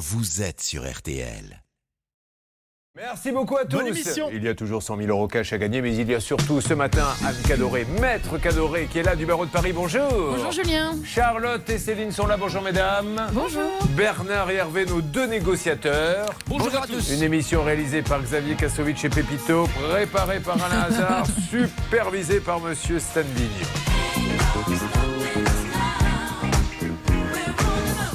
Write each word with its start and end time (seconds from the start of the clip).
vous 0.00 0.40
êtes 0.40 0.62
sur 0.62 0.90
RTL. 0.90 1.62
Merci 2.96 3.32
beaucoup 3.32 3.58
à 3.58 3.66
tous. 3.66 3.76
Bonne 3.76 3.88
émission. 3.88 4.30
Il 4.32 4.42
y 4.42 4.48
a 4.48 4.54
toujours 4.54 4.82
100 4.82 4.96
000 4.96 5.08
euros 5.10 5.28
cash 5.28 5.52
à 5.52 5.58
gagner, 5.58 5.82
mais 5.82 5.94
il 5.94 6.10
y 6.10 6.14
a 6.14 6.20
surtout 6.20 6.62
ce 6.62 6.72
matin 6.72 7.06
Anne 7.22 7.36
Cadoré, 7.46 7.86
maître 8.00 8.38
Cadoré, 8.38 8.88
qui 8.90 8.98
est 8.98 9.02
là 9.02 9.14
du 9.14 9.26
barreau 9.26 9.44
de 9.44 9.50
Paris. 9.50 9.72
Bonjour. 9.74 10.10
Bonjour 10.10 10.52
Julien. 10.52 10.96
Charlotte 11.04 11.68
et 11.68 11.76
Céline 11.76 12.12
sont 12.12 12.26
là. 12.26 12.38
Bonjour 12.38 12.62
mesdames. 12.62 13.26
Bonjour. 13.32 13.70
Bernard 13.90 14.50
et 14.50 14.54
Hervé, 14.54 14.86
nos 14.86 15.02
deux 15.02 15.26
négociateurs. 15.26 16.30
Bonjour 16.46 16.82
à 16.82 16.86
tous. 16.86 17.10
Une 17.10 17.22
émission 17.22 17.62
réalisée 17.62 18.00
par 18.00 18.22
Xavier 18.22 18.56
Kassovitch 18.56 19.04
et 19.04 19.10
Pépito, 19.10 19.68
préparée 19.90 20.40
par 20.40 20.56
Alain 20.64 20.80
Hazard, 20.88 21.26
supervisée 21.50 22.40
par 22.40 22.58
Monsieur 22.58 22.98
Standing. 22.98 23.99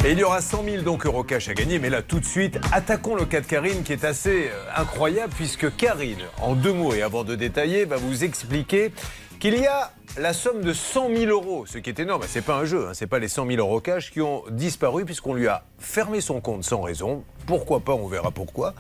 Et 0.05 0.11
il 0.11 0.19
y 0.19 0.23
aura 0.23 0.39
100 0.39 0.63
000 0.65 0.83
donc 0.83 1.07
euros 1.07 1.23
cash 1.23 1.49
à 1.49 1.55
gagner, 1.55 1.79
mais 1.79 1.89
là 1.89 2.03
tout 2.03 2.19
de 2.19 2.25
suite, 2.25 2.59
attaquons 2.71 3.15
le 3.15 3.25
cas 3.25 3.41
de 3.41 3.48
Karine 3.48 3.81
qui 3.81 3.91
est 3.91 4.03
assez 4.03 4.49
euh, 4.52 4.63
incroyable 4.75 5.34
puisque 5.35 5.75
Karine, 5.75 6.21
en 6.43 6.53
deux 6.53 6.73
mots 6.73 6.93
et 6.93 7.02
avant 7.02 7.23
de 7.23 7.34
détailler, 7.34 7.85
va 7.85 7.97
vous 7.97 8.23
expliquer 8.23 8.94
qu'il 9.39 9.57
y 9.57 9.66
a 9.66 9.91
la 10.20 10.33
somme 10.33 10.61
de 10.61 10.73
100 10.73 11.09
000 11.09 11.31
euros, 11.31 11.66
ce 11.66 11.80
qui 11.80 11.89
est 11.89 11.99
énorme. 11.99 12.21
C'est 12.27 12.44
pas 12.44 12.55
un 12.55 12.66
jeu, 12.66 12.88
hein, 12.88 12.91
c'est 12.94 13.07
pas 13.07 13.17
les 13.17 13.27
100 13.27 13.47
000 13.47 13.57
euros 13.57 13.81
cash 13.81 14.11
qui 14.11 14.21
ont 14.21 14.44
disparu 14.52 15.05
puisqu'on 15.05 15.33
lui 15.33 15.47
a 15.47 15.63
fermé 15.80 16.22
son 16.22 16.39
compte 16.39 16.63
sans 16.63 16.81
raison. 16.81 17.23
Pourquoi 17.47 17.80
pas, 17.80 17.94
on 17.94 18.08
verra 18.08 18.30
pourquoi. 18.30 18.75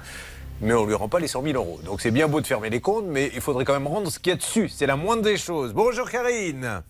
Mais 0.61 0.73
on 0.75 0.85
lui 0.85 0.93
rend 0.93 1.09
pas 1.09 1.19
les 1.19 1.27
100 1.27 1.41
000 1.41 1.55
euros. 1.55 1.79
Donc 1.83 2.01
c'est 2.01 2.11
bien 2.11 2.27
beau 2.27 2.39
de 2.39 2.45
fermer 2.45 2.69
les 2.69 2.81
comptes, 2.81 3.05
mais 3.07 3.31
il 3.33 3.41
faudrait 3.41 3.65
quand 3.65 3.73
même 3.73 3.87
rendre 3.87 4.11
ce 4.11 4.19
qu'il 4.19 4.29
y 4.29 4.33
a 4.33 4.37
dessus. 4.37 4.69
C'est 4.69 4.85
la 4.85 4.95
moindre 4.95 5.23
des 5.23 5.37
choses. 5.37 5.73
Bonjour 5.73 6.07
Karine. 6.07 6.83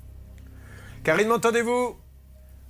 Karine, 1.05 1.29
m'entendez-vous? 1.29 1.95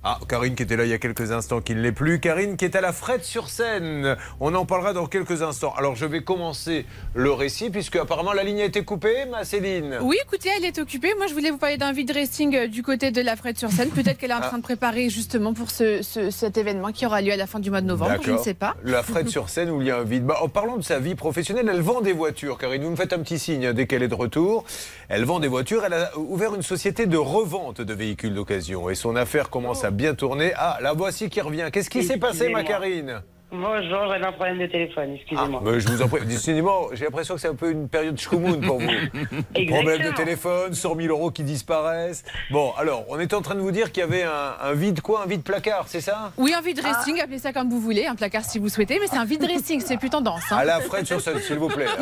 Ah, 0.08 0.18
Karine 0.28 0.54
qui 0.54 0.62
était 0.62 0.76
là 0.76 0.84
il 0.84 0.90
y 0.90 0.94
a 0.94 0.98
quelques 0.98 1.32
instants, 1.32 1.60
qui 1.60 1.74
ne 1.74 1.80
l'est 1.80 1.90
plus. 1.90 2.20
Karine 2.20 2.56
qui 2.56 2.64
est 2.64 2.76
à 2.76 2.80
la 2.80 2.92
frette 2.92 3.24
sur 3.24 3.48
scène. 3.48 4.16
On 4.38 4.54
en 4.54 4.64
parlera 4.64 4.92
dans 4.92 5.06
quelques 5.06 5.42
instants. 5.42 5.74
Alors 5.76 5.96
je 5.96 6.06
vais 6.06 6.22
commencer 6.22 6.86
le 7.14 7.32
récit 7.32 7.70
puisque 7.70 7.96
apparemment 7.96 8.32
la 8.32 8.44
ligne 8.44 8.60
a 8.60 8.64
été 8.66 8.84
coupée, 8.84 9.24
ma 9.30 9.44
Céline. 9.44 9.98
Oui, 10.02 10.16
écoutez, 10.24 10.48
elle 10.56 10.64
est 10.64 10.78
occupée. 10.78 11.12
Moi, 11.16 11.26
je 11.26 11.34
voulais 11.34 11.50
vous 11.50 11.58
parler 11.58 11.76
d'un 11.76 11.92
vide 11.92 12.06
dressing 12.08 12.54
euh, 12.54 12.66
du 12.68 12.84
côté 12.84 13.10
de 13.10 13.20
la 13.20 13.34
frette 13.34 13.58
sur 13.58 13.70
scène. 13.72 13.88
Peut-être 13.90 14.18
qu'elle 14.18 14.30
est 14.30 14.34
en 14.34 14.38
Ah. 14.42 14.48
train 14.48 14.58
de 14.58 14.62
préparer 14.62 15.08
justement 15.10 15.54
pour 15.54 15.70
ce, 15.72 16.02
ce- 16.02 16.30
cet 16.30 16.56
événement 16.56 16.92
qui 16.92 17.04
aura 17.04 17.20
lieu 17.20 17.32
à 17.32 17.36
la 17.36 17.48
fin 17.48 17.58
du 17.58 17.70
mois 17.70 17.80
de 17.80 17.86
novembre. 17.86 18.18
Je 18.22 18.30
ne 18.30 18.38
sais 18.38 18.54
pas. 18.54 18.76
La 18.84 19.02
frette 19.02 19.28
sur 19.28 19.48
scène 19.48 19.70
où 19.70 19.80
il 19.82 19.88
y 19.88 19.90
a 19.90 19.98
un 19.98 20.04
vide. 20.04 20.24
Bah, 20.24 20.38
en 20.40 20.48
parlant 20.48 20.76
de 20.76 20.82
sa 20.84 21.00
vie 21.00 21.16
professionnelle, 21.16 21.68
elle 21.72 21.80
vend 21.80 22.00
des 22.00 22.12
voitures. 22.12 22.58
Karine, 22.58 22.84
vous 22.84 22.90
me 22.90 22.96
faites 22.96 23.12
un 23.12 23.18
petit 23.18 23.38
signe 23.38 23.72
dès 23.72 23.86
qu'elle 23.88 24.02
est 24.04 24.08
de 24.08 24.14
retour. 24.14 24.64
Elle 25.08 25.24
vend 25.24 25.40
des 25.40 25.48
voitures. 25.48 25.84
Elle 25.84 25.94
a 25.94 26.16
ouvert 26.16 26.54
une 26.54 26.62
société 26.62 27.06
de 27.06 27.16
revente 27.16 27.80
de 27.80 27.94
véhicules 27.94 28.34
d'occasion. 28.34 28.88
Et 28.90 28.94
son 28.94 29.16
affaire 29.16 29.50
commence 29.50 29.82
à 29.84 29.90
bien 29.96 30.14
tourner. 30.14 30.52
Ah, 30.56 30.78
la 30.80 30.92
voici 30.92 31.28
qui 31.28 31.40
revient. 31.40 31.68
Qu'est-ce 31.72 31.90
qui 31.90 32.04
s'est 32.04 32.18
passé, 32.18 32.48
ma. 32.48 32.62
Karine? 32.62 33.22
Bonjour, 33.52 34.08
j'avais 34.10 34.26
un 34.26 34.32
problème 34.32 34.58
de 34.58 34.66
téléphone, 34.66 35.10
Ah, 35.10 35.14
excusez-moi. 35.14 35.60
mais 35.64 35.78
je 35.78 35.88
vous 35.88 36.02
en 36.02 36.08
prie. 36.08 36.26
Décidément, 36.26 36.88
j'ai 36.92 37.04
l'impression 37.04 37.36
que 37.36 37.40
c'est 37.40 37.46
un 37.48 37.54
peu 37.54 37.70
une 37.70 37.88
période 37.88 38.18
schkoumoun 38.18 38.60
pour 38.60 38.80
vous. 38.80 38.88
Exactement. 39.54 39.66
Problème 39.82 40.02
de 40.10 40.16
téléphone, 40.16 40.74
100 40.74 40.96
000 40.96 41.08
euros 41.16 41.30
qui 41.30 41.44
disparaissent. 41.44 42.24
Bon, 42.50 42.72
alors, 42.76 43.04
on 43.08 43.20
était 43.20 43.36
en 43.36 43.42
train 43.42 43.54
de 43.54 43.60
vous 43.60 43.70
dire 43.70 43.92
qu'il 43.92 44.00
y 44.00 44.04
avait 44.04 44.24
un, 44.24 44.56
un 44.60 44.72
vide 44.72 45.00
quoi? 45.00 45.22
Un 45.22 45.26
vide 45.26 45.44
placard, 45.44 45.84
c'est 45.86 46.00
ça? 46.00 46.32
Oui, 46.36 46.52
un 46.54 46.60
vide 46.60 46.80
dressing, 46.82 47.20
appelez 47.20 47.38
ça 47.38 47.52
comme 47.52 47.70
vous 47.70 47.80
voulez, 47.80 48.06
un 48.06 48.16
placard 48.16 48.44
si 48.44 48.58
vous 48.58 48.68
souhaitez, 48.68 48.98
mais 49.00 49.06
c'est 49.06 49.16
un 49.16 49.24
vide 49.24 49.40
dressing, 49.42 49.80
c'est 49.80 49.96
plus 49.96 50.10
tendance. 50.10 50.42
hein. 50.50 50.56
À 50.56 50.64
la 50.64 50.80
Fred 50.80 51.06
sur 51.06 51.20
scène, 51.20 51.38
s'il 51.38 51.58
vous 51.58 51.68
plaît. 51.68 51.86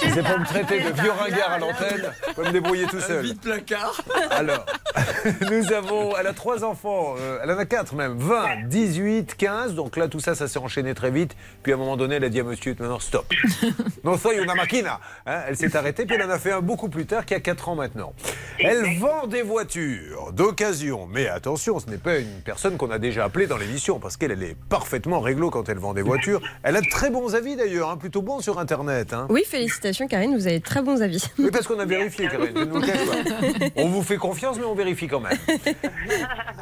Si 0.00 0.10
c'est 0.10 0.22
pour 0.22 0.38
me 0.38 0.46
traiter 0.46 0.80
de 0.80 0.98
vieux 1.00 1.10
ringard 1.10 1.52
à 1.52 1.58
l'antenne, 1.58 2.10
peux 2.34 2.44
me 2.44 2.52
débrouiller 2.52 2.86
tout 2.86 3.00
seul. 3.00 3.22
Vide 3.22 3.40
placard. 3.40 4.00
Alors, 4.30 4.64
nous 5.50 5.72
avons, 5.72 6.16
elle 6.18 6.26
a 6.26 6.32
trois 6.32 6.64
enfants, 6.64 7.14
euh, 7.18 7.38
elle 7.42 7.50
en 7.50 7.58
a 7.58 7.66
quatre 7.66 7.94
même, 7.94 8.16
20, 8.16 8.66
18, 8.68 9.36
15. 9.36 9.74
Donc 9.74 9.96
là, 9.98 10.08
tout 10.08 10.20
ça, 10.20 10.34
ça 10.34 10.48
s'est 10.48 10.58
enchaîné 10.70 10.94
très 10.94 11.10
vite. 11.10 11.34
Puis 11.64 11.72
à 11.72 11.74
un 11.74 11.78
moment 11.78 11.96
donné, 11.96 12.14
elle 12.16 12.24
a 12.24 12.28
dit 12.28 12.38
à 12.38 12.44
monsieur, 12.44 12.76
maintenant 12.78 13.00
stop. 13.00 13.26
Non, 14.04 14.16
soy 14.16 14.38
una 14.38 14.54
máquina. 14.54 15.00
Hein, 15.26 15.42
elle 15.48 15.56
s'est 15.56 15.76
arrêtée, 15.76 16.06
puis 16.06 16.14
elle 16.16 16.22
en 16.22 16.30
a 16.30 16.38
fait 16.38 16.52
un 16.52 16.60
beaucoup 16.60 16.88
plus 16.88 17.04
tard, 17.06 17.26
qui 17.26 17.34
a 17.34 17.40
4 17.40 17.68
ans 17.70 17.74
maintenant. 17.74 18.12
Elle 18.60 18.98
vend 18.98 19.26
des 19.26 19.42
voitures 19.42 20.32
d'occasion. 20.32 21.06
Mais 21.10 21.28
attention, 21.28 21.78
ce 21.80 21.90
n'est 21.90 21.98
pas 21.98 22.18
une 22.18 22.40
personne 22.44 22.76
qu'on 22.76 22.90
a 22.90 22.98
déjà 22.98 23.24
appelée 23.24 23.46
dans 23.48 23.56
l'émission, 23.56 23.98
parce 23.98 24.16
qu'elle 24.16 24.30
elle 24.30 24.42
est 24.44 24.56
parfaitement 24.68 25.20
réglo 25.20 25.50
quand 25.50 25.68
elle 25.68 25.78
vend 25.78 25.92
des 25.92 26.02
voitures. 26.02 26.40
Elle 26.62 26.76
a 26.76 26.80
de 26.80 26.88
très 26.88 27.10
bons 27.10 27.34
avis 27.34 27.56
d'ailleurs, 27.56 27.90
hein, 27.90 27.96
plutôt 27.96 28.22
bons 28.22 28.40
sur 28.40 28.58
Internet. 28.60 29.12
hein. 29.12 29.26
Oui, 29.28 29.42
félicitations 29.46 30.06
Karine, 30.06 30.36
vous 30.36 30.46
avez 30.46 30.60
de 30.60 30.64
très 30.64 30.82
bons 30.82 31.02
avis. 31.02 31.24
Oui, 31.38 31.50
parce 31.52 31.66
qu'on 31.66 31.78
a 31.80 31.84
vérifié, 31.84 32.28
Karine. 32.28 32.54
pas. 32.54 33.72
On 33.76 33.88
vous 33.88 34.02
fait 34.02 34.16
confiance, 34.18 34.56
mais 34.58 34.64
on 34.64 34.74
vérifie 34.74 35.08
quand 35.08 35.20
même. 35.20 35.36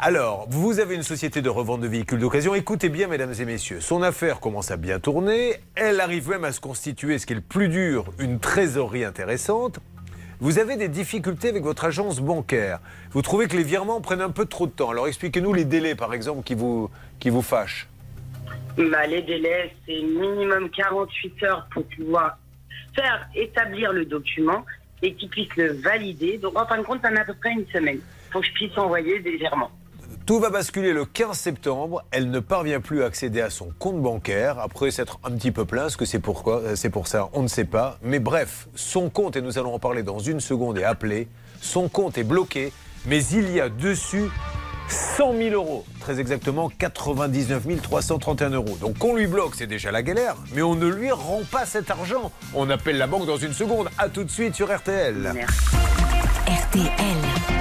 Alors, 0.00 0.46
vous 0.48 0.80
avez 0.80 0.94
une 0.94 1.02
société 1.02 1.42
de 1.42 1.48
revente 1.50 1.80
de 1.80 1.88
véhicules 1.88 2.18
d'occasion. 2.18 2.54
Écoutez 2.54 2.88
bien, 2.88 3.06
mesdames 3.08 3.34
et 3.38 3.44
messieurs, 3.44 3.80
son 3.80 3.97
affaire 4.02 4.40
commence 4.40 4.70
à 4.70 4.76
bien 4.76 5.00
tourner. 5.00 5.56
Elle 5.74 6.00
arrive 6.00 6.28
même 6.28 6.44
à 6.44 6.52
se 6.52 6.60
constituer, 6.60 7.18
ce 7.18 7.26
qui 7.26 7.32
est 7.32 7.36
le 7.36 7.42
plus 7.42 7.68
dur, 7.68 8.06
une 8.18 8.38
trésorerie 8.38 9.04
intéressante. 9.04 9.80
Vous 10.40 10.58
avez 10.58 10.76
des 10.76 10.88
difficultés 10.88 11.48
avec 11.48 11.64
votre 11.64 11.84
agence 11.84 12.20
bancaire. 12.20 12.78
Vous 13.10 13.22
trouvez 13.22 13.48
que 13.48 13.56
les 13.56 13.64
virements 13.64 14.00
prennent 14.00 14.20
un 14.20 14.30
peu 14.30 14.44
trop 14.44 14.66
de 14.66 14.72
temps. 14.72 14.90
Alors, 14.90 15.08
expliquez-nous 15.08 15.52
les 15.52 15.64
délais, 15.64 15.94
par 15.94 16.14
exemple, 16.14 16.44
qui 16.44 16.54
vous, 16.54 16.90
qui 17.18 17.28
vous 17.28 17.42
fâchent. 17.42 17.88
Bah, 18.76 19.06
les 19.06 19.22
délais, 19.22 19.74
c'est 19.84 20.00
minimum 20.00 20.70
48 20.70 21.42
heures 21.42 21.66
pour 21.72 21.84
pouvoir 21.86 22.38
faire 22.94 23.28
établir 23.34 23.92
le 23.92 24.04
document 24.04 24.64
et 25.02 25.14
qu'ils 25.14 25.28
puissent 25.28 25.56
le 25.56 25.72
valider. 25.72 26.38
Donc, 26.38 26.56
en 26.56 26.66
fin 26.66 26.78
de 26.78 26.82
compte, 26.82 27.02
ça 27.02 27.10
met 27.10 27.20
à 27.20 27.24
peu 27.24 27.34
près 27.34 27.50
une 27.50 27.66
semaine. 27.72 27.98
Faut 28.30 28.40
que 28.40 28.46
je 28.46 28.52
puisse 28.52 28.78
envoyer 28.78 29.18
des 29.18 29.36
virements. 29.36 29.72
Tout 30.28 30.40
va 30.40 30.50
basculer 30.50 30.92
le 30.92 31.06
15 31.06 31.38
septembre. 31.38 32.04
Elle 32.10 32.30
ne 32.30 32.38
parvient 32.38 32.82
plus 32.82 33.02
à 33.02 33.06
accéder 33.06 33.40
à 33.40 33.48
son 33.48 33.72
compte 33.78 34.02
bancaire 34.02 34.58
après 34.58 34.90
s'être 34.90 35.18
un 35.24 35.30
petit 35.30 35.52
peu 35.52 35.64
plaint. 35.64 35.86
Est-ce 35.86 35.96
que 35.96 36.04
c'est 36.04 36.18
pourquoi 36.18 36.58
Euh, 36.58 36.76
C'est 36.76 36.90
pour 36.90 37.06
ça 37.06 37.30
On 37.32 37.40
ne 37.40 37.48
sait 37.48 37.64
pas. 37.64 37.96
Mais 38.02 38.18
bref, 38.18 38.68
son 38.74 39.08
compte, 39.08 39.36
et 39.36 39.40
nous 39.40 39.58
allons 39.58 39.72
en 39.72 39.78
parler 39.78 40.02
dans 40.02 40.18
une 40.18 40.40
seconde, 40.40 40.76
est 40.76 40.84
appelé. 40.84 41.28
Son 41.62 41.88
compte 41.88 42.18
est 42.18 42.24
bloqué, 42.24 42.74
mais 43.06 43.24
il 43.24 43.50
y 43.50 43.58
a 43.58 43.70
dessus 43.70 44.28
100 44.90 45.32
000 45.32 45.54
euros. 45.54 45.86
Très 46.00 46.20
exactement 46.20 46.68
99 46.78 47.80
331 47.80 48.50
euros. 48.50 48.76
Donc 48.82 48.98
qu'on 48.98 49.16
lui 49.16 49.28
bloque, 49.28 49.54
c'est 49.54 49.66
déjà 49.66 49.90
la 49.90 50.02
galère, 50.02 50.36
mais 50.52 50.60
on 50.60 50.74
ne 50.74 50.88
lui 50.88 51.10
rend 51.10 51.40
pas 51.50 51.64
cet 51.64 51.90
argent. 51.90 52.32
On 52.52 52.68
appelle 52.68 52.98
la 52.98 53.06
banque 53.06 53.24
dans 53.24 53.38
une 53.38 53.54
seconde. 53.54 53.88
À 53.96 54.10
tout 54.10 54.24
de 54.24 54.30
suite 54.30 54.54
sur 54.54 54.70
RTL. 54.76 55.32
RTL. 56.46 57.57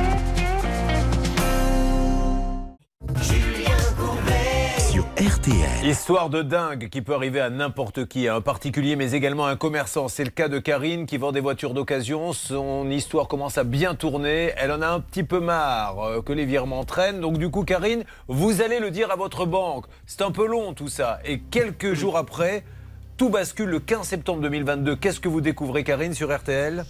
RTL. 5.19 5.83
Histoire 5.83 6.29
de 6.29 6.43
dingue 6.43 6.89
qui 6.89 7.01
peut 7.01 7.15
arriver 7.15 7.39
à 7.39 7.49
n'importe 7.49 8.05
qui, 8.05 8.27
à 8.27 8.35
un 8.35 8.41
particulier 8.41 8.95
mais 8.95 9.13
également 9.13 9.47
à 9.47 9.49
un 9.49 9.55
commerçant. 9.55 10.09
C'est 10.09 10.23
le 10.23 10.29
cas 10.29 10.47
de 10.47 10.59
Karine 10.59 11.07
qui 11.07 11.17
vend 11.17 11.31
des 11.31 11.39
voitures 11.39 11.73
d'occasion. 11.73 12.33
Son 12.33 12.87
histoire 12.91 13.27
commence 13.27 13.57
à 13.57 13.63
bien 13.63 13.95
tourner. 13.95 14.53
Elle 14.57 14.71
en 14.71 14.83
a 14.83 14.87
un 14.87 14.99
petit 14.99 15.23
peu 15.23 15.39
marre 15.39 15.99
euh, 16.01 16.21
que 16.21 16.33
les 16.33 16.45
virements 16.45 16.83
traînent. 16.83 17.19
Donc 17.19 17.39
du 17.39 17.49
coup, 17.49 17.63
Karine, 17.63 18.03
vous 18.27 18.61
allez 18.61 18.79
le 18.79 18.91
dire 18.91 19.09
à 19.09 19.15
votre 19.15 19.47
banque. 19.47 19.85
C'est 20.05 20.21
un 20.21 20.31
peu 20.31 20.45
long 20.45 20.73
tout 20.73 20.87
ça. 20.87 21.19
Et 21.25 21.39
quelques 21.39 21.95
jours 21.95 22.15
après, 22.15 22.63
tout 23.17 23.29
bascule 23.29 23.69
le 23.69 23.79
15 23.79 24.07
septembre 24.07 24.41
2022. 24.43 24.97
Qu'est-ce 24.97 25.19
que 25.19 25.29
vous 25.29 25.41
découvrez, 25.41 25.83
Karine, 25.83 26.13
sur 26.13 26.31
RTL 26.31 26.85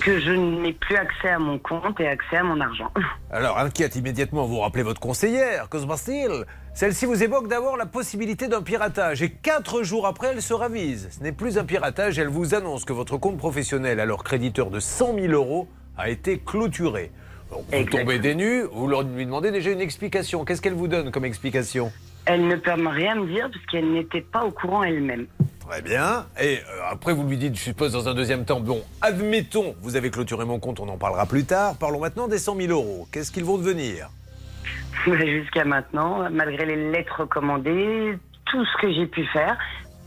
Que 0.00 0.20
je 0.20 0.30
n'ai 0.30 0.72
plus 0.72 0.96
accès 0.96 1.30
à 1.30 1.38
mon 1.38 1.58
compte 1.58 1.98
et 1.98 2.06
accès 2.06 2.36
à 2.36 2.44
mon 2.44 2.60
argent. 2.60 2.90
Alors, 3.30 3.58
inquiète 3.58 3.96
immédiatement, 3.96 4.46
vous 4.46 4.60
rappelez 4.60 4.84
votre 4.84 5.00
conseillère, 5.00 5.68
Cosmastil. 5.68 6.46
Celle-ci 6.74 7.06
vous 7.06 7.22
évoque 7.22 7.48
d'abord 7.48 7.76
la 7.76 7.86
possibilité 7.86 8.46
d'un 8.46 8.62
piratage. 8.62 9.22
Et 9.22 9.30
quatre 9.30 9.82
jours 9.82 10.06
après, 10.06 10.28
elle 10.28 10.42
se 10.42 10.54
ravise. 10.54 11.08
Ce 11.10 11.22
n'est 11.22 11.32
plus 11.32 11.58
un 11.58 11.64
piratage, 11.64 12.18
elle 12.18 12.28
vous 12.28 12.54
annonce 12.54 12.84
que 12.84 12.92
votre 12.92 13.16
compte 13.16 13.36
professionnel, 13.36 13.98
alors 13.98 14.22
créditeur 14.22 14.70
de 14.70 14.78
100 14.78 15.14
000 15.14 15.32
euros, 15.32 15.68
a 15.98 16.08
été 16.08 16.38
clôturé. 16.38 17.10
Donc, 17.50 17.64
vous 17.72 17.98
tombez 17.98 18.20
des 18.20 18.36
nues, 18.36 18.62
vous 18.72 18.86
leur 18.86 19.02
lui 19.02 19.26
demandez 19.26 19.50
déjà 19.50 19.70
une 19.70 19.80
explication. 19.80 20.44
Qu'est-ce 20.44 20.62
qu'elle 20.62 20.74
vous 20.74 20.88
donne 20.88 21.10
comme 21.10 21.24
explication? 21.24 21.90
Elle 22.32 22.46
ne 22.46 22.54
peut 22.54 22.70
rien 22.88 23.16
me 23.16 23.26
dire 23.26 23.50
parce 23.52 23.66
qu'elle 23.66 23.90
n'était 23.92 24.20
pas 24.20 24.44
au 24.44 24.52
courant 24.52 24.84
elle-même. 24.84 25.26
Très 25.68 25.82
bien. 25.82 26.26
Et 26.40 26.58
euh, 26.58 26.82
après, 26.88 27.12
vous 27.12 27.26
lui 27.26 27.36
dites, 27.36 27.56
je 27.56 27.60
suppose, 27.60 27.92
dans 27.92 28.08
un 28.08 28.14
deuxième 28.14 28.44
temps, 28.44 28.60
bon, 28.60 28.84
admettons, 29.00 29.74
vous 29.82 29.96
avez 29.96 30.12
clôturé 30.12 30.44
mon 30.44 30.60
compte, 30.60 30.78
on 30.78 30.88
en 30.88 30.96
parlera 30.96 31.26
plus 31.26 31.44
tard. 31.44 31.76
Parlons 31.76 31.98
maintenant 31.98 32.28
des 32.28 32.38
100 32.38 32.54
000 32.54 32.72
euros. 32.72 33.08
Qu'est-ce 33.10 33.32
qu'ils 33.32 33.42
vont 33.42 33.58
devenir? 33.58 34.10
Jusqu'à 35.06 35.64
maintenant, 35.64 36.30
malgré 36.30 36.66
les 36.66 36.92
lettres 36.92 37.22
recommandées, 37.22 38.16
tout 38.44 38.64
ce 38.64 38.80
que 38.80 38.92
j'ai 38.92 39.06
pu 39.06 39.26
faire, 39.32 39.58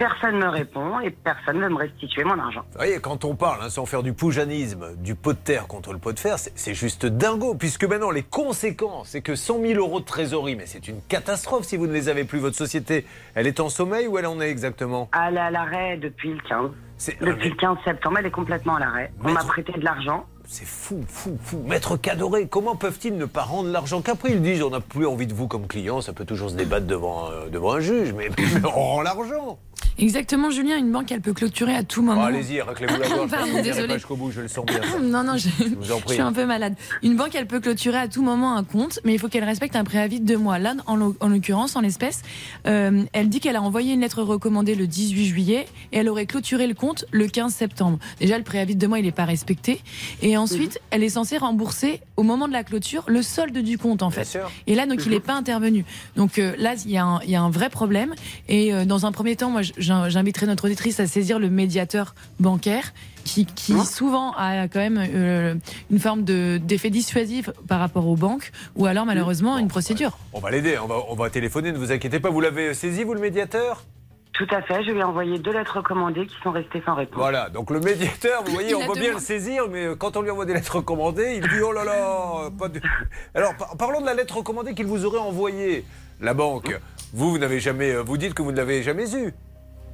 personne 0.03 0.35
ne 0.37 0.45
me 0.45 0.49
répond 0.49 0.99
et 0.99 1.11
personne 1.11 1.57
ne 1.59 1.61
veut 1.63 1.69
me 1.69 1.77
restituer 1.77 2.25
mon 2.25 2.37
argent. 2.37 2.61
Vous 2.71 2.77
voyez, 2.77 2.99
quand 2.99 3.23
on 3.23 3.35
parle, 3.35 3.61
hein, 3.63 3.69
sans 3.69 3.85
faire 3.85 4.03
du 4.03 4.11
poujanisme, 4.11 4.95
du 4.97 5.15
pot 5.15 5.31
de 5.31 5.37
terre 5.37 5.65
contre 5.67 5.93
le 5.93 5.97
pot 5.99 6.11
de 6.11 6.19
fer, 6.19 6.35
c'est 6.37 6.73
juste 6.73 7.05
dingo, 7.05 7.55
puisque 7.55 7.85
maintenant 7.85 8.11
les 8.11 8.23
conséquences, 8.23 9.09
c'est 9.09 9.21
que 9.21 9.35
100 9.35 9.61
000 9.61 9.73
euros 9.79 10.01
de 10.01 10.05
trésorerie, 10.05 10.57
mais 10.57 10.65
c'est 10.65 10.89
une 10.89 10.99
catastrophe 11.07 11.63
si 11.63 11.77
vous 11.77 11.87
ne 11.87 11.93
les 11.93 12.09
avez 12.09 12.25
plus. 12.25 12.39
Votre 12.39 12.57
société, 12.57 13.05
elle 13.35 13.47
est 13.47 13.61
en 13.61 13.69
sommeil 13.69 14.07
ou 14.07 14.17
elle 14.17 14.25
en 14.27 14.41
est 14.41 14.49
exactement? 14.49 15.09
Elle 15.27 15.37
est 15.37 15.39
à 15.39 15.51
l'arrêt 15.51 15.95
depuis 15.97 16.33
le 16.33 16.41
15. 16.49 16.71
C'est- 16.97 17.19
Depuis 17.21 17.49
le 17.49 17.55
15 17.55 17.77
septembre, 17.85 18.17
elle 18.19 18.25
est 18.25 18.31
complètement 18.31 18.75
à 18.75 18.79
l'arrêt. 18.79 19.11
On 19.23 19.31
m'a 19.31 19.43
prêté 19.43 19.71
de 19.73 19.83
l'argent 19.85 20.25
c'est 20.47 20.65
fou, 20.65 21.03
fou, 21.07 21.37
fou. 21.41 21.63
Maître 21.67 21.97
Cadoré, 21.97 22.47
comment 22.47 22.75
peuvent-ils 22.75 23.15
ne 23.17 23.25
pas 23.25 23.43
rendre 23.43 23.69
l'argent 23.69 24.01
qu'après 24.01 24.31
ils 24.31 24.41
disent 24.41 24.61
on 24.61 24.69
n'a 24.69 24.79
plus 24.81 25.05
envie 25.07 25.27
de 25.27 25.33
vous 25.33 25.47
comme 25.47 25.67
client, 25.67 26.01
ça 26.01 26.13
peut 26.13 26.25
toujours 26.25 26.49
se 26.49 26.55
débattre 26.55 26.85
devant, 26.85 27.29
euh, 27.31 27.49
devant 27.49 27.73
un 27.73 27.79
juge, 27.79 28.13
mais, 28.13 28.29
mais 28.37 28.65
on 28.65 28.69
rend 28.69 29.01
l'argent. 29.01 29.57
Exactement, 29.99 30.49
Julien, 30.49 30.77
une 30.77 30.91
banque, 30.91 31.11
elle 31.11 31.21
peut 31.21 31.33
clôturer 31.33 31.75
à 31.75 31.83
tout 31.83 32.01
Bon, 32.01 32.07
moment. 32.07 32.23
Allez-y, 32.23 32.61
raclez-vous 32.61 32.97
la 32.99 33.07
gorge, 33.15 33.29
Pardon, 33.29 33.45
je 33.51 33.57
ne 33.57 33.61
dirai 33.61 33.75
désolée. 33.75 33.87
pas 33.89 33.93
jusqu'au 33.97 34.15
bout, 34.15 34.31
je 34.31 34.41
le 34.41 34.47
sens 34.47 34.65
bien. 34.65 34.81
ça. 34.81 34.97
Non, 35.03 35.23
non, 35.23 35.37
je, 35.37 35.49
vous 35.75 35.91
en 35.91 35.99
je 36.07 36.13
suis 36.13 36.21
un 36.21 36.33
peu 36.33 36.45
malade. 36.45 36.73
Une 37.03 37.15
banque, 37.15 37.35
elle 37.35 37.45
peut 37.45 37.59
clôturer 37.59 37.97
à 37.97 38.07
tout 38.07 38.23
moment 38.23 38.55
un 38.57 38.63
compte, 38.63 38.99
mais 39.03 39.13
il 39.13 39.19
faut 39.19 39.27
qu'elle 39.27 39.43
respecte 39.43 39.75
un 39.75 39.83
préavis 39.83 40.19
de 40.19 40.25
deux 40.25 40.37
mois. 40.37 40.57
Là, 40.57 40.73
en 40.87 40.95
l'occurrence, 40.95 41.75
en 41.75 41.81
l'espèce, 41.81 42.23
euh, 42.65 43.03
elle 43.13 43.29
dit 43.29 43.39
qu'elle 43.39 43.55
a 43.55 43.61
envoyé 43.61 43.93
une 43.93 44.01
lettre 44.01 44.23
recommandée 44.23 44.73
le 44.73 44.87
18 44.87 45.25
juillet 45.25 45.67
et 45.91 45.99
elle 45.99 46.09
aurait 46.09 46.25
clôturé 46.25 46.65
le 46.65 46.73
compte 46.73 47.05
le 47.11 47.27
15 47.27 47.53
septembre. 47.53 47.99
Déjà, 48.19 48.37
le 48.39 48.43
préavis 48.43 48.73
de 48.75 48.79
deux 48.79 48.87
mois, 48.87 48.97
il 48.99 49.05
n'est 49.05 49.11
pas 49.11 49.25
respecté. 49.25 49.79
Et 50.23 50.32
ensuite, 50.37 50.79
elle 50.91 51.03
est 51.03 51.09
censée 51.09 51.37
rembourser, 51.37 52.01
au 52.17 52.23
moment 52.23 52.47
de 52.47 52.53
la 52.53 52.63
clôture, 52.63 53.03
le 53.07 53.21
solde 53.21 53.57
du 53.57 53.77
compte, 53.77 54.03
en 54.03 54.09
Bien 54.09 54.19
fait. 54.19 54.25
sûr. 54.25 54.51
Et 54.67 54.75
là, 54.75 54.85
donc, 54.85 55.05
il 55.05 55.11
n'est 55.11 55.19
pas 55.19 55.33
intervenu. 55.33 55.85
Donc 56.15 56.39
euh, 56.39 56.53
là, 56.57 56.75
il 56.85 56.91
y, 56.91 56.97
a 56.97 57.05
un- 57.05 57.19
il 57.23 57.29
y 57.29 57.35
a 57.35 57.41
un 57.41 57.49
vrai 57.49 57.69
problème. 57.69 58.13
Et 58.47 58.73
euh, 58.73 58.85
dans 58.85 59.05
un 59.05 59.11
premier 59.11 59.35
temps, 59.35 59.49
moi, 59.49 59.61
j'in- 59.77 60.09
j'inviterai 60.09 60.45
notre 60.47 60.65
auditrice 60.65 60.99
à 60.99 61.07
saisir 61.07 61.39
le 61.39 61.49
médiateur 61.49 62.15
bancaire 62.39 62.93
qui, 63.25 63.45
qui 63.45 63.73
souvent 63.85 64.33
a 64.33 64.67
quand 64.67 64.79
même 64.79 64.99
euh, 65.01 65.55
une 65.89 65.99
forme 65.99 66.23
de- 66.25 66.59
d'effet 66.61 66.89
dissuasif 66.89 67.49
par 67.67 67.79
rapport 67.79 68.05
aux 68.07 68.17
banques 68.17 68.51
ou 68.75 68.85
alors 68.85 69.05
malheureusement 69.05 69.57
une 69.57 69.69
procédure. 69.69 70.17
On 70.33 70.39
va 70.39 70.51
l'aider, 70.51 70.77
on 70.83 70.87
va, 70.87 70.95
on 71.09 71.15
va 71.15 71.29
téléphoner, 71.29 71.71
ne 71.71 71.77
vous 71.77 71.91
inquiétez 71.91 72.19
pas. 72.19 72.29
Vous 72.29 72.41
l'avez 72.41 72.73
saisi, 72.73 73.03
vous, 73.03 73.13
le 73.13 73.21
médiateur? 73.21 73.83
Tout 74.33 74.47
à 74.49 74.61
fait, 74.63 74.83
je 74.83 74.91
lui 74.91 74.99
ai 74.99 75.03
envoyé 75.03 75.37
deux 75.37 75.51
lettres 75.53 75.77
recommandées 75.77 76.25
qui 76.25 76.35
sont 76.43 76.51
restées 76.51 76.81
sans 76.85 76.95
réponse. 76.95 77.17
Voilà, 77.17 77.49
donc 77.49 77.69
le 77.69 77.79
médiateur, 77.79 78.43
vous 78.43 78.51
voyez, 78.51 78.69
Il 78.71 78.75
on 78.75 78.87
peut 78.87 78.99
bien 78.99 79.13
le 79.13 79.19
saisir, 79.19 79.67
mais 79.69 79.85
euh, 79.85 79.95
quand 79.95 80.17
on 80.17 80.21
lui 80.23 80.31
envoie 80.31 80.45
des 80.45 80.53
lettres 80.53 80.77
recommandées, 80.77 81.35
il 81.35 81.47
dit 81.47 81.61
oh 81.63 81.71
là 81.71 81.83
là, 81.83 82.49
pas 82.57 82.67
de... 82.67 82.81
Alors 83.35 83.55
par- 83.55 83.77
parlons 83.77 84.01
de 84.01 84.07
la 84.07 84.15
lettre 84.15 84.37
recommandée 84.37 84.73
qu'il 84.73 84.87
vous 84.87 85.05
aurait 85.05 85.19
envoyée, 85.19 85.85
la 86.19 86.33
banque. 86.33 86.79
Vous, 87.13 87.29
vous 87.29 87.37
n'avez 87.37 87.59
jamais, 87.59 87.91
euh, 87.91 88.01
vous 88.01 88.17
dites 88.17 88.33
que 88.33 88.41
vous 88.41 88.51
ne 88.51 88.57
l'avez 88.57 88.81
jamais 88.81 89.13
eue. 89.15 89.33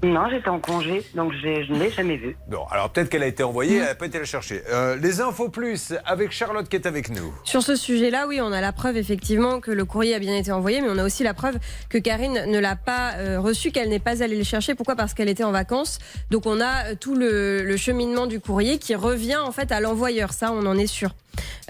Non, 0.02 0.30
j'étais 0.30 0.48
en 0.48 0.60
congé, 0.60 1.04
donc 1.14 1.34
je 1.34 1.72
ne 1.74 1.78
l'ai 1.78 1.92
jamais 1.92 2.16
vu. 2.16 2.38
Non, 2.50 2.66
alors 2.72 2.90
peut-être 2.90 3.10
qu'elle 3.10 3.24
a 3.24 3.28
été 3.28 3.44
envoyée, 3.44 3.78
elle 3.78 3.86
n'a 3.86 3.96
pas 3.96 4.06
été 4.06 4.18
la 4.18 4.24
chercher. 4.24 4.64
Euh, 4.70 4.96
les 4.96 5.20
infos 5.20 5.50
plus 5.50 5.94
avec 6.06 6.32
Charlotte 6.32 6.70
qui 6.70 6.78
est 6.78 6.86
avec 6.86 7.10
nous. 7.10 7.34
Sur 7.44 7.62
ce 7.64 7.76
sujet-là, 7.76 8.26
oui, 8.28 8.40
on 8.42 8.54
a 8.54 8.62
la 8.62 8.72
preuve 8.72 8.96
effectivement 8.96 9.60
que 9.60 9.72
le 9.72 9.84
courrier 9.84 10.16
a 10.16 10.20
bien 10.20 10.38
été 10.38 10.54
envoyé, 10.54 10.80
mais 10.80 10.88
on 10.90 10.98
a 10.98 11.04
aussi 11.04 11.24
la 11.24 11.34
preuve 11.34 11.58
que 11.90 11.98
Karine 11.98 12.46
ne 12.48 12.60
l'a 12.60 12.78
pas 12.78 13.16
euh, 13.18 13.42
reçu, 13.42 13.72
qu'elle 13.72 13.90
n'est 13.90 14.00
pas 14.00 14.24
allée 14.24 14.38
le 14.38 14.46
chercher. 14.46 14.74
Pourquoi? 14.74 14.96
Parce 14.96 15.14
qu'elle 15.14 15.30
était 15.30 15.44
en 15.44 15.52
vacances. 15.52 16.00
Donc 16.32 16.46
on 16.46 16.62
a 16.62 16.92
euh, 16.92 16.96
tout 16.98 17.16
le, 17.16 17.64
le 17.64 17.78
cheminement 17.78 18.26
du 18.26 18.40
courrier 18.40 18.78
qui 18.78 18.96
revient 18.96 19.36
en 19.38 19.52
fait 19.52 19.72
à 19.72 19.82
l'envoyeur. 19.82 20.32
Ça, 20.32 20.54
on 20.54 20.66
en 20.66 20.78
est 20.78 20.88
sûr. 20.88 21.14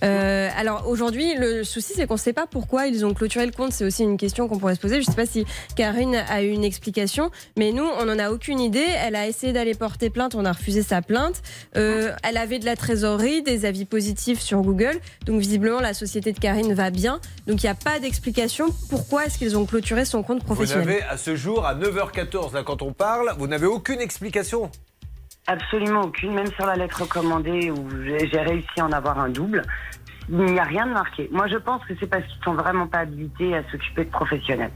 Euh, 0.04 0.50
alors 0.58 0.88
aujourd'hui, 0.88 1.36
le 1.36 1.64
souci, 1.64 1.94
c'est 1.96 2.08
qu'on 2.08 2.16
ne 2.16 2.20
sait 2.20 2.34
pas 2.34 2.48
pourquoi 2.48 2.88
ils 2.88 3.06
ont 3.06 3.14
clôturé 3.14 3.46
le 3.46 3.52
compte. 3.52 3.72
C'est 3.74 3.86
aussi 3.86 4.04
une 4.04 4.18
question 4.18 4.48
qu'on 4.48 4.58
pourrait 4.58 4.76
se 4.76 4.80
poser. 4.80 4.96
Je 5.02 5.08
ne 5.10 5.14
sais 5.14 5.22
pas 5.22 5.26
si 5.26 5.46
Karine 5.76 6.16
a 6.16 6.42
eu 6.44 6.50
une 6.50 6.64
explication, 6.64 7.32
mais 7.58 7.72
nous, 7.72 7.84
on 8.00 8.06
n'en 8.06 8.20
a 8.20 8.32
aucune 8.32 8.60
idée. 8.60 8.86
Elle 9.04 9.16
a 9.16 9.28
essayé 9.28 9.54
d'aller 9.54 9.76
porter 9.76 10.10
plainte, 10.10 10.36
on 10.36 10.46
a 10.46 10.52
refusé 10.52 10.84
sa 10.84 11.02
plainte. 11.02 11.42
Euh, 11.76 12.12
elle 12.24 12.38
avait 12.38 12.60
de 12.60 12.66
la 12.66 12.76
trésorerie, 12.76 13.42
des 13.42 13.66
avis 13.66 13.86
positifs 13.86 14.40
sur 14.40 14.62
Google. 14.62 15.00
Donc 15.26 15.40
visiblement, 15.40 15.80
la 15.80 15.94
société 15.94 16.32
de 16.32 16.40
Karine 16.40 16.74
va 16.74 16.90
bien. 16.90 17.20
Donc 17.48 17.62
il 17.64 17.66
n'y 17.66 17.72
a 17.72 17.76
pas 17.76 18.00
d'explication 18.00 18.68
pourquoi 18.90 19.26
est-ce 19.26 19.38
qu'ils 19.38 19.58
ont 19.58 19.66
clôturé 19.66 20.06
son 20.06 20.24
compte 20.24 20.40
Vous 20.40 20.46
professionnel. 20.56 20.86
n'avez 20.88 21.02
à 21.04 21.18
ce 21.18 21.36
jour, 21.36 21.66
à 21.66 21.76
9h14, 21.76 22.54
là 22.54 22.64
quand 22.64 22.82
on 22.82 22.94
parle, 22.94 23.34
vous 23.38 23.48
n'avez 23.48 23.68
aucune 23.68 24.00
explication. 24.00 24.72
Absolument 25.52 26.02
aucune, 26.02 26.34
même 26.36 26.52
sur 26.52 26.66
la 26.68 26.76
lettre 26.76 27.02
recommandée 27.02 27.72
où 27.72 27.88
j'ai 28.06 28.40
réussi 28.40 28.68
à 28.80 28.86
en 28.86 28.92
avoir 28.92 29.20
un 29.20 29.30
double. 29.30 29.64
Il 30.32 30.38
n'y 30.46 30.60
a 30.60 30.64
rien 30.64 30.86
de 30.86 30.92
marqué. 30.94 31.28
Moi, 31.32 31.48
je 31.48 31.58
pense 31.58 31.84
que 31.86 31.94
c'est 32.00 32.06
parce 32.06 32.24
qu'ils 32.24 32.44
sont 32.44 32.54
vraiment 32.54 32.86
pas 32.86 33.00
habilités 33.00 33.58
à 33.58 33.64
s'occuper 33.72 34.06
de 34.06 34.12
professionnels. 34.12 34.70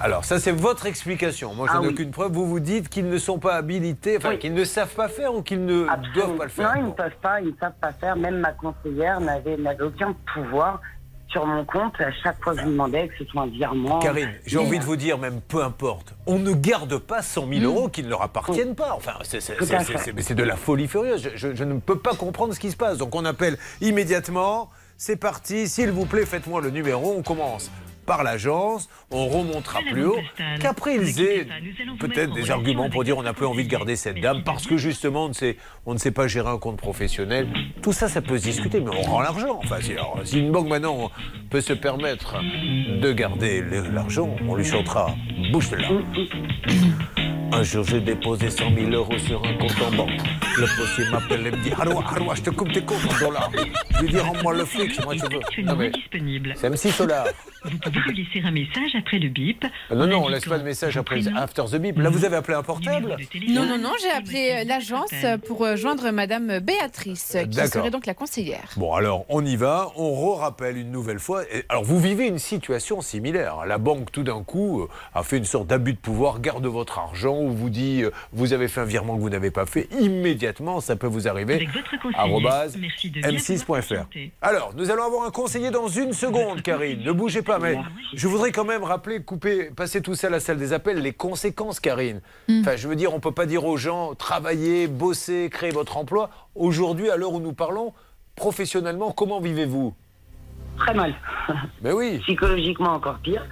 Alors 0.00 0.24
ça 0.24 0.40
c'est 0.40 0.50
votre 0.50 0.86
explication. 0.86 1.54
Moi 1.54 1.68
je 1.70 1.76
Ah 1.76 1.80
n'ai 1.80 1.86
oui. 1.86 1.92
aucune 1.94 2.10
preuve. 2.10 2.32
Vous 2.32 2.46
vous 2.46 2.58
dites 2.58 2.88
qu'ils 2.88 3.08
ne 3.08 3.16
sont 3.16 3.38
pas 3.38 3.54
habilités, 3.54 4.16
enfin 4.16 4.30
Oui. 4.30 4.38
qu'ils 4.40 4.52
ne 4.52 4.64
savent 4.64 4.92
pas 4.94 5.06
faire 5.08 5.32
ou 5.32 5.40
qu'ils 5.42 5.64
ne 5.64 5.86
Absolument. 5.88 6.12
doivent 6.14 6.36
pas 6.36 6.44
le 6.44 6.50
faire. 6.50 6.74
Non, 6.74 6.80
ils 6.80 6.86
ne 6.86 6.90
peuvent 6.90 7.16
pas, 7.22 7.40
ils 7.40 7.46
ne 7.46 7.56
savent 7.60 7.78
pas 7.80 7.92
faire. 7.92 8.16
Même 8.16 8.38
ma 8.40 8.50
conseillère 8.52 9.20
n'avait 9.20 9.56
aucun 9.80 10.14
pouvoir 10.34 10.80
sur 11.28 11.44
mon 11.46 11.64
compte 11.64 12.00
à 12.00 12.10
chaque 12.22 12.42
fois 12.42 12.54
que 12.54 12.60
je 12.60 12.64
lui 12.64 12.72
demandais 12.72 13.08
que 13.08 13.14
ce 13.18 13.24
soit 13.30 13.42
un 13.42 13.46
virement. 13.46 13.98
Karine, 13.98 14.30
j'ai 14.46 14.58
envie 14.58 14.78
de 14.78 14.84
vous 14.84 14.96
dire, 14.96 15.18
même 15.18 15.40
peu 15.40 15.62
importe, 15.62 16.14
on 16.26 16.38
ne 16.38 16.52
garde 16.52 16.98
pas 16.98 17.20
100 17.22 17.46
000 17.48 17.64
euros 17.64 17.88
qui 17.88 18.02
ne 18.02 18.08
leur 18.08 18.22
appartiennent 18.22 18.74
pas. 18.74 18.94
Enfin, 18.94 19.12
c'est 19.22 20.34
de 20.34 20.42
la 20.42 20.56
folie 20.56 20.88
furieuse. 20.88 21.22
Je, 21.22 21.36
je- 21.36 21.54
je 21.54 21.64
ne 21.64 21.78
peux 21.80 21.98
pas 21.98 22.14
comprendre 22.14 22.54
ce 22.54 22.60
qui 22.60 22.70
se 22.70 22.76
passe. 22.76 22.98
Donc 22.98 23.14
on 23.14 23.24
appelle 23.24 23.58
immédiatement. 23.80 24.70
C'est 24.96 25.16
parti, 25.16 25.68
s'il 25.68 25.90
vous 25.92 26.06
plaît, 26.06 26.26
faites-moi 26.26 26.60
le 26.60 26.70
numéro. 26.70 27.14
On 27.16 27.22
commence 27.22 27.70
par 28.08 28.24
l'agence, 28.24 28.88
on 29.10 29.28
remontera 29.28 29.80
plus 29.88 30.06
haut. 30.06 30.18
Qu'après 30.60 30.96
ils 30.96 31.20
aient 31.20 31.46
peut-être 32.00 32.32
des 32.32 32.50
arguments 32.50 32.88
pour 32.88 33.04
dire 33.04 33.18
on 33.18 33.22
n'a 33.22 33.34
plus 33.34 33.46
envie 33.46 33.64
de 33.64 33.68
garder 33.70 33.96
cette 33.96 34.20
dame 34.20 34.42
parce 34.44 34.66
que 34.66 34.78
justement 34.78 35.26
on 35.26 35.28
ne 35.28 35.34
sait, 35.34 35.58
on 35.86 35.92
ne 35.92 35.98
sait 35.98 36.10
pas 36.10 36.26
gérer 36.26 36.48
un 36.48 36.58
compte 36.58 36.78
professionnel. 36.78 37.46
Tout 37.82 37.92
ça, 37.92 38.08
ça 38.08 38.22
peut 38.22 38.38
se 38.38 38.44
discuter, 38.44 38.80
mais 38.80 38.90
on 38.90 39.02
rend 39.02 39.20
l'argent. 39.20 39.60
Enfin, 39.62 39.76
si, 39.80 39.92
alors, 39.92 40.18
si 40.24 40.40
une 40.40 40.50
banque 40.50 40.68
maintenant 40.68 41.10
peut 41.50 41.60
se 41.60 41.74
permettre 41.74 42.36
de 42.42 43.12
garder 43.12 43.62
l'argent, 43.92 44.34
on 44.48 44.54
lui 44.56 44.64
chantera 44.64 45.14
bouge 45.52 45.70
de 45.70 45.76
là. 45.76 45.88
Un 47.50 47.62
jour, 47.62 47.82
j'ai 47.84 48.00
déposé 48.00 48.50
100 48.50 48.74
000 48.74 48.90
euros 48.90 49.18
sur 49.18 49.42
un 49.44 49.54
compte 49.54 49.74
en 49.86 49.96
banque. 49.96 50.20
Le 50.58 50.66
postier 50.76 51.04
m'appelle 51.10 51.46
et 51.46 51.50
me 51.50 51.56
dit 51.56 51.72
Haroua, 51.72 52.04
Haroua, 52.06 52.34
je 52.34 52.42
te 52.42 52.50
coupe 52.50 52.70
tes 52.72 52.82
comptes 52.82 52.98
en 53.10 53.24
dollars. 53.24 53.50
Je 53.96 54.02
lui 54.02 54.08
dis 54.10 54.18
Rends-moi 54.18 54.54
le 54.54 54.64
fric, 54.66 55.02
moi 55.02 55.14
je 55.14 55.22
veux. 55.22 55.40
indisponible. 55.88 56.52
c'est 56.56 56.68
M6 56.70 56.90
Solar. 56.92 57.26
Lui 58.06 58.24
laisser 58.32 58.46
un 58.46 58.50
message 58.50 58.94
après 58.98 59.18
le 59.18 59.28
bip. 59.28 59.64
Euh, 59.90 59.94
Non, 59.94 60.06
non, 60.06 60.18
on 60.18 60.24
en 60.24 60.28
laisse 60.28 60.44
pas 60.44 60.58
de 60.58 60.64
message 60.64 60.96
après 60.96 61.20
After 61.36 61.64
the 61.70 61.76
Beep. 61.76 61.98
Là, 61.98 62.10
vous 62.10 62.24
avez 62.24 62.36
appelé 62.36 62.56
un 62.56 62.62
portable 62.62 63.16
de 63.16 63.52
Non, 63.52 63.66
non, 63.66 63.78
non, 63.78 63.92
j'ai 64.00 64.10
appelé 64.10 64.50
euh, 64.52 64.64
l'agence 64.64 65.12
pour 65.46 65.64
euh, 65.64 65.76
joindre 65.76 66.10
Madame 66.10 66.60
Béatrice, 66.60 67.36
qui 67.50 67.66
serait 67.66 67.90
donc 67.90 68.06
la 68.06 68.14
conseillère. 68.14 68.70
Bon, 68.76 68.94
alors, 68.94 69.24
on 69.28 69.44
y 69.44 69.56
va. 69.56 69.90
On 69.96 70.12
re-rappelle 70.14 70.76
une 70.76 70.90
nouvelle 70.90 71.18
fois. 71.18 71.42
Alors, 71.68 71.84
vous 71.84 71.98
vivez 71.98 72.26
une 72.26 72.38
situation 72.38 73.00
similaire. 73.00 73.66
La 73.66 73.78
banque, 73.78 74.12
tout 74.12 74.22
d'un 74.22 74.42
coup, 74.42 74.86
a 75.14 75.22
fait 75.22 75.38
une 75.38 75.44
sorte 75.44 75.66
d'abus 75.66 75.92
de 75.94 75.98
pouvoir, 75.98 76.40
garde 76.40 76.66
votre 76.66 76.98
argent, 76.98 77.38
ou 77.40 77.50
vous 77.50 77.70
dit 77.70 78.04
vous 78.32 78.52
avez 78.52 78.68
fait 78.68 78.80
un 78.80 78.84
virement 78.84 79.16
que 79.16 79.20
vous 79.20 79.30
n'avez 79.30 79.50
pas 79.50 79.66
fait. 79.66 79.88
Immédiatement, 80.00 80.80
ça 80.80 80.96
peut 80.96 81.06
vous 81.06 81.28
arriver. 81.28 81.54
Avec 81.54 81.70
votre 81.72 81.90
conseiller. 82.00 82.18
arobase 82.18 82.76
Merci 82.78 83.10
de 83.10 83.20
bien 83.20 83.28
vouloir 83.30 83.42
m6.fr. 83.42 83.66
patienter. 83.88 84.32
Alors, 84.42 84.72
nous 84.76 84.90
allons 84.90 85.04
avoir 85.04 85.26
un 85.26 85.30
conseiller 85.30 85.70
dans 85.70 85.88
une 85.88 86.12
seconde, 86.12 86.62
Karine. 86.62 87.02
Ne 87.02 87.12
bougez 87.12 87.42
pas, 87.42 87.58
mais 87.58 87.76
je 88.14 88.28
voudrais 88.28 88.52
quand 88.52 88.64
même 88.64 88.82
rappeler, 88.82 89.22
couper, 89.22 89.70
passer 89.70 90.02
tout 90.02 90.14
ça 90.14 90.28
à 90.28 90.30
la 90.30 90.40
salle 90.40 90.58
des 90.58 90.72
appels, 90.72 90.98
les 90.98 91.12
conséquences, 91.12 91.80
Karine. 91.80 92.20
Enfin, 92.50 92.76
je 92.76 92.88
veux 92.88 92.96
dire, 92.96 93.14
on 93.14 93.20
peut 93.20 93.32
pas 93.32 93.46
dire 93.46 93.64
aux 93.64 93.76
gens 93.76 94.14
travaillez, 94.14 94.86
bossez, 94.86 95.48
créez 95.50 95.70
votre 95.70 95.96
emploi. 95.96 96.30
Aujourd'hui, 96.54 97.10
à 97.10 97.16
l'heure 97.16 97.32
où 97.32 97.40
nous 97.40 97.52
parlons, 97.52 97.92
professionnellement, 98.36 99.12
comment 99.12 99.40
vivez-vous? 99.40 99.94
Très 100.78 100.94
mal. 100.94 101.14
Ben 101.82 101.92
oui. 101.92 102.18
Psychologiquement 102.20 102.92
encore 102.92 103.18
pire. 103.18 103.44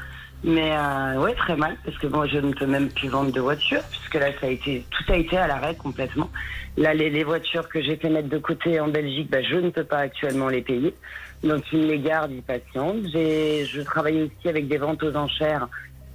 Mais 0.45 0.77
euh, 0.77 1.21
ouais, 1.21 1.35
très 1.35 1.57
mal, 1.57 1.77
parce 1.85 1.97
que 1.99 2.07
moi, 2.07 2.27
je 2.27 2.39
ne 2.39 2.53
peux 2.53 2.67
même 2.67 2.89
plus 2.91 3.09
vendre 3.09 3.33
de 3.33 3.41
voitures, 3.41 3.83
puisque 3.91 4.15
là, 4.15 4.27
ça 4.41 4.47
a 4.47 4.51
été, 4.51 4.85
tout 4.91 5.13
a 5.13 5.17
été 5.17 5.37
à 5.37 5.47
l'arrêt 5.47 5.75
complètement. 5.75 6.31
Là, 6.77 6.93
les, 6.95 7.11
les 7.11 7.25
voitures 7.25 7.69
que 7.69 7.83
j'ai 7.83 7.97
fait 7.97 8.11
mettre 8.11 8.29
de 8.29 8.39
côté 8.39 8.79
en 8.79 8.89
Belgique, 8.89 9.31
bah, 9.31 9.43
je 9.43 9.57
ne 9.57 9.71
peux 9.71 9.85
pas 9.85 9.99
actuellement 9.99 10.49
les 10.49 10.63
payer. 10.63 10.95
Donc, 11.43 11.63
me 11.73 11.87
les 11.87 11.99
gardent, 11.99 12.33
ils 12.33 12.43
patientent. 12.43 13.07
J'ai, 13.13 13.65
je 13.67 13.83
travaille 13.83 14.23
aussi 14.23 14.49
avec 14.49 14.69
des 14.69 14.79
ventes 14.79 15.03
aux 15.03 15.15
enchères. 15.15 15.69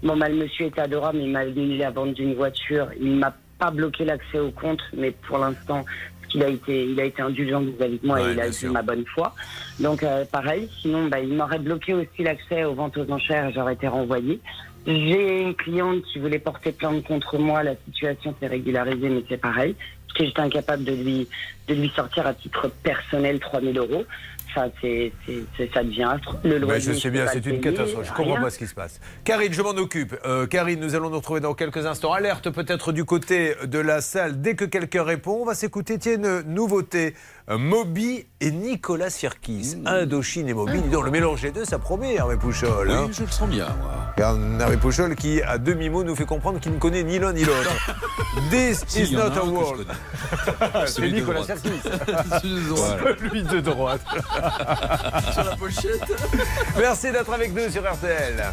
Bon, 0.04 0.16
le 0.16 0.34
monsieur 0.34 0.66
était 0.66 0.82
adorable, 0.82 1.20
mais 1.20 1.26
il 1.26 1.32
m'a 1.32 1.46
donné 1.46 1.78
la 1.78 1.92
vente 1.92 2.14
d'une 2.14 2.34
voiture. 2.34 2.88
Il 3.00 3.16
m'a 3.16 3.34
pas 3.60 3.70
bloqué 3.70 4.04
l'accès 4.04 4.40
au 4.40 4.50
compte, 4.50 4.82
mais 4.94 5.12
pour 5.12 5.38
l'instant, 5.38 5.86
parce 6.20 6.32
qu'il 6.32 6.44
a 6.44 6.48
été, 6.48 6.86
il 6.86 7.00
a 7.00 7.06
été 7.06 7.22
indulgent 7.22 7.62
vis-à-vis 7.62 8.00
de 8.00 8.08
moi 8.08 8.16
Ouais, 8.16 8.32
et 8.32 8.34
il 8.34 8.40
a 8.40 8.48
eu 8.48 8.70
ma 8.70 8.82
bonne 8.82 9.06
foi. 9.06 9.36
Donc, 9.80 10.02
euh, 10.02 10.26
pareil. 10.26 10.68
Sinon, 10.82 11.08
bah, 11.08 11.20
il 11.20 11.34
m'aurait 11.34 11.60
bloqué 11.60 11.94
aussi 11.94 12.24
l'accès 12.24 12.64
aux 12.64 12.74
ventes 12.74 12.98
aux 12.98 13.10
enchères 13.12 13.48
et 13.50 13.54
j'aurais 13.54 13.74
été 13.74 13.88
renvoyée. 13.88 14.40
J'ai 14.88 15.42
une 15.42 15.54
cliente 15.54 16.02
qui 16.12 16.18
voulait 16.18 16.40
porter 16.40 16.72
plainte 16.72 17.04
contre 17.04 17.38
moi. 17.38 17.62
La 17.62 17.76
situation 17.86 18.34
s'est 18.40 18.48
régularisée, 18.48 19.10
mais 19.10 19.24
c'est 19.30 19.38
pareil. 19.38 19.76
Parce 20.08 20.18
que 20.18 20.26
j'étais 20.26 20.42
incapable 20.42 20.84
de 20.84 20.94
lui, 20.94 21.28
de 21.68 21.74
lui 21.76 21.90
sortir 21.90 22.26
à 22.26 22.34
titre 22.34 22.72
personnel 22.82 23.40
3000 23.40 23.78
euros. 23.78 24.06
Ça, 24.54 24.68
c'est, 24.82 25.12
devient. 25.58 26.16
Le 26.44 26.50
Ben, 26.52 26.62
loyer, 26.62 26.82
je 26.82 26.94
sais 26.94 27.10
bien, 27.10 27.26
c'est 27.28 27.46
une 27.46 27.62
catastrophe. 27.62 28.08
Je 28.08 28.14
comprends 28.14 28.34
rien. 28.34 28.42
pas 28.42 28.50
ce 28.50 28.58
qui 28.58 28.68
se 28.68 28.74
passe. 28.74 29.00
Karine, 29.24 29.54
je 29.54 29.62
m'en 29.62 29.72
occupe. 29.72 30.16
Euh, 30.26 30.46
Karine, 30.48 30.80
nous 30.80 30.96
allons 30.96 31.10
nous 31.10 31.18
retrouver 31.18 31.40
dans 31.40 31.54
quelques 31.54 31.86
instants. 31.86 32.14
Alerte 32.14 32.50
peut-être 32.50 32.92
du 32.92 33.06
côté 33.06 33.56
de 33.64 33.80
la 33.80 34.02
salle. 34.02 34.42
Dès 34.42 34.56
que 34.56 34.66
quelqu'un 34.66 35.04
répond, 35.04 35.40
on 35.42 35.46
va 35.46 35.56
s'écouter. 35.56 35.98
Tiens, 35.98 36.16
une 36.16 36.42
nouveauté. 36.54 37.16
Euh, 37.52 37.58
Moby 37.58 38.26
et 38.40 38.52
Nicolas 38.52 39.10
Sirkis. 39.10 39.76
Indochine 39.86 40.48
et 40.48 40.54
Moby. 40.54 40.80
Dis 40.82 40.90
donc, 40.90 41.04
le 41.04 41.12
mélange 41.12 41.42
des 41.42 41.52
deux, 41.52 41.66
ça 41.66 41.80
promet, 41.80 42.16
Hervé 42.16 42.38
Pouchol. 42.38 42.88
Oui, 42.88 42.96
hein. 42.96 43.10
je 43.12 43.24
le 43.24 43.30
sens 43.30 43.50
bien, 43.50 43.68
moi. 43.82 44.14
Hervé 44.60 44.78
Pouchol, 44.78 45.16
qui 45.16 45.42
à 45.42 45.58
demi-mot 45.58 46.06
nous 46.06 46.16
fait 46.16 46.26
comprendre 46.26 46.62
qu'il 46.62 46.72
ne 46.72 46.80
connaît 46.80 47.04
ni 47.04 47.20
l'un 47.20 47.34
ni 47.34 47.44
l'autre. 47.44 47.70
This 48.50 48.86
Si, 48.88 49.02
is 49.02 49.16
a 49.16 49.30
not 49.30 49.38
a 49.38 49.44
world. 49.44 49.86
C'est 50.86 51.12
Nicolas. 51.12 51.44
Sirkis. 51.44 51.70
Celui 52.42 52.64
de 52.64 52.70
droite. 52.70 53.00
Celui 53.20 53.44
de 53.44 53.60
droite. 53.60 54.02
Sur 55.34 55.44
la 55.44 55.56
pochette. 55.58 56.14
Merci 56.78 57.12
d'être 57.12 57.34
avec 57.34 57.54
nous 57.54 57.70
sur 57.70 57.82
RTL. 57.84 58.46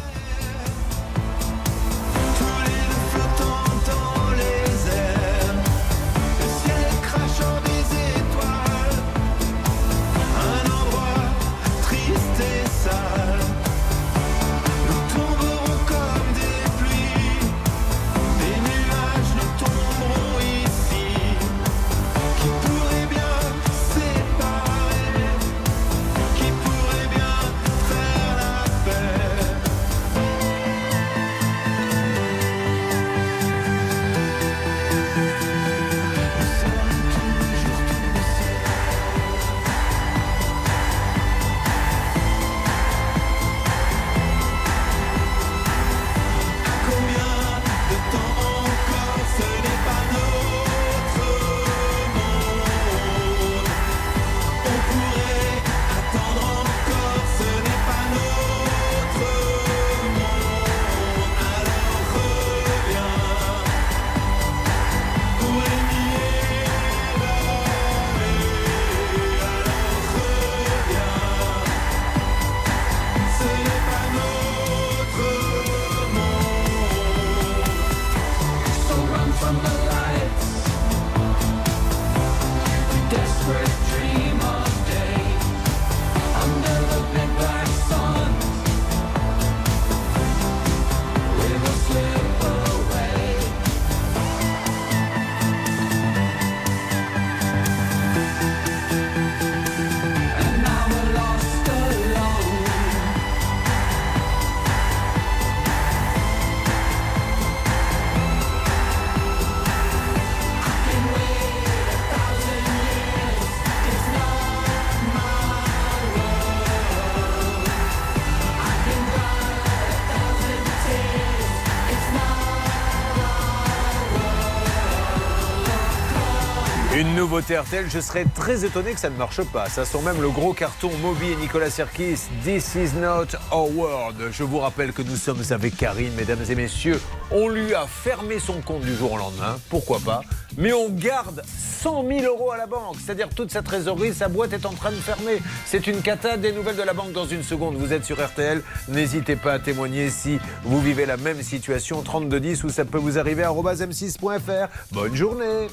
Nouveauté 127.19 127.57
RTL, 127.57 127.89
je 127.89 127.99
serais 127.99 128.25
très 128.33 128.63
étonné 128.63 128.93
que 128.93 128.99
ça 128.99 129.09
ne 129.09 129.17
marche 129.17 129.41
pas. 129.51 129.67
Ça 129.67 129.83
sent 129.83 130.01
même 130.05 130.21
le 130.21 130.29
gros 130.29 130.53
carton 130.53 130.89
Moby 131.01 131.31
et 131.31 131.35
Nicolas 131.35 131.69
Serkis. 131.69 132.21
This 132.45 132.75
is 132.75 132.95
not 132.97 133.37
our 133.51 133.69
world. 133.75 134.15
Je 134.31 134.43
vous 134.43 134.59
rappelle 134.59 134.93
que 134.93 135.01
nous 135.01 135.17
sommes 135.17 135.41
avec 135.49 135.75
Karine, 135.75 136.13
mesdames 136.13 136.45
et 136.49 136.55
messieurs. 136.55 137.01
On 137.29 137.49
lui 137.49 137.73
a 137.73 137.87
fermé 137.87 138.39
son 138.39 138.61
compte 138.61 138.83
du 138.83 138.95
jour 138.95 139.11
au 139.11 139.17
lendemain, 139.17 139.57
pourquoi 139.69 139.99
pas? 139.99 140.21
Mais 140.57 140.71
on 140.71 140.87
garde 140.87 141.43
100 141.45 142.05
000 142.07 142.21
euros 142.21 142.51
à 142.51 142.57
la 142.57 142.67
banque. 142.67 142.95
C'est-à-dire 143.03 143.27
toute 143.27 143.51
sa 143.51 143.63
trésorerie, 143.63 144.13
sa 144.13 144.29
boîte 144.29 144.53
est 144.53 144.65
en 144.65 144.73
train 144.73 144.91
de 144.91 144.95
fermer. 144.95 145.41
C'est 145.65 145.87
une 145.87 146.01
cata 146.01 146.37
des 146.37 146.53
nouvelles 146.53 146.77
de 146.77 146.83
la 146.83 146.93
banque 146.93 147.11
dans 147.11 147.27
une 147.27 147.43
seconde. 147.43 147.75
Vous 147.75 147.91
êtes 147.91 148.05
sur 148.05 148.25
RTL. 148.25 148.63
N'hésitez 148.87 149.35
pas 149.35 149.53
à 149.53 149.59
témoigner 149.59 150.09
si 150.09 150.39
vous 150.63 150.79
vivez 150.79 151.05
la 151.05 151.17
même 151.17 151.41
situation. 151.41 152.01
3210 152.01 152.63
ou 152.63 152.69
ça 152.69 152.85
peut 152.85 152.97
vous 152.97 153.19
arriver 153.19 153.43
à 153.43 153.51
m6.fr. 153.51 154.69
Bonne 154.93 155.15
journée. 155.15 155.67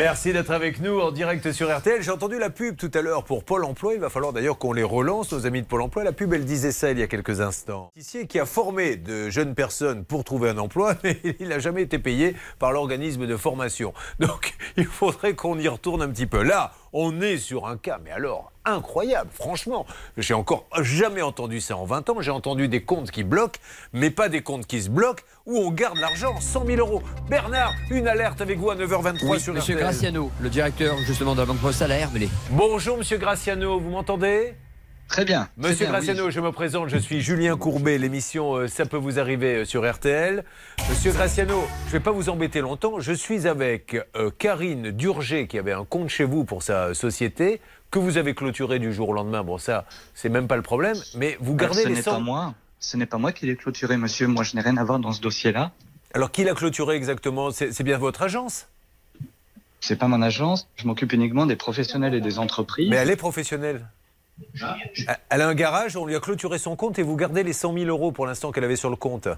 Merci 0.00 0.32
d'être 0.32 0.50
avec 0.50 0.80
nous 0.80 0.98
en 0.98 1.12
direct 1.12 1.52
sur 1.52 1.70
RTL. 1.70 2.02
J'ai 2.02 2.10
entendu 2.10 2.38
la 2.38 2.48
pub 2.48 2.74
tout 2.74 2.90
à 2.94 3.02
l'heure 3.02 3.22
pour 3.22 3.44
Pôle 3.44 3.66
emploi. 3.66 3.92
Il 3.92 4.00
va 4.00 4.08
falloir 4.08 4.32
d'ailleurs 4.32 4.56
qu'on 4.56 4.72
les 4.72 4.82
relance, 4.82 5.30
nos 5.30 5.44
amis 5.44 5.60
de 5.60 5.66
Pôle 5.66 5.82
emploi. 5.82 6.04
La 6.04 6.12
pub, 6.12 6.32
elle 6.32 6.46
disait 6.46 6.72
ça 6.72 6.90
il 6.90 6.98
y 6.98 7.02
a 7.02 7.06
quelques 7.06 7.42
instants. 7.42 7.92
Ici, 7.96 8.26
qui 8.26 8.38
a 8.38 8.46
formé 8.46 8.96
de 8.96 9.28
jeunes 9.28 9.54
personnes 9.54 10.06
pour 10.06 10.24
trouver 10.24 10.48
un 10.48 10.56
emploi, 10.56 10.94
mais 11.04 11.20
il 11.38 11.48
n'a 11.48 11.58
jamais 11.58 11.82
été 11.82 11.98
payé 11.98 12.34
par 12.58 12.72
l'organisme 12.72 13.26
de 13.26 13.36
formation. 13.36 13.92
Donc, 14.20 14.54
il 14.78 14.86
faudrait 14.86 15.34
qu'on 15.34 15.58
y 15.58 15.68
retourne 15.68 16.00
un 16.00 16.08
petit 16.08 16.26
peu. 16.26 16.42
Là, 16.42 16.72
on 16.94 17.20
est 17.20 17.36
sur 17.36 17.66
un 17.66 17.76
cas, 17.76 18.00
mais 18.02 18.10
alors 18.10 18.52
incroyable, 18.64 19.30
franchement. 19.32 19.86
J'ai 20.16 20.34
encore 20.34 20.66
jamais 20.80 21.22
entendu 21.22 21.60
ça 21.60 21.76
en 21.76 21.84
20 21.84 22.10
ans. 22.10 22.20
J'ai 22.20 22.30
entendu 22.30 22.68
des 22.68 22.82
comptes 22.82 23.10
qui 23.10 23.24
bloquent, 23.24 23.60
mais 23.92 24.10
pas 24.10 24.28
des 24.28 24.42
comptes 24.42 24.66
qui 24.66 24.82
se 24.82 24.90
bloquent 24.90 25.24
où 25.46 25.58
on 25.58 25.70
garde 25.70 25.98
l'argent, 25.98 26.40
100 26.40 26.66
000 26.66 26.78
euros. 26.78 27.02
Bernard, 27.28 27.72
une 27.90 28.08
alerte 28.08 28.40
avec 28.40 28.58
vous 28.58 28.70
à 28.70 28.76
9h23 28.76 29.26
Oui, 29.28 29.40
sur 29.40 29.54
Monsieur 29.54 29.74
RTL. 29.74 29.86
Graciano, 29.86 30.30
le 30.40 30.48
directeur 30.48 30.96
justement 30.98 31.34
de 31.34 31.40
la 31.40 31.46
Banque 31.46 31.60
Postale 31.60 31.92
à 31.92 31.96
Herblay. 31.96 32.28
Bonjour 32.50 32.96
Monsieur 32.98 33.18
Graciano, 33.18 33.78
vous 33.80 33.90
m'entendez? 33.90 34.54
Très 35.10 35.24
bien. 35.24 35.48
Monsieur 35.56 35.86
bien, 35.86 35.94
Graciano, 35.94 36.30
je 36.30 36.40
me 36.40 36.52
présente, 36.52 36.88
je 36.88 36.96
suis 36.96 37.20
Julien 37.20 37.56
Courbet, 37.56 37.98
l'émission 37.98 38.54
euh, 38.54 38.68
Ça 38.68 38.86
peut 38.86 38.96
vous 38.96 39.18
arriver 39.18 39.56
euh, 39.56 39.64
sur 39.64 39.90
RTL. 39.90 40.44
Monsieur 40.88 41.10
Graciano, 41.10 41.64
je 41.86 41.88
ne 41.88 41.92
vais 41.94 42.00
pas 42.00 42.12
vous 42.12 42.28
embêter 42.28 42.60
longtemps, 42.60 43.00
je 43.00 43.12
suis 43.12 43.48
avec 43.48 43.96
euh, 44.14 44.30
Karine 44.38 44.92
Durger 44.92 45.48
qui 45.48 45.58
avait 45.58 45.72
un 45.72 45.84
compte 45.84 46.10
chez 46.10 46.22
vous 46.22 46.44
pour 46.44 46.62
sa 46.62 46.94
société, 46.94 47.60
que 47.90 47.98
vous 47.98 48.16
avez 48.16 48.34
clôturé 48.34 48.78
du 48.78 48.92
jour 48.92 49.08
au 49.10 49.12
lendemain. 49.12 49.42
Bon 49.42 49.58
ça, 49.58 49.84
c'est 50.14 50.28
même 50.28 50.48
pas 50.48 50.56
le 50.56 50.62
problème, 50.62 50.96
mais 51.16 51.36
vous 51.40 51.52
Alors, 51.54 51.56
gardez 51.56 51.82
ce 51.82 51.88
les 51.88 51.94
n'est 51.94 52.02
100... 52.02 52.10
pas 52.12 52.18
moi. 52.20 52.54
Ce 52.78 52.96
n'est 52.96 53.06
pas 53.06 53.18
moi 53.18 53.32
qui 53.32 53.44
l'ai 53.46 53.56
clôturé, 53.56 53.98
monsieur. 53.98 54.26
Moi, 54.26 54.42
je 54.42 54.56
n'ai 54.56 54.62
rien 54.62 54.78
à 54.78 54.84
voir 54.84 54.98
dans 54.98 55.12
ce 55.12 55.20
dossier-là. 55.20 55.72
Alors 56.14 56.30
qui 56.30 56.44
l'a 56.44 56.54
clôturé 56.54 56.96
exactement? 56.96 57.50
C'est 57.50 57.72
c'est 57.72 57.84
bien 57.84 57.98
votre 57.98 58.22
agence? 58.22 58.68
C'est 59.80 59.96
pas 59.96 60.08
mon 60.08 60.22
agence. 60.22 60.68
Je 60.76 60.86
m'occupe 60.86 61.12
uniquement 61.12 61.46
des 61.46 61.56
professionnels 61.56 62.14
et 62.14 62.20
des 62.20 62.38
entreprises. 62.38 62.88
Mais 62.88 62.96
elle 62.96 63.10
est 63.10 63.16
professionnelle. 63.16 63.86
Elle 65.28 65.42
a 65.42 65.48
un 65.48 65.54
garage, 65.54 65.96
on 65.96 66.06
lui 66.06 66.16
a 66.16 66.20
clôturé 66.20 66.58
son 66.58 66.74
compte 66.74 66.98
et 66.98 67.02
vous 67.02 67.16
gardez 67.16 67.42
les 67.42 67.52
100 67.52 67.74
000 67.74 67.84
euros 67.86 68.12
pour 68.12 68.26
l'instant 68.26 68.52
qu'elle 68.52 68.64
avait 68.64 68.76
sur 68.76 68.88
le 68.90 68.96
compte. 68.96 69.28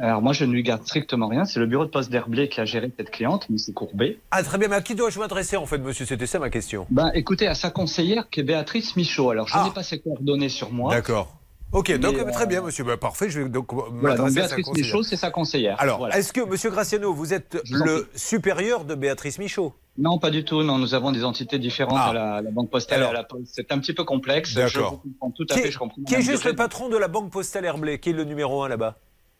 Alors 0.00 0.22
moi, 0.22 0.32
je 0.32 0.44
ne 0.44 0.52
lui 0.52 0.62
garde 0.62 0.82
strictement 0.86 1.28
rien. 1.28 1.44
C'est 1.44 1.60
le 1.60 1.66
bureau 1.66 1.84
de 1.84 1.90
poste 1.90 2.10
d'Herblay 2.10 2.48
qui 2.48 2.60
a 2.60 2.64
géré 2.64 2.90
cette 2.96 3.10
cliente, 3.10 3.46
mais 3.50 3.58
c'est 3.58 3.72
courbé. 3.74 4.20
Ah 4.30 4.42
très 4.42 4.56
bien, 4.56 4.68
mais 4.68 4.76
à 4.76 4.80
qui 4.80 4.94
dois-je 4.94 5.18
m'adresser 5.18 5.56
en 5.56 5.66
fait, 5.66 5.78
monsieur? 5.78 6.06
C'était 6.06 6.26
ça 6.26 6.38
ma 6.38 6.48
question. 6.48 6.86
Ben, 6.90 7.10
écoutez, 7.14 7.46
à 7.46 7.54
sa 7.54 7.70
conseillère 7.70 8.30
qui 8.30 8.40
est 8.40 8.42
Béatrice 8.42 8.96
Michaud. 8.96 9.30
Alors, 9.30 9.48
je 9.48 9.54
Ah. 9.56 9.64
n'ai 9.64 9.70
pas 9.70 9.82
ses 9.82 10.00
coordonnées 10.00 10.48
sur 10.48 10.72
moi. 10.72 10.94
D'accord. 10.94 11.36
Ok, 11.72 11.90
donc 11.98 12.16
très 12.32 12.42
euh, 12.44 12.46
bien, 12.46 12.62
monsieur. 12.62 12.84
Bah, 12.84 12.96
parfait, 12.98 13.28
je 13.30 13.40
vais 13.40 13.48
donc 13.48 13.72
Voilà, 13.72 13.88
donc 13.90 14.02
m'adresser 14.02 14.40
à 14.40 14.48
sa 14.48 14.56
Béatrice. 14.56 14.76
Michaud, 14.82 15.02
c'est 15.02 15.16
sa 15.16 15.30
conseillère. 15.30 15.78
Alors, 15.80 15.98
Voilà. 15.98 16.18
est-ce 16.18 16.32
que, 16.32 16.40
monsieur 16.42 16.70
Graciano, 16.70 17.12
vous 17.14 17.32
êtes 17.34 17.60
Je 17.64 17.76
le 17.76 18.08
supérieur 18.14 18.84
de 18.84 18.94
Béatrice 18.94 19.38
Michaud? 19.38 19.74
Non, 19.98 20.18
pas 20.18 20.30
du 20.30 20.42
tout. 20.44 20.62
Non, 20.62 20.78
nous 20.78 20.94
avons 20.94 21.12
des 21.12 21.24
entités 21.24 21.58
différentes 21.58 21.98
Ah. 22.00 22.08
à 22.10 22.12
la, 22.14 22.40
la 22.42 22.50
Banque 22.50 22.70
Postale 22.70 22.98
Alors. 23.00 23.12
et 23.12 23.16
à 23.16 23.18
la 23.18 23.24
Poste. 23.24 23.52
C'est 23.54 23.70
un 23.72 23.78
petit 23.78 23.92
peu 23.94 24.04
complexe. 24.04 24.54
D'accord. 24.54 25.02
Je 25.04 25.10
comprends 25.10 25.30
tout 25.30 25.46
à 25.50 25.54
Qui 25.54 25.60
fait. 25.60 25.68
est, 25.68 25.70
Je 25.70 25.78
comprends 25.78 26.02
qui 26.02 26.14
est 26.14 26.22
juste 26.22 26.44
le 26.44 26.54
patron 26.54 26.88
de 26.88 26.96
la 26.96 27.08
Banque 27.08 27.30
Postale 27.30 27.64
Herblay 27.66 27.98
Qui 27.98 28.10
est 28.10 28.14
le 28.14 28.24
numéro 28.24 28.62
un 28.62 28.68
là-bas? 28.68 28.96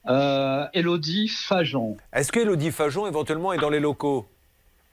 Euh, 0.09 0.65
Elodie 0.75 1.29
Fajon. 1.29 1.97
Est-ce 2.13 2.33
que 2.33 2.41
Elodie 2.41 2.71
Fajon 2.73 3.07
éventuellement 3.07 3.53
est 3.53 3.59
dans 3.59 3.71
les 3.71 3.81
locaux? 3.81 4.27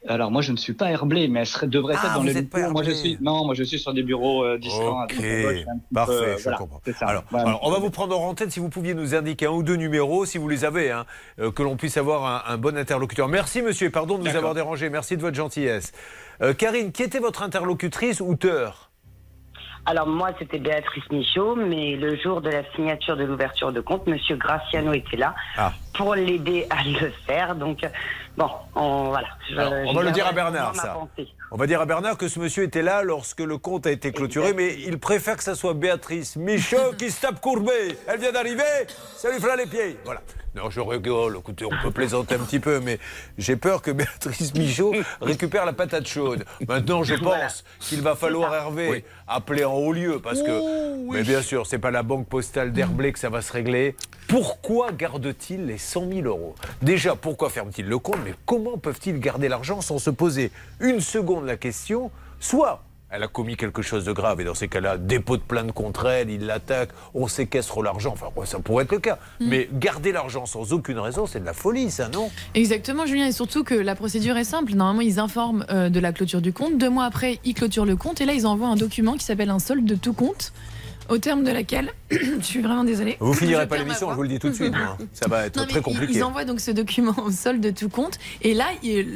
Alors 0.08 0.32
moi 0.32 0.42
je 0.42 0.54
ne 0.54 0.58
suis 0.58 0.72
pas 0.72 0.92
Herblé, 0.92 1.28
mais 1.28 1.42
elle 1.42 1.46
serait, 1.46 1.68
devrait 1.68 1.96
Ah, 1.98 2.08
être 2.08 2.14
dans 2.16 2.24
les 2.24 2.34
locaux. 2.34 2.72
Moi 2.72 2.84
je 2.84 2.92
suis 2.92 3.18
non, 3.20 3.44
moi 3.46 3.54
je 3.54 3.64
suis 3.64 3.80
sur 3.80 3.94
des 3.94 4.02
bureaux 4.04 4.46
euh, 4.46 4.58
distants. 4.58 5.04
Ok, 5.04 5.10
petit 5.10 5.66
parfait, 5.94 6.14
peu, 6.14 6.38
je 6.38 6.44
voilà, 6.44 6.58
comprends. 6.58 6.82
ça. 6.98 7.06
Alors, 7.06 7.60
on 7.64 7.70
va 7.70 7.80
vous 7.80 7.90
prendre 7.90 8.18
en 8.18 8.34
tête 8.34 8.50
si 8.52 8.62
vous 8.62 8.70
pouviez 8.70 8.94
nous 8.94 9.14
indiquer 9.14 9.48
un 9.48 9.52
ou 9.52 9.62
deux 9.62 9.76
numéros, 9.76 10.26
si 10.26 10.38
vous 10.38 10.48
les 10.48 10.64
avez, 10.64 10.90
hein, 10.92 11.06
euh, 11.40 11.52
que 11.52 11.64
l'on 11.64 11.76
puisse 11.76 11.98
avoir 11.98 12.48
un, 12.48 12.54
un 12.54 12.58
bon 12.58 12.78
interlocuteur. 12.78 13.28
Merci 13.28 13.62
monsieur, 13.62 13.88
et 13.88 13.90
pardon 13.90 14.18
de 14.18 14.30
vous 14.30 14.38
avoir 14.38 14.54
dérangé, 14.54 14.90
merci 14.90 15.18
de 15.18 15.22
votre 15.22 15.36
gentillesse. 15.36 15.92
Euh, 16.42 16.54
Karine, 16.54 16.94
qui 16.94 17.04
était 17.04 17.20
votre 17.20 17.42
interlocutrice 17.44 18.22
ou 18.22 18.36
teur 18.36 18.89
Alors 19.90 20.06
moi, 20.06 20.30
c'était 20.38 20.60
Béatrice 20.60 21.04
Michaud, 21.10 21.56
mais 21.56 21.96
le 21.96 22.16
jour 22.18 22.42
de 22.42 22.50
la 22.52 22.62
signature 22.76 23.18
de 23.18 23.24
l'ouverture 23.24 23.72
de 23.72 23.82
compte, 23.82 24.06
Monsieur 24.06 24.36
Graciano 24.36 24.94
était 24.94 25.18
là 25.18 25.34
Ah. 25.58 25.72
pour 25.96 26.14
l'aider 26.14 26.68
à 26.70 26.84
le 26.84 27.10
faire. 27.26 27.56
Donc, 27.56 27.80
bon, 28.38 28.50
on, 28.76 29.06
voilà. 29.06 29.30
Je- 29.50 29.58
Alors, 29.58 29.74
on 29.88 29.94
va 29.94 30.04
le 30.04 30.12
dire 30.12 30.28
à 30.28 30.32
Bernard, 30.32 30.76
ça. 30.76 30.90
pensée. 30.90 31.28
On 31.52 31.58
va 31.58 31.66
dire 31.66 31.82
à 31.82 31.86
Bernard 31.88 32.16
que 32.18 32.28
ce 32.28 32.40
monsieur 32.40 32.62
était 32.64 32.84
là 32.84 33.02
lorsque 33.02 33.40
le 33.40 33.58
compte 33.58 33.88
a 33.88 33.92
été 33.92 34.12
clôturé, 34.12 34.54
mais 34.54 34.76
il 34.86 35.00
préfère 35.00 35.36
que 35.36 35.44
ça 35.44 35.56
soit 35.56 35.74
Béatrice 35.74 36.36
Michaud 36.36 36.94
qui 36.96 37.10
se 37.10 37.22
tape 37.22 37.42
courbée. 37.42 37.98
Elle 38.08 38.20
vient 38.20 38.32
d'arriver, 38.32 38.62
ça 39.18 39.32
lui 39.32 39.40
fera 39.40 39.56
les 39.56 39.66
pieds. 39.66 39.98
Voilà. 40.06 40.22
Non, 40.56 40.70
je 40.72 40.80
rigole. 40.80 41.38
Écoutez, 41.38 41.64
on 41.66 41.70
peut 41.84 41.92
plaisanter 41.92 42.34
un 42.36 42.40
petit 42.40 42.60
peu, 42.60 42.80
mais 42.80 42.98
j'ai 43.38 43.56
peur 43.56 43.84
que 43.84 43.92
Béatrice 43.92 44.54
Michaud 44.56 44.94
récupère 45.22 45.64
la 45.64 45.74
patate 45.74 46.08
chaude. 46.08 46.44
Maintenant, 46.68 47.04
je 47.04 47.14
pense 47.14 47.24
Voilà. 47.24 47.48
qu'il 47.80 48.02
va 48.02 48.16
falloir, 48.16 48.54
Hervé, 48.54 49.06
appeler 49.28 49.64
en 49.64 49.74
haut 49.76 49.94
lieu, 49.94 50.20
parce 50.20 50.42
que, 50.42 51.12
mais 51.12 51.22
bien 51.22 51.44
sûr, 51.44 51.68
c'est 51.68 51.78
pas 51.78 51.92
la 51.92 52.02
banque 52.02 52.28
postale 52.28 52.74
d'Herblé 52.74 53.14
que 53.14 53.20
ça 53.20 53.30
va 53.30 53.42
se 53.44 53.54
régler. 53.54 53.96
Pourquoi 54.28 54.92
garde-t-il 54.92 55.68
les 55.68 55.78
100 55.78 56.10
000 56.12 56.22
euros? 56.28 56.56
Déjà, 56.82 57.16
pourquoi 57.16 57.50
ferme-t-il 57.52 57.88
le 57.88 58.00
compte? 58.00 58.18
Mais 58.26 58.34
comment 58.48 58.78
peuvent-ils 58.80 59.20
garder 59.20 59.50
l'argent 59.50 59.82
sans 59.82 60.00
se 60.00 60.10
poser 60.10 60.52
une 60.80 61.00
seconde 61.00 61.39
la 61.48 61.58
question 61.58 62.12
Soit 62.40 62.84
elle 63.12 63.24
a 63.24 63.28
commis 63.28 63.58
quelque 63.58 63.82
chose 63.82 64.06
de 64.06 64.12
grave 64.12 64.40
et 64.40 64.44
dans 64.44 64.54
ces 64.54 64.68
cas-là, 64.68 64.98
dépôt 64.98 65.38
de 65.38 65.42
plainte 65.42 65.72
contre 65.72 66.06
elle, 66.08 66.30
il 66.30 66.46
l'attaque, 66.46 66.90
on 67.16 67.28
séquestre 67.28 67.82
l'argent. 67.82 68.12
Enfin, 68.14 68.28
ouais, 68.36 68.46
ça 68.46 68.60
pourrait 68.60 68.84
être 68.84 68.92
le 68.92 69.00
cas. 69.00 69.18
Mais 69.40 69.68
garder 69.74 70.12
l'argent 70.12 70.46
sans 70.46 70.74
aucune 70.74 71.00
raison, 71.00 71.26
c'est 71.26 71.40
de 71.40 71.46
la 71.46 71.54
folie, 71.54 71.90
ça, 71.90 72.08
non? 72.10 72.30
Exactement, 72.54 73.06
Julien, 73.08 73.26
et 73.26 73.32
surtout 73.32 73.64
que 73.64 73.74
la 73.74 73.96
procédure 73.96 74.38
est 74.38 74.44
simple. 74.44 74.74
Normalement, 74.76 75.02
ils 75.02 75.20
informent 75.20 75.66
euh, 75.72 75.90
de 75.90 76.00
la 76.00 76.14
clôture 76.14 76.42
du 76.42 76.54
compte. 76.54 76.78
Deux 76.78 76.90
mois 76.90 77.06
après, 77.06 77.40
ils 77.44 77.56
clôturent 77.56 77.86
le 77.86 77.96
compte 77.96 78.22
et 78.22 78.26
là, 78.26 78.34
ils 78.34 78.46
envoient 78.46 78.68
un 78.68 78.76
document 78.76 79.14
qui 79.14 79.26
s'appelle 79.26 79.50
un 79.50 79.60
solde 79.60 79.86
de 79.86 79.96
tout 79.96 80.14
compte, 80.14 80.54
au 81.10 81.18
terme 81.18 81.44
de 81.44 81.52
laquelle, 81.52 81.92
je 82.12 82.42
suis 82.42 82.62
vraiment 82.62 82.84
désolée. 82.84 83.18
Vous 83.20 83.34
finirez 83.34 83.68
pas 83.68 83.78
l'émission, 83.78 84.10
je 84.12 84.16
vous 84.16 84.24
le 84.24 84.30
dis 84.30 84.40
tout 84.40 84.50
de 84.50 84.54
suite. 84.56 84.74
hein. 84.76 84.98
Ça 85.14 85.28
va 85.28 85.46
être 85.48 85.58
Non, 85.58 85.66
très 85.66 85.82
compliqué. 85.82 86.14
Ils 86.14 86.24
envoient 86.24 86.46
donc 86.46 86.60
ce 86.60 86.72
document 86.72 87.16
au 87.26 87.32
solde 87.32 87.62
de 87.62 87.72
tout 87.72 87.90
compte 87.90 88.18
et 88.42 88.54
là, 88.54 88.66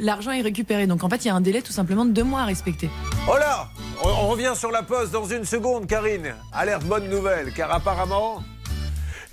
l'argent 0.02 0.30
est 0.32 0.42
récupéré. 0.42 0.86
Donc 0.86 1.04
en 1.04 1.08
fait, 1.08 1.24
il 1.24 1.28
y 1.28 1.30
a 1.30 1.34
un 1.34 1.40
délai 1.40 1.62
tout 1.62 1.72
simplement 1.72 2.04
de 2.04 2.10
deux 2.10 2.24
mois 2.24 2.40
à 2.40 2.44
respecter. 2.44 2.90
Oh 3.30 3.36
là 3.38 3.68
on, 4.02 4.08
on 4.08 4.28
revient 4.28 4.52
sur 4.54 4.70
la 4.70 4.82
poste 4.82 5.12
dans 5.12 5.24
une 5.26 5.44
seconde, 5.44 5.86
Karine. 5.86 6.34
Alerte 6.52 6.84
bonne 6.84 7.08
nouvelle, 7.08 7.52
car 7.54 7.72
apparemment. 7.72 8.42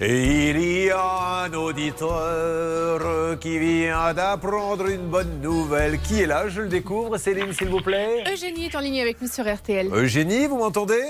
Il 0.04 0.60
y 0.60 0.90
a 0.90 1.44
un 1.46 1.54
auditeur 1.54 3.38
qui 3.40 3.60
vient 3.60 4.14
d'apprendre 4.16 4.88
une 4.88 5.08
bonne 5.08 5.42
nouvelle. 5.42 6.00
Qui 6.00 6.22
est 6.22 6.26
là? 6.26 6.50
Je 6.50 6.62
le 6.62 6.70
découvre. 6.70 7.18
Céline, 7.18 7.54
s'il 7.54 7.68
vous 7.70 7.82
plaît. 7.82 8.24
Eugénie 8.32 8.66
est 8.66 8.76
en 8.76 8.80
ligne 8.80 9.00
avec 9.00 9.22
nous 9.22 9.28
sur 9.28 9.46
RTL. 9.52 9.90
Eugénie, 9.94 10.48
vous 10.48 10.58
m'entendez? 10.58 11.04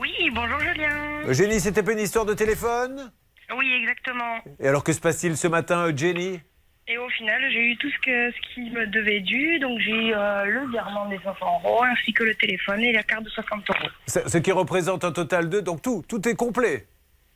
Oui, 0.00 0.30
bonjour 0.32 0.58
Julien. 0.60 1.22
Eugénie, 1.26 1.60
c'était 1.60 1.82
pas 1.82 1.92
une 1.92 2.00
histoire 2.00 2.24
de 2.24 2.34
téléphone? 2.34 3.10
Oui, 3.56 3.72
exactement. 3.80 4.38
Et 4.60 4.68
alors, 4.68 4.84
que 4.84 4.92
se 4.92 5.00
passe-t-il 5.00 5.36
ce 5.36 5.48
matin, 5.48 5.86
Eugénie? 5.86 6.40
Et 6.88 6.98
au 6.98 7.08
final, 7.08 7.40
j'ai 7.50 7.70
eu 7.72 7.76
tout 7.78 7.90
ce, 7.90 7.98
que, 7.98 8.30
ce 8.30 8.54
qui 8.54 8.70
me 8.70 8.86
devait 8.86 9.20
dû. 9.20 9.58
Donc, 9.58 9.78
j'ai 9.80 10.08
eu 10.08 10.14
euh, 10.14 10.44
le 10.44 10.70
virement 10.70 11.08
des 11.08 11.18
500 11.18 11.34
euros, 11.64 11.82
ainsi 11.84 12.12
que 12.12 12.24
le 12.24 12.34
téléphone 12.34 12.80
et 12.80 12.92
la 12.92 13.02
carte 13.02 13.24
de 13.24 13.30
60 13.30 13.70
euros. 13.70 13.88
Ce 14.06 14.28
ce 14.28 14.38
qui 14.38 14.52
représente 14.52 15.04
un 15.04 15.12
total 15.12 15.48
de. 15.48 15.60
Donc, 15.60 15.82
tout, 15.82 16.04
tout 16.08 16.28
est 16.28 16.34
complet. 16.36 16.86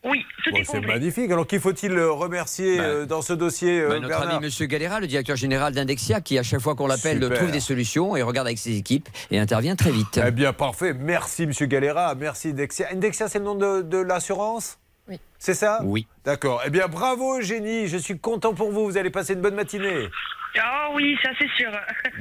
Oui, 0.02 0.24
tout 0.42 0.50
Bon, 0.50 0.56
est 0.56 0.64
c'est 0.64 0.80
magnifique. 0.80 1.30
Alors, 1.30 1.46
qui 1.46 1.58
faut-il 1.58 1.92
euh, 1.92 2.10
remercier 2.10 2.78
Bah, 2.78 2.84
euh, 2.84 3.06
dans 3.06 3.20
ce 3.20 3.34
dossier, 3.34 3.80
euh, 3.80 3.88
Bah, 3.88 3.94
notre 3.96 4.08
Bernard 4.08 4.36
ami 4.36 4.46
Monsieur 4.46 4.64
Galera, 4.66 4.98
le 4.98 5.06
directeur 5.06 5.36
général 5.36 5.74
d'Indexia, 5.74 6.22
qui 6.22 6.38
à 6.38 6.42
chaque 6.42 6.60
fois 6.60 6.74
qu'on 6.74 6.86
l'appelle 6.86 7.20
trouve 7.34 7.50
des 7.50 7.60
solutions 7.60 8.16
et 8.16 8.22
regarde 8.22 8.46
avec 8.46 8.58
ses 8.58 8.78
équipes 8.78 9.08
et 9.30 9.38
intervient 9.38 9.76
très 9.76 9.90
vite. 9.90 10.18
Eh 10.26 10.30
bien, 10.30 10.54
parfait. 10.54 10.94
Merci, 10.94 11.46
Monsieur 11.46 11.66
Galera. 11.66 12.14
Merci, 12.14 12.54
Dexia. 12.54 12.88
Indexia, 12.92 13.28
c'est 13.28 13.40
le 13.40 13.44
nom 13.44 13.54
de, 13.54 13.82
de 13.82 13.98
l'assurance? 13.98 14.78
Oui. 15.06 15.20
C'est 15.38 15.54
ça? 15.54 15.80
Oui. 15.84 16.06
D'accord. 16.24 16.62
Eh 16.64 16.70
bien, 16.70 16.88
bravo, 16.88 17.38
Eugénie. 17.38 17.86
Je 17.88 17.98
suis 17.98 18.18
content 18.18 18.54
pour 18.54 18.70
vous. 18.72 18.86
Vous 18.86 18.96
allez 18.96 19.10
passer 19.10 19.34
une 19.34 19.40
bonne 19.42 19.54
matinée. 19.54 20.08
Oh 20.56 20.92
oui, 20.94 21.16
ça 21.22 21.30
c'est 21.38 21.48
sûr. 21.56 21.70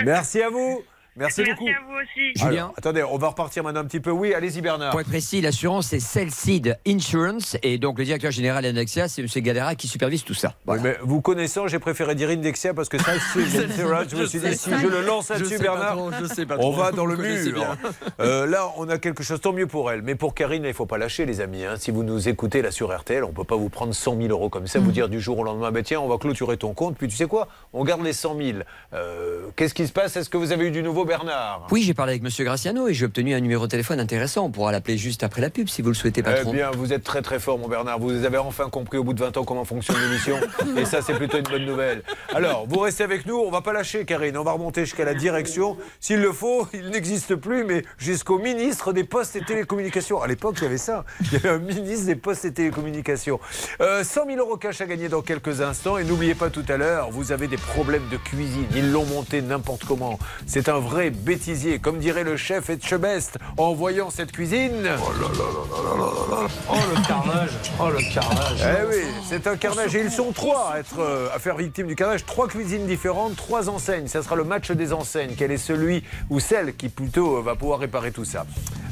Merci 0.03 0.41
à 0.41 0.49
vous. 0.49 0.83
Merci, 1.19 1.43
beaucoup. 1.43 1.67
à 1.67 1.71
vous 1.87 1.95
aussi. 2.01 2.33
Julien 2.35 2.63
Alors, 2.63 2.73
attendez, 2.77 3.03
on 3.03 3.17
va 3.17 3.27
repartir 3.29 3.63
maintenant 3.63 3.81
un 3.81 3.85
petit 3.85 3.99
peu. 3.99 4.11
Oui, 4.11 4.33
allez-y, 4.33 4.61
Bernard. 4.61 4.91
Pour 4.91 5.01
être 5.01 5.07
précis, 5.09 5.41
l'assurance 5.41 5.87
c'est 5.87 5.99
Cellseed 5.99 6.77
Insurance 6.87 7.57
et 7.63 7.77
donc 7.77 7.97
le 7.99 8.05
directeur 8.05 8.31
général 8.31 8.63
d'Indexia, 8.63 9.07
c'est 9.07 9.21
Monsieur 9.21 9.41
Galera 9.41 9.75
qui 9.75 9.87
supervise 9.87 10.23
tout 10.23 10.33
ça. 10.33 10.49
Oui, 10.49 10.53
Voilà. 10.77 10.81
mais 10.83 10.97
vous 11.01 11.21
connaissant, 11.21 11.67
j'ai 11.67 11.79
préféré 11.79 12.15
dire 12.15 12.29
Indexia 12.29 12.73
parce 12.73 12.89
que 12.89 12.97
ça, 12.97 13.11
c'est 13.33 13.41
je 13.41 14.15
me 14.15 14.25
suis 14.25 14.39
dit, 14.39 14.55
si 14.57 14.69
je 14.69 14.87
le 14.87 15.01
lance 15.01 15.29
là-dessus, 15.29 15.57
Bernard, 15.59 15.97
je 16.21 16.25
sais 16.25 16.45
pas 16.45 16.55
on 16.59 16.71
va 16.71 16.91
dans 16.91 17.05
le 17.05 17.17
mur. 17.17 17.53
bien. 17.53 17.77
Euh, 18.19 18.45
là, 18.45 18.67
on 18.77 18.87
a 18.89 18.97
quelque 18.97 19.23
chose, 19.23 19.41
tant 19.41 19.53
mieux 19.53 19.67
pour 19.67 19.91
elle. 19.91 20.01
Mais 20.01 20.15
pour 20.15 20.33
Karine, 20.33 20.63
il 20.63 20.67
ne 20.69 20.73
faut 20.73 20.85
pas 20.85 20.97
lâcher, 20.97 21.25
les 21.25 21.41
amis. 21.41 21.65
hein. 21.65 21.75
Si 21.77 21.91
vous 21.91 22.03
nous 22.03 22.29
écoutez 22.29 22.61
là 22.61 22.71
sur 22.71 22.95
RTL, 22.97 23.23
on 23.23 23.29
ne 23.29 23.33
peut 23.33 23.43
pas 23.43 23.55
vous 23.55 23.69
prendre 23.69 23.93
100 23.93 24.17
000 24.17 24.27
euros 24.29 24.49
comme 24.49 24.67
ça, 24.67 24.79
vous 24.79 24.91
dire 24.91 25.09
du 25.09 25.19
jour 25.19 25.39
au 25.39 25.43
lendemain, 25.43 25.71
bah, 25.71 25.83
tiens, 25.83 25.99
on 25.99 26.07
va 26.07 26.17
clôturer 26.17 26.57
ton 26.57 26.73
compte. 26.73 26.97
Puis 26.97 27.07
tu 27.07 27.15
sais 27.15 27.25
quoi? 27.27 27.47
On 27.73 27.83
garde 27.83 28.03
les 28.03 28.13
100 28.13 28.37
000. 28.37 28.57
Euh, 28.93 29.47
Qu'est-ce 29.55 29.73
qui 29.73 29.87
se 29.87 29.91
passe? 29.93 30.15
Est-ce 30.15 30.29
que 30.29 30.37
vous 30.37 30.51
avez 30.51 30.67
eu 30.67 30.71
du 30.71 30.83
nouveau, 30.83 31.05
Bernard 31.09 31.65
Oui, 31.71 31.81
j'ai 31.81 31.95
parlé 31.95 32.11
avec 32.11 32.21
Monsieur 32.21 32.45
Graciano 32.45 32.87
et 32.87 32.93
j'ai 32.93 33.05
obtenu 33.05 33.33
un 33.33 33.39
numéro 33.39 33.65
de 33.65 33.71
téléphone 33.71 33.99
intéressant. 33.99 34.45
On 34.45 34.51
pourra 34.51 34.71
l'appeler 34.71 34.95
juste 34.95 35.23
après 35.23 35.41
la 35.41 35.49
pub 35.49 35.67
si 35.67 35.81
vous 35.81 35.87
le 35.87 35.95
souhaitez, 35.95 36.21
Eh 36.21 36.23
patron. 36.23 36.53
bien, 36.53 36.69
vous 36.69 36.93
êtes 36.93 37.03
très 37.03 37.23
très 37.23 37.39
fort, 37.39 37.57
mon 37.57 37.67
Bernard. 37.67 37.97
Vous 37.97 38.25
avez 38.25 38.37
enfin 38.37 38.69
compris 38.69 38.99
au 38.99 39.03
bout 39.03 39.13
de 39.13 39.19
20 39.19 39.35
ans 39.37 39.43
comment 39.43 39.65
fonctionne 39.65 39.97
l'émission. 39.99 40.37
Et 40.77 40.85
ça, 40.85 41.01
c'est 41.01 41.15
plutôt 41.15 41.37
une 41.39 41.45
bonne 41.45 41.65
nouvelle. 41.65 42.03
Alors, 42.35 42.67
vous 42.67 42.77
restez 42.79 43.03
avec 43.03 43.25
nous. 43.25 43.37
On 43.37 43.49
va 43.49 43.61
pas 43.61 43.73
lâcher, 43.73 44.05
Karine. 44.05 44.37
On 44.37 44.43
va 44.43 44.51
remonter 44.51 44.85
jusqu'à 44.85 45.03
la 45.03 45.15
direction. 45.15 45.77
S'il 45.99 46.21
le 46.21 46.31
faut, 46.31 46.67
il 46.73 46.91
n'existe 46.91 47.33
plus, 47.33 47.63
mais 47.63 47.83
jusqu'au 47.97 48.37
ministre 48.37 48.93
des 48.93 49.03
Postes 49.03 49.35
et 49.35 49.41
Télécommunications. 49.41 50.21
À 50.21 50.27
l'époque, 50.27 50.57
il 50.59 50.63
y 50.65 50.67
avait 50.67 50.77
ça. 50.77 51.05
Il 51.21 51.33
y 51.33 51.35
avait 51.37 51.49
un 51.49 51.57
ministre 51.57 52.05
des 52.05 52.15
Postes 52.15 52.45
et 52.45 52.53
Télécommunications. 52.53 53.39
Euh, 53.81 54.03
100 54.03 54.27
000 54.27 54.37
euros 54.37 54.57
cash 54.57 54.79
à 54.81 54.85
gagner 54.85 55.09
dans 55.09 55.23
quelques 55.23 55.61
instants. 55.61 55.97
Et 55.97 56.03
n'oubliez 56.03 56.35
pas 56.35 56.51
tout 56.51 56.65
à 56.69 56.77
l'heure, 56.77 57.09
vous 57.09 57.31
avez 57.31 57.47
des 57.47 57.57
problèmes 57.57 58.07
de 58.11 58.17
cuisine. 58.17 58.67
Ils 58.75 58.91
l'ont 58.91 59.05
monté 59.05 59.41
n'importe 59.41 59.85
comment. 59.85 60.19
C'est 60.45 60.69
un 60.69 60.77
vrai 60.77 60.98
bêtisier. 61.09 61.79
Comme 61.79 61.99
dirait 61.99 62.23
le 62.23 62.35
chef 62.35 62.69
Etchebest 62.69 63.37
en 63.57 63.73
voyant 63.73 64.09
cette 64.09 64.31
cuisine. 64.31 64.89
Oh 64.99 66.73
le 66.93 67.07
carnage 67.07 67.51
Oh 67.79 67.89
le 67.89 68.13
carnage 68.13 68.61
Eh 68.61 68.87
oui, 68.87 69.03
c'est 69.27 69.47
un 69.47 69.55
carnage. 69.55 69.95
Et 69.95 70.01
ils 70.01 70.11
sont 70.11 70.31
trois 70.31 70.73
à, 70.73 70.79
être, 70.79 70.99
euh, 70.99 71.29
à 71.33 71.39
faire 71.39 71.55
victime 71.55 71.87
du 71.87 71.95
carnage. 71.95 72.25
Trois 72.25 72.47
cuisines 72.47 72.85
différentes, 72.85 73.35
trois 73.35 73.69
enseignes. 73.69 74.07
Ça 74.07 74.21
sera 74.21 74.35
le 74.35 74.43
match 74.43 74.71
des 74.71 74.93
enseignes. 74.93 75.35
Quel 75.37 75.51
est 75.51 75.57
celui 75.57 76.03
ou 76.29 76.39
celle 76.39 76.75
qui 76.75 76.89
plutôt 76.89 77.37
euh, 77.37 77.41
va 77.41 77.55
pouvoir 77.55 77.79
réparer 77.79 78.11
tout 78.11 78.25
ça 78.25 78.45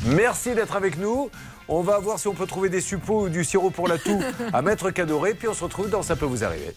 Merci 0.05 0.55
d'être 0.55 0.75
avec 0.75 0.97
nous. 0.97 1.29
On 1.67 1.81
va 1.81 1.99
voir 1.99 2.17
si 2.19 2.27
on 2.27 2.33
peut 2.33 2.47
trouver 2.47 2.69
des 2.69 2.81
suppos 2.81 3.23
ou 3.23 3.29
du 3.29 3.43
sirop 3.43 3.71
pour 3.71 3.87
la 3.87 3.97
toux 3.97 4.21
à 4.53 4.61
Maître 4.61 4.89
Cadoré. 4.91 5.33
Puis 5.33 5.47
on 5.49 5.53
se 5.53 5.63
retrouve 5.63 5.89
dans 5.89 6.03
Ça 6.03 6.15
peut 6.15 6.25
vous 6.25 6.43
arriver. 6.43 6.73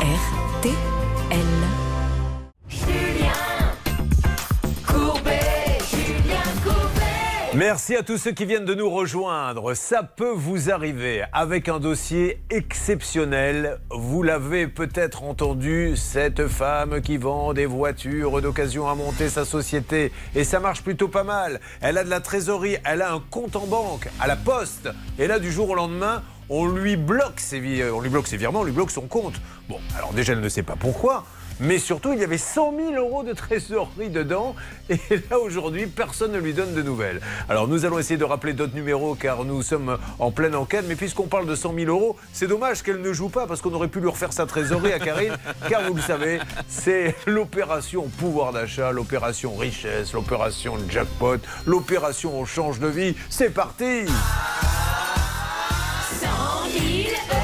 RTL. 0.00 0.99
Merci 7.54 7.96
à 7.96 8.04
tous 8.04 8.16
ceux 8.16 8.30
qui 8.30 8.44
viennent 8.44 8.64
de 8.64 8.76
nous 8.76 8.88
rejoindre. 8.88 9.74
Ça 9.74 10.04
peut 10.04 10.32
vous 10.32 10.70
arriver 10.70 11.24
avec 11.32 11.68
un 11.68 11.80
dossier 11.80 12.40
exceptionnel. 12.48 13.80
Vous 13.90 14.22
l'avez 14.22 14.68
peut-être 14.68 15.24
entendu, 15.24 15.96
cette 15.96 16.46
femme 16.46 17.00
qui 17.00 17.16
vend 17.16 17.52
des 17.52 17.66
voitures 17.66 18.40
d'occasion 18.40 18.88
à 18.88 18.94
monter 18.94 19.28
sa 19.28 19.44
société. 19.44 20.12
Et 20.36 20.44
ça 20.44 20.60
marche 20.60 20.82
plutôt 20.82 21.08
pas 21.08 21.24
mal. 21.24 21.60
Elle 21.80 21.98
a 21.98 22.04
de 22.04 22.10
la 22.10 22.20
trésorerie, 22.20 22.76
elle 22.84 23.02
a 23.02 23.12
un 23.12 23.20
compte 23.30 23.56
en 23.56 23.66
banque, 23.66 24.08
à 24.20 24.28
la 24.28 24.36
poste. 24.36 24.88
Et 25.18 25.26
là, 25.26 25.40
du 25.40 25.50
jour 25.50 25.70
au 25.70 25.74
lendemain, 25.74 26.22
on 26.50 26.68
lui 26.68 26.94
bloque 26.96 27.40
ses, 27.40 27.58
vi- 27.58 27.82
on 27.82 28.00
lui 28.00 28.10
bloque 28.10 28.28
ses 28.28 28.36
virements, 28.36 28.60
on 28.60 28.64
lui 28.64 28.72
bloque 28.72 28.92
son 28.92 29.08
compte. 29.08 29.34
Bon, 29.68 29.80
alors 29.98 30.12
déjà, 30.12 30.34
elle 30.34 30.40
ne 30.40 30.48
sait 30.48 30.62
pas 30.62 30.76
pourquoi. 30.78 31.24
Mais 31.60 31.78
surtout, 31.78 32.12
il 32.14 32.20
y 32.20 32.24
avait 32.24 32.38
100 32.38 32.74
000 32.76 32.92
euros 32.94 33.22
de 33.22 33.34
trésorerie 33.34 34.08
dedans. 34.08 34.54
Et 34.88 34.98
là, 35.30 35.38
aujourd'hui, 35.38 35.86
personne 35.86 36.32
ne 36.32 36.38
lui 36.38 36.54
donne 36.54 36.74
de 36.74 36.82
nouvelles. 36.82 37.20
Alors, 37.48 37.68
nous 37.68 37.84
allons 37.84 37.98
essayer 37.98 38.16
de 38.16 38.24
rappeler 38.24 38.54
d'autres 38.54 38.74
numéros 38.74 39.14
car 39.14 39.44
nous 39.44 39.62
sommes 39.62 39.98
en 40.18 40.30
pleine 40.30 40.54
enquête. 40.54 40.86
Mais 40.88 40.96
puisqu'on 40.96 41.26
parle 41.26 41.46
de 41.46 41.54
100 41.54 41.74
000 41.74 41.90
euros, 41.90 42.16
c'est 42.32 42.46
dommage 42.46 42.82
qu'elle 42.82 43.02
ne 43.02 43.12
joue 43.12 43.28
pas 43.28 43.46
parce 43.46 43.60
qu'on 43.60 43.74
aurait 43.74 43.88
pu 43.88 44.00
lui 44.00 44.08
refaire 44.08 44.32
sa 44.32 44.46
trésorerie 44.46 44.92
à 44.92 44.98
Karine. 44.98 45.36
car 45.68 45.82
vous 45.82 45.94
le 45.94 46.02
savez, 46.02 46.40
c'est 46.66 47.14
l'opération 47.26 48.08
pouvoir 48.08 48.52
d'achat, 48.52 48.90
l'opération 48.90 49.54
richesse, 49.54 50.14
l'opération 50.14 50.76
jackpot, 50.88 51.38
l'opération 51.66 52.38
on 52.40 52.46
change 52.46 52.80
de 52.80 52.88
vie. 52.88 53.14
C'est 53.28 53.50
parti 53.50 54.06
100 56.20 56.26
000 56.72 57.39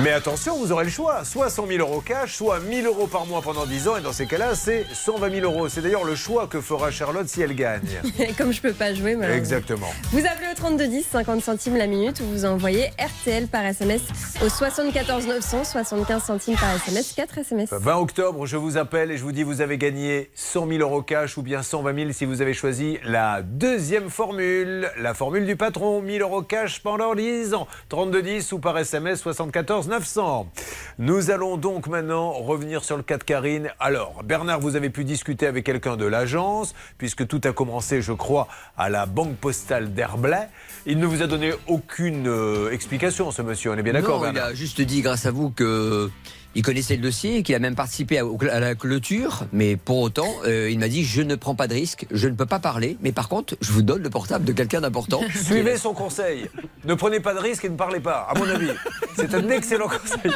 Mais 0.00 0.10
attention, 0.10 0.56
vous 0.56 0.72
aurez 0.72 0.84
le 0.84 0.90
choix. 0.90 1.22
Soit 1.22 1.50
100 1.50 1.66
000 1.66 1.80
euros 1.80 2.00
cash, 2.00 2.36
soit 2.36 2.60
1000 2.60 2.86
euros 2.86 3.06
par 3.06 3.26
mois 3.26 3.42
pendant 3.42 3.66
10 3.66 3.88
ans. 3.88 3.96
Et 3.98 4.00
dans 4.00 4.14
ces 4.14 4.24
cas-là, 4.24 4.54
c'est 4.54 4.86
120 4.90 5.30
000 5.30 5.44
euros. 5.44 5.68
C'est 5.68 5.82
d'ailleurs 5.82 6.04
le 6.04 6.14
choix 6.14 6.46
que 6.46 6.62
fera 6.62 6.90
Charlotte 6.90 7.28
si 7.28 7.42
elle 7.42 7.54
gagne. 7.54 8.00
Comme 8.38 8.54
je 8.54 8.62
peux 8.62 8.72
pas 8.72 8.94
jouer, 8.94 9.16
malheureusement. 9.16 9.36
Exactement. 9.36 9.90
Vous 10.10 10.20
appelez 10.20 10.48
au 10.50 10.54
3210, 10.54 11.04
50 11.12 11.42
centimes 11.42 11.76
la 11.76 11.86
minute, 11.86 12.20
ou 12.20 12.24
vous 12.24 12.46
envoyez 12.46 12.86
RTL 12.98 13.48
par 13.48 13.66
SMS 13.66 14.00
au 14.42 14.48
74 14.48 15.26
900, 15.26 15.64
75 15.64 16.22
centimes 16.22 16.56
par 16.56 16.74
SMS, 16.74 17.12
4 17.12 17.38
SMS. 17.38 17.68
20 17.70 17.96
octobre, 17.96 18.46
je 18.46 18.56
vous 18.56 18.78
appelle 18.78 19.10
et 19.10 19.18
je 19.18 19.22
vous 19.22 19.32
dis 19.32 19.42
vous 19.42 19.60
avez 19.60 19.76
gagné 19.76 20.30
100 20.34 20.68
000 20.68 20.80
euros 20.80 21.02
cash 21.02 21.36
ou 21.36 21.42
bien 21.42 21.62
120 21.62 21.94
000 21.94 22.12
si 22.12 22.24
vous 22.24 22.40
avez 22.40 22.54
choisi 22.54 22.98
la 23.04 23.42
deuxième 23.42 24.08
formule, 24.08 24.90
la 24.98 25.12
formule 25.12 25.44
du 25.44 25.56
patron, 25.56 26.00
1000 26.00 26.22
euros 26.22 26.42
cash 26.42 26.82
pendant 26.82 27.14
10 27.14 27.52
ans, 27.52 27.66
3210 27.90 28.52
ou 28.52 28.58
par 28.58 28.78
SMS 28.78 29.20
74 29.20 29.81
900. 29.88 30.50
Nous 30.98 31.30
allons 31.30 31.56
donc 31.56 31.86
maintenant 31.86 32.32
revenir 32.32 32.84
sur 32.84 32.96
le 32.96 33.02
cas 33.02 33.18
de 33.18 33.24
Karine. 33.24 33.70
Alors, 33.80 34.22
Bernard, 34.24 34.60
vous 34.60 34.76
avez 34.76 34.90
pu 34.90 35.04
discuter 35.04 35.46
avec 35.46 35.64
quelqu'un 35.64 35.96
de 35.96 36.04
l'agence, 36.04 36.74
puisque 36.98 37.26
tout 37.26 37.40
a 37.44 37.52
commencé, 37.52 38.02
je 38.02 38.12
crois, 38.12 38.48
à 38.76 38.88
la 38.88 39.06
banque 39.06 39.36
postale 39.36 39.94
d'Herblay. 39.94 40.48
Il 40.86 40.98
ne 40.98 41.06
vous 41.06 41.22
a 41.22 41.26
donné 41.26 41.52
aucune 41.66 42.28
euh, 42.28 42.70
explication, 42.70 43.30
ce 43.30 43.42
monsieur, 43.42 43.70
on 43.70 43.76
est 43.76 43.82
bien 43.82 43.92
d'accord 43.92 44.22
Non, 44.22 44.30
il 44.32 44.38
a 44.38 44.54
juste 44.54 44.80
dit, 44.80 45.00
grâce 45.00 45.26
à 45.26 45.30
vous, 45.30 45.50
que 45.50 46.10
il 46.54 46.62
connaissait 46.62 46.96
le 46.96 47.02
dossier, 47.02 47.42
qu'il 47.42 47.54
a 47.54 47.58
même 47.58 47.74
participé 47.74 48.18
à, 48.18 48.24
à 48.50 48.60
la 48.60 48.74
clôture, 48.74 49.44
mais 49.52 49.76
pour 49.76 49.98
autant, 49.98 50.28
euh, 50.44 50.70
il 50.70 50.78
m'a 50.78 50.88
dit 50.88 51.04
je 51.04 51.22
ne 51.22 51.34
prends 51.34 51.54
pas 51.54 51.68
de 51.68 51.74
risque, 51.74 52.06
je 52.10 52.28
ne 52.28 52.34
peux 52.34 52.46
pas 52.46 52.58
parler, 52.58 52.96
mais 53.02 53.12
par 53.12 53.28
contre, 53.28 53.56
je 53.60 53.72
vous 53.72 53.82
donne 53.82 54.02
le 54.02 54.10
portable 54.10 54.44
de 54.44 54.52
quelqu'un 54.52 54.80
d'important. 54.80 55.20
Suivez 55.44 55.76
son 55.76 55.94
conseil. 55.94 56.48
Ne 56.84 56.94
prenez 56.94 57.20
pas 57.20 57.34
de 57.34 57.38
risques 57.38 57.64
et 57.64 57.68
ne 57.68 57.76
parlez 57.76 58.00
pas, 58.00 58.26
à 58.28 58.38
mon 58.38 58.48
avis. 58.48 58.70
C'est 59.16 59.34
un 59.34 59.48
excellent 59.50 59.88
conseil. 59.88 60.32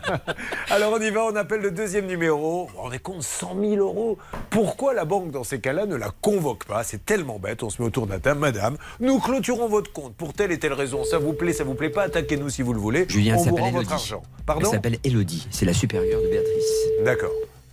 Alors 0.70 0.92
on 0.92 1.00
y 1.00 1.10
va, 1.10 1.24
on 1.24 1.36
appelle 1.36 1.60
le 1.60 1.70
deuxième 1.70 2.06
numéro. 2.06 2.68
On 2.78 2.92
est 2.92 2.98
compte 2.98 3.22
100 3.22 3.56
000 3.60 3.74
euros. 3.76 4.18
Pourquoi 4.50 4.94
la 4.94 5.04
banque, 5.04 5.30
dans 5.30 5.44
ces 5.44 5.60
cas-là, 5.60 5.86
ne 5.86 5.96
la 5.96 6.10
convoque 6.20 6.64
pas? 6.64 6.82
C'est 6.84 7.04
tellement 7.04 7.38
bête. 7.38 7.62
On 7.62 7.70
se 7.70 7.80
met 7.80 7.88
autour 7.88 8.06
de 8.06 8.12
la 8.12 8.18
table. 8.18 8.40
Madame, 8.40 8.76
nous 9.00 9.18
clôturons 9.18 9.68
votre 9.68 9.92
compte 9.92 10.14
pour 10.14 10.32
telle 10.32 10.52
et 10.52 10.58
telle 10.58 10.72
raison. 10.72 11.04
Ça 11.04 11.18
vous 11.18 11.32
plaît, 11.32 11.52
ça 11.52 11.64
vous 11.64 11.74
plaît 11.74 11.90
pas 11.90 12.02
Attaquez-nous 12.04 12.50
si 12.50 12.62
vous 12.62 12.72
le 12.72 12.80
voulez. 12.80 13.06
Julien 13.08 13.36
on 13.38 13.42
vous 13.42 13.56
rend 13.56 13.70
votre 13.70 13.92
argent. 13.92 14.22
Elle 14.38 14.44
Pardon 14.44 14.70
s'appelle 14.70 14.98
Elodie, 15.04 15.33
c'est 15.50 15.66
la 15.66 15.72
supérieure 15.72 16.20
de 16.22 16.28
Béatrice. 16.28 16.72
D'accord. 17.04 17.32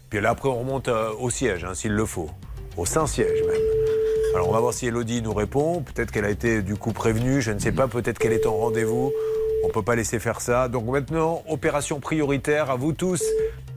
Puis 0.10 0.20
là, 0.20 0.32
après, 0.32 0.50
on 0.50 0.60
remonte 0.60 0.88
euh, 0.88 1.12
au 1.20 1.30
siège, 1.30 1.64
hein, 1.64 1.74
s'il 1.74 1.94
le 1.94 2.06
faut. 2.06 2.30
Au 2.78 2.86
Saint-Siège, 2.86 3.44
même. 3.44 3.62
Alors, 4.34 4.50
on 4.50 4.54
va 4.54 4.60
voir 4.60 4.74
si 4.74 4.88
Elodie 4.88 5.22
nous 5.22 5.34
répond. 5.34 5.82
Peut-être 5.82 6.12
qu'elle 6.12 6.26
a 6.26 6.30
été, 6.30 6.62
du 6.62 6.76
coup, 6.76 6.94
prévenue. 6.94 7.42
Je 7.42 7.52
ne 7.52 7.60
sais 7.60 7.72
pas. 7.72 7.88
Peut-être 7.88 8.18
qu'elle 8.18 8.34
est 8.34 8.46
en 8.46 8.56
rendez-vous. 8.56 9.12
On 9.64 9.68
ne 9.68 9.74
peut 9.74 9.84
pas 9.84 9.96
laisser 9.96 10.20
faire 10.20 10.42
ça. 10.42 10.68
Donc, 10.68 10.86
maintenant, 10.86 11.44
opération 11.50 12.00
prioritaire 12.00 12.72
à 12.72 12.76
vous 12.76 12.94
tous. 12.94 13.24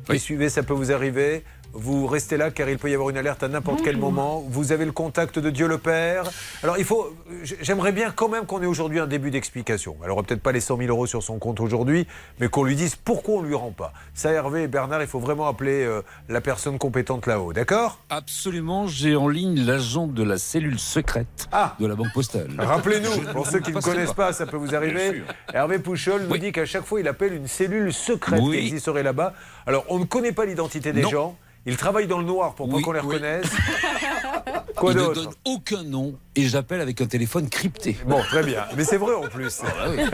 Qui 0.09 0.19
suivez, 0.19 0.49
ça 0.49 0.63
peut 0.63 0.75
vous 0.75 0.93
arriver. 0.93 1.43
Vous 1.77 2.07
restez 2.07 2.37
là 2.37 2.51
car 2.53 2.69
il 2.69 2.79
peut 2.79 2.89
y 2.89 2.95
avoir 2.95 3.11
une 3.11 3.17
alerte 3.17 3.43
à 3.43 3.49
n'importe 3.49 3.83
quel 3.83 3.97
moment. 3.97 4.45
Vous 4.49 4.71
avez 4.71 4.85
le 4.85 4.93
contact 4.93 5.39
de 5.41 5.51
Dieu 5.51 5.67
le 5.67 5.79
Père. 5.79 6.31
Alors 6.63 6.79
il 6.79 6.85
faut, 6.85 7.13
j'aimerais 7.61 7.91
bien 7.91 8.13
quand 8.15 8.29
même 8.29 8.47
qu'on 8.47 8.63
ait 8.63 8.67
aujourd'hui 8.67 9.01
un 9.01 9.07
début 9.09 9.31
d'explication. 9.33 9.97
Alors 10.05 10.23
peut-être 10.25 10.41
pas 10.43 10.53
les 10.53 10.61
100 10.61 10.79
000 10.79 10.89
euros 10.91 11.07
sur 11.07 11.23
son 11.23 11.39
compte 11.41 11.59
aujourd'hui, 11.61 12.07
mais 12.39 12.49
qu'on 12.49 12.63
lui 12.63 12.77
dise 12.77 12.95
pourquoi 12.95 13.37
on 13.37 13.43
lui 13.43 13.55
rend 13.57 13.73
pas. 13.73 13.93
Ça 14.15 14.31
Hervé 14.31 14.63
et 14.63 14.69
Bernard, 14.69 15.03
il 15.03 15.09
faut 15.09 15.19
vraiment 15.19 15.49
appeler 15.49 15.85
euh, 15.85 16.03
la 16.29 16.41
personne 16.41 16.79
compétente 16.79 17.27
là-haut, 17.27 17.53
d'accord? 17.53 17.99
Absolument, 18.09 18.87
j'ai 18.87 19.17
en 19.17 19.27
ligne 19.29 19.65
l'agent 19.65 20.07
de 20.07 20.23
la 20.23 20.39
cellule 20.39 20.79
secrète 20.79 21.49
de 21.81 21.87
la 21.87 21.95
Banque 21.97 22.13
Postale. 22.15 22.51
Rappelez-nous, 22.57 23.27
ne 23.29 23.33
pour 23.33 23.47
ceux 23.49 23.59
qui 23.61 23.73
ne 23.73 23.81
connaissent 23.81 24.13
pas, 24.13 24.33
ça 24.33 24.47
peut 24.47 24.57
vous 24.57 24.75
arriver. 24.75 25.23
Hervé 25.53 25.79
Pouchol 25.81 26.23
nous 26.29 26.39
dit 26.39 26.53
qu'à 26.53 26.67
chaque 26.67 26.85
fois, 26.85 27.01
il 27.01 27.09
appelle 27.09 27.33
une 27.35 27.49
cellule 27.49 27.93
secrète 27.93 28.41
Oui. 28.43 28.59
qui 28.59 28.63
existerait 28.67 29.03
là-bas. 29.03 29.35
Alors, 29.67 29.85
on 29.89 29.99
ne 29.99 30.05
connaît 30.05 30.33
pas 30.33 30.45
l'identité 30.45 30.93
des 30.93 31.03
Non. 31.03 31.09
gens. 31.11 31.37
Ils 31.67 31.77
travaillent 31.77 32.07
dans 32.07 32.19
le 32.19 32.25
noir 32.25 32.55
pour 32.55 32.69
pas 32.69 32.77
Oui, 32.77 32.83
qu'on 32.83 32.93
les 32.93 33.01
oui. 33.01 33.07
reconnaisse. 33.07 33.47
Quoi 34.77 34.93
Il 34.93 34.97
ne 34.99 35.03
d'autre 35.03 35.23
donne 35.25 35.35
aucun 35.45 35.83
nom 35.85 36.15
et 36.37 36.43
j'appelle 36.43 36.81
avec 36.81 37.01
un 37.01 37.07
téléphone 37.07 37.49
crypté. 37.49 37.97
Bon, 38.07 38.21
très 38.23 38.43
bien. 38.43 38.65
Mais 38.77 38.85
c'est 38.85 38.97
vrai 38.97 39.15
en 39.15 39.23
plus. 39.29 39.63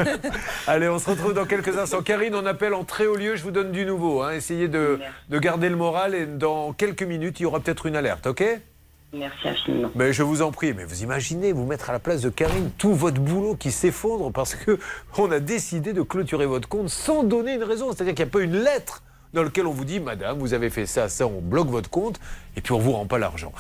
Allez, 0.67 0.89
on 0.89 0.99
se 0.99 1.11
retrouve 1.11 1.33
dans 1.35 1.47
quelques 1.47 1.77
instants. 1.77 2.03
Karine, 2.03 2.35
on 2.35 2.47
appelle 2.47 2.75
en 2.75 2.85
très 2.85 3.07
haut 3.07 3.17
lieu. 3.17 3.37
Je 3.37 3.43
vous 3.43 3.51
donne 3.51 3.73
du 3.73 3.85
nouveau. 3.87 4.23
hein. 4.23 4.33
Essayez 4.33 4.69
de, 4.69 5.01
de 5.29 5.39
garder 5.39 5.69
le 5.69 5.77
moral 5.77 6.15
et 6.15 6.27
dans 6.27 6.73
quelques 6.73 7.03
minutes, 7.03 7.41
il 7.41 7.45
y 7.45 7.47
aura 7.47 7.61
peut-être 7.61 7.87
une 7.87 7.97
alerte, 7.97 8.27
ok? 8.27 8.45
Merci 9.13 9.49
infiniment. 9.49 9.91
mais 9.97 10.13
je 10.13 10.23
vous 10.23 10.41
en 10.41 10.53
prie, 10.53 10.73
mais 10.73 10.85
vous 10.85 11.03
imaginez 11.03 11.53
vous 11.53 11.67
mettre 11.67 11.91
à 11.91 11.93
la 11.93 11.99
place 11.99 12.21
de 12.21 12.29
Karine, 12.31 12.71
tout 12.79 12.95
votre 12.95 13.21
boulot 13.21 13.57
qui 13.57 13.73
s'effondre 13.73 14.31
parce 14.31 14.55
que 14.55 14.79
on 15.19 15.33
a 15.33 15.41
décidé 15.41 15.93
de 15.93 16.03
clôturer 16.03 16.47
votre 16.47 16.69
compte 16.69 16.91
sans 16.91 17.25
donner 17.25 17.55
une 17.55 17.65
raison. 17.65 17.91
C'est-à-dire 17.93 18.15
qu'il 18.15 18.25
n'y 18.25 18.31
a 18.31 18.33
pas 18.33 18.41
une 18.43 18.57
lettre 18.63 19.03
dans 19.33 19.43
laquelle 19.43 19.67
on 19.67 19.73
vous 19.73 19.85
dit, 19.85 20.01
Madame, 20.01 20.39
vous 20.39 20.55
avez 20.55 20.71
fait 20.71 20.87
ça, 20.87 21.09
ça, 21.09 21.27
on 21.27 21.41
bloque 21.41 21.69
votre 21.69 21.91
compte 21.91 22.19
et 22.57 22.61
puis 22.61 22.73
on 22.73 22.79
vous 22.79 22.93
rend 22.93 23.07
pas 23.07 23.19
l'argent. 23.19 23.53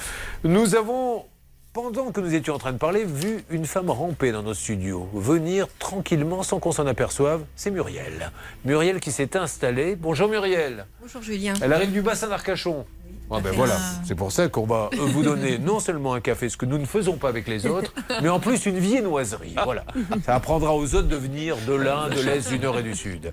Nous 0.44 0.74
avons, 0.74 1.24
pendant 1.72 2.10
que 2.10 2.20
nous 2.20 2.34
étions 2.34 2.54
en 2.54 2.58
train 2.58 2.72
de 2.72 2.78
parler, 2.78 3.04
vu 3.04 3.44
une 3.50 3.66
femme 3.66 3.90
ramper 3.90 4.32
dans 4.32 4.42
nos 4.42 4.54
studios, 4.54 5.08
venir 5.14 5.66
tranquillement 5.78 6.42
sans 6.42 6.58
qu'on 6.58 6.72
s'en 6.72 6.86
aperçoive. 6.86 7.44
C'est 7.56 7.70
Muriel. 7.70 8.32
Muriel 8.64 9.00
qui 9.00 9.12
s'est 9.12 9.36
installée. 9.36 9.96
Bonjour 9.96 10.28
Muriel. 10.28 10.86
Bonjour 11.00 11.22
Julien. 11.22 11.54
Elle 11.62 11.72
arrive 11.72 11.92
du 11.92 12.02
bassin 12.02 12.28
d'Arcachon. 12.28 12.84
Ah 13.30 13.38
ben 13.40 13.52
voilà, 13.52 13.76
c'est 14.04 14.16
pour 14.16 14.32
ça 14.32 14.48
qu'on 14.48 14.66
va 14.66 14.90
euh, 14.92 14.96
vous 15.06 15.22
donner 15.22 15.58
non 15.58 15.78
seulement 15.78 16.14
un 16.14 16.20
café, 16.20 16.48
ce 16.48 16.56
que 16.56 16.66
nous 16.66 16.78
ne 16.78 16.84
faisons 16.84 17.16
pas 17.16 17.28
avec 17.28 17.46
les 17.46 17.64
autres, 17.66 17.94
mais 18.22 18.28
en 18.28 18.40
plus 18.40 18.66
une 18.66 18.78
viennoiserie. 18.78 19.54
Voilà. 19.64 19.84
Ça 20.24 20.34
apprendra 20.34 20.74
aux 20.74 20.94
autres 20.96 21.06
de 21.06 21.16
venir 21.16 21.56
de 21.66 21.74
l'Inde, 21.74 22.14
de 22.14 22.20
l'Est, 22.20 22.48
du 22.48 22.58
Nord 22.58 22.78
et 22.78 22.82
du 22.82 22.96
Sud. 22.96 23.32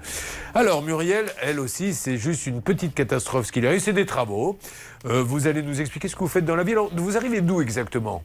Alors 0.53 0.83
Muriel, 0.83 1.25
elle 1.41 1.59
aussi, 1.59 1.95
c'est 1.95 2.17
juste 2.17 2.45
une 2.45 2.61
petite 2.61 2.93
catastrophe 2.93 3.47
ce 3.47 3.51
qu'il 3.51 3.65
arrive, 3.65 3.79
c'est 3.79 3.93
des 3.93 4.05
travaux. 4.05 4.59
Euh, 5.05 5.23
vous 5.23 5.47
allez 5.47 5.63
nous 5.63 5.81
expliquer 5.81 6.07
ce 6.07 6.15
que 6.15 6.19
vous 6.19 6.27
faites 6.27 6.45
dans 6.45 6.55
la 6.55 6.63
ville. 6.63 6.73
Alors, 6.73 6.91
vous 6.93 7.17
arrivez 7.17 7.41
d'où 7.41 7.61
exactement? 7.61 8.23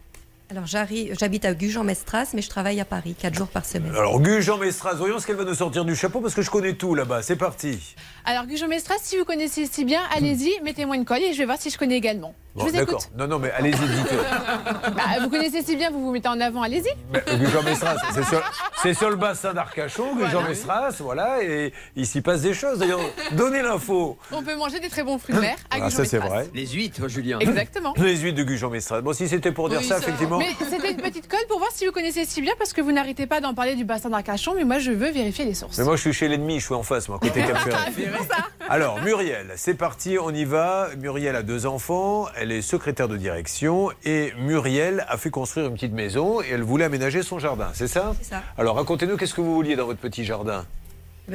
Alors 0.53 0.67
j'habite 0.67 1.47
à 1.47 1.55
Gujan-Mestras, 1.55 2.33
mais 2.35 2.43
je 2.43 2.51
travaille 2.51 2.79
à 2.79 2.85
Paris, 2.85 3.17
4 3.19 3.35
jours 3.35 3.49
par 3.49 3.65
semaine. 3.65 3.95
Alors 3.97 4.21
Gujan 4.21 4.59
Mestras, 4.59 4.97
voyons 4.97 5.19
ce 5.19 5.27
qu'elle 5.27 5.37
va 5.37 5.45
nous 5.45 5.55
sortir 5.55 5.87
du 5.87 5.97
chapeau 5.97 6.21
parce 6.21 6.35
que 6.35 6.43
je 6.43 6.51
connais 6.51 6.75
tout 6.75 6.95
là-bas. 6.95 7.23
C'est 7.23 7.37
parti. 7.37 7.95
Alors, 8.25 8.47
Guillaume 8.47 8.71
Mestras, 8.71 8.97
si 9.03 9.19
vous 9.19 9.25
connaissez 9.25 9.67
si 9.67 9.85
bien, 9.85 10.01
allez-y, 10.15 10.61
mettez-moi 10.63 10.97
une 10.97 11.05
colle 11.05 11.23
et 11.23 11.33
je 11.33 11.39
vais 11.39 11.45
voir 11.45 11.59
si 11.61 11.71
je 11.71 11.79
connais 11.79 11.97
également. 11.97 12.35
Bon, 12.55 12.67
je 12.67 12.71
vous 12.71 12.77
d'accord. 12.77 13.01
écoute. 13.01 13.11
Non, 13.19 13.27
non, 13.27 13.39
mais 13.39 13.51
allez-y, 13.51 13.73
dites. 13.73 14.13
Bah, 14.95 15.03
vous 15.23 15.31
connaissez 15.31 15.63
si 15.63 15.75
bien, 15.75 15.91
vous 15.91 16.03
vous 16.05 16.13
mettez 16.13 16.29
en 16.29 16.39
avant, 16.41 16.63
allez-y. 16.63 16.91
Mais, 17.13 17.23
euh, 17.29 17.37
Gujan 17.39 17.63
Mestras, 17.63 17.97
c'est 18.15 18.25
sur, 18.25 18.43
c'est 18.83 18.95
sur 18.95 19.09
le 19.09 19.17
bassin 19.17 19.55
d'Arcachon, 19.55 20.15
Gujan 20.17 20.43
Mestras, 20.43 20.97
voilà, 21.01 21.43
et 21.43 21.73
il 21.97 22.07
s'y 22.07 22.21
passe 22.21 22.43
des 22.43 22.53
choses. 22.53 22.79
D'ailleurs, 22.79 23.01
donnez 23.33 23.63
l'info. 23.63 24.19
On 24.31 24.43
peut 24.43 24.55
manger 24.55 24.81
des 24.81 24.91
très 24.91 25.03
bons 25.03 25.19
fruits 25.19 25.35
de 25.35 25.41
mer 25.41 25.57
à 25.71 25.77
Ah, 25.81 25.91
ça, 25.91 26.05
c'est 26.05 26.19
vrai. 26.19 26.49
Les 26.53 26.67
huîtres, 26.67 27.09
Julien. 27.09 27.39
Exactement. 27.39 27.95
Les 27.97 28.17
huîtres 28.19 28.37
de 28.39 28.45
Gujan 28.45 28.69
Mestras. 28.69 29.01
Bon, 29.01 29.15
si 29.15 29.29
c'était 29.29 29.53
pour 29.53 29.71
dire 29.71 29.79
Oui, 29.81 29.87
ça, 29.87 29.97
ça. 29.97 30.03
effectivement. 30.03 30.39
Mais 30.39 30.51
c'était 30.71 30.91
une 30.91 31.01
petite 31.01 31.29
colle 31.29 31.47
pour 31.49 31.59
voir 31.59 31.71
si 31.73 31.87
vous 31.87 31.93
connaissez 31.93 32.27
si 32.27 32.43
bien, 32.43 32.53
parce 32.59 32.75
que 32.75 32.83
vous 32.83 32.93
n'arrêtez 32.93 33.27
pas 33.27 33.41
d'en 33.41 33.55
parler 33.55 33.75
du 33.77 33.85
bassin 33.87 34.11
d'Arcachon, 34.11 34.53
mais 34.57 34.65
moi 34.65 34.79
je 34.79 34.91
veux 34.93 35.11
vérifier 35.11 35.47
les 35.47 35.55
sources. 35.55 35.79
Mais 35.79 35.85
moi, 35.85 35.97
je 35.97 36.03
suis 36.03 36.13
chez 36.13 36.29
l'ennemi, 36.29 36.61
je 36.61 36.67
suis 36.67 36.75
en 36.75 36.83
face, 36.83 37.09
moi, 37.09 37.19
côté 37.19 37.43
pour 38.13 38.27
ça. 38.27 38.47
Alors, 38.69 39.01
Muriel, 39.03 39.53
c'est 39.57 39.75
parti, 39.75 40.19
on 40.19 40.31
y 40.31 40.45
va. 40.45 40.89
Muriel 40.97 41.37
a 41.37 41.43
deux 41.43 41.67
enfants, 41.67 42.27
elle 42.37 42.53
est 42.53 42.63
secrétaire 42.63 43.09
de 43.09 43.17
direction 43.17 43.91
et 44.05 44.33
Muriel 44.39 45.05
a 45.09 45.17
fait 45.17 45.31
construire 45.31 45.67
une 45.67 45.75
petite 45.75 45.93
maison 45.93 46.41
et 46.43 46.51
elle 46.51 46.63
voulait 46.63 46.85
aménager 46.85 47.23
son 47.23 47.39
jardin, 47.39 47.69
c'est 47.75 47.89
ça? 47.89 48.15
C'est 48.19 48.31
ça. 48.31 48.43
Alors, 48.57 48.77
racontez-nous, 48.77 49.17
qu'est-ce 49.17 49.35
que 49.35 49.41
vous 49.41 49.55
vouliez 49.55 49.77
dans 49.77 49.87
votre 49.87 50.01
petit 50.01 50.25
jardin? 50.25 50.65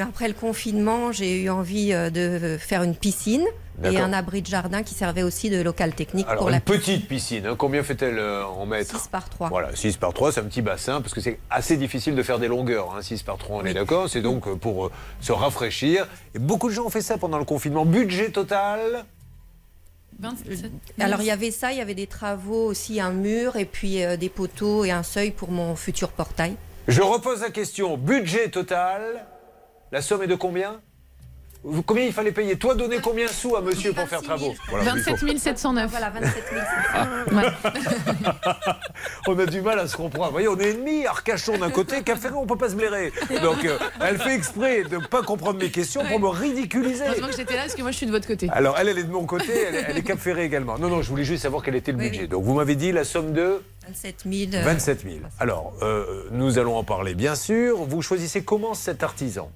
Après 0.03 0.27
le 0.27 0.33
confinement, 0.33 1.11
j'ai 1.11 1.43
eu 1.43 1.49
envie 1.49 1.93
euh, 1.93 2.09
de 2.09 2.57
faire 2.57 2.83
une 2.83 2.95
piscine 2.95 3.45
et 3.83 3.99
un 3.99 4.13
abri 4.13 4.41
de 4.41 4.47
jardin 4.47 4.83
qui 4.83 4.93
servait 4.93 5.23
aussi 5.23 5.49
de 5.49 5.61
local 5.61 5.93
technique 5.93 6.25
Alors, 6.27 6.39
pour 6.39 6.49
une 6.49 6.55
la 6.55 6.61
petite 6.61 7.07
piscine, 7.07 7.45
hein, 7.45 7.55
combien 7.57 7.83
fait-elle 7.83 8.17
euh, 8.17 8.43
en 8.45 8.65
mètres 8.65 8.99
6 8.99 9.07
par 9.09 9.29
3. 9.29 9.49
Voilà, 9.49 9.75
6 9.75 9.97
par 9.97 10.13
3, 10.13 10.31
c'est 10.31 10.39
un 10.39 10.45
petit 10.45 10.61
bassin, 10.61 11.01
parce 11.01 11.13
que 11.13 11.21
c'est 11.21 11.39
assez 11.49 11.77
difficile 11.77 12.15
de 12.15 12.23
faire 12.23 12.39
des 12.39 12.47
longueurs. 12.47 12.95
Hein, 12.95 13.01
6 13.01 13.23
par 13.23 13.37
3, 13.37 13.57
on 13.57 13.65
est 13.65 13.73
d'accord 13.73 14.09
C'est 14.09 14.21
donc 14.21 14.47
euh, 14.47 14.55
pour 14.55 14.91
se 15.21 15.31
rafraîchir. 15.31 16.07
Et 16.33 16.39
beaucoup 16.39 16.69
de 16.69 16.73
gens 16.73 16.85
ont 16.85 16.89
fait 16.89 17.01
ça 17.01 17.17
pendant 17.17 17.37
le 17.37 17.45
confinement. 17.45 17.85
Budget 17.85 18.31
total 18.31 19.05
27 20.19 20.71
Alors 20.99 21.21
il 21.21 21.27
y 21.27 21.31
avait 21.31 21.51
ça, 21.51 21.71
il 21.71 21.77
y 21.77 21.81
avait 21.81 21.93
des 21.93 22.07
travaux 22.07 22.65
aussi, 22.65 22.99
un 22.99 23.11
mur 23.11 23.55
et 23.55 23.65
puis 23.65 24.03
euh, 24.03 24.17
des 24.17 24.29
poteaux 24.29 24.83
et 24.83 24.91
un 24.91 25.03
seuil 25.03 25.29
pour 25.29 25.51
mon 25.51 25.75
futur 25.75 26.09
portail. 26.09 26.55
Je 26.87 27.01
repose 27.01 27.41
la 27.41 27.51
question. 27.51 27.97
Budget 27.97 28.49
total, 28.49 29.01
la 29.91 30.01
somme 30.01 30.23
est 30.23 30.27
de 30.27 30.35
combien 30.35 30.79
Vous- 31.63 31.83
Combien 31.83 32.05
il 32.05 32.13
fallait 32.13 32.31
payer 32.31 32.57
Toi, 32.57 32.75
donner 32.75 32.99
combien 33.01 33.25
de 33.25 33.31
sous 33.31 33.55
à 33.55 33.61
monsieur 33.61 33.91
pour 33.93 34.07
faire 34.07 34.21
travaux 34.21 34.53
Voilà, 34.69 34.93
il 34.95 35.01
faut- 35.01 35.11
27 35.11 35.37
709. 35.39 35.89
Voilà, 35.89 36.09
27 36.11 36.43
On 39.27 39.37
a 39.39 39.45
du 39.45 39.61
mal 39.61 39.79
à 39.79 39.87
se 39.87 39.95
comprendre. 39.97 40.25
Vous 40.27 40.31
voyez, 40.31 40.47
on 40.47 40.57
est 40.59 40.71
ennemis, 40.71 41.05
Arcachon 41.05 41.57
d'un 41.57 41.69
côté, 41.71 42.03
Café, 42.03 42.29
on 42.35 42.45
peut 42.45 42.55
pas 42.57 42.69
se 42.69 42.75
blairer. 42.75 43.11
Donc, 43.41 43.65
euh, 43.65 43.77
elle 44.01 44.17
fait 44.19 44.35
exprès 44.35 44.83
de 44.83 44.97
ne 44.97 45.05
pas 45.05 45.23
comprendre 45.23 45.59
mes 45.59 45.71
questions 45.71 46.03
pour 46.05 46.19
me 46.19 46.27
ridiculiser. 46.27 47.03
Heureusement 47.07 47.27
que 47.27 47.35
j'étais 47.35 47.55
là 47.55 47.61
parce 47.63 47.75
que 47.75 47.81
moi 47.81 47.91
je 47.91 47.97
suis 47.97 48.05
de 48.05 48.11
votre 48.11 48.27
côté. 48.27 48.47
Alors, 48.51 48.77
elle, 48.79 48.89
elle 48.89 48.99
est 48.99 49.03
de 49.03 49.11
mon 49.11 49.25
côté, 49.25 49.51
elle, 49.67 49.75
est- 49.75 49.85
elle 49.89 49.97
est 49.97 50.03
Cap 50.03 50.19
Ferré 50.19 50.43
également. 50.45 50.77
Non, 50.77 50.89
non, 50.89 51.01
je 51.01 51.09
voulais 51.09 51.23
juste 51.25 51.43
savoir 51.43 51.63
quel 51.63 51.75
était 51.75 51.91
le 51.91 51.97
budget. 51.97 52.27
Donc, 52.27 52.43
vous 52.43 52.53
m'avez 52.53 52.75
dit 52.75 52.91
la 52.91 53.03
somme 53.03 53.33
de 53.33 53.61
27 53.87 54.23
000. 54.31 54.51
euh, 54.53 54.63
27 54.63 55.01
000. 55.03 55.15
Alors, 55.39 55.73
euh, 55.81 56.23
nous 56.31 56.59
allons 56.59 56.77
en 56.77 56.83
parler, 56.83 57.13
bien 57.15 57.35
sûr. 57.35 57.77
Vous 57.83 58.01
choisissez 58.01 58.43
comment 58.43 58.73
cet 58.73 59.03
artisan? 59.03 59.49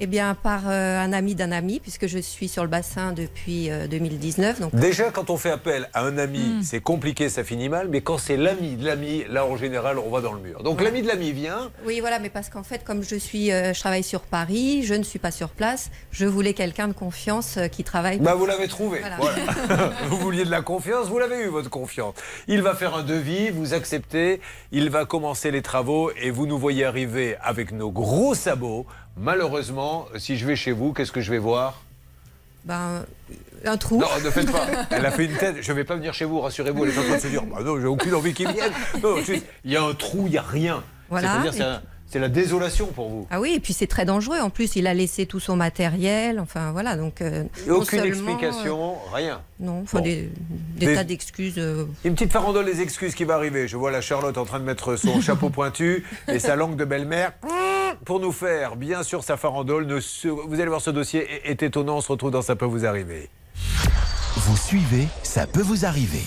Eh 0.00 0.06
bien, 0.06 0.34
par 0.34 0.62
euh, 0.68 0.96
un 1.00 1.12
ami 1.12 1.34
d'un 1.34 1.50
ami, 1.50 1.80
puisque 1.80 2.06
je 2.06 2.18
suis 2.18 2.46
sur 2.46 2.62
le 2.62 2.68
bassin 2.68 3.12
depuis 3.12 3.68
euh, 3.68 3.88
2019. 3.88 4.60
Donc, 4.60 4.74
Déjà, 4.74 5.10
quand 5.10 5.28
on 5.28 5.36
fait 5.36 5.50
appel 5.50 5.88
à 5.92 6.04
un 6.04 6.18
ami, 6.18 6.38
Mm. 6.38 6.62
c'est 6.62 6.80
compliqué, 6.80 7.28
ça 7.28 7.42
finit 7.42 7.68
mal. 7.68 7.88
Mais 7.88 8.00
quand 8.00 8.16
c'est 8.16 8.36
l'ami 8.36 8.76
de 8.76 8.84
l'ami, 8.86 9.24
là, 9.28 9.44
en 9.44 9.56
général, 9.56 9.98
on 9.98 10.08
va 10.08 10.20
dans 10.20 10.32
le 10.32 10.40
mur. 10.40 10.62
Donc, 10.62 10.80
l'ami 10.82 11.02
de 11.02 11.08
l'ami 11.08 11.32
vient. 11.32 11.70
oui, 11.84 11.98
voilà, 11.98 12.20
mais 12.20 12.28
parce 12.30 12.48
qu'en 12.48 12.62
fait, 12.62 12.84
comme 12.84 13.02
je 13.02 13.16
suis, 13.16 13.50
euh, 13.50 13.74
je 13.74 13.80
travaille 13.80 14.04
sur 14.04 14.20
Paris, 14.20 14.82
je 14.84 14.94
ne 14.94 15.02
suis 15.02 15.18
pas 15.18 15.32
sur 15.32 15.48
place. 15.48 15.90
Je 16.12 16.26
voulais 16.26 16.54
quelqu'un 16.54 16.86
de 16.86 16.92
confiance 16.92 17.56
euh, 17.56 17.66
qui 17.66 17.82
travaille. 17.82 18.18
Bah, 18.20 18.34
vous 18.34 18.46
l'avez 18.46 18.68
trouvé. 18.68 19.00
Voilà. 19.00 19.16
Voilà. 19.18 19.92
vous 20.08 20.16
vouliez 20.18 20.44
de 20.44 20.50
la 20.50 20.62
confiance, 20.62 21.08
vous 21.08 21.18
l'avez 21.18 21.40
eu, 21.42 21.48
votre 21.48 21.70
confiance. 21.70 22.14
Il 22.46 22.62
va 22.62 22.74
faire 22.76 22.94
un 22.94 23.02
devis, 23.02 23.50
vous 23.50 23.74
acceptez, 23.74 24.40
il 24.70 24.90
va 24.90 25.06
commencer 25.06 25.50
les 25.50 25.62
travaux 25.62 26.12
et 26.22 26.30
vous 26.30 26.46
nous 26.46 26.58
voyez 26.58 26.84
arriver 26.84 27.36
avec 27.42 27.72
nos 27.72 27.90
gros 27.90 28.36
sabots. 28.36 28.86
Malheureusement, 29.18 30.06
si 30.16 30.36
je 30.36 30.46
vais 30.46 30.56
chez 30.56 30.72
vous, 30.72 30.92
qu'est-ce 30.92 31.12
que 31.12 31.20
je 31.20 31.30
vais 31.30 31.38
voir? 31.38 31.82
Ben, 32.64 33.04
un 33.64 33.76
trou. 33.76 34.00
Non, 34.00 34.06
ne 34.22 34.30
faites 34.30 34.50
pas. 34.50 34.66
Elle 34.90 35.06
a 35.06 35.10
fait 35.10 35.24
une 35.24 35.36
tête. 35.36 35.56
Je 35.60 35.72
ne 35.72 35.76
vais 35.76 35.84
pas 35.84 35.96
venir 35.96 36.14
chez 36.14 36.24
vous, 36.24 36.40
rassurez-vous. 36.40 36.84
Elle 36.84 36.92
est 36.92 36.98
en 36.98 37.02
train 37.02 37.16
de 37.16 37.20
se 37.20 37.28
dire 37.28 37.42
bah 37.44 37.62
non, 37.62 37.80
j'ai 37.80 37.86
aucune 37.86 38.14
envie 38.14 38.34
qu'ils 38.34 38.50
viennent. 38.50 38.72
Non, 39.02 39.16
juste, 39.22 39.44
il 39.64 39.72
y 39.72 39.76
a 39.76 39.82
un 39.82 39.94
trou, 39.94 40.24
il 40.26 40.32
n'y 40.32 40.38
a 40.38 40.42
rien. 40.42 40.82
Voilà. 41.08 41.40
C'est-à-dire, 41.42 41.82
c'est 42.10 42.18
la 42.18 42.28
désolation 42.28 42.86
pour 42.86 43.08
vous. 43.10 43.26
Ah 43.30 43.38
oui, 43.40 43.52
et 43.56 43.60
puis 43.60 43.72
c'est 43.74 43.86
très 43.86 44.04
dangereux. 44.04 44.38
En 44.40 44.50
plus, 44.50 44.76
il 44.76 44.86
a 44.86 44.94
laissé 44.94 45.26
tout 45.26 45.40
son 45.40 45.56
matériel. 45.56 46.40
Enfin, 46.40 46.72
voilà. 46.72 46.96
Donc, 46.96 47.20
euh, 47.20 47.44
Et 47.66 47.68
non 47.68 47.76
aucune 47.76 48.00
explication, 48.00 48.94
rien. 49.12 49.34
euh, 49.34 49.64
non, 49.66 49.80
enfin, 49.82 49.98
Bon. 49.98 50.04
des, 50.04 50.30
des 50.76 50.86
Des- 50.86 50.94
tas 50.94 51.04
d'excuses. 51.04 51.54
euh, 51.58 51.84
Une 52.04 52.14
petite 52.14 52.32
farandole 52.32 52.64
des 52.64 52.80
excuses 52.80 53.14
qui 53.14 53.24
va 53.24 53.34
arriver. 53.34 53.68
Je 53.68 53.76
vois 53.76 53.90
la 53.90 54.00
Charlotte 54.00 54.38
en 54.38 54.44
train 54.44 54.58
de 54.60 54.64
mettre 54.64 54.96
son 54.96 55.20
chapeau 55.20 55.50
pointu 55.50 56.04
et 56.28 56.38
sa 56.38 56.56
langue 56.56 56.76
de 56.76 56.84
belle-mère 56.84 57.32
pour 58.04 58.20
nous 58.20 58.32
faire, 58.32 58.76
bien 58.76 59.02
sûr, 59.02 59.22
sa 59.24 59.36
farandole. 59.36 59.86
Vous 60.46 60.54
allez 60.60 60.66
voir, 60.68 60.80
ce 60.80 60.90
dossier 60.90 61.26
est- 61.46 61.50
est 61.50 61.62
étonnant. 61.62 61.98
On 61.98 62.00
se 62.00 62.10
retrouve 62.10 62.30
dans 62.30 62.42
Ça 62.42 62.56
peut 62.56 62.64
vous 62.66 62.86
arriver. 62.86 63.28
Vous 64.36 64.56
suivez, 64.56 65.08
ça 65.22 65.46
peut 65.46 65.62
vous 65.62 65.84
arriver. 65.84 66.22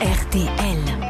RTL. 0.00 1.01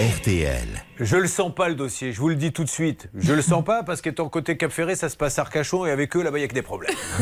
RTL. 0.00 0.66
Je 0.98 1.16
le 1.18 1.28
sens 1.28 1.54
pas 1.54 1.68
le 1.68 1.74
dossier, 1.74 2.14
je 2.14 2.20
vous 2.20 2.30
le 2.30 2.34
dis 2.34 2.52
tout 2.52 2.64
de 2.64 2.70
suite. 2.70 3.10
Je 3.14 3.34
le 3.34 3.42
sens 3.42 3.62
pas 3.62 3.82
parce 3.82 4.00
qu'étant 4.00 4.30
côté 4.30 4.56
Cap 4.56 4.70
Ferré, 4.70 4.96
ça 4.96 5.10
se 5.10 5.16
passe 5.18 5.38
à 5.38 5.42
Arcachon 5.42 5.84
et 5.84 5.90
avec 5.90 6.16
eux 6.16 6.22
là-bas 6.22 6.38
il 6.38 6.40
y 6.40 6.44
a 6.44 6.48
que 6.48 6.54
des 6.54 6.62
problèmes. 6.62 6.94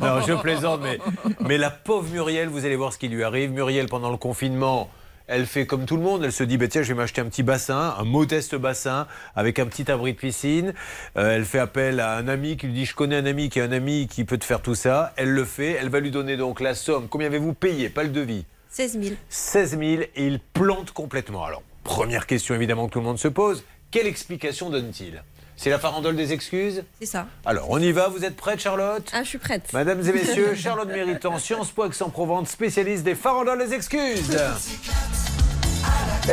non, 0.00 0.20
je 0.24 0.40
plaisante, 0.40 0.82
mais, 0.84 1.00
mais 1.40 1.58
la 1.58 1.68
pauvre 1.68 2.08
Muriel, 2.12 2.46
vous 2.46 2.64
allez 2.64 2.76
voir 2.76 2.92
ce 2.92 2.98
qui 2.98 3.08
lui 3.08 3.24
arrive. 3.24 3.50
Muriel, 3.50 3.86
pendant 3.86 4.12
le 4.12 4.18
confinement, 4.18 4.88
elle 5.26 5.46
fait 5.46 5.66
comme 5.66 5.84
tout 5.84 5.96
le 5.96 6.02
monde. 6.04 6.22
Elle 6.22 6.30
se 6.30 6.44
dit 6.44 6.58
bah, 6.58 6.68
tiens, 6.68 6.82
je 6.82 6.88
vais 6.92 6.94
m'acheter 6.94 7.22
un 7.22 7.24
petit 7.24 7.42
bassin, 7.42 7.96
un 7.98 8.04
modeste 8.04 8.54
bassin 8.54 9.08
avec 9.34 9.58
un 9.58 9.66
petit 9.66 9.90
abri 9.90 10.12
de 10.12 10.18
piscine. 10.18 10.74
Euh, 11.16 11.34
elle 11.34 11.44
fait 11.44 11.58
appel 11.58 11.98
à 11.98 12.16
un 12.18 12.28
ami 12.28 12.56
qui 12.56 12.68
lui 12.68 12.74
dit 12.74 12.84
je 12.84 12.94
connais 12.94 13.16
un 13.16 13.26
ami 13.26 13.48
qui 13.48 13.58
est 13.58 13.62
un 13.62 13.72
ami 13.72 14.06
qui 14.06 14.22
peut 14.22 14.38
te 14.38 14.44
faire 14.44 14.62
tout 14.62 14.76
ça. 14.76 15.12
Elle 15.16 15.30
le 15.30 15.44
fait. 15.44 15.72
Elle 15.72 15.88
va 15.88 15.98
lui 15.98 16.12
donner 16.12 16.36
donc 16.36 16.60
la 16.60 16.76
somme. 16.76 17.08
Combien 17.08 17.26
avez-vous 17.26 17.52
payé? 17.52 17.88
Pas 17.88 18.04
le 18.04 18.10
devis. 18.10 18.44
16 18.68 19.00
000. 19.00 19.14
16 19.28 19.70
000 19.70 19.82
et 19.84 20.08
il 20.16 20.38
plante 20.38 20.92
complètement. 20.92 21.44
Alors, 21.44 21.62
première 21.86 22.26
question 22.26 22.54
évidemment 22.54 22.86
que 22.88 22.92
tout 22.92 22.98
le 22.98 23.04
monde 23.04 23.18
se 23.18 23.28
pose, 23.28 23.64
quelle 23.90 24.06
explication 24.06 24.70
donne-t-il? 24.70 25.22
C'est 25.56 25.70
la 25.70 25.78
farandole 25.78 26.16
des 26.16 26.34
excuses? 26.34 26.84
C'est 27.00 27.06
ça. 27.06 27.26
Alors, 27.46 27.70
on 27.70 27.78
y 27.78 27.90
va, 27.90 28.08
vous 28.08 28.24
êtes 28.24 28.36
prête 28.36 28.60
Charlotte? 28.60 29.08
Ah, 29.14 29.22
je 29.22 29.28
suis 29.28 29.38
prête. 29.38 29.72
Mesdames 29.72 30.06
et 30.06 30.12
messieurs, 30.12 30.54
Charlotte 30.56 30.88
Méritant, 30.88 31.38
Sciences 31.38 31.70
Po 31.70 31.86
Aix-en-Provence, 31.86 32.50
spécialiste 32.50 33.04
des 33.04 33.14
farandoles 33.14 33.66
des 33.66 33.72
excuses. 33.72 34.36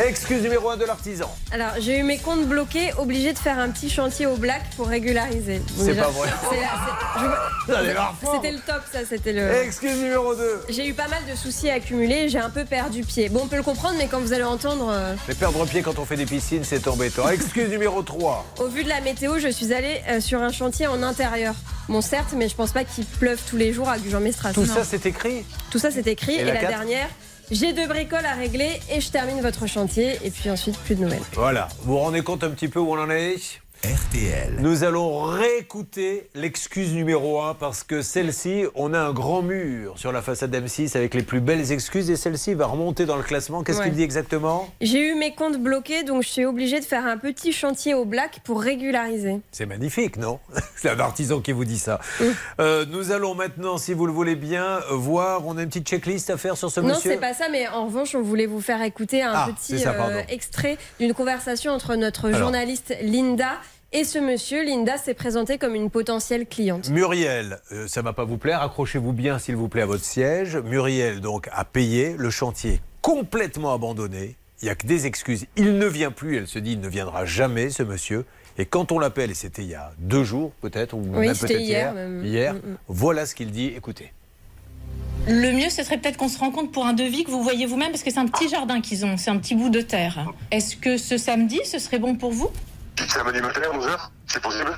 Excuse 0.07 0.41
numéro 0.41 0.69
1 0.71 0.77
de 0.77 0.85
l'artisan. 0.85 1.31
Alors, 1.51 1.69
j'ai 1.79 1.99
eu 1.99 2.03
mes 2.03 2.17
comptes 2.17 2.47
bloqués, 2.47 2.91
obligé 2.97 3.31
de 3.31 3.37
faire 3.37 3.59
un 3.59 3.69
petit 3.69 3.91
chantier 3.91 4.25
au 4.25 4.35
black 4.37 4.63
pour 4.75 4.87
régulariser. 4.87 5.61
C'est 5.77 5.93
pas 5.93 6.07
vrai. 6.07 6.29
C'était 8.33 8.51
le 8.51 8.59
top, 8.59 8.81
ça, 8.91 8.99
c'était 9.07 9.33
le. 9.33 9.51
Excuse 9.63 9.95
numéro 9.97 10.33
2. 10.33 10.63
J'ai 10.69 10.87
eu 10.87 10.93
pas 10.93 11.07
mal 11.07 11.21
de 11.31 11.35
soucis 11.35 11.69
accumulés, 11.69 12.27
j'ai 12.27 12.39
un 12.39 12.49
peu 12.49 12.65
perdu 12.65 13.03
pied. 13.03 13.29
Bon, 13.29 13.41
on 13.43 13.47
peut 13.47 13.55
le 13.55 13.63
comprendre, 13.63 13.95
mais 13.99 14.07
quand 14.07 14.19
vous 14.19 14.33
allez 14.33 14.43
entendre, 14.43 14.89
euh, 14.91 15.13
Mais 15.27 15.35
perdre 15.35 15.63
pied 15.65 15.83
quand 15.83 15.99
on 15.99 16.05
fait 16.05 16.17
des 16.17 16.25
piscines, 16.25 16.63
c'est 16.63 16.87
embêtant. 16.87 17.29
Excuse 17.29 17.69
numéro 17.69 18.01
3. 18.01 18.45
au 18.59 18.67
vu 18.67 18.83
de 18.83 18.89
la 18.89 19.01
météo, 19.01 19.37
je 19.37 19.47
suis 19.49 19.73
allée 19.73 20.01
euh, 20.09 20.19
sur 20.21 20.41
un 20.41 20.51
chantier 20.51 20.87
en 20.87 21.03
intérieur. 21.03 21.53
Bon, 21.87 22.01
certes, 22.01 22.33
mais 22.35 22.49
je 22.49 22.55
pense 22.55 22.71
pas 22.71 22.83
qu'il 22.83 23.05
pleuve 23.05 23.39
tous 23.47 23.57
les 23.57 23.73
jours 23.73 23.89
à 23.89 23.97
Gujan-Mestras. 23.99 24.53
Tout 24.53 24.61
Non. 24.61 24.73
ça, 24.73 24.83
c'est 24.83 25.05
écrit 25.05 25.45
Tout 25.69 25.79
ça, 25.79 25.91
c'est 25.91 26.07
écrit. 26.07 26.35
Et 26.35 26.39
Et, 26.39 26.43
la 26.45 26.55
dernière, 26.55 27.09
j'ai 27.51 27.73
deux 27.73 27.87
bricoles 27.87 28.25
à 28.25 28.33
régler 28.33 28.79
et 28.91 29.01
je 29.01 29.09
termine 29.09 29.41
votre 29.41 29.67
chantier. 29.67 30.17
Et 30.23 30.31
puis 30.31 30.49
ensuite, 30.49 30.77
plus 30.79 30.95
de 30.95 31.01
nouvelles. 31.01 31.21
Voilà, 31.33 31.67
vous 31.81 31.93
vous 31.93 31.99
rendez 31.99 32.21
compte 32.21 32.43
un 32.43 32.49
petit 32.49 32.67
peu 32.67 32.79
où 32.79 32.93
on 32.93 32.99
en 32.99 33.09
est? 33.09 33.61
RTL. 33.83 34.59
Nous 34.61 34.85
allons 34.85 35.23
réécouter 35.23 36.29
l'excuse 36.35 36.93
numéro 36.93 37.41
1 37.41 37.55
parce 37.55 37.83
que 37.83 38.01
celle-ci, 38.01 38.63
on 38.75 38.93
a 38.93 38.99
un 38.99 39.11
grand 39.11 39.41
mur 39.41 39.99
sur 39.99 40.13
la 40.13 40.21
façade 40.21 40.55
M6 40.55 40.95
avec 40.95 41.13
les 41.13 41.21
plus 41.21 41.41
belles 41.41 41.69
excuses 41.73 42.09
et 42.09 42.15
celle-ci 42.15 42.53
va 42.53 42.67
remonter 42.67 43.05
dans 43.05 43.17
le 43.17 43.23
classement. 43.23 43.61
Qu'est-ce 43.61 43.79
Ouais. 43.79 43.85
qu'il 43.87 43.95
dit 43.95 44.03
exactement? 44.03 44.69
J'ai 44.79 44.99
eu 45.11 45.15
mes 45.15 45.35
comptes 45.35 45.57
bloqués, 45.57 46.03
donc 46.03 46.23
je 46.23 46.29
suis 46.29 46.45
obligée 46.45 46.79
de 46.79 46.85
faire 46.85 47.05
un 47.05 47.17
petit 47.17 47.51
chantier 47.51 47.93
au 47.93 48.05
black 48.05 48.39
pour 48.45 48.61
régulariser. 48.61 49.41
C'est 49.51 49.65
magnifique, 49.65 50.15
non? 50.15 50.39
C'est 50.77 50.89
un 50.89 50.99
artisan 51.01 51.41
qui 51.41 51.51
vous 51.51 51.65
dit 51.65 51.77
ça. 51.79 51.99
Euh, 52.61 52.85
nous 52.89 53.11
allons 53.11 53.35
maintenant, 53.35 53.77
si 53.77 53.93
vous 53.93 54.05
le 54.05 54.13
voulez 54.13 54.35
bien, 54.37 54.79
voir. 54.91 55.45
On 55.45 55.57
a 55.57 55.61
une 55.61 55.67
petite 55.67 55.87
checklist 55.89 56.29
à 56.29 56.37
faire 56.37 56.55
sur 56.55 56.71
ce 56.71 56.79
Non, 56.79 56.87
monsieur 56.87 57.11
c'est 57.11 57.17
pas 57.19 57.33
ça, 57.33 57.49
mais 57.51 57.67
en 57.67 57.85
revanche, 57.87 58.15
on 58.15 58.21
voulait 58.21 58.45
vous 58.45 58.61
faire 58.61 58.81
écouter 58.81 59.23
un 59.23 59.31
Ah, 59.33 59.49
petit 59.53 59.77
ça, 59.79 59.91
euh, 59.91 60.21
extrait 60.29 60.77
d'une 61.01 61.13
conversation 61.13 61.73
entre 61.73 61.95
notre 61.95 62.27
Alors. 62.29 62.39
journaliste 62.39 62.95
Linda 63.01 63.59
et 63.93 64.03
ce 64.03 64.17
monsieur. 64.19 64.63
Linda 64.65 64.97
s'est 64.97 65.13
présentée 65.13 65.57
comme 65.57 65.75
une 65.75 65.89
potentielle 65.89 66.45
cliente. 66.47 66.89
Muriel, 66.89 67.59
euh, 67.71 67.87
ça 67.87 68.01
va 68.01 68.11
pas 68.13 68.25
vous 68.25 68.37
plaire, 68.37 68.61
accrochez-vous 68.61 69.13
bien 69.13 69.39
s'il 69.39 69.55
vous 69.55 69.69
plaît 69.69 69.83
à 69.83 69.85
votre 69.85 70.03
siège. 70.03 70.57
Muriel 70.57 71.21
donc 71.21 71.47
a 71.53 71.63
payé 71.63 72.15
le 72.17 72.29
chantier 72.29 72.81
complètement 73.01 73.73
abandonné. 73.73 74.35
Il 74.61 74.65
n'y 74.65 74.71
a 74.71 74.75
que 74.75 74.87
des 74.87 75.05
excuses. 75.05 75.45
Il 75.57 75.77
ne 75.77 75.85
vient 75.85 76.11
plus, 76.11 76.37
elle 76.37 76.47
se 76.47 76.57
dit, 76.59 76.73
il 76.73 76.79
ne 76.79 76.87
viendra 76.87 77.25
jamais 77.25 77.69
ce 77.69 77.83
monsieur. 77.83 78.25
Et 78.57 78.65
quand 78.65 78.91
on 78.91 78.99
l'appelle, 78.99 79.31
et 79.31 79.33
c'était 79.33 79.63
il 79.63 79.69
y 79.69 79.75
a 79.75 79.91
deux 79.97 80.23
jours 80.23 80.51
peut-être, 80.61 80.93
ou 80.93 81.01
Oui, 81.01 81.27
même 81.27 81.33
c'était 81.35 81.55
peut-être 81.55 81.65
hier, 81.65 81.79
hier, 81.81 81.93
même. 81.93 82.25
hier, 82.25 82.53
Mm, 82.53 82.57
mm. 82.57 82.77
voilà 82.87 83.25
ce 83.25 83.35
qu'il 83.35 83.51
dit, 83.51 83.67
écoutez. 83.75 84.13
Le 85.27 85.51
mieux, 85.53 85.69
ce 85.69 85.83
serait 85.83 85.97
peut-être 85.97 86.17
qu'on 86.17 86.27
se 86.29 86.37
rencontre 86.37 86.71
pour 86.71 86.85
un 86.85 86.93
devis 86.93 87.23
que 87.23 87.31
vous 87.31 87.41
voyez 87.43 87.65
vous-même, 87.65 87.91
parce 87.91 88.03
que 88.03 88.11
c'est 88.11 88.19
un 88.19 88.27
petit 88.27 88.49
jardin 88.49 88.79
qu'ils 88.81 89.05
ont, 89.05 89.17
c'est 89.17 89.29
un 89.31 89.37
petit 89.37 89.55
bout 89.55 89.69
de 89.69 89.81
terre. 89.81 90.31
Est-ce 90.51 90.75
que 90.75 90.97
ce 90.97 91.17
samedi, 91.17 91.59
ce 91.65 91.79
serait 91.79 91.99
bon 91.99 92.15
pour 92.15 92.31
vous? 92.31 92.49
Samedi 93.07 93.41
matin 93.41 93.61
à 93.71 93.77
11h, 93.77 93.97
c'est 94.27 94.41
possible 94.41 94.71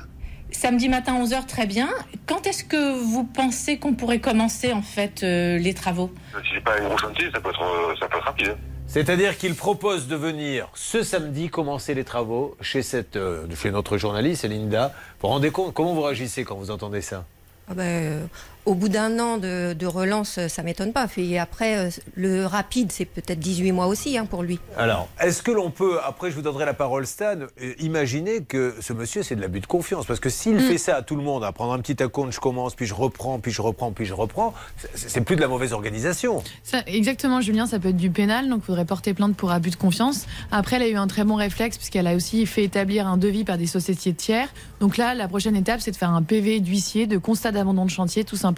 Samedi 0.52 0.88
matin 0.88 1.14
11h, 1.22 1.46
très 1.46 1.66
bien. 1.66 1.88
Quand 2.26 2.46
est-ce 2.46 2.64
que 2.64 2.98
vous 3.02 3.24
pensez 3.24 3.78
qu'on 3.78 3.94
pourrait 3.94 4.20
commencer 4.20 4.72
en 4.72 4.80
fait 4.82 5.22
euh, 5.22 5.58
les 5.58 5.74
travaux? 5.74 6.10
Si 6.42 6.50
c'est 6.54 6.64
pas 6.64 6.78
un 6.80 6.84
gros 6.88 6.96
chantier, 6.96 7.30
ça 7.32 7.40
peut 7.40 7.50
être, 7.50 7.62
euh, 7.62 7.94
ça 8.00 8.08
peut 8.08 8.16
être 8.18 8.24
rapide. 8.24 8.48
hein. 8.50 8.56
C'est-à-dire 8.86 9.36
qu'il 9.36 9.54
propose 9.56 10.06
de 10.06 10.14
venir 10.16 10.68
ce 10.74 11.02
samedi 11.02 11.50
commencer 11.50 11.92
les 11.94 12.04
travaux 12.04 12.56
chez, 12.60 12.82
cette, 12.82 13.16
euh, 13.16 13.46
chez 13.60 13.70
notre 13.72 13.98
journaliste, 13.98 14.44
Linda. 14.44 14.92
Vous 15.20 15.22
vous 15.22 15.28
rendez 15.28 15.50
compte? 15.50 15.74
Comment 15.74 15.92
vous 15.94 16.02
réagissez 16.02 16.44
quand 16.44 16.54
vous 16.54 16.70
entendez 16.70 17.00
ça? 17.02 17.24
Ah 17.68 17.74
ben, 17.74 17.82
euh, 17.82 18.26
au 18.66 18.74
bout 18.74 18.88
d'un 18.88 19.18
an 19.18 19.38
de, 19.38 19.72
de 19.72 19.86
relance, 19.86 20.38
ça 20.48 20.62
m'étonne 20.62 20.92
pas. 20.92 21.06
Et 21.16 21.38
après, 21.38 21.78
euh, 21.78 21.90
le 22.16 22.44
rapide, 22.46 22.90
c'est 22.92 23.04
peut-être 23.04 23.38
18 23.38 23.72
mois 23.72 23.86
aussi 23.86 24.18
hein, 24.18 24.26
pour 24.26 24.42
lui. 24.42 24.58
Alors, 24.76 25.08
est-ce 25.20 25.40
que 25.42 25.52
l'on 25.52 25.70
peut, 25.70 25.98
après 26.04 26.30
je 26.30 26.36
vous 26.36 26.42
donnerai 26.42 26.66
la 26.66 26.74
parole 26.74 27.06
Stan, 27.06 27.36
euh, 27.62 27.72
imaginer 27.78 28.42
que 28.42 28.74
ce 28.80 28.92
monsieur 28.92 29.22
c'est 29.22 29.36
de 29.36 29.40
l'abus 29.40 29.60
de 29.60 29.66
confiance? 29.66 30.04
Parce 30.04 30.20
que 30.20 30.28
s'il 30.28 30.58
fait 30.60 30.78
ça 30.78 30.96
à 30.96 31.02
tout 31.02 31.14
le 31.16 31.22
monde, 31.22 31.44
à 31.44 31.52
prendre 31.52 31.72
un 31.72 31.78
petit 31.78 32.02
acompte, 32.02 32.32
je 32.32 32.40
commence, 32.40 32.74
puis 32.74 32.86
je 32.86 32.94
reprends, 32.94 33.38
puis 33.38 33.52
je 33.52 33.62
reprends, 33.62 33.92
puis 33.92 34.04
je 34.04 34.14
reprends, 34.14 34.52
c'est- 34.94 35.08
c'est 35.08 35.20
plus 35.20 35.36
de 35.36 35.40
la 35.42 35.48
mauvaise 35.48 35.72
organisation. 35.72 36.42
Ça, 36.64 36.82
exactement, 36.86 37.40
Julien, 37.40 37.66
ça 37.66 37.78
peut 37.78 37.90
être 37.90 37.96
du 37.96 38.10
pénal, 38.10 38.48
donc 38.48 38.62
il 38.64 38.66
faudrait 38.66 38.84
porter 38.84 39.14
plainte 39.14 39.36
pour 39.36 39.52
abus 39.52 39.70
de 39.70 39.76
confiance. 39.76 40.26
Après, 40.50 40.76
elle 40.76 40.82
a 40.82 40.88
eu 40.88 40.96
un 40.96 41.06
très 41.06 41.22
bon 41.24 41.36
réflexe, 41.36 41.76
puisqu'elle 41.78 42.08
a 42.08 42.14
aussi 42.16 42.44
fait 42.46 42.64
établir 42.64 43.06
un 43.06 43.16
devis 43.16 43.44
par 43.44 43.58
des 43.58 43.66
sociétés 43.68 44.12
tiers. 44.12 44.48
Donc 44.80 44.96
là, 44.96 45.14
la 45.14 45.28
prochaine 45.28 45.54
étape, 45.54 45.80
c'est 45.80 45.92
de 45.92 45.96
faire 45.96 46.10
un 46.10 46.22
PV 46.22 46.58
d'huissier, 46.60 47.06
de 47.06 47.16
constat 47.16 47.52
d'abandon 47.52 47.84
de 47.84 47.90
chantier, 47.90 48.24
tout 48.24 48.34
simplement. 48.36 48.55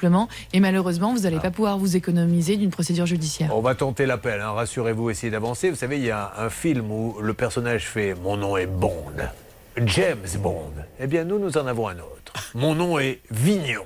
Et 0.52 0.60
malheureusement, 0.60 1.12
vous 1.12 1.20
n'allez 1.20 1.40
pas 1.40 1.50
pouvoir 1.50 1.78
vous 1.78 1.96
économiser 1.96 2.56
d'une 2.56 2.70
procédure 2.70 3.06
judiciaire. 3.06 3.54
On 3.54 3.60
va 3.60 3.74
tenter 3.74 4.06
l'appel, 4.06 4.40
hein, 4.40 4.50
rassurez-vous, 4.52 5.10
essayez 5.10 5.30
d'avancer. 5.30 5.70
Vous 5.70 5.76
savez, 5.76 5.98
il 5.98 6.04
y 6.04 6.10
a 6.10 6.32
un 6.38 6.50
film 6.50 6.90
où 6.90 7.16
le 7.20 7.34
personnage 7.34 7.86
fait 7.86 8.14
Mon 8.14 8.36
nom 8.36 8.56
est 8.56 8.66
Bond, 8.66 9.12
James 9.76 10.26
Bond. 10.38 10.72
Eh 11.00 11.06
bien, 11.06 11.24
nous, 11.24 11.38
nous 11.38 11.56
en 11.56 11.66
avons 11.66 11.88
un 11.88 11.98
autre. 11.98 12.32
Mon 12.54 12.74
nom 12.74 12.98
est 12.98 13.20
Vignon. 13.30 13.84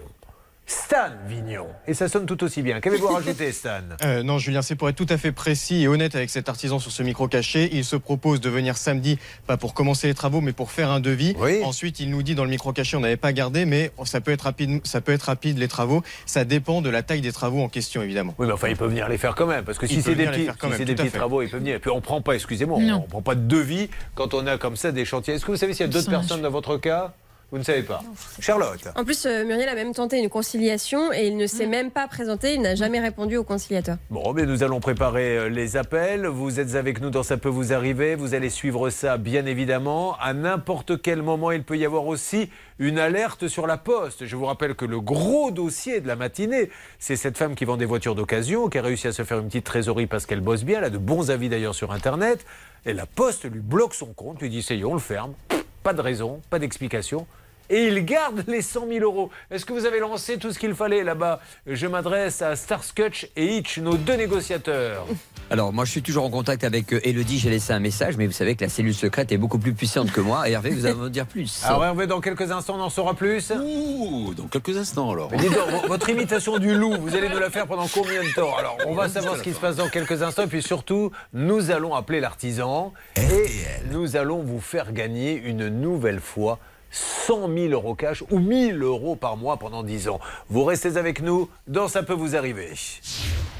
Stan 0.67 1.11
Vignon. 1.27 1.67
Et 1.87 1.95
ça 1.95 2.09
sonne 2.09 2.25
tout 2.25 2.43
aussi 2.45 2.63
bien. 2.63 2.81
Qu'avez-vous 2.81 3.09
à 3.09 3.15
rajouter, 3.15 3.51
Stan? 3.53 3.81
Euh, 4.05 4.23
non, 4.23 4.39
Julien, 4.39 4.63
c'est 4.63 4.77
pour 4.77 4.89
être 4.89 4.97
tout 4.97 5.07
à 5.09 5.19
fait 5.19 5.33
précis 5.33 5.83
et 5.83 5.89
honnête 5.89 6.15
avec 6.15 6.31
cet 6.31 6.49
artisan 6.49 6.79
sur 6.79 6.93
ce 6.93 7.03
micro 7.03 7.29
caché. 7.29 7.69
Il 7.73 7.85
se 7.85 7.97
propose 7.97 8.41
de 8.41 8.49
venir 8.49 8.77
samedi, 8.77 9.19
pas 9.47 9.57
pour 9.57 9.75
commencer 9.75 10.07
les 10.07 10.15
travaux, 10.15 10.41
mais 10.41 10.53
pour 10.53 10.71
faire 10.71 10.91
un 10.91 11.01
devis. 11.01 11.35
Ensuite, 11.65 12.01
il 12.01 12.11
nous 12.11 12.23
dit 12.23 12.35
dans 12.35 12.45
le 12.45 12.51
micro 12.51 12.73
caché, 12.73 12.97
on 12.97 13.01
n'avait 13.01 13.17
pas 13.17 13.33
gardé, 13.33 13.65
mais 13.65 13.91
ça 14.05 14.21
peut 14.21 14.31
être 14.31 14.43
rapide, 14.43 14.81
ça 14.85 15.01
peut 15.01 15.13
être 15.13 15.25
rapide 15.25 15.59
les 15.59 15.69
travaux. 15.69 16.03
Ça 16.27 16.45
dépend 16.45 16.81
de 16.81 16.91
la 16.91 17.03
taille 17.03 17.21
des 17.21 17.33
travaux 17.33 17.63
en 17.63 17.69
question, 17.69 18.03
évidemment. 18.03 18.35
Oui, 18.39 18.47
mais 18.47 18.53
enfin, 18.53 18.69
il 18.69 18.77
peut 18.77 18.87
venir 18.87 19.09
les 19.09 19.19
faire 19.19 19.35
quand 19.35 19.47
même. 19.47 19.65
Parce 19.65 19.79
que 19.79 19.87
si 19.87 20.01
c'est 20.01 20.15
des 20.15 20.27
petits, 20.27 20.49
si 20.61 20.69
même, 20.69 20.85
des 20.85 21.11
travaux, 21.11 21.43
il 21.43 21.49
peut 21.49 21.59
venir. 21.59 21.77
Et 21.77 21.79
puis 21.81 21.91
on 21.91 22.01
prend 22.01 22.23
pas, 22.23 22.35
excusez-moi, 22.35 22.79
on 22.79 23.01
prend 23.01 23.23
pas 23.23 23.35
de 23.35 23.47
devis 23.47 23.91
quand 24.15 24.35
on 24.35 24.47
a 24.47 24.59
comme 24.59 24.77
ça 24.77 24.93
des 24.93 25.05
chantiers. 25.05 25.35
Est-ce 25.35 25.45
que 25.45 25.51
vous 25.51 25.57
savez 25.57 25.75
s'il 25.75 25.87
y 25.87 25.89
a 25.89 25.93
d'autres 25.93 26.11
personnes 26.11 26.43
dans 26.43 26.51
votre 26.51 26.77
cas? 26.77 27.15
Vous 27.53 27.59
ne 27.59 27.65
savez 27.65 27.83
pas. 27.83 28.03
Charlotte. 28.41 28.89
En 28.97 29.05
plus, 29.05 29.27
euh, 29.27 29.45
Muriel 29.45 29.69
a 29.69 29.75
même 29.75 29.93
tenté 29.93 30.19
une 30.19 30.31
conciliation 30.31 31.13
et 31.13 31.27
il 31.27 31.37
ne 31.37 31.45
Mm. 31.45 31.49
s'est 31.49 31.67
même 31.67 31.91
pas 31.91 32.09
présenté, 32.09 32.55
il 32.55 32.63
n'a 32.63 32.75
jamais 32.75 32.99
répondu 32.99 33.37
au 33.37 33.45
conciliateur. 33.45 33.99
Bon, 34.09 34.33
mais 34.33 34.47
nous 34.47 34.63
allons 34.63 34.81
préparer 34.81 35.37
euh, 35.37 35.49
les 35.51 35.77
appels. 35.77 36.27
Vous 36.27 36.61
êtes 36.61 36.77
avec 36.77 37.03
nous 37.03 37.11
dans 37.11 37.23
Ça 37.23 37.37
peut 37.37 37.51
vous 37.51 37.75
arriver. 37.75 38.15
Vous 38.15 38.33
allez 38.33 38.49
suivre 38.49 38.89
ça, 38.89 39.19
bien 39.19 39.45
évidemment. 39.45 40.17
À 40.19 40.33
n'importe 40.33 41.03
quel 41.03 41.21
moment, 41.21 41.51
il 41.51 41.63
peut 41.63 41.77
y 41.77 41.85
avoir 41.85 42.07
aussi 42.07 42.49
une 42.79 42.99
alerte 42.99 43.49
sur 43.49 43.67
la 43.67 43.77
poste. 43.77 44.25
Je 44.25 44.35
vous 44.35 44.47
rappelle 44.47 44.75
que 44.75 44.87
le 44.87 45.01
gros 45.03 45.51
dossier 45.51 46.01
de 46.01 46.09
la 46.09 46.17
matinée, 46.17 46.71
c'est 46.99 47.17
cette 47.17 47.37
femme 47.37 47.55
qui 47.55 47.67
vend 47.67 47.77
des 47.77 47.85
voitures 47.85 48.15
d'occasion, 48.15 48.71
qui 48.71 48.79
a 48.79 48.83
réussi 48.83 49.09
à 49.09 49.13
se 49.13 49.25
faire 49.25 49.39
une 49.39 49.49
petite 49.49 49.65
trésorerie 49.67 50.07
parce 50.07 50.25
qu'elle 50.25 50.41
bosse 50.41 50.65
bien. 50.65 50.79
Elle 50.79 50.85
a 50.85 50.91
de 50.91 50.97
bons 50.97 51.31
avis 51.31 51.51
d'ailleurs 51.51 51.75
sur 51.75 51.93
Internet. 51.93 52.47
Et 52.87 52.95
la 52.95 53.05
poste 53.05 53.45
lui 53.45 53.61
bloque 53.61 53.93
son 53.95 54.07
compte, 54.15 54.41
lui 54.41 54.49
dit 54.49 54.61
essayons, 54.61 54.93
on 54.93 54.95
le 54.95 55.01
ferme. 55.01 55.35
Pas 55.83 55.93
de 55.93 56.01
raison, 56.01 56.41
pas 56.49 56.59
d'explication. 56.59 57.27
Et 57.73 57.87
il 57.87 58.05
garde 58.05 58.45
les 58.49 58.61
100 58.61 58.87
000 58.87 59.01
euros. 59.03 59.31
Est-ce 59.51 59.65
que 59.65 59.73
vous 59.73 59.87
avez 59.87 59.99
lancé 59.99 60.37
tout 60.37 60.53
ce 60.53 60.59
qu'il 60.59 60.75
fallait 60.75 61.03
là-bas 61.03 61.41
Je 61.67 61.87
m'adresse 61.87 62.43
à 62.43 62.55
Starscotch 62.55 63.29
et 63.35 63.57
Hitch, 63.57 63.79
nos 63.79 63.97
deux 63.97 64.13
négociateurs. 64.17 65.07
Alors, 65.51 65.73
moi, 65.73 65.85
je 65.87 65.91
suis 65.91 66.03
toujours 66.03 66.25
en 66.25 66.31
contact 66.31 66.65
avec 66.65 66.93
euh, 66.93 67.01
Elodie. 67.03 67.39
J'ai 67.39 67.49
laissé 67.51 67.73
un 67.73 67.79
message, 67.79 68.17
mais 68.19 68.27
vous 68.27 68.33
savez 68.33 68.57
que 68.57 68.65
la 68.65 68.69
cellule 68.71 68.95
secrète 68.95 69.33
est 69.33 69.39
beaucoup 69.39 69.59
plus 69.59 69.73
puissante 69.73 70.13
que 70.13 70.21
moi. 70.21 70.49
Et 70.49 70.53
Hervé, 70.53 70.69
vous 70.71 70.85
allez 70.85 70.95
me 70.95 71.09
dire 71.11 71.27
plus. 71.27 71.63
Alors 71.65 71.83
Hervé, 71.85 72.07
dans 72.07 72.21
quelques 72.21 72.51
instants, 72.53 72.77
on 72.79 72.83
en 72.83 72.91
saura 72.91 73.15
plus. 73.15 73.51
Ouh, 73.53 74.35
dans 74.35 74.49
quelques 74.49 74.77
instants 74.77 75.11
alors. 75.11 75.31
Mais 75.31 75.39
dites 75.39 75.53
donc, 75.53 75.69
vo- 75.71 75.87
votre 75.89 76.09
imitation 76.11 76.59
du 76.59 76.75
loup, 76.75 76.95
vous 77.01 77.17
allez 77.17 77.29
nous 77.31 77.39
la 77.39 77.51
faire 77.51 77.67
pendant 77.67 77.89
combien 77.89 78.23
de 78.23 78.35
temps? 78.35 78.55
Alors, 78.57 78.77
on 78.87 78.95
va 78.95 79.09
savoir 79.09 79.37
ce 79.39 79.43
qui 79.43 79.53
se 79.53 79.61
passe 79.61 79.77
dans 79.77 79.89
quelques 79.89 80.23
instants. 80.23 80.45
Et 80.45 80.47
puis 80.47 80.63
surtout, 80.63 81.11
nous 81.33 81.71
allons 81.71 81.95
appeler 81.95 82.21
l'artisan. 82.21 82.93
Et 83.17 83.47
nous 83.91 84.17
allons 84.17 84.43
vous 84.43 84.61
faire 84.61 84.93
gagner 84.93 85.35
une 85.35 85.69
nouvelle 85.69 86.21
fois 86.21 86.59
100 86.93 87.49
000 87.49 87.73
euros 87.73 87.95
cash 87.95 88.23
ou 88.31 88.39
1000 88.39 88.83
euros 88.83 89.17
par 89.17 89.37
mois 89.37 89.57
pendant 89.57 89.83
10 89.83 90.09
ans. 90.09 90.21
Vous 90.49 90.65
restez 90.65 90.97
avec 90.97 91.21
nous 91.23 91.49
dans 91.67 91.89
Ça 91.89 92.03
peut 92.03 92.13
vous 92.13 92.37
arriver. 92.37 92.73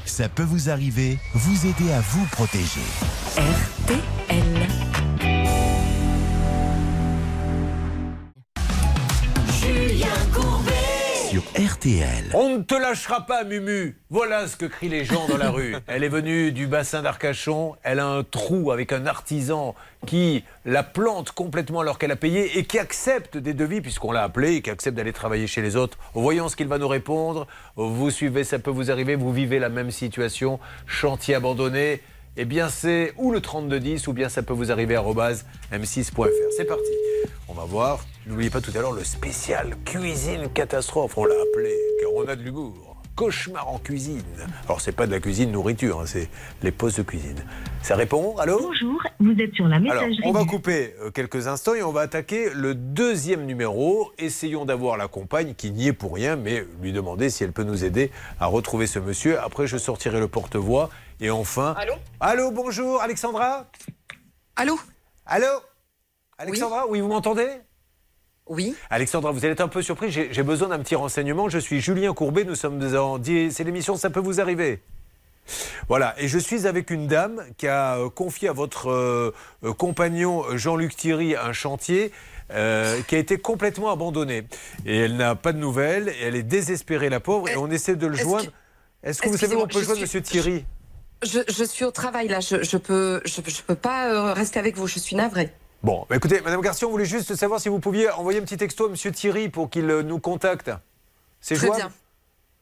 Ça 0.05 0.29
peut 0.29 0.43
vous 0.43 0.69
arriver, 0.69 1.17
vous 1.33 1.65
aider 1.65 1.91
à 1.91 1.99
vous 1.99 2.25
protéger. 2.31 2.81
Julien 3.87 4.42
Sur 11.33 11.41
RTL. 11.55 12.29
On 12.35 12.59
ne 12.59 12.61
te 12.61 12.75
lâchera 12.75 13.25
pas, 13.25 13.43
Mumu. 13.43 13.97
Voilà 14.11 14.47
ce 14.47 14.55
que 14.55 14.67
crient 14.67 14.89
les 14.89 15.03
gens 15.03 15.27
dans 15.27 15.37
la 15.37 15.49
rue. 15.49 15.75
Elle 15.87 16.03
est 16.03 16.09
venue 16.09 16.51
du 16.51 16.67
bassin 16.67 17.01
d'Arcachon. 17.01 17.75
Elle 17.81 17.97
a 17.97 18.05
un 18.05 18.21
trou 18.21 18.71
avec 18.71 18.93
un 18.93 19.07
artisan 19.07 19.73
qui 20.05 20.43
la 20.63 20.83
plante 20.83 21.31
complètement 21.31 21.79
alors 21.79 21.97
qu'elle 21.97 22.11
a 22.11 22.15
payé 22.15 22.59
et 22.59 22.65
qui 22.65 22.77
accepte 22.77 23.35
des 23.35 23.55
devis, 23.55 23.81
puisqu'on 23.81 24.11
l'a 24.11 24.21
appelé, 24.21 24.57
et 24.57 24.61
qui 24.61 24.69
accepte 24.69 24.95
d'aller 24.95 25.11
travailler 25.11 25.47
chez 25.47 25.63
les 25.63 25.75
autres. 25.75 25.97
Voyons 26.13 26.49
ce 26.49 26.55
qu'il 26.55 26.67
va 26.67 26.77
nous 26.77 26.87
répondre. 26.87 27.47
Vous 27.77 28.11
suivez, 28.11 28.43
ça 28.43 28.59
peut 28.59 28.69
vous 28.69 28.91
arriver. 28.91 29.15
Vous 29.15 29.33
vivez 29.33 29.57
la 29.57 29.69
même 29.69 29.89
situation. 29.89 30.59
Chantier 30.85 31.33
abandonné. 31.33 32.03
Eh 32.35 32.45
bien, 32.45 32.67
c'est 32.67 33.13
ou 33.17 33.31
le 33.31 33.41
3210 33.41 34.07
ou 34.07 34.13
bien 34.13 34.27
ça 34.27 34.41
peut 34.41 34.53
vous 34.53 34.71
arriver 34.71 34.95
arobase 34.95 35.45
m6.fr. 35.71 36.27
C'est 36.57 36.65
parti. 36.65 36.89
On 37.47 37.53
va 37.53 37.63
voir. 37.65 37.99
N'oubliez 38.25 38.49
pas 38.49 38.59
tout 38.59 38.71
à 38.75 38.79
l'heure 38.79 38.91
le 38.93 39.03
spécial 39.03 39.75
cuisine 39.85 40.49
catastrophe. 40.51 41.15
On 41.17 41.25
l'a 41.25 41.35
appelé 41.35 41.75
car 42.01 42.09
on 42.15 42.27
a 42.27 42.35
de 42.35 42.41
l'humour. 42.41 42.89
Cauchemar 43.15 43.69
en 43.69 43.77
cuisine. 43.77 44.23
Alors, 44.65 44.81
c'est 44.81 44.91
pas 44.91 45.05
de 45.05 45.11
la 45.11 45.19
cuisine 45.19 45.51
nourriture, 45.51 45.99
hein, 46.01 46.05
c'est 46.07 46.29
les 46.63 46.71
postes 46.71 46.97
de 46.97 47.03
cuisine. 47.03 47.45
Ça 47.83 47.95
répond 47.95 48.35
Allô? 48.37 48.59
Bonjour, 48.59 48.99
vous 49.19 49.35
êtes 49.39 49.53
sur 49.53 49.67
la 49.67 49.75
alors, 49.75 49.83
messagerie. 50.07 50.21
on 50.23 50.31
va 50.31 50.45
couper 50.45 50.95
euh, 50.99 51.11
quelques 51.11 51.45
instants 51.45 51.75
et 51.75 51.83
on 51.83 51.91
va 51.91 52.01
attaquer 52.01 52.49
le 52.55 52.73
deuxième 52.73 53.45
numéro. 53.45 54.11
Essayons 54.17 54.65
d'avoir 54.65 54.97
la 54.97 55.07
compagne 55.07 55.53
qui 55.53 55.69
n'y 55.69 55.89
est 55.89 55.93
pour 55.93 56.15
rien, 56.15 56.35
mais 56.35 56.65
lui 56.81 56.91
demander 56.91 57.29
si 57.29 57.43
elle 57.43 57.51
peut 57.51 57.63
nous 57.63 57.85
aider 57.85 58.09
à 58.39 58.47
retrouver 58.47 58.87
ce 58.87 58.97
monsieur. 58.97 59.39
Après, 59.39 59.67
je 59.67 59.77
sortirai 59.77 60.19
le 60.19 60.27
porte-voix. 60.27 60.89
Et 61.23 61.31
enfin. 61.31 61.73
Allô 61.77 61.93
Allô, 62.19 62.51
bonjour, 62.51 63.01
Alexandra 63.01 63.71
Allô 64.57 64.77
Allô 65.25 65.47
Alexandra, 66.37 66.85
oui, 66.85 66.99
vous 66.99 67.07
m'entendez 67.07 67.47
Oui. 68.45 68.75
Alexandra, 68.89 69.31
vous 69.31 69.37
allez 69.45 69.53
être 69.53 69.61
un 69.61 69.69
peu 69.69 69.81
surpris. 69.81 70.11
J'ai 70.11 70.43
besoin 70.43 70.67
d'un 70.67 70.79
petit 70.79 70.95
renseignement. 70.95 71.47
Je 71.47 71.59
suis 71.59 71.79
Julien 71.79 72.13
Courbet. 72.13 72.43
Nous 72.43 72.55
sommes 72.55 72.83
en. 72.97 73.23
C'est 73.23 73.63
l'émission 73.63 73.95
Ça 73.95 74.09
peut 74.09 74.19
vous 74.19 74.41
arriver. 74.41 74.81
Voilà, 75.87 76.13
et 76.17 76.27
je 76.27 76.37
suis 76.37 76.67
avec 76.67 76.89
une 76.89 77.07
dame 77.07 77.41
qui 77.57 77.67
a 77.67 77.97
euh, 77.97 78.09
confié 78.09 78.49
à 78.49 78.53
votre 78.53 78.89
euh, 78.89 79.33
euh, 79.63 79.73
compagnon 79.73 80.43
Jean-Luc 80.57 80.95
Thierry 80.95 81.35
un 81.35 81.51
chantier 81.51 82.13
euh, 82.51 83.01
qui 83.07 83.15
a 83.15 83.17
été 83.17 83.37
complètement 83.37 83.91
abandonné. 83.91 84.47
Et 84.85 84.99
elle 84.99 85.15
n'a 85.15 85.35
pas 85.35 85.53
de 85.53 85.57
nouvelles, 85.57 86.09
et 86.09 86.23
elle 86.23 86.35
est 86.35 86.43
désespérée, 86.43 87.09
la 87.09 87.19
pauvre, 87.19 87.47
et 87.49 87.57
on 87.57 87.69
essaie 87.69 87.95
de 87.95 88.07
le 88.07 88.15
joindre. 88.15 88.51
Est-ce 89.03 89.21
que 89.21 89.29
vous 89.29 89.37
savez 89.37 89.55
où 89.55 89.61
on 89.61 89.67
peut 89.67 89.81
joindre 89.81 89.99
je 89.99 90.01
Monsieur 90.01 90.21
Thierry? 90.21 90.65
Je, 91.23 91.39
je 91.47 91.63
suis 91.63 91.85
au 91.85 91.91
travail 91.91 92.27
là, 92.27 92.39
je, 92.39 92.63
je 92.63 92.77
peux, 92.77 93.21
je, 93.25 93.41
je 93.45 93.61
peux 93.61 93.75
pas 93.75 94.07
euh, 94.13 94.33
rester 94.33 94.59
avec 94.59 94.75
vous, 94.77 94.87
je 94.87 94.99
suis 94.99 95.15
navrée. 95.15 95.51
Bon, 95.83 96.05
bah, 96.09 96.15
écoutez, 96.15 96.41
Madame 96.41 96.61
Garcia, 96.61 96.87
on 96.87 96.91
voulait 96.91 97.05
juste 97.05 97.35
savoir 97.35 97.59
si 97.59 97.69
vous 97.69 97.79
pouviez 97.79 98.09
envoyer 98.11 98.39
un 98.39 98.43
petit 98.43 98.57
texto 98.57 98.85
à 98.85 98.89
Monsieur 98.89 99.11
Thierry 99.11 99.49
pour 99.49 99.69
qu'il 99.69 99.89
euh, 99.89 100.01
nous 100.03 100.19
contacte. 100.19 100.71
C'est 101.41 101.55
Très 101.55 101.67
jouable 101.67 101.81
bien. 101.81 101.91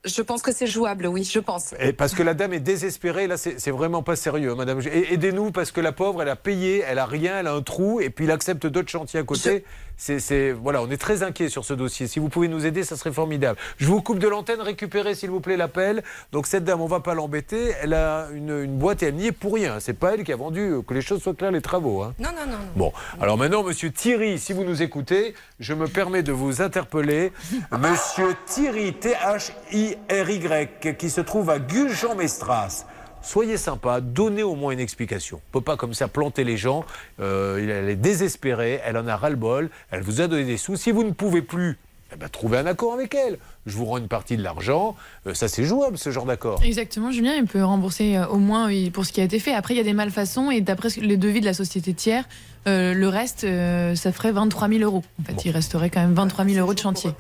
Je 0.04 0.24
pense 0.24 0.42
que 0.42 0.52
c'est 0.52 0.66
jouable, 0.66 1.06
oui, 1.06 1.24
je 1.24 1.38
pense. 1.38 1.76
Et 1.80 1.94
parce 1.94 2.16
que 2.16 2.24
la 2.24 2.34
dame 2.34 2.54
est 2.54 2.60
désespérée, 2.60 3.28
là, 3.28 3.38
c'est 3.38 3.70
vraiment 3.70 4.02
pas 4.02 4.16
sérieux, 4.16 4.56
madame. 4.56 4.82
Et- 4.92 5.14
Aidez-nous, 5.14 5.52
parce 5.52 5.72
que 5.72 5.80
la 5.80 5.92
pauvre, 5.92 6.24
elle 6.24 6.30
a 6.30 6.36
payé, 6.36 6.84
elle 6.88 6.98
a 6.98 7.06
rien, 7.06 7.38
elle 7.40 7.46
a 7.46 7.54
un 7.54 7.62
trou, 7.62 8.02
et 8.02 8.10
puis 8.10 8.26
il 8.26 8.32
accepte 8.32 8.66
d'autres 8.66 8.90
chantiers 8.90 9.20
à 9.20 9.24
côté. 9.24 9.64
C'est, 9.98 10.52
voilà, 10.52 10.82
on 10.82 10.90
est 10.90 10.98
très 10.98 11.22
inquiet 11.24 11.50
sur 11.50 11.64
ce 11.64 11.74
dossier. 11.74 12.08
Si 12.08 12.20
vous 12.20 12.30
pouvez 12.30 12.48
nous 12.48 12.66
aider, 12.66 12.84
ça 12.84 12.98
serait 12.98 13.12
formidable. 13.12 13.60
Je 13.78 13.86
vous 13.86 14.02
coupe 14.02 14.18
de 14.20 14.28
l'antenne, 14.28 14.60
récupérez, 14.62 15.14
s'il 15.16 15.30
vous 15.30 15.40
plaît, 15.42 15.58
l'appel. 15.58 16.04
Donc, 16.32 16.48
cette 16.48 16.64
dame, 16.64 16.82
on 16.82 16.88
va 16.88 17.02
pas 17.02 17.14
l'embêter. 17.14 17.74
Elle 17.82 17.94
a 17.94 18.28
une, 18.34 18.64
une 18.64 18.78
boîte 18.78 19.04
et 19.04 19.08
elle 19.08 19.16
n'y 19.16 19.28
est 19.28 19.32
pour 19.32 19.54
rien. 19.54 19.80
C'est 19.80 19.94
pas 19.94 20.14
elle 20.16 20.24
qui 20.24 20.34
a 20.34 20.36
vendu, 20.36 20.62
euh, 20.62 20.82
que 20.82 20.94
les 20.96 21.02
choses 21.02 21.22
soient 21.22 21.36
claires, 21.36 21.52
les 21.52 21.62
travaux. 21.62 22.02
hein. 22.02 22.14
Non, 22.20 22.30
non, 22.30 22.46
non. 22.48 22.54
non. 22.58 22.72
Bon, 22.76 22.94
alors 23.22 23.38
maintenant, 23.38 23.62
monsieur 23.64 23.92
Thierry, 23.92 24.40
si 24.40 24.54
vous 24.54 24.64
nous 24.64 24.82
écoutez, 24.82 25.36
je 25.60 25.74
me 25.76 25.88
permets 25.88 26.24
de 26.24 26.32
vous 26.32 26.62
interpeller. 26.62 27.32
Monsieur 27.72 28.36
Thierry, 28.48 28.94
T-H-I-R-Y, 28.94 30.98
qui 30.98 31.10
se 31.10 31.22
trouve 31.22 31.50
à 31.50 31.60
Gujan-Mestras. 31.60 32.86
Soyez 33.22 33.58
sympa, 33.58 34.02
donnez 34.02 34.44
au 34.44 34.56
moins 34.56 34.72
une 34.72 34.80
explication. 34.80 35.38
On 35.38 35.58
ne 35.58 35.62
peut 35.62 35.64
pas 35.64 35.78
comme 35.78 35.94
ça 35.94 36.08
planter 36.08 36.44
les 36.44 36.58
gens. 36.58 36.86
Euh, 37.20 37.58
elle 37.58 37.90
est 37.90 37.96
désespérée, 37.96 38.82
elle 38.84 38.98
en 38.98 39.08
a 39.08 39.16
ras-le-bol, 39.16 39.70
elle 39.92 40.02
vous 40.02 40.22
a 40.22 40.28
donné 40.28 40.44
des 40.44 40.58
sous. 40.58 40.76
Si 40.76 40.92
vous 40.92 41.04
ne 41.04 41.12
pouvez 41.12 41.42
plus, 41.42 41.78
eh 42.14 42.16
ben, 42.18 42.30
trouvez 42.30 42.58
un 42.58 42.66
accord 42.66 42.94
avec 42.94 43.16
elle. 43.16 43.38
Je 43.66 43.76
vous 43.76 43.86
rends 43.86 43.98
une 43.98 44.08
partie 44.08 44.38
de 44.38 44.44
l'argent. 44.44 44.96
Euh, 45.28 45.34
ça, 45.34 45.48
c'est 45.48 45.64
jouable, 45.64 45.98
ce 45.98 46.12
genre 46.12 46.26
d'accord. 46.26 46.62
Exactement, 46.64 47.12
Julien, 47.12 47.36
il 47.36 47.46
peut 47.46 47.64
rembourser 47.64 48.18
euh, 48.18 48.28
au 48.28 48.38
moins 48.38 48.72
euh, 48.72 48.90
pour 48.90 49.06
ce 49.06 49.12
qui 49.12 49.22
a 49.22 49.24
été 49.24 49.40
fait. 49.40 49.54
Après, 49.54 49.74
il 49.74 49.78
y 49.78 49.82
a 49.82 49.84
des 49.84 49.94
malfaçons 49.94 50.52
et 50.52 50.62
d'après 50.62 50.90
les 50.98 51.18
devis 51.18 51.42
de 51.42 51.46
la 51.46 51.54
société 51.54 51.94
tiers, 51.94 52.26
euh, 52.68 52.94
le 52.94 53.08
reste, 53.08 53.44
euh, 53.44 53.96
ça 53.96 54.12
ferait 54.12 54.32
23 54.32 54.68
000 54.70 54.82
euros. 54.82 55.04
En 55.20 55.24
fait, 55.24 55.46
il 55.46 55.52
resterait 55.52 55.90
quand 55.90 56.02
même 56.02 56.14
23 56.14 56.46
000 56.46 56.60
euros 56.60 56.74
de 56.74 56.80
chantier 56.80 57.12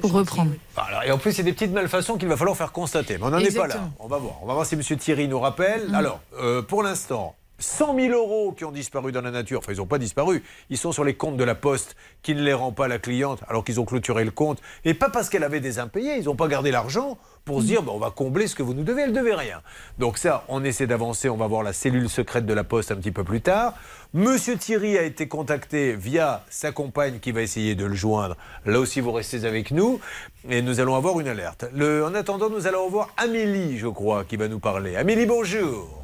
pour 0.00 0.12
reprendre. 0.12 0.50
Alors, 0.76 1.02
et 1.04 1.12
en 1.12 1.18
plus, 1.18 1.32
c'est 1.32 1.44
des 1.44 1.52
petites 1.52 1.72
malfaçons 1.72 2.16
qu'il 2.16 2.28
va 2.28 2.36
falloir 2.36 2.56
faire 2.56 2.72
constater. 2.72 3.16
Mais 3.18 3.24
on 3.24 3.30
n'en 3.30 3.38
est 3.38 3.56
pas 3.56 3.68
là. 3.68 3.88
On 4.00 4.08
va 4.08 4.18
voir. 4.18 4.34
On 4.42 4.46
va 4.46 4.54
voir 4.54 4.66
si 4.66 4.74
M. 4.74 4.82
Thierry 4.82 5.28
nous 5.28 5.38
rappelle. 5.38 5.88
Mhm. 5.88 5.94
Alors, 5.94 6.20
euh, 6.42 6.62
pour 6.62 6.82
l'instant, 6.82 7.36
100 7.60 7.94
000 7.94 8.08
euros 8.14 8.52
qui 8.52 8.64
ont 8.64 8.72
disparu 8.72 9.12
dans 9.12 9.20
la 9.20 9.30
nature. 9.30 9.58
Enfin, 9.60 9.72
ils 9.72 9.78
n'ont 9.78 9.86
pas 9.86 9.98
disparu. 9.98 10.42
Ils 10.70 10.78
sont 10.78 10.90
sur 10.92 11.04
les 11.04 11.14
comptes 11.14 11.36
de 11.36 11.44
la 11.44 11.54
Poste 11.54 11.94
qui 12.22 12.34
ne 12.34 12.42
les 12.42 12.52
rend 12.54 12.72
pas 12.72 12.86
à 12.86 12.88
la 12.88 12.98
cliente 12.98 13.40
alors 13.48 13.62
qu'ils 13.64 13.78
ont 13.78 13.84
clôturé 13.84 14.24
le 14.24 14.30
compte. 14.32 14.60
Et 14.84 14.94
pas 14.94 15.10
parce 15.10 15.28
qu'elle 15.28 15.44
avait 15.44 15.60
des 15.60 15.78
impayés. 15.78 16.16
Ils 16.16 16.24
n'ont 16.24 16.34
pas 16.36 16.48
gardé 16.48 16.70
l'argent 16.72 17.18
pour 17.44 17.60
se 17.60 17.66
dire 17.66 17.82
bah, 17.82 17.92
on 17.94 17.98
va 17.98 18.10
combler 18.10 18.46
ce 18.46 18.54
que 18.54 18.62
vous 18.62 18.74
nous 18.74 18.82
devez. 18.82 19.02
Elle 19.02 19.12
ne 19.12 19.18
devait 19.18 19.34
rien. 19.34 19.60
Donc, 19.98 20.18
ça, 20.18 20.44
on 20.48 20.64
essaie 20.64 20.86
d'avancer. 20.86 21.28
On 21.28 21.36
va 21.36 21.46
voir 21.46 21.62
la 21.62 21.72
cellule 21.72 22.08
secrète 22.08 22.46
de 22.46 22.54
la 22.54 22.64
Poste 22.64 22.90
un 22.92 22.96
petit 22.96 23.12
peu 23.12 23.24
plus 23.24 23.40
tard. 23.42 23.74
Monsieur 24.12 24.56
Thierry 24.56 24.98
a 24.98 25.02
été 25.02 25.28
contacté 25.28 25.94
via 25.94 26.44
sa 26.50 26.72
compagne 26.72 27.20
qui 27.20 27.30
va 27.30 27.42
essayer 27.42 27.76
de 27.76 27.84
le 27.84 27.94
joindre. 27.94 28.36
Là 28.66 28.80
aussi, 28.80 29.00
vous 29.00 29.12
restez 29.12 29.44
avec 29.44 29.70
nous 29.70 30.00
et 30.48 30.62
nous 30.62 30.80
allons 30.80 30.96
avoir 30.96 31.20
une 31.20 31.28
alerte. 31.28 31.66
Le- 31.72 32.04
en 32.04 32.14
attendant, 32.14 32.50
nous 32.50 32.66
allons 32.66 32.86
avoir 32.86 33.10
Amélie, 33.16 33.78
je 33.78 33.86
crois, 33.86 34.24
qui 34.24 34.36
va 34.36 34.48
nous 34.48 34.58
parler. 34.58 34.96
Amélie, 34.96 35.26
bonjour. 35.26 35.99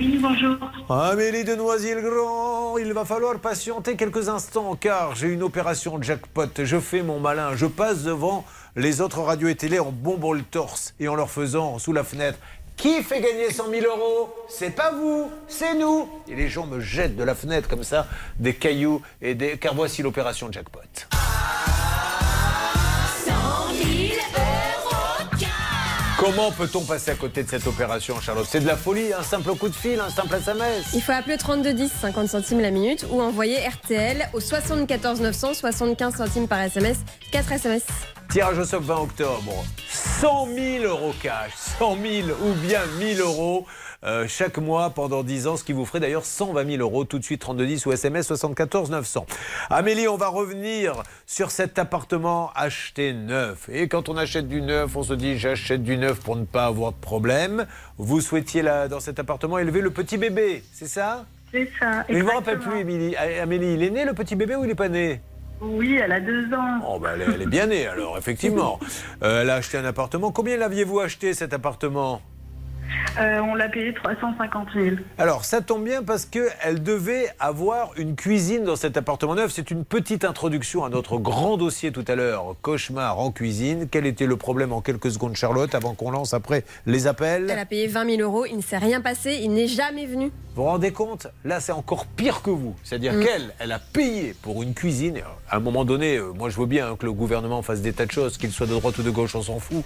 Oui, 0.00 0.18
bonjour. 0.20 0.56
Amélie 0.90 1.44
de 1.44 1.54
Noisy-le-Grand, 1.54 2.78
il 2.78 2.92
va 2.92 3.04
falloir 3.04 3.38
patienter 3.38 3.94
quelques 3.94 4.28
instants 4.28 4.74
car 4.74 5.14
j'ai 5.14 5.28
une 5.28 5.44
opération 5.44 6.02
jackpot. 6.02 6.48
Je 6.64 6.80
fais 6.80 7.02
mon 7.02 7.20
malin, 7.20 7.54
je 7.54 7.66
passe 7.66 8.02
devant 8.02 8.44
les 8.74 9.00
autres 9.00 9.20
radios 9.20 9.46
et 9.46 9.54
télé 9.54 9.78
en 9.78 9.92
bombant 9.92 10.32
le 10.32 10.42
torse 10.42 10.94
et 10.98 11.06
en 11.06 11.14
leur 11.14 11.30
faisant 11.30 11.78
sous 11.78 11.92
la 11.92 12.02
fenêtre 12.02 12.38
qui 12.76 13.04
fait 13.04 13.20
gagner 13.20 13.52
100 13.52 13.70
000 13.70 13.86
euros? 13.86 14.34
C'est 14.48 14.74
pas 14.74 14.90
vous, 14.90 15.30
c'est 15.46 15.76
nous. 15.76 16.08
Et 16.26 16.34
les 16.34 16.48
gens 16.48 16.66
me 16.66 16.80
jettent 16.80 17.14
de 17.14 17.22
la 17.22 17.36
fenêtre 17.36 17.68
comme 17.68 17.84
ça 17.84 18.08
des 18.40 18.54
cailloux 18.54 19.00
et 19.22 19.36
des. 19.36 19.58
Car 19.58 19.76
voici 19.76 20.02
l'opération 20.02 20.50
jackpot. 20.50 20.80
100 21.12 21.83
Comment 26.24 26.50
peut-on 26.52 26.80
passer 26.80 27.10
à 27.10 27.16
côté 27.16 27.42
de 27.42 27.50
cette 27.50 27.66
opération, 27.66 28.18
Charlotte? 28.18 28.46
C'est 28.48 28.60
de 28.60 28.66
la 28.66 28.78
folie, 28.78 29.12
un 29.12 29.22
simple 29.22 29.54
coup 29.56 29.68
de 29.68 29.74
fil, 29.74 30.00
un 30.00 30.08
simple 30.08 30.36
SMS. 30.36 30.86
Il 30.94 31.02
faut 31.02 31.12
appeler 31.12 31.36
3210, 31.36 31.92
50 32.00 32.28
centimes 32.28 32.60
la 32.60 32.70
minute, 32.70 33.04
ou 33.10 33.20
envoyer 33.20 33.58
RTL 33.68 34.30
au 34.32 34.40
74 34.40 35.20
900, 35.20 35.52
75 35.52 36.14
centimes 36.14 36.48
par 36.48 36.60
SMS, 36.60 36.96
4 37.30 37.52
SMS. 37.52 37.82
Tirage 38.30 38.58
au 38.58 38.64
sort 38.64 38.80
20 38.80 39.00
octobre. 39.02 39.64
100 39.90 40.46
000 40.54 40.84
euros 40.84 41.12
cash, 41.22 41.52
100 41.78 41.98
000 42.00 42.28
ou 42.42 42.54
bien 42.66 42.80
1000 42.98 43.20
euros 43.20 43.66
euh, 44.04 44.26
chaque 44.28 44.58
mois 44.58 44.90
pendant 44.90 45.22
10 45.22 45.46
ans, 45.46 45.56
ce 45.56 45.64
qui 45.64 45.72
vous 45.72 45.84
ferait 45.86 46.00
d'ailleurs 46.00 46.24
120 46.24 46.66
000 46.76 46.82
euros 46.82 47.04
tout 47.04 47.18
de 47.18 47.24
suite 47.24 47.40
3210 47.40 47.86
ou 47.86 47.92
SMS 47.92 48.26
74 48.26 48.90
900. 48.90 49.26
Amélie, 49.70 50.08
on 50.08 50.16
va 50.16 50.28
revenir 50.28 51.02
sur 51.26 51.50
cet 51.50 51.78
appartement 51.78 52.50
acheté 52.54 53.12
neuf. 53.12 53.68
Et 53.72 53.88
quand 53.88 54.08
on 54.08 54.16
achète 54.16 54.48
du 54.48 54.60
neuf, 54.62 54.94
on 54.96 55.02
se 55.02 55.14
dit 55.14 55.38
j'achète 55.38 55.82
du 55.82 55.96
neuf 55.96 56.20
pour 56.20 56.36
ne 56.36 56.44
pas 56.44 56.66
avoir 56.66 56.92
de 56.92 56.96
problème. 56.98 57.66
Vous 57.98 58.20
souhaitiez 58.20 58.62
là, 58.62 58.88
dans 58.88 59.00
cet 59.00 59.18
appartement 59.18 59.58
élever 59.58 59.80
le 59.80 59.90
petit 59.90 60.18
bébé, 60.18 60.62
c'est 60.72 60.88
ça? 60.88 61.24
C'est 61.52 61.70
ça. 61.78 62.04
Mais 62.08 62.16
je 62.16 62.24
ne 62.24 62.24
me 62.28 62.32
rappelle 62.32 62.58
plus, 62.58 62.80
Émilie. 62.80 63.14
Amélie, 63.16 63.74
il 63.74 63.82
est 63.84 63.90
né 63.90 64.04
le 64.04 64.12
petit 64.12 64.34
bébé 64.36 64.56
ou 64.56 64.64
il 64.64 64.68
n'est 64.68 64.74
pas 64.74 64.88
né? 64.88 65.20
Oui, 65.60 65.98
elle 66.02 66.10
a 66.12 66.18
deux 66.20 66.52
ans. 66.52 66.80
Oh, 66.86 66.98
bah, 66.98 67.10
elle, 67.14 67.22
est- 67.22 67.34
elle 67.36 67.42
est 67.42 67.46
bien 67.46 67.66
née 67.66 67.86
alors, 67.86 68.18
effectivement. 68.18 68.78
Euh, 69.22 69.42
elle 69.42 69.50
a 69.50 69.54
acheté 69.54 69.78
un 69.78 69.84
appartement. 69.84 70.32
Combien 70.32 70.56
l'aviez-vous 70.58 70.98
acheté 71.00 71.32
cet 71.32 71.54
appartement? 71.54 72.20
Euh, 73.18 73.38
on 73.40 73.54
l'a 73.54 73.68
payé 73.68 73.94
350 73.94 74.68
000. 74.74 74.96
Alors, 75.18 75.44
ça 75.44 75.60
tombe 75.60 75.84
bien 75.84 76.02
parce 76.02 76.24
qu'elle 76.26 76.82
devait 76.82 77.28
avoir 77.38 77.90
une 77.96 78.16
cuisine 78.16 78.64
dans 78.64 78.76
cet 78.76 78.96
appartement 78.96 79.34
neuf. 79.36 79.52
C'est 79.52 79.70
une 79.70 79.84
petite 79.84 80.24
introduction 80.24 80.84
à 80.84 80.88
notre 80.88 81.18
grand 81.18 81.56
dossier 81.56 81.92
tout 81.92 82.04
à 82.08 82.16
l'heure, 82.16 82.56
cauchemar 82.62 83.18
en 83.20 83.30
cuisine. 83.30 83.86
Quel 83.90 84.06
était 84.06 84.26
le 84.26 84.36
problème 84.36 84.72
en 84.72 84.80
quelques 84.80 85.12
secondes, 85.12 85.36
Charlotte, 85.36 85.74
avant 85.74 85.94
qu'on 85.94 86.10
lance 86.10 86.34
après 86.34 86.64
les 86.86 87.06
appels? 87.06 87.48
Elle 87.50 87.58
a 87.58 87.66
payé 87.66 87.86
20 87.86 88.16
000 88.16 88.22
euros, 88.22 88.46
il 88.46 88.56
ne 88.56 88.62
s'est 88.62 88.78
rien 88.78 89.00
passé, 89.00 89.38
il 89.42 89.52
n'est 89.52 89.68
jamais 89.68 90.06
venu. 90.06 90.32
Vous 90.56 90.62
vous 90.62 90.68
rendez 90.68 90.92
compte? 90.92 91.26
Là, 91.44 91.58
c'est 91.60 91.72
encore 91.72 92.06
pire 92.06 92.40
que 92.42 92.50
vous. 92.50 92.74
C'est-à-dire 92.84 93.12
Mm. 93.14 93.24
qu'elle, 93.24 93.54
elle 93.58 93.72
a 93.72 93.80
payé 93.80 94.34
pour 94.42 94.62
une 94.62 94.72
cuisine. 94.74 95.18
À 95.50 95.56
un 95.56 95.60
moment 95.60 95.84
donné, 95.84 96.16
euh, 96.16 96.32
moi 96.32 96.48
je 96.48 96.58
veux 96.60 96.66
bien 96.66 96.88
hein, 96.92 96.96
que 96.98 97.06
le 97.06 97.12
gouvernement 97.12 97.60
fasse 97.62 97.80
des 97.80 97.92
tas 97.92 98.06
de 98.06 98.12
choses, 98.12 98.38
qu'il 98.38 98.50
soit 98.52 98.66
de 98.66 98.72
droite 98.72 98.96
ou 98.98 99.02
de 99.02 99.10
gauche, 99.10 99.34
on 99.34 99.42
s'en 99.42 99.58
fout. 99.58 99.84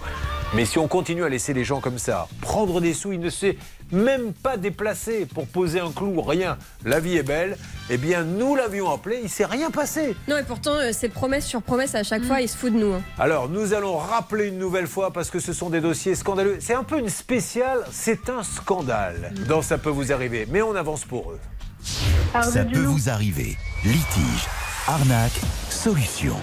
Mais 0.55 0.65
si 0.65 0.77
on 0.77 0.87
continue 0.87 1.23
à 1.23 1.29
laisser 1.29 1.53
les 1.53 1.63
gens 1.63 1.79
comme 1.79 1.97
ça, 1.97 2.27
prendre 2.41 2.81
des 2.81 2.88
sous, 2.93 3.11
il 3.13 3.19
ne 3.19 3.29
s'est 3.29 3.57
même 3.91 4.33
pas 4.33 4.57
déplacé 4.57 5.25
pour 5.25 5.47
poser 5.47 5.79
un 5.79 5.91
clou, 5.91 6.21
rien. 6.21 6.57
La 6.85 6.99
vie 6.99 7.17
est 7.17 7.23
belle. 7.23 7.57
Eh 7.89 7.97
bien, 7.97 8.23
nous 8.23 8.55
l'avions 8.55 8.91
appelé, 8.91 9.19
il 9.23 9.29
s'est 9.29 9.45
rien 9.45 9.71
passé. 9.71 10.15
Non, 10.27 10.37
et 10.37 10.43
pourtant, 10.43 10.73
euh, 10.75 10.91
c'est 10.93 11.09
promesse 11.09 11.45
sur 11.45 11.61
promesse, 11.61 11.95
à 11.95 12.03
chaque 12.03 12.23
fois, 12.23 12.41
il 12.41 12.47
se 12.47 12.55
fout 12.55 12.71
de 12.71 12.77
nous. 12.77 12.93
hein. 12.93 13.01
Alors, 13.17 13.49
nous 13.49 13.73
allons 13.73 13.97
rappeler 13.97 14.47
une 14.49 14.59
nouvelle 14.59 14.87
fois 14.87 15.11
parce 15.11 15.29
que 15.31 15.39
ce 15.39 15.53
sont 15.53 15.69
des 15.71 15.81
dossiers 15.81 16.13
scandaleux. 16.15 16.57
C'est 16.59 16.75
un 16.75 16.83
peu 16.83 16.99
une 16.99 17.09
spéciale, 17.09 17.83
c'est 17.91 18.29
un 18.29 18.43
scandale. 18.43 19.33
Dans 19.47 19.61
Ça 19.63 19.77
peut 19.77 19.89
vous 19.89 20.11
arriver, 20.11 20.47
mais 20.51 20.61
on 20.61 20.75
avance 20.75 21.03
pour 21.05 21.31
eux. 21.31 21.39
Ça 22.43 22.63
peut 22.65 22.79
vous 22.79 23.09
arriver. 23.09 23.57
Litige, 23.83 24.47
arnaque, 24.87 25.39
solution. 25.69 26.35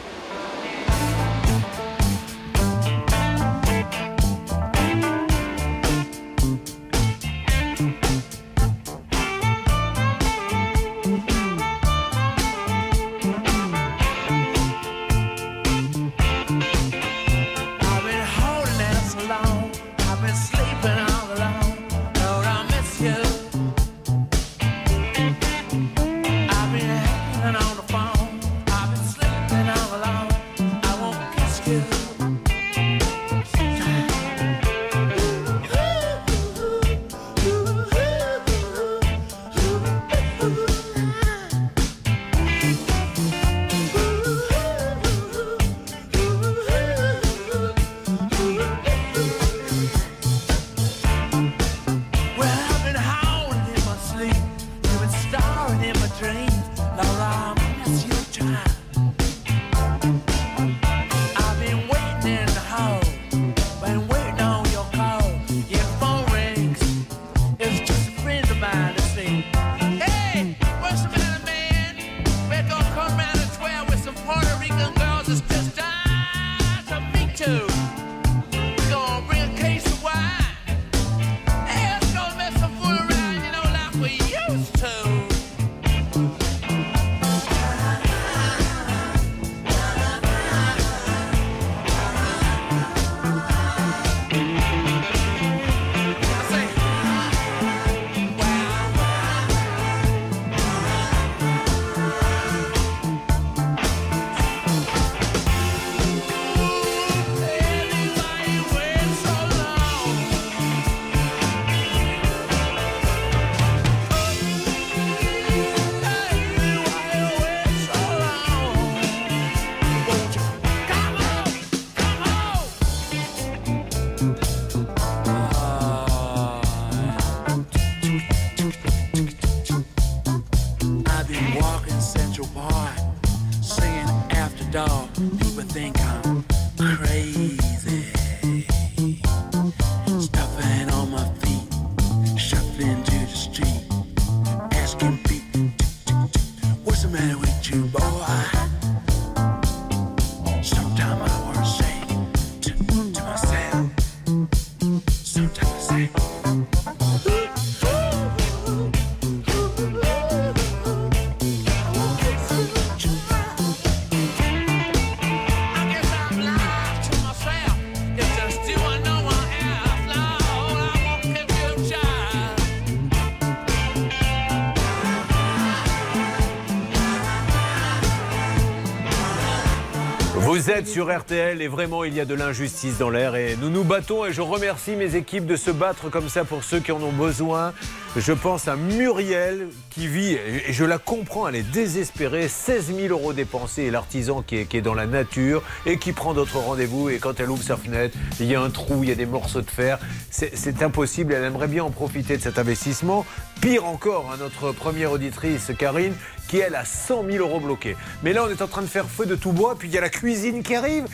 Vous 180.67 180.73
êtes 180.73 180.89
sur 180.89 181.17
RTL 181.17 181.63
et 181.63 181.69
vraiment 181.69 182.03
il 182.03 182.13
y 182.13 182.19
a 182.19 182.25
de 182.25 182.35
l'injustice 182.35 182.99
dans 182.99 183.09
l'air 183.09 183.37
et 183.37 183.57
nous 183.61 183.71
nous 183.71 183.85
battons 183.85 184.27
et 184.27 184.33
je 184.33 184.41
remercie 184.41 184.97
mes 184.97 185.15
équipes 185.15 185.47
de 185.47 185.55
se 185.55 185.71
battre 185.71 186.11
comme 186.11 186.29
ça 186.29 186.45
pour 186.45 186.65
ceux 186.65 186.81
qui 186.81 186.91
en 186.91 187.01
ont 187.05 187.13
besoin. 187.13 187.73
Je 188.17 188.33
pense 188.33 188.67
à 188.67 188.75
Muriel 188.75 189.69
qui 189.91 190.09
vit, 190.09 190.33
et 190.33 190.73
je 190.73 190.85
la 190.85 190.99
comprends, 190.99 191.47
elle 191.47 191.55
est 191.55 191.71
désespérée, 191.71 192.49
16 192.49 192.97
000 192.97 193.09
euros 193.11 193.33
dépensés 193.33 193.83
et 193.83 193.91
l'artisan 193.93 194.43
qui 194.43 194.57
est, 194.57 194.65
qui 194.65 194.79
est 194.79 194.83
dans 194.83 194.95
la 194.95 195.07
nature 195.07 195.63
et 195.85 195.99
qui 195.99 196.13
prend 196.13 196.35
d'autres 196.35 196.59
rendez-vous 196.59 197.11
et 197.11 197.19
quand 197.19 197.39
elle 197.39 197.51
ouvre 197.51 197.63
sa 197.63 197.77
fenêtre, 197.77 198.17
il 198.41 198.47
y 198.47 198.57
a 198.57 198.61
un 198.61 198.71
trou, 198.71 199.05
il 199.05 199.11
y 199.11 199.13
a 199.13 199.15
des 199.17 199.27
morceaux 199.27 199.61
de 199.61 199.71
fer. 199.71 200.01
C'est 200.31 200.83
impossible, 200.83 201.33
elle 201.33 201.45
aimerait 201.45 201.69
bien 201.69 201.85
en 201.85 201.91
profiter 201.91 202.39
de 202.39 202.43
cet 202.43 202.59
investissement. 202.59 203.25
Pire 203.61 203.85
encore, 203.85 204.33
hein, 204.33 204.37
notre 204.41 204.73
première 204.73 205.13
auditrice, 205.13 205.71
Karine, 205.79 206.15
qui 206.49 206.59
elle 206.59 206.75
a 206.75 206.85
100 206.85 207.25
000 207.31 207.45
euros 207.45 207.61
bloqués. 207.61 207.97
Mais 208.23 208.33
là, 208.33 208.45
on 208.45 208.51
est 208.51 208.63
en 208.63 208.69
train 208.69 208.83
de 208.83 208.87
faire 208.87 209.07
feu 209.07 209.27
de 209.27 209.35
tout 209.35 209.53
bois, 209.53 209.77
puis 209.79 209.89
il 209.89 209.95
y 209.95 209.99
a 209.99 210.01
la 210.01 210.11
cuisine 210.11 210.63
qui 210.63 210.75
arrive. 210.75 211.07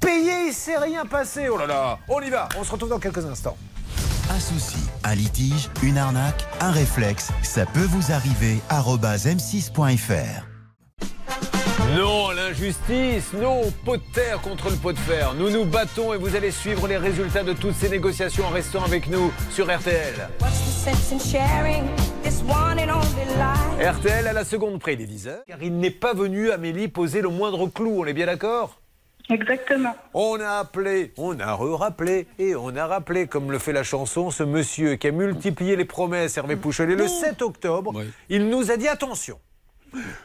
Payé, 0.00 0.48
il 0.48 0.52
s'est 0.52 0.78
rien 0.78 1.04
passé. 1.06 1.48
Oh 1.48 1.56
là 1.56 1.66
là, 1.66 1.98
on 2.08 2.20
y 2.20 2.30
va, 2.30 2.48
on 2.58 2.64
se 2.64 2.70
retrouve 2.72 2.90
dans 2.90 2.98
quelques 2.98 3.24
instants. 3.24 3.56
Un 4.30 4.40
souci, 4.40 4.78
un 5.04 5.14
litige, 5.14 5.70
une 5.82 5.98
arnaque, 5.98 6.44
un 6.60 6.72
réflexe, 6.72 7.30
ça 7.42 7.64
peut 7.64 7.86
vous 7.88 8.12
arriver. 8.12 8.58
arobase 8.68 9.26
m6.fr. 9.26 10.46
Non, 11.94 12.28
à 12.28 12.34
l'injustice, 12.34 13.32
non, 13.40 13.62
au 13.62 13.70
pot 13.70 13.96
de 13.96 14.02
terre 14.12 14.40
contre 14.40 14.70
le 14.70 14.76
pot 14.76 14.92
de 14.92 14.98
fer. 14.98 15.34
Nous 15.34 15.50
nous 15.50 15.64
battons 15.64 16.12
et 16.12 16.16
vous 16.16 16.34
allez 16.34 16.50
suivre 16.50 16.88
les 16.88 16.96
résultats 16.96 17.44
de 17.44 17.52
toutes 17.52 17.76
ces 17.76 17.88
négociations 17.88 18.44
en 18.46 18.50
restant 18.50 18.84
avec 18.84 19.08
nous 19.08 19.32
sur 19.50 19.66
RTL. 19.66 20.28
RTL 23.78 24.26
à 24.26 24.32
la 24.32 24.44
seconde 24.44 24.80
près, 24.80 24.94
il 24.94 25.02
est 25.02 25.06
10 25.06 25.28
heures. 25.28 25.44
Car 25.46 25.62
il 25.62 25.76
n'est 25.78 25.90
pas 25.90 26.14
venu, 26.14 26.50
Amélie, 26.50 26.88
poser 26.88 27.20
le 27.20 27.28
moindre 27.28 27.66
clou, 27.68 28.00
on 28.00 28.06
est 28.06 28.14
bien 28.14 28.26
d'accord? 28.26 28.80
Exactement. 29.28 29.94
On 30.14 30.40
a 30.40 30.58
appelé, 30.58 31.12
on 31.16 31.38
a 31.40 31.52
re-rappelé 31.52 32.26
et 32.38 32.54
on 32.54 32.74
a 32.74 32.86
rappelé, 32.86 33.26
comme 33.26 33.50
le 33.50 33.58
fait 33.58 33.72
la 33.72 33.82
chanson, 33.82 34.30
ce 34.30 34.42
monsieur 34.42 34.96
qui 34.96 35.08
a 35.08 35.10
multiplié 35.10 35.76
les 35.76 35.84
promesses, 35.84 36.36
Hervé 36.36 36.56
Poucholet, 36.56 36.94
le 36.94 37.08
7 37.08 37.42
octobre. 37.42 37.92
Il 38.28 38.48
nous 38.48 38.70
a 38.70 38.76
dit 38.76 38.88
attention, 38.88 39.38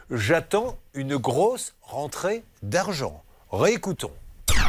j'attends 0.10 0.78
une 0.94 1.18
grosse 1.18 1.76
rentrée 1.82 2.44
d'argent. 2.62 3.24
Réécoutons. 3.52 4.12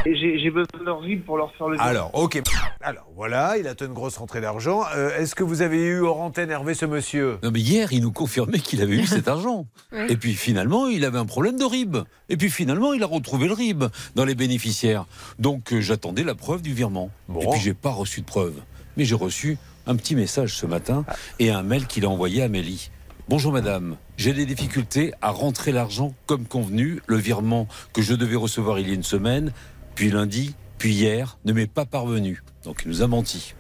Et 0.05 0.17
J'ai 0.17 0.51
besoin 0.51 0.67
de 0.81 0.85
leur 0.85 1.01
pour 1.25 1.37
leur 1.37 1.55
faire 1.55 1.69
le 1.69 1.77
bien. 1.77 1.85
Alors, 1.85 2.11
ok. 2.15 2.43
Alors, 2.81 3.07
voilà, 3.15 3.57
il 3.59 3.69
attend 3.69 3.85
une 3.85 3.93
grosse 3.93 4.17
rentrée 4.17 4.41
d'argent. 4.41 4.83
Euh, 4.97 5.17
Est-ce 5.17 5.35
que 5.35 5.45
vous 5.45 5.63
avez 5.63 5.79
eu 5.79 6.01
hors 6.01 6.21
antenne, 6.21 6.51
Hervé, 6.51 6.75
ce 6.75 6.87
monsieur? 6.87 7.39
Non 7.43 7.51
mais 7.53 7.61
hier, 7.61 7.93
il 7.93 8.03
nous 8.03 8.11
confirmait 8.11 8.59
qu'il 8.59 8.83
avait 8.83 8.97
eu 8.97 9.07
cet 9.07 9.29
argent. 9.29 9.67
Oui. 9.93 10.07
Et 10.09 10.17
puis 10.17 10.33
finalement, 10.33 10.87
il 10.87 11.05
avait 11.05 11.19
un 11.19 11.27
problème 11.27 11.59
de 11.59 11.65
RIB. 11.65 11.99
Et 12.31 12.39
puis 12.39 12.49
finalement, 12.49 12.95
il 12.95 13.03
a 13.03 13.07
retrouvé 13.07 13.47
le 13.47 13.53
RIB 13.53 13.85
dans 14.15 14.25
les 14.25 14.35
bénéficiaires. 14.35 15.05
Donc 15.39 15.73
euh, 15.75 15.83
j'attendais 15.83 16.25
la 16.25 16.35
preuve 16.35 16.63
du 16.63 16.73
virement. 16.73 17.11
Et 17.29 17.47
puis 17.47 17.61
j'ai 17.61 17.75
pas 17.75 17.91
reçu 17.91 18.23
de 18.23 18.27
preuve. 18.27 18.55
Mais 18.97 19.05
j'ai 19.05 19.15
reçu 19.15 19.59
un 19.87 19.95
petit 19.97 20.15
message 20.17 20.55
ce 20.55 20.65
matin 20.65 21.05
et 21.39 21.51
un 21.51 21.63
mail 21.63 21.87
qu'il 21.87 22.07
a 22.07 22.09
envoyé 22.09 22.41
à 22.41 22.47
Amélie. 22.47 22.91
Bonjour 23.29 23.53
madame, 23.53 23.97
j'ai 24.17 24.33
des 24.33 24.47
difficultés 24.47 25.13
à 25.23 25.31
rentrer 25.31 25.73
l'argent 25.73 26.13
comme 26.27 26.45
convenu. 26.45 27.01
Le 27.07 27.17
virement 27.17 27.69
que 27.93 28.03
je 28.03 28.15
devais 28.15 28.37
recevoir 28.37 28.79
il 28.79 28.89
y 28.89 28.91
a 28.91 28.95
une 28.95 29.03
semaine, 29.03 29.53
puis 29.95 30.11
lundi, 30.11 30.55
puis 30.79 30.93
hier, 30.93 31.39
ne 31.45 31.53
m'est 31.53 31.67
pas 31.67 31.85
parvenu. 31.85 32.43
Donc 32.65 32.83
il 32.85 32.89
nous 32.89 33.03
a 33.03 33.07
menti. 33.07 33.55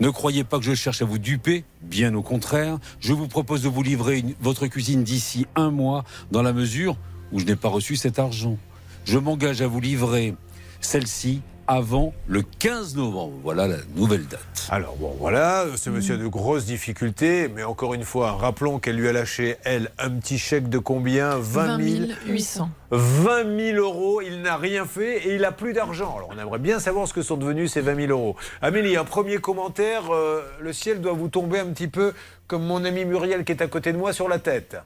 Ne 0.00 0.10
croyez 0.10 0.44
pas 0.44 0.58
que 0.58 0.64
je 0.64 0.74
cherche 0.74 1.02
à 1.02 1.04
vous 1.04 1.18
duper, 1.18 1.64
bien 1.82 2.14
au 2.14 2.22
contraire. 2.22 2.78
Je 3.00 3.12
vous 3.12 3.28
propose 3.28 3.62
de 3.62 3.68
vous 3.68 3.82
livrer 3.82 4.24
votre 4.40 4.66
cuisine 4.66 5.02
d'ici 5.02 5.46
un 5.56 5.70
mois, 5.70 6.04
dans 6.30 6.42
la 6.42 6.52
mesure 6.52 6.96
où 7.32 7.40
je 7.40 7.44
n'ai 7.44 7.56
pas 7.56 7.68
reçu 7.68 7.96
cet 7.96 8.18
argent. 8.18 8.58
Je 9.04 9.18
m'engage 9.18 9.62
à 9.62 9.66
vous 9.66 9.80
livrer 9.80 10.34
celle-ci 10.80 11.42
avant 11.68 12.14
le 12.26 12.42
15 12.42 12.96
novembre. 12.96 13.34
Voilà 13.44 13.68
la 13.68 13.76
nouvelle 13.94 14.26
date. 14.26 14.40
Alors 14.70 14.96
bon, 14.96 15.14
voilà, 15.18 15.66
ce 15.76 15.90
monsieur 15.90 16.14
a 16.14 16.16
de 16.16 16.26
grosses 16.26 16.64
difficultés, 16.64 17.48
mais 17.54 17.62
encore 17.62 17.94
une 17.94 18.04
fois, 18.04 18.32
rappelons 18.32 18.78
qu'elle 18.78 18.96
lui 18.96 19.06
a 19.06 19.12
lâché, 19.12 19.56
elle, 19.64 19.90
un 19.98 20.10
petit 20.10 20.38
chèque 20.38 20.68
de 20.68 20.78
combien? 20.78 21.36
20 21.36 21.80
000 21.80 22.06
800. 22.26 22.70
20 22.90 23.72
000 23.72 23.76
euros, 23.78 24.22
il 24.22 24.40
n'a 24.40 24.56
rien 24.56 24.86
fait 24.86 25.28
et 25.28 25.34
il 25.34 25.44
a 25.44 25.52
plus 25.52 25.74
d'argent. 25.74 26.16
Alors 26.16 26.30
on 26.34 26.38
aimerait 26.38 26.58
bien 26.58 26.80
savoir 26.80 27.06
ce 27.06 27.12
que 27.12 27.22
sont 27.22 27.36
devenus 27.36 27.72
ces 27.72 27.82
20 27.82 28.06
000 28.06 28.10
euros. 28.10 28.36
Amélie, 28.62 28.96
un 28.96 29.04
premier 29.04 29.36
commentaire, 29.36 30.10
euh, 30.10 30.42
le 30.60 30.72
ciel 30.72 31.02
doit 31.02 31.12
vous 31.12 31.28
tomber 31.28 31.58
un 31.58 31.66
petit 31.66 31.88
peu 31.88 32.14
comme 32.46 32.64
mon 32.64 32.84
ami 32.84 33.04
Muriel 33.04 33.44
qui 33.44 33.52
est 33.52 33.62
à 33.62 33.66
côté 33.66 33.92
de 33.92 33.98
moi 33.98 34.14
sur 34.14 34.28
la 34.28 34.38
tête. 34.38 34.78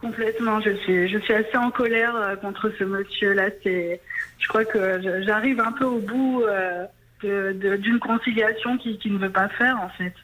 Complètement. 0.00 0.60
Je 0.60 0.76
suis, 0.84 1.08
je 1.08 1.18
suis 1.18 1.32
assez 1.32 1.56
en 1.56 1.70
colère 1.70 2.14
euh, 2.14 2.36
contre 2.36 2.70
ce 2.78 2.84
monsieur-là. 2.84 3.48
C'est, 3.62 4.00
je 4.38 4.48
crois 4.48 4.64
que 4.64 5.22
j'arrive 5.22 5.60
un 5.60 5.72
peu 5.72 5.84
au 5.84 5.98
bout 5.98 6.42
euh, 6.42 6.86
d'une 7.22 7.98
conciliation 7.98 8.78
qui, 8.78 8.98
ne 9.06 9.18
veut 9.18 9.30
pas 9.30 9.48
faire, 9.48 9.80
en 9.80 9.88
fait. 9.90 10.14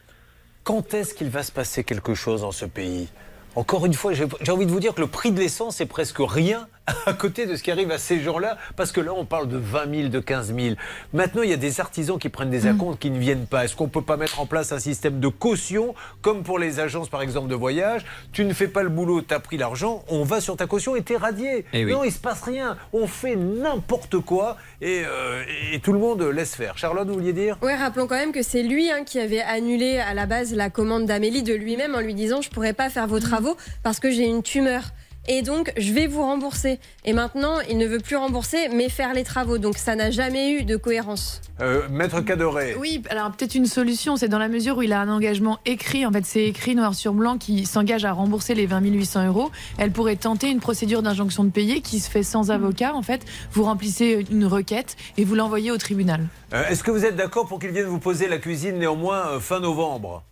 Quand 0.63 0.93
est-ce 0.93 1.13
qu'il 1.13 1.29
va 1.29 1.43
se 1.43 1.51
passer 1.51 1.83
quelque 1.83 2.13
chose 2.13 2.41
dans 2.41 2.51
ce 2.51 2.65
pays? 2.65 3.09
Encore 3.55 3.85
une 3.85 3.93
fois, 3.93 4.13
j'ai 4.13 4.25
j'ai 4.41 4.51
envie 4.51 4.65
de 4.65 4.71
vous 4.71 4.79
dire 4.79 4.95
que 4.95 5.01
le 5.01 5.07
prix 5.07 5.31
de 5.31 5.39
l'essence 5.39 5.81
est 5.81 5.85
presque 5.85 6.17
rien 6.19 6.67
à 7.05 7.13
côté 7.13 7.45
de 7.45 7.55
ce 7.55 7.63
qui 7.63 7.71
arrive 7.71 7.91
à 7.91 7.97
ces 7.97 8.19
gens-là, 8.19 8.57
parce 8.75 8.91
que 8.91 8.99
là, 8.99 9.13
on 9.15 9.25
parle 9.25 9.47
de 9.47 9.57
20 9.57 9.95
000, 9.95 10.09
de 10.09 10.19
15 10.19 10.53
000. 10.53 10.75
Maintenant, 11.13 11.41
il 11.41 11.49
y 11.49 11.53
a 11.53 11.57
des 11.57 11.79
artisans 11.79 12.19
qui 12.19 12.29
prennent 12.29 12.49
des 12.49 12.67
acomptes 12.67 12.99
qui 12.99 13.09
ne 13.09 13.19
viennent 13.19 13.45
pas. 13.45 13.63
Est-ce 13.63 13.75
qu'on 13.75 13.85
ne 13.85 13.89
peut 13.89 14.01
pas 14.01 14.17
mettre 14.17 14.39
en 14.41 14.45
place 14.45 14.71
un 14.71 14.79
système 14.79 15.19
de 15.19 15.27
caution, 15.29 15.95
comme 16.21 16.43
pour 16.43 16.59
les 16.59 16.79
agences, 16.79 17.09
par 17.09 17.21
exemple, 17.21 17.47
de 17.47 17.55
voyage? 17.55 18.03
Tu 18.33 18.43
ne 18.43 18.53
fais 18.53 18.67
pas 18.67 18.83
le 18.83 18.89
boulot, 18.89 19.21
tu 19.21 19.33
as 19.33 19.39
pris 19.39 19.57
l'argent, 19.57 20.03
on 20.09 20.23
va 20.23 20.41
sur 20.41 20.57
ta 20.57 20.67
caution 20.67 20.95
et 20.95 21.01
t'es 21.01 21.15
radié. 21.15 21.65
Eh 21.73 21.85
oui. 21.85 21.91
Non, 21.91 22.03
il 22.03 22.11
se 22.11 22.19
passe 22.19 22.41
rien. 22.41 22.77
On 22.91 23.07
fait 23.07 23.35
n'importe 23.35 24.19
quoi 24.19 24.57
et, 24.81 25.03
euh, 25.05 25.43
et 25.71 25.79
tout 25.79 25.93
le 25.93 25.99
monde 25.99 26.21
laisse 26.21 26.55
faire. 26.55 26.77
Charlotte, 26.77 27.07
vous 27.07 27.13
vouliez 27.13 27.33
dire? 27.33 27.57
Ouais, 27.61 27.75
rappelons 27.75 28.07
quand 28.07 28.17
même 28.17 28.33
que 28.33 28.43
c'est 28.43 28.63
lui 28.63 28.91
hein, 28.91 29.03
qui 29.05 29.19
avait 29.19 29.41
annulé 29.41 29.99
à 29.99 30.13
la 30.13 30.25
base 30.25 30.53
la 30.53 30.69
commande 30.69 31.05
d'Amélie 31.05 31.43
de 31.43 31.53
lui-même 31.53 31.95
en 31.95 32.01
lui 32.01 32.13
disant 32.13 32.41
je 32.41 32.49
pourrais 32.49 32.73
pas 32.73 32.89
faire 32.89 33.07
vos 33.07 33.19
travaux 33.19 33.55
parce 33.83 33.99
que 33.99 34.11
j'ai 34.11 34.25
une 34.25 34.43
tumeur. 34.43 34.83
Et 35.27 35.41
donc, 35.41 35.71
je 35.77 35.93
vais 35.93 36.07
vous 36.07 36.21
rembourser. 36.21 36.79
Et 37.05 37.13
maintenant, 37.13 37.59
il 37.69 37.77
ne 37.77 37.87
veut 37.87 37.99
plus 37.99 38.17
rembourser, 38.17 38.67
mais 38.69 38.89
faire 38.89 39.13
les 39.13 39.23
travaux. 39.23 39.57
Donc, 39.57 39.77
ça 39.77 39.95
n'a 39.95 40.11
jamais 40.11 40.51
eu 40.51 40.63
de 40.63 40.75
cohérence. 40.75 41.41
Euh, 41.61 41.87
Maître 41.89 42.19
Cadoré. 42.21 42.75
Oui, 42.79 43.01
alors 43.09 43.31
peut-être 43.31 43.55
une 43.55 43.67
solution, 43.67 44.17
c'est 44.17 44.27
dans 44.27 44.39
la 44.39 44.49
mesure 44.49 44.77
où 44.77 44.81
il 44.81 44.91
a 44.91 44.99
un 44.99 45.09
engagement 45.09 45.59
écrit, 45.65 46.03
en 46.05 46.11
fait 46.11 46.25
c'est 46.25 46.45
écrit 46.45 46.75
noir 46.75 46.95
sur 46.95 47.13
blanc, 47.13 47.37
qui 47.37 47.65
s'engage 47.65 48.05
à 48.05 48.11
rembourser 48.11 48.55
les 48.55 48.65
20 48.65 48.81
800 48.81 49.27
euros. 49.27 49.51
Elle 49.77 49.91
pourrait 49.91 50.15
tenter 50.15 50.49
une 50.49 50.59
procédure 50.59 51.03
d'injonction 51.03 51.43
de 51.43 51.51
payer 51.51 51.81
qui 51.81 51.99
se 51.99 52.09
fait 52.09 52.23
sans 52.23 52.49
avocat. 52.51 52.93
En 52.95 53.03
fait, 53.03 53.23
vous 53.51 53.63
remplissez 53.63 54.25
une 54.31 54.45
requête 54.45 54.97
et 55.17 55.23
vous 55.23 55.35
l'envoyez 55.35 55.71
au 55.71 55.77
tribunal. 55.77 56.25
Euh, 56.53 56.67
Est-ce 56.67 56.83
que 56.83 56.91
vous 56.91 57.05
êtes 57.05 57.15
d'accord 57.15 57.47
pour 57.47 57.59
qu'il 57.59 57.69
vienne 57.69 57.85
vous 57.85 57.99
poser 57.99 58.27
la 58.27 58.39
cuisine 58.39 58.77
néanmoins 58.79 59.27
euh, 59.27 59.39
fin 59.39 59.59
novembre? 59.59 60.23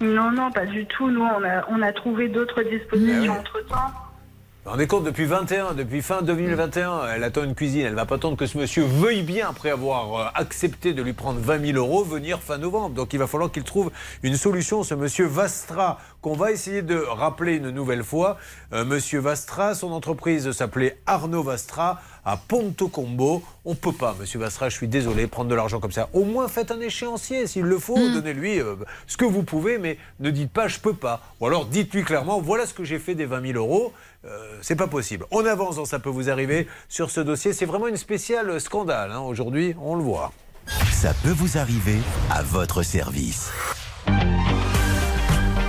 Non, 0.00 0.32
non, 0.32 0.50
pas 0.50 0.66
du 0.66 0.84
tout. 0.86 1.08
Nous, 1.08 1.22
on 1.22 1.44
a, 1.44 1.64
on 1.70 1.80
a 1.82 1.92
trouvé 1.92 2.28
d'autres 2.28 2.62
dispositions 2.62 3.32
entre-temps. 3.32 3.92
On 4.66 4.78
est 4.78 4.86
compte 4.86 5.04
depuis 5.04 5.26
21, 5.26 5.74
depuis 5.74 6.00
fin 6.00 6.22
2021, 6.22 7.08
elle 7.14 7.24
attend 7.24 7.44
une 7.44 7.54
cuisine. 7.54 7.82
Elle 7.82 7.94
va 7.94 8.06
pas 8.06 8.14
attendre 8.14 8.38
que 8.38 8.46
ce 8.46 8.56
monsieur 8.56 8.82
veuille 8.82 9.20
bien, 9.20 9.50
après 9.50 9.68
avoir 9.68 10.14
euh, 10.14 10.24
accepté 10.34 10.94
de 10.94 11.02
lui 11.02 11.12
prendre 11.12 11.38
20 11.38 11.72
000 11.72 11.76
euros, 11.76 12.02
venir 12.02 12.40
fin 12.40 12.56
novembre. 12.56 12.94
Donc 12.94 13.12
il 13.12 13.18
va 13.18 13.26
falloir 13.26 13.52
qu'il 13.52 13.62
trouve 13.62 13.90
une 14.22 14.38
solution. 14.38 14.82
Ce 14.82 14.94
monsieur 14.94 15.26
Vastra, 15.26 15.98
qu'on 16.22 16.32
va 16.32 16.50
essayer 16.50 16.80
de 16.80 16.96
rappeler 16.96 17.56
une 17.56 17.68
nouvelle 17.68 18.02
fois. 18.02 18.38
Euh, 18.72 18.86
monsieur 18.86 19.18
Vastra, 19.18 19.74
son 19.74 19.92
entreprise 19.92 20.50
s'appelait 20.52 20.96
Arnaud 21.04 21.42
Vastra 21.42 22.00
à 22.24 22.38
Ponto 22.38 22.88
Combo. 22.88 23.42
On 23.66 23.74
peut 23.74 23.92
pas, 23.92 24.16
monsieur 24.18 24.38
Vastra, 24.38 24.70
je 24.70 24.76
suis 24.76 24.88
désolé, 24.88 25.26
prendre 25.26 25.50
de 25.50 25.54
l'argent 25.54 25.78
comme 25.78 25.92
ça. 25.92 26.08
Au 26.14 26.24
moins 26.24 26.48
faites 26.48 26.70
un 26.70 26.80
échéancier 26.80 27.46
s'il 27.46 27.64
le 27.64 27.78
faut. 27.78 27.98
Donnez-lui 27.98 28.60
euh, 28.60 28.76
ce 29.06 29.18
que 29.18 29.26
vous 29.26 29.42
pouvez, 29.42 29.76
mais 29.76 29.98
ne 30.20 30.30
dites 30.30 30.50
pas 30.50 30.68
je 30.68 30.78
peux 30.80 30.94
pas. 30.94 31.20
Ou 31.40 31.46
alors 31.46 31.66
dites-lui 31.66 32.02
clairement 32.02 32.40
voilà 32.40 32.64
ce 32.64 32.72
que 32.72 32.84
j'ai 32.84 32.98
fait 32.98 33.14
des 33.14 33.26
20 33.26 33.52
000 33.52 33.58
euros. 33.58 33.92
Euh, 34.26 34.58
c'est 34.62 34.76
pas 34.76 34.86
possible. 34.86 35.26
On 35.30 35.44
avance 35.44 35.76
dans 35.76 35.84
ça 35.84 35.98
peut 35.98 36.08
vous 36.10 36.30
arriver 36.30 36.66
sur 36.88 37.10
ce 37.10 37.20
dossier. 37.20 37.52
C'est 37.52 37.66
vraiment 37.66 37.88
une 37.88 37.96
spéciale 37.96 38.60
scandale. 38.60 39.12
hein. 39.12 39.20
Aujourd'hui, 39.20 39.74
on 39.80 39.96
le 39.96 40.02
voit. 40.02 40.32
Ça 40.92 41.12
peut 41.22 41.30
vous 41.32 41.58
arriver 41.58 41.98
à 42.30 42.42
votre 42.42 42.82
service. 42.82 43.50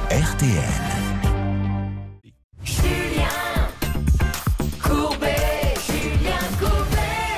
RTL. 0.10 0.64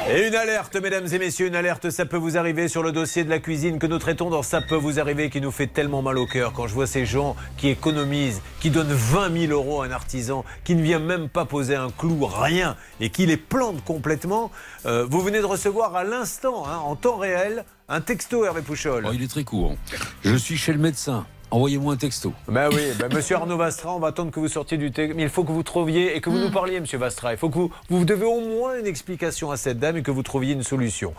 Et 0.09 0.25
une 0.25 0.35
alerte, 0.35 0.77
mesdames 0.77 1.07
et 1.11 1.19
messieurs, 1.19 1.47
une 1.47 1.55
alerte, 1.55 1.89
ça 1.89 2.05
peut 2.05 2.15
vous 2.15 2.37
arriver 2.37 2.69
sur 2.69 2.81
le 2.81 2.93
dossier 2.93 3.25
de 3.25 3.29
la 3.29 3.39
cuisine 3.39 3.77
que 3.77 3.87
nous 3.87 3.99
traitons 3.99 4.29
dans 4.29 4.41
Ça 4.41 4.61
peut 4.61 4.77
vous 4.77 5.01
arriver, 5.01 5.29
qui 5.29 5.41
nous 5.41 5.51
fait 5.51 5.67
tellement 5.67 6.01
mal 6.01 6.17
au 6.17 6.25
cœur 6.25 6.53
quand 6.53 6.65
je 6.65 6.73
vois 6.73 6.87
ces 6.87 7.05
gens 7.05 7.35
qui 7.57 7.67
économisent, 7.67 8.41
qui 8.61 8.69
donnent 8.69 8.93
20 8.93 9.47
000 9.47 9.51
euros 9.51 9.81
à 9.81 9.87
un 9.87 9.91
artisan, 9.91 10.45
qui 10.63 10.75
ne 10.75 10.81
vient 10.81 10.99
même 10.99 11.27
pas 11.27 11.43
poser 11.43 11.75
un 11.75 11.89
clou, 11.89 12.25
rien, 12.25 12.77
et 13.01 13.09
qui 13.09 13.25
les 13.25 13.35
plante 13.35 13.83
complètement. 13.83 14.49
Euh, 14.85 15.05
vous 15.09 15.19
venez 15.19 15.39
de 15.39 15.45
recevoir 15.45 15.93
à 15.97 16.05
l'instant, 16.05 16.65
hein, 16.65 16.77
en 16.77 16.95
temps 16.95 17.17
réel, 17.17 17.65
un 17.89 17.99
texto 17.99 18.45
Hervé 18.45 18.61
Pouchol. 18.61 19.05
Oh, 19.05 19.11
il 19.13 19.21
est 19.21 19.27
très 19.27 19.43
court. 19.43 19.75
Je 20.23 20.35
suis 20.35 20.55
chez 20.55 20.71
le 20.71 20.79
médecin. 20.79 21.25
Envoyez-moi 21.49 21.93
un 21.93 21.97
texto. 21.97 22.33
Ben 22.49 22.67
oui, 22.73 22.81
ben 22.99 23.07
monsieur 23.13 23.37
Arnaud 23.37 23.55
Vastra, 23.55 23.95
on 23.95 23.99
va 23.99 24.09
attendre 24.09 24.31
que 24.31 24.39
vous 24.39 24.49
sortiez 24.49 24.77
du 24.77 24.91
texte. 24.91 25.15
Mais 25.15 25.23
il 25.23 25.29
faut 25.29 25.45
que 25.45 25.51
vous 25.53 25.63
trouviez 25.63 26.15
et 26.15 26.19
que 26.19 26.29
vous 26.29 26.39
nous 26.39 26.51
parliez, 26.51 26.79
monsieur 26.81 26.97
Vastra. 26.97 27.31
Il 27.31 27.37
faut 27.37 27.47
que 27.49 27.55
vous, 27.55 27.71
vous 27.89 28.03
devez 28.03 28.25
au 28.25 28.41
moins 28.41 28.77
une 28.77 28.85
explication 28.85 29.49
à 29.49 29.55
cette 29.55 29.79
dame 29.79 29.95
et 29.95 30.01
que 30.03 30.11
vous 30.11 30.23
trouviez 30.23 30.53
une 30.53 30.63
solution. 30.63 31.13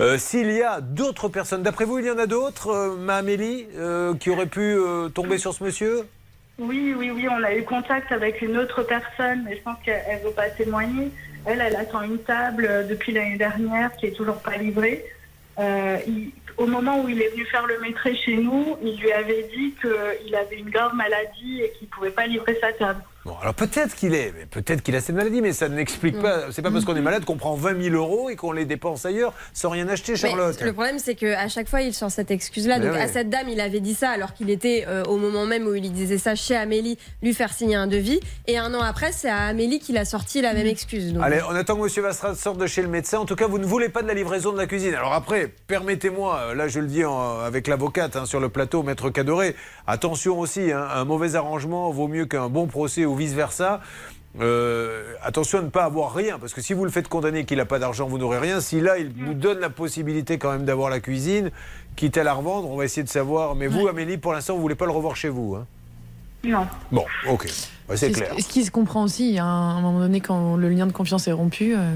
Euh, 0.00 0.16
S'il 0.16 0.50
y 0.52 0.62
a 0.62 0.80
d'autres 0.80 1.28
personnes, 1.28 1.62
d'après 1.62 1.84
vous, 1.84 1.98
il 1.98 2.06
y 2.06 2.10
en 2.10 2.18
a 2.18 2.26
d'autres, 2.26 2.68
euh, 2.68 2.96
ma 2.96 3.16
Amélie, 3.16 3.66
euh, 3.76 4.14
qui 4.14 4.30
auraient 4.30 4.46
pu 4.46 4.60
euh, 4.62 5.10
tomber 5.10 5.36
sur 5.36 5.52
ce 5.52 5.62
monsieur? 5.62 6.08
Oui, 6.58 6.94
oui, 6.96 7.10
oui, 7.10 7.26
on 7.30 7.42
a 7.44 7.54
eu 7.54 7.64
contact 7.64 8.10
avec 8.10 8.40
une 8.40 8.56
autre 8.56 8.84
personne, 8.84 9.42
mais 9.44 9.56
je 9.56 9.62
pense 9.62 9.76
qu'elle 9.84 10.20
ne 10.20 10.24
veut 10.26 10.32
pas 10.34 10.48
témoigner. 10.48 11.10
Elle, 11.44 11.60
elle 11.60 11.76
attend 11.76 12.00
une 12.02 12.18
table 12.18 12.86
depuis 12.88 13.12
l'année 13.12 13.36
dernière 13.36 13.94
qui 13.96 14.06
est 14.06 14.12
toujours 14.16 14.36
pas 14.36 14.56
livrée. 14.56 15.04
Euh, 15.58 15.98
il- 16.06 16.30
au 16.56 16.66
moment 16.66 17.00
où 17.00 17.08
il 17.08 17.20
est 17.20 17.28
venu 17.28 17.44
faire 17.46 17.66
le 17.66 17.80
maîtrise 17.80 18.18
chez 18.18 18.36
nous, 18.36 18.76
il 18.82 18.96
lui 18.98 19.12
avait 19.12 19.48
dit 19.54 19.74
qu'il 19.80 20.34
avait 20.34 20.58
une 20.58 20.70
grave 20.70 20.94
maladie 20.94 21.62
et 21.62 21.70
qu'il 21.72 21.88
ne 21.88 21.92
pouvait 21.92 22.10
pas 22.10 22.26
livrer 22.26 22.56
sa 22.60 22.72
table. 22.72 23.02
Bon, 23.24 23.34
alors 23.40 23.54
peut-être 23.54 23.94
qu'il 23.94 24.14
est, 24.14 24.34
mais 24.36 24.44
peut-être 24.44 24.82
qu'il 24.82 24.94
a 24.96 25.00
cette 25.00 25.16
maladie, 25.16 25.40
mais 25.40 25.52
ça 25.54 25.68
n'explique 25.70 26.20
pas. 26.20 26.52
C'est 26.52 26.60
pas 26.60 26.70
parce 26.70 26.84
qu'on 26.84 26.94
est 26.94 27.00
malade 27.00 27.24
qu'on 27.24 27.36
prend 27.36 27.54
20 27.54 27.82
000 27.82 27.94
euros 27.96 28.28
et 28.28 28.36
qu'on 28.36 28.52
les 28.52 28.66
dépense 28.66 29.06
ailleurs 29.06 29.32
sans 29.54 29.70
rien 29.70 29.88
acheter, 29.88 30.12
Mais 30.12 30.18
Charlotte. 30.18 30.60
le 30.60 30.72
problème, 30.74 30.98
c'est 30.98 31.14
qu'à 31.14 31.48
chaque 31.48 31.68
fois, 31.68 31.80
il 31.80 31.94
sort 31.94 32.10
cette 32.10 32.30
excuse-là. 32.30 32.78
Donc, 32.80 32.92
ouais. 32.92 33.00
à 33.00 33.08
cette 33.08 33.30
dame, 33.30 33.48
il 33.48 33.60
avait 33.60 33.80
dit 33.80 33.94
ça 33.94 34.10
alors 34.10 34.34
qu'il 34.34 34.50
était 34.50 34.84
euh, 34.88 35.04
au 35.04 35.16
moment 35.16 35.46
même 35.46 35.66
où 35.66 35.74
il 35.74 35.90
disait 35.92 36.18
ça 36.18 36.34
chez 36.34 36.54
Amélie, 36.54 36.98
lui 37.22 37.32
faire 37.32 37.52
signer 37.54 37.76
un 37.76 37.86
devis. 37.86 38.20
Et 38.46 38.58
un 38.58 38.74
an 38.74 38.80
après, 38.82 39.10
c'est 39.12 39.30
à 39.30 39.44
Amélie 39.46 39.78
qu'il 39.78 39.96
a 39.96 40.04
sorti 40.04 40.42
la 40.42 40.52
même 40.52 40.66
excuse. 40.66 41.14
Donc, 41.14 41.22
Allez, 41.24 41.40
on 41.48 41.54
attend 41.54 41.76
que 41.76 41.82
M. 41.98 42.04
Vastra 42.04 42.34
sorte 42.34 42.58
de 42.58 42.66
chez 42.66 42.82
le 42.82 42.88
médecin. 42.88 43.18
En 43.20 43.24
tout 43.24 43.36
cas, 43.36 43.46
vous 43.46 43.58
ne 43.58 43.64
voulez 43.64 43.88
pas 43.88 44.02
de 44.02 44.08
la 44.08 44.14
livraison 44.14 44.52
de 44.52 44.58
la 44.58 44.66
cuisine. 44.66 44.92
Alors 44.94 45.14
après, 45.14 45.50
permettez-moi, 45.66 46.38
euh, 46.50 46.54
là 46.54 46.68
je 46.68 46.78
le 46.78 46.86
dis 46.88 47.06
en- 47.06 47.38
avec 47.40 47.68
l'avocate 47.68 48.16
hein, 48.16 48.26
sur 48.26 48.38
le 48.40 48.50
plateau, 48.50 48.82
Maître 48.82 49.08
Cadoré, 49.08 49.56
attention 49.86 50.38
aussi, 50.38 50.72
hein, 50.72 50.86
un 50.94 51.04
mauvais 51.06 51.36
arrangement 51.36 51.90
vaut 51.90 52.08
mieux 52.08 52.26
qu'un 52.26 52.48
bon 52.50 52.66
procès 52.66 53.06
ou 53.14 53.16
vice-versa. 53.16 53.80
Euh, 54.40 55.14
attention 55.22 55.60
à 55.60 55.62
ne 55.62 55.68
pas 55.68 55.84
avoir 55.84 56.12
rien, 56.12 56.40
parce 56.40 56.52
que 56.52 56.60
si 56.60 56.74
vous 56.74 56.84
le 56.84 56.90
faites 56.90 57.06
condamner 57.06 57.44
qu'il 57.44 57.58
n'a 57.58 57.64
pas 57.66 57.78
d'argent, 57.78 58.08
vous 58.08 58.18
n'aurez 58.18 58.38
rien. 58.38 58.60
Si 58.60 58.80
là, 58.80 58.98
il 58.98 59.12
vous 59.12 59.34
donne 59.34 59.60
la 59.60 59.70
possibilité 59.70 60.38
quand 60.38 60.50
même 60.50 60.64
d'avoir 60.64 60.90
la 60.90 60.98
cuisine, 60.98 61.52
quitte 61.94 62.18
à 62.18 62.24
la 62.24 62.32
revendre, 62.34 62.68
on 62.68 62.76
va 62.76 62.84
essayer 62.84 63.04
de 63.04 63.08
savoir. 63.08 63.54
Mais 63.54 63.68
vous, 63.68 63.86
Amélie, 63.86 64.18
pour 64.18 64.32
l'instant, 64.32 64.54
vous 64.54 64.58
ne 64.58 64.62
voulez 64.62 64.74
pas 64.74 64.86
le 64.86 64.90
revoir 64.92 65.14
chez 65.14 65.28
vous. 65.28 65.54
hein? 65.54 65.66
Non. 66.44 66.66
bon, 66.90 67.04
ok, 67.28 67.46
C'est 67.96 68.08
Ce- 68.12 68.18
clair. 68.18 68.32
Ce 68.38 68.48
qui 68.48 68.64
se 68.64 68.70
comprend 68.70 69.02
aussi, 69.04 69.38
hein, 69.38 69.44
à 69.44 69.48
un 69.48 69.80
moment 69.82 69.98
donné, 70.00 70.20
quand 70.20 70.56
le 70.56 70.68
lien 70.70 70.86
de 70.86 70.92
confiance 70.92 71.28
est 71.28 71.32
rompu. 71.32 71.74
euh, 71.76 71.90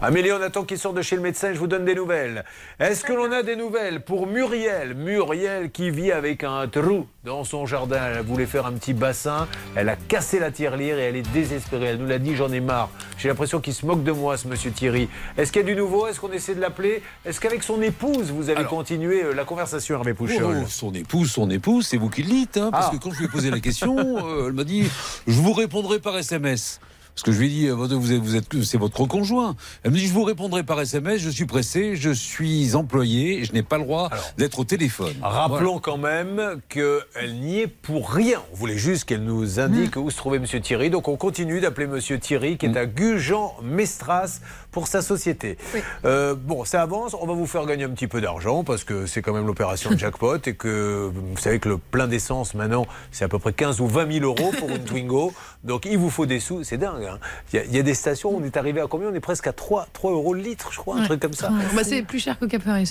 Amélie, 0.00 0.32
on 0.32 0.42
attend 0.42 0.64
qu'il 0.64 0.78
sorte 0.78 0.96
de 0.96 1.02
chez 1.02 1.14
le 1.16 1.22
médecin 1.22 1.52
je 1.52 1.58
vous 1.58 1.66
donne 1.68 1.84
des 1.84 1.94
nouvelles. 1.94 2.44
Est-ce 2.80 3.04
que 3.04 3.12
l'on 3.12 3.30
a 3.30 3.42
des 3.42 3.54
nouvelles 3.56 4.00
pour 4.02 4.26
Muriel? 4.26 4.94
Muriel 4.94 5.70
qui 5.70 5.90
vit 5.90 6.10
avec 6.10 6.42
un 6.44 6.66
trou 6.66 7.06
dans 7.24 7.44
son 7.44 7.66
jardin. 7.66 7.98
Elle 8.16 8.24
voulait 8.24 8.46
faire 8.46 8.66
un 8.66 8.72
petit 8.72 8.94
bassin. 8.94 9.46
Elle 9.76 9.88
a 9.88 9.96
cassé 9.96 10.40
la 10.40 10.50
tirelire 10.50 10.98
et 10.98 11.02
elle 11.02 11.16
est 11.16 11.32
désespérée. 11.32 11.86
Elle 11.86 11.98
nous 11.98 12.06
l'a 12.08 12.18
dit, 12.18 12.34
j'en 12.34 12.50
ai 12.52 12.60
marre. 12.60 12.90
J'ai 13.18 13.28
l'impression 13.28 13.60
qu'il 13.60 13.74
se 13.74 13.86
moque 13.86 14.02
de 14.02 14.12
moi, 14.12 14.36
ce 14.36 14.48
monsieur 14.48 14.72
Thierry. 14.72 15.08
Est-ce 15.38 15.52
qu'il 15.52 15.62
y 15.62 15.64
a 15.64 15.68
du 15.68 15.76
nouveau? 15.76 16.08
Est-ce 16.08 16.18
qu'on 16.18 16.32
essaie 16.32 16.54
de 16.56 16.60
l'appeler? 16.60 17.00
Est-ce 17.24 17.40
qu'avec 17.40 17.62
son 17.62 17.80
épouse, 17.82 18.32
vous 18.32 18.50
avez 18.50 18.64
continué 18.64 19.22
euh, 19.22 19.34
la 19.34 19.44
conversation, 19.44 19.94
Hervé 19.96 20.14
Pouchol? 20.14 20.62
Oh, 20.62 20.66
son 20.68 20.92
épouse, 20.94 21.30
son 21.30 21.48
épouse, 21.50 21.86
c'est 21.86 21.96
vous 21.96 22.10
qui 22.10 22.22
le 22.24 22.28
dites. 22.28 22.56
hein, 22.56 22.70
parce 22.72 22.88
Ah. 22.88 22.96
que 22.96 23.00
quand 23.02 23.12
je 23.12 23.18
lui 23.20 23.24
ai 23.26 23.28
posé 23.28 23.50
la 23.50 23.60
question, 23.60 23.96
euh, 24.26 24.48
elle 24.48 24.52
m'a 24.54 24.64
dit 24.64 24.90
Je 25.26 25.40
vous 25.40 25.52
répondrai 25.52 25.98
par 25.98 26.16
SMS. 26.16 26.80
Parce 27.14 27.24
que 27.24 27.32
je 27.32 27.38
lui 27.40 27.46
ai 27.46 27.50
dit, 27.50 27.66
euh, 27.66 27.74
vous 27.74 28.12
êtes, 28.12 28.20
vous 28.20 28.36
êtes, 28.36 28.64
c'est 28.64 28.78
votre 28.78 29.04
conjoint. 29.06 29.54
Elle 29.82 29.90
me 29.90 29.96
dit, 29.96 30.06
je 30.06 30.12
vous 30.12 30.24
répondrai 30.24 30.62
par 30.62 30.80
SMS, 30.80 31.20
je 31.20 31.28
suis 31.28 31.44
pressé, 31.44 31.94
je 31.94 32.10
suis 32.10 32.74
employé, 32.74 33.44
je 33.44 33.52
n'ai 33.52 33.62
pas 33.62 33.76
le 33.76 33.84
droit 33.84 34.08
d'être 34.38 34.58
au 34.60 34.64
téléphone. 34.64 35.12
Rappelons 35.20 35.78
quand 35.78 35.98
même 35.98 36.60
qu'elle 36.70 37.34
n'y 37.40 37.60
est 37.60 37.66
pour 37.66 38.10
rien. 38.10 38.42
On 38.52 38.56
voulait 38.56 38.78
juste 38.78 39.04
qu'elle 39.04 39.24
nous 39.24 39.60
indique 39.60 39.96
où 39.96 40.10
se 40.10 40.16
trouvait 40.16 40.38
M. 40.38 40.46
Thierry. 40.62 40.88
Donc 40.88 41.08
on 41.08 41.16
continue 41.16 41.60
d'appeler 41.60 41.86
M. 41.86 42.18
Thierry, 42.18 42.56
qui 42.56 42.66
est 42.66 42.76
à 42.76 42.86
Gujan-Mestras, 42.86 44.40
pour 44.72 44.88
sa 44.88 45.02
société. 45.02 45.56
Euh, 46.04 46.34
bon, 46.34 46.64
ça 46.64 46.82
avance. 46.82 47.14
On 47.20 47.26
va 47.26 47.34
vous 47.34 47.46
faire 47.46 47.64
gagner 47.66 47.84
un 47.84 47.90
petit 47.90 48.08
peu 48.08 48.20
d'argent, 48.20 48.64
parce 48.64 48.82
que 48.84 49.06
c'est 49.06 49.22
quand 49.22 49.32
même 49.32 49.46
l'opération 49.46 49.90
de 49.90 49.98
jackpot, 49.98 50.38
et 50.46 50.54
que 50.54 51.10
vous 51.14 51.36
savez 51.36 51.58
que 51.60 51.68
le 51.68 51.78
plein 51.78 52.08
d'essence, 52.08 52.54
maintenant, 52.54 52.86
c'est 53.12 53.24
à 53.24 53.28
peu 53.28 53.38
près 53.38 53.52
15 53.52 53.80
ou 53.80 53.86
20 53.86 54.10
000 54.20 54.24
euros 54.24 54.50
pour 54.58 54.70
une 54.70 54.82
Twingo. 54.84 55.32
Donc 55.62 55.84
il 55.86 55.96
vous 55.98 56.10
faut 56.10 56.26
des 56.26 56.40
sous. 56.40 56.64
C'est 56.64 56.78
dingue. 56.78 57.04
hein. 57.04 57.18
Il 57.52 57.56
y, 57.56 57.58
a- 57.60 57.64
il 57.66 57.76
y 57.76 57.78
a 57.78 57.82
des 57.82 57.94
stations, 57.94 58.34
on 58.34 58.42
est 58.42 58.56
arrivé 58.56 58.80
à 58.80 58.86
combien? 58.88 59.08
On 59.10 59.14
est 59.14 59.20
presque 59.20 59.46
à 59.46 59.52
3, 59.52 59.86
3 59.92 60.10
euros 60.12 60.34
le 60.34 60.40
litre, 60.40 60.70
je 60.72 60.78
crois, 60.78 60.96
un 60.98 61.04
truc 61.04 61.20
comme 61.20 61.32
ça. 61.34 61.50
Bah, 61.74 61.84
c'est 61.84 62.02
plus 62.02 62.18
cher 62.18 62.38
qu'au 62.38 62.48
Cap 62.48 62.62
Ferret, 62.62 62.82
dit. 62.82 62.90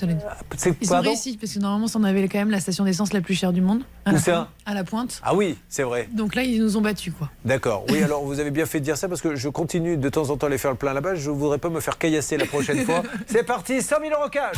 C'est 0.57 0.73
Ils 0.81 0.87
ont 0.87 0.91
pardon 0.91 1.09
réussi, 1.09 1.37
parce 1.37 1.53
que 1.53 1.59
normalement, 1.59 1.87
on 1.95 2.03
avait 2.03 2.27
quand 2.27 2.37
même 2.37 2.51
la 2.51 2.59
station 2.59 2.85
d'essence 2.85 3.11
la 3.13 3.21
plus 3.21 3.33
chère 3.33 3.51
du 3.53 3.61
monde. 3.61 3.81
À 4.05 4.11
Où 4.11 4.13
la 4.13 4.19
ça? 4.19 4.31
pointe- 4.33 4.47
À 4.65 4.73
la 4.73 4.83
pointe. 4.83 5.21
Ah 5.23 5.33
oui, 5.35 5.57
c'est 5.67 5.83
vrai. 5.83 6.07
Donc 6.13 6.35
là, 6.35 6.43
ils 6.43 6.61
nous 6.61 6.77
ont 6.77 6.81
battus, 6.81 7.13
quoi. 7.17 7.29
D'accord. 7.43 7.85
Oui, 7.89 8.01
alors 8.03 8.23
vous 8.23 8.39
avez 8.39 8.51
bien 8.51 8.65
fait 8.65 8.79
de 8.79 8.85
dire 8.85 8.97
ça 8.97 9.07
parce 9.09 9.21
que 9.21 9.35
je 9.35 9.49
continue 9.49 9.97
de 9.97 10.09
temps 10.09 10.29
en 10.29 10.37
temps 10.37 10.47
à 10.47 10.49
aller 10.49 10.57
faire 10.57 10.71
le 10.71 10.77
plein 10.77 10.93
là-bas. 10.93 11.15
Je 11.15 11.29
voudrais 11.29 11.57
pas 11.57 11.69
me 11.71 11.79
faire 11.79 11.97
caillasser 11.97 12.37
la 12.37 12.45
prochaine 12.45 12.85
fois. 12.85 13.03
C'est 13.27 13.43
parti, 13.43 13.81
100 13.81 13.95
000 14.01 14.11
euros 14.19 14.29
cash. 14.29 14.57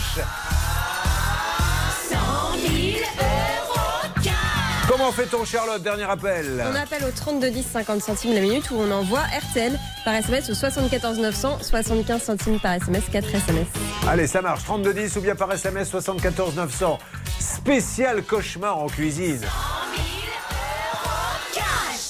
100 2.10 2.16
000 2.60 2.98
euros 2.98 4.14
cash. 4.24 4.34
Comment 4.90 5.12
fait-on, 5.12 5.46
Charlotte 5.46 5.82
Dernier 5.82 6.04
appel. 6.04 6.64
On 6.70 6.76
appelle 6.76 7.04
au 7.06 7.12
32 7.12 7.50
10 7.52 7.64
50 7.64 8.02
centimes 8.02 8.34
la 8.34 8.42
minute 8.42 8.70
ou 8.72 8.76
on 8.76 8.92
envoie 8.92 9.22
RTL 9.22 9.80
par 10.04 10.14
SMS 10.16 10.50
au 10.50 10.54
74 10.54 11.20
900 11.20 11.60
75 11.62 12.22
centimes 12.22 12.60
par 12.60 12.74
SMS 12.74 13.04
4 13.12 13.36
SMS. 13.36 13.68
Allez, 14.08 14.28
ça 14.28 14.42
marche. 14.42 14.64
3210 14.66 15.16
ou 15.18 15.22
bien 15.22 15.36
par 15.36 15.52
SMS 15.52 15.90
74 15.90 16.56
900. 16.56 17.00
Spécial 17.40 18.24
cauchemar 18.24 18.78
en 18.78 18.88
cuisine. 18.88 19.40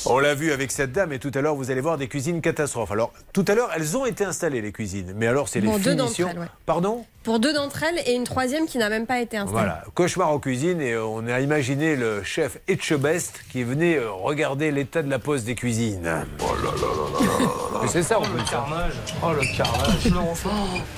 On 0.06 0.20
l'a 0.20 0.36
vu 0.36 0.52
avec 0.52 0.72
cette 0.72 0.92
dame 0.92 1.14
et 1.14 1.20
tout 1.20 1.32
à 1.34 1.42
l'heure, 1.42 1.56
vous 1.56 1.72
allez 1.72 1.82
voir 1.82 1.98
des 1.98 2.08
cuisines 2.08 2.42
catastrophes. 2.42 2.92
Alors, 2.92 3.14
tout 3.32 3.46
à 3.48 3.56
l'heure, 3.56 3.70
elles 3.76 3.96
ont 3.98 4.06
été 4.06 4.24
installées, 4.26 4.62
les 4.62 4.72
cuisines. 4.72 5.14
Mais 5.16 5.28
alors, 5.28 5.48
c'est 5.48 5.62
les 5.62 5.68
Bon, 5.68 5.78
finitions. 5.80 6.30
elles, 6.32 6.40
ouais. 6.40 6.48
Pardon? 6.66 7.06
Pour 7.24 7.40
deux 7.40 7.54
d'entre 7.54 7.84
elles 7.84 8.00
et 8.06 8.16
une 8.16 8.26
troisième 8.26 8.66
qui 8.66 8.78
n'a 8.78 8.90
même 8.90 9.06
pas 9.06 9.22
été 9.22 9.38
installée. 9.38 9.54
Voilà, 9.58 9.84
cauchemar 9.94 10.30
en 10.30 10.40
cuisine 10.40 10.82
et 10.82 10.98
on 10.98 11.26
a 11.28 11.40
imaginé 11.40 11.96
le 11.96 12.22
chef 12.24 12.58
Etchebest 12.68 13.40
qui 13.52 13.64
venait 13.64 13.96
euh, 13.96 14.12
regarder 14.12 14.72
l'état 14.72 15.02
de 15.02 15.10
la 15.10 15.20
pose 15.20 15.46
des 15.46 15.56
cuisines. 15.56 16.26
Oh 16.42 16.44
là 16.62 16.72
là 16.72 16.72
là 16.72 16.82
là 16.82 17.20
là 17.22 17.74
là. 17.74 17.80
Mais 17.82 17.88
c'est 17.88 18.04
ça, 18.04 18.20
on 18.20 18.24
Oh, 18.24 18.26
peut 18.26 18.38
le 18.38 18.44
dire. 18.44 18.52
carnage. 18.52 18.94
Oh, 19.24 19.28
le 19.32 19.58
carnage. 19.58 20.06
Non. 20.14 20.34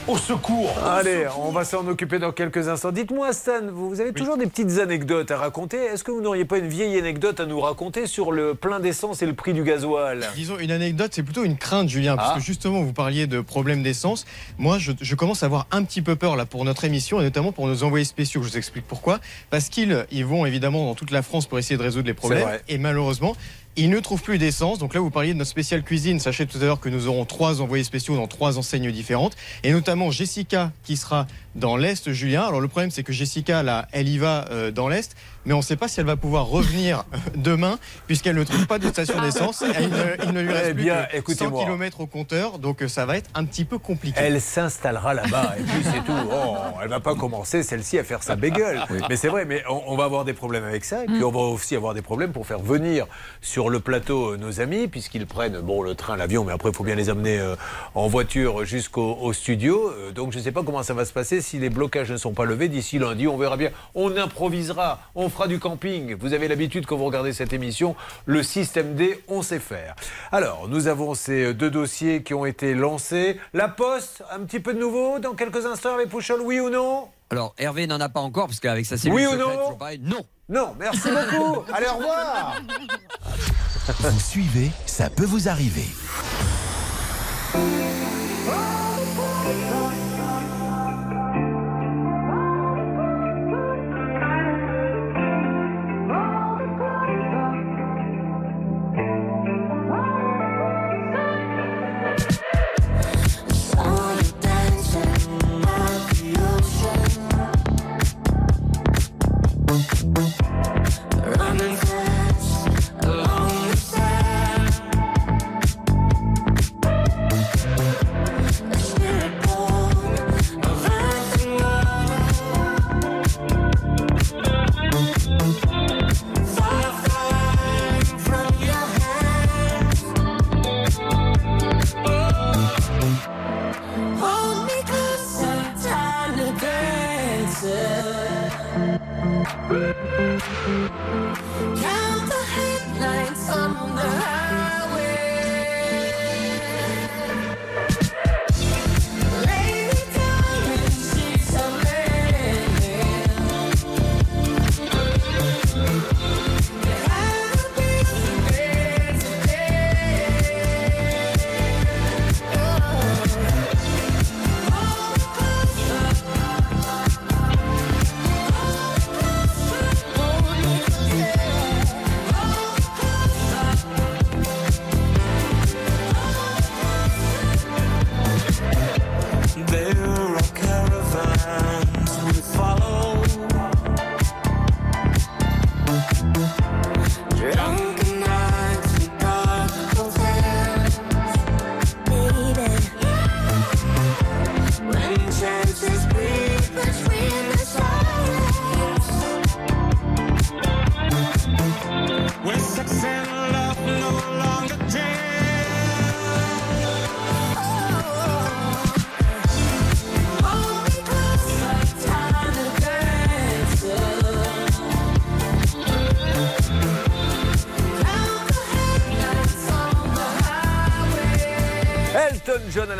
Au 0.07 0.17
secours. 0.17 0.73
Allez, 0.85 1.25
on 1.37 1.51
va 1.51 1.63
s'en 1.63 1.87
occuper 1.87 2.19
dans 2.19 2.31
quelques 2.31 2.67
instants. 2.67 2.91
Dites-moi, 2.91 3.31
Stan, 3.33 3.61
vous 3.71 4.01
avez 4.01 4.11
toujours 4.13 4.37
des 4.37 4.45
petites 4.47 4.79
anecdotes 4.79 5.29
à 5.31 5.37
raconter? 5.37 5.77
Est-ce 5.77 6.03
que 6.03 6.11
vous 6.11 6.21
n'auriez 6.21 6.45
pas 6.45 6.57
une 6.57 6.67
vieille 6.67 6.97
anecdote 6.97 7.39
à 7.39 7.45
nous 7.45 7.59
raconter 7.59 8.07
sur 8.07 8.31
le 8.31 8.55
plein 8.55 8.79
d'essence 8.79 9.21
et 9.21 9.25
le 9.25 9.33
prix 9.33 9.53
du 9.53 9.63
gasoil? 9.63 10.27
Disons 10.35 10.57
une 10.59 10.71
anecdote, 10.71 11.11
c'est 11.13 11.23
plutôt 11.23 11.43
une 11.43 11.57
crainte, 11.57 11.87
Julien, 11.89 12.15
parce 12.17 12.31
Ah. 12.33 12.35
que 12.39 12.43
justement, 12.43 12.81
vous 12.81 12.93
parliez 12.93 13.27
de 13.27 13.41
problèmes 13.41 13.83
d'essence. 13.83 14.25
Moi, 14.57 14.77
je, 14.79 14.91
je 14.99 15.15
commence 15.15 15.43
à 15.43 15.45
avoir 15.47 15.67
un 15.71 15.83
petit 15.83 16.01
peu 16.01 16.14
peur 16.15 16.35
là 16.35 16.45
pour 16.45 16.65
notre 16.65 16.83
émission 16.85 17.19
et 17.19 17.23
notamment 17.23 17.51
pour 17.51 17.67
nos 17.67 17.83
envoyés 17.83 18.05
spéciaux. 18.05 18.41
Je 18.43 18.49
vous 18.49 18.57
explique 18.57 18.85
pourquoi. 18.87 19.19
Parce 19.49 19.69
qu'ils 19.69 20.05
ils 20.11 20.25
vont 20.25 20.45
évidemment 20.45 20.85
dans 20.85 20.95
toute 20.95 21.11
la 21.11 21.21
France 21.21 21.45
pour 21.45 21.59
essayer 21.59 21.77
de 21.77 21.83
résoudre 21.83 22.07
les 22.07 22.13
problèmes. 22.13 22.47
Et 22.67 22.77
malheureusement, 22.77 23.35
ils 23.77 23.89
ne 23.89 23.99
trouvent 23.99 24.21
plus 24.21 24.37
d'essence. 24.37 24.79
Donc 24.79 24.93
là, 24.93 25.01
vous 25.01 25.09
parliez 25.09 25.33
de 25.33 25.37
notre 25.37 25.49
spéciale 25.49 25.83
cuisine. 25.83 26.19
Sachez 26.19 26.45
tout 26.45 26.57
à 26.59 26.65
l'heure 26.65 26.79
que 26.79 26.89
nous 26.89 27.07
aurons 27.07 27.25
trois 27.25 27.61
envoyés 27.61 27.83
spéciaux 27.83 28.15
dans 28.15 28.27
trois 28.27 28.57
enseignes 28.57 28.91
différentes. 28.91 29.35
Et 29.63 29.71
notamment 29.71 30.11
Jessica 30.11 30.71
qui 30.83 30.95
sera 30.97 31.27
dans 31.55 31.75
l'Est, 31.75 32.11
Julien. 32.13 32.43
Alors 32.43 32.61
le 32.61 32.67
problème, 32.67 32.91
c'est 32.91 33.03
que 33.03 33.13
Jessica, 33.13 33.63
là, 33.63 33.87
elle 33.91 34.07
y 34.07 34.17
va 34.17 34.45
euh, 34.51 34.71
dans 34.71 34.87
l'Est. 34.87 35.15
Mais 35.45 35.53
on 35.53 35.57
ne 35.57 35.61
sait 35.63 35.75
pas 35.75 35.87
si 35.87 35.99
elle 35.99 36.05
va 36.05 36.15
pouvoir 36.15 36.47
revenir 36.47 37.03
demain, 37.35 37.77
puisqu'elle 38.07 38.35
ne 38.35 38.43
trouve 38.43 38.65
pas 38.67 38.79
de 38.79 38.87
station 38.87 39.21
d'essence. 39.21 39.61
Et 39.61 39.65
Il, 39.83 39.89
ne- 39.89 40.25
il 40.25 40.31
ne 40.33 40.41
lui 40.41 40.51
reste 40.53 40.69
Eh 40.69 40.73
plus 40.73 40.85
que 40.85 40.91
100 40.91 41.17
écoutez-moi. 41.45 41.63
km 41.65 42.01
au 42.01 42.07
compteur. 42.07 42.59
Donc 42.59 42.81
euh, 42.81 42.87
ça 42.87 43.05
va 43.05 43.17
être 43.17 43.29
un 43.35 43.45
petit 43.45 43.65
peu 43.65 43.77
compliqué. 43.77 44.19
Elle 44.19 44.41
s'installera 44.41 45.13
là-bas 45.13 45.53
et 45.59 45.63
puis 45.63 45.83
c'est 45.83 46.03
tout. 46.03 46.13
Oh, 46.31 46.55
elle 46.81 46.89
va 46.89 46.99
pas 46.99 47.15
commencer 47.15 47.61
celle-ci 47.63 47.99
à 47.99 48.03
faire 48.03 48.23
sa 48.23 48.35
bégueule. 48.35 48.81
Mais 49.09 49.15
c'est 49.15 49.27
vrai, 49.27 49.45
mais 49.45 49.63
on, 49.69 49.81
on 49.87 49.95
va 49.95 50.05
avoir 50.05 50.25
des 50.25 50.33
problèmes 50.33 50.63
avec 50.63 50.83
ça 50.85 51.03
et 51.03 51.07
puis 51.07 51.23
on 51.23 51.31
va 51.31 51.39
aussi 51.41 51.75
avoir 51.75 51.93
des 51.93 52.01
problèmes 52.01 52.31
pour 52.31 52.47
faire 52.47 52.59
venir 52.59 53.05
sur 53.41 53.69
le 53.69 53.79
plateau 53.79 54.31
euh, 54.33 54.37
nos 54.37 54.61
amis 54.61 54.87
puisqu'ils 54.87 55.27
prennent 55.27 55.59
bon 55.61 55.81
le 55.83 55.93
train, 55.95 56.17
l'avion, 56.17 56.43
mais 56.43 56.53
après 56.53 56.69
il 56.69 56.75
faut 56.75 56.83
bien 56.83 56.95
les 56.95 57.09
amener 57.09 57.39
euh, 57.39 57.55
en 57.93 58.07
voiture 58.07 58.65
jusqu'au 58.65 59.17
au 59.21 59.31
studio. 59.33 59.91
Donc 60.15 60.31
je 60.31 60.39
ne 60.39 60.43
sais 60.43 60.51
pas 60.51 60.63
comment 60.63 60.81
ça 60.83 60.93
va 60.93 61.05
se 61.05 61.13
passer 61.13 61.41
si 61.41 61.59
les 61.59 61.69
blocages 61.69 62.11
ne 62.11 62.17
sont 62.17 62.33
pas 62.33 62.45
levés 62.45 62.67
d'ici 62.67 62.97
lundi. 62.99 63.27
On 63.27 63.37
verra 63.37 63.57
bien. 63.57 63.69
On 63.93 64.15
improvisera, 64.17 64.99
on 65.13 65.29
fera 65.35 65.47
du 65.47 65.59
camping. 65.59 66.15
Vous 66.15 66.31
avez 66.33 66.47
l'habitude 66.47 66.85
quand 66.85 66.95
vous 66.95 67.03
regardez 67.05 67.33
cette 67.33 67.51
émission, 67.51 67.95
le 68.25 68.41
système 68.41 68.95
D, 68.95 69.21
on 69.27 69.41
sait 69.41 69.59
faire. 69.59 69.95
Alors 70.31 70.69
nous 70.69 70.87
avons 70.87 71.13
ces 71.13 71.53
deux 71.53 71.69
dossiers 71.69 72.23
qui 72.23 72.33
ont 72.33 72.45
été 72.45 72.73
lancés. 72.73 73.37
La 73.53 73.67
Poste, 73.67 74.23
un 74.31 74.39
petit 74.45 74.61
peu 74.61 74.73
de 74.73 74.79
nouveau 74.79 75.19
dans 75.19 75.33
quelques 75.33 75.65
instants 75.65 75.93
avec 75.93 76.07
Pouchol, 76.09 76.39
oui 76.41 76.61
ou 76.61 76.69
non? 76.69 77.09
Alors, 77.31 77.53
Hervé 77.57 77.85
n'en 77.87 77.99
a 77.99 78.07
pas 78.07 78.19
encore, 78.21 78.45
parce 78.47 78.59
qu'avec 78.59 78.85
sa 78.85 78.97
cellule 78.97 79.15
Oui 79.15 79.25
ou 79.25 79.31
secrète, 79.31 79.47
non? 79.47 79.57
toujours 79.63 79.77
pareil, 79.77 79.99
non. 80.01 80.25
Non, 80.47 80.75
merci 80.79 81.09
beaucoup. 81.09 81.63
Allez, 81.73 81.87
au 81.87 81.97
revoir. 81.97 82.61
Vous 83.99 84.19
suivez, 84.19 84.71
ça 84.85 85.09
peut 85.09 85.25
vous 85.25 85.49
arriver. 85.49 85.87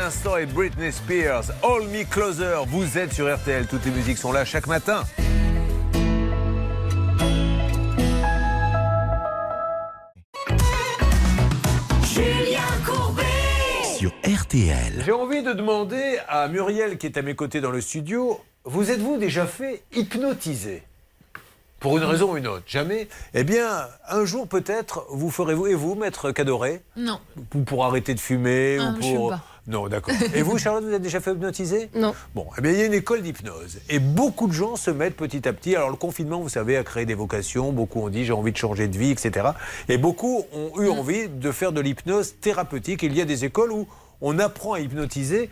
L'instant 0.05 0.37
et 0.37 0.45
Britney 0.45 0.91
Spears, 0.91 1.45
All 1.63 1.87
Me 1.87 2.03
Closer. 2.03 2.57
Vous 2.67 2.99
êtes 2.99 3.11
sur 3.11 3.25
RTL, 3.35 3.65
toutes 3.65 3.85
les 3.85 3.91
musiques 3.91 4.19
sont 4.19 4.31
là 4.31 4.45
chaque 4.45 4.67
matin. 4.67 5.03
Julien 12.03 12.61
Courbet. 12.85 13.23
Sur 13.97 14.11
RTL. 14.23 15.01
J'ai 15.03 15.11
envie 15.11 15.41
de 15.41 15.53
demander 15.53 16.19
à 16.27 16.49
Muriel 16.49 16.99
qui 16.99 17.07
est 17.07 17.17
à 17.17 17.23
mes 17.23 17.33
côtés 17.33 17.59
dans 17.59 17.71
le 17.71 17.81
studio, 17.81 18.39
vous 18.63 18.91
êtes-vous 18.91 19.17
déjà 19.17 19.47
fait 19.47 19.81
hypnotiser? 19.95 20.83
Pour 21.79 21.97
une 21.97 22.03
raison 22.03 22.33
ou 22.33 22.37
une 22.37 22.47
autre 22.47 22.63
Jamais? 22.67 23.07
Eh 23.33 23.43
bien, 23.43 23.87
un 24.07 24.23
jour 24.23 24.47
peut-être, 24.47 25.07
vous 25.09 25.31
ferez-vous, 25.31 25.65
et 25.65 25.73
vous, 25.73 25.95
maître 25.95 26.31
Cadoré? 26.31 26.81
Non. 26.95 27.19
Ou 27.55 27.61
pour 27.61 27.85
arrêter 27.85 28.13
de 28.13 28.19
fumer 28.19 28.77
Ah, 28.79 28.91
ou 28.91 28.99
pour... 28.99 29.33
Non, 29.67 29.87
d'accord. 29.87 30.13
Et 30.35 30.43
vous, 30.43 30.57
Charlotte, 30.57 30.83
vous 30.83 30.93
êtes 30.93 31.01
déjà 31.01 31.19
fait 31.19 31.31
hypnotiser? 31.31 31.89
Non. 31.95 32.13
Bon, 32.35 32.45
eh 32.57 32.61
bien, 32.61 32.71
il 32.71 32.77
y 32.77 32.81
a 32.81 32.85
une 32.85 32.93
école 32.93 33.23
d'hypnose. 33.23 33.79
Et 33.89 33.97
beaucoup 33.99 34.47
de 34.47 34.53
gens 34.53 34.75
se 34.75 34.91
mettent 34.91 35.15
petit 35.15 35.47
à 35.47 35.53
petit. 35.53 35.75
Alors, 35.75 35.89
le 35.89 35.95
confinement, 35.95 36.39
vous 36.39 36.49
savez, 36.49 36.77
a 36.77 36.83
créé 36.83 37.05
des 37.05 37.15
vocations. 37.15 37.71
Beaucoup 37.71 38.01
ont 38.01 38.09
dit 38.09 38.25
j'ai 38.25 38.33
envie 38.33 38.51
de 38.51 38.57
changer 38.57 38.87
de 38.87 38.97
vie, 38.97 39.09
etc. 39.09 39.47
Et 39.89 39.97
beaucoup 39.97 40.45
ont 40.53 40.79
eu 40.81 40.89
envie 40.89 41.27
de 41.29 41.51
faire 41.51 41.71
de 41.71 41.81
l'hypnose 41.81 42.35
thérapeutique. 42.39 43.01
Il 43.01 43.15
y 43.15 43.21
a 43.21 43.25
des 43.25 43.43
écoles 43.43 43.71
où 43.71 43.87
on 44.21 44.37
apprend 44.37 44.73
à 44.73 44.79
hypnotiser 44.79 45.49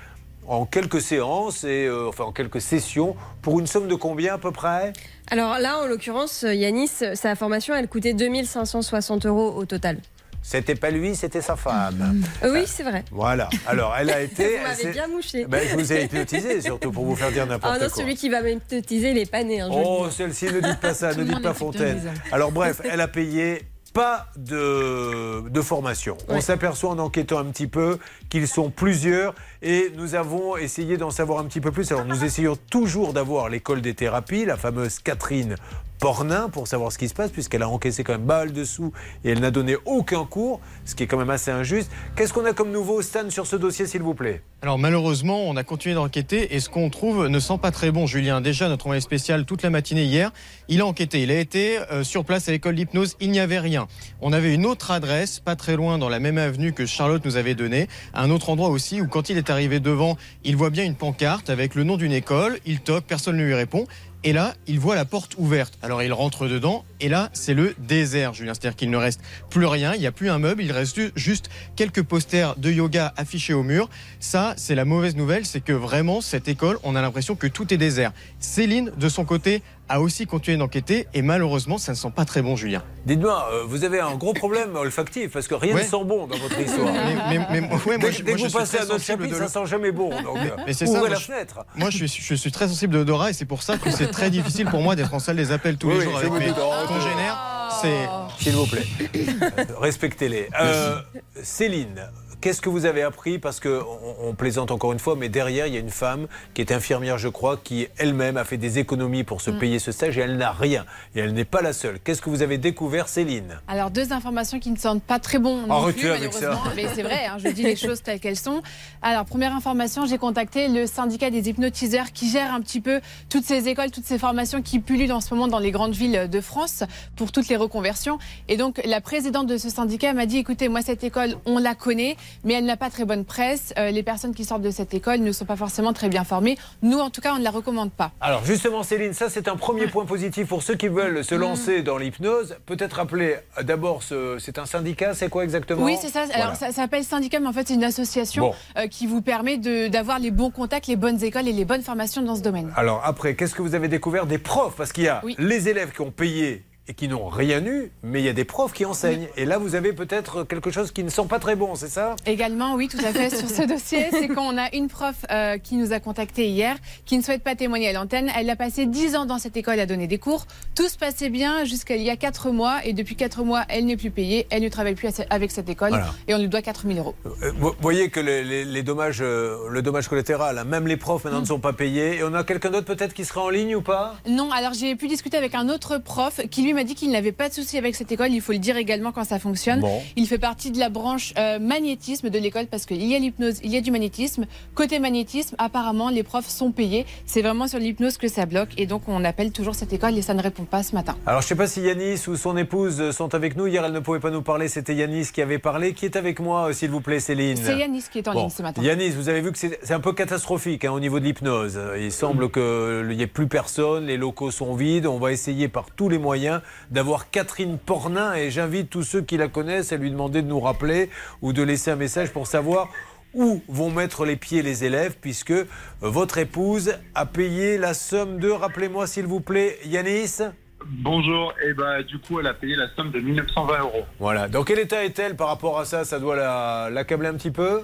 en 0.48 0.66
quelques 0.66 1.02
séances 1.02 1.64
et 1.64 1.86
euh, 1.86 2.10
enfin 2.10 2.26
en 2.26 2.32
quelques 2.32 2.62
sessions 2.62 3.16
pour 3.42 3.60
une 3.60 3.68
somme 3.68 3.88
de 3.88 3.96
combien 3.96 4.36
à 4.36 4.38
peu 4.38 4.52
près? 4.52 4.94
Alors 5.32 5.58
là, 5.58 5.80
en 5.80 5.88
l'occurrence, 5.88 6.44
Yanis, 6.44 6.92
sa 7.14 7.36
formation, 7.36 7.74
elle 7.74 7.88
coûtait 7.88 8.14
2560 8.14 9.26
euros 9.26 9.54
au 9.56 9.66
total. 9.66 9.98
C'était 10.46 10.76
pas 10.76 10.92
lui, 10.92 11.16
c'était 11.16 11.42
sa 11.42 11.56
femme. 11.56 12.24
Euh, 12.44 12.52
oui, 12.54 12.64
c'est 12.68 12.84
vrai. 12.84 13.04
Voilà. 13.12 13.50
Alors, 13.66 13.96
elle 13.98 14.10
a 14.12 14.22
été. 14.24 14.44
Vous 14.44 14.54
elle 14.58 14.64
m'avez 14.64 14.92
bien 14.92 15.08
mouché. 15.08 15.46
Ben, 15.46 15.62
je 15.68 15.76
vous 15.76 15.94
ai 15.94 16.04
hypnotisé 16.04 16.62
surtout 16.62 16.92
pour 16.92 17.06
vous 17.06 17.16
faire 17.16 17.32
dire 17.32 17.44
Ah 17.44 17.52
n'importe 17.52 17.74
non, 17.82 17.88
quoi. 17.88 17.98
celui 17.98 18.16
qui 18.16 18.30
va 18.30 18.42
m'hypnotiser, 18.42 19.12
il 19.12 19.18
est 19.18 19.32
pas 19.32 19.44
né. 19.44 19.62
hein, 19.62 19.70
Oh, 19.72 20.08
celle-ci, 20.12 20.46
ne 20.46 20.60
dites 20.60 20.80
pas 20.82 20.94
ça, 20.94 21.14
ne 21.16 21.24
dites 21.24 21.42
pas 21.42 21.54
Fontaine. 21.54 22.02
Alors 22.32 22.52
bref, 22.52 22.82
elle 22.84 23.02
a 23.02 23.08
payé 23.08 23.64
pas 23.94 24.28
de, 24.36 25.48
de 25.50 25.62
formation. 25.62 26.18
On 26.28 26.42
s'aperçoit 26.42 26.90
en 26.90 27.00
enquêtant 27.00 27.38
un 27.38 27.46
petit 27.46 27.68
peu 27.68 28.00
qu'ils 28.30 28.48
sont 28.48 28.70
plusieurs 28.72 29.36
et 29.64 29.92
nous 29.96 30.14
avons 30.14 30.58
essayé 30.58 30.98
d'en 30.98 31.10
savoir 31.10 31.40
un 31.40 31.46
petit 31.46 31.62
peu 31.62 31.72
plus. 31.72 31.92
Alors 31.92 32.06
nous 32.06 32.24
essayons 32.24 32.58
toujours 32.70 33.14
d'avoir 33.14 33.50
l'école 33.50 33.82
des 33.82 33.94
thérapies, 33.94 34.46
la 34.46 34.58
fameuse 34.58 35.00
Catherine 35.00 35.56
Pornin, 36.00 36.50
pour 36.50 36.68
savoir 36.68 36.92
ce 36.92 36.98
qui 36.98 37.08
se 37.08 37.14
passe, 37.14 37.32
puisqu'elle 37.32 37.64
a 37.64 37.70
encaissé 37.70 38.04
quand 38.04 38.12
même 38.12 38.26
balle 38.26 38.52
dessous 38.52 38.92
et 39.24 39.30
elle 39.30 39.40
n'a 39.40 39.52
donné 39.52 39.78
aucun 39.86 40.26
cours, 40.26 40.60
ce 40.84 40.96
qui 40.96 41.04
est 41.04 41.08
quand 41.08 41.18
même 41.18 41.30
assez 41.30 41.50
injuste. 41.50 41.90
Qu'est-ce 42.18 42.34
qu'on 42.34 42.44
a 42.44 42.52
comme 42.52 42.72
nouveau, 42.72 43.02
Stan, 43.02 43.30
sur 43.30 43.48
ce 43.48 43.56
dossier, 43.56 43.88
s'il 43.88 44.02
vous 44.02 44.14
plaît? 44.14 44.42
Alors 44.62 44.80
malheureusement, 44.80 45.44
on 45.44 45.58
a 45.58 45.64
continué 45.64 45.96
d'enquêter 45.96 46.56
et 46.56 46.62
ce 46.62 46.70
qu'on 46.70 46.90
trouve 46.90 47.28
ne 47.28 47.40
sent 47.40 47.58
pas 47.62 47.72
très 47.72 47.92
bon. 47.92 48.08
Julien, 48.08 48.40
déjà 48.40 48.70
notre 48.70 48.86
envoyé 48.88 49.02
spécial 49.02 49.46
toute 49.46 49.62
la 49.62 49.70
matinée 49.70 50.06
hier, 50.06 50.32
il 50.70 50.80
a 50.80 50.86
enquêté. 50.86 51.22
Il 51.22 51.32
a 51.32 51.40
été 51.40 51.80
euh, 51.92 52.04
sur 52.04 52.24
place 52.24 52.48
à 52.48 52.52
l'école 52.52 52.76
d'hypnose, 52.76 53.18
il 53.20 53.32
n'y 53.32 53.42
avait 53.42 53.60
rien. 53.60 53.88
On 54.22 54.32
avait 54.32 54.54
une 54.54 54.66
autre 54.66 54.92
adresse, 54.92 55.42
pas 55.42 55.58
très 55.58 55.76
loin 55.76 55.98
dans 55.98 56.08
la 56.08 56.20
même 56.20 56.38
avenue 56.38 56.72
que 56.72 56.86
Charlotte 56.86 57.24
nous 57.26 57.36
avait 57.36 57.56
donnée, 57.56 57.90
un 58.14 58.30
autre 58.30 58.50
endroit 58.50 58.70
aussi 58.70 59.02
où 59.02 59.08
quand 59.08 59.30
il 59.30 59.38
est 59.38 59.50
arrivé 59.54 59.80
devant, 59.80 60.18
il 60.44 60.58
voit 60.58 60.70
bien 60.70 60.84
une 60.84 60.96
pancarte 60.96 61.50
avec 61.50 61.76
le 61.76 61.84
nom 61.84 61.96
d'une 61.96 62.12
école, 62.12 62.60
il 62.66 62.82
toque, 62.82 63.06
personne 63.06 63.38
ne 63.38 63.44
lui 63.44 63.54
répond. 63.54 63.88
Et 64.26 64.32
là, 64.32 64.54
il 64.68 64.80
voit 64.80 64.96
la 64.96 65.04
porte 65.04 65.36
ouverte. 65.38 65.78
Alors 65.82 66.02
il 66.02 66.14
rentre 66.14 66.48
dedans, 66.48 66.86
et 67.02 67.10
là, 67.10 67.30
c'est 67.34 67.54
le 67.54 67.76
désert, 67.78 68.34
Julien. 68.34 68.54
C'est-à-dire 68.54 68.78
qu'il 68.78 68.90
ne 68.90 68.96
reste 68.96 69.20
plus 69.50 69.66
rien, 69.66 69.94
il 69.96 70.00
n'y 70.00 70.08
a 70.08 70.14
plus 70.14 70.30
un 70.30 70.40
meuble, 70.40 70.64
il 70.64 70.72
reste 70.72 71.00
juste 71.18 71.50
quelques 71.76 72.04
posters 72.04 72.56
de 72.56 72.72
yoga 72.72 73.14
affichés 73.18 73.54
au 73.54 73.64
mur. 73.64 73.90
Ça, 74.22 74.54
c'est 74.56 74.76
la 74.76 74.86
mauvaise 74.86 75.18
nouvelle, 75.18 75.46
c'est 75.46 75.60
que 75.60 75.74
vraiment, 75.74 76.22
cette 76.22 76.48
école, 76.48 76.80
on 76.84 76.96
a 76.96 77.02
l'impression 77.02 77.36
que 77.36 77.48
tout 77.48 77.74
est 77.74 77.78
désert. 77.78 78.14
Céline, 78.40 78.92
de 78.98 79.10
son 79.10 79.26
côté, 79.26 79.62
a 79.94 80.00
aussi 80.02 80.26
continué 80.26 80.58
d'enquêter, 80.58 81.08
et 81.14 81.22
malheureusement, 81.22 81.78
ça 81.78 81.92
ne 81.92 81.98
sent 81.98 82.12
pas 82.16 82.26
très 82.26 82.42
bon, 82.42 82.56
Julien. 82.56 82.82
Dites-moi, 83.06 83.48
euh, 83.54 83.64
vous 83.68 83.84
avez 83.84 84.00
un 84.00 84.16
gros 84.16 84.34
problème 84.34 84.76
olfactif 84.76 85.32
parce 85.32 85.48
que 85.48 85.54
rien 85.54 85.76
Ouais. 85.76 85.84
ne 85.84 85.88
sent 85.88 86.04
bon 86.04 86.26
dans 86.26 86.38
votre 86.38 86.60
histoire. 86.60 86.92
Mais- 86.92 87.38
mais- 87.38 87.46
mais- 87.52 87.70
ouais, 87.70 87.98
moi, 87.98 88.10
dès 88.10 88.12
je- 88.12 88.24
dès 88.24 88.32
moi, 88.32 88.34
que 88.34 88.38
je 88.40 88.44
vous 88.44 88.50
suis 88.50 88.58
passez 88.58 88.78
très 88.78 88.86
à 88.86 88.88
notre 88.88 89.00
sensible 89.00 89.24
chapitre, 89.26 89.40
de 89.44 89.48
ça 89.48 89.60
sent 89.60 89.66
jamais 89.68 89.92
bon. 89.92 90.10
Donc, 90.10 90.38
euh, 90.38 90.50
Mais 90.66 90.74
c'est 90.74 90.88
ça, 90.88 90.94
la 90.94 91.00
moi, 91.00 91.10
je- 91.16 91.26
fenêtre. 91.26 91.66
Moi, 91.76 91.90
je 91.92 92.06
suis, 92.06 92.24
je 92.24 92.34
suis 92.34 92.52
très 92.52 92.68
sensible 92.68 92.94
d'odorat 92.94 93.30
et 93.30 93.34
c'est 93.34 93.46
pour 93.46 93.62
ça 93.62 93.78
que 93.78 93.92
c'est 93.92 94.08
très 94.08 94.30
difficile 94.32 94.66
pour 94.66 94.82
moi 94.82 94.96
d'être 94.96 95.14
en 95.14 95.20
salle 95.20 95.36
des 95.36 95.52
appels 95.52 95.78
tous 95.78 95.90
Oui, 95.90 95.96
les 96.00 96.02
jours 96.06 96.14
je 96.20 96.26
avec 96.26 96.40
mes 96.40 96.48
doute. 96.48 96.56
Oh, 96.60 96.88
congénères. 96.88 97.70
C'est 97.82 98.08
S'il 98.44 98.54
vous 98.54 98.66
plaît, 98.68 98.86
Euh, 99.16 99.64
respectez-les. 99.80 100.50
Euh, 100.60 101.00
Céline, 101.42 102.10
qu'est-ce 102.44 102.62
que 102.62 102.68
vous 102.68 102.86
avez 102.86 103.04
appris 103.04 103.40
Parce 103.40 103.62
que 103.62 103.82
on, 104.22 104.34
plaisante 104.34 104.72
encore 104.72 104.92
une 104.92 105.00
fois, 105.00 105.16
mais 105.16 105.30
derrière, 105.30 105.68
il 105.68 105.74
y 105.74 105.78
a 105.78 105.80
une 105.80 105.90
femme 105.90 106.28
qui 106.54 106.60
est 106.60 106.74
infirmière, 106.74 107.18
je 107.18 107.30
crois, 107.30 107.56
qui 107.56 107.88
elle-même 107.98 108.36
a 108.36 108.44
fait 108.44 108.58
des 108.58 108.80
économies 108.80 109.24
pour 109.24 109.40
se 109.40 109.50
Mm. 109.52 109.60
payer 109.60 109.80
ce 109.80 109.94
stage 109.94 110.18
et 110.18 110.22
elle 110.22 110.36
n'a 110.36 110.52
rien. 110.52 110.86
Et 111.16 111.20
elle 111.20 111.32
n'est 111.32 111.46
pas 111.46 111.62
la 111.62 111.72
seule. 111.72 112.00
Qu'est-ce 112.02 112.22
que 112.22 112.30
vous 112.30 112.42
avez 112.42 112.58
découvert, 112.58 113.08
Céline 113.08 113.60
Alors, 113.70 113.92
deux 113.92 114.12
informations 114.12 114.60
qui 114.60 114.72
ne 114.72 114.78
sentent 114.78 115.04
pas 115.04 115.20
très 115.20 115.40
bon 115.40 115.68
non 115.68 115.74
Arrêtez 115.74 116.02
plus, 116.02 116.10
avec 116.10 116.34
ça. 116.34 116.60
Mais 116.76 116.86
c'est 116.94 117.04
vrai, 117.04 117.28
hein, 117.28 117.38
je 117.38 117.48
dis 117.48 117.64
les 117.64 117.78
choses 117.78 118.02
telles 118.02 118.20
qu'elles 118.20 118.36
sont. 118.36 118.62
Alors, 119.02 119.24
première 119.24 119.56
information, 119.56 120.06
j'ai 120.06 120.18
contacté 120.18 120.68
le 120.68 120.86
syndicat 120.86 121.30
des 121.30 121.48
hypnotiseurs 121.48 122.12
qui 122.12 122.30
gère 122.30 122.54
un 122.54 122.60
petit 122.60 122.82
peu 122.82 123.00
toutes 123.30 123.46
ces 123.46 123.70
écoles, 123.70 123.92
toutes 123.92 124.06
ces 124.06 124.20
formations 124.20 124.62
qui 124.62 124.80
pullulent 124.80 125.14
en 125.14 125.22
ce 125.22 125.34
moment 125.34 125.48
dans 125.48 125.60
les 125.60 125.72
grandes 125.72 125.96
villes 125.96 126.28
de 126.30 126.42
France 126.42 126.84
pour 127.16 127.32
toutes 127.32 127.48
les 127.48 127.56
reconversions. 127.56 128.20
Et 128.50 128.58
donc, 128.58 128.82
la 128.84 129.00
présidente 129.00 129.48
de 129.48 129.58
ce 129.58 129.70
syndicat 129.70 130.14
m'a 130.14 130.26
dit, 130.26 130.40
écoutez, 130.40 130.68
moi, 130.68 130.82
cette 130.82 131.06
école, 131.06 131.36
on 131.46 131.58
la 131.58 131.76
connaît, 131.76 132.18
mais 132.44 132.54
elle 132.56 132.66
n'a 132.66 132.78
pas 132.78 132.90
très 132.90 133.06
bonne 133.06 133.26
presse. 133.26 133.74
Euh, 133.78 133.92
les 133.92 134.04
personnes 134.04 134.34
qui 134.34 134.46
sortent 134.46 134.62
de 134.62 134.72
cette 134.72 134.94
école 134.94 135.20
ne 135.20 135.32
sont 135.32 135.46
pas 135.46 135.56
forcément 135.56 135.94
très 135.94 136.10
bien 136.10 136.24
formées. 136.24 136.58
Nous, 136.82 137.00
en 137.00 137.10
tout 137.10 137.22
cas, 137.22 137.34
on 137.36 137.40
ne 137.40 137.44
la 137.44 137.52
recommande 137.52 137.92
pas. 137.92 138.12
Alors 138.22 138.46
justement, 138.46 138.84
Céline, 138.84 139.14
ça 139.14 139.30
c'est 139.30 139.48
un 139.48 139.56
premier 139.56 139.88
point 139.88 140.06
positif 140.06 140.48
pour 140.48 140.64
ceux 140.64 140.76
qui 140.76 140.88
veulent 140.88 141.24
se 141.24 141.36
lancer 141.36 141.82
dans 141.84 141.98
l'hypnose. 141.98 142.56
Peut-être 142.66 142.94
rappeler 142.98 143.36
euh, 143.58 143.64
d'abord, 143.64 144.04
ce- 144.04 144.38
c'est 144.40 144.58
un 144.60 144.66
syndicat, 144.66 145.14
c'est 145.14 145.30
quoi 145.30 145.44
exactement 145.44 145.84
Oui, 145.84 145.98
c'est 146.00 146.10
ça. 146.10 146.26
Alors, 146.34 146.56
ça, 146.56 146.68
ça 146.68 146.72
s'appelle 146.74 147.04
syndicat, 147.04 147.40
mais 147.40 147.48
en 147.48 147.54
fait, 147.54 147.68
c'est 147.68 147.74
une 147.76 147.84
association 147.84 148.44
Bon. 148.48 148.56
euh, 148.78 148.88
qui 148.88 149.08
vous 149.08 149.22
permet 149.22 149.58
d'avoir 149.58 150.20
les 150.20 150.32
bons 150.32 150.50
contacts, 150.52 150.88
les 150.88 150.96
bonnes 150.96 151.24
écoles 151.24 151.48
et 151.48 151.54
les 151.54 151.66
bonnes 151.66 151.82
formations 151.84 152.22
dans 152.22 152.36
ce 152.36 152.42
domaine. 152.42 152.72
Alors 152.76 153.02
après, 153.06 153.36
qu'est-ce 153.36 153.56
que 153.56 153.62
vous 153.62 153.76
avez 153.76 153.88
découvert 153.88 154.26
des 154.26 154.38
profs? 154.38 154.76
Parce 154.76 154.92
qu'il 154.92 155.04
y 155.06 155.08
a 155.08 155.22
Oui. 155.24 155.36
les 155.40 155.70
élèves 155.70 155.92
qui 155.92 156.02
ont 156.02 156.12
payé 156.12 156.64
et 156.90 156.94
qui 156.94 157.08
n'ont 157.08 157.28
rien 157.30 157.66
eu, 157.66 157.92
mais 158.04 158.20
il 158.22 158.26
y 158.26 158.30
a 158.30 158.34
des 158.34 158.44
profs 158.44 158.74
qui 158.74 158.84
enseignent. 158.86 159.28
Et 159.38 159.46
là, 159.46 159.58
vous 159.58 159.76
avez 159.76 159.94
peut-être 159.94 160.44
quelque 160.44 160.70
chose 160.70 160.92
qui 160.92 161.04
ne 161.06 161.10
sent 161.10 161.26
pas 161.30 161.40
très 161.40 161.56
bon, 161.56 161.76
c'est 161.76 161.88
ça? 161.88 162.16
Également, 162.26 162.74
oui, 162.76 162.90
tout 162.90 162.98
à 162.98 163.14
fait, 163.14 163.30
sur 163.34 163.50
ce 163.50 163.62
dossier, 163.68 164.08
c'est 164.12 164.28
qu'on 164.28 164.58
a 164.58 164.74
une 164.76 164.90
prof 164.90 165.16
euh, 165.32 165.58
qui 165.58 165.76
nous 165.78 165.94
a 165.94 166.02
contacté 166.02 166.48
hier, 166.50 166.76
qui 167.06 167.18
ne 167.18 167.24
souhaite 167.24 167.42
pas 167.42 167.56
témoigner 167.56 167.88
à 167.88 167.94
l'antenne. 167.94 168.30
Elle 168.38 168.50
a 168.50 168.58
passé 168.58 168.86
10 168.86 169.16
ans 169.16 169.26
dans 169.26 169.38
cette 169.38 169.56
école 169.56 169.80
à 169.80 169.86
donner 169.86 170.08
des 170.08 170.18
cours. 170.18 170.46
Tout 170.76 170.90
se 170.90 170.98
passait 170.98 171.30
bien 171.30 171.64
jusqu'à 171.64 171.96
il 171.96 172.02
y 172.04 172.10
a 172.10 172.18
4 172.18 172.52
mois, 172.52 172.80
et 172.86 172.92
depuis 172.92 173.16
4 173.16 173.44
mois, 173.46 173.64
elle 173.70 173.86
n'est 173.86 173.96
plus 173.98 174.12
payée, 174.12 174.46
elle 174.50 174.62
ne 174.64 174.68
travaille 174.70 174.96
plus 174.96 175.08
avec 175.30 175.52
cette 175.52 175.70
école, 175.70 175.92
Voilà. 175.92 176.14
et 176.28 176.36
on 176.36 176.38
lui 176.38 176.50
doit 176.50 176.62
4 176.62 176.86
000 176.86 177.00
euros. 177.00 177.16
Euh, 177.44 177.52
Vous 177.60 177.72
voyez 177.80 178.10
que 178.10 178.20
les, 178.20 178.44
les- 178.44 178.66
les 178.66 178.84
dommages, 178.84 179.20
euh, 179.22 179.70
le 179.70 179.82
dommage 179.82 180.10
collatéral, 180.10 180.58
hein, 180.58 180.66
même 180.66 180.88
les 180.88 180.98
profs 180.98 181.24
maintenant 181.24 181.40
ne 181.40 181.46
sont 181.46 181.60
pas 181.62 181.72
payés. 181.72 182.18
Et 182.18 182.24
on 182.26 182.34
a 182.34 182.44
quelqu'un 182.44 182.72
d'autre 182.72 182.88
peut-être 182.88 183.14
qui 183.14 183.24
sera 183.24 183.42
en 183.44 183.50
ligne 183.50 183.74
ou 183.78 183.82
pas? 183.82 184.16
Non, 184.28 184.52
alors 184.52 184.74
j'ai 184.74 184.98
pu 184.98 185.08
discuter 185.08 185.38
avec 185.38 185.56
un 185.56 185.70
autre 185.70 185.98
prof 185.98 186.42
qui 186.52 186.64
lui 186.64 186.73
m'a 186.74 186.84
dit 186.84 186.96
qu'il 186.96 187.12
n'avait 187.12 187.32
pas 187.32 187.50
de 187.50 187.54
souci 187.54 187.78
avec 187.78 187.96
cette 187.96 188.12
école. 188.12 188.32
Il 188.32 188.42
faut 188.42 188.52
le 188.52 188.58
dire 188.60 188.78
également 188.78 189.12
quand 189.12 189.24
ça 189.24 189.40
fonctionne. 189.40 189.80
Bon. 189.82 190.02
Il 190.16 190.28
fait 190.28 190.38
partie 190.38 190.72
de 190.72 190.80
la 190.80 190.90
branche 190.90 191.34
euh, 191.38 191.60
magnétisme 191.60 192.30
de 192.30 192.40
l'école 192.40 192.68
parce 192.68 192.86
qu'il 192.86 193.04
y 193.04 193.16
a 193.16 193.20
l'hypnose, 193.20 193.60
il 193.64 193.72
y 193.72 193.78
a 193.78 193.82
du 193.82 193.92
magnétisme. 193.92 194.46
Côté 194.76 195.00
magnétisme, 195.00 195.56
apparemment, 195.58 196.10
les 196.10 196.24
profs 196.24 196.50
sont 196.50 196.72
payés. 196.72 197.06
C'est 197.26 197.42
vraiment 197.42 197.68
sur 197.68 197.80
l'hypnose 197.80 198.18
que 198.18 198.28
ça 198.28 198.46
bloque 198.46 198.70
et 198.78 198.86
donc 198.86 199.04
on 199.08 199.24
appelle 199.24 199.52
toujours 199.52 199.76
cette 199.76 199.94
école 199.94 200.18
et 200.18 200.22
ça 200.22 200.34
ne 200.34 200.42
répond 200.42 200.64
pas 200.66 200.84
ce 200.84 200.94
matin. 200.96 201.16
Alors, 201.26 201.42
je 201.42 201.46
ne 201.46 201.50
sais 201.50 201.56
pas 201.56 201.68
si 201.68 201.82
Yanis 201.82 202.22
ou 202.28 202.36
son 202.36 202.58
épouse 202.58 203.12
sont 203.12 203.34
avec 203.36 203.56
nous. 203.56 203.68
Hier, 203.68 203.84
elle 203.86 203.92
ne 203.94 204.00
pouvait 204.00 204.20
pas 204.20 204.32
nous 204.32 204.42
parler. 204.42 204.68
C'était 204.68 204.96
Yanis 204.96 205.28
qui 205.34 205.42
avait 205.42 205.60
parlé. 205.60 205.94
Qui 205.94 206.06
est 206.06 206.16
avec 206.16 206.40
moi, 206.40 206.70
euh, 206.70 206.74
s'il 206.74 206.90
vous 206.90 207.02
plaît, 207.02 207.20
Céline 207.20 207.58
C'est 207.58 207.78
Yanis 207.78 208.04
qui 208.12 208.20
est 208.20 208.28
en 208.28 208.34
Bon. 208.34 208.42
ligne 208.42 208.50
ce 208.50 208.62
matin. 208.62 208.82
Yanis, 208.82 209.12
vous 209.12 209.30
avez 209.30 209.42
vu 209.42 209.52
que 209.52 209.58
c'est 209.58 209.80
c'est 209.84 209.94
un 209.94 210.00
peu 210.00 210.14
catastrophique 210.14 210.86
hein, 210.86 210.92
au 210.92 211.00
niveau 211.00 211.20
de 211.20 211.26
l'hypnose. 211.26 211.80
Il 212.00 212.12
semble 212.12 212.50
qu'il 212.52 213.08
n'y 213.16 213.22
ait 213.22 213.28
plus 213.28 213.48
personne, 213.48 214.06
les 214.06 214.18
locaux 214.18 214.52
sont 214.52 214.74
vides. 214.76 215.06
On 215.08 215.20
va 215.20 215.32
essayer 215.32 215.68
par 215.68 215.86
tous 215.96 216.10
les 216.10 216.18
moyens 216.18 216.62
d'avoir 216.92 217.30
Catherine 217.32 217.78
Pornin 217.78 218.34
et 218.36 218.52
j'invite 218.52 218.90
tous 218.90 219.04
ceux 219.04 219.22
qui 219.22 219.38
la 219.38 219.48
connaissent 219.48 219.92
à 219.94 219.98
lui 219.98 220.12
demander 220.12 220.42
de 220.42 220.48
nous 220.48 220.60
rappeler 220.60 221.10
ou 221.42 221.54
de 221.54 221.64
laisser 221.64 221.92
un 221.92 221.96
message 221.96 222.32
pour 222.32 222.48
savoir 222.48 222.90
où 223.34 223.64
vont 223.68 223.90
mettre 223.90 224.26
les 224.26 224.36
pieds 224.36 224.62
les 224.62 224.84
élèves 224.86 225.16
puisque 225.20 225.54
votre 226.02 226.38
épouse 226.38 226.94
a 227.16 227.26
payé 227.26 227.78
la 227.78 227.94
somme 227.94 228.38
de, 228.40 228.50
rappelez-moi 228.50 229.08
s'il 229.08 229.26
vous 229.26 229.40
plaît, 229.40 229.80
Yanis 229.86 230.38
Bonjour, 230.86 231.54
et 231.66 231.74
bah 231.74 232.04
du 232.04 232.20
coup 232.20 232.40
elle 232.42 232.48
a 232.48 232.54
payé 232.54 232.76
la 232.76 232.90
somme 232.96 233.10
de 233.12 233.20
1920 233.20 233.80
euros. 233.80 234.04
Voilà. 234.20 234.50
Dans 234.50 234.64
quel 234.66 234.80
état 234.80 235.04
est-elle 235.06 235.36
par 235.38 235.48
rapport 235.48 235.80
à 235.80 235.86
ça 235.86 236.04
Ça 236.04 236.20
doit 236.20 236.36
la- 236.36 236.90
l'accabler 236.92 237.30
un 237.30 237.36
petit 237.36 237.52
peu? 237.52 237.84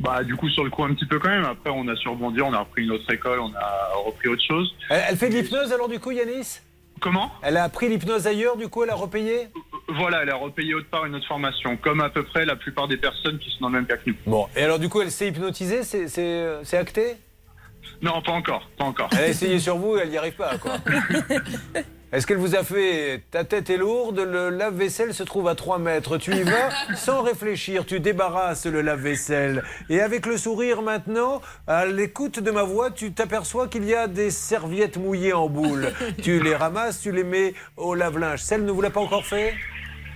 Bah 0.00 0.22
du 0.24 0.34
coup 0.36 0.48
sur 0.50 0.64
le 0.64 0.70
coup 0.70 0.84
un 0.84 0.94
petit 0.94 1.06
peu 1.06 1.18
quand 1.18 1.28
même, 1.28 1.44
après 1.44 1.70
on 1.70 1.86
a 1.88 1.94
surbondi, 1.96 2.42
on 2.42 2.52
a 2.52 2.58
repris 2.58 2.84
une 2.84 2.90
autre 2.92 3.10
école, 3.12 3.38
on 3.40 3.52
a 3.54 3.90
repris 4.04 4.28
autre 4.28 4.42
chose. 4.46 4.68
Elle, 4.90 5.02
elle 5.10 5.16
fait 5.16 5.28
de 5.28 5.34
l'hypnose 5.36 5.72
alors 5.72 5.88
du 5.88 5.98
coup, 6.00 6.10
Yanis? 6.10 6.60
Comment 7.00 7.30
Elle 7.42 7.56
a 7.56 7.64
appris 7.64 7.88
l'hypnose 7.88 8.26
ailleurs, 8.26 8.56
du 8.56 8.68
coup 8.68 8.82
elle 8.84 8.90
a 8.90 8.94
repayé 8.94 9.48
Voilà, 9.88 10.22
elle 10.22 10.30
a 10.30 10.36
repayé 10.36 10.74
autre 10.74 10.88
part 10.90 11.06
une 11.06 11.14
autre 11.14 11.26
formation, 11.26 11.76
comme 11.76 12.00
à 12.00 12.10
peu 12.10 12.22
près 12.24 12.44
la 12.44 12.56
plupart 12.56 12.88
des 12.88 12.96
personnes 12.96 13.38
qui 13.38 13.50
sont 13.50 13.58
dans 13.62 13.68
le 13.68 13.74
même 13.74 13.86
cas 13.86 13.96
que 13.96 14.10
nous. 14.10 14.16
Bon, 14.26 14.46
et 14.56 14.62
alors 14.62 14.78
du 14.78 14.88
coup 14.88 15.00
elle 15.00 15.10
s'est 15.10 15.28
hypnotisée, 15.28 15.82
c'est- 15.82 16.08
c'est 16.08 16.46
c'est 16.64 16.76
acté? 16.76 17.16
Non, 18.02 18.20
pas 18.22 18.32
encore, 18.32 18.68
pas 18.76 18.84
encore. 18.84 19.08
Elle 19.12 19.24
a 19.24 19.28
essayé 19.28 19.58
sur 19.58 19.76
vous 19.76 19.96
et 19.96 20.00
elle 20.02 20.10
n'y 20.10 20.18
arrive 20.18 20.34
pas 20.36 20.56
quoi. 20.58 20.72
Est-ce 22.10 22.26
qu'elle 22.26 22.38
vous 22.38 22.56
a 22.56 22.64
fait 22.64 23.22
ta 23.30 23.44
tête 23.44 23.68
est 23.68 23.76
lourde, 23.76 24.18
le 24.20 24.48
lave-vaisselle 24.48 25.12
se 25.12 25.22
trouve 25.22 25.46
à 25.46 25.54
3 25.54 25.78
mètres, 25.78 26.16
tu 26.16 26.34
y 26.34 26.42
vas 26.42 26.70
sans 26.96 27.20
réfléchir, 27.20 27.84
tu 27.84 28.00
débarrasses 28.00 28.64
le 28.64 28.80
lave-vaisselle. 28.80 29.62
Et 29.90 30.00
avec 30.00 30.24
le 30.24 30.38
sourire 30.38 30.80
maintenant, 30.80 31.42
à 31.66 31.84
l'écoute 31.84 32.40
de 32.40 32.50
ma 32.50 32.62
voix, 32.62 32.90
tu 32.90 33.12
t'aperçois 33.12 33.68
qu'il 33.68 33.84
y 33.84 33.94
a 33.94 34.06
des 34.06 34.30
serviettes 34.30 34.96
mouillées 34.96 35.34
en 35.34 35.50
boule. 35.50 35.92
Tu 36.22 36.42
les 36.42 36.56
ramasses, 36.56 37.02
tu 37.02 37.12
les 37.12 37.24
mets 37.24 37.52
au 37.76 37.94
lave-linge. 37.94 38.40
Celle 38.40 38.64
ne 38.64 38.72
vous 38.72 38.80
l'a 38.80 38.90
pas 38.90 39.00
encore 39.00 39.26
fait? 39.26 39.52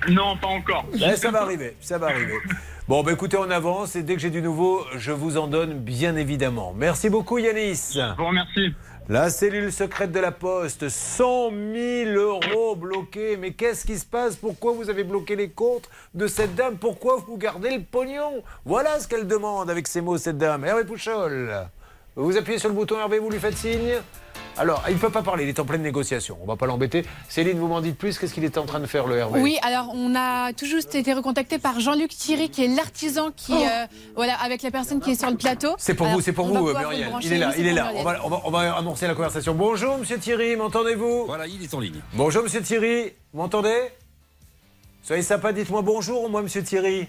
Non, 0.08 0.38
pas 0.38 0.48
encore. 0.48 0.86
Ouais, 0.94 1.16
ça 1.16 1.30
va 1.30 1.42
arriver, 1.42 1.76
ça 1.80 1.98
va 1.98 2.06
arriver. 2.06 2.38
Bon, 2.88 3.02
bah 3.02 3.12
écoutez, 3.12 3.36
on 3.36 3.50
avance 3.50 3.96
et 3.96 4.02
dès 4.02 4.14
que 4.14 4.20
j'ai 4.20 4.30
du 4.30 4.42
nouveau, 4.42 4.84
je 4.96 5.12
vous 5.12 5.36
en 5.36 5.46
donne 5.46 5.74
bien 5.74 6.16
évidemment. 6.16 6.74
Merci 6.76 7.10
beaucoup 7.10 7.38
Yanis. 7.38 7.92
Je 7.94 8.16
vous 8.16 8.26
remercie. 8.26 8.74
La 9.08 9.30
cellule 9.30 9.72
secrète 9.72 10.12
de 10.12 10.20
la 10.20 10.30
Poste, 10.30 10.88
100 10.88 11.50
000 11.50 12.10
euros 12.10 12.76
bloqués. 12.76 13.36
Mais 13.36 13.52
qu'est-ce 13.52 13.84
qui 13.84 13.98
se 13.98 14.06
passe? 14.06 14.36
Pourquoi 14.36 14.72
vous 14.72 14.88
avez 14.90 15.02
bloqué 15.02 15.34
les 15.34 15.50
comptes 15.50 15.90
de 16.14 16.28
cette 16.28 16.54
dame? 16.54 16.76
Pourquoi 16.76 17.16
vous 17.16 17.36
gardez 17.36 17.76
le 17.76 17.82
pognon? 17.82 18.44
Voilà 18.64 19.00
ce 19.00 19.08
qu'elle 19.08 19.26
demande 19.26 19.68
avec 19.68 19.88
ces 19.88 20.00
mots, 20.00 20.18
cette 20.18 20.38
dame. 20.38 20.64
Hervé 20.64 20.84
Pouchol, 20.84 21.52
vous 22.14 22.36
appuyez 22.36 22.60
sur 22.60 22.68
le 22.68 22.76
bouton 22.76 22.96
Hervé, 22.96 23.18
vous 23.18 23.28
lui 23.28 23.40
faites 23.40 23.56
signe 23.56 23.96
alors, 24.58 24.82
il 24.88 24.94
ne 24.94 24.98
peut 24.98 25.10
pas 25.10 25.22
parler, 25.22 25.44
il 25.44 25.48
est 25.48 25.58
en 25.58 25.64
pleine 25.64 25.82
négociation. 25.82 26.36
On 26.42 26.46
va 26.46 26.56
pas 26.56 26.66
l'embêter. 26.66 27.04
Céline, 27.28 27.58
vous 27.58 27.68
m'en 27.68 27.80
dites 27.80 27.96
plus? 27.96 28.18
Qu'est-ce 28.18 28.34
qu'il 28.34 28.44
est 28.44 28.58
en 28.58 28.66
train 28.66 28.80
de 28.80 28.86
faire, 28.86 29.06
le 29.06 29.16
Hervé 29.16 29.40
Oui, 29.40 29.58
alors 29.62 29.90
on 29.94 30.14
a 30.14 30.52
tout 30.52 30.66
juste 30.66 30.94
été 30.94 31.12
recontacté 31.14 31.58
par 31.58 31.80
Jean-Luc 31.80 32.10
Thierry, 32.10 32.50
qui 32.50 32.64
est 32.64 32.68
l'artisan 32.68 33.30
qui, 33.34 33.52
euh, 33.52 33.86
voilà, 34.14 34.34
avec 34.42 34.62
la 34.62 34.70
personne 34.70 35.00
qui 35.00 35.12
est 35.12 35.20
sur 35.20 35.30
le 35.30 35.36
plateau. 35.36 35.74
C'est 35.78 35.94
pour 35.94 36.06
Alors, 36.06 36.18
vous, 36.18 36.22
c'est 36.24 36.32
pour 36.32 36.46
vous, 36.46 36.54
Muriel. 36.54 37.12
Il 37.22 37.32
est 37.32 37.38
là, 37.38 37.52
il 37.56 37.66
est 37.66 37.72
là. 37.72 37.92
On 37.96 38.02
va, 38.02 38.20
on, 38.24 38.28
va, 38.28 38.40
on 38.44 38.50
va 38.50 38.76
amorcer 38.76 39.06
la 39.06 39.14
conversation. 39.14 39.54
Bonjour, 39.54 39.98
monsieur 39.98 40.18
Thierry, 40.18 40.56
m'entendez-vous? 40.56 41.26
Voilà, 41.26 41.46
il 41.46 41.62
est 41.62 41.74
en 41.74 41.80
ligne. 41.80 42.00
Bonjour, 42.14 42.42
monsieur 42.42 42.62
Thierry, 42.62 43.12
vous 43.32 43.40
m'entendez? 43.40 43.88
Soyez 45.02 45.22
sympa, 45.22 45.52
dites-moi 45.52 45.82
bonjour, 45.82 46.30
moi, 46.30 46.42
monsieur 46.42 46.62
Thierry. 46.62 47.08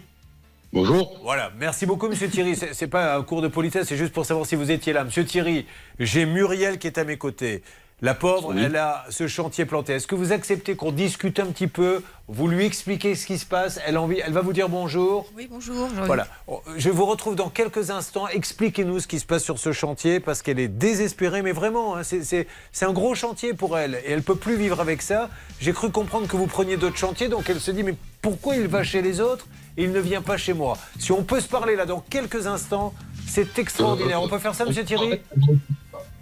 Bonjour. 0.74 1.20
Voilà, 1.22 1.52
merci 1.60 1.86
beaucoup, 1.86 2.08
monsieur 2.08 2.28
Thierry. 2.28 2.56
C'est 2.56 2.88
pas 2.88 3.16
un 3.16 3.22
cours 3.22 3.44
de 3.44 3.48
politesse, 3.48 3.88
c'est 3.88 3.96
juste 3.96 4.12
pour 4.12 4.26
savoir 4.26 4.48
si 4.48 4.56
vous 4.56 4.72
étiez 4.72 4.92
là. 4.92 5.04
Monsieur 5.04 5.24
Thierry, 5.24 5.68
j'ai 6.00 6.26
Muriel 6.26 6.80
qui 6.80 6.88
est 6.88 6.98
à 6.98 7.04
mes 7.04 7.16
côtés. 7.16 7.62
La 8.02 8.14
pauvre, 8.14 8.54
Oui. 8.54 8.62
elle 8.62 8.76
a 8.76 9.06
ce 9.10 9.28
chantier 9.28 9.66
planté. 9.66 9.94
Est-ce 9.94 10.08
que 10.08 10.16
vous 10.16 10.34
acceptez 10.34 10.76
qu'on 10.76 10.92
discute 10.92 11.40
un 11.40 11.46
petit 11.46 11.68
peu 11.68 12.02
Vous 12.28 12.48
lui 12.50 12.66
expliquez 12.66 13.16
ce 13.16 13.26
qui 13.26 13.38
se 13.38 13.46
passe 13.46 13.80
Elle, 13.86 13.96
a 13.96 14.02
envie, 14.02 14.20
elle 14.20 14.34
va 14.34 14.42
vous 14.42 14.52
dire 14.52 14.68
bonjour? 14.68 15.26
Oui, 15.38 15.48
bonjour. 15.50 15.88
Voilà. 16.06 16.28
Je 16.76 16.90
vous 16.90 17.06
retrouve 17.06 17.36
dans 17.38 17.48
quelques 17.50 17.92
instants. 17.92 18.28
Expliquez-nous 18.28 19.00
ce 19.00 19.08
qui 19.08 19.20
se 19.20 19.26
passe 19.26 19.44
sur 19.44 19.58
ce 19.58 19.72
chantier 19.72 20.20
parce 20.20 20.42
qu'elle 20.42 20.60
est 20.60 20.68
désespérée, 20.68 21.42
mais 21.44 21.54
vraiment, 21.54 21.96
hein, 21.96 22.04
c'est- 22.04 22.48
un 22.82 22.92
gros 22.92 23.16
chantier 23.16 23.54
pour 23.54 23.78
elle 23.78 23.96
et 24.06 24.12
elle 24.12 24.24
peut 24.24 24.36
plus 24.36 24.58
vivre 24.58 24.82
avec 24.82 25.02
ça. 25.02 25.30
J'ai 25.62 25.72
cru 25.72 25.90
comprendre 25.90 26.28
que 26.28 26.36
vous 26.36 26.48
preniez 26.48 26.76
d'autres 26.76 26.98
chantiers, 26.98 27.30
donc 27.30 27.50
elle 27.50 27.62
se 27.62 27.72
dit 27.72 27.84
mais 27.84 27.96
pourquoi 28.22 28.58
il 28.58 28.68
va 28.68 28.84
chez 28.84 29.02
les 29.02 29.22
autres 29.22 29.48
et 29.78 29.84
il 29.86 29.94
ne 29.94 30.00
vient 30.02 30.22
pas 30.22 30.36
chez 30.36 30.52
moi? 30.54 30.78
Si 31.00 31.14
on 31.14 31.24
peut 31.24 31.40
se 31.40 31.48
parler 31.48 31.78
là 31.78 31.86
dans 31.86 32.02
quelques 32.02 32.48
instants, 32.48 32.94
c'est 33.28 33.58
extraordinaire. 33.60 34.22
On 34.22 34.28
peut 34.28 34.40
faire 34.40 34.56
ça, 34.56 34.66
Monsieur 34.66 34.84
Thierry? 34.84 35.22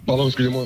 Pardon, 0.05 0.27
excusez-moi. 0.27 0.65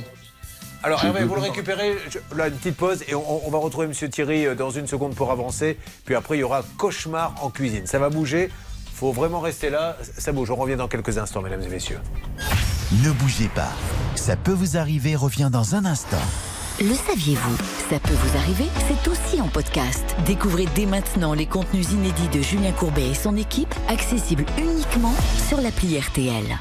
Alors 0.86 1.04
Hervé, 1.04 1.24
vous 1.24 1.36
le 1.36 1.42
récupérez. 1.42 1.96
Je- 2.10 2.38
là, 2.38 2.48
une 2.48 2.54
petite 2.54 2.78
pause 2.78 3.04
et 3.08 3.16
on, 3.16 3.48
on 3.48 3.50
va 3.50 3.58
retrouver 3.58 3.88
Monsieur 3.88 4.08
Thierry 4.10 4.46
euh, 4.46 4.56
dans 4.56 4.70
une 4.70 4.88
seconde 4.88 5.16
pour 5.16 5.32
avancer. 5.32 5.78
Puis 6.06 6.16
après, 6.16 6.38
il 6.38 6.42
y 6.42 6.44
aura 6.44 6.64
cauchemar 6.78 7.34
en 7.42 7.50
cuisine. 7.50 7.86
Ça 7.88 8.00
va 8.00 8.10
bouger. 8.10 8.50
Faut 8.94 9.12
vraiment 9.12 9.40
rester 9.42 9.70
là. 9.70 9.98
Ça 10.18 10.32
bouge. 10.32 10.52
On 10.52 10.56
revient 10.56 10.76
dans 10.78 10.88
quelques 10.88 11.18
instants, 11.18 11.42
mesdames 11.42 11.64
et 11.64 11.68
messieurs. 11.70 12.00
Ne 13.04 13.12
bougez 13.12 13.50
pas. 13.50 13.72
Ça 14.16 14.36
peut 14.38 14.54
vous 14.54 14.78
arriver 14.78 15.16
revient 15.16 15.50
dans 15.52 15.76
un 15.76 15.84
instant. 15.86 16.22
Le 16.80 16.94
saviez-vous? 16.94 17.58
Ça 17.90 18.00
peut 18.00 18.14
vous 18.14 18.38
arriver, 18.38 18.66
c'est 18.88 19.10
aussi 19.10 19.42
en 19.42 19.48
podcast. 19.48 20.04
Découvrez 20.26 20.66
dès 20.76 20.86
maintenant 20.86 21.34
les 21.34 21.46
contenus 21.46 21.90
inédits 21.92 22.28
de 22.34 22.42
Julien 22.42 22.74
Courbet 22.74 23.10
et 23.10 23.14
son 23.14 23.38
équipe, 23.38 23.74
accessibles 23.88 24.46
uniquement 24.58 25.14
sur 25.48 25.62
l'appli 25.62 25.98
RTL. 26.00 26.58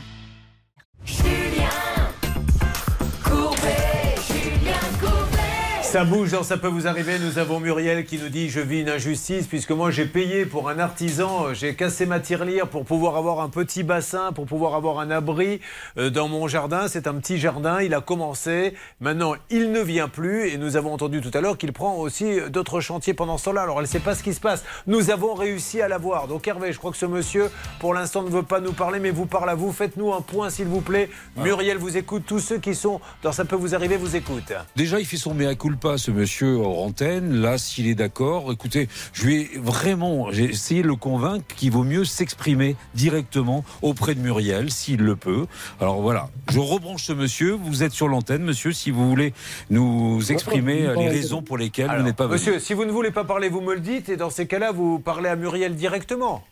Ça 5.94 6.04
bouge 6.04 6.32
dans 6.32 6.42
Ça 6.42 6.56
peut 6.56 6.66
vous 6.66 6.88
arriver. 6.88 7.20
Nous 7.20 7.38
avons 7.38 7.60
Muriel 7.60 8.04
qui 8.04 8.18
nous 8.18 8.28
dit 8.28 8.50
Je 8.50 8.58
vis 8.58 8.80
une 8.80 8.88
injustice 8.88 9.46
puisque 9.46 9.70
moi 9.70 9.92
j'ai 9.92 10.06
payé 10.06 10.44
pour 10.44 10.68
un 10.68 10.80
artisan, 10.80 11.46
euh, 11.46 11.54
j'ai 11.54 11.76
cassé 11.76 12.04
ma 12.04 12.18
tirelire 12.18 12.66
pour 12.66 12.84
pouvoir 12.84 13.16
avoir 13.16 13.40
un 13.40 13.48
petit 13.48 13.84
bassin, 13.84 14.32
pour 14.32 14.44
pouvoir 14.44 14.74
avoir 14.74 14.98
un 14.98 15.12
abri 15.12 15.60
euh, 15.96 16.10
dans 16.10 16.26
mon 16.26 16.48
jardin. 16.48 16.88
C'est 16.88 17.06
un 17.06 17.14
petit 17.14 17.38
jardin, 17.38 17.80
il 17.80 17.94
a 17.94 18.00
commencé. 18.00 18.74
Maintenant, 18.98 19.36
il 19.50 19.70
ne 19.70 19.78
vient 19.78 20.08
plus 20.08 20.48
et 20.48 20.58
nous 20.58 20.76
avons 20.76 20.92
entendu 20.92 21.20
tout 21.20 21.30
à 21.32 21.40
l'heure 21.40 21.56
qu'il 21.56 21.72
prend 21.72 21.94
aussi 21.94 22.40
euh, 22.40 22.48
d'autres 22.48 22.80
chantiers 22.80 23.14
pendant 23.14 23.38
ce 23.38 23.44
temps-là. 23.44 23.62
Alors 23.62 23.76
elle 23.76 23.84
ne 23.84 23.88
sait 23.88 24.00
pas 24.00 24.16
ce 24.16 24.24
qui 24.24 24.34
se 24.34 24.40
passe. 24.40 24.64
Nous 24.88 25.10
avons 25.10 25.34
réussi 25.34 25.80
à 25.80 25.86
l'avoir. 25.86 26.26
Donc 26.26 26.48
Hervé, 26.48 26.72
je 26.72 26.78
crois 26.78 26.90
que 26.90 26.98
ce 26.98 27.06
monsieur, 27.06 27.52
pour 27.78 27.94
l'instant, 27.94 28.24
ne 28.24 28.30
veut 28.30 28.42
pas 28.42 28.58
nous 28.58 28.72
parler, 28.72 28.98
mais 28.98 29.12
vous 29.12 29.26
parle 29.26 29.48
à 29.48 29.54
vous. 29.54 29.70
Faites-nous 29.70 30.12
un 30.12 30.22
point, 30.22 30.50
s'il 30.50 30.66
vous 30.66 30.80
plaît. 30.80 31.08
Muriel 31.36 31.78
vous 31.78 31.96
écoute. 31.96 32.24
Tous 32.26 32.40
ceux 32.40 32.58
qui 32.58 32.74
sont 32.74 33.00
dans 33.22 33.30
Ça 33.30 33.44
peut 33.44 33.54
vous 33.54 33.76
arriver 33.76 33.96
vous 33.96 34.16
écoutent. 34.16 34.54
Déjà, 34.74 34.98
il 34.98 35.06
fait 35.06 35.18
son 35.18 35.34
mea 35.34 35.54
culpa, 35.54 35.83
ce 35.98 36.10
monsieur 36.10 36.56
hors 36.56 36.82
antenne. 36.82 37.40
Là, 37.40 37.58
s'il 37.58 37.86
est 37.86 37.94
d'accord, 37.94 38.50
écoutez, 38.50 38.88
je 39.12 39.26
vais 39.26 39.50
vraiment, 39.56 40.32
j'ai 40.32 40.44
essayé 40.44 40.82
de 40.82 40.88
le 40.88 40.96
convaincre 40.96 41.44
qu'il 41.54 41.70
vaut 41.70 41.84
mieux 41.84 42.04
s'exprimer 42.04 42.76
directement 42.94 43.64
auprès 43.82 44.14
de 44.14 44.20
Muriel, 44.20 44.70
s'il 44.70 45.00
le 45.00 45.16
peut. 45.16 45.46
Alors 45.80 46.00
voilà, 46.00 46.30
je 46.50 46.58
rebranche 46.58 47.04
ce 47.04 47.12
monsieur. 47.12 47.52
Vous 47.52 47.82
êtes 47.82 47.92
sur 47.92 48.08
l'antenne, 48.08 48.42
monsieur, 48.42 48.72
si 48.72 48.90
vous 48.90 49.08
voulez 49.08 49.34
nous 49.70 50.20
exprimer 50.32 50.88
les 50.96 51.08
raisons 51.08 51.42
pour 51.42 51.58
lesquelles 51.58 51.90
Alors, 51.90 51.98
vous 51.98 52.06
n'êtes 52.06 52.16
pas 52.16 52.26
venu. 52.26 52.34
Monsieur, 52.34 52.58
si 52.58 52.72
vous 52.72 52.84
ne 52.84 52.92
voulez 52.92 53.10
pas 53.10 53.24
parler, 53.24 53.48
vous 53.48 53.60
me 53.60 53.74
le 53.74 53.80
dites, 53.80 54.08
et 54.08 54.16
dans 54.16 54.30
ces 54.30 54.46
cas-là, 54.46 54.72
vous 54.72 54.98
parlez 54.98 55.28
à 55.28 55.36
Muriel 55.36 55.74
directement. 55.74 56.42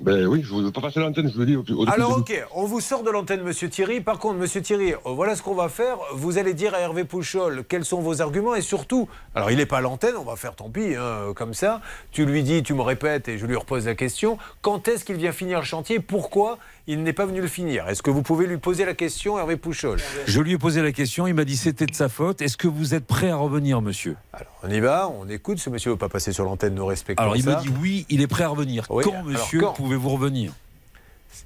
Ben 0.00 0.26
oui, 0.26 0.42
je 0.42 0.54
ne 0.54 0.62
veux 0.62 0.72
pas 0.72 0.80
passer 0.80 1.00
l'antenne, 1.00 1.28
je 1.28 1.34
vous 1.34 1.40
le 1.40 1.46
dis 1.46 1.56
au, 1.56 1.64
au 1.76 1.88
Alors 1.88 2.18
ok, 2.18 2.46
on 2.54 2.64
vous 2.64 2.80
sort 2.80 3.02
de 3.02 3.10
l'antenne, 3.10 3.42
Monsieur 3.42 3.68
Thierry. 3.68 4.00
Par 4.00 4.18
contre, 4.18 4.36
Monsieur 4.36 4.62
Thierry, 4.62 4.94
euh, 4.94 4.96
voilà 5.04 5.36
ce 5.36 5.42
qu'on 5.42 5.54
va 5.54 5.68
faire. 5.68 5.98
Vous 6.14 6.38
allez 6.38 6.54
dire 6.54 6.74
à 6.74 6.80
Hervé 6.80 7.04
Pouchol 7.04 7.64
quels 7.68 7.84
sont 7.84 8.00
vos 8.00 8.22
arguments 8.22 8.54
et 8.54 8.62
surtout, 8.62 9.08
alors 9.34 9.50
il 9.50 9.58
n'est 9.58 9.66
pas 9.66 9.78
à 9.78 9.80
l'antenne, 9.80 10.14
on 10.16 10.24
va 10.24 10.36
faire 10.36 10.56
tant 10.56 10.70
pis, 10.70 10.94
hein, 10.96 11.32
comme 11.36 11.54
ça. 11.54 11.80
Tu 12.10 12.24
lui 12.24 12.42
dis, 12.42 12.62
tu 12.62 12.74
me 12.74 12.82
répètes 12.82 13.28
et 13.28 13.38
je 13.38 13.46
lui 13.46 13.56
repose 13.56 13.86
la 13.86 13.94
question. 13.94 14.38
Quand 14.62 14.88
est-ce 14.88 15.04
qu'il 15.04 15.16
vient 15.16 15.32
finir 15.32 15.60
le 15.60 15.64
chantier? 15.64 16.00
Pourquoi 16.00 16.58
il 16.86 17.02
n'est 17.02 17.12
pas 17.12 17.26
venu 17.26 17.40
le 17.40 17.46
finir 17.46 17.88
Est-ce 17.88 18.02
que 18.02 18.10
vous 18.10 18.22
pouvez 18.22 18.46
lui 18.46 18.56
poser 18.58 18.84
la 18.84 18.94
question, 18.94 19.38
Hervé 19.38 19.56
Pouchol 19.56 19.98
Je 20.26 20.40
lui 20.40 20.52
ai 20.52 20.58
posé 20.58 20.82
la 20.82 20.92
question, 20.92 21.26
il 21.26 21.34
m'a 21.34 21.44
dit 21.44 21.56
c'était 21.56 21.86
de 21.86 21.94
sa 21.94 22.08
faute. 22.08 22.42
Est-ce 22.42 22.56
que 22.56 22.68
vous 22.68 22.94
êtes 22.94 23.06
prêt 23.06 23.30
à 23.30 23.36
revenir, 23.36 23.80
monsieur? 23.80 24.16
On 24.62 24.70
y 24.70 24.80
va, 24.80 25.08
on 25.08 25.28
écoute. 25.28 25.58
Ce 25.58 25.70
monsieur 25.70 25.90
ne 25.90 25.94
veut 25.94 25.98
pas 25.98 26.08
passer 26.08 26.32
sur 26.32 26.44
l'antenne, 26.44 26.74
nous 26.74 26.86
respectons 26.86 27.22
Alors 27.22 27.36
il 27.36 27.44
me 27.46 27.54
dit 27.62 27.70
oui, 27.80 28.06
il 28.08 28.20
est 28.20 28.26
prêt 28.26 28.44
à 28.44 28.48
revenir. 28.48 28.86
Oui, 28.90 29.04
Quand, 29.04 29.12
alors, 29.12 29.24
monsieur, 29.24 29.60
quand? 29.60 29.72
pouvez-vous 29.74 30.08
revenir? 30.10 30.52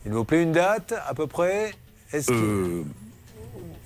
Il 0.07 0.12
vous 0.12 0.24
plaît 0.24 0.43
une 0.43 0.53
date, 0.53 0.95
à 1.07 1.14
peu 1.14 1.26
près? 1.26 1.72
Est-ce 2.12 2.26
qu'il- 2.28 2.37
Euh, 2.37 2.82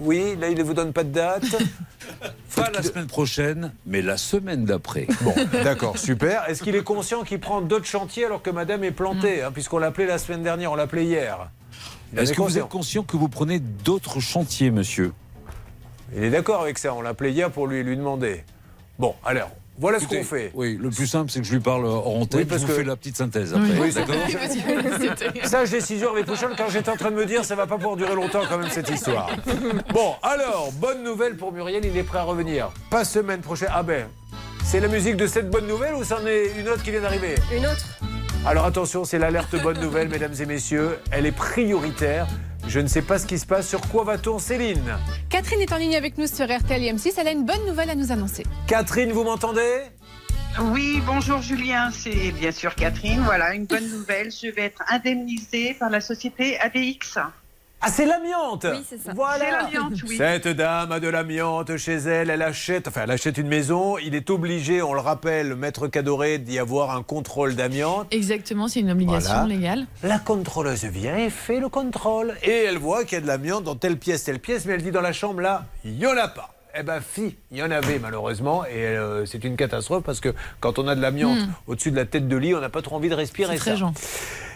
Oui, 0.00 0.34
là, 0.40 0.48
il 0.48 0.56
ne 0.56 0.62
vous 0.62 0.74
donne 0.74 0.92
pas 0.92 1.04
de 1.04 1.10
date 1.10 1.44
Pas 2.56 2.70
la 2.70 2.82
semaine 2.82 3.06
prochaine, 3.06 3.72
mais 3.86 4.02
la 4.02 4.16
semaine 4.16 4.64
d'après. 4.64 5.06
Bon, 5.22 5.34
d'accord, 5.64 5.98
super. 5.98 6.48
Est-ce 6.48 6.62
qu'il 6.62 6.74
est 6.74 6.82
conscient 6.82 7.22
qu'il 7.22 7.38
prend 7.38 7.60
d'autres 7.60 7.86
chantiers 7.86 8.24
alors 8.24 8.42
que 8.42 8.50
madame 8.50 8.82
est 8.82 8.90
plantée 8.90 9.42
hein, 9.42 9.52
Puisqu'on 9.52 9.78
l'appelait 9.78 10.06
la 10.06 10.18
semaine 10.18 10.42
dernière, 10.42 10.72
on 10.72 10.74
l'appelait 10.74 11.04
hier? 11.04 11.50
Est-ce 12.16 12.32
est 12.32 12.34
que 12.34 12.42
vous 12.42 12.58
êtes 12.58 12.68
conscient 12.68 13.02
que 13.02 13.16
vous 13.16 13.28
prenez 13.28 13.60
d'autres 13.60 14.20
chantiers, 14.20 14.70
monsieur? 14.70 15.12
Il 16.16 16.24
est 16.24 16.30
d'accord 16.30 16.62
avec 16.62 16.78
ça, 16.78 16.92
on 16.94 17.02
l'appelait 17.02 17.30
hier 17.30 17.50
pour 17.50 17.66
lui, 17.66 17.84
lui 17.84 17.96
demander. 17.96 18.42
Bon, 18.98 19.14
alors, 19.24 19.50
voilà 19.80 19.98
ce 19.98 20.06
qu'on 20.06 20.22
fait. 20.22 20.50
Oui, 20.54 20.78
le 20.80 20.90
plus 20.90 21.06
simple, 21.06 21.30
c'est 21.30 21.40
que 21.40 21.46
je 21.46 21.52
lui 21.54 21.60
parle 21.60 21.86
hors 21.86 22.06
antenne. 22.16 22.40
Oui, 22.40 22.46
parce 22.46 22.60
je 22.62 22.66
vous 22.66 22.72
que- 22.72 22.78
fais 22.78 22.84
la 22.84 22.96
petite 22.96 23.16
synthèse 23.16 23.52
après. 23.54 23.78
Oui, 23.80 23.90
c'est 23.92 24.00
D'accord 24.06 25.44
Sage 25.44 25.70
décision 25.72 26.10
avec 26.12 26.26
Pouchol, 26.26 26.52
quand 26.56 26.68
j'étais 26.68 26.90
en 26.90 26.96
train 26.96 27.10
de 27.10 27.16
me 27.16 27.26
dire, 27.26 27.44
ça 27.44 27.54
va 27.56 27.66
pas 27.66 27.76
pouvoir 27.76 27.96
durer 27.96 28.14
longtemps 28.14 28.42
quand 28.48 28.58
même 28.58 28.68
cette 28.70 28.90
histoire. 28.90 29.30
Bon, 29.92 30.14
alors, 30.22 30.70
bonne 30.74 31.02
nouvelle 31.02 31.36
pour 31.36 31.52
Muriel, 31.52 31.84
il 31.84 31.96
est 31.96 32.02
prêt 32.02 32.18
à 32.18 32.22
revenir. 32.24 32.70
Pas 32.90 33.04
semaine 33.04 33.40
prochaine. 33.40 33.68
Ah 33.72 33.82
ben, 33.82 34.06
c'est 34.64 34.80
la 34.80 34.88
musique 34.88 35.16
de 35.16 35.26
cette 35.26 35.50
bonne 35.50 35.66
nouvelle 35.66 35.94
ou 35.94 36.04
c'en 36.04 36.24
est 36.26 36.52
une 36.58 36.68
autre 36.68 36.82
qui 36.82 36.90
vient 36.90 37.00
d'arriver? 37.00 37.34
Une 37.52 37.64
autre 37.66 37.98
Alors 38.46 38.64
attention, 38.66 39.04
c'est 39.04 39.18
l'alerte 39.18 39.60
bonne 39.62 39.80
nouvelle, 39.80 40.08
mesdames 40.08 40.34
et 40.38 40.46
messieurs. 40.46 40.98
Elle 41.10 41.26
est 41.26 41.32
prioritaire. 41.32 42.26
Je 42.66 42.80
ne 42.80 42.86
sais 42.86 43.02
pas 43.02 43.18
ce 43.18 43.26
qui 43.26 43.38
se 43.38 43.46
passe. 43.46 43.68
Sur 43.68 43.80
quoi 43.80 44.04
va-t-on, 44.04 44.38
Céline 44.38 44.96
Catherine 45.28 45.60
est 45.60 45.72
en 45.72 45.76
ligne 45.76 45.96
avec 45.96 46.18
nous 46.18 46.26
sur 46.26 46.46
RTL 46.46 46.82
et 46.82 46.92
M6. 46.92 47.14
Elle 47.18 47.28
a 47.28 47.32
une 47.32 47.44
bonne 47.44 47.64
nouvelle 47.66 47.90
à 47.90 47.94
nous 47.94 48.12
annoncer. 48.12 48.44
Catherine, 48.66 49.12
vous 49.12 49.24
m'entendez? 49.24 49.82
Oui, 50.60 51.00
bonjour 51.06 51.40
Julien, 51.40 51.90
c'est 51.92 52.32
bien 52.32 52.50
sûr 52.50 52.74
Catherine. 52.74 53.20
Voilà, 53.24 53.54
une 53.54 53.66
bonne 53.66 53.88
nouvelle. 53.88 54.30
Je 54.32 54.48
vais 54.48 54.62
être 54.62 54.82
indemnisée 54.88 55.74
par 55.74 55.90
la 55.90 56.00
société 56.00 56.58
ADX. 56.58 57.18
Ah, 57.82 57.88
c'est 57.90 58.04
l'amiante 58.04 58.66
Oui, 58.70 58.84
c'est 58.88 59.00
ça. 59.00 59.12
Voilà 59.14 59.44
C'est 59.68 59.74
l'amiante, 59.76 59.92
oui. 60.06 60.16
Cette 60.18 60.48
dame 60.48 60.92
a 60.92 61.00
de 61.00 61.08
l'amiante 61.08 61.76
chez 61.78 61.94
elle, 61.96 62.28
elle 62.28 62.42
achète, 62.42 62.88
enfin 62.88 63.02
elle 63.04 63.10
achète 63.10 63.38
une 63.38 63.48
maison, 63.48 63.96
il 63.96 64.14
est 64.14 64.28
obligé, 64.28 64.82
on 64.82 64.92
le 64.92 65.00
rappelle, 65.00 65.54
maître 65.56 65.88
Cadoré, 65.88 66.38
d'y 66.38 66.58
avoir 66.58 66.94
un 66.94 67.02
contrôle 67.02 67.56
d'amiante. 67.56 68.06
Exactement, 68.10 68.68
c'est 68.68 68.80
une 68.80 68.90
obligation 68.90 69.32
Voilà. 69.32 69.46
légale. 69.48 69.86
La 70.02 70.18
contrôleuse 70.18 70.84
vient 70.84 71.16
et 71.16 71.30
fait 71.30 71.58
le 71.58 71.70
contrôle. 71.70 72.34
Et 72.42 72.64
elle 72.68 72.76
voit 72.78 73.04
qu'il 73.04 73.14
y 73.16 73.18
a 73.18 73.22
de 73.22 73.26
l'amiante 73.26 73.64
dans 73.64 73.76
telle 73.76 73.96
pièce, 73.96 74.24
telle 74.24 74.40
pièce, 74.40 74.66
mais 74.66 74.74
elle 74.74 74.82
dit 74.82 74.90
dans 74.90 75.00
la 75.00 75.12
chambre 75.14 75.40
là, 75.40 75.64
il 75.84 75.92
n'y 75.92 76.06
en 76.06 76.16
a 76.18 76.28
pas. 76.28 76.50
Eh 76.78 76.84
ben, 76.84 77.00
fi, 77.00 77.34
il 77.50 77.56
y 77.58 77.62
en 77.64 77.70
avait 77.72 77.98
malheureusement, 77.98 78.64
et 78.64 78.74
euh, 78.76 79.26
c'est 79.26 79.42
une 79.42 79.56
catastrophe 79.56 80.04
parce 80.04 80.20
que 80.20 80.32
quand 80.60 80.78
on 80.78 80.86
a 80.86 80.94
de 80.94 81.00
l'amiante 81.00 81.38
Mm. 81.40 81.48
au-dessus 81.66 81.90
de 81.90 81.96
la 81.96 82.04
tête 82.04 82.28
de 82.28 82.36
lit, 82.36 82.54
on 82.54 82.60
n'a 82.60 82.68
pas 82.68 82.80
trop 82.82 82.94
envie 82.96 83.08
de 83.08 83.14
respirer 83.14 83.54
C'est 83.54 83.58
très 83.58 83.76
ça. 83.76 83.90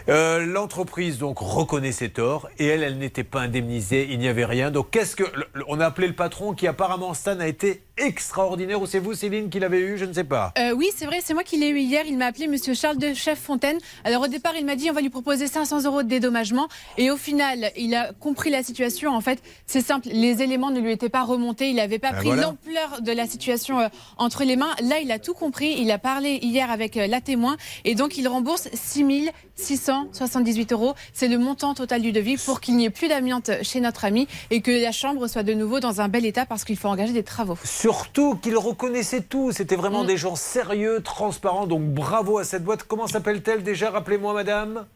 Euh, 0.07 0.45
L'entreprise 0.45 1.17
donc 1.17 1.39
reconnaît 1.39 1.91
ses 1.91 2.09
torts 2.09 2.47
et 2.59 2.67
elle, 2.67 2.83
elle 2.83 2.97
n'était 2.99 3.23
pas 3.23 3.41
indemnisée, 3.41 4.07
il 4.11 4.19
n'y 4.19 4.27
avait 4.27 4.45
rien. 4.45 4.69
Donc 4.69 4.91
qu'est-ce 4.91 5.15
que 5.15 5.23
on 5.67 5.79
a 5.79 5.85
appelé 5.85 6.07
le 6.07 6.13
patron 6.13 6.53
qui 6.53 6.67
apparemment 6.67 7.13
Stan 7.13 7.39
a 7.39 7.47
été 7.47 7.81
extraordinaire 7.97 8.81
ou 8.81 8.85
c'est 8.85 8.99
vous 8.99 9.13
Céline 9.13 9.49
qui 9.49 9.59
l'avez 9.59 9.79
eu, 9.79 9.97
je 9.97 10.05
ne 10.05 10.13
sais 10.13 10.23
pas. 10.23 10.53
Euh, 10.57 10.71
oui, 10.71 10.89
c'est 10.95 11.05
vrai, 11.05 11.19
c'est 11.23 11.33
moi 11.33 11.43
qui 11.43 11.57
l'ai 11.57 11.69
eu 11.69 11.79
hier. 11.79 12.03
Il 12.05 12.17
m'a 12.17 12.25
appelé 12.25 12.47
Monsieur 12.47 12.73
Charles 12.73 12.97
de 12.97 13.13
Chef 13.13 13.39
Fontaine. 13.39 13.77
Alors 14.03 14.23
au 14.23 14.27
départ, 14.27 14.53
il 14.57 14.65
m'a 14.65 14.75
dit 14.75 14.89
on 14.89 14.93
va 14.93 15.01
lui 15.01 15.09
proposer 15.09 15.47
500 15.47 15.83
euros 15.85 16.03
de 16.03 16.07
dédommagement. 16.07 16.67
Et 16.97 17.09
au 17.11 17.17
final, 17.17 17.71
il 17.77 17.95
a 17.95 18.11
compris 18.13 18.49
la 18.49 18.63
situation. 18.63 19.15
En 19.15 19.21
fait, 19.21 19.39
c'est 19.65 19.81
simple, 19.81 20.09
les 20.11 20.41
éléments 20.41 20.71
ne 20.71 20.79
lui 20.79 20.91
étaient 20.91 21.09
pas 21.09 21.23
remontés. 21.23 21.69
Il 21.69 21.75
n'avait 21.75 21.99
pas 21.99 22.11
Ben 22.11 22.17
pris 22.17 22.27
voilà. 22.27 22.41
l'ampleur 22.43 23.01
de 23.01 23.11
la 23.11 23.27
situation 23.27 23.79
euh, 23.79 23.87
entre 24.17 24.43
les 24.43 24.55
mains. 24.55 24.75
Là, 24.83 24.99
il 24.99 25.11
a 25.11 25.19
tout 25.19 25.33
compris. 25.33 25.75
Il 25.79 25.89
a 25.91 25.97
parlé 25.97 26.39
hier 26.41 26.69
avec 26.71 26.97
euh, 26.97 27.07
la 27.07 27.21
témoin. 27.21 27.55
Et 27.85 27.95
donc, 27.95 28.17
il 28.17 28.27
rembourse 28.27 28.67
6 28.73 29.31
678 29.55 30.71
euros. 30.73 30.95
C'est 31.13 31.27
le 31.27 31.37
montant 31.37 31.73
total 31.73 32.01
du 32.01 32.11
devis 32.11 32.37
pour 32.37 32.59
qu'il 32.59 32.75
n'y 32.75 32.85
ait 32.85 32.89
plus 32.89 33.07
d'amiante 33.07 33.51
chez 33.61 33.79
notre 33.79 34.05
ami 34.05 34.27
et 34.51 34.61
que 34.61 34.71
la 34.71 34.91
chambre 34.91 35.27
soit 35.27 35.43
de 35.43 35.53
nouveau 35.53 35.79
dans 35.79 36.01
un 36.01 36.07
bel 36.09 36.25
état 36.25 36.45
parce 36.45 36.65
qu'il 36.65 36.77
faut 36.77 36.89
engager 36.89 37.13
des 37.13 37.23
travaux. 37.23 37.57
Surtout 37.85 38.35
qu'ils 38.37 38.57
reconnaissaient 38.57 39.21
tout, 39.21 39.51
c'était 39.51 39.75
vraiment 39.75 40.03
Mm. 40.03 40.07
des 40.07 40.17
gens 40.17 40.35
sérieux, 40.35 41.01
transparents, 41.03 41.67
donc 41.67 41.83
bravo 41.83 42.39
à 42.39 42.43
cette 42.43 42.63
boîte. 42.63 42.81
Comment 42.81 43.05
s'appelle-t-elle 43.05 43.61
déjà 43.61 43.91
Rappelez-moi 43.91 44.33
madame? 44.33 44.87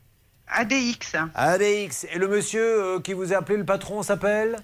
ADX. 0.47 1.15
ADX. 1.35 2.07
Et 2.11 2.17
le 2.17 2.27
monsieur 2.27 2.63
euh, 2.95 2.99
qui 2.99 3.13
vous 3.13 3.31
a 3.31 3.37
appelé 3.37 3.59
le 3.59 3.63
patron 3.65 4.01
s'appelle? 4.01 4.55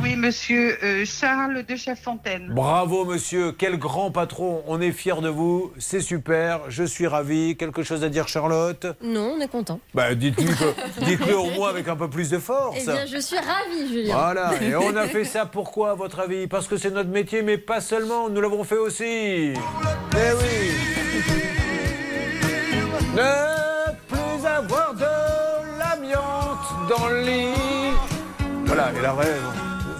Oui, 0.00 0.16
monsieur 0.16 0.78
euh, 0.82 1.04
Charles 1.04 1.64
de 1.68 1.76
Chef 1.76 2.00
Fontaine. 2.00 2.48
Bravo 2.54 3.04
monsieur, 3.04 3.52
quel 3.52 3.76
grand 3.78 4.10
patron, 4.10 4.62
on 4.66 4.80
est 4.80 4.92
fiers 4.92 5.20
de 5.20 5.28
vous, 5.28 5.72
c'est 5.78 6.00
super, 6.00 6.60
je 6.68 6.84
suis 6.84 7.06
ravi. 7.06 7.56
Quelque 7.56 7.82
chose 7.82 8.02
à 8.04 8.08
dire 8.08 8.26
Charlotte? 8.28 8.86
Non, 9.02 9.34
on 9.36 9.40
est 9.40 9.48
content. 9.48 9.80
Bah 9.94 10.14
dites-lui 10.14 10.54
que- 10.54 11.04
dites-le 11.04 11.36
au 11.36 11.50
moins 11.50 11.68
avec 11.70 11.88
un 11.88 11.96
peu 11.96 12.08
plus 12.08 12.30
de 12.30 12.38
force. 12.38 12.78
Eh 12.80 12.84
bien, 12.86 13.06
je 13.06 13.18
suis 13.18 13.36
ravie, 13.36 13.88
Julien. 13.92 14.14
Voilà, 14.16 14.52
et 14.62 14.74
on 14.76 14.96
a 14.96 15.06
fait 15.06 15.24
ça 15.24 15.46
pourquoi, 15.46 15.90
à 15.90 15.94
votre 15.94 16.20
avis? 16.20 16.46
Parce 16.46 16.66
que 16.68 16.76
c'est 16.76 16.90
notre 16.90 17.10
métier, 17.10 17.42
mais 17.42 17.58
pas 17.58 17.80
seulement, 17.80 18.28
nous 18.28 18.40
l'avons 18.40 18.64
fait 18.64 18.78
aussi. 18.78 19.04
Eh 19.04 20.32
oui 20.38 20.72
Ne 23.14 23.92
plus 24.08 24.46
avoir 24.46 24.94
de 24.94 25.78
l'amiante 25.78 26.88
dans 26.88 27.08
le 27.08 27.20
lit. 27.22 27.94
Voilà, 28.64 28.90
et 28.98 29.02
la 29.02 29.12
rêve. 29.12 29.42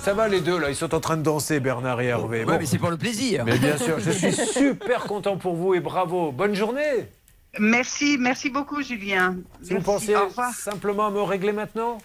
Ça 0.03 0.15
va 0.15 0.27
les 0.27 0.41
deux 0.41 0.59
là, 0.59 0.69
ils 0.69 0.75
sont 0.75 0.97
en 0.97 1.01
train 1.01 1.17
de 1.17 1.23
danser 1.23 1.61
Bernard 1.61 2.01
et 2.01 2.07
Hervé. 2.07 2.45
Ouais, 2.45 2.59
mais 2.59 2.67
c'est 2.67 2.79
pour 2.79 2.91
le 2.91 2.97
plaisir. 2.97 3.45
Mais 3.45 3.57
bien 3.57 3.79
sûr, 3.79 4.01
je 4.01 4.11
suis 4.11 4.33
super 4.53 5.05
content 5.05 5.37
pour 5.37 5.55
vous 5.55 5.75
et 5.75 5.81
bravo. 5.81 6.33
Bonne 6.33 6.57
journée. 6.57 7.09
Merci, 7.61 8.17
merci 8.19 8.51
beaucoup 8.51 8.83
Julien. 8.83 9.37
Si 9.63 9.75
vous 9.75 9.81
pensez 9.81 10.17
simplement 10.55 11.07
à 11.07 11.11
me 11.13 11.23
régler 11.23 11.53
maintenant 11.53 11.99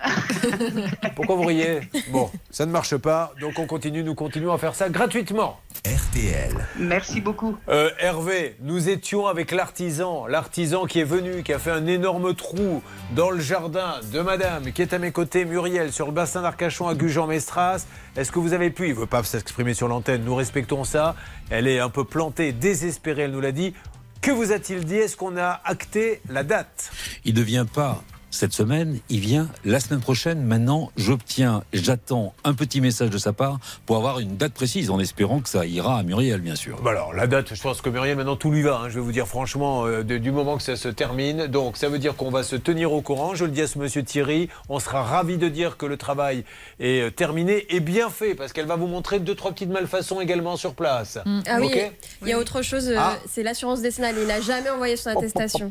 Pourquoi 1.16 1.36
vous 1.36 1.46
riez? 1.46 1.80
Bon, 2.10 2.30
ça 2.50 2.66
ne 2.66 2.70
marche 2.70 2.96
pas, 2.96 3.32
donc 3.40 3.58
on 3.58 3.66
continue, 3.66 4.04
nous 4.04 4.14
continuons 4.14 4.52
à 4.52 4.58
faire 4.58 4.74
ça 4.74 4.88
gratuitement. 4.88 5.58
RTL. 5.84 6.52
Merci 6.78 7.20
beaucoup. 7.20 7.56
Euh, 7.68 7.90
Hervé, 7.98 8.56
nous 8.60 8.88
étions 8.88 9.26
avec 9.26 9.50
l'artisan, 9.50 10.26
l'artisan 10.26 10.86
qui 10.86 11.00
est 11.00 11.04
venu, 11.04 11.42
qui 11.42 11.52
a 11.52 11.58
fait 11.58 11.70
un 11.70 11.86
énorme 11.86 12.34
trou 12.34 12.82
dans 13.12 13.30
le 13.30 13.40
jardin 13.40 13.96
de 14.12 14.20
madame, 14.20 14.72
qui 14.72 14.82
est 14.82 14.92
à 14.92 14.98
mes 14.98 15.12
côtés, 15.12 15.44
Muriel, 15.44 15.92
sur 15.92 16.06
le 16.06 16.12
bassin 16.12 16.42
d'Arcachon 16.42 16.88
à 16.88 16.94
Gujan-Mestras. 16.94 17.86
Est-ce 18.16 18.32
que 18.32 18.38
vous 18.38 18.52
avez 18.52 18.70
pu, 18.70 18.86
il 18.86 18.94
ne 18.94 19.00
veut 19.00 19.06
pas 19.06 19.22
s'exprimer 19.22 19.74
sur 19.74 19.88
l'antenne, 19.88 20.24
nous 20.24 20.34
respectons 20.34 20.84
ça, 20.84 21.16
elle 21.50 21.66
est 21.66 21.80
un 21.80 21.90
peu 21.90 22.04
plantée, 22.04 22.52
désespérée, 22.52 23.22
elle 23.22 23.32
nous 23.32 23.40
l'a 23.40 23.52
dit. 23.52 23.74
Que 24.20 24.32
vous 24.32 24.50
a-t-il 24.52 24.84
dit? 24.84 24.96
Est-ce 24.96 25.16
qu'on 25.16 25.36
a 25.36 25.60
acté 25.64 26.20
la 26.28 26.42
date? 26.42 26.90
Il 27.24 27.34
ne 27.34 27.40
vient 27.40 27.66
pas 27.66 28.02
cette 28.30 28.52
semaine, 28.52 28.98
il 29.08 29.20
vient 29.20 29.48
la 29.64 29.80
semaine 29.80 30.00
prochaine. 30.00 30.42
Maintenant, 30.42 30.90
j'obtiens, 30.96 31.62
j'attends 31.72 32.34
un 32.44 32.54
petit 32.54 32.80
message 32.80 33.10
de 33.10 33.18
sa 33.18 33.32
part 33.32 33.58
pour 33.86 33.96
avoir 33.96 34.18
une 34.20 34.36
date 34.36 34.52
précise, 34.52 34.90
en 34.90 34.98
espérant 35.00 35.40
que 35.40 35.48
ça 35.48 35.64
ira 35.66 35.98
à 35.98 36.02
Muriel, 36.02 36.40
bien 36.40 36.54
sûr. 36.54 36.80
Bah 36.82 36.90
alors, 36.90 37.14
la 37.14 37.26
date, 37.26 37.54
je 37.54 37.60
pense 37.62 37.80
que 37.80 37.88
Muriel, 37.90 38.16
maintenant 38.16 38.36
tout 38.36 38.50
lui 38.50 38.62
va. 38.62 38.80
hein. 38.82 38.88
je 38.88 38.94
vais 38.96 39.00
vous 39.00 39.12
dire 39.12 39.26
franchement, 39.26 39.86
euh, 39.86 40.02
de- 40.02 40.18
du 40.18 40.30
moment 40.30 40.56
que 40.56 40.62
ça 40.62 40.76
se 40.76 40.88
termine. 40.88 41.46
Donc, 41.46 41.76
ça 41.76 41.88
veut 41.88 41.98
dire 41.98 42.16
qu'on 42.16 42.30
va 42.30 42.42
se 42.42 42.56
tenir 42.56 42.92
au 42.92 43.00
courant. 43.00 43.34
Je 43.34 43.44
le 43.44 43.50
dis 43.50 43.62
à 43.62 43.66
ce 43.66 43.78
monsieur 43.78 44.02
Thierry. 44.02 44.48
On 44.68 44.78
sera 44.78 45.02
ravi 45.02 45.38
de 45.38 45.48
dire 45.48 45.76
que 45.76 45.86
le 45.86 45.96
travail 45.96 46.44
est 46.80 47.00
euh, 47.02 47.10
terminé 47.10 47.66
et 47.74 47.80
bien 47.80 48.10
fait, 48.10 48.34
parce 48.34 48.52
qu'elle 48.52 48.66
va 48.66 48.76
vous 48.76 48.86
montrer 48.88 49.20
deux, 49.20 49.34
trois 49.34 49.52
petites 49.52 49.70
malfaçons 49.70 50.20
également 50.20 50.56
sur 50.56 50.74
place. 50.74 51.18
Ah 51.46 51.58
oui, 51.60 51.66
Ok 51.66 51.92
il 52.22 52.28
y 52.28 52.32
a 52.32 52.38
autre 52.38 52.62
chose, 52.62 52.88
euh, 52.88 52.96
Ah. 52.98 53.16
c'est 53.28 53.42
l'assurance 53.42 53.80
décennale. 53.80 54.16
Il 54.20 54.26
n'a 54.26 54.40
jamais 54.40 54.68
envoyé 54.70 54.96
son 54.96 55.10
attestation. 55.10 55.70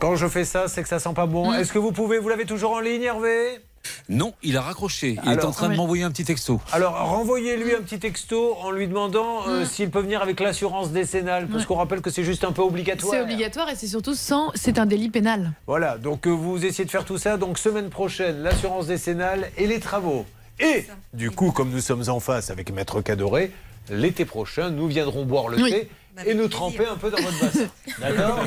Quand 0.00 0.16
je 0.16 0.26
ça, 0.42 0.66
c'est 0.66 0.82
que 0.82 0.88
ça 0.88 0.98
sent 0.98 1.14
pas 1.14 1.26
bon. 1.26 1.52
Est-ce 1.54 1.72
que 1.72 1.78
vous 1.78 1.92
pouvez, 1.92 2.18
vous 2.18 2.28
l'avez 2.28 2.46
toujours 2.46 2.72
en 2.72 2.80
ligne, 2.80 3.02
Hervé? 3.02 3.60
Non, 4.08 4.32
il 4.42 4.56
a 4.56 4.62
raccroché. 4.62 5.18
Il 5.24 5.32
est 5.32 5.44
en 5.44 5.50
train 5.52 5.68
de 5.68 5.76
m'envoyer 5.76 6.02
un 6.04 6.10
petit 6.10 6.24
texto. 6.24 6.60
Alors, 6.72 6.94
renvoyez-lui 7.06 7.74
un 7.74 7.82
petit 7.82 7.98
texto 7.98 8.56
en 8.62 8.70
lui 8.70 8.88
demandant 8.88 9.46
euh, 9.46 9.64
s'il 9.66 9.90
peut 9.90 10.00
venir 10.00 10.22
avec 10.22 10.40
l'assurance 10.40 10.90
décennale, 10.90 11.46
parce 11.46 11.60
Ouais. 11.62 11.66
qu'on 11.68 11.74
rappelle 11.76 12.00
que 12.00 12.10
c'est 12.10 12.24
juste 12.24 12.44
un 12.44 12.52
peu 12.52 12.62
obligatoire. 12.62 13.12
C'est 13.12 13.20
obligatoire 13.20 13.68
et 13.68 13.76
c'est 13.76 13.86
surtout 13.86 14.14
sans. 14.14 14.50
C'est 14.54 14.78
un 14.78 14.86
délit 14.86 15.10
pénal. 15.10 15.52
Voilà, 15.66 15.98
donc 15.98 16.26
euh, 16.26 16.30
vous 16.30 16.64
essayez 16.64 16.86
de 16.86 16.90
faire 16.90 17.04
tout 17.04 17.18
ça. 17.18 17.36
Donc 17.36 17.58
semaine 17.58 17.90
prochaine, 17.90 18.42
l'assurance 18.42 18.86
décennale 18.86 19.50
et 19.58 19.66
les 19.66 19.78
travaux. 19.80 20.24
Et 20.60 20.86
du 21.12 21.30
coup, 21.30 21.50
comme 21.52 21.68
nous 21.70 21.80
sommes 21.80 22.04
en 22.08 22.20
face 22.20 22.48
avec 22.48 22.72
Maître 22.72 23.02
Cadoré, 23.02 23.52
l'été 23.90 24.24
prochain, 24.24 24.70
nous 24.70 24.86
viendrons 24.86 25.24
boire 25.26 25.48
le 25.48 25.58
Oui. 25.62 25.70
thé 25.70 25.88
et 26.26 26.34
nous 26.34 26.48
tremper 26.48 26.86
un 26.86 26.96
peu 26.96 27.10
dans 27.10 27.20
votre 27.20 27.40
bassin. 27.40 27.66
D'accord 28.00 28.44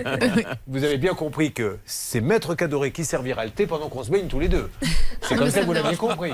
Vous 0.66 0.84
avez 0.84 0.98
bien 0.98 1.14
compris 1.14 1.52
que 1.52 1.78
c'est 1.84 2.20
Maître 2.20 2.54
Cadoré 2.54 2.92
qui 2.92 3.04
servira 3.04 3.44
le 3.44 3.50
thé 3.50 3.66
pendant 3.66 3.88
qu'on 3.88 4.02
se 4.04 4.10
baigne 4.10 4.28
tous 4.28 4.40
les 4.40 4.48
deux. 4.48 4.70
C'est 5.22 5.36
comme 5.36 5.50
ça 5.50 5.60
que 5.60 5.66
vous 5.66 5.72
l'avez 5.72 5.96
compris. 5.96 6.32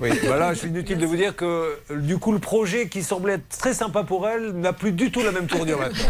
Oui, 0.00 0.10
voilà, 0.24 0.52
je 0.54 0.60
suis 0.60 0.68
inutile 0.68 0.98
de 0.98 1.06
vous 1.06 1.16
dire 1.16 1.36
que 1.36 1.78
du 1.90 2.18
coup, 2.18 2.32
le 2.32 2.38
projet 2.38 2.88
qui 2.88 3.02
semblait 3.02 3.34
être 3.34 3.48
très 3.48 3.74
sympa 3.74 4.02
pour 4.04 4.28
elle 4.28 4.52
n'a 4.52 4.72
plus 4.72 4.92
du 4.92 5.10
tout 5.10 5.22
la 5.22 5.32
même 5.32 5.46
tournure 5.46 5.78
maintenant. 5.78 6.04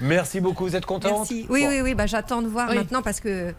Merci 0.00 0.40
beaucoup, 0.40 0.64
vous 0.64 0.76
êtes 0.76 0.86
contente? 0.86 1.18
Merci. 1.18 1.46
Oui, 1.48 1.62
Bon, 1.64 1.68
oui, 1.68 1.80
oui, 1.82 1.94
bah, 1.94 2.06
j'attends 2.06 2.42
de 2.42 2.48
voir 2.48 2.68
Oui. 2.70 2.76
maintenant 2.76 3.02
parce 3.02 3.20
que. 3.20 3.54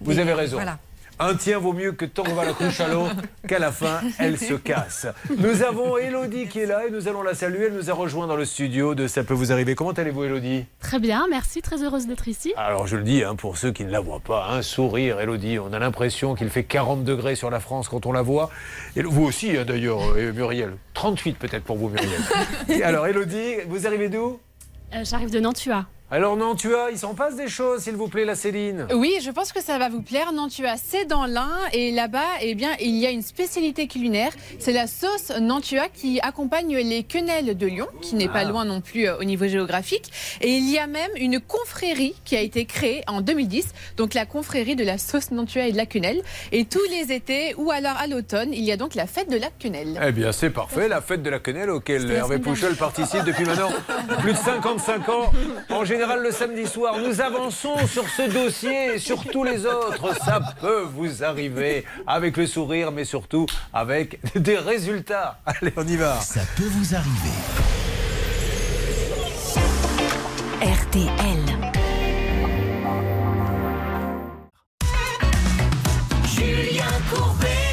Vous 0.00 0.18
avez 0.18 0.32
raison. 0.32 0.56
Voilà. 0.56 0.78
Un 1.20 1.34
tien 1.36 1.60
vaut 1.60 1.72
mieux 1.72 1.92
que 1.92 2.04
tant 2.04 2.24
qu'on 2.24 2.34
va 2.34 2.44
la 2.44 2.54
couche 2.54 2.80
à 2.80 2.88
l'eau, 2.88 3.06
qu'à 3.48 3.60
la 3.60 3.70
fin, 3.70 4.00
elle 4.18 4.36
se 4.36 4.54
casse. 4.54 5.06
Nous 5.38 5.62
avons 5.62 5.96
Elodie 5.96 6.48
qui 6.48 6.58
est 6.60 6.66
là 6.66 6.86
et 6.86 6.90
nous 6.90 7.06
allons 7.06 7.22
la 7.22 7.34
saluer. 7.34 7.66
Elle 7.66 7.74
nous 7.74 7.88
a 7.88 7.94
rejoint 7.94 8.26
dans 8.26 8.34
le 8.34 8.44
studio 8.44 8.96
de 8.96 9.06
Ça 9.06 9.22
peut 9.22 9.34
vous 9.34 9.52
arriver. 9.52 9.76
Comment 9.76 9.92
allez-vous, 9.92 10.24
Elodie? 10.24 10.64
Très 10.80 10.98
bien, 10.98 11.26
merci, 11.30 11.62
très 11.62 11.82
heureuse 11.84 12.08
d'être 12.08 12.26
ici. 12.26 12.52
Alors 12.56 12.88
je 12.88 12.96
le 12.96 13.04
dis 13.04 13.22
hein, 13.22 13.36
pour 13.36 13.58
ceux 13.58 13.70
qui 13.70 13.84
ne 13.84 13.90
la 13.90 14.00
voient 14.00 14.20
pas, 14.20 14.48
un 14.50 14.62
sourire, 14.62 15.20
Elodie, 15.20 15.58
on 15.60 15.72
a 15.72 15.78
l'impression 15.78 16.34
qu'il 16.34 16.50
fait 16.50 16.64
40 16.64 17.04
degrés 17.04 17.36
sur 17.36 17.48
la 17.50 17.60
France 17.60 17.88
quand 17.88 18.06
on 18.06 18.12
la 18.12 18.22
voit. 18.22 18.50
Et 18.96 19.02
vous 19.02 19.22
aussi 19.24 19.56
hein, 19.56 19.64
d'ailleurs, 19.64 20.00
euh, 20.16 20.32
Muriel. 20.32 20.72
38 20.94 21.38
peut-être 21.38 21.64
pour 21.64 21.76
vous, 21.76 21.88
Muriel. 21.90 22.20
Et 22.68 22.82
alors 22.82 23.06
Elodie, 23.06 23.54
vous 23.68 23.86
arrivez 23.86 24.08
d'où? 24.08 24.40
Euh, 24.94 25.04
J'arrive 25.04 25.30
de 25.30 25.38
Nantua. 25.38 25.86
Alors 26.14 26.36
non, 26.36 26.54
tu 26.54 26.72
as, 26.76 26.92
il 26.92 26.96
s'en 26.98 27.12
passe 27.14 27.34
des 27.34 27.48
choses, 27.48 27.80
s'il 27.82 27.96
vous 27.96 28.06
plaît, 28.06 28.24
la 28.24 28.36
Céline. 28.36 28.86
Oui, 28.94 29.14
je 29.20 29.32
pense 29.32 29.52
que 29.52 29.60
ça 29.60 29.78
va 29.78 29.88
vous 29.88 30.00
plaire. 30.00 30.30
Nantua, 30.32 30.76
c'est 30.76 31.06
dans 31.06 31.26
l'Ain. 31.26 31.50
Et 31.72 31.90
là-bas, 31.90 32.22
eh 32.40 32.54
bien, 32.54 32.70
il 32.80 32.94
y 32.94 33.04
a 33.04 33.10
une 33.10 33.20
spécialité 33.22 33.88
culinaire. 33.88 34.30
C'est 34.60 34.72
la 34.72 34.86
sauce 34.86 35.32
Nantua 35.40 35.88
qui 35.92 36.20
accompagne 36.20 36.76
les 36.76 37.02
quenelles 37.02 37.56
de 37.58 37.66
Lyon, 37.66 37.88
qui 38.00 38.14
n'est 38.14 38.28
pas 38.28 38.42
Ah. 38.42 38.44
loin 38.44 38.64
non 38.64 38.80
plus 38.80 39.08
euh, 39.08 39.18
au 39.18 39.24
niveau 39.24 39.48
géographique. 39.48 40.12
Et 40.40 40.50
il 40.50 40.70
y 40.70 40.78
a 40.78 40.86
même 40.86 41.10
une 41.16 41.40
confrérie 41.40 42.14
qui 42.24 42.36
a 42.36 42.40
été 42.42 42.64
créée 42.64 43.02
en 43.08 43.20
2010. 43.20 43.66
Donc 43.96 44.14
la 44.14 44.24
confrérie 44.24 44.76
de 44.76 44.84
la 44.84 44.98
sauce 44.98 45.32
Nantua 45.32 45.66
et 45.66 45.72
de 45.72 45.76
la 45.76 45.86
quenelle. 45.86 46.22
Et 46.52 46.64
tous 46.64 46.78
les 46.92 47.12
étés 47.12 47.56
ou 47.58 47.72
alors 47.72 47.96
à 47.98 48.06
l'automne, 48.06 48.50
il 48.52 48.62
y 48.62 48.70
a 48.70 48.76
donc 48.76 48.94
la 48.94 49.08
fête 49.08 49.30
de 49.30 49.36
la 49.36 49.48
quenelle. 49.58 50.00
Eh 50.06 50.12
bien, 50.12 50.30
c'est 50.30 50.50
parfait, 50.50 50.86
la 50.86 51.00
fête 51.00 51.24
de 51.24 51.30
la 51.30 51.40
quenelle 51.40 51.70
auquel 51.70 52.08
Hervé 52.08 52.38
Pouchol 52.38 52.76
participe 52.76 53.24
depuis 53.24 53.44
maintenant 53.46 53.70
plus 54.20 54.34
de 54.34 54.38
55 54.38 55.08
ans. 55.08 55.32
En 55.70 55.84
général, 55.84 56.03
le 56.12 56.30
samedi 56.30 56.66
soir, 56.66 56.98
nous 56.98 57.20
avançons 57.20 57.86
sur 57.86 58.08
ce 58.08 58.30
dossier 58.30 58.94
et 58.94 58.98
sur 58.98 59.24
tous 59.24 59.44
les 59.44 59.64
autres. 59.66 60.14
Ça 60.24 60.40
peut 60.60 60.82
vous 60.82 61.24
arriver 61.24 61.84
avec 62.06 62.36
le 62.36 62.46
sourire, 62.46 62.92
mais 62.92 63.04
surtout 63.04 63.46
avec 63.72 64.20
des 64.34 64.58
résultats. 64.58 65.38
Allez, 65.46 65.72
on 65.76 65.86
y 65.86 65.96
va. 65.96 66.20
Ça 66.20 66.40
peut 66.56 66.64
vous 66.64 66.94
arriver. 66.94 67.34
RTL. 70.60 71.72
Julien 76.26 76.84
Courbet. 77.10 77.63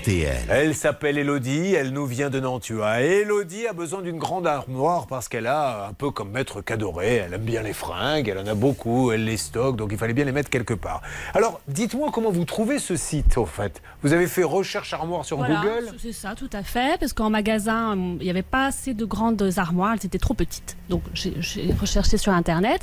RTL. 0.00 0.46
Elle 0.48 0.74
s'appelle 0.74 1.18
Elodie, 1.18 1.74
elle 1.74 1.90
nous 1.92 2.06
vient 2.06 2.30
de 2.30 2.40
Nantua. 2.40 3.02
Et 3.02 3.20
Elodie 3.20 3.66
a 3.66 3.74
besoin 3.74 4.00
d'une 4.00 4.16
grande 4.16 4.46
armoire 4.46 5.06
parce 5.06 5.28
qu'elle 5.28 5.46
a, 5.46 5.88
un 5.88 5.92
peu 5.92 6.10
comme 6.10 6.30
Maître 6.30 6.62
Cadoré, 6.62 7.16
elle 7.16 7.34
aime 7.34 7.42
bien 7.42 7.62
les 7.62 7.74
fringues, 7.74 8.28
elle 8.28 8.38
en 8.38 8.46
a 8.46 8.54
beaucoup, 8.54 9.12
elle 9.12 9.24
les 9.24 9.36
stocke, 9.36 9.76
donc 9.76 9.90
il 9.92 9.98
fallait 9.98 10.14
bien 10.14 10.24
les 10.24 10.32
mettre 10.32 10.48
quelque 10.48 10.72
part. 10.72 11.02
Alors, 11.34 11.60
dites-moi 11.68 12.10
comment 12.12 12.30
vous 12.30 12.46
trouvez 12.46 12.78
ce 12.78 12.96
site, 12.96 13.36
au 13.36 13.44
fait? 13.44 13.82
Vous 14.02 14.14
avez 14.14 14.26
fait 14.26 14.42
recherche 14.42 14.94
armoire 14.94 15.26
sur 15.26 15.36
Voilà, 15.36 15.56
Google? 15.56 15.94
C'est 15.98 16.12
ça, 16.12 16.34
tout 16.34 16.50
à 16.52 16.62
fait. 16.62 16.98
Parce 16.98 17.12
qu'en 17.12 17.28
magasin, 17.28 17.94
il 17.94 18.24
n'y 18.24 18.30
avait 18.30 18.42
pas 18.42 18.66
assez 18.66 18.94
de 18.94 19.04
grandes 19.04 19.42
armoires, 19.58 19.92
elles 19.92 20.06
étaient 20.06 20.18
trop 20.18 20.34
petites. 20.34 20.76
Donc 20.88 21.02
j'ai 21.12 21.34
j'ai 21.40 21.72
recherché 21.72 22.16
sur 22.16 22.32
Internet 22.32 22.80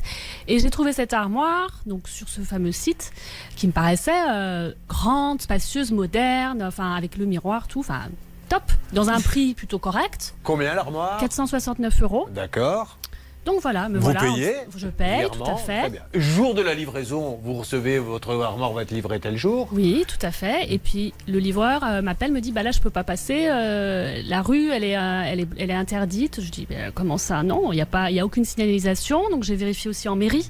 et 0.48 0.60
j'ai 0.60 0.70
trouvé 0.70 0.94
cette 0.94 1.14
armoire 1.14 1.82
donc 1.86 2.08
sur 2.08 2.30
ce 2.30 2.42
fameux 2.42 2.72
site 2.72 3.12
qui 3.56 3.68
me 3.68 3.72
paraissait 3.72 4.12
euh, 4.30 4.72
grande, 4.88 5.42
spacieuse, 5.42 5.92
moderne, 5.92 6.64
enfin 6.64 6.94
avec 6.94 7.07
le 7.16 7.26
miroir, 7.26 7.68
tout, 7.68 7.80
enfin 7.80 8.02
top, 8.50 8.64
dans 8.94 9.10
un 9.10 9.20
prix 9.20 9.54
plutôt 9.54 9.80
correct, 9.80 10.34
Combien 10.44 10.74
l'armoire? 10.74 11.20
469 11.20 12.02
euros. 12.02 12.28
D'accord. 12.34 12.98
Donc 13.46 13.62
voilà, 13.62 13.88
me 13.88 13.98
Vous 13.98 14.04
voilà. 14.04 14.20
payez 14.20 14.54
Je 14.76 14.88
paye, 14.90 15.26
tout 15.32 15.42
à 15.46 15.56
fait. 15.56 15.80
très 15.80 15.90
bien. 15.90 16.02
Jour 16.14 16.54
de 16.54 16.62
la 16.62 16.74
livraison, 16.74 17.40
vous 17.42 17.54
recevez 17.54 17.98
votre 17.98 18.38
armoire 18.42 18.74
va 18.74 18.82
être 18.82 18.92
livrée 18.92 19.22
tel 19.22 19.38
jour 19.38 19.70
Oui, 19.72 20.04
tout 20.06 20.18
à 20.26 20.32
fait. 20.32 20.70
Et 20.74 20.78
puis 20.80 21.14
le 21.30 21.40
livreur 21.40 21.82
euh, 21.86 22.02
m'appelle, 22.02 22.34
me 22.34 22.42
dit 22.42 22.52
bah 22.52 22.62
là 22.62 22.72
je 22.72 22.82
peux 22.82 22.90
pas 22.90 23.06
passer, 23.06 23.48
euh, 23.50 24.22
la 24.26 24.42
rue 24.42 24.70
elle 24.72 24.84
est, 24.84 24.98
euh, 24.98 25.22
elle 25.26 25.40
est, 25.40 25.48
elle 25.58 25.70
est 25.72 25.76
interdite. 25.76 26.42
Je 26.42 26.52
dis 26.52 26.68
bah, 26.70 26.92
comment 26.94 27.18
ça? 27.18 27.42
Non, 27.42 27.72
il 27.72 27.76
n'y 27.76 27.82
a 27.82 27.86
pas, 27.86 28.12
il 28.12 28.18
y 28.18 28.20
a 28.20 28.26
aucune 28.26 28.44
signalisation. 28.44 29.30
Donc 29.30 29.44
j'ai 29.44 29.56
vérifié 29.56 29.90
aussi 29.90 30.10
en 30.10 30.18
mairie. 30.18 30.50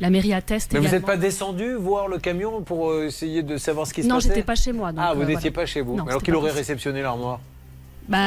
La 0.00 0.10
mairie 0.10 0.32
atteste. 0.32 0.72
Mais 0.72 0.80
vous 0.80 0.88
n'êtes 0.88 1.04
pas 1.04 1.16
descendu 1.16 1.74
voir 1.74 2.08
le 2.08 2.18
camion 2.18 2.62
pour 2.62 2.90
euh, 2.90 3.06
essayer 3.06 3.42
de 3.42 3.56
savoir 3.56 3.86
ce 3.86 3.92
qui 3.94 4.02
se 4.02 4.08
Non, 4.08 4.16
passait 4.16 4.28
j'étais 4.28 4.42
pas 4.42 4.54
chez 4.54 4.72
moi. 4.72 4.92
donc, 4.92 5.00
Ah, 5.04 5.14
vous 5.14 5.22
euh, 5.22 5.24
n'étiez 5.26 5.50
voilà. 5.50 5.62
pas 5.62 5.66
chez 5.66 5.80
vous 5.80 5.96
Non, 5.96 6.06
Alors 6.06 6.22
qu'il 6.22 6.34
aurait 6.36 6.52
réceptionné 6.52 7.02
l'armoire 7.02 7.40
Bah, 8.08 8.18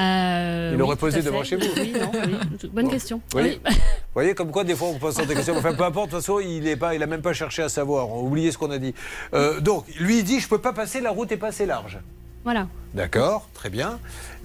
Il 0.71 0.75
oui, 0.75 0.81
aurait 0.81 0.95
posé 0.97 1.21
devant 1.21 1.43
chez 1.43 1.55
vous. 1.55 1.65
Oui, 1.77 1.93
non, 1.99 2.11
oui. 2.13 2.69
Bonne 2.73 2.89
question. 2.89 3.17
Vous 3.31 3.39
voyez, 3.39 3.59
Oui. 3.65 3.71
vous 3.73 4.13
voyez 4.13 4.33
comme 4.35 4.51
quoi 4.51 4.63
des 4.63 4.75
fois 4.75 4.89
on 4.89 4.99
pose 4.99 5.15
des 5.15 5.33
questions. 5.33 5.55
Enfin 5.57 5.73
peu 5.73 5.83
importe, 5.83 6.07
de 6.07 6.15
toute 6.17 6.19
façon 6.21 6.39
il 6.39 6.67
est 6.67 6.75
pas, 6.75 6.93
il 6.93 7.01
a 7.03 7.07
même 7.07 7.21
pas 7.21 7.33
cherché 7.33 7.61
à 7.63 7.69
savoir. 7.69 8.15
Oubliez 8.15 8.51
ce 8.51 8.57
qu'on 8.57 8.71
a 8.71 8.77
dit. 8.77 8.93
Euh, 9.33 9.59
donc 9.61 9.85
lui 9.99 10.19
il 10.19 10.23
dit 10.23 10.39
je 10.39 10.47
peux 10.49 10.59
pas 10.59 10.73
passer, 10.73 10.99
la 11.01 11.11
route 11.11 11.31
est 11.31 11.37
pas 11.37 11.47
assez 11.47 11.65
large. 11.65 11.99
Voilà. 12.43 12.67
D'accord, 12.93 13.47
très 13.53 13.69
bien. 13.69 13.99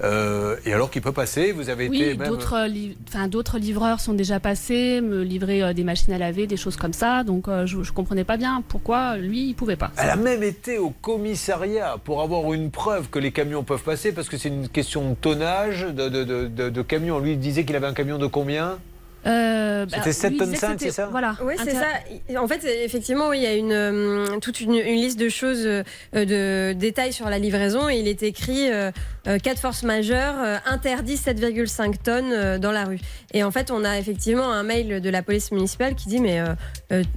Euh, 0.05 0.57
et 0.65 0.73
alors 0.73 0.91
qu'il 0.91 1.03
peut 1.03 1.11
passer, 1.13 1.51
vous 1.51 1.69
avez 1.71 1.87
été 1.87 2.11
Oui, 2.11 2.17
même. 2.17 2.29
d'autres 2.29 2.67
li- 2.69 2.97
enfin, 3.09 3.27
d'autres 3.27 3.59
livreurs 3.59 3.99
sont 3.99 4.13
déjà 4.13 4.39
passés, 4.39 5.01
me 5.01 5.23
livrer 5.23 5.63
euh, 5.63 5.73
des 5.73 5.83
machines 5.83 6.13
à 6.13 6.19
laver, 6.19 6.47
des 6.47 6.57
choses 6.59 6.77
comme 6.77 6.93
ça. 6.93 7.25
Donc 7.25 7.49
euh, 7.49 7.67
je, 7.67 7.83
je 7.83 7.93
comprenais 7.93 8.23
pas 8.25 8.37
bien 8.37 8.63
pourquoi 8.69 9.17
lui 9.17 9.49
il 9.49 9.55
pouvait 9.55 9.75
pas. 9.77 9.91
Elle 9.97 10.11
a 10.11 10.17
même 10.17 10.43
été 10.45 10.79
au 10.79 10.91
commissariat 10.91 11.97
pour 12.05 12.23
avoir 12.23 12.53
une 12.53 12.71
preuve 12.71 13.09
que 13.09 13.19
les 13.19 13.33
camions 13.33 13.65
peuvent 13.65 13.83
passer, 13.83 14.13
parce 14.13 14.29
que 14.29 14.37
c'est 14.37 14.49
une 14.51 14.69
question 14.69 15.11
de 15.11 15.15
tonnage, 15.15 15.83
de, 15.83 16.09
de, 16.09 16.23
de, 16.25 16.47
de- 16.47 16.69
de 16.71 16.83
camions. 16.83 17.19
Lui 17.19 17.33
il 17.33 17.39
disait 17.41 17.65
qu'il 17.65 17.75
avait 17.75 17.87
un 17.89 17.95
camion 17.95 18.19
de 18.19 18.27
combien? 18.27 18.79
Euh, 19.27 19.87
bah, 19.87 19.97
C'était 19.99 20.13
7 20.13 20.31
lui, 20.31 20.37
il 20.37 20.39
tonnes 20.39 20.51
disait 20.51 20.61
que 20.61 20.67
5, 20.67 20.81
c'est 20.81 20.91
ça 20.91 21.07
Voilà. 21.07 21.37
Oui, 21.43 21.55
c'est 21.63 21.73
ça. 21.75 22.41
En 22.41 22.49
fait, 22.49 22.65
effectivement, 22.65 23.29
oui, 23.29 23.39
il 23.39 23.43
y 23.43 23.47
a 23.47 23.55
une, 23.55 23.73
euh, 23.73 24.39
toute 24.41 24.61
une, 24.61 24.75
une 24.75 25.01
liste 25.01 25.19
de 25.19 25.29
choses, 25.29 25.67
euh, 25.67 25.83
de 26.15 26.73
détails 26.73 27.13
sur 27.13 27.29
la 27.29 27.39
livraison. 27.39 27.89
Et 27.89 27.99
il 27.99 28.09
est 28.09 28.23
écrit 28.23 28.71
euh, 28.71 28.91
euh, 29.27 29.39
cas 29.39 29.55
de 29.55 29.59
force 29.59 29.83
majeure, 29.83 30.35
euh, 30.39 30.57
interdit 30.67 31.17
7,5 31.17 31.95
tonnes 32.03 32.33
euh, 32.33 32.59
dans 32.59 32.73
la 32.73 32.85
rue. 32.85 33.01
Et 33.33 33.43
en 33.43 33.51
fait, 33.51 33.71
on 33.71 33.85
a 33.85 33.99
effectivement 33.99 34.53
un 34.53 34.63
mail 34.63 35.01
de 35.01 35.11
la 35.11 35.23
police 35.23 35.51
municipale 35.51 35.95
qui 35.95 36.09
dit 36.09 36.21
mais 36.21 36.41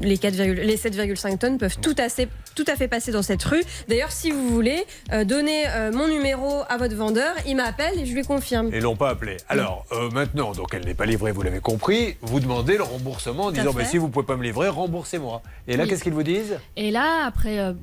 les, 0.02 0.18
4, 0.18 0.36
les 0.36 0.76
7,5 0.78 1.38
tonnes 1.38 1.58
peuvent 1.58 1.78
tout, 1.80 1.96
assez, 2.00 2.28
tout 2.56 2.66
à 2.68 2.76
fait 2.76 2.88
passer 2.88 3.12
dans 3.12 3.22
cette 3.22 3.44
rue. 3.44 3.64
D'ailleurs, 3.88 4.12
si 4.12 4.32
vous 4.32 4.50
voulez, 4.50 4.86
euh, 5.14 5.24
donner 5.24 5.64
euh, 5.68 5.92
mon 5.92 6.08
numéro 6.08 6.64
à 6.68 6.78
votre 6.78 6.96
vendeur, 6.96 7.34
il 7.46 7.56
m'appelle 7.56 8.00
et 8.00 8.06
je 8.06 8.14
lui 8.14 8.24
confirme. 8.24 8.74
Et 8.74 8.80
l'ont 8.80 8.96
pas 8.96 9.10
appelé. 9.10 9.38
Alors 9.48 9.86
euh, 9.92 10.10
maintenant, 10.10 10.52
donc 10.52 10.74
elle 10.74 10.86
n'est 10.86 10.94
pas 10.94 11.06
livrée, 11.06 11.32
vous 11.32 11.42
l'avez 11.42 11.60
compris. 11.60 11.99
Vous 12.22 12.40
demandez 12.40 12.78
le 12.78 12.84
remboursement 12.84 13.46
en 13.46 13.52
disant 13.52 13.74
bah, 13.74 13.86
si 13.86 13.98
vous 13.98 14.10
pouvez 14.10 14.26
pas 14.26 14.36
me 14.38 14.44
livrer, 14.44 14.70
remboursez-moi. 14.70 15.42
Et 15.68 15.78
là, 15.78 15.84
Oui. 15.84 15.90
qu'est-ce 15.90 16.04
qu'ils 16.04 16.14
vous 16.14 16.24
disent? 16.24 16.58
Et 16.76 16.92
là, 16.92 17.26
après 17.26 17.60
euh, 17.60 17.74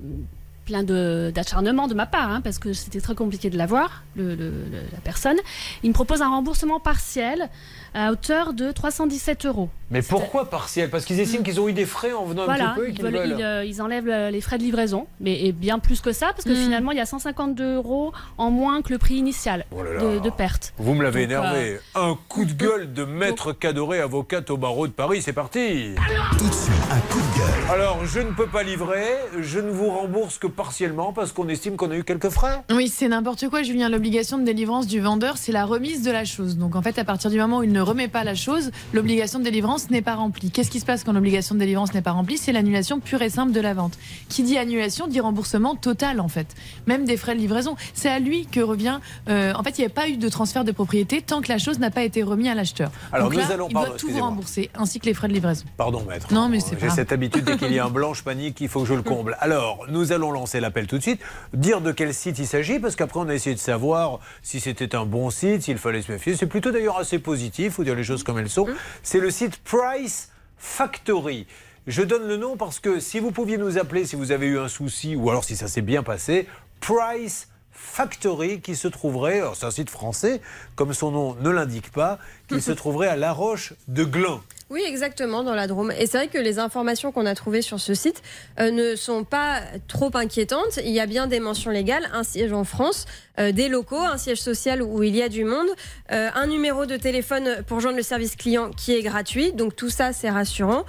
plein 0.64 0.82
de- 0.82 1.30
d'acharnement 1.34 1.86
de, 1.88 1.94
ma 1.94 2.06
part, 2.06 2.30
hein, 2.30 2.40
parce 2.40 2.58
que 2.58 2.72
c'était 2.72 3.00
très 3.00 3.14
compliqué 3.14 3.50
de 3.50 3.56
l'avoir, 3.56 4.02
la 4.16 4.98
personne, 5.04 5.36
il 5.84 5.88
me 5.90 5.94
propose 5.94 6.22
un 6.22 6.28
remboursement 6.28 6.80
partiel 6.80 7.48
à 7.96 8.12
hauteur 8.12 8.52
de 8.52 8.70
317 8.72 9.46
euros. 9.46 9.70
Mais 9.90 10.02
pourquoi 10.02 10.50
partiel? 10.50 10.90
Parce 10.90 11.04
qu'ils 11.04 11.18
estiment 11.20 11.42
qu'ils 11.42 11.60
ont 11.60 11.68
eu 11.68 11.72
des 11.72 11.86
frais 11.86 12.12
en 12.12 12.24
venant 12.24 12.42
un 12.42 12.46
Voilà, 12.46 12.64
petit 12.70 12.74
peu 12.80 12.86
et 12.86 12.90
ils, 12.90 12.94
qu'ils 12.94 13.04
veulent- 13.04 13.14
veulent. 13.16 13.34
ils, 13.38 13.42
euh, 13.44 13.64
ils 13.64 13.80
enlèvent 13.80 14.08
euh, 14.08 14.30
les 14.30 14.40
frais 14.40 14.58
de 14.58 14.62
livraison, 14.64 15.06
mais 15.20 15.44
et 15.44 15.52
bien 15.52 15.78
plus 15.78 16.00
que 16.00 16.12
ça, 16.12 16.26
parce 16.32 16.44
que 16.44 16.50
Mm. 16.50 16.56
finalement, 16.56 16.90
il 16.92 16.98
y 16.98 17.00
a 17.00 17.06
152 17.06 17.76
euros 17.76 18.12
en 18.36 18.50
moins 18.50 18.82
que 18.82 18.92
le 18.92 18.98
prix 18.98 19.14
initial 19.14 19.64
Oh 19.72 19.82
là 19.82 19.92
là. 19.94 20.00
de, 20.02 20.18
de 20.18 20.30
perte. 20.30 20.74
Vous 20.78 20.92
me 20.94 21.02
l'avez 21.02 21.26
Donc, 21.26 21.30
énervé. 21.36 21.78
Un 21.94 22.16
coup 22.28 22.44
de 22.44 22.52
gueule 22.64 22.92
de 22.92 23.04
maître 23.04 23.52
Cadoré, 23.52 24.00
avocate 24.00 24.50
au 24.50 24.56
barreau 24.56 24.86
de 24.88 24.92
Paris, 24.92 25.22
c'est 25.22 25.32
parti. 25.32 25.94
Tout 26.38 26.48
de 26.48 26.52
suite, 26.52 26.74
un 26.90 27.00
coup 27.12 27.18
de 27.20 27.35
gueule. 27.35 27.35
Alors, 27.70 28.06
je 28.06 28.20
ne 28.20 28.30
peux 28.30 28.46
pas 28.46 28.62
livrer, 28.62 29.04
je 29.40 29.58
ne 29.58 29.70
vous 29.70 29.88
rembourse 29.90 30.38
que 30.38 30.46
partiellement 30.46 31.12
parce 31.12 31.32
qu'on 31.32 31.48
estime 31.48 31.76
qu'on 31.76 31.90
a 31.90 31.96
eu 31.96 32.04
quelques 32.04 32.28
frais. 32.30 32.62
Oui, 32.70 32.88
c'est 32.88 33.08
n'importe 33.08 33.48
quoi, 33.48 33.64
Julien. 33.64 33.88
L'obligation 33.88 34.38
de 34.38 34.44
délivrance 34.44 34.86
du 34.86 35.00
vendeur, 35.00 35.36
c'est 35.36 35.50
la 35.50 35.64
remise 35.64 36.02
de 36.02 36.12
la 36.12 36.24
chose. 36.24 36.56
Donc 36.58 36.76
en 36.76 36.82
fait, 36.82 36.96
à 36.98 37.04
partir 37.04 37.28
du 37.30 37.38
moment 37.38 37.58
où 37.58 37.62
il 37.64 37.72
ne 37.72 37.80
remet 37.80 38.06
pas 38.06 38.22
la 38.22 38.36
chose, 38.36 38.70
l'obligation 38.92 39.40
de 39.40 39.44
délivrance 39.44 39.90
n'est 39.90 40.00
pas 40.02 40.14
remplie. 40.14 40.50
Qu'est-ce 40.52 40.70
qui 40.70 40.78
se 40.78 40.86
passe 40.86 41.02
quand 41.02 41.12
l'obligation 41.12 41.56
de 41.56 41.60
délivrance 41.60 41.92
n'est 41.92 42.02
pas 42.02 42.12
remplie? 42.12 42.38
C'est 42.38 42.52
l'annulation 42.52 43.00
pure 43.00 43.20
et 43.22 43.30
simple 43.30 43.50
de 43.52 43.60
la 43.60 43.74
vente. 43.74 43.98
Qui 44.28 44.44
dit 44.44 44.58
annulation 44.58 45.08
dit 45.08 45.18
remboursement 45.20 45.74
total 45.74 46.20
en 46.20 46.28
fait, 46.28 46.46
même 46.86 47.04
des 47.04 47.16
frais 47.16 47.34
de 47.34 47.40
livraison. 47.40 47.74
C'est 47.94 48.08
à 48.08 48.20
lui 48.20 48.46
que 48.46 48.60
revient. 48.60 49.00
euh, 49.28 49.52
en 49.54 49.62
fait, 49.64 49.76
il 49.78 49.80
n'y 49.80 49.86
a 49.86 49.90
pas 49.90 50.08
eu 50.08 50.16
de 50.16 50.28
transfert 50.28 50.64
de 50.64 50.72
propriété 50.72 51.20
tant 51.20 51.40
que 51.40 51.48
la 51.48 51.58
chose 51.58 51.80
n'a 51.80 51.90
pas 51.90 52.02
été 52.04 52.22
remise 52.22 52.48
à 52.48 52.54
l'acheteur. 52.54 52.90
Alors, 53.12 53.26
Donc 53.28 53.34
nous 53.34 53.40
là, 53.40 53.54
allons- 53.54 53.66
il 53.68 53.74
pardon, 53.74 53.88
doit 53.90 53.98
tout 53.98 54.08
vous 54.08 54.20
rembourser, 54.20 54.70
ainsi 54.76 55.00
que 55.00 55.06
les 55.06 55.14
frais 55.14 55.26
de 55.28 55.32
livraison. 55.32 55.64
Pardon, 55.76 56.04
maître. 56.08 56.32
Non, 56.32 56.48
mais 56.48 56.60
c'est 56.60 56.78
J'ai 56.80 56.90
cette 56.90 57.10
habitude 57.12 57.35
crois 57.42 57.56
qu'il 57.56 57.72
y 57.72 57.78
a 57.78 57.84
un 57.84 57.90
blanche 57.90 58.22
panique, 58.22 58.60
il 58.60 58.68
faut 58.68 58.80
que 58.80 58.86
je 58.86 58.94
le 58.94 59.02
comble. 59.02 59.36
Alors, 59.40 59.86
nous 59.88 60.12
allons 60.12 60.30
lancer 60.30 60.60
l'appel 60.60 60.86
tout 60.86 60.98
de 60.98 61.02
suite, 61.02 61.20
dire 61.52 61.80
de 61.80 61.92
quel 61.92 62.14
site 62.14 62.38
il 62.38 62.46
s'agit, 62.46 62.78
parce 62.78 62.96
qu'après 62.96 63.20
on 63.20 63.28
a 63.28 63.34
essayé 63.34 63.54
de 63.54 63.60
savoir 63.60 64.20
si 64.42 64.60
c'était 64.60 64.94
un 64.94 65.06
bon 65.06 65.30
site, 65.30 65.62
s'il 65.62 65.78
fallait 65.78 66.02
se 66.02 66.12
méfier. 66.12 66.36
C'est 66.36 66.46
plutôt 66.46 66.70
d'ailleurs 66.70 66.98
assez 66.98 67.18
positif, 67.18 67.74
faut 67.74 67.84
dire 67.84 67.94
les 67.94 68.04
choses 68.04 68.22
comme 68.22 68.38
elles 68.38 68.50
sont. 68.50 68.66
C'est 69.02 69.20
le 69.20 69.30
site 69.30 69.58
Price 69.58 70.30
Factory. 70.56 71.46
Je 71.86 72.02
donne 72.02 72.26
le 72.26 72.36
nom 72.36 72.56
parce 72.56 72.80
que 72.80 72.98
si 72.98 73.20
vous 73.20 73.30
pouviez 73.30 73.58
nous 73.58 73.78
appeler 73.78 74.06
si 74.06 74.16
vous 74.16 74.32
avez 74.32 74.46
eu 74.46 74.58
un 74.58 74.68
souci 74.68 75.14
ou 75.14 75.30
alors 75.30 75.44
si 75.44 75.54
ça 75.54 75.68
s'est 75.68 75.82
bien 75.82 76.02
passé, 76.02 76.48
Price 76.80 77.48
Factory 77.70 78.60
qui 78.60 78.74
se 78.74 78.88
trouverait, 78.88 79.42
c'est 79.54 79.66
un 79.66 79.70
site 79.70 79.90
français, 79.90 80.40
comme 80.74 80.92
son 80.92 81.10
nom 81.12 81.36
ne 81.36 81.50
l'indique 81.50 81.92
pas, 81.92 82.18
qui 82.48 82.60
se 82.60 82.72
trouverait 82.72 83.08
à 83.08 83.16
La 83.16 83.32
Roche 83.32 83.74
de 83.86 84.02
Glun. 84.04 84.40
Oui, 84.68 84.82
exactement, 84.84 85.44
dans 85.44 85.54
la 85.54 85.68
Drôme. 85.68 85.92
Et 85.92 86.06
c'est 86.06 86.18
vrai 86.18 86.26
que 86.28 86.38
les 86.38 86.58
informations 86.58 87.12
qu'on 87.12 87.24
a 87.24 87.36
trouvées 87.36 87.62
sur 87.62 87.78
ce 87.78 87.94
site 87.94 88.20
euh, 88.58 88.72
ne 88.72 88.96
sont 88.96 89.22
pas 89.22 89.60
trop 89.86 90.10
inquiétantes. 90.14 90.80
Il 90.84 90.90
y 90.90 90.98
a 90.98 91.06
bien 91.06 91.28
des 91.28 91.38
mentions 91.38 91.70
légales, 91.70 92.08
un 92.12 92.24
siège 92.24 92.52
en 92.52 92.64
France, 92.64 93.06
euh, 93.38 93.52
des 93.52 93.68
locaux, 93.68 94.00
un 94.00 94.18
siège 94.18 94.40
social 94.40 94.82
où 94.82 95.04
il 95.04 95.14
y 95.14 95.22
a 95.22 95.28
du 95.28 95.44
monde, 95.44 95.68
euh, 96.10 96.30
un 96.34 96.48
numéro 96.48 96.84
de 96.84 96.96
téléphone 96.96 97.62
pour 97.68 97.78
joindre 97.78 97.96
le 97.96 98.02
service 98.02 98.34
client 98.34 98.70
qui 98.70 98.96
est 98.96 99.02
gratuit. 99.02 99.52
Donc 99.52 99.76
tout 99.76 99.90
ça, 99.90 100.12
c'est 100.12 100.30
rassurant. 100.30 100.84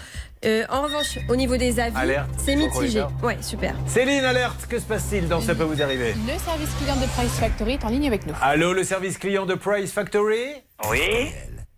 Euh, 0.45 0.65
en 0.69 0.81
revanche, 0.81 1.19
au 1.29 1.35
niveau 1.35 1.57
des 1.57 1.79
avis, 1.79 1.95
c'est 2.43 2.55
mitigé. 2.55 3.03
Ouais, 3.23 3.37
super. 3.41 3.75
Céline, 3.85 4.25
alerte, 4.25 4.65
que 4.67 4.79
se 4.79 4.85
passe-t-il 4.85 5.27
dans 5.27 5.41
Ça 5.41 5.53
peut 5.53 5.63
vous 5.63 5.81
arriver 5.83 6.15
Le 6.25 6.39
service 6.39 6.69
client 6.79 6.95
de 6.95 7.05
Price 7.15 7.39
Factory 7.39 7.73
est 7.73 7.85
en 7.85 7.89
ligne 7.89 8.07
avec 8.07 8.25
nous. 8.25 8.33
Allô, 8.41 8.73
le 8.73 8.83
service 8.83 9.19
client 9.19 9.45
de 9.45 9.53
Price 9.53 9.91
Factory? 9.91 10.47
Oui. 10.89 11.31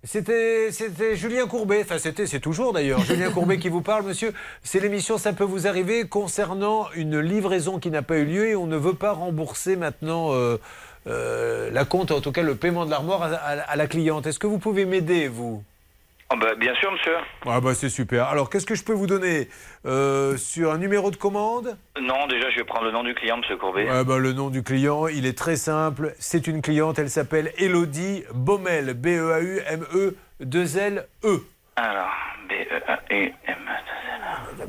C'était, 0.04 0.72
Julien 1.16 1.46
Courbet, 1.46 1.82
enfin 1.84 2.00
c'était, 2.00 2.26
c'est 2.26 2.40
toujours 2.40 2.72
d'ailleurs, 2.72 3.02
Julien 3.02 3.32
Courbet 3.32 3.60
qui 3.60 3.68
vous 3.68 3.82
parle, 3.82 4.06
monsieur. 4.06 4.34
C'est 4.64 4.80
l'émission 4.80 5.18
Ça 5.18 5.34
peut 5.34 5.44
vous 5.44 5.68
arriver 5.68 6.08
concernant 6.08 6.90
une 6.96 7.20
livraison 7.20 7.80
qui 7.80 7.92
n'a 7.92 8.02
pas 8.02 8.18
eu 8.18 8.26
lieu 8.26 8.48
et 8.48 8.56
on 8.56 8.66
ne 8.66 8.78
veut 8.78 8.94
pas 8.94 9.12
rembourser 9.12 9.76
maintenant 9.76 10.34
euh, 10.34 10.58
euh, 11.08 11.70
la 11.72 11.84
compte, 11.84 12.12
en 12.12 12.22
tout 12.22 12.32
cas 12.32 12.44
le 12.44 12.56
paiement 12.56 12.86
de 12.86 12.92
l'armoire 12.92 13.24
à 13.24 13.76
la 13.76 13.88
cliente. 13.88 14.26
Est-ce 14.26 14.40
que 14.40 14.48
vous 14.48 14.60
pouvez 14.60 14.86
m'aider, 14.86 15.28
vous? 15.28 15.64
Oh, 16.32 16.36
bah, 16.40 16.54
bien 16.56 16.76
sûr, 16.76 16.92
monsieur. 16.92 17.16
Ah 17.48 17.60
bah 17.60 17.74
c'est 17.74 17.90
super. 17.90 18.28
Alors 18.28 18.52
qu'est-ce 18.52 18.68
que 18.68 18.76
je 18.76 18.84
peux 18.84 18.94
vous 18.94 19.08
donner 19.08 19.50
Euh, 19.88 20.38
Sur 20.38 20.72
un 20.72 20.78
numéro 20.78 21.10
de 21.10 21.16
commande? 21.16 21.76
Non, 22.00 22.28
déjà, 22.28 22.52
je 22.52 22.58
vais 22.58 22.64
prendre 22.66 22.86
le 22.86 22.92
nom 22.92 23.04
du 23.04 23.16
client, 23.16 23.38
monsieur 23.38 23.58
Courbet. 23.58 23.90
Ouais, 23.90 24.04
bah, 24.04 24.20
le 24.20 24.32
nom 24.34 24.52
du 24.52 24.62
client, 24.62 25.08
il 25.08 25.26
est 25.26 25.36
très 25.38 25.56
simple. 25.56 26.14
C'est 26.20 26.46
une 26.46 26.62
cliente, 26.62 27.00
elle 27.00 27.10
s'appelle 27.10 27.52
Elodie 27.58 28.24
Baumel. 28.34 28.94
B-E-A-U-M-E-2-L-E. 28.94 31.40
Alors, 31.76 32.12
B-E-A-U-M. 32.48 33.34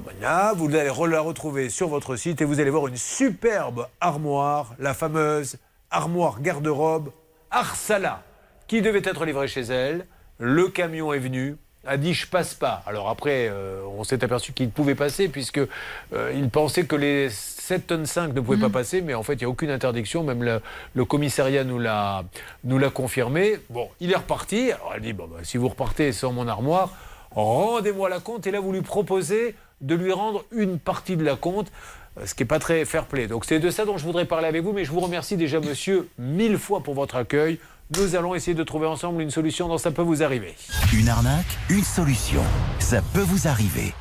Voilà, 0.03 0.53
vous 0.57 0.75
allez 0.75 0.91
la 1.09 1.21
retrouver 1.21 1.69
sur 1.69 1.89
votre 1.89 2.17
site 2.17 2.41
et 2.41 2.47
vous 2.47 2.59
allez 2.61 2.71
voir 2.71 2.87
une 2.87 2.97
superbe 2.97 3.87
armoire, 4.01 4.73
la 4.79 4.95
fameuse 4.95 5.59
armoire 5.91 6.41
garde-robe 6.41 7.11
Arsala, 7.51 8.23
qui 8.67 8.81
devait 8.81 9.03
être 9.05 9.27
livrée 9.27 9.49
chez 9.49 9.61
elle. 9.63 10.07
Le 10.41 10.69
camion 10.69 11.13
est 11.13 11.19
venu, 11.19 11.57
a 11.87 11.97
dit 11.99 12.15
je 12.15 12.27
passe 12.27 12.55
pas. 12.55 12.83
Alors 12.87 13.11
après, 13.11 13.49
euh, 13.51 13.83
on 13.99 14.05
s'est 14.05 14.25
aperçu 14.25 14.53
qu'il 14.53 14.71
pouvait 14.71 14.95
passer 14.95 15.29
puisque 15.29 15.59
euh, 15.59 16.33
il 16.35 16.49
pensait 16.49 16.85
que 16.85 16.97
les 16.97 17.29
7 17.31 17.87
tonnes 17.87 18.07
5 18.07 18.35
ne 18.35 18.41
pouvaient 18.41 18.57
pas 18.59 18.71
passer, 18.71 19.03
mais 19.03 19.13
en 19.15 19.23
fait 19.23 19.35
il 19.35 19.39
n'y 19.41 19.45
a 19.45 19.49
aucune 19.51 19.71
interdiction. 19.71 20.25
Même 20.25 20.43
le, 20.43 20.61
le 20.95 21.05
commissariat 21.05 21.63
nous 21.65 21.79
l'a 21.79 22.25
nous 22.65 22.79
l'a 22.79 22.89
confirmé. 22.91 23.59
Bon, 23.69 23.89
il 24.01 24.13
est 24.13 24.17
reparti. 24.17 24.73
Alors 24.73 24.93
elle 24.97 25.03
dit 25.03 25.13
bon, 25.13 25.27
bah, 25.27 25.41
si 25.43 25.59
vous 25.59 25.69
repartez 25.69 26.11
sans 26.13 26.33
mon 26.33 26.49
armoire, 26.49 26.91
rendez-moi 27.33 28.09
la 28.09 28.21
compte. 28.21 28.47
Et 28.47 28.51
là 28.51 28.61
vous 28.61 28.73
lui 28.73 28.83
proposez 28.83 29.55
de 29.83 29.95
lui 29.95 30.13
rendre 30.13 30.45
une 30.53 30.79
partie 30.79 31.17
de 31.17 31.25
la 31.25 31.37
compte. 31.37 31.71
euh, 32.19 32.25
Ce 32.27 32.35
qui 32.35 32.43
n'est 32.43 32.49
pas 32.49 32.59
très 32.59 32.85
fair 32.87 33.05
play. 33.05 33.27
Donc 33.27 33.45
c'est 33.45 33.59
de 33.59 33.71
ça 33.71 33.85
dont 33.85 33.99
je 33.99 34.05
voudrais 34.05 34.25
parler 34.25 34.49
avec 34.49 34.63
vous, 34.63 34.73
mais 34.73 34.85
je 34.87 34.91
vous 34.91 35.01
remercie 35.01 35.37
déjà, 35.37 35.61
monsieur, 35.61 36.09
mille 36.19 36.57
fois 36.59 36.81
pour 36.81 36.95
votre 36.95 37.17
accueil. 37.17 37.59
Nous 37.97 38.15
allons 38.15 38.37
essayer 38.37 38.55
de 38.55 38.63
trouver 38.63 38.87
ensemble 38.87 39.21
une 39.21 39.33
solution 39.33 39.67
dans 39.67 39.77
Ça 39.77 39.91
peut 39.91 40.03
vous 40.03 40.23
arriver. 40.23 40.55
Une 40.95 41.09
arnaque, 41.09 41.59
une 41.69 41.83
solution. 41.83 42.43
Ça 42.79 43.03
peut 43.03 43.21
vous 43.23 43.49
arriver. 43.49 43.93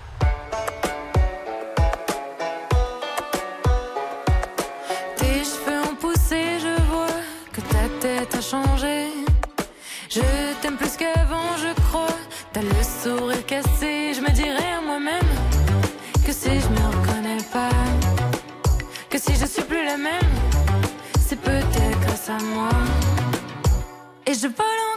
Tes 5.17 5.43
cheveux 5.43 5.81
ont 5.91 5.95
poussé, 5.95 6.59
je 6.59 6.81
vois 6.83 7.07
que 7.51 7.61
ta 7.61 7.89
tête 7.99 8.35
a 8.35 8.41
changé. 8.41 9.07
Je 10.07 10.21
t'aime 10.61 10.77
plus 10.77 10.95
qu'avant, 10.95 11.57
je 11.57 11.73
crois. 11.81 12.15
T'as 12.53 12.61
le 12.61 12.69
sourire 12.83 13.43
cassé, 13.47 14.13
je 14.13 14.21
me 14.21 14.29
dirais 14.29 14.71
à 14.77 14.81
moi-même 14.81 15.29
que 16.23 16.31
si 16.31 16.49
je 16.49 16.67
me 16.67 16.87
reconnais 16.95 17.43
pas, 17.51 17.69
que 19.09 19.17
si 19.17 19.33
je 19.33 19.47
suis 19.47 19.63
plus 19.63 19.83
la 19.83 19.97
même, 19.97 20.31
c'est 21.27 21.41
peut-être 21.41 21.99
grâce 22.01 22.29
à 22.29 22.37
moi. 22.53 22.69
Et 24.39 24.41
je 24.41 24.47
vole 24.47 24.88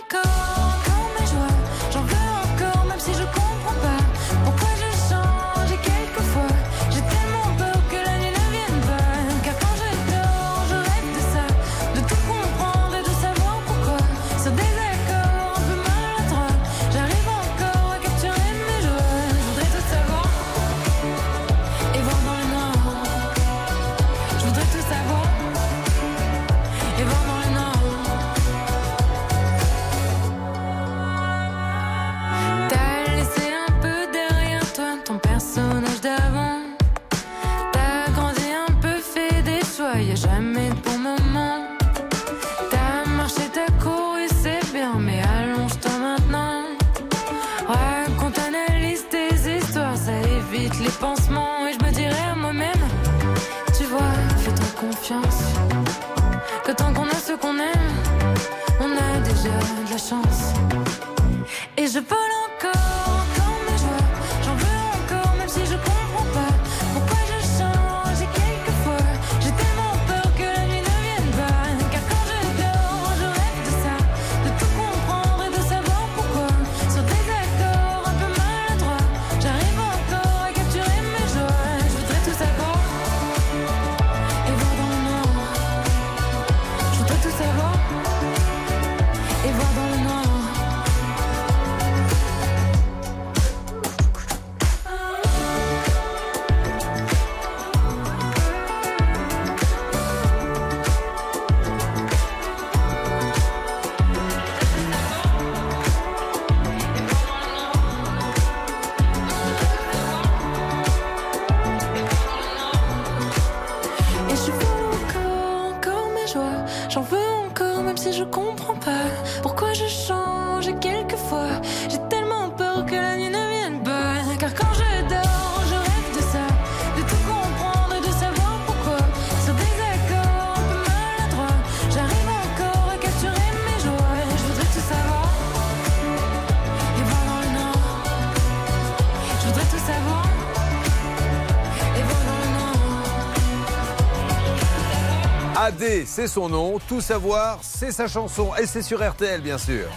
c'est 146.14 146.26
son 146.26 146.51
nom. 146.51 146.78
Tout 146.89 147.01
savoir, 147.01 147.59
c'est 147.62 147.90
sa 147.90 148.06
chanson. 148.06 148.51
Et 148.60 148.66
c'est 148.66 148.82
sur 148.82 149.02
RTL, 149.02 149.40
bien 149.40 149.56
sûr. 149.56 149.89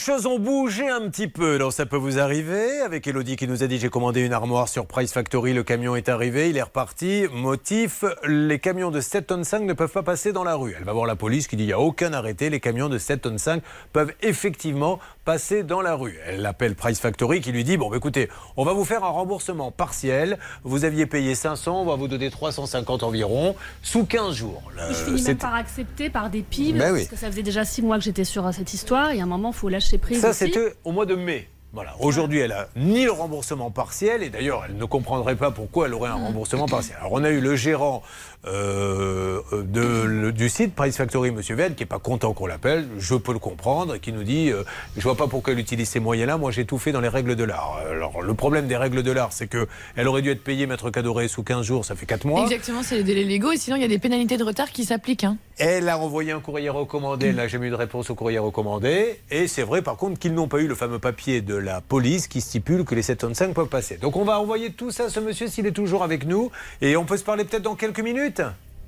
Choses 0.00 0.26
ont 0.26 0.38
bougé 0.40 0.88
un 0.88 1.08
petit 1.08 1.28
peu, 1.28 1.58
donc 1.58 1.72
ça 1.72 1.86
peut 1.86 1.96
vous 1.96 2.18
arriver. 2.18 2.80
Avec 2.80 3.06
Elodie 3.06 3.36
qui 3.36 3.46
nous 3.46 3.62
a 3.62 3.66
dit 3.68 3.78
j'ai 3.78 3.88
commandé 3.90 4.22
une 4.22 4.32
armoire 4.32 4.68
sur 4.68 4.86
Price 4.86 5.12
Factory, 5.12 5.52
le 5.52 5.62
camion 5.62 5.94
est 5.94 6.08
arrivé, 6.08 6.50
il 6.50 6.56
est 6.56 6.62
reparti. 6.62 7.26
Motif, 7.32 8.04
les 8.26 8.58
camions 8.58 8.90
de 8.90 9.00
7 9.00 9.26
tonnes 9.28 9.44
5 9.44 9.62
ne 9.62 9.72
peuvent 9.74 9.92
pas 9.92 10.02
passer 10.02 10.32
dans 10.32 10.42
la 10.42 10.54
rue. 10.56 10.74
Elle 10.76 10.84
va 10.84 10.92
voir 10.92 11.06
la 11.06 11.16
police 11.16 11.46
qui 11.46 11.56
dit 11.56 11.64
il 11.64 11.68
n'y 11.68 11.72
a 11.72 11.78
aucun 11.78 12.12
arrêté, 12.14 12.50
les 12.50 12.58
camions 12.60 12.88
de 12.88 12.98
7 12.98 13.20
tonnes 13.22 13.38
5 13.38 13.62
peuvent 13.92 14.12
effectivement 14.22 14.98
passer 15.24 15.62
dans 15.62 15.82
la 15.82 15.94
rue. 15.94 16.18
Elle 16.26 16.44
appelle 16.46 16.74
Price 16.74 16.98
Factory 16.98 17.40
qui 17.40 17.52
lui 17.52 17.62
dit 17.62 17.76
bon 17.76 17.90
bah, 17.90 17.96
écoutez, 17.98 18.28
on 18.56 18.64
va 18.64 18.72
vous 18.72 18.84
faire 18.84 19.04
un 19.04 19.10
remboursement 19.10 19.70
partiel, 19.70 20.38
vous 20.64 20.84
aviez 20.84 21.06
payé 21.06 21.34
500, 21.34 21.82
on 21.82 21.84
va 21.84 21.94
vous 21.94 22.08
donner 22.08 22.30
350 22.30 23.02
environ, 23.02 23.54
sous 23.82 24.04
15 24.06 24.34
jours. 24.34 24.62
Je 24.76 24.80
Euh, 24.82 24.92
finis 24.94 25.22
même 25.22 25.36
par 25.36 25.54
accepter, 25.54 26.08
par 26.10 26.30
dépit, 26.30 26.72
Ben 26.72 26.80
parce 26.80 26.92
oui. 26.92 27.06
que 27.06 27.16
ça 27.16 27.26
faisait 27.30 27.42
déjà 27.42 27.64
six 27.64 27.82
mois 27.82 27.98
que 27.98 28.04
j'étais 28.04 28.24
sur 28.24 28.52
cette 28.54 28.72
histoire. 28.72 29.10
Et 29.12 29.20
à 29.20 29.24
un 29.24 29.26
moment, 29.26 29.50
il 29.50 29.54
faut 29.56 29.68
lâcher 29.68 29.89
prise. 29.98 30.20
Ça, 30.20 30.32
c'était 30.32 30.74
au 30.84 30.92
mois 30.92 31.06
de 31.06 31.14
mai. 31.14 31.48
Voilà. 31.72 31.94
Aujourd'hui, 32.00 32.40
elle 32.40 32.50
a 32.50 32.68
ni 32.74 33.04
le 33.04 33.12
remboursement 33.12 33.70
partiel, 33.70 34.24
et 34.24 34.28
d'ailleurs, 34.28 34.64
elle 34.68 34.76
ne 34.76 34.84
comprendrait 34.84 35.36
pas 35.36 35.52
pourquoi 35.52 35.86
elle 35.86 35.94
aurait 35.94 36.10
un 36.10 36.14
remboursement 36.14 36.66
partiel. 36.66 36.96
Alors, 36.98 37.12
on 37.12 37.22
a 37.22 37.30
eu 37.30 37.40
le 37.40 37.54
gérant 37.54 38.02
euh, 38.46 39.40
de, 39.52 40.02
le- 40.04 40.32
du 40.32 40.48
site, 40.48 40.74
Price 40.74 40.96
Factory, 40.96 41.28
M. 41.28 41.40
Venn, 41.40 41.74
qui 41.74 41.82
n'est 41.82 41.86
pas 41.86 41.98
content 41.98 42.32
qu'on 42.32 42.46
l'appelle, 42.46 42.86
je 42.98 43.14
peux 43.14 43.32
le 43.32 43.38
comprendre, 43.38 43.94
et 43.96 44.00
qui 44.00 44.12
nous 44.12 44.22
dit 44.22 44.50
euh, 44.50 44.62
Je 44.96 45.02
vois 45.02 45.16
pas 45.16 45.26
pourquoi 45.26 45.52
elle 45.52 45.58
utilise 45.58 45.88
ces 45.88 46.00
moyens-là, 46.00 46.36
moi 46.38 46.50
j'ai 46.50 46.64
tout 46.64 46.78
fait 46.78 46.92
dans 46.92 47.00
les 47.00 47.08
règles 47.08 47.36
de 47.36 47.44
l'art. 47.44 47.78
Alors, 47.90 48.22
le 48.22 48.34
problème 48.34 48.66
des 48.66 48.76
règles 48.76 49.02
de 49.02 49.12
l'art, 49.12 49.32
c'est 49.32 49.46
qu'elle 49.48 50.08
aurait 50.08 50.22
dû 50.22 50.30
être 50.30 50.42
payée, 50.42 50.66
maître 50.66 50.90
Cadoré, 50.90 51.28
sous 51.28 51.42
15 51.42 51.64
jours, 51.66 51.84
ça 51.84 51.94
fait 51.94 52.06
4 52.06 52.24
mois. 52.26 52.42
Exactement, 52.42 52.82
c'est 52.82 52.96
les 52.96 53.04
délais 53.04 53.24
légaux 53.24 53.52
et 53.52 53.56
sinon 53.56 53.76
il 53.76 53.82
y 53.82 53.84
a 53.84 53.88
des 53.88 53.98
pénalités 53.98 54.36
de 54.36 54.44
retard 54.44 54.70
qui 54.70 54.84
s'appliquent. 54.84 55.24
hein. 55.24 55.36
Elle 55.58 55.88
a 55.88 55.98
envoyé 55.98 56.32
un 56.32 56.40
courrier 56.40 56.70
recommandé, 56.70 57.26
elle 57.28 57.34
n'a 57.36 57.48
jamais 57.48 57.66
eu 57.66 57.70
de 57.70 57.74
réponse 57.74 58.08
au 58.10 58.14
courrier 58.14 58.38
recommandé. 58.38 59.20
Et 59.30 59.46
c'est 59.46 59.62
vrai 59.62 59.82
par 59.82 59.96
contre 59.96 60.18
qu'ils 60.18 60.32
n'ont 60.34 60.48
pas 60.48 60.60
eu 60.60 60.66
le 60.66 60.74
fameux 60.74 60.98
papier 60.98 61.40
de 61.42 61.54
la 61.54 61.80
police 61.80 62.28
qui 62.28 62.40
stipule 62.40 62.84
que 62.84 62.94
les 62.94 63.02
7 63.02 63.18
tonnes 63.18 63.34
5 63.34 63.52
peuvent 63.54 63.66
passer. 63.68 63.96
Donc 63.98 64.16
on 64.16 64.24
va 64.24 64.40
envoyer 64.40 64.72
tout 64.72 64.90
ça 64.90 65.04
à 65.04 65.08
ce 65.10 65.20
monsieur 65.20 65.48
s'il 65.48 65.66
est 65.66 65.72
toujours 65.72 66.02
avec 66.02 66.26
nous. 66.26 66.50
Et 66.80 66.96
on 66.96 67.04
peut 67.04 67.16
se 67.18 67.24
parler 67.24 67.44
peut-être 67.44 67.62
dans 67.62 67.74
quelques 67.74 68.00
minutes 68.00 68.29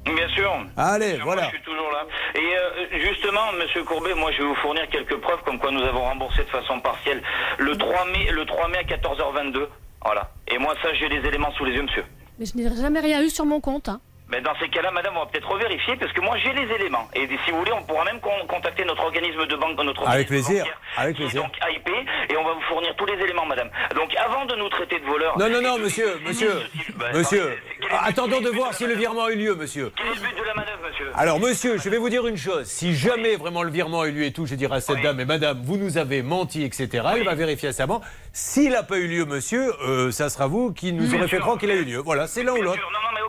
Bien 0.04 0.28
sûr. 0.34 0.52
Allez, 0.76 1.06
Bien 1.06 1.16
sûr, 1.16 1.24
voilà. 1.24 1.42
moi, 1.42 1.50
je 1.52 1.56
suis 1.56 1.64
toujours 1.64 1.90
là. 1.92 2.04
Et 2.34 2.38
euh, 2.56 2.98
justement, 3.08 3.52
Monsieur 3.52 3.84
Courbet, 3.84 4.14
moi, 4.14 4.32
je 4.32 4.38
vais 4.38 4.48
vous 4.48 4.54
fournir 4.56 4.88
quelques 4.90 5.16
preuves 5.18 5.42
comme 5.44 5.58
quoi 5.58 5.70
nous 5.70 5.82
avons 5.82 6.02
remboursé 6.02 6.38
de 6.42 6.48
façon 6.50 6.80
partielle 6.80 7.22
le 7.58 7.76
3 7.76 8.06
mai, 8.06 8.30
le 8.32 8.44
3 8.44 8.68
mai 8.68 8.78
à 8.78 8.82
14h22. 8.82 9.66
Voilà. 10.04 10.30
Et 10.48 10.58
moi, 10.58 10.74
ça, 10.82 10.92
j'ai 10.94 11.08
les 11.08 11.24
éléments 11.26 11.52
sous 11.52 11.64
les 11.64 11.72
yeux, 11.74 11.82
monsieur. 11.82 12.04
Mais 12.38 12.46
je 12.46 12.56
n'ai 12.56 12.74
jamais 12.76 12.98
rien 13.00 13.22
eu 13.22 13.30
sur 13.30 13.44
mon 13.44 13.60
compte. 13.60 13.88
hein. 13.88 14.00
Mais 14.32 14.40
dans 14.40 14.54
ces 14.58 14.68
cas-là, 14.68 14.90
madame, 14.90 15.14
on 15.16 15.20
va 15.20 15.26
peut-être 15.26 15.48
revérifier 15.48 15.94
parce 15.96 16.10
que 16.12 16.20
moi, 16.22 16.36
j'ai 16.38 16.52
les 16.54 16.72
éléments. 16.74 17.06
Et 17.14 17.28
si 17.44 17.50
vous 17.50 17.58
voulez, 17.58 17.72
on 17.72 17.82
pourra 17.82 18.04
même 18.04 18.18
con- 18.20 18.30
contacter 18.48 18.84
notre 18.86 19.02
organisme 19.04 19.46
de 19.46 19.56
banque, 19.56 19.76
notre 19.84 20.08
Avec 20.08 20.26
plaisir, 20.28 20.64
avec 20.96 21.16
plaisir. 21.16 21.42
donc 21.42 21.52
AIP, 21.68 21.88
et 22.30 22.36
on 22.38 22.44
va 22.44 22.52
vous 22.54 22.60
fournir 22.62 22.94
tous 22.96 23.04
les 23.06 23.22
éléments, 23.22 23.44
madame. 23.46 23.68
Donc, 23.94 24.08
avant 24.16 24.46
de 24.46 24.54
nous 24.56 24.68
traiter 24.70 24.98
de 24.98 25.04
voleurs. 25.04 25.38
Non, 25.38 25.48
non, 25.50 25.60
non, 25.60 25.76
et 25.76 25.80
monsieur, 25.80 26.18
monsieur, 26.26 26.62
monsieur. 27.14 27.58
but- 27.80 27.88
Attendons 28.04 28.40
de 28.40 28.48
voir 28.48 28.72
si 28.72 28.86
le 28.86 28.94
virement 28.94 29.24
a 29.24 29.32
eu 29.32 29.36
lieu, 29.36 29.54
monsieur. 29.54 29.92
Quel 29.96 30.06
est 30.06 30.14
le 30.14 30.20
but 30.20 30.38
de 30.40 30.44
la 30.46 30.54
manœuvre, 30.54 30.78
monsieur 30.88 31.10
Alors, 31.14 31.38
monsieur, 31.38 31.76
je 31.78 31.88
vais 31.90 31.98
vous 31.98 32.08
dire 32.08 32.26
une 32.26 32.38
chose. 32.38 32.66
Si 32.66 32.94
jamais 32.96 33.36
vraiment 33.36 33.62
le 33.62 33.70
virement 33.70 34.00
a 34.00 34.08
eu 34.08 34.12
lieu 34.12 34.24
et 34.24 34.32
tout, 34.32 34.46
je 34.46 34.54
dirai 34.54 34.76
à 34.76 34.80
cette 34.80 35.02
dame, 35.02 35.16
mais 35.16 35.26
madame, 35.26 35.60
vous 35.62 35.76
nous 35.76 35.98
avez 35.98 36.22
menti, 36.22 36.64
etc. 36.64 36.88
Elle 37.16 37.24
va 37.24 37.34
vérifier 37.34 37.68
à 37.68 37.72
sa 37.72 37.86
banque. 37.86 38.02
S'il 38.32 38.70
n'a 38.72 38.82
pas 38.82 38.96
eu 38.96 39.08
lieu, 39.08 39.26
monsieur, 39.26 39.74
euh, 39.82 40.10
ça 40.10 40.30
sera 40.30 40.46
vous 40.46 40.72
qui 40.72 40.92
nous 40.94 41.14
aurez 41.14 41.28
fait 41.28 41.38
croire 41.38 41.58
qu'il 41.58 41.70
a 41.70 41.74
eu 41.74 41.84
lieu. 41.84 41.98
Voilà, 41.98 42.26
c'est 42.26 42.42
l'un 42.42 42.52
ou 42.54 42.62
l'autre. 42.62 42.78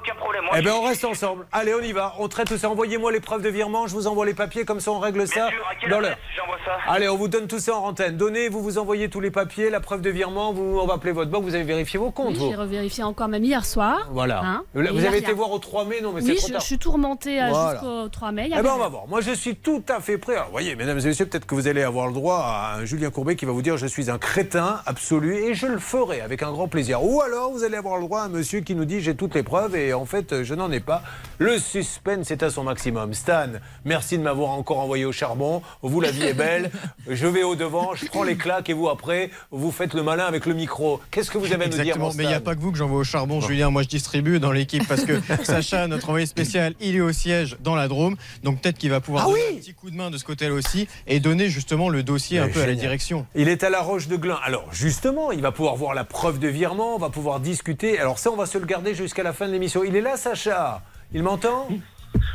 Aucun 0.03 0.15
problème. 0.15 0.43
Moi, 0.43 0.55
Eh 0.57 0.61
bien, 0.61 0.73
on 0.75 0.83
reste 0.83 1.05
ensemble. 1.05 1.45
Allez, 1.51 1.73
on 1.73 1.81
y 1.81 1.91
va. 1.91 2.13
On 2.19 2.27
traite 2.27 2.47
tout 2.47 2.57
ça. 2.57 2.69
Envoyez-moi 2.69 3.11
les 3.11 3.19
preuves 3.19 3.41
de 3.41 3.49
virement. 3.49 3.87
Je 3.87 3.93
vous 3.93 4.07
envoie 4.07 4.25
les 4.25 4.33
papiers. 4.33 4.65
Comme 4.65 4.79
ça, 4.79 4.91
on 4.91 4.99
règle 4.99 5.27
ça 5.27 5.49
sûr, 5.49 5.65
à 5.69 5.75
quelle 5.75 5.89
dans 5.89 5.97
adresse 5.97 6.17
ça. 6.65 6.71
Allez, 6.87 7.09
on 7.09 7.17
vous 7.17 7.27
donne 7.27 7.47
tout 7.47 7.59
ça 7.59 7.75
en 7.75 7.87
antenne. 7.87 8.15
Donnez, 8.17 8.47
vous 8.49 8.61
vous 8.61 8.77
envoyez 8.77 9.09
tous 9.09 9.19
les 9.19 9.31
papiers, 9.31 9.69
la 9.69 9.79
preuve 9.79 10.01
de 10.01 10.09
virement. 10.09 10.53
Vous, 10.53 10.79
on 10.81 10.85
va 10.85 10.95
appeler 10.95 11.11
votre 11.11 11.29
banque. 11.31 11.43
Vous 11.43 11.55
avez 11.55 11.63
vérifié 11.63 11.99
vos 11.99 12.11
comptes, 12.11 12.35
Oui, 12.37 12.47
j'ai 12.49 12.55
revérifié 12.55 13.03
encore 13.03 13.27
même 13.27 13.43
hier 13.43 13.65
soir. 13.65 14.07
Voilà. 14.11 14.41
Hein, 14.43 14.63
vous 14.73 15.05
avez 15.05 15.17
été 15.17 15.33
voir 15.33 15.51
au 15.51 15.59
3 15.59 15.85
mai, 15.85 16.01
non 16.01 16.11
mais 16.13 16.21
c'est 16.21 16.31
Oui, 16.31 16.35
trop 16.37 16.47
je, 16.47 16.51
tard. 16.53 16.61
je 16.61 16.65
suis 16.65 16.77
tout 16.77 16.91
remonté 16.91 17.41
euh, 17.41 17.49
Voilà. 17.49 17.71
jusqu'au 17.79 18.09
3 18.09 18.31
mai. 18.31 18.49
Eh 18.51 18.61
ben 18.61 18.71
on 18.75 18.79
va 18.79 18.87
voir. 18.89 19.07
Moi 19.07 19.21
je 19.21 19.31
suis 19.31 19.55
tout 19.55 19.83
à 19.89 19.99
fait 19.99 20.17
prêt. 20.17 20.35
Alors, 20.35 20.49
voyez, 20.51 20.75
mesdames 20.75 20.99
et 20.99 21.03
messieurs, 21.05 21.25
peut-être 21.25 21.45
que 21.45 21.55
vous 21.55 21.67
allez 21.67 21.83
avoir 21.83 22.07
le 22.07 22.13
droit 22.13 22.37
à 22.45 22.75
un 22.77 22.85
Julien 22.85 23.09
Courbet 23.09 23.35
qui 23.35 23.45
va 23.45 23.51
vous 23.51 23.61
dire 23.61 23.77
je 23.77 23.87
suis 23.87 24.09
un 24.09 24.17
crétin 24.17 24.79
absolu 24.85 25.35
et 25.35 25.53
je 25.53 25.67
le 25.67 25.79
ferai 25.79 26.21
avec 26.21 26.43
un 26.43 26.51
grand 26.51 26.67
plaisir. 26.67 27.03
Ou 27.03 27.21
alors 27.21 27.51
vous 27.51 27.63
allez 27.63 27.77
avoir 27.77 27.97
le 27.97 28.03
droit 28.03 28.21
à 28.21 28.23
un 28.25 28.29
monsieur 28.29 28.61
qui 28.61 28.75
nous 28.75 28.85
dit 28.85 29.01
j'ai 29.01 29.15
toutes 29.15 29.35
les 29.35 29.43
preuves 29.43 29.75
et 29.75 29.92
en 29.93 30.05
fait 30.05 30.43
je 30.43 30.53
n'en 30.53 30.71
ai 30.71 30.79
pas. 30.79 31.03
Le 31.37 31.59
suspense 31.59 32.31
est 32.31 32.43
à 32.43 32.49
son 32.49 32.63
maximum. 32.63 33.13
Stan, 33.13 33.47
merci 33.85 34.17
de 34.17 34.23
m'avoir 34.23 34.51
encore 34.51 34.79
envoyé 34.79 35.05
au 35.05 35.11
charbon. 35.11 35.61
Vous 35.81 36.01
la 36.01 36.11
vie 36.11 36.23
est 36.23 36.33
belle. 36.33 36.71
Je 37.09 37.27
vais 37.27 37.43
au 37.43 37.55
devant, 37.55 37.95
je 37.95 38.05
prends 38.05 38.23
les 38.23 38.35
claques 38.35 38.69
et 38.69 38.73
vous 38.73 38.87
après 38.89 39.29
vous 39.51 39.71
faites 39.71 39.93
le 39.93 40.03
malin 40.03 40.25
avec 40.25 40.45
le 40.45 40.53
micro. 40.53 41.01
Qu'est-ce 41.11 41.29
que 41.29 41.37
vous 41.37 41.51
avez 41.51 41.65
à 41.65 41.67
nous 41.67 41.73
dire 41.73 41.81
Exactement, 41.81 42.09
mon 42.09 42.13
mais 42.15 42.23
il 42.23 42.27
n'y 42.27 42.33
a 42.33 42.39
pas 42.39 42.55
que 42.55 42.61
vous 42.61 42.71
que 42.71 42.77
j'envoie 42.77 42.99
au 42.99 43.03
charbon, 43.03 43.41
Julien. 43.41 43.69
Moi, 43.69 43.83
je 43.83 43.87
distribue 43.87 44.39
dans 44.39 44.51
l'équipe 44.51 44.87
parce 44.87 45.03
que 45.03 45.19
Sacha, 45.43 45.87
notre 45.87 46.09
envoyé 46.09 46.25
spécial, 46.25 46.73
il 46.79 46.95
est 46.95 47.01
au 47.01 47.11
siège 47.11 47.57
dans 47.61 47.75
la 47.75 47.87
Drôme. 47.87 48.15
Donc 48.43 48.61
peut-être 48.61 48.77
qu'il 48.77 48.89
va 48.89 49.01
pouvoir 49.01 49.25
Ah 49.25 49.31
donner 49.31 49.43
oui 49.49 49.55
un 49.57 49.59
petit 49.59 49.73
coup 49.73 49.91
de 49.91 49.95
main 49.95 50.09
de 50.09 50.17
ce 50.17 50.23
côté-là 50.23 50.53
aussi 50.53 50.87
et 51.07 51.19
donner 51.19 51.49
justement 51.49 51.89
le 51.89 52.03
dossier 52.03 52.39
un 52.39 52.49
peu 52.49 52.61
à 52.61 52.65
la 52.65 52.75
direction. 52.75 53.25
Il 53.35 53.49
est 53.49 53.63
à 53.63 53.69
la 53.69 53.81
Roche 53.81 54.07
de 54.07 54.15
Glin. 54.15 54.39
Alors 54.43 54.65
justement, 54.71 55.31
il 55.31 55.41
va 55.41 55.51
pouvoir 55.51 55.75
voir 55.75 55.93
la 55.93 56.03
preuve 56.03 56.39
de 56.39 56.47
virement, 56.47 56.95
on 56.95 56.99
va 56.99 57.09
pouvoir 57.09 57.39
discuter. 57.39 57.99
Alors 57.99 58.19
ça, 58.19 58.31
on 58.31 58.35
va 58.35 58.45
se 58.45 58.57
le 58.57 58.65
garder 58.65 58.95
jusqu'à 58.95 59.23
la 59.23 59.33
fin 59.33 59.47
de 59.47 59.51
l'émission. 59.51 59.82
Il 59.85 59.95
est 59.95 60.01
là, 60.01 60.17
Sacha 60.17 60.81
Il 61.11 61.23
m'entend? 61.23 61.67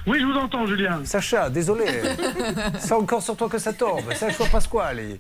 Oui, 0.07 0.19
je 0.21 0.25
vous 0.25 0.37
entends, 0.37 0.67
Julien. 0.67 1.01
Sacha, 1.05 1.51
désolé. 1.51 1.87
C'est 2.79 2.93
encore 2.93 3.23
sur 3.23 3.37
toi 3.37 3.49
que 3.49 3.59
ça 3.59 3.73
tombe. 3.73 4.13
Sacha 4.15 4.45
Pasquale. 4.47 5.19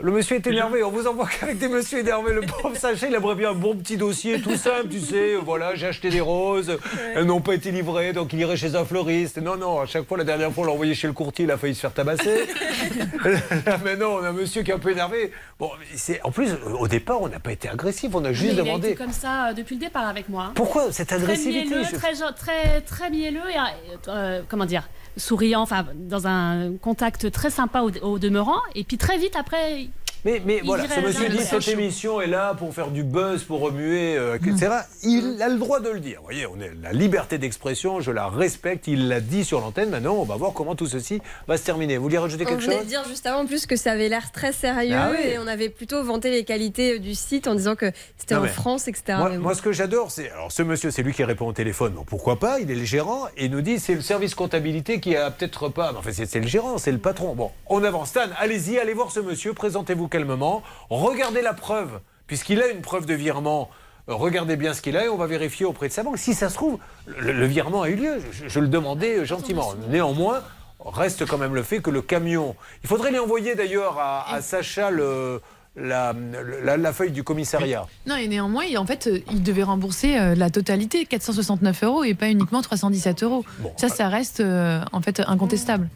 Le 0.00 0.12
monsieur 0.12 0.36
est 0.36 0.46
énervé, 0.46 0.84
on 0.84 0.90
vous 0.90 1.06
envoie 1.08 1.26
qu'avec 1.40 1.58
des 1.58 1.66
messieurs 1.66 1.98
énervés. 2.00 2.32
Le 2.32 2.42
pauvre 2.42 2.76
Sacha, 2.76 3.08
il 3.08 3.14
aimerait 3.14 3.34
bien 3.34 3.50
un 3.50 3.54
bon 3.54 3.74
petit 3.74 3.96
dossier, 3.96 4.40
tout 4.40 4.54
simple, 4.54 4.88
tu 4.90 5.00
sais. 5.00 5.34
Voilà, 5.34 5.74
j'ai 5.74 5.86
acheté 5.88 6.08
des 6.10 6.20
roses, 6.20 6.78
elles 7.16 7.24
n'ont 7.24 7.40
pas 7.40 7.54
été 7.54 7.72
livrées, 7.72 8.12
donc 8.12 8.32
il 8.32 8.38
irait 8.38 8.56
chez 8.56 8.76
un 8.76 8.84
fleuriste. 8.84 9.38
Non, 9.38 9.56
non, 9.56 9.80
à 9.80 9.86
chaque 9.86 10.06
fois, 10.06 10.16
la 10.18 10.24
dernière 10.24 10.52
fois, 10.52 10.64
on 10.64 10.66
l'a 10.66 10.72
envoyé 10.72 10.94
chez 10.94 11.08
le 11.08 11.12
courtier, 11.14 11.46
il 11.46 11.50
a 11.50 11.56
failli 11.56 11.74
se 11.74 11.80
faire 11.80 11.92
tabasser. 11.92 12.46
Là, 13.24 13.78
mais 13.84 13.96
non, 13.96 14.18
on 14.20 14.24
a 14.24 14.28
un 14.28 14.32
monsieur 14.32 14.62
qui 14.62 14.70
est 14.70 14.74
un 14.74 14.78
peu 14.78 14.90
énervé. 14.92 15.32
Bon, 15.58 15.70
en 16.22 16.30
plus, 16.30 16.50
au 16.78 16.86
départ, 16.86 17.20
on 17.20 17.28
n'a 17.28 17.40
pas 17.40 17.52
été 17.52 17.68
agressif, 17.68 18.10
on 18.14 18.24
a 18.24 18.32
juste 18.32 18.52
il 18.52 18.60
a 18.60 18.62
demandé. 18.62 18.88
été 18.90 18.96
comme 18.96 19.12
ça 19.12 19.48
euh, 19.48 19.52
depuis 19.54 19.74
le 19.76 19.80
départ 19.80 20.06
avec 20.06 20.28
moi. 20.28 20.52
Pourquoi 20.54 20.92
cette 20.92 21.10
agressivité 21.12 21.64
Très 21.66 21.76
mielleux, 21.76 21.88
je- 21.90 21.96
très, 21.96 22.32
très, 22.32 22.80
très 22.82 23.10
mielleux 23.10 23.40
et 23.50 23.58
euh, 23.58 23.96
euh, 24.08 24.42
comment 24.48 24.66
dire, 24.66 24.88
souriant, 25.18 25.60
enfin 25.60 25.86
dans 25.94 26.26
un 26.26 26.76
contact 26.76 27.30
très 27.30 27.50
sympa 27.50 27.82
au, 27.82 27.90
au 28.02 28.18
demeurant. 28.18 28.60
Et 28.74 28.84
puis 28.84 28.98
très 28.98 29.18
vite 29.18 29.36
après. 29.36 29.88
Mais, 30.24 30.42
mais 30.44 30.58
il 30.62 30.66
voilà, 30.66 30.88
ce 30.88 31.00
monsieur 31.00 31.28
dit 31.28 31.38
cette 31.38 31.68
émission 31.68 32.20
est 32.20 32.26
là 32.26 32.54
pour 32.54 32.74
faire 32.74 32.88
du 32.90 33.04
buzz, 33.04 33.44
pour 33.44 33.60
remuer, 33.60 34.16
euh, 34.16 34.36
etc. 34.36 34.72
Il 35.02 35.40
a 35.40 35.48
le 35.48 35.58
droit 35.58 35.80
de 35.80 35.88
le 35.90 36.00
dire. 36.00 36.18
Vous 36.18 36.24
voyez, 36.24 36.46
on 36.46 36.60
est 36.60 36.72
la 36.82 36.92
liberté 36.92 37.38
d'expression, 37.38 38.00
je 38.00 38.10
la 38.10 38.28
respecte. 38.28 38.86
Il 38.88 39.08
l'a 39.08 39.20
dit 39.20 39.44
sur 39.44 39.60
l'antenne. 39.60 39.90
Maintenant, 39.90 40.14
on 40.14 40.24
va 40.24 40.36
voir 40.36 40.52
comment 40.52 40.74
tout 40.74 40.86
ceci 40.86 41.20
va 41.46 41.56
se 41.56 41.64
terminer. 41.64 41.96
Vous 41.96 42.02
vouliez 42.04 42.18
rajouter 42.18 42.44
On 42.46 42.48
quelque 42.50 42.62
venait 42.62 42.76
chose? 42.76 42.84
de 42.84 42.88
dire 42.88 43.04
juste 43.08 43.26
avant 43.26 43.40
en 43.42 43.46
plus 43.46 43.66
que 43.66 43.76
ça 43.76 43.92
avait 43.92 44.08
l'air 44.08 44.32
très 44.32 44.52
sérieux 44.52 44.96
Ah 44.98 45.10
oui. 45.12 45.30
et 45.30 45.38
on 45.38 45.46
avait 45.46 45.68
plutôt 45.68 46.02
vanté 46.02 46.30
les 46.30 46.44
qualités 46.44 46.98
du 46.98 47.14
site 47.14 47.46
en 47.46 47.54
disant 47.54 47.76
que 47.76 47.92
c'était 48.16 48.34
Non, 48.34 48.40
en 48.40 48.44
mais 48.44 48.48
France, 48.50 48.88
etc. 48.88 49.18
Moi, 49.18 49.28
Mais 49.30 49.36
bon. 49.36 49.42
moi, 49.44 49.54
ce 49.54 49.62
que 49.62 49.72
j'adore, 49.72 50.10
c'est. 50.10 50.30
Alors, 50.32 50.50
ce 50.50 50.62
monsieur, 50.62 50.90
c'est 50.90 51.02
lui 51.02 51.12
qui 51.14 51.22
répond 51.24 51.46
au 51.46 51.52
téléphone. 51.52 51.92
Bon, 51.92 52.04
pourquoi 52.04 52.38
pas 52.38 52.58
Il 52.60 52.70
est 52.70 52.74
le 52.74 52.84
gérant 52.84 53.26
et 53.36 53.44
il 53.44 53.50
nous 53.52 53.60
dit 53.60 53.78
c'est 53.78 53.94
le 53.94 54.00
service 54.00 54.34
comptabilité 54.34 54.98
qui 55.00 55.14
a 55.16 55.30
peut-être 55.30 55.68
pas. 55.68 55.92
Mais 55.92 55.98
enfin, 55.98 56.10
c'est 56.12 56.26
c'est 56.26 56.40
le 56.40 56.48
gérant, 56.48 56.78
c'est 56.78 56.92
le 56.92 56.98
patron. 56.98 57.34
Bon, 57.34 57.50
on 57.68 57.84
avance. 57.84 58.08
Stan, 58.08 58.22
allez-y, 58.38 58.78
allez 58.78 58.94
voir 58.94 59.10
ce 59.12 59.20
monsieur, 59.20 59.52
présentez-vous 59.52 60.07
calmement. 60.08 60.62
Regardez 60.90 61.42
la 61.42 61.54
preuve, 61.54 62.00
puisqu'il 62.26 62.60
a 62.62 62.68
une 62.68 62.80
preuve 62.80 63.06
de 63.06 63.14
virement. 63.14 63.70
euh, 64.08 64.14
Regardez 64.14 64.56
bien 64.56 64.74
ce 64.74 64.82
qu'il 64.82 64.96
a 64.96 65.04
et 65.04 65.08
on 65.08 65.16
va 65.16 65.26
vérifier 65.26 65.66
auprès 65.66 65.88
de 65.88 65.92
sa 65.92 66.02
banque. 66.02 66.18
Si 66.18 66.34
ça 66.34 66.48
se 66.48 66.54
trouve, 66.54 66.78
le, 67.06 67.32
le 67.32 67.46
virement 67.46 67.82
a 67.82 67.88
eu 67.90 67.96
lieu. 67.96 68.20
Je, 68.32 68.48
je 68.48 68.60
le 68.60 68.68
demandais 68.68 69.18
euh, 69.18 69.24
gentiment. 69.24 69.74
Néanmoins, 69.88 70.42
reste 70.84 71.26
quand 71.26 71.38
même 71.38 71.54
le 71.54 71.62
fait 71.62 71.80
que 71.80 71.90
le 71.90 72.02
camion. 72.02 72.56
Il 72.82 72.88
faudrait 72.88 73.10
lui 73.10 73.18
envoyer 73.18 73.54
d'ailleurs 73.54 73.98
à, 73.98 74.32
à 74.32 74.40
Sacha 74.40 74.90
le, 74.90 75.40
la, 75.76 76.14
la- 76.64 76.76
la 76.76 76.92
feuille 76.92 77.10
du 77.12 77.22
commissariat. 77.24 77.86
Non, 78.06 78.16
et 78.16 78.26
néanmoins, 78.28 78.64
en 78.76 78.86
fait, 78.86 79.06
euh, 79.06 79.18
il 79.30 79.42
devait 79.42 79.62
rembourser 79.62 80.34
la 80.34 80.50
totalité, 80.50 81.04
469 81.06 81.82
euros, 81.84 82.04
et 82.04 82.14
pas 82.14 82.28
uniquement 82.30 82.62
317 82.62 83.22
euros. 83.22 83.44
ça, 83.76 83.88
ça 83.88 84.08
reste 84.08 84.40
euh, 84.40 84.80
en 84.92 85.00
fait 85.02 85.20
incontestable. 85.26 85.88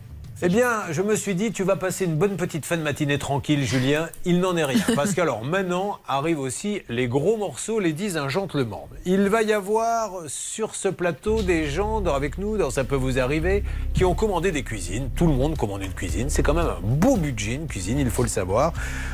Eh 0.44 0.48
bien, 0.48 0.90
je 0.90 1.02
me 1.02 1.14
suis 1.14 1.36
dit, 1.36 1.52
tu 1.52 1.62
vas 1.62 1.76
passer 1.76 2.04
une 2.04 2.16
bonne 2.16 2.36
petite 2.36 2.66
fin 2.66 2.76
de 2.76 2.82
matinée 2.82 3.16
tranquille, 3.16 3.64
Julien. 3.64 4.08
Il 4.24 4.40
n'en 4.40 4.56
est 4.56 4.64
rien. 4.64 4.82
Parce 4.96 5.14
qu'alors, 5.14 5.44
maintenant, 5.44 6.00
arrivent 6.08 6.40
aussi 6.40 6.82
les 6.88 7.06
gros 7.06 7.36
morceaux, 7.36 7.78
les 7.78 7.92
disent 7.92 8.16
un 8.16 8.28
gentleman. 8.28 8.80
Il 9.04 9.28
va 9.28 9.44
y 9.44 9.52
avoir 9.52 10.10
sur 10.26 10.74
ce 10.74 10.88
plateau 10.88 11.42
des 11.42 11.70
gens 11.70 12.04
avec 12.06 12.38
nous, 12.38 12.58
Ça 12.72 12.82
peut 12.82 12.96
vous 12.96 13.20
arriver, 13.20 13.62
qui 13.94 14.04
ont 14.04 14.16
commandé 14.16 14.50
des 14.50 14.64
cuisines. 14.64 15.10
Tout 15.14 15.28
le 15.28 15.32
monde 15.32 15.56
commande 15.56 15.84
une 15.84 15.94
cuisine. 15.94 16.28
C'est 16.28 16.42
quand 16.42 16.54
même 16.54 16.66
un 16.66 16.80
beau 16.82 17.16
budget, 17.16 17.54
une 17.54 17.68
cuisine, 17.68 18.00
il 18.00 18.10
faut 18.10 18.24
le 18.24 18.28
savoir. 18.28 18.72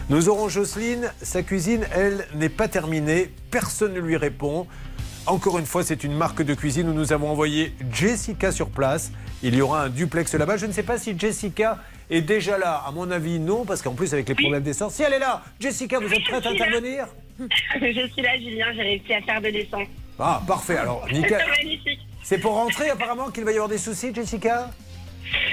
Nous 0.09 0.31
aurons 0.31 0.49
Jocelyne. 0.49 1.13
Sa 1.21 1.43
cuisine, 1.43 1.87
elle, 1.93 2.27
n'est 2.37 2.49
pas 2.49 2.69
terminée. 2.69 3.31
Personne 3.51 3.93
ne 3.93 4.01
lui 4.01 4.17
répond. 4.17 4.67
Encore 5.29 5.59
une 5.59 5.67
fois, 5.67 5.83
c'est 5.85 6.05
une 6.05 6.15
marque 6.15 6.41
de 6.41 6.55
cuisine 6.55 6.89
où 6.89 6.95
nous 6.95 7.13
avons 7.13 7.31
envoyé 7.31 7.75
Jessica 7.93 8.51
sur 8.51 8.71
place. 8.71 9.13
Il 9.43 9.55
y 9.55 9.61
aura 9.61 9.83
un 9.83 9.89
duplex 9.91 10.33
là-bas. 10.33 10.57
Je 10.57 10.65
ne 10.65 10.73
sais 10.73 10.83
pas 10.83 10.97
si 10.97 11.19
Jessica 11.19 11.77
est 12.09 12.23
déjà 12.23 12.57
là. 12.57 12.83
À 12.87 12.93
mon 12.93 13.11
avis, 13.11 13.39
non, 13.39 13.67
parce 13.67 13.83
qu'en 13.83 13.93
plus, 13.93 14.15
avec 14.15 14.27
les 14.27 14.35
problèmes 14.35 14.63
d'essence, 14.63 14.95
si 14.95 15.03
elle 15.03 15.13
est 15.13 15.19
là, 15.19 15.43
Jessica, 15.61 15.99
vous 15.99 16.11
êtes 16.11 16.25
prête 16.25 16.47
à 16.47 16.49
intervenir? 16.49 17.09
Je 17.39 18.09
suis 18.11 18.23
là, 18.23 18.39
Julien, 18.39 18.73
j'ai 18.75 18.83
réussi 18.83 19.13
à 19.13 19.21
faire 19.21 19.41
de 19.43 19.49
l'essence. 19.49 19.87
Ah, 20.19 20.43
parfait. 20.47 20.79
Alors, 20.79 21.07
nickel. 21.13 21.39
C'est 21.39 21.63
magnifique. 21.63 22.01
C'est 22.23 22.39
pour 22.39 22.55
rentrer 22.55 22.89
apparemment 22.89 23.29
qu'il 23.29 23.45
va 23.45 23.53
y 23.53 23.55
avoir 23.55 23.69
des 23.69 23.79
soucis, 23.79 24.15
Jessica? 24.15 24.71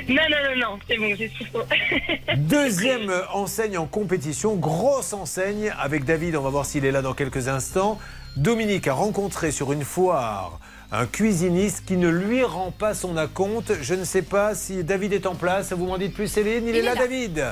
Non, 0.08 0.16
non, 0.16 0.38
non, 0.50 0.70
non, 0.70 0.80
c'est 0.88 0.98
bon, 0.98 1.14
j'ai 1.18 1.30
ce. 1.38 2.36
Deuxième 2.38 3.12
enseigne 3.34 3.78
en 3.78 3.88
compétition, 3.88 4.56
grosse 4.56 5.12
enseigne 5.12 5.74
avec 5.78 6.06
David, 6.06 6.38
on 6.38 6.42
va 6.42 6.50
voir 6.50 6.66
s'il 6.66 6.86
est 6.86 6.92
là 6.92 7.02
dans 7.02 7.14
quelques 7.14 7.50
instants. 7.50 8.00
Dominique 8.36 8.88
a 8.88 8.94
rencontré 8.94 9.52
sur 9.52 9.72
une 9.72 9.84
foire 9.84 10.60
un 10.92 11.06
cuisiniste 11.06 11.84
qui 11.86 11.98
ne 11.98 12.10
lui 12.10 12.44
rend 12.44 12.72
pas 12.72 12.94
son 12.94 13.18
acompte. 13.18 13.74
Je 13.82 13.96
ne 13.96 14.04
sais 14.04 14.22
pas 14.22 14.56
si 14.56 14.84
David 14.84 15.14
est 15.14 15.26
en 15.26 15.36
place. 15.36 15.74
Vous 15.74 15.86
m'en 15.86 15.98
dites 15.98 16.14
plus, 16.14 16.28
Céline 16.28 16.68
Il, 16.68 16.76
est, 16.76 16.82
là, 16.82 16.96
David 16.96 17.44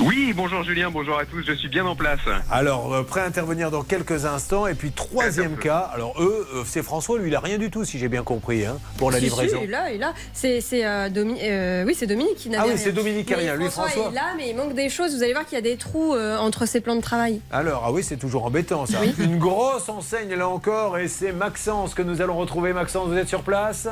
Oui, 0.00 0.32
bonjour 0.34 0.64
Julien, 0.64 0.90
bonjour 0.90 1.16
à 1.20 1.24
tous, 1.24 1.42
je 1.46 1.52
suis 1.52 1.68
bien 1.68 1.86
en 1.86 1.94
place. 1.94 2.18
Alors, 2.50 2.92
euh, 2.92 3.04
prêt 3.04 3.20
à 3.20 3.24
intervenir 3.26 3.70
dans 3.70 3.84
quelques 3.84 4.24
instants. 4.24 4.66
Et 4.66 4.74
puis, 4.74 4.90
troisième 4.90 5.56
cas. 5.56 5.88
Alors, 5.94 6.20
eux, 6.20 6.48
euh, 6.52 6.62
c'est 6.66 6.82
François, 6.82 7.16
lui, 7.16 7.28
il 7.30 7.34
a 7.36 7.38
rien 7.38 7.58
du 7.58 7.70
tout, 7.70 7.84
si 7.84 7.96
j'ai 7.96 8.08
bien 8.08 8.24
compris, 8.24 8.66
hein, 8.66 8.78
pour 8.96 9.12
la 9.12 9.18
Si, 9.18 9.24
si, 9.24 9.30
livraison. 9.30 9.58
il 9.62 9.64
est 9.68 9.70
là, 9.72 9.90
il 9.90 9.94
est 9.94 9.98
là. 9.98 10.14
C'est, 10.32 10.60
c'est, 10.60 10.84
euh, 10.84 11.08
Domi- 11.10 11.38
euh, 11.40 11.84
oui, 11.86 11.94
c'est 11.96 12.08
Dominique 12.08 12.34
qui 12.34 12.50
n'a 12.50 12.58
Ah 12.60 12.64
oui, 12.64 12.70
rien. 12.70 12.76
c'est 12.82 12.90
Dominique 12.90 13.26
qui 13.26 13.34
a 13.34 13.36
Mais 13.36 13.42
rien. 13.44 13.54
Lui, 13.54 13.70
François. 13.70 14.02
il 14.08 14.12
est 14.12 14.14
là, 14.16 14.32
mais 14.36 14.50
il 14.50 14.56
manque 14.56 14.74
des 14.74 14.88
choses. 14.88 15.14
Vous 15.14 15.22
allez 15.22 15.32
voir 15.32 15.46
qu'il 15.46 15.54
y 15.54 15.60
a 15.60 15.62
des 15.62 15.76
trous 15.76 16.12
euh, 16.16 16.36
entre 16.38 16.66
ses 16.66 16.80
plans 16.80 16.96
de 16.96 17.00
travail. 17.00 17.40
Alors, 17.52 17.84
ah 17.86 17.92
oui, 17.92 18.02
c'est 18.02 18.16
toujours 18.16 18.46
embêtant 18.46 18.84
ça. 18.84 18.98
Oui. 19.00 19.14
Une 19.20 19.38
grosse 19.38 19.88
enseigne 19.88 20.34
là 20.34 20.48
encore, 20.48 20.98
et 20.98 21.06
c'est 21.06 21.30
Maxence 21.30 21.94
que 21.94 22.02
nous 22.02 22.20
allons 22.20 22.36
retrouver. 22.36 22.72
Maxence, 22.72 23.06
vous 23.08 23.16
êtes 23.16 23.28
sur 23.28 23.42
place? 23.42 23.86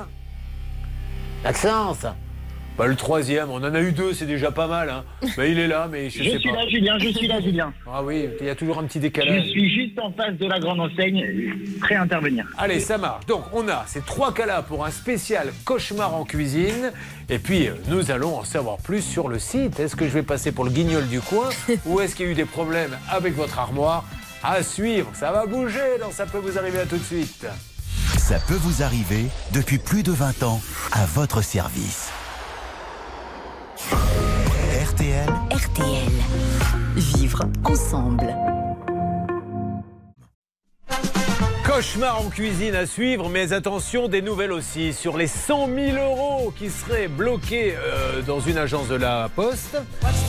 Maxence 1.44 2.06
bah, 2.78 2.86
Le 2.86 2.94
troisième, 2.96 3.50
on 3.50 3.56
en 3.56 3.74
a 3.74 3.80
eu 3.80 3.92
deux, 3.92 4.12
c'est 4.12 4.26
déjà 4.26 4.50
pas 4.50 4.66
mal. 4.66 4.90
Hein. 4.90 5.04
Bah, 5.36 5.46
il 5.46 5.58
est 5.58 5.66
là, 5.68 5.88
mais 5.90 6.10
je, 6.10 6.22
Je 6.22 6.30
sais 6.30 6.38
suis 6.38 6.50
pas. 6.50 6.56
là, 6.56 6.68
Julien, 6.68 6.98
je 6.98 7.08
suis 7.08 7.26
là, 7.26 7.40
Julien. 7.40 7.72
Ah 7.90 8.02
oui, 8.02 8.28
il 8.40 8.46
y 8.46 8.50
a 8.50 8.54
toujours 8.54 8.78
un 8.78 8.84
petit 8.84 8.98
Je 8.98 9.02
décalage. 9.02 9.46
suis 9.48 9.68
juste 9.74 9.98
en 9.98 10.12
face 10.12 10.34
de 10.34 10.46
la 10.46 10.58
grande 10.60 10.80
enseigne, 10.80 11.24
prêt 11.80 11.94
à 11.94 12.02
intervenir. 12.02 12.46
Allez, 12.58 12.80
ça 12.80 12.98
marche. 12.98 13.26
Donc, 13.26 13.44
on 13.52 13.68
a 13.68 13.84
ces 13.86 14.00
trois 14.00 14.32
cas-là 14.34 14.62
pour 14.62 14.84
un 14.84 14.90
spécial 14.90 15.52
cauchemar 15.64 16.14
en 16.14 16.24
cuisine. 16.24 16.92
Et 17.28 17.38
puis, 17.38 17.66
euh, 17.68 17.72
nous 17.88 18.10
allons 18.10 18.36
en 18.38 18.44
savoir 18.44 18.76
plus 18.78 19.02
sur 19.02 19.28
le 19.28 19.38
site. 19.38 19.80
Est-ce 19.80 19.96
que 19.96 20.04
je 20.06 20.12
vais 20.12 20.22
passer 20.22 20.52
pour 20.52 20.64
le 20.64 20.70
guignol 20.70 21.06
du 21.08 21.20
coin 21.20 21.48
ou 21.86 22.00
est-ce 22.00 22.14
qu'il 22.14 22.26
y 22.26 22.28
a 22.28 22.32
eu 22.32 22.36
des 22.36 22.44
problèmes 22.44 22.96
avec 23.10 23.34
votre 23.34 23.58
armoire? 23.58 24.04
À 24.42 24.62
suivre, 24.62 25.10
ça 25.14 25.32
va 25.32 25.46
bouger, 25.46 25.98
donc 26.00 26.12
ça 26.12 26.24
peut 26.26 26.38
vous 26.38 26.56
arriver 26.58 26.78
à 26.78 26.86
tout 26.86 26.98
de 26.98 27.02
suite. 27.02 27.46
Ça 28.16 28.38
peut 28.46 28.54
vous 28.54 28.82
arriver 28.82 29.24
depuis 29.52 29.78
plus 29.78 30.02
de 30.04 30.12
20 30.12 30.42
ans 30.44 30.60
à 30.92 31.04
votre 31.06 31.42
service. 31.42 32.10
RTL, 33.92 35.30
RTL. 35.50 36.12
Vivre 36.94 37.44
ensemble. 37.64 38.34
Cauchemar 41.76 42.22
en 42.22 42.30
cuisine 42.30 42.74
à 42.74 42.86
suivre, 42.86 43.28
mais 43.28 43.52
attention, 43.52 44.08
des 44.08 44.22
nouvelles 44.22 44.52
aussi 44.52 44.94
sur 44.94 45.18
les 45.18 45.26
100 45.26 45.68
000 45.74 45.98
euros 46.02 46.50
qui 46.56 46.70
seraient 46.70 47.06
bloqués 47.06 47.74
euh, 47.76 48.22
dans 48.22 48.40
une 48.40 48.56
agence 48.56 48.88
de 48.88 48.94
la 48.94 49.28
Poste. 49.28 49.76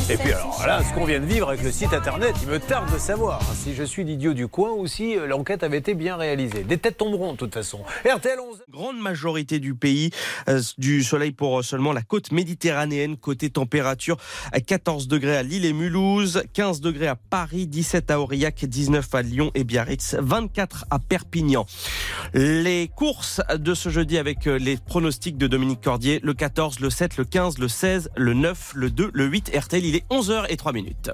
Et 0.09 0.17
puis 0.17 0.33
alors 0.33 0.67
là, 0.67 0.81
ce 0.83 0.93
qu'on 0.93 1.05
vient 1.05 1.21
de 1.21 1.25
vivre 1.25 1.47
avec 1.47 1.63
le 1.63 1.71
site 1.71 1.93
internet, 1.93 2.35
il 2.41 2.49
me 2.49 2.59
tarde 2.59 2.93
de 2.93 2.99
savoir 2.99 3.41
si 3.55 3.73
je 3.75 3.83
suis 3.83 4.03
l'idiot 4.03 4.33
du 4.33 4.49
coin 4.49 4.71
ou 4.73 4.87
si 4.87 5.17
euh, 5.17 5.25
l'enquête 5.25 5.63
avait 5.63 5.77
été 5.77 5.93
bien 5.93 6.17
réalisée. 6.17 6.63
Des 6.65 6.77
têtes 6.77 6.97
tomberont 6.97 7.31
de 7.31 7.37
toute 7.37 7.53
façon. 7.53 7.79
RTL 8.03 8.37
11. 8.37 8.63
Grande 8.69 8.99
majorité 8.99 9.59
du 9.59 9.73
pays, 9.73 10.09
euh, 10.49 10.59
du 10.77 11.01
soleil 11.01 11.31
pour 11.31 11.63
seulement 11.63 11.93
la 11.93 12.01
côte 12.01 12.33
méditerranéenne, 12.33 13.15
côté 13.15 13.49
température 13.49 14.17
à 14.51 14.59
14 14.59 15.07
degrés 15.07 15.37
à 15.37 15.43
Lille 15.43 15.63
et 15.63 15.71
Mulhouse, 15.71 16.43
15 16.51 16.81
degrés 16.81 17.07
à 17.07 17.15
Paris, 17.15 17.67
17 17.67 18.11
à 18.11 18.19
Aurillac, 18.19 18.65
19 18.65 19.15
à 19.15 19.21
Lyon 19.21 19.51
et 19.55 19.63
Biarritz, 19.63 20.17
24 20.19 20.83
à 20.89 20.99
Perpignan. 20.99 21.36
Les 22.33 22.89
courses 22.95 23.41
de 23.57 23.73
ce 23.73 23.89
jeudi 23.89 24.17
avec 24.17 24.47
euh, 24.47 24.57
les 24.57 24.77
pronostics 24.77 25.37
de 25.37 25.47
Dominique 25.47 25.81
Cordier, 25.81 26.19
le 26.23 26.33
14, 26.33 26.79
le 26.79 26.89
7, 26.89 27.17
le 27.17 27.25
15, 27.25 27.57
le 27.57 27.67
16, 27.67 28.09
le 28.15 28.33
9, 28.33 28.71
le 28.75 28.89
2, 28.89 29.11
le 29.13 29.25
8, 29.25 29.51
RTL, 29.55 29.85
il 29.85 29.95
est 29.95 30.05
11h03 30.09 30.73
minutes. 30.73 31.11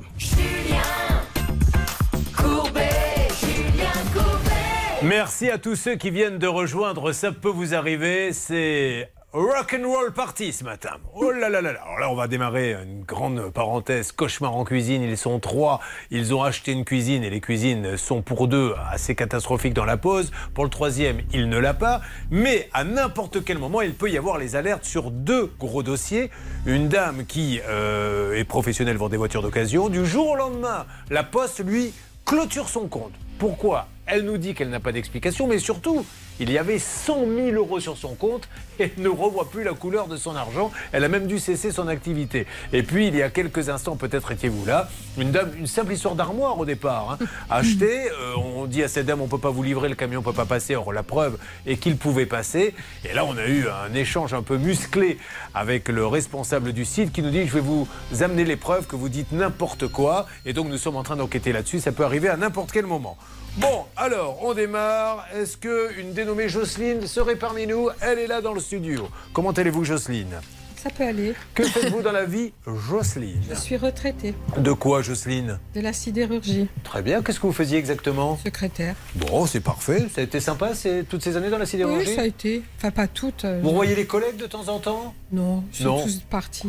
Merci 5.04 5.50
à 5.50 5.58
tous 5.58 5.76
ceux 5.76 5.96
qui 5.96 6.12
viennent 6.12 6.38
de 6.40 6.48
rejoindre. 6.48 7.12
Ça 7.12 7.34
peut 7.34 7.50
vous 7.50 7.76
arriver. 7.76 8.32
C'est 8.32 9.12
Rock 9.36 9.76
and 9.80 9.88
Roll 9.88 10.14
Party 10.14 10.54
ce 10.54 10.64
matin. 10.64 10.92
Oh 11.16 11.32
là 11.32 11.50
là 11.50 11.60
là 11.60 11.74
là. 11.74 11.80
Alors 11.82 12.00
là, 12.00 12.12
on 12.12 12.14
va 12.14 12.28
démarrer 12.28 12.74
une 12.74 13.02
grande 13.02 13.50
parenthèse. 13.50 14.12
Cauchemar 14.12 14.56
en 14.56 14.64
cuisine. 14.64 15.02
Ils 15.02 15.18
sont 15.18 15.40
trois. 15.40 15.80
Ils 16.12 16.36
ont 16.36 16.44
acheté 16.44 16.72
une 16.72 16.86
cuisine 16.86 17.24
et 17.24 17.32
les 17.32 17.42
cuisines 17.42 17.98
sont 17.98 18.22
pour 18.22 18.48
deux 18.48 18.76
assez 18.92 19.16
catastrophiques 19.16 19.74
dans 19.74 19.86
la 19.86 19.98
pause. 19.98 20.32
Pour 20.54 20.66
le 20.66 20.70
troisième, 20.70 21.22
il 21.34 21.50
ne 21.50 21.58
l'a 21.58 21.74
pas. 21.74 22.02
Mais 22.30 22.70
à 22.74 22.84
n'importe 22.84 23.44
quel 23.44 23.58
moment, 23.58 23.82
il 23.82 23.96
peut 23.96 24.12
y 24.12 24.20
avoir 24.20 24.38
les 24.38 24.56
alertes 24.56 24.86
sur 24.86 25.10
deux 25.10 25.52
gros 25.60 25.82
dossiers. 25.82 26.30
Une 26.68 26.88
dame 26.88 27.26
qui 27.26 27.60
euh, 27.68 28.38
est 28.38 28.44
professionnelle 28.44 28.98
vend 28.98 29.10
des 29.10 29.18
voitures 29.18 29.42
d'occasion. 29.42 29.90
Du 29.90 30.06
jour 30.06 30.30
au 30.30 30.36
lendemain, 30.36 30.86
la 31.10 31.24
Poste 31.24 31.66
lui 31.66 31.92
clôture 32.24 32.70
son 32.70 32.88
compte. 32.88 33.14
Pourquoi? 33.40 33.88
Elle 34.06 34.26
nous 34.26 34.38
dit 34.38 34.54
qu'elle 34.54 34.70
n'a 34.70 34.80
pas 34.80 34.92
d'explication, 34.92 35.48
mais 35.48 35.60
surtout, 35.60 36.06
il 36.40 36.52
y 36.52 36.58
avait 36.58 36.80
100 36.80 37.26
000 37.26 37.50
euros 37.52 37.80
sur 37.80 37.98
son 37.98 38.16
compte 38.16 38.50
elle 38.80 38.92
ne 38.98 39.10
revoit 39.10 39.50
plus 39.50 39.64
la 39.64 39.74
couleur 39.74 40.08
de 40.08 40.18
son 40.18 40.36
argent. 40.36 40.72
Elle 40.92 41.04
a 41.04 41.08
même 41.08 41.28
dû 41.28 41.40
cesser 41.40 41.72
son 41.72 41.88
activité. 41.88 42.46
Et 42.72 42.84
puis, 42.84 43.08
il 43.08 43.16
y 43.16 43.22
a 43.22 43.30
quelques 43.30 43.70
instants, 43.70 43.96
peut-être 43.96 44.32
étiez-vous 44.32 44.66
là, 44.66 44.90
une 45.18 45.32
dame, 45.32 45.52
une 45.58 45.68
simple 45.68 45.94
histoire 45.94 46.16
d'armoire 46.16 46.58
au 46.60 46.66
départ, 46.66 47.18
hein, 47.22 47.26
achetée. 47.50 48.10
euh, 48.12 48.36
on 48.38 48.66
dit 48.66 48.84
à 48.84 48.88
cette 48.88 49.06
dame, 49.06 49.22
on 49.22 49.26
ne 49.26 49.30
peut 49.30 49.38
pas 49.38 49.50
vous 49.52 49.64
livrer, 49.64 49.90
le 49.90 49.96
camion 49.96 50.20
ne 50.22 50.26
peut 50.26 50.34
pas 50.34 50.46
passer. 50.46 50.76
Or, 50.76 50.94
la 50.94 51.04
preuve 51.04 51.38
est 51.66 51.78
qu'il 51.78 51.98
pouvait 51.98 52.26
passer. 52.26 52.74
Et 53.10 53.14
là, 53.14 53.26
on 53.26 53.38
a 53.38 53.46
eu 53.46 53.68
un 53.68 53.94
échange 53.94 54.34
un 54.34 54.42
peu 54.42 54.58
musclé 54.58 55.18
avec 55.54 55.90
le 55.90 56.06
responsable 56.06 56.74
du 56.74 56.86
site 56.86 57.12
qui 57.12 57.22
nous 57.22 57.30
dit, 57.30 57.48
je 57.48 57.54
vais 57.54 57.60
vous 57.60 57.88
amener 58.22 58.44
les 58.46 58.56
preuves 58.56 58.88
que 58.88 58.96
vous 58.96 59.10
dites 59.10 59.32
n'importe 59.32 59.88
quoi. 59.88 60.26
Et 60.46 60.54
donc, 60.54 60.68
nous 60.68 60.78
sommes 60.78 60.96
en 60.96 61.04
train 61.04 61.16
d'enquêter 61.16 61.52
là-dessus. 61.52 61.80
Ça 61.80 61.92
peut 61.92 62.06
arriver 62.06 62.30
à 62.30 62.38
n'importe 62.38 62.72
quel 62.72 62.86
moment. 62.86 63.18
Bon, 63.58 63.86
alors, 63.96 64.40
on 64.42 64.56
démarre. 64.56 65.28
Est-ce 65.36 65.58
qu'une 65.58 66.14
dénommée 66.14 66.50
Jocelyne 66.50 67.06
serait 67.06 67.36
parmi 67.36 67.68
nous? 67.68 67.90
Elle 68.02 68.18
est 68.18 68.26
là 68.26 68.42
dans 68.42 68.54
le 68.54 68.60
studio. 68.64 69.08
Comment 69.34 69.52
allez-vous, 69.52 69.84
Jocelyne? 69.84 70.40
Ça 70.76 70.90
peut 70.90 71.04
aller. 71.06 71.34
Que 71.54 71.64
faites-vous 71.64 72.02
dans 72.02 72.12
la 72.12 72.26
vie, 72.26 72.52
Jocelyne? 72.90 73.42
Je 73.50 73.56
suis 73.56 73.78
retraitée 73.78 74.34
De 74.58 74.74
quoi, 74.74 75.02
Jocelyne? 75.02 75.58
De 75.76 75.80
la 75.80 75.94
sidérurgie, 75.94 76.68
Très 76.84 77.02
bien. 77.02 77.22
Qu'est-ce 77.22 77.40
que 77.40 77.48
vous 77.48 77.54
faisiez 77.54 77.78
exactement? 77.78 78.38
Secrétaire. 78.44 78.96
Bon, 79.16 79.46
c'est 79.46 79.62
parfait. 79.62 80.08
Ça 80.14 80.20
a 80.20 80.24
été 80.26 80.42
sympa 80.42 80.76
c'est 80.76 81.04
toutes 81.08 81.24
ces 81.24 81.38
années 81.38 81.50
dans 81.50 81.58
la 81.58 81.66
sidérurgie? 81.66 82.10
Oui, 82.10 82.16
ça 82.16 82.24
a 82.24 82.26
été. 82.26 82.64
Enfin, 82.78 82.92
pas 82.92 83.08
toutes. 83.08 83.46
euh, 83.46 83.62
Vous 83.64 83.74
voyez 83.74 83.96
les 83.96 84.06
collègues 84.06 84.36
de 84.36 84.46
temps 84.48 84.68
en 84.68 84.80
temps? 84.80 85.14
Non, 85.32 85.64
ils 85.72 85.78
sont 85.78 85.84
Non. 85.86 86.04
tous 86.04 86.20
partis. 86.30 86.68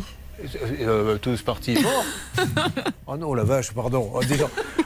Euh, 0.81 1.19
tous 1.19 1.43
partis. 1.43 1.75
Bon. 1.75 2.45
oh 3.07 3.17
non, 3.17 3.35
la 3.35 3.45
vache, 3.45 3.73
pardon. 3.73 4.11
Oh. 4.15 4.21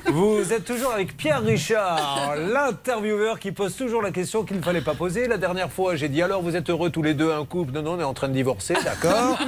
Vous 0.07 0.53
êtes 0.53 0.65
toujours 0.65 0.93
avec 0.93 1.17
Pierre 1.17 1.43
Richard, 1.43 2.37
l'intervieweur 2.37 3.39
qui 3.39 3.53
pose 3.53 3.77
toujours 3.77 4.03
la 4.03 4.11
question 4.11 4.45
qu'il 4.45 4.57
ne 4.57 4.63
fallait 4.63 4.81
pas 4.81 4.95
poser. 4.95 5.27
La 5.27 5.39
dernière 5.39 5.71
fois, 5.71 5.97
j'ai 5.97 6.09
dit 6.09 6.23
alors 6.23 6.43
vous 6.43 6.57
êtes 6.57 6.71
heureux 6.71 6.91
tous 6.91 7.03
les 7.03 7.15
deux, 7.15 7.33
un 7.33 7.45
couple? 7.45 7.73
Non, 7.73 7.83
non, 7.83 7.93
on 7.93 8.01
est 8.01 8.05
en 8.05 8.15
train 8.15 8.29
de 8.29 8.35
divorcer, 8.35 8.75
d'accord. 8.85 9.39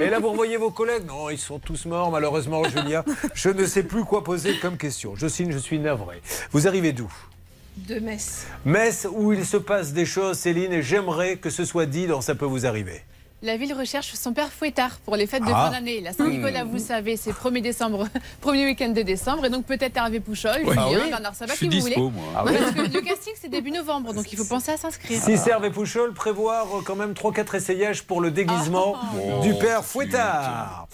Et 0.00 0.08
là, 0.08 0.18
vous 0.18 0.30
revoyez 0.30 0.56
vos 0.56 0.70
collègues? 0.70 1.06
Non, 1.06 1.30
ils 1.30 1.38
sont 1.38 1.58
tous 1.58 1.86
morts, 1.86 2.10
malheureusement, 2.10 2.62
Julia. 2.64 3.04
Je 3.34 3.48
ne 3.48 3.64
sais 3.64 3.82
plus 3.82 4.04
quoi 4.04 4.24
poser 4.24 4.58
comme 4.58 4.76
question. 4.76 5.16
Jocelyne, 5.16 5.52
je 5.52 5.58
suis 5.58 5.78
navré. 5.78 6.20
Vous 6.50 6.66
arrivez 6.66 6.92
d'où? 6.92 7.12
De 7.76 7.98
Metz. 8.00 8.46
Metz, 8.66 9.06
où 9.10 9.32
il 9.32 9.46
se 9.46 9.56
passe 9.56 9.92
des 9.92 10.04
choses, 10.04 10.38
Céline, 10.38 10.72
et 10.72 10.82
j'aimerais 10.82 11.36
que 11.36 11.48
ce 11.48 11.64
soit 11.64 11.86
dit 11.86 12.06
dans 12.06 12.20
Ça 12.20 12.34
peut 12.34 12.44
vous 12.44 12.66
arriver. 12.66 13.02
La 13.44 13.56
ville 13.56 13.72
recherche 13.74 14.12
son 14.14 14.32
père 14.32 14.52
fouettard 14.52 14.98
pour 15.04 15.16
les 15.16 15.26
fêtes 15.26 15.42
de 15.42 15.50
Ah. 15.52 15.64
fin 15.66 15.70
d'année. 15.72 16.00
La 16.00 16.12
Saint-Nicolas, 16.12 16.62
vous 16.62 16.74
le 16.74 16.78
savez, 16.78 17.16
c'est 17.16 17.32
1er 17.32 17.60
décembre, 17.60 18.06
premier 18.40 18.64
week-end 18.66 18.90
de 18.90 19.02
décembre. 19.02 19.44
Et 19.46 19.50
donc 19.50 19.64
peut-être 19.66 19.96
Hervé 19.96 20.20
Pouchol, 20.20 20.62
Ouais. 20.64 20.76
Ah 20.78 20.86
oui 20.88 21.10
Bernard 21.10 21.34
Sabat, 21.34 21.54
Je 21.54 21.58
suis 21.58 21.68
qui 21.68 21.80
vous 21.80 21.86
dispo, 21.88 22.08
voulez. 22.08 22.14
moi. 22.22 22.32
Ah 22.36 22.44
oui. 22.46 22.52
Parce 22.56 22.70
que 22.70 22.94
le 22.94 23.00
casting, 23.00 23.32
c'est 23.40 23.48
début 23.50 23.72
novembre, 23.72 24.12
donc 24.14 24.32
il 24.32 24.38
faut 24.38 24.44
penser 24.44 24.70
à 24.70 24.76
s'inscrire. 24.76 25.20
Si 25.20 25.36
Serve 25.36 25.64
et 25.64 25.70
Pouchol 25.70 26.12
prévoir 26.14 26.66
euh, 26.72 26.82
quand 26.84 26.94
même 26.94 27.14
3-4 27.14 27.56
essayages 27.56 28.04
pour 28.04 28.20
le 28.20 28.30
déguisement 28.30 28.94
du 29.42 29.54
père 29.54 29.84
Fouettard. 29.84 30.86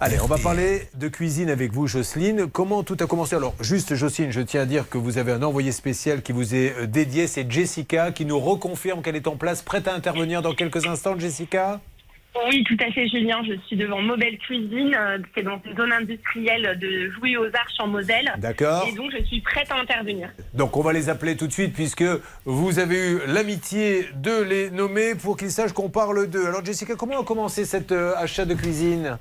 Allez, 0.00 0.18
on 0.20 0.26
va 0.26 0.38
parler 0.38 0.88
de 0.94 1.06
cuisine 1.06 1.48
avec 1.48 1.72
vous, 1.72 1.86
Jocelyne. 1.86 2.48
Comment 2.50 2.82
tout 2.82 2.96
a 2.98 3.06
commencé? 3.06 3.36
Alors, 3.36 3.54
juste, 3.60 3.94
Jocelyne, 3.94 4.32
je 4.32 4.40
tiens 4.40 4.62
à 4.62 4.66
dire 4.66 4.88
que 4.88 4.98
vous 4.98 5.16
avez 5.18 5.30
un 5.30 5.44
envoyé 5.44 5.70
spécial 5.70 6.22
qui 6.22 6.32
vous 6.32 6.56
est 6.56 6.74
euh, 6.76 6.86
dédié. 6.88 7.28
C'est 7.28 7.48
Jessica 7.48 8.10
qui 8.10 8.24
nous 8.24 8.40
reconfirme 8.40 9.00
qu'elle 9.02 9.14
est 9.14 9.28
en 9.28 9.36
place, 9.36 9.62
prête 9.62 9.86
à 9.86 9.94
intervenir 9.94 10.42
dans 10.42 10.54
quelques 10.54 10.84
instants. 10.88 11.16
Jessica? 11.16 11.80
Oui, 12.48 12.64
tout 12.64 12.76
à 12.80 12.90
fait, 12.92 13.06
Julien. 13.08 13.42
Je 13.46 13.54
suis 13.66 13.76
devant 13.76 14.00
Mobile 14.00 14.38
Cuisine. 14.38 14.96
euh, 14.98 15.18
C'est 15.34 15.42
dans 15.42 15.60
une 15.66 15.76
zone 15.76 15.92
industrielle 15.92 16.78
de 16.80 17.10
Jouy 17.10 17.36
aux 17.36 17.46
Arches 17.46 17.78
en 17.78 17.88
Moselle. 17.88 18.32
D'accord. 18.38 18.86
Et 18.88 18.92
donc, 18.92 19.12
je 19.16 19.22
suis 19.24 19.40
prête 19.42 19.70
à 19.70 19.76
intervenir. 19.78 20.30
Donc, 20.54 20.76
on 20.76 20.80
va 20.82 20.92
les 20.94 21.10
appeler 21.10 21.36
tout 21.36 21.46
de 21.46 21.52
suite 21.52 21.74
puisque 21.74 22.04
vous 22.46 22.78
avez 22.78 22.96
eu 23.12 23.20
l'amitié 23.26 24.06
de 24.16 24.42
les 24.42 24.70
nommer 24.70 25.14
pour 25.14 25.36
qu'ils 25.36 25.50
sachent 25.50 25.72
qu'on 25.72 25.90
parle 25.90 26.26
d'eux. 26.28 26.46
Alors, 26.46 26.64
Jessica, 26.64 26.94
comment 26.96 27.20
a 27.20 27.24
commencé 27.24 27.64
cet 27.66 27.92
euh, 27.92 28.14
achat 28.16 28.46
de 28.46 28.54
cuisine? 28.54 29.18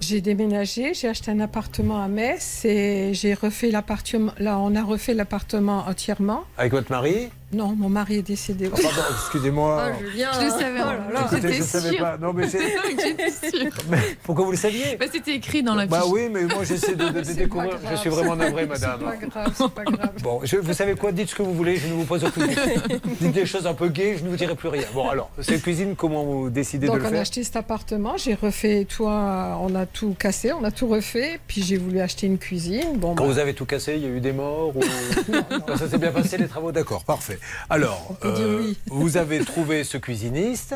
J'ai 0.00 0.20
déménagé, 0.20 0.92
j'ai 0.92 1.08
acheté 1.08 1.30
un 1.30 1.40
appartement 1.40 2.02
à 2.02 2.08
Metz 2.08 2.64
et 2.64 3.14
j'ai 3.14 3.32
refait 3.32 3.70
l'appartement. 3.70 4.32
Là, 4.38 4.58
on 4.58 4.74
a 4.74 4.82
refait 4.82 5.14
l'appartement 5.14 5.84
entièrement. 5.88 6.44
Avec 6.58 6.72
votre 6.72 6.90
mari? 6.90 7.30
Non, 7.54 7.74
mon 7.76 7.88
mari 7.88 8.16
est 8.16 8.22
décédé. 8.22 8.68
Oh, 8.72 8.76
pardon, 8.82 9.02
excusez-moi. 9.16 9.86
Oh, 9.92 10.02
Julien. 10.04 10.28
Je 10.34 10.44
le 10.44 10.50
savais. 10.50 10.80
Oh 10.80 10.84
là 10.86 11.12
là. 11.12 11.28
Écoutez, 11.32 11.52
je 11.54 11.58
ne 11.58 11.62
savais 11.64 11.90
sûre. 11.90 11.98
pas. 12.00 12.16
Non, 12.18 12.32
mais 12.32 12.48
c'est- 12.48 12.58
pourquoi 14.22 14.44
vous 14.44 14.50
le 14.52 14.56
saviez 14.56 14.96
Bah, 14.98 15.06
C'était 15.12 15.34
écrit 15.34 15.62
dans 15.62 15.74
la 15.74 15.86
Bah 15.86 16.00
fiche. 16.02 16.10
oui, 16.12 16.28
mais 16.30 16.42
moi 16.44 16.64
j'essaie 16.64 16.94
de, 16.94 17.08
de- 17.08 17.20
de 17.20 17.32
découvrir. 17.32 17.78
Je 17.90 17.96
suis 17.96 18.10
vraiment 18.10 18.36
navré, 18.36 18.66
madame. 18.66 19.00
C'est 19.00 19.04
pas 19.04 19.26
grave, 19.26 19.52
c'est 19.56 19.70
pas 19.70 19.84
grave. 19.84 20.12
Bon, 20.22 20.40
je- 20.44 20.56
vous 20.56 20.72
savez 20.72 20.94
quoi 20.94 21.12
Dites 21.12 21.30
ce 21.30 21.34
que 21.34 21.42
vous 21.42 21.54
voulez, 21.54 21.76
je 21.76 21.86
ne 21.86 21.92
vous 21.94 22.04
pose 22.04 22.24
aucune 22.24 22.46
question. 22.48 22.82
Dites 23.20 23.32
des 23.32 23.46
choses 23.46 23.66
un 23.66 23.74
peu 23.74 23.88
gaies, 23.88 24.16
je 24.18 24.24
ne 24.24 24.30
vous 24.30 24.36
dirai 24.36 24.54
plus 24.54 24.68
rien. 24.68 24.84
Bon, 24.94 25.08
alors, 25.08 25.30
cette 25.40 25.62
cuisine, 25.62 25.94
comment 25.96 26.24
vous 26.24 26.50
décidez 26.50 26.86
Donc 26.86 26.96
de 26.96 27.00
le 27.00 27.04
on 27.04 27.08
a 27.08 27.10
faire 27.12 27.20
acheté 27.20 27.44
cet 27.44 27.56
appartement, 27.56 28.16
j'ai 28.16 28.34
refait 28.34 28.84
tout, 28.88 29.04
on 29.06 29.74
a 29.74 29.86
tout 29.86 30.14
cassé, 30.18 30.52
on 30.52 30.64
a 30.64 30.70
tout 30.70 30.86
refait, 30.88 31.38
puis 31.46 31.62
j'ai 31.62 31.76
voulu 31.76 32.00
acheter 32.00 32.26
une 32.26 32.38
cuisine. 32.38 32.96
Bon, 32.96 33.14
Quand 33.14 33.24
bah, 33.26 33.32
vous 33.32 33.38
avez 33.38 33.54
tout 33.54 33.66
cassé, 33.66 33.94
il 33.96 34.02
y 34.02 34.06
a 34.06 34.08
eu 34.08 34.20
des 34.20 34.32
morts 34.32 34.74
ou... 34.76 34.80
Non, 35.68 35.76
Ça 35.76 35.88
s'est 35.88 35.98
bien 35.98 36.10
passé, 36.12 36.36
les 36.38 36.48
travaux, 36.48 36.72
d'accord, 36.72 37.04
parfait. 37.04 37.38
Alors, 37.70 38.16
oui. 38.24 38.78
vous 38.86 39.16
avez 39.16 39.40
trouvé 39.44 39.84
ce 39.84 39.96
cuisiniste. 39.98 40.74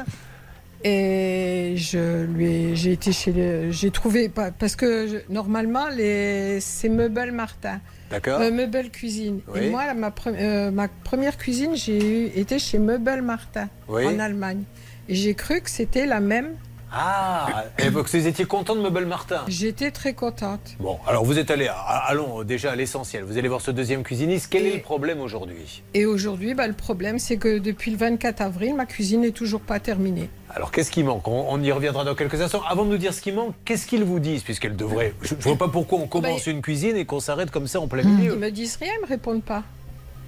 Et 0.85 1.75
je 1.77 2.25
lui 2.25 2.47
ai, 2.47 2.77
j'ai 2.77 2.93
été 2.93 3.11
chez 3.11 3.33
le, 3.33 3.73
j'ai 3.73 3.91
trouvé 3.91 4.29
parce 4.29 4.77
que 4.77 5.09
je- 5.09 5.33
normalement 5.33 5.89
les 5.89 6.61
c'est 6.61 6.89
Meuble 6.89 7.33
Martin. 7.33 7.81
D'accord. 8.13 8.41
Euh, 8.41 8.53
Meuble 8.53 8.89
Cuisine. 8.91 9.41
Oui. 9.49 9.65
Et 9.65 9.71
moi 9.71 9.87
la- 9.87 9.95
ma, 9.95 10.11
pre- 10.11 10.33
euh, 10.37 10.71
ma 10.71 10.87
première 10.87 11.37
cuisine 11.37 11.75
j'ai 11.75 11.99
eu, 11.99 12.27
été 12.39 12.61
chez 12.61 12.79
Meuble 12.79 13.23
Martin 13.23 13.69
Oui. 13.89 14.07
en 14.07 14.21
Allemagne. 14.21 14.63
Et 15.09 15.17
j'ai 15.17 15.35
cru 15.35 15.61
que 15.61 15.69
c'était 15.71 16.07
la 16.07 16.21
même. 16.21 16.51
Ah, 16.93 17.65
et 17.79 17.91
vous 17.91 18.17
étiez 18.17 18.45
content 18.47 18.75
de 18.75 18.81
Meuble 18.81 19.05
Martin 19.05 19.43
J'étais 19.49 19.91
très 19.91 20.15
contente. 20.15 20.61
Bon, 20.81 20.99
alors 21.07 21.25
vous 21.25 21.39
êtes 21.39 21.51
allé, 21.51 21.67
à- 21.69 21.75
allons 21.75 22.43
déjà 22.45 22.73
à 22.73 22.77
l'essentiel. 22.77 23.25
Vous 23.25 23.37
allez 23.37 23.49
voir 23.49 23.61
ce 23.61 23.71
deuxième 23.71 24.03
cuisiniste. 24.03 24.49
Quel 24.51 24.67
est 24.67 24.77
le 24.77 24.81
problème 24.83 25.21
aujourd'hui 25.21 25.83
Et 25.95 26.07
aujourd'hui, 26.07 26.55
bah, 26.55 26.67
le 26.67 26.73
problème, 26.75 27.19
c'est 27.19 27.37
que 27.37 27.59
depuis 27.59 27.91
le 27.91 27.97
24 27.99 28.41
avril, 28.41 28.75
ma 28.75 28.87
cuisine 28.87 29.21
n'est 29.21 29.33
toujours 29.33 29.61
pas 29.61 29.81
terminée. 29.81 30.31
Alors, 30.55 30.71
qu'est-ce 30.71 30.91
qui 30.91 31.03
manque? 31.03 31.29
On, 31.29 31.47
on 31.51 31.63
y 31.63 31.71
reviendra 31.73 32.05
dans 32.05 32.15
quelques 32.15 32.41
instants. 32.41 32.63
Avant 32.67 32.85
de 32.87 32.91
nous 32.91 32.97
dire 32.99 33.13
ce 33.13 33.21
qui 33.21 33.33
manque, 33.33 33.55
qu'est-ce 33.67 33.87
qu'ils 33.87 34.05
vous 34.05 34.19
disent? 34.19 34.43
Puisqu'elle 34.43 34.77
devrait. 34.77 35.13
Je 35.21 35.35
ne 35.35 35.41
vois 35.41 35.57
pas 35.57 35.69
pourquoi 35.69 35.99
on 35.99 36.07
commence 36.07 36.47
une 36.47 36.63
cuisine 36.63 36.97
et 36.97 37.05
qu'on 37.05 37.21
s'arrête 37.21 37.51
comme 37.51 37.67
ça 37.67 37.81
en 37.81 37.87
plein 37.89 38.03
Ils 38.03 38.09
milieu. 38.09 38.37
me 38.37 38.51
disent 38.51 38.77
rien, 38.81 38.91
ils 38.99 39.03
me 39.03 39.07
répondent 39.09 39.43
pas. 39.45 39.63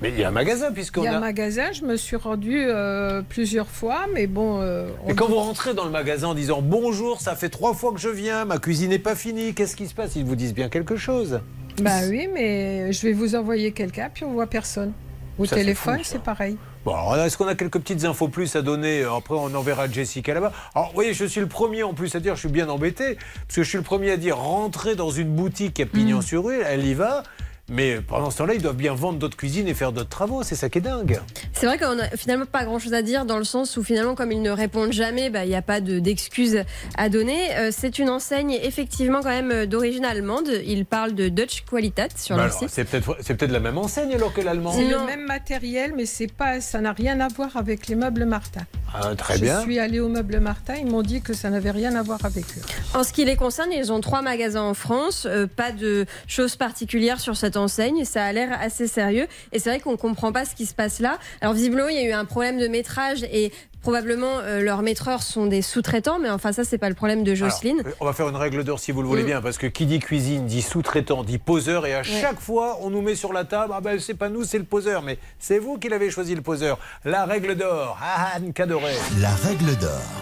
Mais 0.02 0.08
il 0.08 0.18
y 0.18 0.24
a 0.24 0.28
un 0.28 0.32
magasin, 0.32 0.66
Il 0.70 0.74
puisqu'on 0.74 1.02
y 1.04 1.08
a 1.08 1.12
a. 1.14 1.16
un 1.16 1.20
magasin, 1.20 1.72
je 1.72 1.84
me 1.84 1.96
suis 1.96 2.16
rendue 2.16 2.64
euh, 2.66 3.20
plusieurs 3.28 3.68
fois, 3.68 4.06
mais 4.14 4.26
bon. 4.26 4.60
euh, 4.62 4.88
on 5.04 5.10
Et 5.10 5.14
quand 5.14 5.28
vous 5.28 5.36
rentrez 5.36 5.74
dans 5.74 5.84
le 5.84 5.90
magasin 5.90 6.28
en 6.28 6.34
disant 6.34 6.62
bonjour, 6.62 7.20
ça 7.20 7.36
fait 7.36 7.50
trois 7.50 7.74
fois 7.74 7.92
que 7.92 8.00
je 8.00 8.08
viens, 8.08 8.44
ma 8.46 8.58
cuisine 8.58 8.90
n'est 8.90 8.98
pas 8.98 9.14
finie, 9.14 9.52
qu'est-ce 9.54 9.76
qui 9.76 9.86
se 9.86 9.94
passe? 9.94 10.16
Ils 10.16 10.24
vous 10.24 10.36
disent 10.36 10.54
bien 10.54 10.68
quelque 10.70 10.96
chose. 10.96 11.40
Bah 11.82 12.00
oui, 12.08 12.28
mais 12.32 12.92
je 12.92 13.06
vais 13.06 13.12
vous 13.12 13.34
envoyer 13.34 13.72
quelqu'un, 13.72 14.08
puis 14.12 14.24
on 14.24 14.32
voit 14.32 14.46
personne. 14.46 14.92
Au 15.38 15.44
Ça, 15.46 15.56
téléphone, 15.56 16.00
c'est 16.02 16.22
pareil. 16.22 16.56
Bon, 16.84 16.92
alors 16.94 17.24
est-ce 17.24 17.36
qu'on 17.38 17.46
a 17.46 17.54
quelques 17.54 17.78
petites 17.78 18.04
infos 18.04 18.28
plus 18.28 18.56
à 18.56 18.62
donner? 18.62 19.04
Après, 19.04 19.34
on 19.34 19.54
enverra 19.54 19.86
Jessica 19.88 20.34
là-bas. 20.34 20.52
Alors, 20.74 20.88
vous 20.88 20.94
voyez, 20.94 21.14
je 21.14 21.24
suis 21.24 21.40
le 21.40 21.46
premier 21.46 21.82
en 21.82 21.94
plus 21.94 22.14
à 22.14 22.20
dire, 22.20 22.34
je 22.34 22.40
suis 22.40 22.48
bien 22.48 22.68
embêté, 22.68 23.16
parce 23.46 23.56
que 23.56 23.62
je 23.62 23.68
suis 23.68 23.78
le 23.78 23.84
premier 23.84 24.10
à 24.12 24.16
dire 24.16 24.36
rentrer 24.38 24.96
dans 24.96 25.10
une 25.10 25.28
boutique 25.34 25.78
à 25.80 25.86
pignon 25.86 26.20
sur 26.22 26.44
rue, 26.46 26.60
elle 26.66 26.84
y 26.86 26.94
va. 26.94 27.22
Mais 27.70 28.00
pendant 28.00 28.30
ce 28.30 28.38
temps-là, 28.38 28.54
ils 28.54 28.62
doivent 28.62 28.76
bien 28.76 28.94
vendre 28.94 29.18
d'autres 29.18 29.36
cuisines 29.36 29.68
et 29.68 29.74
faire 29.74 29.92
d'autres 29.92 30.08
travaux. 30.08 30.42
C'est 30.42 30.56
ça 30.56 30.68
qui 30.68 30.78
est 30.78 30.80
dingue. 30.80 31.20
C'est 31.52 31.66
vrai 31.66 31.78
qu'on 31.78 31.98
a 31.98 32.08
finalement 32.16 32.46
pas 32.46 32.64
grand 32.64 32.78
chose 32.78 32.94
à 32.94 33.02
dire 33.02 33.24
dans 33.24 33.38
le 33.38 33.44
sens 33.44 33.76
où 33.76 33.84
finalement 33.84 34.14
comme 34.16 34.32
ils 34.32 34.42
ne 34.42 34.50
répondent 34.50 34.92
jamais, 34.92 35.30
bah, 35.30 35.44
il 35.44 35.48
n'y 35.48 35.54
a 35.56 35.62
pas 35.62 35.80
de- 35.80 35.98
d'excuses 36.00 36.64
à 36.96 37.08
donner. 37.08 37.38
Euh, 37.56 37.70
c'est 37.72 37.98
une 37.98 38.10
enseigne 38.10 38.58
effectivement 38.62 39.20
quand 39.22 39.28
même 39.28 39.50
euh, 39.52 39.66
d'origine 39.66 40.04
allemande. 40.04 40.48
Ils 40.66 40.84
parlent 40.84 41.14
de 41.14 41.28
Dutch 41.28 41.62
Qualitat 41.70 42.08
sur 42.16 42.36
Bah 42.36 42.42
leur 42.46 42.56
alors, 42.56 42.58
site. 42.70 42.70
c'est 42.70 43.34
peut-être 43.34 43.52
la 43.52 43.60
même 43.60 43.78
enseigne 43.78 44.12
alors 44.14 44.32
que 44.32 44.40
l'allemand. 44.40 44.72
C'est 44.72 44.88
le 44.88 44.98
même 45.06 45.24
matériel, 45.26 45.92
mais 45.96 46.06
c'est 46.06 46.32
pas, 46.32 46.60
ça 46.60 46.80
n'a 46.80 46.92
rien 46.92 47.20
à 47.20 47.28
voir 47.28 47.56
avec 47.56 47.86
les 47.86 47.94
meubles 47.94 48.24
Martin. 48.24 48.62
Ah, 48.92 49.14
très 49.14 49.36
je 49.36 49.42
bien. 49.42 49.60
suis 49.62 49.78
allée 49.78 50.00
au 50.00 50.08
meuble 50.08 50.40
Martin, 50.40 50.74
ils 50.74 50.86
m'ont 50.86 51.02
dit 51.02 51.20
que 51.22 51.32
ça 51.34 51.48
n'avait 51.50 51.70
rien 51.70 51.94
à 51.94 52.02
voir 52.02 52.18
avec 52.24 52.44
eux. 52.56 52.60
En 52.98 53.04
ce 53.04 53.12
qui 53.12 53.24
les 53.24 53.36
concerne, 53.36 53.70
ils 53.72 53.92
ont 53.92 54.00
trois 54.00 54.22
magasins 54.22 54.62
en 54.62 54.74
France. 54.74 55.26
euh, 55.30 55.46
pas 55.46 55.70
de 55.70 56.06
choses 56.26 56.56
particulières 56.56 57.20
sur 57.20 57.36
cette 57.36 57.56
enseigne. 57.60 58.04
Ça 58.04 58.24
a 58.24 58.32
l'air 58.32 58.56
assez 58.60 58.86
sérieux. 58.86 59.26
Et 59.52 59.58
c'est 59.58 59.70
vrai 59.70 59.80
qu'on 59.80 59.96
comprend 59.96 60.32
pas 60.32 60.44
ce 60.44 60.54
qui 60.54 60.66
se 60.66 60.74
passe 60.74 60.98
là. 61.00 61.18
Alors 61.40 61.54
visiblement, 61.54 61.88
il 61.88 61.96
y 61.96 62.04
a 62.04 62.08
eu 62.08 62.12
un 62.12 62.24
problème 62.24 62.58
de 62.58 62.68
métrage 62.68 63.22
et 63.32 63.52
probablement 63.82 64.40
euh, 64.40 64.60
leurs 64.60 64.82
maîtreurs 64.82 65.22
sont 65.22 65.46
des 65.46 65.62
sous-traitants. 65.62 66.18
Mais 66.18 66.28
enfin, 66.28 66.52
ça, 66.52 66.64
c'est 66.64 66.76
pas 66.78 66.88
le 66.90 66.94
problème 66.94 67.24
de 67.24 67.34
Jocelyne. 67.34 67.80
Alors, 67.80 67.92
euh, 67.92 67.96
on 68.00 68.04
va 68.04 68.12
faire 68.12 68.28
une 68.28 68.36
règle 68.36 68.62
d'or 68.64 68.78
si 68.78 68.92
vous 68.92 69.00
le 69.02 69.08
voulez 69.08 69.22
Mm. 69.22 69.26
bien, 69.26 69.40
parce 69.42 69.56
que 69.58 69.66
qui 69.66 69.86
dit 69.86 69.98
cuisine 70.00 70.46
dit 70.46 70.60
sous-traitant, 70.62 71.24
dit 71.24 71.38
poseur, 71.38 71.86
et 71.86 71.94
à 71.94 72.02
chaque 72.02 72.40
fois 72.40 72.78
on 72.82 72.90
nous 72.90 73.00
met 73.00 73.14
sur 73.14 73.32
la 73.32 73.44
table, 73.44 73.72
ah 73.74 73.80
ben 73.80 73.98
c'est 73.98 74.14
pas 74.14 74.28
nous, 74.28 74.44
c'est 74.44 74.58
le 74.58 74.64
poseur, 74.64 75.02
mais 75.02 75.18
c'est 75.38 75.58
vous 75.58 75.78
qui 75.78 75.88
l'avez 75.88 76.10
choisi 76.10 76.34
le 76.34 76.42
poseur. 76.42 76.78
La 77.04 77.24
règle 77.24 77.54
d'or, 77.56 77.98
Ah, 78.02 78.32
Anne 78.36 78.52
Cadoret. 78.52 78.94
La 79.20 79.30
règle 79.30 79.76
d'or. 79.78 80.19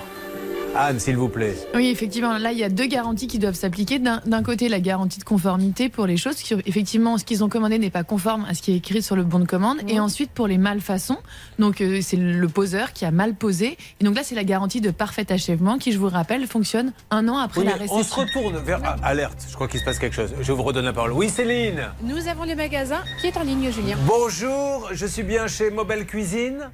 Anne, 0.77 1.01
s'il 1.01 1.17
vous 1.17 1.29
plaît. 1.29 1.55
Oui, 1.75 1.89
effectivement, 1.89 2.39
là, 2.39 2.53
il 2.53 2.59
y 2.59 2.63
a 2.63 2.69
deux 2.69 2.87
garanties 2.87 3.27
qui 3.27 3.39
doivent 3.41 3.55
s'appliquer. 3.57 3.99
D'un 3.99 4.21
d'un 4.27 4.43
côté, 4.45 4.69
la 4.69 4.79
garantie 4.81 5.19
de 5.19 5.25
conformité 5.25 5.89
pour 5.89 6.07
les 6.07 6.17
choses 6.17 6.37
qui, 6.37 6.55
effectivement, 6.67 7.19
ce 7.19 7.25
qu'ils 7.25 7.43
ont 7.43 7.49
commandé 7.49 7.79
n'est 7.79 7.91
pas 7.91 8.05
conforme 8.05 8.45
à 8.45 8.55
ce 8.55 8.63
qui 8.63 8.73
est 8.73 8.77
écrit 8.77 9.03
sur 9.03 9.17
le 9.17 9.25
bon 9.25 9.41
de 9.41 9.45
commande. 9.45 9.79
Et 9.89 9.99
ensuite, 9.99 10.31
pour 10.31 10.47
les 10.47 10.59
malfaçons, 10.59 11.17
donc 11.59 11.81
euh, 11.81 11.99
c'est 12.01 12.17
le 12.17 12.49
poseur 12.49 12.93
qui 12.93 13.05
a 13.05 13.11
mal 13.11 13.35
posé. 13.35 13.77
Et 14.01 14.05
donc 14.05 14.15
là, 14.15 14.23
c'est 14.23 14.37
la 14.37 14.45
garantie 14.45 14.81
de 14.81 14.91
parfait 14.91 15.31
achèvement 15.33 15.79
qui, 15.79 15.91
je 15.93 15.99
vous 15.99 16.09
rappelle, 16.09 16.47
fonctionne 16.47 16.93
un 17.11 17.27
an 17.29 17.39
après 17.39 17.63
Oui, 17.63 17.67
la 17.67 17.77
mais 17.77 17.85
on 17.91 18.03
se 18.05 18.15
réception. 18.15 18.23
retourne 18.43 18.65
vers. 18.65 18.81
ah, 18.85 18.97
alerte, 19.03 19.47
je 19.49 19.55
crois 19.55 19.67
qu'il 19.67 19.81
se 19.81 19.85
passe 19.85 19.99
quelque 19.99 20.15
chose. 20.15 20.33
Je 20.41 20.53
vous 20.53 20.63
redonne 20.63 20.85
la 20.85 20.93
parole. 20.93 21.13
Oui, 21.13 21.29
Céline. 21.29 21.89
Nous 22.05 22.29
avons 22.29 22.45
le 22.45 22.55
magasin 22.55 23.03
qui 23.21 23.27
est 23.27 23.37
en 23.37 23.43
ligne, 23.43 23.71
Julien. 23.73 23.97
Bonjour, 24.07 24.89
je 24.93 25.07
suis 25.07 25.25
bien 25.25 25.49
chez 25.49 25.71
Mobile 25.71 26.07
Cuisine. 26.07 26.71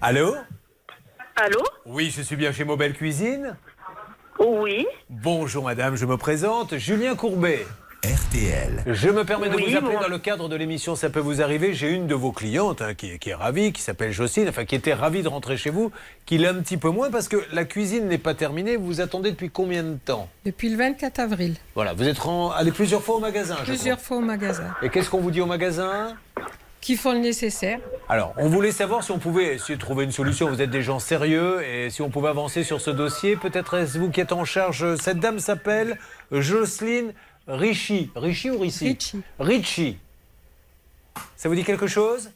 Allô? 0.00 0.34
Allô 1.36 1.62
Oui, 1.86 2.12
je 2.16 2.22
suis 2.22 2.36
bien 2.36 2.52
chez 2.52 2.64
Mobile 2.64 2.92
Cuisine. 2.92 3.56
Oui. 4.38 4.86
Bonjour 5.10 5.64
madame, 5.64 5.96
je 5.96 6.06
me 6.06 6.16
présente, 6.16 6.76
Julien 6.76 7.14
Courbet. 7.14 7.66
RTL. 8.04 8.82
Je 8.86 9.08
me 9.08 9.24
permets 9.24 9.48
de 9.48 9.54
Oui, 9.56 9.70
vous 9.70 9.76
appeler 9.78 9.94
bon. 9.94 10.00
dans 10.02 10.08
le 10.08 10.18
cadre 10.18 10.48
de 10.50 10.56
l'émission 10.56 10.94
Ça 10.94 11.08
peut 11.08 11.20
vous 11.20 11.40
arriver. 11.40 11.72
J'ai 11.72 11.88
une 11.90 12.06
de 12.06 12.14
vos 12.14 12.32
clientes 12.32 12.82
hein, 12.82 12.92
qui, 12.92 13.12
est- 13.12 13.18
qui 13.18 13.30
est 13.30 13.34
ravie, 13.34 13.72
qui 13.72 13.80
s'appelle 13.80 14.12
Jocelyne, 14.12 14.48
enfin 14.50 14.66
qui 14.66 14.74
était 14.74 14.92
ravie 14.92 15.22
de 15.22 15.28
rentrer 15.28 15.56
chez 15.56 15.70
vous, 15.70 15.90
qui 16.26 16.36
l'est 16.36 16.48
un 16.48 16.54
petit 16.60 16.76
peu 16.76 16.90
moins 16.90 17.10
parce 17.10 17.28
que 17.28 17.38
la 17.52 17.64
cuisine 17.64 18.06
n'est 18.06 18.18
pas 18.18 18.34
terminée. 18.34 18.76
Vous 18.76 19.00
attendez 19.00 19.30
depuis 19.30 19.48
combien 19.48 19.82
de 19.82 19.94
temps 19.96 20.28
Depuis 20.44 20.68
le 20.68 20.76
24 20.76 21.18
avril, 21.18 21.54
Voilà, 21.74 21.94
vous 21.94 22.06
êtes 22.06 22.18
allé 22.54 22.72
plusieurs 22.72 23.02
fois 23.02 23.16
au 23.16 23.20
magasin. 23.20 23.56
je 23.60 23.64
plusieurs 23.72 24.00
fois 24.00 24.18
au 24.18 24.22
magasin. 24.22 24.74
Et 24.82 24.90
qu'est-ce 24.90 25.08
qu'on 25.08 25.20
vous 25.20 25.30
dit 25.30 25.40
au 25.40 25.46
magasin? 25.46 26.14
Qui 26.84 26.96
font 26.96 27.12
le 27.12 27.18
nécessaire. 27.18 27.80
Alors, 28.10 28.34
on 28.36 28.46
voulait 28.46 28.70
savoir 28.70 29.02
si 29.02 29.10
on 29.10 29.18
pouvait 29.18 29.54
essayer 29.54 29.76
de 29.76 29.80
trouver 29.80 30.04
une 30.04 30.12
solution. 30.12 30.50
Vous 30.50 30.60
êtes 30.60 30.68
des 30.68 30.82
gens 30.82 30.98
sérieux 30.98 31.66
et 31.66 31.88
si 31.88 32.02
on 32.02 32.10
pouvait 32.10 32.28
avancer 32.28 32.62
sur 32.62 32.78
ce 32.78 32.90
dossier. 32.90 33.36
Peut-être 33.36 33.72
est-ce 33.72 33.98
vous 33.98 34.10
qui 34.10 34.20
êtes 34.20 34.32
en 34.32 34.44
charge. 34.44 34.94
Cette 34.96 35.18
dame 35.18 35.38
s'appelle 35.38 35.98
Jocelyne 36.30 37.14
Richie. 37.48 38.10
Richie 38.14 38.50
ou 38.50 38.58
Richie 38.58 38.88
Richie. 38.88 39.22
Richie. 39.38 39.98
Ça 41.36 41.48
vous 41.48 41.54
dit 41.54 41.64
quelque 41.64 41.86
chose? 41.86 42.30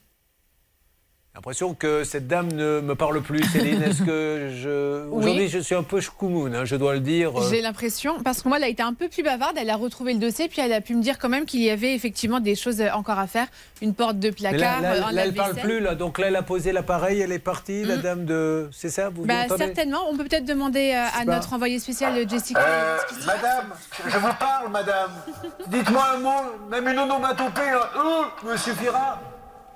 L'impression 1.39 1.73
que 1.73 2.03
cette 2.03 2.27
dame 2.27 2.51
ne 2.51 2.81
me 2.81 2.97
parle 2.97 3.23
plus, 3.23 3.45
Céline. 3.45 3.81
Est-ce 3.81 4.03
que 4.03 4.51
je. 4.61 4.89
Oui. 5.09 5.25
Aujourd'hui, 5.25 5.49
je 5.49 5.59
suis 5.61 5.75
un 5.77 5.85
peu 5.85 6.01
schkoumoun, 6.01 6.55
hein, 6.55 6.65
je 6.65 6.75
dois 6.75 6.95
le 6.95 7.01
dire. 7.01 7.33
J'ai 7.49 7.61
l'impression, 7.61 8.21
parce 8.23 8.43
que 8.43 8.49
moi, 8.49 8.57
elle 8.59 8.65
a 8.65 8.69
été 8.69 8.83
un 8.83 8.93
peu 8.93 9.09
plus 9.09 9.23
bavarde, 9.23 9.57
elle 9.57 9.71
a 9.71 9.77
retrouvé 9.77 10.13
le 10.15 10.19
dossier, 10.19 10.49
puis 10.49 10.61
elle 10.61 10.73
a 10.73 10.81
pu 10.81 10.97
me 10.97 11.03
dire 11.03 11.17
quand 11.19 11.29
même 11.29 11.45
qu'il 11.47 11.61
y 11.61 11.71
avait 11.71 11.95
effectivement 11.95 12.41
des 12.41 12.57
choses 12.57 12.83
encore 12.93 13.21
à 13.21 13.29
faire. 13.29 13.47
Une 13.81 13.95
porte 13.95 14.19
de 14.19 14.31
placard, 14.31 14.81
là, 14.83 14.97
là, 14.97 15.07
un 15.07 15.13
là, 15.13 15.25
elle 15.25 15.35
parle 15.35 15.51
lave-vaisselle. 15.51 15.71
plus, 15.71 15.81
là. 15.81 15.95
Donc 15.95 16.19
là, 16.19 16.27
elle 16.27 16.37
a 16.37 16.43
posé 16.43 16.73
l'appareil, 16.73 17.21
elle 17.21 17.31
est 17.31 17.39
partie, 17.39 17.85
la 17.85 17.99
dame 17.99 18.25
de. 18.25 18.69
C'est 18.73 18.91
ça 18.91 19.09
Vous 19.09 19.25
Bah, 19.25 19.47
certainement. 19.57 20.09
On 20.11 20.17
peut 20.17 20.25
peut-être 20.25 20.45
demander 20.45 20.93
euh, 20.93 21.21
à 21.21 21.25
pas. 21.25 21.37
notre 21.37 21.53
envoyé 21.53 21.79
spécial 21.79 22.29
Jessica. 22.29 22.61
Euh, 22.61 22.99
madame, 23.25 23.75
je 24.07 24.19
vous 24.19 24.35
parle, 24.41 24.73
madame. 24.73 25.11
Dites-moi 25.69 26.05
un 26.17 26.19
mot, 26.19 26.69
même 26.69 26.89
une 26.89 26.99
onomatopée, 26.99 27.71
là, 27.71 27.91
euh, 27.97 28.51
me 28.51 28.57
suffira. 28.57 29.21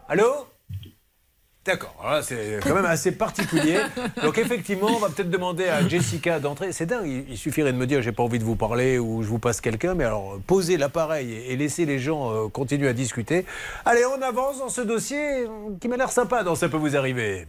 Allô? 0.08 0.51
D'accord, 1.64 1.94
là, 2.04 2.22
c'est 2.22 2.58
quand 2.60 2.74
même 2.74 2.84
assez 2.86 3.12
particulier. 3.12 3.78
Donc 4.24 4.36
effectivement, 4.36 4.88
on 4.88 4.98
va 4.98 5.08
peut-être 5.10 5.30
demander 5.30 5.68
à 5.68 5.86
Jessica 5.86 6.40
d'entrer. 6.40 6.72
C'est 6.72 6.86
dingue, 6.86 7.24
il- 7.28 7.36
suffirait 7.38 7.72
de 7.72 7.76
me 7.78 7.86
dire 7.86 8.02
j'ai 8.02 8.10
pas 8.10 8.24
envie 8.24 8.40
de 8.40 8.44
vous 8.44 8.56
parler 8.56 8.98
ou 8.98 9.22
je 9.22 9.28
vous 9.28 9.38
passe 9.38 9.60
quelqu'un, 9.60 9.94
mais 9.94 10.02
alors 10.02 10.38
poser 10.44 10.76
l'appareil 10.76 11.32
et 11.48 11.54
laisser 11.56 11.84
les 11.86 12.00
gens 12.00 12.32
euh, 12.32 12.48
continuer 12.48 12.88
à 12.88 12.92
discuter. 12.92 13.46
Allez, 13.84 14.04
on 14.06 14.20
avance 14.22 14.58
dans 14.58 14.68
ce 14.68 14.80
dossier 14.80 15.44
qui 15.80 15.86
m'a 15.86 15.96
l'air 15.96 16.10
sympa 16.10 16.42
dans 16.42 16.56
Ça 16.56 16.68
peut 16.68 16.76
vous 16.78 16.96
arriver. 16.96 17.46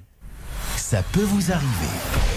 Ça 0.78 1.02
peut 1.12 1.22
vous 1.24 1.52
arriver. 1.52 2.33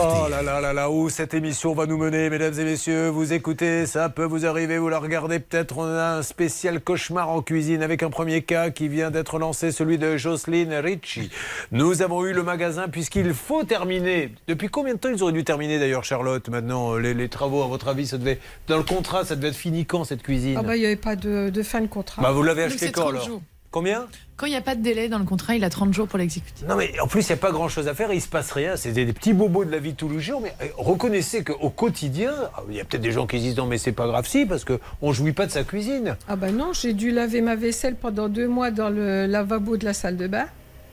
Oh 0.00 0.28
là 0.30 0.42
là 0.42 0.60
là 0.60 0.72
là, 0.72 0.90
où 0.90 1.10
cette 1.10 1.34
émission 1.34 1.74
va 1.74 1.86
nous 1.86 1.98
mener, 1.98 2.30
mesdames 2.30 2.54
et 2.56 2.64
messieurs? 2.64 3.08
Vous 3.08 3.32
écoutez, 3.32 3.84
ça 3.84 4.08
peut 4.08 4.24
vous 4.24 4.46
arriver, 4.46 4.78
vous 4.78 4.88
la 4.88 5.00
regardez 5.00 5.40
peut-être. 5.40 5.76
On 5.76 5.84
a 5.86 6.18
un 6.18 6.22
spécial 6.22 6.80
cauchemar 6.80 7.28
en 7.28 7.42
cuisine 7.42 7.82
avec 7.82 8.04
un 8.04 8.10
premier 8.10 8.42
cas 8.42 8.70
qui 8.70 8.86
vient 8.86 9.10
d'être 9.10 9.40
lancé, 9.40 9.72
celui 9.72 9.98
de 9.98 10.16
Jocelyne 10.16 10.72
Ricci. 10.74 11.30
Nous 11.72 12.00
avons 12.02 12.24
eu 12.24 12.32
le 12.32 12.44
magasin 12.44 12.86
puisqu'il 12.86 13.34
faut 13.34 13.64
terminer. 13.64 14.32
Depuis 14.46 14.68
combien 14.68 14.94
de 14.94 15.00
temps 15.00 15.08
ils 15.08 15.20
auraient 15.22 15.32
dû 15.32 15.42
terminer 15.42 15.80
d'ailleurs, 15.80 16.04
Charlotte 16.04 16.48
Maintenant, 16.48 16.94
les, 16.96 17.12
les 17.12 17.28
travaux, 17.28 17.64
à 17.64 17.66
votre 17.66 17.88
avis, 17.88 18.06
ça 18.06 18.18
devait, 18.18 18.38
dans 18.68 18.76
le 18.76 18.84
contrat, 18.84 19.24
ça 19.24 19.34
devait 19.34 19.48
être 19.48 19.56
fini 19.56 19.84
quand 19.84 20.04
cette 20.04 20.22
cuisine? 20.22 20.58
Ah 20.58 20.62
bah, 20.62 20.76
il 20.76 20.80
n'y 20.80 20.86
avait 20.86 20.94
pas 20.96 21.16
de, 21.16 21.50
de 21.50 21.62
fin 21.64 21.80
de 21.80 21.88
contrat. 21.88 22.22
Bah, 22.22 22.30
vous 22.30 22.44
l'avez 22.44 22.62
acheté 22.62 22.92
quand 22.92 23.00
30 23.02 23.14
alors? 23.14 23.26
jours. 23.26 23.42
Combien? 23.72 24.06
Quand 24.38 24.46
il 24.46 24.50
n'y 24.50 24.56
a 24.56 24.60
pas 24.62 24.74
de 24.76 24.80
délai 24.82 25.08
dans 25.08 25.18
le 25.18 25.24
contrat, 25.24 25.56
il 25.56 25.64
a 25.64 25.68
30 25.68 25.92
jours 25.92 26.06
pour 26.08 26.16
l'exécuter. 26.18 26.64
Non 26.66 26.76
mais 26.76 26.98
en 27.00 27.06
plus 27.08 27.22
il 27.22 27.32
n'y 27.32 27.32
a 27.32 27.36
pas 27.36 27.50
grand 27.50 27.68
chose 27.68 27.88
à 27.88 27.94
faire, 27.94 28.12
il 28.12 28.20
se 28.22 28.28
passe 28.28 28.52
rien, 28.52 28.76
c'est 28.76 28.92
des, 28.92 29.04
des 29.04 29.12
petits 29.12 29.32
bobos 29.32 29.64
de 29.64 29.70
la 29.72 29.78
vie 29.80 29.92
de 29.92 29.96
tous 29.96 30.08
les 30.08 30.20
jours, 30.20 30.40
mais 30.40 30.54
euh, 30.62 30.68
reconnaissez 30.76 31.42
qu'au 31.44 31.70
quotidien, 31.70 32.32
ah, 32.56 32.62
il 32.70 32.76
y 32.76 32.80
a 32.80 32.84
peut-être 32.84 33.02
des 33.02 33.10
gens 33.12 33.26
qui 33.26 33.40
disent 33.40 33.56
non 33.56 33.66
mais 33.66 33.78
c'est 33.78 33.92
pas 33.92 34.06
grave 34.06 34.26
si, 34.28 34.46
parce 34.46 34.64
qu'on 34.64 34.78
ne 35.08 35.12
jouit 35.12 35.32
pas 35.32 35.46
de 35.46 35.50
sa 35.50 35.64
cuisine. 35.64 36.16
Ah 36.28 36.36
bah 36.36 36.52
non, 36.52 36.72
j'ai 36.72 36.92
dû 36.92 37.10
laver 37.10 37.40
ma 37.40 37.56
vaisselle 37.56 37.96
pendant 37.96 38.28
deux 38.28 38.46
mois 38.48 38.70
dans 38.70 38.88
le 38.90 39.26
lavabo 39.26 39.76
de 39.76 39.84
la 39.84 39.92
salle 39.92 40.16
de 40.16 40.28
bain. 40.28 40.46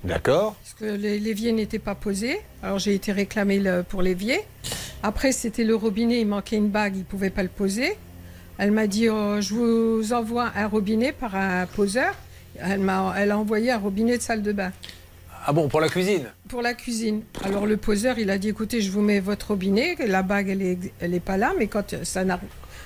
D'accord 0.04 0.56
Parce 0.64 0.74
que 0.74 0.96
les- 0.98 1.20
l'évier 1.20 1.52
n'était 1.52 1.80
pas 1.80 1.96
posé. 1.96 2.40
Alors 2.64 2.80
j'ai 2.80 2.94
été 2.96 3.12
réclamée 3.12 3.60
le- 3.60 3.84
pour 3.84 4.02
l'évier. 4.02 4.40
Après, 5.04 5.32
c'était 5.32 5.64
le 5.64 5.76
robinet, 5.76 6.22
il 6.22 6.28
manquait 6.28 6.58
une 6.58 6.70
bague, 6.70 6.96
il 6.96 7.00
ne 7.00 7.04
pouvait 7.04 7.30
pas 7.30 7.44
le 7.44 7.50
poser. 7.50 7.96
Elle 8.58 8.72
m'a 8.72 8.88
dit 8.88 9.10
Oh, 9.10 9.38
Je 9.40 9.54
vous 9.54 10.14
envoie 10.14 10.52
un 10.56 10.68
robinet 10.68 11.12
par 11.12 11.36
un 11.36 11.66
poseur. 11.68 12.14
Elle, 12.60 12.80
m'a, 12.80 13.14
elle 13.18 13.32
a 13.32 13.38
envoyé 13.38 13.72
un 13.72 13.78
robinet 13.78 14.18
de 14.18 14.22
salle 14.22 14.42
de 14.42 14.52
bain 14.52 14.72
Ah 15.46 15.54
bon, 15.54 15.68
pour 15.68 15.82
la 15.82 15.90
cuisine 15.90 16.26
pour 16.48 16.62
la 16.62 16.74
cuisine. 16.76 17.22
Alors 17.44 17.66
le 17.66 17.76
poseur, 17.78 18.20
il 18.20 18.30
a 18.30 18.38
dit 18.38 18.50
Écoutez, 18.50 18.80
je 18.82 18.92
vous 18.92 19.02
mets 19.02 19.20
votre 19.20 19.48
robinet. 19.50 19.96
La 20.08 20.22
bague, 20.22 20.50
elle 20.50 20.60
n'est 20.60 20.78
elle 21.00 21.14
est 21.16 21.20
pas 21.20 21.38
là, 21.38 21.54
mais 21.58 21.68
quand 21.68 21.96
ça, 22.04 22.24
n'arri- 22.24 22.46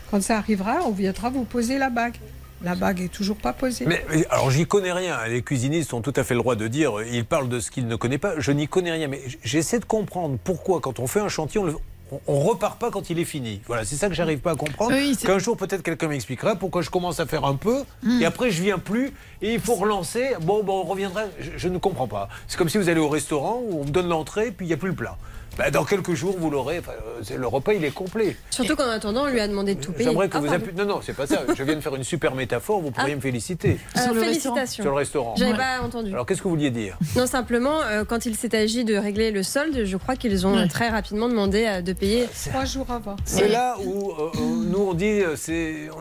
quand 0.10 0.22
ça 0.24 0.38
arrivera, 0.38 0.80
on 0.86 0.92
viendra 0.92 1.30
vous 1.30 1.44
poser 1.44 1.78
la 1.78 1.90
bague. 1.90 2.16
La 2.64 2.76
bague 2.76 3.00
est 3.02 3.08
toujours 3.12 3.38
pas 3.38 3.54
posée. 3.54 3.86
mais, 3.86 4.04
mais 4.10 4.26
alors 4.30 4.52
j'y 4.52 4.66
connais 4.66 4.92
rien, 4.92 5.18
les 5.28 5.42
cuisinistes 5.42 5.94
ont 5.94 6.02
tout 6.02 6.12
à 6.18 6.24
fait 6.26 6.34
le 6.34 6.42
droit 6.42 6.56
de 6.58 6.68
dire, 6.68 6.94
ils 7.10 7.24
parlent 7.26 7.48
de 7.48 7.60
ce 7.62 7.72
qu'ils 7.72 7.88
ne 7.88 7.96
connaissent 7.96 8.20
pas, 8.20 8.34
je 8.38 8.52
n'y 8.52 8.68
connais 8.68 8.92
rien, 8.92 9.08
mais 9.08 9.22
j'essaie 9.44 9.80
de 9.80 9.86
comprendre 9.86 10.38
pourquoi 10.44 10.82
quand 10.82 11.00
on 11.00 11.08
fait 11.08 11.22
un 11.22 11.30
chantier, 11.30 11.60
on 11.62 11.66
le- 11.66 11.76
on- 12.12 12.20
on 12.28 12.40
repart 12.40 12.80
pas 12.80 12.92
quand 12.92 13.10
il 13.10 13.20
est 13.20 13.26
fini. 13.26 13.62
Voilà, 13.68 13.86
c'est 13.86 13.96
ça 13.96 14.08
que 14.10 14.14
j'arrive 14.16 14.40
pas 14.40 14.52
à 14.52 14.56
comprendre. 14.56 14.92
Oui, 14.94 15.16
Qu'un 15.18 15.40
jour 15.40 15.56
peut-être 15.58 15.84
quelqu'un 15.84 16.08
m'expliquera 16.08 16.56
pourquoi 16.56 16.82
je 16.82 16.90
commence 16.90 17.20
à 17.20 17.26
faire 17.26 17.46
un 17.46 17.56
peu 17.56 17.84
Hmm. 18.04 18.22
et 18.22 18.26
après 18.26 18.52
je 18.52 18.62
viens 18.62 18.80
plus 18.80 19.12
et 19.42 19.54
il 19.54 19.60
faut 19.60 19.76
relancer. 19.76 20.32
Bon, 20.42 20.64
bon, 20.64 20.82
on 20.82 20.84
reviendra. 20.84 21.24
Je, 21.40 21.52
je 21.58 21.68
ne 21.68 21.78
comprends 21.78 22.08
pas. 22.08 22.30
C'est 22.48 22.58
comme 22.58 22.70
si 22.70 22.78
vous 22.78 22.90
allez 22.90 23.00
au 23.00 23.10
restaurant 23.10 23.62
où 23.64 23.82
on 23.82 23.86
me 23.86 23.90
donne 23.92 24.08
l'entrée 24.10 24.52
puis 24.52 24.66
il 24.66 24.70
n'y 24.70 24.74
a 24.74 24.78
plus 24.78 24.90
le 24.90 24.96
plat. 24.96 25.18
Ben, 25.60 25.72
dans 25.72 25.84
quelques 25.84 26.14
jours, 26.14 26.36
vous 26.40 26.50
l'aurez. 26.50 26.80
Enfin, 26.80 26.94
euh, 27.32 27.38
le 27.38 27.46
repas, 27.48 27.74
il 27.74 27.84
est 27.84 27.92
complet. 27.94 28.38
Surtout 28.50 28.78
qu'en 28.78 28.90
attendant, 28.90 29.24
on 29.24 29.28
lui 29.28 29.42
a 29.42 29.48
demandé 29.50 29.76
de 29.76 29.82
tout 29.82 29.92
payer. 29.92 30.06
J'aimerais 30.10 30.30
que 30.30 30.38
Ah, 30.38 30.40
vous 30.40 30.54
appuyiez- 30.54 30.78
Non, 30.78 30.86
non, 30.86 31.00
c'est 31.04 31.14
pas 31.16 31.28
ça. 31.28 31.42
Je 31.54 31.64
viens 31.64 31.76
de 31.76 31.82
faire 31.82 31.96
une 31.96 32.06
super 32.06 32.34
métaphore. 32.34 32.80
Vous 32.80 32.92
pourriez 32.92 33.12
Ah. 33.12 33.16
me 33.18 33.22
féliciter. 33.22 33.78
Alors, 33.94 34.06
Sur 34.06 34.14
le 34.14 34.22
félicitations. 34.22 34.84
Sur 34.84 34.92
le 34.92 34.98
restaurant. 34.98 35.36
J'avais 35.38 35.52
Ouais. 35.52 35.58
pas 35.58 35.82
entendu. 35.84 36.14
Alors, 36.14 36.26
qu'est-ce 36.26 36.40
que 36.40 36.46
vous 36.46 36.52
vouliez 36.56 36.70
dire? 36.72 36.98
Non, 37.18 37.28
simplement, 37.28 37.82
euh, 37.84 38.06
quand 38.06 38.26
il 38.26 38.38
s'est 38.38 38.56
agi 38.56 38.86
de 38.86 38.96
régler 38.96 39.32
le 39.32 39.44
solde, 39.44 39.84
je 39.84 39.98
crois 39.98 40.16
qu'ils 40.16 40.48
ont 40.48 40.56
Ouais. 40.56 40.62
euh, 40.64 40.68
très 40.68 40.88
rapidement 40.88 41.28
demandé 41.28 41.66
euh, 41.68 41.82
de 41.82 41.92
payer. 41.92 42.26
Trois 42.50 42.64
jours 42.64 42.88
avant. 42.90 43.18
C'est 43.26 43.50
là 43.50 43.76
où 43.84 44.12
euh, 44.12 44.14
euh, 44.36 44.40
nous 44.66 44.80
on 44.80 44.94
dit, 44.94 45.22
euh, 45.22 45.36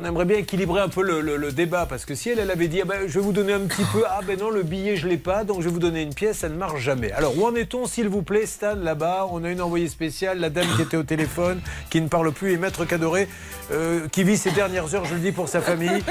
on 0.00 0.04
aimerait 0.04 0.24
bien 0.24 0.38
équilibrer 0.38 0.80
un 0.82 0.88
peu 0.88 1.02
le, 1.02 1.20
le- 1.20 1.36
le 1.36 1.50
débat 1.50 1.84
parce 1.86 2.04
que 2.04 2.14
si 2.14 2.30
elle, 2.30 2.38
elle 2.38 2.52
avait 2.52 2.68
dit, 2.68 2.80
ah 2.82 2.84
ben, 2.84 3.00
je 3.08 3.14
vais 3.18 3.24
vous 3.24 3.32
donner 3.32 3.54
un 3.54 3.60
petit 3.66 3.82
peu, 3.92 4.04
ah 4.08 4.20
ben 4.24 4.38
non, 4.38 4.50
le 4.50 4.62
billet 4.62 4.94
je 4.96 5.08
l'ai 5.08 5.16
pas, 5.18 5.42
donc 5.42 5.62
je 5.62 5.64
vais 5.64 5.72
vous 5.72 5.80
donner 5.80 6.02
une 6.02 6.14
pièce, 6.14 6.38
ça 6.38 6.48
ne 6.48 6.54
marche 6.54 6.80
jamais. 6.80 7.10
Alors 7.10 7.36
où 7.36 7.44
en 7.44 7.56
est-on, 7.56 7.86
s'il 7.86 8.08
vous 8.08 8.22
plaît, 8.22 8.46
Stan, 8.46 8.76
là-bas? 8.76 9.26
On 9.32 9.42
une 9.50 9.60
envoyée 9.60 9.88
spéciale, 9.88 10.38
la 10.38 10.50
dame 10.50 10.66
qui 10.76 10.82
était 10.82 10.96
au 10.96 11.02
téléphone, 11.02 11.60
qui 11.90 12.00
ne 12.00 12.08
parle 12.08 12.32
plus, 12.32 12.52
et 12.52 12.56
Maître 12.56 12.84
Cadoré, 12.84 13.28
euh, 13.70 14.08
qui 14.08 14.24
vit 14.24 14.36
ses 14.36 14.50
dernières 14.50 14.94
heures, 14.94 15.04
je 15.04 15.14
le 15.14 15.20
dis 15.20 15.32
pour 15.32 15.48
sa 15.48 15.60
famille. 15.60 16.02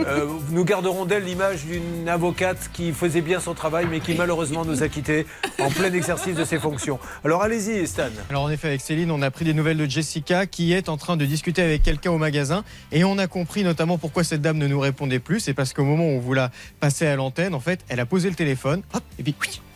Euh, 0.00 0.26
nous 0.50 0.64
garderons 0.64 1.04
d'elle 1.04 1.24
l'image 1.24 1.64
d'une 1.64 2.08
avocate 2.08 2.70
qui 2.72 2.92
faisait 2.92 3.20
bien 3.20 3.40
son 3.40 3.54
travail, 3.54 3.86
mais 3.90 4.00
qui 4.00 4.14
malheureusement 4.14 4.64
nous 4.64 4.82
a 4.82 4.88
quittés 4.88 5.26
en 5.58 5.70
plein 5.70 5.92
exercice 5.92 6.34
de 6.34 6.44
ses 6.44 6.58
fonctions. 6.58 6.98
Alors 7.24 7.42
allez-y, 7.42 7.86
Stan. 7.86 8.08
Alors 8.28 8.42
en 8.42 8.50
effet, 8.50 8.68
avec 8.68 8.80
Céline, 8.80 9.10
on 9.10 9.22
a 9.22 9.30
pris 9.30 9.44
des 9.44 9.54
nouvelles 9.54 9.76
de 9.76 9.86
Jessica 9.86 10.46
qui 10.46 10.72
est 10.72 10.88
en 10.88 10.96
train 10.96 11.16
de 11.16 11.24
discuter 11.24 11.62
avec 11.62 11.82
quelqu'un 11.82 12.10
au 12.10 12.18
magasin 12.18 12.64
et 12.92 13.04
on 13.04 13.18
a 13.18 13.26
compris 13.26 13.64
notamment 13.64 13.98
pourquoi 13.98 14.24
cette 14.24 14.42
dame 14.42 14.58
ne 14.58 14.66
nous 14.66 14.80
répondait 14.80 15.20
plus. 15.20 15.40
C'est 15.40 15.54
parce 15.54 15.72
qu'au 15.72 15.84
moment 15.84 16.04
où 16.04 16.16
on 16.16 16.20
vous 16.20 16.34
l'a 16.34 16.50
passé 16.80 17.06
à 17.06 17.16
l'antenne, 17.16 17.54
en 17.54 17.60
fait, 17.60 17.80
elle 17.88 18.00
a 18.00 18.06
posé 18.06 18.28
le 18.28 18.34
téléphone, 18.34 18.82
hop, 18.92 19.02
et 19.18 19.22
puis 19.22 19.34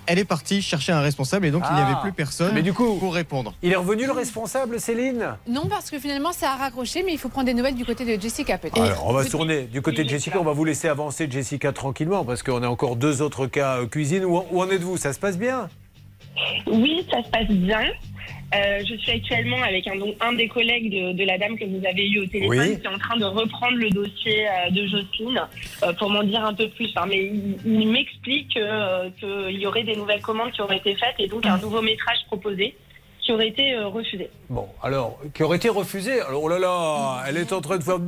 elle 0.08 0.18
est 0.18 0.24
partie 0.24 0.62
chercher 0.62 0.92
un 0.92 1.00
responsable 1.00 1.46
et 1.46 1.50
donc 1.50 1.62
il 1.70 1.74
n'y 1.76 1.80
Ah. 1.82 1.86
avait 1.86 2.00
plus 2.00 2.12
personne 2.12 2.52
Mais 2.54 2.62
du 2.62 2.72
coup, 2.72 2.96
pour 2.96 3.14
répondre. 3.14 3.54
il 3.62 3.70
est 3.72 3.76
revenu 3.76 4.06
le 4.06 4.12
responsable, 4.12 4.80
Céline? 4.80 5.36
Non, 5.48 5.66
parce 5.68 5.90
que 5.90 5.98
finalement, 5.98 6.32
ça 6.32 6.50
a 6.52 6.56
raccroché, 6.56 7.02
mais 7.04 7.12
il 7.12 7.18
faut 7.18 7.28
prendre 7.28 7.46
des 7.46 7.54
nouvelles 7.54 7.74
du 7.74 7.84
côté 7.84 8.04
de 8.04 8.20
Jessica, 8.20 8.58
peut-être. 8.58 8.80
Alors, 8.80 9.06
on 9.06 9.12
va 9.12 9.22
se 9.24 9.30
tourner 9.30 9.62
du 9.62 9.82
côté 9.82 10.02
de 10.04 10.08
Jessica. 10.08 10.40
On 10.40 10.44
va 10.44 10.52
vous 10.52 10.64
laisser 10.64 10.88
avancer 10.88 11.28
Jessica 11.30 11.72
tranquillement 11.72 12.24
parce 12.24 12.42
qu'on 12.42 12.62
a 12.62 12.68
encore 12.68 12.96
deux 12.96 13.22
autres 13.22 13.46
cas 13.46 13.78
euh, 13.78 13.86
cuisine. 13.86 14.24
Où 14.24 14.38
en 14.60 14.68
êtes-vous? 14.70 14.96
Ça 14.96 15.12
se 15.12 15.18
passe 15.20 15.38
bien? 15.38 15.68
Oui, 16.66 17.06
ça 17.10 17.22
se 17.22 17.28
passe 17.30 17.48
bien. 17.48 17.80
Euh, 18.54 18.82
je 18.88 18.94
suis 18.96 19.10
actuellement 19.12 19.62
avec 19.62 19.86
un, 19.88 19.96
donc, 19.96 20.14
un 20.22 20.32
des 20.32 20.48
collègues 20.48 20.90
de, 20.90 21.12
de 21.12 21.24
la 21.24 21.36
dame 21.36 21.58
que 21.58 21.66
vous 21.66 21.84
avez 21.86 22.08
eu 22.08 22.20
au 22.20 22.26
téléphone 22.26 22.58
Oui. 22.58 22.80
qui 22.80 22.86
est 22.86 22.88
en 22.88 22.96
train 22.98 23.18
de 23.18 23.26
reprendre 23.26 23.76
le 23.76 23.90
dossier 23.90 24.46
euh, 24.48 24.70
de 24.70 24.86
Jocelyne 24.86 25.42
euh, 25.82 25.92
pour 25.92 26.08
m'en 26.08 26.22
dire 26.22 26.42
un 26.44 26.54
peu 26.54 26.66
plus. 26.70 26.90
hein. 26.96 27.04
mais 27.06 27.26
il, 27.26 27.56
il 27.66 27.88
m'explique 27.90 28.56
euh, 28.56 29.10
qu'il 29.20 29.60
y 29.60 29.66
aurait 29.66 29.82
des 29.84 29.96
nouvelles 29.96 30.22
commandes 30.22 30.52
qui 30.52 30.62
auraient 30.62 30.78
été 30.78 30.94
faites 30.94 31.16
et 31.18 31.26
donc 31.28 31.44
un 31.44 31.58
nouveau 31.58 31.82
métrage 31.82 32.18
proposé 32.26 32.74
qui 33.28 33.34
aurait 33.34 33.48
été 33.48 33.74
euh, 33.74 33.88
refusé. 33.88 34.30
Bon, 34.48 34.66
alors, 34.82 35.20
qui 35.34 35.42
aurait 35.42 35.58
été 35.58 35.68
refusé. 35.68 36.18
Alors, 36.22 36.44
oh 36.44 36.48
là 36.48 36.58
là, 36.58 37.22
elle 37.28 37.36
est 37.36 37.52
en 37.52 37.60
train 37.60 37.76
de 37.76 37.82
faire. 37.82 37.98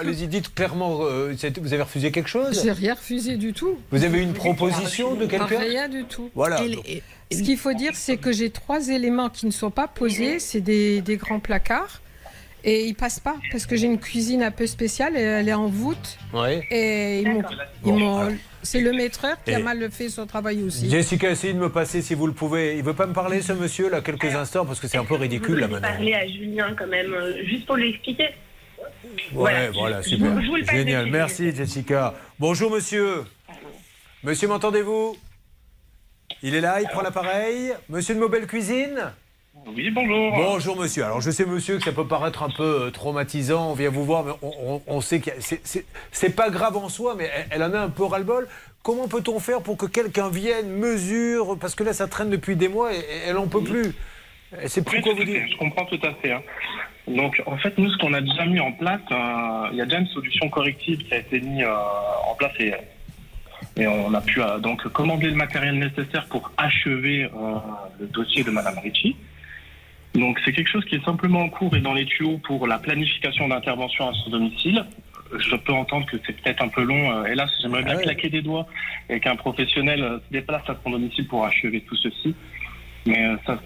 Allez-y, 0.00 0.28
dites 0.28 0.54
clairement, 0.54 1.00
euh, 1.02 1.34
c'est- 1.36 1.58
vous 1.58 1.72
avez 1.72 1.82
refusé 1.82 2.12
quelque 2.12 2.28
chose? 2.28 2.62
J'ai 2.62 2.70
rien 2.70 2.94
refusé 2.94 3.36
du 3.38 3.52
tout. 3.52 3.76
Vous 3.90 4.04
avez 4.04 4.22
une 4.22 4.34
proposition 4.34 5.16
de 5.16 5.26
quelqu'un? 5.26 5.58
Rien 5.58 5.88
du 5.88 6.04
tout. 6.04 6.30
Voilà. 6.36 6.62
Et 6.62 6.68
les- 6.68 7.02
Ce 7.36 7.42
qu'il 7.42 7.58
faut 7.58 7.72
dire, 7.72 7.90
c'est 7.96 8.18
que 8.18 8.30
j'ai 8.30 8.50
trois 8.50 8.88
éléments 8.88 9.30
qui 9.30 9.46
ne 9.46 9.50
sont 9.50 9.72
pas 9.72 9.88
posés. 9.88 10.38
C'est 10.38 10.60
des, 10.60 11.00
des 11.00 11.16
grands 11.16 11.40
placards. 11.40 12.00
Et 12.62 12.84
ils 12.86 12.94
passent 12.94 13.18
pas 13.20 13.34
parce 13.50 13.66
que 13.66 13.74
j'ai 13.76 13.86
une 13.86 13.98
cuisine 13.98 14.44
un 14.44 14.52
peu 14.52 14.68
spéciale. 14.68 15.16
et 15.16 15.20
Elle 15.22 15.48
est 15.48 15.54
en 15.54 15.66
voûte. 15.66 16.18
Ouais. 16.32 16.64
Et 16.70 17.22
ils 17.22 17.32
m'ont- 17.32 18.28
c'est 18.66 18.80
le 18.80 18.92
maîtreur 18.92 19.36
qui 19.44 19.54
a 19.54 19.58
mal 19.60 19.90
fait 19.90 20.08
son 20.08 20.26
travail 20.26 20.62
aussi. 20.62 20.90
Jessica, 20.90 21.30
essayez 21.30 21.54
de 21.54 21.58
me 21.58 21.70
passer 21.70 22.02
si 22.02 22.14
vous 22.14 22.26
le 22.26 22.32
pouvez. 22.32 22.76
Il 22.76 22.82
veut 22.82 22.94
pas 22.94 23.06
me 23.06 23.12
parler, 23.14 23.40
ce 23.40 23.52
monsieur, 23.52 23.88
là, 23.88 24.00
quelques 24.02 24.34
instants, 24.34 24.66
parce 24.66 24.80
que 24.80 24.88
c'est 24.88 24.98
un 24.98 25.04
peu 25.04 25.14
ridicule, 25.14 25.58
là, 25.60 25.62
Je 25.62 25.74
vais 25.74 25.80
maintenant. 25.80 25.88
parler 25.96 26.14
à 26.14 26.26
Julien 26.26 26.74
quand 26.78 26.86
même, 26.86 27.12
euh, 27.14 27.44
juste 27.46 27.66
pour 27.66 27.76
lui 27.76 27.90
expliquer. 27.90 28.28
Ouais, 29.32 29.70
voilà, 29.72 30.02
super. 30.02 30.40
Je 30.42 30.46
vous 30.46 30.58
passe 30.64 30.74
Génial. 30.74 31.06
Merci, 31.06 31.54
Jessica. 31.54 32.14
Bonjour, 32.38 32.70
monsieur. 32.70 33.24
Monsieur, 34.22 34.48
m'entendez-vous? 34.48 35.16
Il 36.42 36.54
est 36.54 36.60
là, 36.60 36.80
il 36.80 36.88
prend 36.88 37.02
l'appareil? 37.02 37.72
Monsieur 37.88 38.14
de 38.14 38.20
Mobile 38.20 38.46
Cuisine? 38.46 39.12
Oui, 39.66 39.90
bonjour. 39.90 40.32
Bonjour, 40.36 40.76
monsieur. 40.76 41.04
Alors, 41.04 41.20
je 41.20 41.30
sais, 41.30 41.44
monsieur, 41.44 41.78
que 41.78 41.84
ça 41.84 41.92
peut 41.92 42.06
paraître 42.06 42.42
un 42.44 42.50
peu 42.50 42.82
euh, 42.86 42.90
traumatisant. 42.90 43.70
On 43.70 43.74
vient 43.74 43.90
vous 43.90 44.04
voir, 44.04 44.24
mais 44.24 44.32
on, 44.42 44.52
on- 44.76 44.82
on 44.86 45.00
sait 45.00 45.18
que 45.20 45.30
c'est 46.12 46.36
pas 46.36 46.50
grave 46.50 46.76
en 46.76 46.88
soi, 46.88 47.14
mais 47.18 47.28
elle, 47.34 47.46
elle 47.50 47.62
en 47.64 47.74
a 47.74 47.80
un 47.80 47.88
peu 47.90 48.04
ras-le-bol. 48.04 48.46
Comment 48.84 49.08
peut-on 49.08 49.40
faire 49.40 49.62
pour 49.62 49.76
que 49.76 49.86
quelqu'un 49.86 50.28
vienne, 50.28 50.68
mesure? 50.70 51.58
Parce 51.60 51.74
que 51.74 51.82
là, 51.82 51.92
ça 51.92 52.06
traîne 52.06 52.30
depuis 52.30 52.54
des 52.54 52.68
mois 52.68 52.94
et, 52.94 52.98
et 52.98 53.02
elle 53.28 53.38
en 53.38 53.48
peut 53.48 53.62
plus. 53.62 53.92
Elle 54.56 54.70
sait 54.70 54.82
plus 54.82 54.98
Oui, 54.98 55.02
quoi 55.02 55.12
vous 55.14 55.18
fait, 55.18 55.24
dire. 55.24 55.42
Je 55.50 55.56
comprends 55.56 55.84
tout 55.86 55.98
à 56.04 56.14
fait. 56.14 56.30
hein. 56.32 56.42
Donc, 57.08 57.42
en 57.46 57.56
fait, 57.58 57.76
nous, 57.76 57.90
ce 57.90 57.98
qu'on 57.98 58.14
a 58.14 58.20
déjà 58.20 58.46
mis 58.46 58.60
en 58.60 58.70
place, 58.70 59.00
euh, 59.10 59.68
il 59.72 59.78
y 59.78 59.80
a 59.80 59.84
déjà 59.84 59.98
une 59.98 60.06
solution 60.08 60.48
corrective 60.48 60.98
qui 60.98 61.12
a 61.12 61.18
été 61.18 61.40
mise 61.40 61.64
euh, 61.64 61.74
en 62.30 62.34
place 62.36 62.52
et, 62.60 62.72
et 63.76 63.86
on 63.88 64.14
a 64.14 64.20
pu 64.20 64.40
euh, 64.40 64.58
donc 64.58 64.86
commander 64.92 65.26
le 65.26 65.34
matériel 65.36 65.76
nécessaire 65.76 66.26
pour 66.26 66.52
achever 66.56 67.24
euh, 67.24 67.28
le 67.98 68.06
dossier 68.06 68.44
de 68.44 68.50
Madame 68.52 68.78
Ricci. 68.78 69.16
Donc, 70.16 70.40
c'est 70.44 70.52
quelque 70.52 70.68
chose 70.70 70.84
qui 70.86 70.96
est 70.96 71.04
simplement 71.04 71.40
en 71.42 71.48
cours 71.48 71.76
et 71.76 71.80
dans 71.80 71.92
les 71.92 72.06
tuyaux 72.06 72.38
pour 72.38 72.66
la 72.66 72.78
planification 72.78 73.48
d'intervention 73.48 74.08
à 74.08 74.12
son 74.14 74.30
domicile. 74.30 74.84
Je 75.38 75.56
peux 75.56 75.72
entendre 75.72 76.06
que 76.06 76.16
c'est 76.26 76.32
peut-être 76.40 76.62
un 76.62 76.68
peu 76.68 76.82
long. 76.82 77.10
euh, 77.10 77.24
Hélas, 77.26 77.50
j'aimerais 77.60 77.82
bien 77.82 77.96
claquer 77.96 78.30
des 78.30 78.42
doigts 78.42 78.66
et 79.10 79.20
qu'un 79.20 79.36
professionnel 79.36 80.02
euh, 80.02 80.18
se 80.18 80.32
déplace 80.32 80.62
à 80.68 80.76
son 80.82 80.90
domicile 80.90 81.26
pour 81.26 81.44
achever 81.44 81.80
tout 81.82 81.96
ceci. 81.96 82.34
Mais 83.06 83.24
euh, 83.24 83.36
ça, 83.46 83.58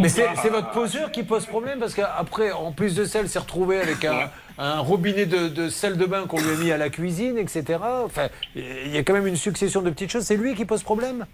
Mais 0.00 0.08
c'est 0.08 0.28
euh, 0.28 0.50
votre 0.50 0.70
poseur 0.70 1.12
qui 1.12 1.22
pose 1.22 1.46
problème 1.46 1.78
parce 1.78 1.94
qu'après, 1.94 2.50
en 2.52 2.72
plus 2.72 2.94
de 2.94 3.04
ça, 3.04 3.20
elle 3.20 3.28
s'est 3.28 3.38
retrouvée 3.38 3.80
avec 3.80 4.04
un, 4.04 4.30
un 4.58 4.78
robinet 4.80 5.26
de, 5.26 5.48
de 5.48 5.68
salle 5.68 5.96
de 5.98 6.06
bain 6.06 6.26
qu'on 6.26 6.40
lui 6.40 6.50
a 6.50 6.56
mis 6.56 6.72
à 6.72 6.78
la 6.78 6.90
cuisine, 6.90 7.38
etc. 7.38 7.78
Enfin, 8.04 8.28
il 8.56 8.88
y 8.88 8.96
a 8.96 9.02
quand 9.02 9.12
même 9.12 9.26
une 9.26 9.36
succession 9.36 9.82
de 9.82 9.90
petites 9.90 10.10
choses. 10.10 10.24
C'est 10.24 10.36
lui 10.36 10.54
qui 10.54 10.64
pose 10.64 10.82
problème? 10.82 11.26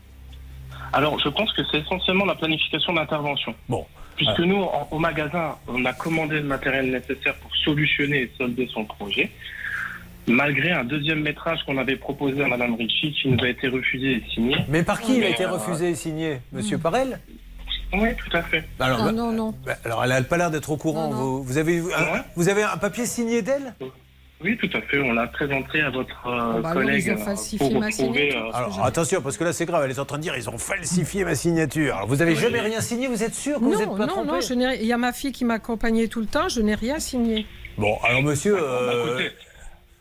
Alors, 0.92 1.18
je 1.18 1.28
pense 1.28 1.52
que 1.52 1.62
c'est 1.70 1.78
essentiellement 1.78 2.24
la 2.24 2.34
planification 2.34 2.92
d'intervention. 2.94 3.54
Bon. 3.68 3.86
Puisque 4.16 4.40
nous, 4.40 4.56
en- 4.62 4.88
au 4.90 4.98
magasin, 4.98 5.56
on 5.68 5.84
a 5.84 5.92
commandé 5.92 6.36
le 6.36 6.44
matériel 6.44 6.90
nécessaire 6.90 7.34
pour 7.36 7.54
solutionner 7.56 8.22
et 8.22 8.32
solder 8.38 8.68
son 8.72 8.84
projet, 8.84 9.30
malgré 10.26 10.72
un 10.72 10.84
deuxième 10.84 11.20
métrage 11.20 11.58
qu'on 11.66 11.78
avait 11.78 11.96
proposé 11.96 12.42
à 12.42 12.48
Madame 12.48 12.74
Ricci 12.74 13.12
qui 13.12 13.28
nous 13.28 13.44
a 13.44 13.48
été 13.48 13.68
refusé 13.68 14.12
et 14.12 14.22
signé. 14.34 14.56
Mais 14.68 14.82
par 14.82 15.00
qui 15.00 15.18
il 15.18 15.24
a 15.24 15.28
été 15.28 15.44
euh, 15.44 15.50
refusé 15.52 15.90
et 15.90 15.94
signé? 15.94 16.38
Monsieur 16.52 16.78
Parel? 16.78 17.20
Oui, 17.92 18.08
tout 18.16 18.36
à 18.36 18.42
fait. 18.42 18.64
alors, 18.80 18.98
Ah, 19.00 19.04
bah- 19.06 19.12
non, 19.12 19.30
non. 19.32 19.54
bah, 19.64 19.74
alors, 19.84 20.02
elle 20.02 20.10
n'a 20.10 20.22
pas 20.22 20.36
l'air 20.36 20.50
d'être 20.50 20.70
au 20.70 20.76
courant. 20.76 21.10
Vous, 21.10 21.42
vous 21.44 21.58
avez, 21.58 21.78
un, 21.78 22.24
vous 22.34 22.48
avez 22.48 22.62
un 22.64 22.76
papier 22.78 23.06
signé 23.06 23.42
d'elle? 23.42 23.74
Oui, 24.42 24.56
tout 24.58 24.68
à 24.76 24.80
fait. 24.82 25.00
On 25.00 25.12
l'a 25.14 25.26
présenté 25.28 25.80
à 25.80 25.88
votre 25.90 26.26
euh, 26.26 26.60
bah 26.60 26.68
alors, 26.70 26.82
collègue 26.82 27.04
ils 27.06 27.12
ont 27.12 27.14
euh, 27.14 27.24
falsifié 27.24 27.58
pour 27.70 27.80
ma 27.80 27.86
retrouver. 27.86 28.30
signature, 28.30 28.46
euh, 28.48 28.58
Alors 28.58 28.84
attention, 28.84 29.22
parce 29.22 29.36
que 29.38 29.44
là 29.44 29.52
c'est 29.54 29.64
grave, 29.64 29.82
elle 29.84 29.90
est 29.90 29.98
en 29.98 30.04
train 30.04 30.18
de 30.18 30.22
dire 30.22 30.36
ils 30.36 30.50
ont 30.50 30.58
falsifié 30.58 31.24
ma 31.24 31.34
signature. 31.34 31.96
Alors 31.96 32.06
vous 32.08 32.20
avez 32.20 32.32
Oui. 32.34 32.38
jamais 32.40 32.60
rien 32.60 32.82
signé, 32.82 33.06
vous 33.08 33.22
êtes 33.22 33.34
sûr 33.34 33.58
que 33.58 33.64
vous 33.64 33.76
n'êtes 33.78 33.86
Non, 33.88 33.96
pas 33.96 34.06
non, 34.06 34.12
trompé 34.12 34.32
non, 34.50 34.56
n'ai- 34.56 34.76
il 34.80 34.86
y 34.86 34.92
a 34.92 34.98
ma 34.98 35.14
fille 35.14 35.32
qui 35.32 35.46
m'accompagnait 35.46 36.08
tout 36.08 36.20
le 36.20 36.26
temps, 36.26 36.48
je 36.50 36.60
n'ai 36.60 36.74
rien 36.74 36.98
signé. 36.98 37.46
Bon, 37.78 37.96
alors 38.04 38.22
monsieur. 38.22 38.56
Bah, 38.56 38.60
euh, 38.62 39.08
écoutez, 39.18 39.30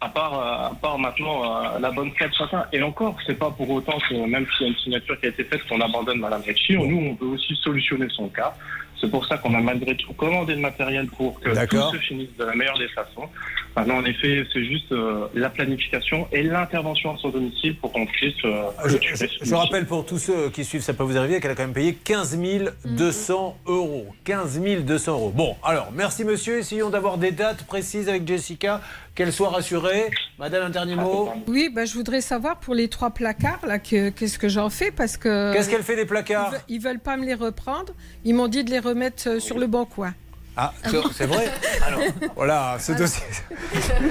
à 0.01 0.09
part, 0.09 0.33
à 0.33 0.75
part 0.81 0.99
maintenant 0.99 1.79
la 1.79 1.91
bonne 1.91 2.11
foi 2.17 2.27
de 2.27 2.33
chacun, 2.33 2.65
et 2.73 2.83
encore, 2.83 3.15
c'est 3.25 3.39
pas 3.39 3.49
pour 3.51 3.69
autant 3.69 3.97
que 4.09 4.15
même 4.27 4.45
s'il 4.57 4.67
y 4.67 4.69
a 4.69 4.73
une 4.73 4.79
signature 4.79 5.17
qui 5.19 5.27
a 5.27 5.29
été 5.29 5.45
faite, 5.45 5.61
qu'on 5.69 5.79
abandonne 5.79 6.19
Madame 6.19 6.41
Ricci. 6.41 6.73
Nous, 6.73 7.07
on 7.09 7.15
peut 7.15 7.25
aussi 7.25 7.55
solutionner 7.63 8.07
son 8.09 8.27
cas. 8.27 8.53
C'est 8.99 9.09
pour 9.09 9.25
ça 9.25 9.37
qu'on 9.37 9.53
a 9.55 9.59
malgré 9.61 9.95
tout 9.95 10.13
commandé 10.13 10.55
le 10.55 10.61
matériel 10.61 11.07
pour 11.07 11.39
que 11.39 11.49
tout 11.67 11.91
se 11.91 11.97
finisse 11.97 12.35
de 12.37 12.43
la 12.43 12.53
meilleure 12.55 12.77
des 12.77 12.87
façons. 12.89 13.27
Maintenant, 13.75 13.97
en 13.97 14.05
effet, 14.05 14.45
c'est 14.53 14.63
juste 14.63 14.91
euh, 14.93 15.27
la 15.33 15.49
planification 15.49 16.27
et 16.31 16.43
l'intervention 16.43 17.13
à 17.13 17.17
son 17.17 17.29
domicile 17.29 17.75
pour 17.77 17.91
qu'on 17.91 18.05
puisse 18.05 18.33
euh, 18.45 18.63
Je, 18.85 18.89
clôturer 18.97 19.29
je- 19.41 19.45
je 19.49 19.55
rappelle 19.55 19.85
pour 19.85 20.05
tous 20.05 20.17
ceux 20.17 20.49
qui 20.49 20.63
suivent, 20.63 20.81
ça 20.81 20.93
peut 20.93 21.03
vous 21.03 21.17
arriver, 21.17 21.41
qu'elle 21.41 21.51
a 21.51 21.55
quand 21.55 21.63
même 21.63 21.73
payé 21.73 21.93
15 21.93 22.37
200 22.85 23.57
euros. 23.67 24.07
15 24.23 24.59
200 24.61 25.11
euros. 25.11 25.31
Bon, 25.35 25.55
alors, 25.63 25.91
merci 25.93 26.23
monsieur. 26.23 26.59
Essayons 26.59 26.89
d'avoir 26.89 27.17
des 27.17 27.31
dates 27.31 27.63
précises 27.65 28.07
avec 28.07 28.25
Jessica, 28.27 28.81
qu'elle 29.13 29.33
soit 29.33 29.49
rassurée. 29.49 30.09
Madame, 30.39 30.63
un 30.63 30.69
dernier 30.69 30.95
mot. 30.95 31.29
Oui, 31.47 31.69
bah, 31.73 31.85
je 31.85 31.93
voudrais 31.93 32.21
savoir 32.21 32.59
pour 32.59 32.75
les 32.75 32.87
trois 32.87 33.11
placards, 33.11 33.65
là, 33.67 33.79
que- 33.79 34.09
qu'est-ce 34.09 34.39
que 34.39 34.47
j'en 34.49 34.69
fais 34.69 34.91
parce 34.91 35.17
que. 35.17 35.53
Qu'est-ce 35.53 35.69
qu'elle 35.69 35.83
fait 35.83 35.95
des 35.95 36.05
placards? 36.05 36.53
Ils, 36.69 36.75
ils 36.75 36.81
veulent 36.81 36.99
pas 36.99 37.17
me 37.17 37.25
les 37.25 37.33
reprendre. 37.33 37.93
Ils 38.23 38.35
m'ont 38.35 38.47
dit 38.47 38.63
de 38.63 38.69
les 38.71 38.79
remettre 38.79 39.27
euh, 39.27 39.39
sur 39.39 39.57
le 39.59 39.67
bon 39.67 39.85
coin. 39.85 40.13
Ah, 40.57 40.73
c'est 40.85 40.97
c'est 41.11 41.25
vrai 41.25 41.49
Alors, 41.85 41.99
voilà, 42.35 42.77
ce 42.79 42.93
dossier. 42.93 43.23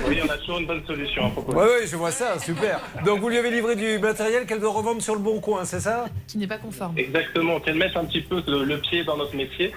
Oui, 0.07 0.21
on 0.25 0.29
a 0.31 0.37
toujours 0.37 0.59
une 0.59 0.67
bonne 0.67 0.85
solution 0.87 1.27
à 1.27 1.31
proposer. 1.31 1.57
Oui, 1.59 1.65
oui, 1.81 1.87
je 1.87 1.97
vois 1.97 2.11
ça, 2.11 2.39
super. 2.39 2.81
Donc 3.05 3.21
vous 3.21 3.29
lui 3.31 3.39
avez 3.39 3.51
livré 3.51 3.77
du 3.77 3.99
matériel 3.99 4.45
qu'elle 4.45 4.61
doit 4.61 4.73
revendre 4.73 5.01
sur 5.01 5.15
le 5.15 5.21
bon 5.21 5.41
coin, 5.41 5.65
c'est 5.65 5.81
ça? 5.81 6.05
Qui 6.27 6.37
n'est 6.39 6.47
pas 6.47 6.59
conforme. 6.59 6.99
Exactement, 6.99 7.61
qu'elle 7.61 7.77
mette 7.77 7.97
un 7.97 8.05
petit 8.05 8.21
peu 8.21 8.43
le, 8.47 8.65
le 8.65 8.79
pied 8.79 9.05
dans 9.05 9.17
notre 9.17 9.35
métier. 9.35 9.73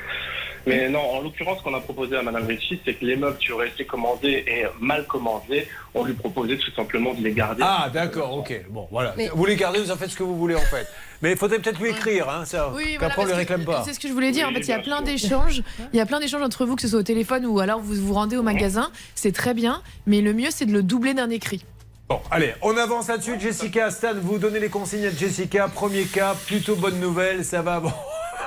Mais 0.68 0.90
non, 0.90 1.00
en 1.00 1.22
l'occurrence, 1.22 1.60
ce 1.60 1.64
qu'on 1.64 1.74
a 1.74 1.80
proposé 1.80 2.18
à 2.18 2.22
Madame 2.22 2.46
Ricci, 2.46 2.80
c'est 2.86 2.94
que 2.94 3.06
les 3.06 3.16
meubles 3.16 3.38
qui 3.38 3.52
auraient 3.52 3.70
été 3.70 3.86
commandés 3.86 4.44
et 4.48 4.64
mal 4.82 5.06
commandés, 5.08 5.68
on 5.94 6.04
lui 6.04 6.14
proposait 6.14 6.58
tout 6.58 6.72
simplement 6.76 7.14
de 7.14 7.24
les 7.24 7.32
garder. 7.32 7.64
Ah, 7.66 7.90
d'accord, 7.94 8.34
ok. 8.38 8.66
Bon, 8.70 8.88
voilà. 8.92 9.14
Mais- 9.18 9.30
Vous 9.34 9.46
les 9.46 9.56
gardez, 9.56 9.80
vous 9.80 9.92
en 9.92 9.96
faites 9.96 10.10
ce 10.10 10.18
que 10.18 10.24
vous 10.24 10.38
voulez, 10.38 10.56
en 10.56 10.60
fait. 10.60 10.86
Mais 11.22 11.32
il 11.32 11.38
faudrait 11.38 11.60
peut-être 11.60 11.80
lui 11.80 11.90
écrire, 11.90 12.30
hein, 12.30 12.44
ça. 12.46 12.72
Oui, 12.76 12.98
Qu'après, 13.00 13.08
voilà, 13.08 13.08
on 13.08 13.08
ne 13.08 13.16
parce 13.16 13.28
le 13.28 13.34
que 13.34 13.38
réclame 13.38 13.66
pas. 13.66 13.84
C'est 13.86 13.94
ce 13.94 14.00
que 14.00 14.08
je 14.08 14.14
voulais 14.14 14.32
dire. 14.32 14.48
En 14.50 14.52
fait, 14.54 14.60
il 14.60 14.68
y 14.68 14.74
a 14.74 14.80
plein 14.80 15.02
d'échanges. 15.02 15.64
Il 15.94 15.98
y 15.98 16.02
a 16.02 16.06
plein 16.06 16.20
d'échanges 16.20 16.42
entre 16.44 16.66
vous, 16.66 16.76
que 16.76 16.82
ce 16.82 16.90
soit 16.90 17.00
au 17.00 17.04
téléphone 17.04 17.46
ou 17.46 17.60
alors 17.60 17.80
vous 17.80 17.96
vous 17.96 18.14
rendez 18.14 18.36
au 18.38 18.44
magasin. 18.44 18.92
C'est 19.16 19.32
très 19.34 19.54
bien, 19.54 19.82
mais 20.06 20.22
le 20.22 20.34
mieux, 20.34 20.50
c'est 20.52 20.66
de 20.66 20.74
le 20.74 20.84
doubler 20.84 21.14
d'un 21.14 21.30
écrit. 21.30 21.64
Bon, 22.10 22.20
allez, 22.32 22.54
on 22.62 22.76
avance 22.78 23.08
là-dessus. 23.10 23.40
Jessica, 23.40 23.90
Stan, 23.92 24.14
vous 24.22 24.38
donnez 24.38 24.60
les 24.60 24.70
consignes 24.70 25.06
à 25.08 25.12
Jessica. 25.12 25.68
Premier 25.68 26.04
cas, 26.04 26.36
plutôt 26.46 26.76
bonne 26.76 27.00
nouvelle, 27.00 27.44
ça 27.44 27.62
va 27.62 27.80
bon. 27.80 27.92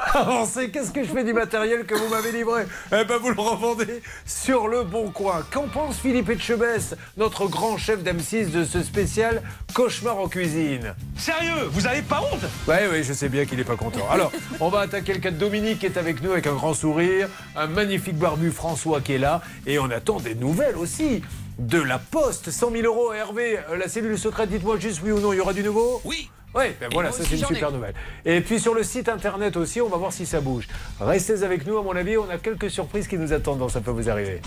avancer. 0.14 0.70
Qu'est-ce 0.70 0.90
que 0.90 1.02
je 1.04 1.08
fais 1.08 1.24
du 1.24 1.32
matériel 1.32 1.84
que 1.84 1.94
vous 1.94 2.08
m'avez 2.08 2.32
livré? 2.32 2.64
Eh 2.92 3.04
ben, 3.04 3.18
vous 3.18 3.30
le 3.30 3.40
revendez 3.40 4.02
sur 4.26 4.68
le 4.68 4.84
bon 4.84 5.10
coin. 5.10 5.44
Qu'en 5.50 5.68
pense 5.68 5.98
Philippe 5.98 6.30
Etchebest, 6.30 6.96
notre 7.16 7.46
grand 7.46 7.76
chef 7.76 8.02
d'M6 8.02 8.50
de 8.50 8.64
ce 8.64 8.82
spécial 8.82 9.42
Cauchemar 9.74 10.18
en 10.18 10.28
cuisine? 10.28 10.94
Sérieux, 11.16 11.68
vous 11.70 11.86
avez 11.86 12.02
pas 12.02 12.22
honte? 12.22 12.44
Oui, 12.68 12.76
oui, 12.90 13.04
je 13.04 13.12
sais 13.12 13.28
bien 13.28 13.44
qu'il 13.44 13.58
n'est 13.58 13.64
pas 13.64 13.76
content. 13.76 14.08
Alors, 14.10 14.32
on 14.60 14.68
va 14.68 14.80
attaquer 14.80 15.14
le 15.14 15.20
cas 15.20 15.30
de 15.30 15.36
Dominique 15.36 15.80
qui 15.80 15.86
est 15.86 15.96
avec 15.96 16.22
nous 16.22 16.32
avec 16.32 16.46
un 16.46 16.54
grand 16.54 16.74
sourire, 16.74 17.28
un 17.56 17.66
magnifique 17.66 18.16
barbu 18.16 18.50
François 18.50 19.00
qui 19.00 19.14
est 19.14 19.18
là, 19.18 19.40
et 19.66 19.78
on 19.78 19.90
attend 19.90 20.20
des 20.20 20.34
nouvelles 20.34 20.76
aussi. 20.76 21.22
De 21.58 21.78
la 21.78 21.98
Poste, 21.98 22.50
100 22.50 22.70
000 22.70 22.84
euros, 22.84 23.12
Hervé, 23.12 23.58
euh, 23.70 23.76
la 23.76 23.86
cellule 23.86 24.18
secrète, 24.18 24.48
dites-moi 24.48 24.78
juste 24.78 25.02
oui 25.04 25.12
ou 25.12 25.20
non, 25.20 25.34
il 25.34 25.36
y 25.36 25.40
aura 25.40 25.52
du 25.52 25.62
nouveau? 25.62 26.00
Oui. 26.06 26.30
Oui, 26.54 26.64
ben 26.80 26.88
voilà, 26.92 27.12
ça 27.12 27.22
c'est 27.22 27.36
une 27.36 27.44
super 27.44 27.70
nouvelle. 27.70 27.94
Et 28.24 28.40
puis 28.40 28.58
sur 28.58 28.74
le 28.74 28.82
site 28.82 29.08
internet 29.08 29.56
aussi, 29.56 29.80
on 29.80 29.88
va 29.88 29.96
voir 29.96 30.12
si 30.12 30.26
ça 30.26 30.40
bouge. 30.40 30.66
Restez 31.00 31.44
avec 31.44 31.64
nous, 31.64 31.78
à 31.78 31.82
mon 31.82 31.94
avis, 31.94 32.16
on 32.16 32.28
a 32.28 32.38
quelques 32.38 32.70
surprises 32.70 33.06
qui 33.06 33.16
nous 33.18 33.32
attendent, 33.32 33.60
donc 33.60 33.70
ça 33.70 33.80
peut 33.80 33.92
vous 33.92 34.10
arriver. 34.10 34.40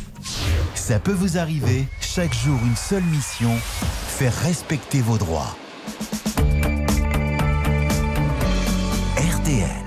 Ça 0.75 0.99
peut 0.99 1.13
vous 1.13 1.38
arriver, 1.38 1.85
chaque 2.01 2.34
jour 2.34 2.59
une 2.65 2.75
seule 2.75 3.03
mission, 3.03 3.51
faire 4.07 4.35
respecter 4.43 4.99
vos 4.99 5.17
droits. 5.17 5.55
RTL. 9.17 9.84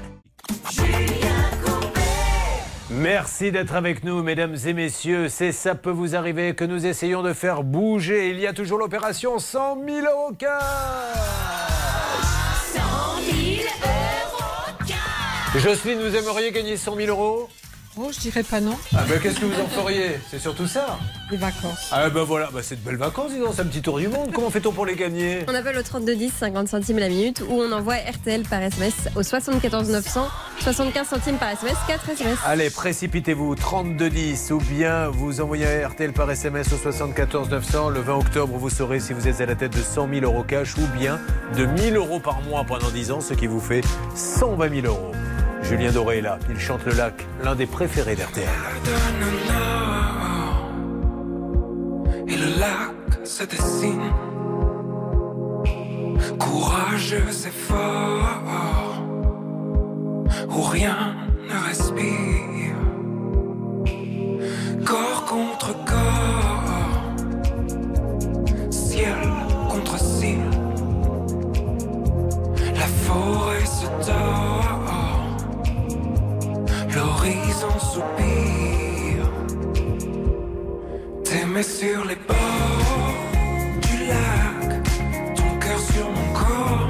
Merci 2.90 3.52
d'être 3.52 3.74
avec 3.74 4.04
nous, 4.04 4.22
mesdames 4.22 4.56
et 4.64 4.72
messieurs. 4.72 5.28
C'est 5.28 5.52
Ça 5.52 5.74
peut 5.74 5.90
vous 5.90 6.16
arriver 6.16 6.54
que 6.54 6.64
nous 6.64 6.86
essayons 6.86 7.22
de 7.22 7.34
faire 7.34 7.62
bouger. 7.62 8.30
Il 8.30 8.40
y 8.40 8.46
a 8.46 8.54
toujours 8.54 8.78
l'opération 8.78 9.38
100 9.38 9.84
000 9.86 10.06
euros 10.06 10.32
Jocelyne, 15.58 15.98
vous 16.00 16.14
aimeriez 16.14 16.52
gagner 16.52 16.76
100 16.76 16.96
000 16.96 17.08
euros? 17.08 17.48
Oh, 17.98 18.10
je 18.12 18.20
dirais 18.20 18.42
pas 18.42 18.60
non. 18.60 18.76
Ah 18.94 19.04
ben 19.08 19.18
qu'est-ce 19.18 19.40
que 19.40 19.46
vous 19.46 19.58
en 19.58 19.68
feriez? 19.68 20.20
C'est 20.30 20.38
surtout 20.38 20.66
ça. 20.66 20.98
Les 21.30 21.38
vacances. 21.38 21.88
Ah 21.90 22.10
ben 22.10 22.24
voilà, 22.24 22.50
bah, 22.52 22.60
c'est 22.62 22.76
de 22.76 22.86
belles 22.86 22.98
vacances, 22.98 23.32
dis 23.32 23.38
donc, 23.38 23.52
c'est 23.54 23.62
un 23.62 23.66
petit 23.66 23.80
tour 23.80 23.98
du 23.98 24.08
monde. 24.08 24.32
Comment 24.34 24.50
fait-on 24.50 24.70
pour 24.70 24.84
les 24.84 24.96
gagner? 24.96 25.46
On 25.48 25.54
appelle 25.54 25.78
au 25.78 25.82
3210, 25.82 26.30
50 26.38 26.68
centimes 26.68 26.98
la 26.98 27.08
minute, 27.08 27.42
ou 27.48 27.62
on 27.62 27.72
envoie 27.72 27.94
RTL 27.94 28.42
par 28.42 28.60
SMS 28.60 28.92
au 29.16 29.22
74 29.22 29.88
900, 29.88 30.28
75 30.60 31.08
centimes 31.08 31.38
par 31.38 31.48
SMS, 31.52 31.76
4 31.88 32.10
SMS. 32.10 32.38
Allez, 32.44 32.68
précipitez-vous, 32.68 33.54
3210, 33.54 34.50
ou 34.50 34.58
bien 34.58 35.08
vous 35.08 35.40
envoyez 35.40 35.64
un 35.66 35.88
RTL 35.88 36.12
par 36.12 36.30
SMS 36.30 36.70
au 36.74 36.76
74 36.76 37.48
900. 37.48 37.88
Le 37.88 38.00
20 38.00 38.14
octobre, 38.14 38.58
vous 38.58 38.68
saurez 38.68 39.00
si 39.00 39.14
vous 39.14 39.26
êtes 39.26 39.40
à 39.40 39.46
la 39.46 39.54
tête 39.54 39.74
de 39.74 39.82
100 39.82 40.10
000 40.12 40.24
euros 40.26 40.42
cash 40.42 40.76
ou 40.76 40.86
bien 40.98 41.18
de 41.56 41.64
1000 41.64 41.96
euros 41.96 42.20
par 42.20 42.42
mois 42.42 42.64
pendant 42.64 42.90
10 42.90 43.10
ans, 43.12 43.20
ce 43.22 43.32
qui 43.32 43.46
vous 43.46 43.60
fait 43.60 43.80
120 44.14 44.82
000 44.82 44.86
euros. 44.86 45.12
Julien 45.62 45.90
Doré 45.92 46.18
est 46.18 46.22
là, 46.22 46.38
il 46.48 46.58
chante 46.58 46.84
le 46.84 46.92
lac, 46.92 47.26
l'un 47.42 47.54
des 47.54 47.66
préférés 47.66 48.14
d'RTL. 48.14 48.48
Et 52.28 52.36
le 52.36 52.60
lac 52.60 53.26
se 53.26 53.44
dessine 53.44 54.12
Courageux 56.38 57.28
et 57.28 57.50
fort. 57.50 59.02
Où 60.48 60.62
rien 60.62 61.16
ne 61.48 61.68
respire. 61.68 62.76
Corps 64.84 65.24
contre 65.26 65.74
corps. 65.84 67.14
Ciel 68.70 69.16
contre 69.68 69.98
ciel. 69.98 70.38
La 72.74 72.86
forêt 72.86 73.66
se 73.66 73.86
tord 74.06 74.75
L'horizon 76.96 77.78
soupire. 77.78 79.30
T'aimer 81.24 81.62
sur 81.62 82.06
les 82.06 82.16
bords 82.26 83.14
du 83.86 83.96
lac, 84.06 84.82
ton 85.36 85.58
cœur 85.58 85.78
sur 85.92 86.06
mon 86.10 86.32
corps 86.32 86.85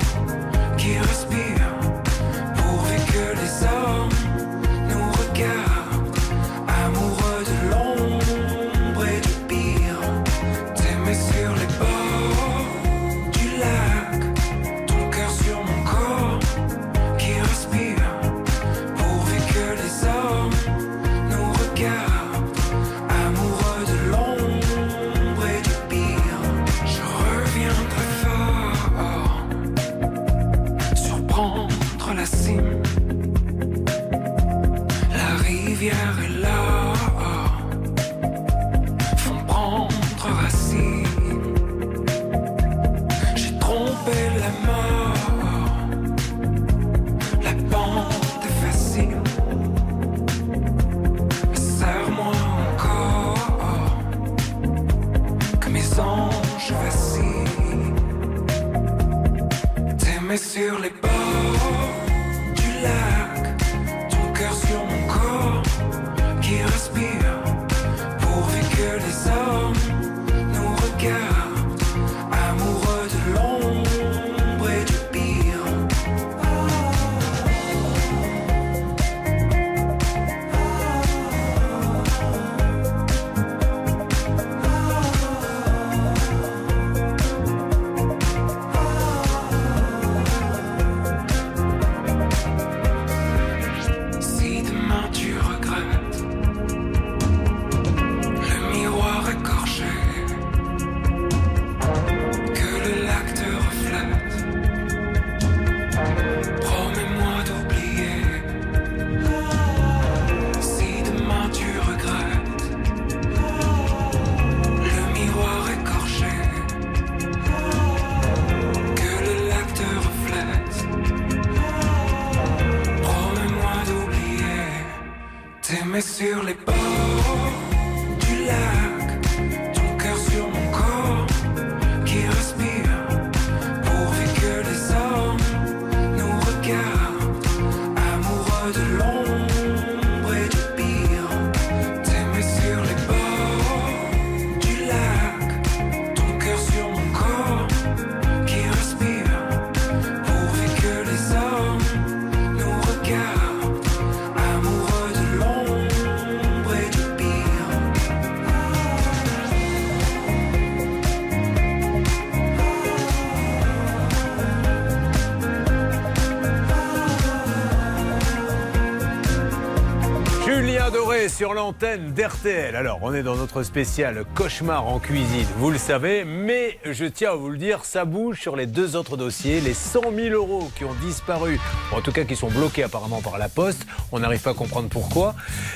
sur 171.36 171.52
l'antenne 171.52 172.14
d'RTL. 172.14 172.74
Alors, 172.76 173.00
on 173.02 173.12
est 173.12 173.22
dans 173.22 173.36
notre 173.36 173.62
spécial 173.62 174.24
cauchemar 174.34 174.86
en 174.86 174.98
cuisine, 174.98 175.46
vous 175.58 175.70
le 175.70 175.76
savez, 175.76 176.24
mais 176.24 176.78
je 176.82 177.04
tiens 177.04 177.32
à 177.32 177.34
vous 177.34 177.50
le 177.50 177.58
dire, 177.58 177.84
ça 177.84 178.06
bouge 178.06 178.40
sur 178.40 178.56
les 178.56 178.64
deux 178.64 178.96
autres 178.96 179.18
dossiers. 179.18 179.60
Les 179.60 179.74
100 179.74 180.00
000 180.16 180.34
euros 180.34 180.70
qui 180.74 180.86
ont 180.86 180.94
disparu, 181.02 181.60
en 181.92 182.00
tout 182.00 182.10
cas 182.10 182.24
qui 182.24 182.36
sont 182.36 182.48
bloqués 182.48 182.84
apparemment 182.84 183.20
par 183.20 183.36
la 183.36 183.50
poste, 183.50 183.86
on 184.12 184.20
n'arrive 184.20 184.40
pas 184.40 184.52
à 184.52 184.54
comprendre 184.54 184.88
pourquoi. 184.88 185.34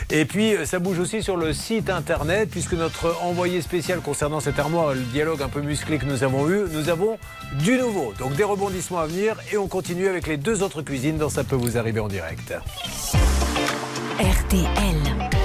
Et 0.08 0.24
puis, 0.24 0.56
euh, 0.56 0.64
ça 0.64 0.78
bouge 0.78 0.98
aussi 0.98 1.22
sur 1.22 1.36
le 1.36 1.52
site 1.52 1.90
internet, 1.90 2.48
puisque 2.50 2.72
notre 2.72 3.22
envoyé 3.22 3.60
spécial 3.60 4.00
concernant 4.00 4.40
cette 4.40 4.58
armoire, 4.58 4.94
le 4.94 5.00
dialogue 5.00 5.42
un 5.42 5.48
peu 5.48 5.60
musclé 5.60 5.98
que 5.98 6.06
nous 6.06 6.24
avons 6.24 6.48
eu, 6.48 6.64
nous 6.70 6.88
avons 6.88 7.18
du 7.62 7.76
nouveau. 7.76 8.14
Donc, 8.18 8.34
des 8.34 8.44
rebondissements 8.44 9.00
à 9.00 9.06
venir, 9.06 9.36
et 9.52 9.58
on 9.58 9.68
continue 9.68 10.08
avec 10.08 10.26
les 10.26 10.38
deux 10.38 10.62
autres 10.62 10.80
cuisines 10.80 11.18
dans 11.18 11.28
Ça 11.28 11.44
peut 11.44 11.56
vous 11.56 11.76
arriver 11.76 12.00
en 12.00 12.08
direct. 12.08 12.54
RTL. 14.18 15.39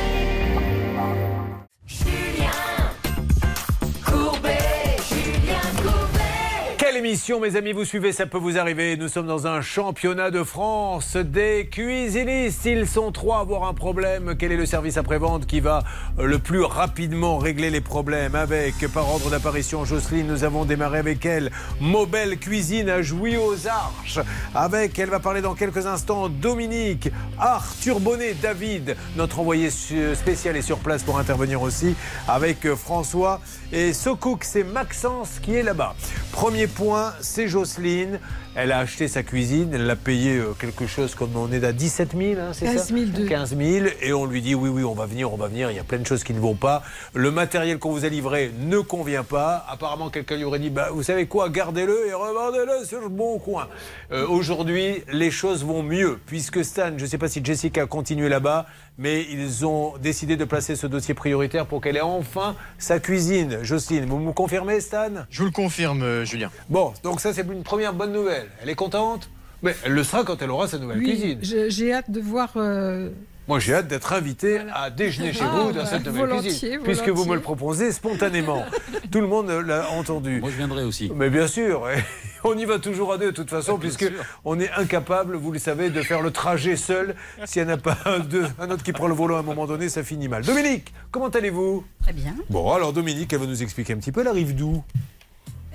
Mes 7.42 7.56
amis, 7.56 7.72
vous 7.72 7.86
suivez, 7.86 8.12
ça 8.12 8.26
peut 8.26 8.38
vous 8.38 8.58
arriver. 8.58 8.98
Nous 8.98 9.08
sommes 9.08 9.26
dans 9.26 9.48
un 9.48 9.62
championnat 9.62 10.32
de 10.32 10.44
France 10.44 11.16
des 11.16 11.68
cuisinistes. 11.72 12.66
Ils 12.66 12.88
sont 12.88 13.12
trois 13.14 13.38
à 13.38 13.40
avoir 13.40 13.64
un 13.64 13.74
problème. 13.74 14.36
Quel 14.38 14.52
est 14.52 14.58
le 14.58 14.66
service 14.66 14.98
après-vente 14.98 15.46
qui 15.46 15.62
va 15.62 15.84
euh, 16.20 16.26
le 16.26 16.40
plus 16.40 16.62
rapidement 16.62 17.38
régler 17.38 17.70
les 17.70 17.80
problèmes 17.80 18.36
Avec, 18.36 18.76
par 18.94 19.10
ordre 19.10 19.30
d'apparition, 19.30 19.86
Jocelyne, 19.86 20.28
nous 20.28 20.44
avons 20.44 20.66
démarré 20.66 21.00
avec 21.00 21.26
elle. 21.26 21.52
Mobile 21.80 22.38
Cuisine 22.38 22.90
à 22.90 23.02
Jouy 23.02 23.38
aux 23.38 23.66
Arches. 23.68 24.20
Avec, 24.54 25.00
elle 25.00 25.10
va 25.10 25.20
parler 25.20 25.42
dans 25.42 25.56
quelques 25.56 25.86
instants, 25.86 26.28
Dominique, 26.28 27.10
Arthur 27.40 28.02
Bonnet, 28.02 28.36
David, 28.42 28.98
notre 29.16 29.40
envoyé 29.40 29.70
spécial 29.70 30.58
est 30.58 30.62
sur 30.62 30.80
place 30.80 31.04
pour 31.04 31.18
intervenir 31.18 31.62
aussi. 31.62 31.96
Avec 32.28 32.66
euh, 32.66 32.76
François 32.76 33.40
et 33.72 33.94
Sokouk, 33.94 34.44
c'est 34.44 34.64
Maxence 34.64 35.40
qui 35.42 35.56
est 35.56 35.64
là-bas. 35.64 35.96
Premier 36.32 36.68
point, 36.68 37.05
c'est 37.22 37.48
Jocelyne. 37.48 38.19
Elle 38.57 38.72
a 38.72 38.80
acheté 38.80 39.10
sa 39.10 39.22
cuisine, 39.22 39.72
elle 39.73 39.86
l'a 39.86 39.98
payé 39.98 40.38
euh, 40.38 40.53
quelque 40.57 40.88
chose 40.88 41.14
comme 41.14 41.36
on 41.36 41.52
est 41.52 41.65
à 41.65 41.73
17 41.73 42.15
000, 42.18 42.40
hein, 42.40 42.52
c'est 42.53 42.65
15 42.65 42.88
ça 42.88 42.94
000 42.94 43.06
deux. 43.07 43.26
15 43.26 43.57
000. 43.57 43.86
Et 44.02 44.14
on 44.14 44.26
lui 44.26 44.41
dit 44.41 44.56
oui, 44.56 44.69
oui, 44.69 44.86
on 44.86 44.94
va 44.94 45.06
venir, 45.06 45.34
on 45.34 45.36
va 45.36 45.48
venir. 45.49 45.72
Il 45.72 45.76
y 45.76 45.80
a 45.80 45.84
plein 45.84 45.98
de 45.98 46.06
choses 46.06 46.23
qui 46.23 46.34
ne 46.34 46.40
vont 46.40 46.56
pas. 46.56 46.82
Le 47.14 47.32
matériel 47.32 47.80
qu'on 47.80 47.91
vous 47.91 48.06
a 48.06 48.07
livré 48.07 48.52
ne 48.57 48.80
convient 48.80 49.26
pas. 49.26 49.65
Apparemment, 49.68 50.10
quelqu'un 50.10 50.38
lui 50.38 50.45
aurait 50.45 50.60
dit 50.60 50.69
bah, 50.69 50.88
vous 50.94 51.03
savez 51.03 51.26
quoi, 51.26 51.49
gardez-le 51.49 52.07
et 52.07 52.14
revendez-le 52.14 52.86
sur 52.86 53.02
le 53.02 53.10
bon 53.10 53.40
coin. 53.40 53.68
Euh, 54.14 54.26
Aujourd'hui, 54.26 55.03
les 55.11 55.32
choses 55.32 55.65
vont 55.65 55.84
mieux 55.84 56.18
puisque 56.26 56.64
Stan, 56.64 56.91
je 56.95 57.03
ne 57.03 57.10
sais 57.10 57.18
pas 57.18 57.27
si 57.27 57.44
Jessica 57.44 57.84
a 57.84 57.86
continué 57.88 58.30
là-bas, 58.30 58.68
mais 58.98 59.26
ils 59.30 59.65
ont 59.65 59.98
décidé 59.98 60.38
de 60.38 60.45
placer 60.45 60.77
ce 60.77 60.88
dossier 60.88 61.14
prioritaire 61.14 61.65
pour 61.65 61.82
qu'elle 61.82 61.98
ait 61.98 62.02
enfin 62.02 62.56
sa 62.77 62.99
cuisine. 62.99 63.60
Jocelyne, 63.64 64.06
vous 64.06 64.19
me 64.19 64.32
confirmez, 64.32 64.80
Stan? 64.80 65.10
Je 65.30 65.40
vous 65.40 65.45
le 65.45 65.52
confirme, 65.52 66.03
euh, 66.03 66.23
Julien. 66.23 66.49
Bon, 66.69 66.94
donc 67.03 67.19
ça, 67.19 67.34
c'est 67.34 67.41
une 67.45 67.64
première 67.64 67.94
bonne 67.94 68.14
nouvelle. 68.14 68.45
Elle 68.62 68.70
est 68.70 68.76
contente 68.76 69.30
mais 69.64 69.74
elle 69.84 69.94
le 69.94 70.04
sera 70.04 70.24
quand 70.24 70.40
elle 70.44 70.52
aura 70.52 70.68
sa 70.68 70.78
nouvelle 70.78 71.00
Oui, 71.00 71.06
cuisine. 71.40 71.40
j'ai 71.72 71.92
hâte 71.94 72.12
de 72.12 72.20
voir. 72.22 72.52
euh, 72.56 73.10
Moi, 73.48 73.58
j'ai 73.60 73.74
hâte 73.74 73.88
d'être 73.88 74.14
invité 74.14 74.60
à 74.72 74.92
déjeuner 74.92 75.34
chez 75.34 75.40
Ah, 75.44 75.56
vous 75.56 75.72
dans 75.72 75.86
cette 75.88 76.06
nouvelle 76.06 76.28
volontiers, 76.28 76.52
cuisine. 76.52 76.80
Puisque 76.84 77.10
vous 77.10 77.26
me 77.26 77.34
le 77.34 77.42
proposez 77.42 77.92
spontanément. 77.92 78.64
Tout 79.12 79.22
le 79.22 79.28
monde 79.28 79.50
l'a 79.50 79.90
entendu. 79.92 80.40
Moi, 80.40 80.52
je 80.52 80.58
viendrai 80.58 80.84
aussi. 80.84 81.12
Mais 81.16 81.32
bien 81.32 81.48
sûr, 81.48 81.88
on 82.44 82.56
y 82.56 82.66
va 82.66 82.78
toujours 82.78 83.12
à 83.14 83.18
deux 83.18 83.28
de 83.28 83.32
toute 83.32 83.50
façon, 83.50 83.80
puisque 83.80 84.06
on 84.44 84.60
est 84.60 84.70
incapable, 84.74 85.36
vous 85.36 85.52
le 85.52 85.58
savez, 85.58 85.90
de 85.90 86.02
faire 86.04 86.22
le 86.22 86.30
trajet 86.32 86.76
seul. 86.76 87.16
S'il 87.46 87.64
n'y 87.66 87.72
en 87.72 87.76
a 87.76 87.78
pas 87.78 87.98
un, 88.06 88.20
deux, 88.20 88.46
un 88.60 88.70
autre 88.70 88.84
qui 88.84 88.92
prend 88.92 89.08
le 89.08 89.16
volant 89.16 89.38
à 89.38 89.40
un 89.40 89.44
moment 89.44 89.66
donné, 89.66 89.90
ça 89.90 90.04
finit 90.04 90.28
mal. 90.28 90.44
Dominique, 90.44 90.94
comment 91.10 91.30
allez-vous? 91.30 91.84
Très 92.04 92.14
bien. 92.14 92.36
Bon, 92.52 92.72
alors 92.72 92.94
Dominique, 92.94 93.34
elle 93.34 93.40
va 93.40 93.48
nous 93.48 93.64
expliquer 93.64 93.94
un 93.94 93.98
petit 93.98 94.12
peu. 94.12 94.22
Elle 94.22 94.28
arrive 94.28 94.54
d'où? 94.54 94.84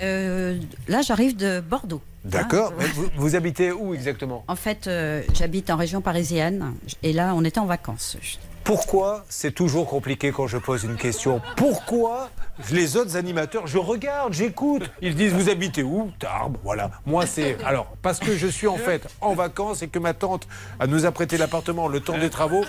Euh, 0.03 0.59
là, 0.87 1.01
j'arrive 1.03 1.35
de 1.37 1.61
Bordeaux. 1.61 2.03
D'accord. 2.25 2.73
Hein, 2.73 2.77
Mais 2.79 2.87
vous, 2.87 3.09
vous 3.17 3.37
habitez 3.37 3.73
où 3.73 3.95
exactement? 3.95 4.45
En 4.49 4.57
fait, 4.57 4.87
euh, 4.87 5.23
j'habite 5.35 5.71
en 5.71 5.77
région 5.77 6.01
parisienne 6.01 6.75
et 7.03 7.13
là, 7.13 7.33
on 7.35 7.45
était 7.45 7.61
en 7.61 7.67
vacances. 7.67 8.17
Pourquoi 8.63 9.25
c'est 9.29 9.53
toujours 9.53 9.87
compliqué 9.89 10.31
quand 10.33 10.47
je 10.47 10.59
pose 10.59 10.85
une 10.85 10.97
question? 10.97 11.41
Pourquoi 11.57 12.29
les 12.71 12.99
autres 12.99 13.17
animateurs, 13.17 13.67
je 13.67 13.79
regarde, 13.79 14.35
j'écoute, 14.35 14.89
ils 15.01 15.15
disent 15.15 15.33
vous 15.33 15.49
habitez 15.49 15.83
où? 15.83 16.13
Tarbes, 16.19 16.59
voilà. 16.63 16.91
Moi 17.07 17.25
c'est 17.25 17.57
alors 17.65 17.87
parce 18.03 18.21
que 18.21 18.37
je 18.37 18.47
suis 18.47 18.67
en 18.67 18.77
fait 18.77 19.09
en 19.23 19.33
vacances 19.33 19.83
et 19.83 19.89
que 19.89 19.99
ma 19.99 20.13
tante 20.13 20.47
nous 20.87 21.07
a 21.07 21.11
prêté 21.11 21.39
l'appartement 21.39 21.89
le 21.89 22.01
temps 22.01 22.19
des 22.19 22.29
travaux 22.29 22.65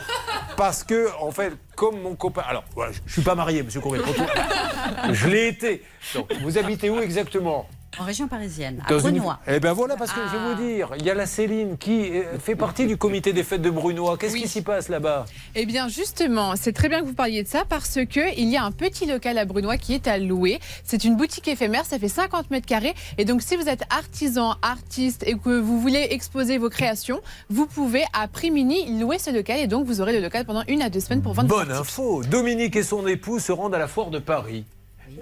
parce 0.56 0.86
que 0.86 1.10
en 1.20 1.32
fait 1.32 1.54
comme 1.76 2.02
mon 2.02 2.16
copain 2.16 2.44
alors 2.48 2.64
voilà, 2.74 2.94
je, 2.94 3.00
je 3.06 3.12
suis 3.12 3.22
pas 3.22 3.36
marié 3.36 3.62
monsieur 3.62 3.82
Courbet, 3.82 4.00
je 5.12 5.28
l'ai 5.28 5.50
été. 5.50 5.84
Donc 6.16 6.32
vous 6.42 6.58
habitez 6.58 6.90
où 6.90 7.02
exactement? 7.02 7.68
En 8.00 8.06
région 8.06 8.28
parisienne, 8.30 8.82
à 8.86 8.90
Dans 8.90 9.00
une- 9.00 9.16
Brunois. 9.18 9.40
Eh 9.48 9.60
bien 9.60 9.74
voilà, 9.74 9.98
parce 9.98 10.14
que 10.14 10.20
je 10.26 10.38
vais 10.38 10.54
vous 10.56 10.62
dire, 10.62 10.92
il 10.98 11.06
y 11.06 11.10
a 11.10 11.14
la 11.14 11.26
Céline 11.26 11.78
qui 11.78 12.10
euh, 12.12 12.40
fait 12.40 12.56
partie 12.56 12.88
du 12.88 12.96
comité 12.96 13.34
des 13.34 13.44
fêtes 13.44 13.62
de 13.62 13.70
Brunois. 13.70 14.18
Qu'est-ce 14.18 14.38
qui 14.38 14.48
s'y 14.48 14.62
passe 14.62 14.88
là-bas? 14.88 15.26
Eh 15.56 15.66
bien, 15.66 15.90
justement, 15.90 16.56
c'est 16.56 16.72
très 16.72 16.88
bien 16.88 17.02
que 17.02 17.06
vous 17.06 17.14
parliez 17.14 17.44
de 17.44 17.48
ça 17.50 17.64
parce 17.68 17.96
que 18.10 18.34
il 18.40 18.48
y 18.48 18.56
a 18.56 18.64
un 18.64 18.72
petit 18.72 19.06
local 19.06 19.38
à 19.38 19.44
Brunois 19.44 19.76
qui 19.78 19.94
est 19.94 20.08
à 20.08 20.18
louer. 20.18 20.60
C'est 20.86 21.04
une 21.04 21.18
boutique 21.18 21.50
éphémère, 21.50 21.86
ça 21.86 22.00
fait 22.00 22.08
50 22.08 22.50
mètres 22.50 22.66
carrés. 22.66 22.94
Et 23.18 23.26
donc, 23.26 23.42
si 23.42 23.58
vous 23.58 23.68
êtes 23.68 23.84
artisan, 23.90 24.56
artiste 24.62 25.24
et 25.28 25.34
que 25.34 25.60
vous 25.60 25.82
voulez 25.82 26.08
exposer 26.12 26.58
vos 26.58 26.70
créations, 26.70 27.20
vous 27.50 27.66
pouvez 27.68 28.06
à 28.14 28.30
prix 28.30 28.52
mini 28.52 29.00
louer 29.02 29.20
ce 29.20 29.32
local 29.32 29.60
et 29.60 29.68
donc 29.68 29.86
vous 29.86 30.00
aurez 30.00 30.14
le 30.14 30.22
local 30.22 30.46
pendant 30.46 30.64
une 30.70 30.82
à 30.82 30.90
deux 30.90 31.02
semaines 31.02 31.22
pour 31.22 31.34
vendre. 31.34 31.50
vos 31.50 31.58
Bonne 31.58 31.72
info. 31.74 32.24
Dominique 32.24 32.78
et 32.78 32.84
son 32.84 33.06
époux 33.06 33.40
se 33.40 33.52
rendent 33.52 33.76
à 33.76 33.80
la 33.80 33.88
foire 33.90 34.12
de 34.12 34.20
Paris. 34.20 34.64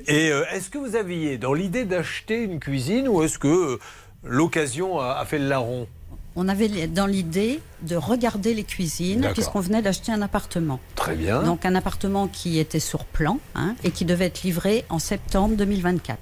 Et 0.08 0.32
euh, 0.32 0.44
est-ce 0.52 0.70
que 0.70 0.78
vous 0.78 0.96
aviez 0.96 1.38
dans 1.38 1.54
l'idée 1.54 1.86
d'acheter 1.86 2.44
une 2.44 2.60
cuisine 2.60 3.08
ou 3.08 3.24
est-ce 3.24 3.40
que 3.40 3.48
euh, 3.48 3.80
l'occasion 4.24 5.00
a, 5.00 5.14
a 5.14 5.26
fait 5.26 5.40
le 5.40 5.48
larron? 5.48 5.88
On 6.36 6.48
avait 6.48 6.88
dans 6.88 7.06
l'idée 7.08 7.60
de 7.82 7.96
regarder 7.96 8.54
les 8.54 8.64
cuisines 8.64 9.30
puisqu'on 9.34 9.60
venait 9.60 9.82
d'acheter 9.82 10.12
un 10.12 10.22
appartement. 10.22 10.80
Très 10.96 11.16
bien. 11.16 11.44
Donc 11.44 11.66
un 11.66 11.76
appartement 11.76 12.28
qui 12.28 12.60
était 12.60 12.80
sur 12.80 13.04
plan 13.04 13.40
hein, 13.56 13.76
et 13.84 13.92
qui 13.92 14.06
devait 14.06 14.28
être 14.28 14.44
livré 14.44 14.86
en 14.90 15.00
septembre 15.00 15.56
2024. 15.58 16.18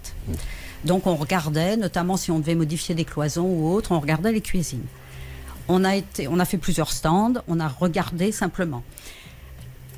Donc 0.86 1.06
on 1.08 1.16
regardait, 1.16 1.78
notamment 1.78 2.18
si 2.18 2.32
on 2.32 2.40
devait 2.40 2.56
modifier 2.56 2.96
des 2.96 3.06
cloisons 3.06 3.46
ou 3.46 3.72
autre, 3.72 3.92
on 3.92 4.00
regardait 4.00 4.32
les 4.32 4.42
cuisines. 4.42 4.86
On 5.68 5.84
a, 5.84 5.98
été, 5.98 6.30
on 6.30 6.40
a 6.40 6.46
fait 6.46 6.58
plusieurs 6.58 6.92
stands, 6.92 7.34
on 7.50 7.60
a 7.60 7.68
regardé 7.68 8.32
simplement. 8.32 8.84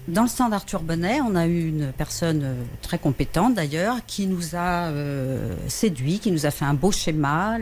Dans 0.09 0.23
le 0.23 0.27
stand 0.27 0.53
Arthur 0.53 0.81
Bonnet, 0.81 1.21
on 1.21 1.35
a 1.35 1.45
eu 1.45 1.67
une 1.67 1.91
personne 1.91 2.41
euh, 2.43 2.63
très 2.81 2.97
compétente 2.97 3.53
d'ailleurs 3.53 3.97
qui 4.07 4.25
nous 4.25 4.55
a 4.55 4.87
euh, 4.87 5.55
séduit, 5.67 6.17
qui 6.17 6.31
nous 6.31 6.47
a 6.47 6.51
fait 6.51 6.65
un 6.65 6.73
beau 6.73 6.91
schéma. 6.91 7.57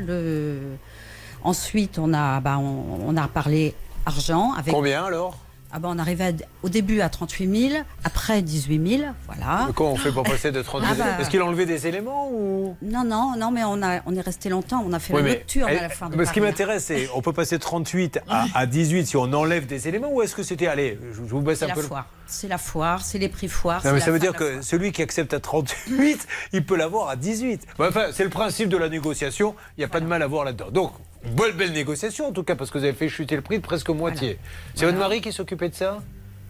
Ensuite, 1.44 2.00
on 2.00 2.14
a, 2.14 2.40
bah, 2.40 2.58
on, 2.58 3.00
on 3.06 3.18
a 3.18 3.28
parlé 3.28 3.76
argent. 4.06 4.54
Avec... 4.54 4.74
Combien 4.74 5.04
alors? 5.04 5.38
Ah 5.72 5.80
bah, 5.80 5.90
On 5.92 6.00
arrivait 6.00 6.36
au 6.64 6.70
début 6.70 7.02
à 7.02 7.10
38 7.10 7.70
000, 7.72 7.82
après 8.04 8.42
18 8.42 8.98
000, 9.00 9.12
voilà. 9.26 9.68
Comment 9.76 9.92
on 9.94 9.96
fait 9.98 10.12
pour 10.12 10.24
passer 10.24 10.52
de 10.52 10.62
30 10.62 10.84
Ah 10.86 10.94
bah. 10.96 11.06
Est-ce 11.20 11.30
qu'il 11.30 11.40
a 11.42 11.46
enlevé 11.46 11.66
des 11.66 11.88
éléments 11.88 12.30
ou? 12.32 12.76
Non, 12.82 13.04
non, 13.04 13.34
non, 13.38 13.52
mais 13.52 13.62
on, 13.66 13.82
a, 13.84 14.00
on 14.06 14.16
est 14.16 14.22
resté 14.22 14.50
longtemps, 14.50 14.84
on 14.88 14.94
a 14.94 15.00
fait 15.00 15.14
Oui, 15.14 15.24
la 15.24 15.30
nocturne 15.30 15.70
elle- 15.70 15.78
à 15.80 15.82
la 15.84 15.90
fin 15.90 16.10
de 16.10 16.16
mais 16.16 16.26
ce 16.26 16.32
qui 16.34 16.42
m'intéresse, 16.42 16.86
c'est 16.86 17.10
on 17.16 17.22
peut 17.22 17.34
passer 17.34 17.58
de 17.58 17.62
38 17.62 18.20
à, 18.30 18.46
à 18.54 18.66
18 18.66 19.06
si 19.08 19.18
on 19.18 19.24
enlève 19.34 19.66
des 19.66 19.88
éléments 19.88 20.10
ou 20.12 20.22
est-ce 20.22 20.36
que 20.36 20.44
c'était 20.44 20.68
allez, 20.68 20.98
je, 21.12 21.16
je 21.18 21.22
vous 21.22 21.42
baisse 21.42 21.62
un 21.64 21.68
la 21.68 21.74
peu. 21.76 21.82
le- 21.82 21.88
foire, 21.88 22.06
c'est 22.28 22.48
la 22.48 22.58
foire, 22.58 23.02
c'est 23.04 23.18
les 23.20 23.30
prix 23.30 23.48
foire. 23.48 23.82
Non, 23.86 23.94
mais 23.94 24.00
ça 24.00 24.12
veut 24.12 24.20
dire 24.20 24.34
que 24.34 24.62
celui 24.62 24.92
qui 24.92 25.02
accepte 25.02 25.34
à 25.34 25.40
38, 25.40 26.28
il 26.54 26.66
peut 26.66 26.76
l'avoir 26.78 27.10
à 27.10 27.16
18. 27.16 27.66
Bon, 27.78 27.86
Enfin, 27.88 28.08
c'est 28.12 28.24
le 28.24 28.30
principe 28.30 28.70
de 28.70 28.78
la 28.78 28.90
négociation. 28.90 29.56
Il 29.78 29.82
n'y 29.82 29.86
a 29.86 29.88
pas 29.88 30.00
de 30.00 30.06
mal 30.06 30.22
à 30.22 30.28
voir 30.28 30.44
là-dedans. 30.46 30.72
Donc, 30.72 30.92
belle, 31.26 31.54
belle 31.54 31.72
négociation 31.74 32.28
en 32.28 32.32
tout 32.32 32.44
cas, 32.44 32.56
parce 32.56 32.70
que 32.72 32.78
vous 32.78 32.84
avez 32.84 32.94
fait 32.94 33.10
chuter 33.10 33.36
le 33.36 33.42
prix 33.42 33.58
de 33.58 33.64
presque 33.64 33.90
moitié. 33.90 34.38
C'est 34.76 34.86
votre 34.86 34.98
mari 34.98 35.22
qui 35.22 35.32
s'occupait 35.32 35.70
de 35.70 35.76
ça 35.76 36.02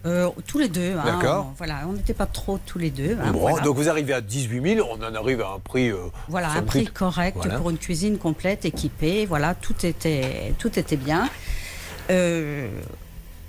Euh, 0.06 0.30
tous 0.45 0.60
les 0.60 0.69
deux. 0.69 0.94
hein, 0.98 1.03
D'accord. 1.03 1.48
on- 1.49 1.53
voilà, 1.57 1.80
on 1.88 1.94
n'était 1.94 2.14
pas 2.14 2.27
trop 2.27 2.60
tous 2.65 2.77
les 2.80 2.91
deux. 2.91 3.18
hein, 3.22 3.31
Bon, 3.34 3.39
voilà. 3.39 3.61
donc 3.61 3.76
vous 3.76 3.89
arrivez 3.89 4.14
à 4.14 4.22
18 4.22 4.76
000, 4.76 4.88
on 4.89 5.03
en 5.03 5.15
arrive 5.15 5.41
à 5.41 5.49
un 5.56 5.60
prix. 5.60 5.89
euh, 5.89 5.98
Voilà, 6.30 6.52
un 6.52 6.61
prix 6.61 6.85
correct 6.85 7.35
Voilà. 7.35 7.57
pour 7.57 7.69
une 7.72 7.77
cuisine 7.77 8.18
complète, 8.18 8.64
équipée. 8.64 9.26
Voilà, 9.26 9.56
tout 9.56 9.85
était, 9.85 10.53
tout 10.60 10.77
était 10.80 10.95
bien. 10.98 11.27
Euh, 12.10 12.69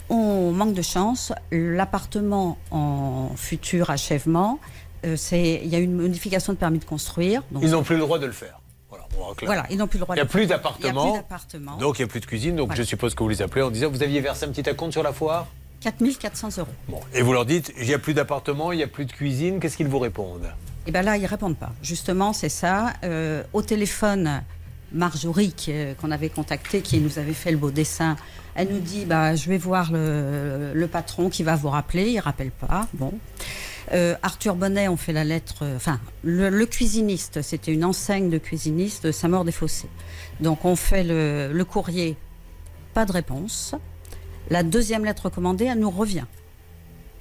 on 0.08 0.50
manque 0.52 0.72
de 0.74 0.82
chance. 0.82 1.32
L'appartement 1.52 2.58
en 2.70 3.30
futur 3.36 3.90
achèvement, 3.90 4.58
il 5.04 5.66
y 5.66 5.74
a 5.76 5.78
une 5.78 5.92
modification 5.94 6.54
de 6.54 6.58
permis 6.58 6.78
de 6.78 6.84
construire. 6.84 7.42
donc- 7.52 7.62
Ils 7.62 7.70
n'ont 7.70 7.82
plus 7.84 7.94
le 7.96 8.00
droit 8.00 8.18
de 8.18 8.26
le 8.26 8.32
faire. 8.32 8.58
Voilà, 9.42 9.64
ils 9.70 9.76
n'ont 9.76 9.86
plus 9.86 9.98
le 9.98 10.04
droit 10.04 10.14
Il 10.14 10.18
n'y 10.18 10.22
a 10.22 10.24
de 10.24 10.30
plus 10.30 10.46
d'appartement. 10.46 11.20
Donc 11.78 11.98
il 11.98 12.02
n'y 12.02 12.08
a 12.08 12.08
plus 12.08 12.20
de 12.20 12.26
cuisine. 12.26 12.56
Donc 12.56 12.68
Voilà. 12.68 12.82
je 12.82 12.86
suppose 12.86 13.14
que 13.14 13.22
vous 13.22 13.28
les 13.28 13.42
appelez 13.42 13.62
en 13.62 13.70
disant 13.70 13.90
vous 13.90 14.02
aviez 14.02 14.20
versé 14.20 14.44
un 14.46 14.48
petit 14.50 14.68
acompte 14.68 14.92
sur 14.92 15.02
la 15.02 15.12
foire 15.12 15.46
4400 15.80 16.48
euros. 16.58 16.68
Bon. 16.88 17.00
Et 17.14 17.22
vous 17.22 17.32
leur 17.32 17.46
dites 17.46 17.72
il 17.78 17.86
n'y 17.86 17.94
a 17.94 17.98
plus 17.98 18.14
d'appartement, 18.14 18.72
il 18.72 18.76
n'y 18.78 18.82
a 18.82 18.88
plus 18.88 19.04
de 19.06 19.12
cuisine. 19.12 19.60
Qu'est-ce 19.60 19.76
qu'ils 19.76 19.86
vous 19.88 19.98
répondent? 20.00 20.50
Et 20.86 20.90
bien 20.90 21.02
là, 21.02 21.16
ils 21.16 21.26
répondent 21.26 21.56
pas. 21.56 21.70
Justement, 21.82 22.32
c'est 22.32 22.48
ça. 22.48 22.94
Euh, 23.04 23.42
au 23.52 23.62
téléphone, 23.62 24.42
Marjorie, 24.92 25.54
euh, 25.68 25.94
qu'on 25.94 26.10
avait 26.10 26.30
contactée, 26.30 26.80
qui 26.80 26.98
nous 26.98 27.18
avait 27.18 27.34
fait 27.34 27.50
le 27.50 27.58
beau 27.58 27.70
dessin, 27.70 28.16
elle 28.54 28.68
nous 28.70 28.80
dit 28.80 29.04
bah, 29.04 29.36
Je 29.36 29.48
vais 29.50 29.58
voir 29.58 29.92
le, 29.92 30.72
le 30.74 30.86
patron 30.88 31.28
qui 31.28 31.42
va 31.42 31.54
vous 31.56 31.68
rappeler. 31.68 32.08
Il 32.10 32.16
ne 32.16 32.22
rappelle 32.22 32.50
pas. 32.50 32.88
Bon. 32.94 33.12
Euh, 33.92 34.14
Arthur 34.22 34.54
Bonnet, 34.54 34.88
on 34.88 34.96
fait 34.96 35.12
la 35.12 35.24
lettre. 35.24 35.58
euh, 35.62 35.76
Enfin, 35.76 35.98
le, 36.22 36.50
le 36.50 36.66
cuisiniste, 36.66 37.42
c'était 37.42 37.72
une 37.72 37.84
enseigne 37.84 38.28
de 38.30 38.38
cuisiniste 38.38 39.06
de 39.06 39.12
Saint-Maur-des-Fossés. 39.12 39.88
Donc, 40.40 40.64
on 40.64 40.76
fait 40.76 41.04
le, 41.04 41.50
le 41.52 41.64
courrier, 41.64 42.16
pas 42.94 43.04
de 43.04 43.12
réponse. 43.12 43.74
La 44.50 44.62
deuxième 44.62 45.04
lettre 45.04 45.26
recommandée, 45.26 45.64
elle 45.66 45.78
nous 45.80 45.90
revient. 45.90 46.24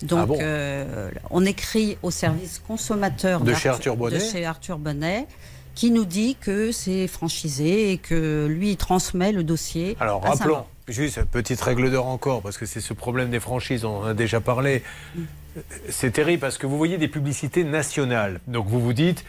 Donc, 0.03 0.19
Ah 0.22 0.26
bon 0.27 0.38
euh, 0.39 1.10
on 1.31 1.44
écrit 1.45 1.98
au 2.03 2.11
service 2.11 2.61
consommateur 2.68 3.41
De 3.41 3.53
chez 3.53 3.69
Arthur 3.69 3.95
Bonnet 3.98 4.19
de 4.19 4.23
chez 4.23 4.45
Arthur 4.45 4.77
Bonnet, 4.77 5.26
qui 5.73 5.89
nous 5.91 6.06
dit 6.06 6.35
que 6.39 6.72
c'est 6.72 7.07
franchisé 7.07 7.91
et 7.91 7.98
que 7.98 8.45
lui, 8.48 8.72
il 8.72 8.77
transmet 8.77 9.31
le 9.31 9.44
dossier. 9.44 9.98
Alors 9.99 10.23
à 10.26 10.30
rappelons, 10.31 10.65
juste 10.88 11.23
petite 11.26 11.60
règle 11.61 11.89
d'or 11.91 12.07
encore, 12.07 12.41
parce 12.44 12.57
que 12.57 12.65
c'est 12.68 12.80
ce 12.81 12.94
problème 12.94 13.30
des 13.31 13.39
franchises, 13.39 13.85
on 13.85 13.98
en 14.02 14.03
a 14.06 14.14
déjà 14.14 14.39
parlé. 14.39 14.84
C'est 15.89 16.11
terrible 16.11 16.41
parce 16.41 16.57
que 16.57 16.67
vous 16.67 16.77
voyez 16.77 16.97
des 16.97 17.07
publicités 17.07 17.63
nationales. 17.63 18.39
Donc 18.47 18.67
vous 18.67 18.79
vous 18.79 18.93
dites, 18.93 19.25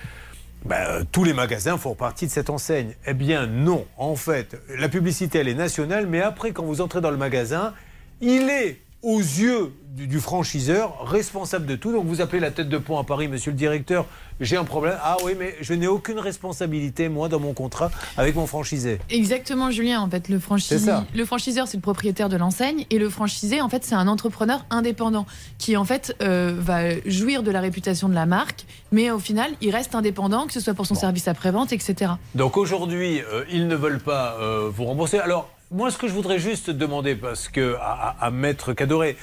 bah, 0.64 0.76
euh, 0.88 1.05
tous 1.10 1.24
les 1.24 1.32
magasins 1.32 1.78
font 1.78 1.94
partie 1.94 2.26
de 2.26 2.30
cette 2.30 2.50
enseigne. 2.50 2.94
Eh 3.06 3.14
bien 3.14 3.46
non, 3.46 3.86
en 3.96 4.16
fait, 4.16 4.60
la 4.76 4.88
publicité 4.88 5.38
elle 5.38 5.48
est 5.48 5.55
nationale, 5.55 6.06
mais 6.06 6.20
après 6.20 6.52
quand 6.52 6.64
vous 6.64 6.80
entrez 6.80 7.00
dans 7.00 7.10
le 7.10 7.16
magasin, 7.16 7.74
il 8.20 8.48
est 8.50 8.80
aux 9.03 9.19
yeux 9.20 9.73
du, 9.95 10.07
du 10.07 10.20
franchiseur 10.20 11.07
responsable 11.09 11.66
de 11.66 11.77
tout. 11.77 11.93
Donc 11.93 12.07
vous 12.07 12.20
appelez 12.20 12.41
la 12.41 12.51
tête 12.51 12.69
de 12.69 12.79
pont 12.79 12.99
à 12.99 13.05
Paris, 13.05 13.29
monsieur 13.29 13.51
le 13.53 13.57
directeur, 13.57 14.07
j'ai 14.41 14.57
un 14.57 14.65
problème. 14.65 14.97
Ah 15.03 15.16
oui, 15.25 15.33
mais 15.39 15.57
je 15.61 15.75
n'ai 15.75 15.87
aucune 15.89 16.19
responsabilité, 16.19 17.09
moi, 17.09 17.29
dans 17.29 17.41
mon 17.41 17.53
contrat 17.55 17.91
avec 18.16 18.35
mon 18.37 18.47
franchisé. 18.47 18.99
Exactement, 19.11 19.70
Julien. 19.70 20.01
En 20.01 20.09
fait, 20.09 20.29
le, 20.29 20.39
franchis- 20.39 20.69
C'est 20.69 20.79
ça. 20.79 21.05
le 21.15 21.25
franchiseur, 21.25 21.66
c'est 21.66 21.77
le 21.77 21.83
propriétaire 21.83 22.29
de 22.29 22.37
l'enseigne, 22.37 22.87
et 22.91 22.99
le 22.99 23.09
franchisé, 23.11 23.61
en 23.61 23.69
fait, 23.69 23.85
c'est 23.85 23.95
un 23.97 24.07
entrepreneur 24.09 24.65
indépendant 24.70 25.27
qui, 25.59 25.77
en 25.77 25.85
fait, 25.85 26.15
euh, 26.23 26.55
va 26.59 27.01
jouir 27.07 27.43
de 27.43 27.51
la 27.51 27.61
réputation 27.61 28.09
de 28.09 28.15
la 28.15 28.27
marque, 28.27 28.65
mais 28.93 29.11
au 29.11 29.19
final, 29.19 29.51
il 29.61 29.70
reste 29.75 29.95
indépendant, 29.95 30.47
que 30.47 30.53
ce 30.53 30.61
soit 30.61 30.75
pour 30.75 30.87
son 30.87 30.95
service 30.95 31.27
après-vente, 31.29 31.73
etc. 31.73 32.12
Donc 32.37 32.57
aujourd'hui, 32.57 33.20
euh, 33.33 33.45
ils 33.51 33.66
ne 33.66 33.75
veulent 33.75 34.01
pas 34.01 34.37
euh, 34.41 34.70
vous 34.73 34.85
rembourser. 34.85 35.19
Alors, 35.19 35.49
moi, 35.70 35.90
ce 35.90 35.99
que 35.99 36.09
je 36.09 36.12
voudrais 36.12 36.39
juste 36.39 36.70
demander, 36.70 37.15
parce 37.15 37.49
que 37.49 37.77
à, 37.81 38.31
Maître 38.31 38.73
Cadoré, 38.73 39.16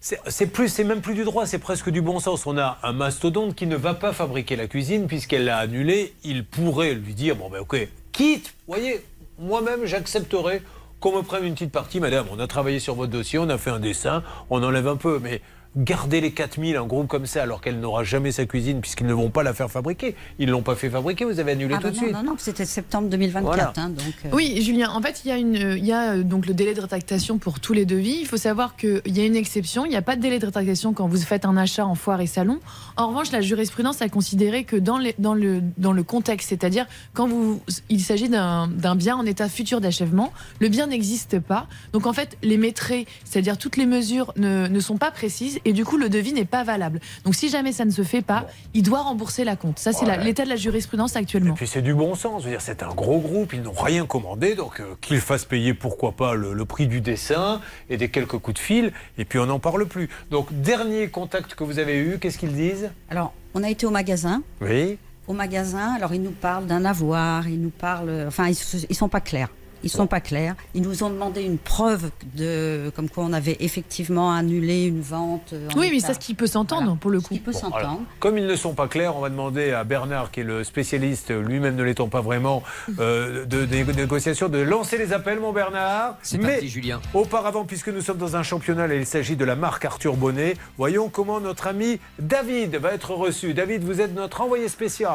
c'est 0.00 0.46
plus, 0.46 0.68
c'est 0.68 0.84
même 0.84 1.00
plus 1.00 1.14
du 1.14 1.24
droit, 1.24 1.44
c'est 1.44 1.58
presque 1.58 1.90
du 1.90 2.00
bon 2.00 2.20
sens. 2.20 2.46
On 2.46 2.56
a 2.56 2.78
un 2.84 2.92
mastodonte 2.92 3.56
qui 3.56 3.66
ne 3.66 3.74
va 3.74 3.94
pas 3.94 4.12
fabriquer 4.12 4.54
la 4.54 4.68
cuisine 4.68 5.08
puisqu'elle 5.08 5.44
l'a 5.44 5.58
annulée. 5.58 6.14
Il 6.22 6.44
pourrait 6.44 6.94
lui 6.94 7.14
dire 7.14 7.34
bon 7.34 7.50
ben 7.50 7.60
ok, 7.60 7.88
quitte. 8.12 8.54
Voyez, 8.68 9.04
moi-même, 9.40 9.86
j'accepterais 9.86 10.62
qu'on 11.00 11.16
me 11.16 11.22
prenne 11.22 11.44
une 11.44 11.54
petite 11.54 11.72
partie, 11.72 11.98
madame. 11.98 12.26
On 12.30 12.38
a 12.38 12.46
travaillé 12.46 12.78
sur 12.78 12.94
votre 12.94 13.10
dossier, 13.10 13.40
on 13.40 13.48
a 13.48 13.58
fait 13.58 13.70
un 13.70 13.80
dessin, 13.80 14.22
on 14.50 14.62
enlève 14.62 14.86
un 14.86 14.96
peu, 14.96 15.18
mais 15.20 15.40
garder 15.76 16.20
les 16.20 16.32
4000, 16.32 16.76
un 16.76 16.86
groupe 16.86 17.06
comme 17.08 17.26
ça, 17.26 17.42
alors 17.42 17.60
qu'elle 17.60 17.78
n'aura 17.80 18.02
jamais 18.02 18.32
sa 18.32 18.46
cuisine 18.46 18.80
puisqu'ils 18.80 19.06
ne 19.06 19.12
vont 19.12 19.30
pas 19.30 19.42
la 19.42 19.54
faire 19.54 19.70
fabriquer. 19.70 20.16
Ils 20.38 20.48
l'ont 20.48 20.62
pas 20.62 20.74
fait 20.74 20.90
fabriquer, 20.90 21.24
vous 21.24 21.38
avez 21.40 21.52
annulé 21.52 21.74
Ah 21.76 21.78
tout 21.78 21.84
bah 21.84 21.90
de 21.90 21.94
non, 21.96 22.02
suite. 22.02 22.12
non, 22.14 22.22
non, 22.22 22.34
c'était 22.38 22.64
septembre 22.64 23.08
2024. 23.08 23.44
Voilà. 23.44 23.72
hein, 23.76 23.90
donc, 23.90 24.04
euh, 24.24 24.28
Oui, 24.32 24.60
Julien, 24.62 24.90
en 24.90 25.00
fait, 25.02 25.20
il 25.24 25.28
y 25.28 25.30
a, 25.30 25.36
une, 25.36 25.54
il 25.78 25.84
y 25.84 25.92
a 25.92 26.14
euh, 26.14 26.22
donc 26.22 26.46
le 26.46 26.54
délai 26.54 26.74
de 26.74 26.80
rétractation 26.80 27.38
pour 27.38 27.60
tous 27.60 27.74
les 27.74 27.84
devis. 27.86 28.18
Il 28.20 28.26
faut 28.26 28.36
savoir 28.36 28.76
qu'il 28.76 29.02
y 29.06 29.20
a 29.20 29.24
une 29.26 29.36
exception. 29.36 29.84
Il 29.84 29.90
n'y 29.90 29.96
a 29.96 30.02
pas 30.02 30.16
de 30.16 30.20
délai 30.22 30.38
de 30.38 30.46
rétractation 30.46 30.92
quand 30.94 31.06
vous 31.06 31.18
faites 31.18 31.44
un 31.44 31.56
achat 31.56 31.86
en 31.86 31.94
foire 31.94 32.20
et 32.20 32.26
salon. 32.26 32.58
En 32.96 33.08
revanche, 33.08 33.30
la 33.30 33.40
jurisprudence 33.40 34.02
a 34.02 34.08
considéré 34.08 34.64
que 34.64 34.76
dans, 34.76 34.98
les- 34.98 35.14
dans, 35.18 35.34
le, 35.34 35.62
dans 35.76 35.92
le 35.92 36.02
contexte, 36.02 36.48
c'est-à-dire 36.48 36.86
quand 37.12 37.28
vous, 37.28 37.60
il 37.88 38.00
s'agit 38.00 38.28
d'un 38.28 38.68
d'un 38.68 38.96
bien 38.96 39.16
en 39.16 39.26
état 39.26 39.48
futur 39.48 39.80
d'achèvement, 39.80 40.32
le 40.60 40.68
bien 40.68 40.86
n'existe 40.86 41.38
pas. 41.38 41.66
Donc 41.92 42.06
en 42.06 42.12
fait, 42.12 42.36
les 42.42 42.56
maîtres, 42.56 42.92
c'est-à-dire 43.24 43.58
toutes 43.58 43.76
les 43.76 43.86
mesures 43.86 44.32
ne, 44.36 44.66
ne 44.68 44.80
sont 44.80 44.96
pas 44.96 45.10
précises 45.10 45.57
et 45.64 45.72
du 45.72 45.84
coup, 45.84 45.96
le 45.96 46.08
devis 46.08 46.32
n'est 46.32 46.44
pas 46.44 46.64
valable. 46.64 47.00
Donc 47.24 47.34
si 47.34 47.48
jamais 47.48 47.72
ça 47.72 47.84
ne 47.84 47.90
se 47.90 48.02
fait 48.02 48.22
pas, 48.22 48.46
il 48.74 48.82
doit 48.82 49.02
rembourser 49.02 49.44
la 49.44 49.56
compte. 49.56 49.78
Ça, 49.78 49.92
c'est 49.92 50.06
Ouais. 50.06 50.24
l'état 50.24 50.44
de 50.44 50.48
la 50.48 50.56
jurisprudence 50.56 51.16
actuellement. 51.16 51.54
Puis 51.54 51.66
c'est 51.66 51.82
du 51.82 51.94
bon 51.94 52.14
sens. 52.14 52.42
Je 52.42 52.46
veux 52.46 52.52
dire, 52.52 52.60
c'est 52.62 52.82
un 52.82 52.94
gros 52.94 53.18
groupe, 53.20 53.52
ils 53.52 53.62
n'ont 53.62 53.72
rien 53.72 54.06
commandé, 54.06 54.54
donc 54.54 54.80
euh, 54.80 54.94
qu'ils 55.00 55.20
fassent 55.20 55.44
payer 55.44 55.74
pourquoi 55.74 56.12
pas 56.12 56.34
le, 56.34 56.52
le 56.54 56.64
prix 56.64 56.86
du 56.86 57.00
dessin 57.00 57.60
et 57.90 57.96
des 57.96 58.08
quelques 58.08 58.38
coups 58.38 58.54
de 58.54 58.58
fil, 58.58 58.92
et 59.18 59.24
puis 59.24 59.38
on 59.38 59.46
n'en 59.46 59.58
parle 59.58 59.86
plus. 59.86 60.08
Donc 60.30 60.48
dernier 60.52 61.08
contact 61.08 61.54
que 61.54 61.64
vous 61.64 61.78
avez 61.78 61.96
eu, 61.98 62.18
qu'est-ce 62.18 62.38
qu'ils 62.38 62.54
disent? 62.54 62.90
Alors, 63.10 63.32
on 63.54 63.62
a 63.62 63.68
été 63.70 63.86
au 63.86 63.90
magasin. 63.90 64.42
Oui. 64.60 64.98
Au 65.26 65.32
magasin, 65.34 65.92
alors 65.94 66.14
ils 66.14 66.22
nous 66.22 66.30
parlent 66.30 66.66
d'un 66.66 66.84
avoir, 66.86 67.46
ils 67.48 67.60
nous 67.60 67.70
parlent. 67.70 68.24
Enfin, 68.28 68.48
ils, 68.48 68.56
ils 68.88 68.96
sont 68.96 69.08
pas 69.10 69.20
clairs. 69.20 69.50
Ils 69.82 69.90
sont 69.90 70.06
pas 70.06 70.20
clairs. 70.20 70.54
Ils 70.74 70.82
nous 70.82 71.02
ont 71.04 71.10
demandé 71.10 71.42
une 71.42 71.58
preuve 71.58 72.10
de 72.36 72.90
comme 72.96 73.08
quoi 73.08 73.24
on 73.24 73.32
avait 73.32 73.56
effectivement 73.60 74.32
annulé 74.32 74.84
une 74.86 75.00
vente. 75.00 75.52
euh, 75.52 75.68
en 75.74 75.78
Oui, 75.78 75.88
mais 75.92 76.00
ça, 76.00 76.14
ce 76.14 76.18
qui 76.18 76.34
peut 76.34 76.46
s'entendre 76.46 76.96
pour 76.96 77.10
le 77.10 77.20
coup. 77.20 77.34
qui 77.34 77.40
peut 77.40 77.52
Bon, 77.52 77.58
s'entendre. 77.58 77.76
alors, 77.76 78.00
comme 78.20 78.38
ils 78.38 78.46
ne 78.46 78.56
sont 78.56 78.74
pas 78.74 78.88
clairs, 78.88 79.16
on 79.16 79.20
va 79.20 79.30
demander 79.30 79.72
à 79.72 79.84
Bernard, 79.84 80.30
qui 80.30 80.40
est 80.40 80.44
le 80.44 80.64
spécialiste, 80.64 81.30
lui-même 81.30 81.76
ne 81.76 81.82
l'étant 81.82 82.08
pas 82.08 82.20
vraiment, 82.20 82.62
euh, 82.98 83.44
de, 83.44 83.64
des 83.64 83.84
négociations, 83.84 84.48
de 84.48 84.58
lancer 84.58 84.98
les 84.98 85.12
appels, 85.12 85.40
mon 85.40 85.52
Bernard. 85.52 86.16
C'est 86.22 86.38
Mais 86.38 86.52
parti, 86.54 86.68
Julien. 86.68 87.00
Auparavant, 87.14 87.64
puisque 87.64 87.88
nous 87.88 88.00
sommes 88.00 88.18
dans 88.18 88.36
un 88.36 88.42
championnat 88.42 88.92
et 88.92 88.98
il 88.98 89.06
s'agit 89.06 89.36
de 89.36 89.44
la 89.44 89.56
marque 89.56 89.84
Arthur 89.84 90.16
Bonnet, 90.16 90.56
voyons 90.76 91.08
comment 91.08 91.40
notre 91.40 91.66
ami 91.66 91.98
David 92.18 92.76
va 92.76 92.92
être 92.92 93.12
reçu. 93.12 93.54
David, 93.54 93.84
vous 93.84 94.00
êtes 94.00 94.14
notre 94.14 94.40
envoyé 94.40 94.68
spécial. 94.68 95.12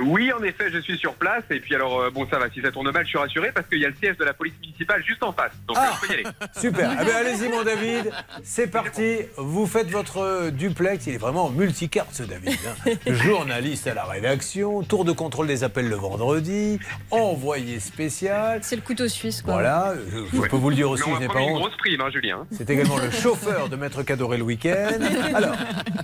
Oui, 0.00 0.32
en 0.32 0.42
effet, 0.42 0.70
je 0.72 0.78
suis 0.78 0.96
sur 0.96 1.14
place. 1.14 1.44
Et 1.50 1.60
puis 1.60 1.74
alors, 1.74 2.00
euh, 2.00 2.10
bon, 2.10 2.26
ça 2.30 2.38
va. 2.38 2.48
Si 2.50 2.60
ça 2.62 2.70
tourne 2.70 2.90
mal, 2.90 3.04
je 3.04 3.08
suis 3.10 3.18
rassuré 3.18 3.52
parce 3.52 3.66
qu'il 3.68 3.78
y 3.78 3.84
a 3.84 3.88
le 3.88 3.94
siège 3.94 4.16
de 4.16 4.24
la 4.24 4.32
police 4.32 4.54
municipale 4.60 5.02
juste 5.04 5.22
en 5.22 5.32
face. 5.32 5.52
Donc, 5.68 5.76
Ah. 5.78 5.92
je 6.02 6.06
peux 6.06 6.12
y 6.12 6.14
aller. 6.16 6.26
Super. 6.56 6.96
Eh 7.00 7.04
bien, 7.04 7.16
allez-y, 7.16 7.48
mon 7.50 7.62
David. 7.62 8.10
C'est 8.42 8.68
parti. 8.68 9.18
Vous 9.36 9.66
faites 9.66 9.90
votre 9.90 10.18
euh, 10.18 10.50
duplex. 10.50 11.06
Il 11.06 11.14
est 11.14 11.18
vraiment 11.18 11.50
multicarte, 11.50 12.14
ce 12.14 12.22
David. 12.22 12.56
hein. 12.86 12.90
Journaliste 13.12 13.86
à 13.86 13.94
la 13.94 14.04
rédaction, 14.04 14.82
tour 14.82 15.04
de 15.04 15.12
contrôle 15.12 15.46
des 15.46 15.62
appels 15.64 15.88
le 15.88 15.96
vendredi, 15.96 16.78
envoyé 17.10 17.78
spécial. 17.78 18.60
C'est 18.62 18.76
le 18.76 18.82
couteau 18.82 19.08
suisse, 19.08 19.42
quoi. 19.42 19.54
Voilà, 19.54 19.94
je, 20.10 20.36
je 20.36 20.40
peux 20.48 20.56
vous 20.56 20.70
le 20.70 20.76
dire 20.76 20.88
aussi, 20.90 21.04
je 21.06 21.18
n'ai 21.20 21.26
pas 21.26 21.34
promis 21.34 21.46
une 21.48 21.52
honte. 21.56 21.60
grosse 21.62 21.76
prime, 21.76 22.00
hein, 22.00 22.10
Julien. 22.10 22.46
C'est 22.50 22.68
également 22.70 22.96
le 22.96 23.10
chauffeur 23.10 23.68
de 23.68 23.76
Maître 23.76 24.02
Cadoré 24.02 24.38
le 24.38 24.44
week-end. 24.44 24.88
Alors, 25.34 25.54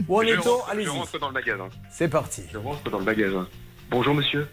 où 0.08 0.18
en 0.18 0.22
est-on 0.22 0.42
rentre, 0.58 0.66
je 0.66 0.72
Allez-y. 0.72 0.88
rentre 0.88 1.18
dans 1.18 1.28
le 1.28 1.34
magasin. 1.34 1.68
C'est 1.90 2.08
parti. 2.08 2.42
Je 2.52 2.58
rentre 2.58 2.90
dans 2.90 2.98
le 2.98 3.04
magasin. 3.04 3.46
Bonjour, 3.90 4.14
monsieur. 4.14 4.46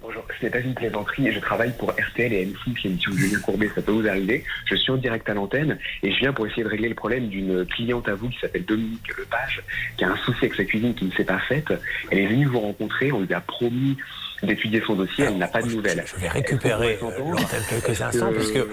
Bonjour, 0.00 0.24
ce 0.38 0.44
n'est 0.44 0.50
pas 0.50 0.60
une 0.60 0.74
plaisanterie 0.74 1.32
je 1.32 1.40
travaille 1.40 1.72
pour 1.76 1.90
RTL 1.90 2.32
et 2.32 2.46
M6, 2.46 2.84
l'émission 2.84 3.10
de 3.10 3.16
Julien 3.16 3.40
Courbet, 3.40 3.68
ça 3.74 3.82
peut 3.82 3.90
vous 3.90 4.06
arriver. 4.06 4.44
Je 4.66 4.76
suis 4.76 4.92
en 4.92 4.96
direct 4.96 5.28
à 5.28 5.34
l'antenne 5.34 5.76
et 6.04 6.12
je 6.12 6.18
viens 6.20 6.32
pour 6.32 6.46
essayer 6.46 6.62
de 6.62 6.68
régler 6.68 6.88
le 6.88 6.94
problème 6.94 7.28
d'une 7.28 7.66
cliente 7.66 8.08
à 8.08 8.14
vous 8.14 8.28
qui 8.28 8.38
s'appelle 8.38 8.64
Dominique 8.64 9.08
Lepage, 9.18 9.62
qui 9.96 10.04
a 10.04 10.12
un 10.12 10.16
souci 10.18 10.38
avec 10.38 10.54
sa 10.54 10.64
cuisine 10.64 10.94
qui 10.94 11.06
ne 11.06 11.10
s'est 11.10 11.24
pas 11.24 11.40
faite. 11.40 11.72
Elle 12.10 12.20
est 12.20 12.26
venue 12.28 12.46
vous 12.46 12.60
rencontrer, 12.60 13.10
on 13.10 13.20
lui 13.20 13.34
a 13.34 13.40
promis 13.40 13.96
d'étudier 14.46 14.82
son 14.86 14.94
dossier, 14.94 15.24
elle 15.24 15.38
n'a 15.38 15.48
pas 15.48 15.62
de 15.62 15.68
nouvelles. 15.68 16.04
Je 16.06 16.16
vais 16.20 16.28
récupérer 16.28 16.98
euh, 17.02 17.10
l'antenne 17.32 17.62
quelques 17.68 18.00
instants 18.00 18.32
parce 18.34 18.50
que 18.50 18.68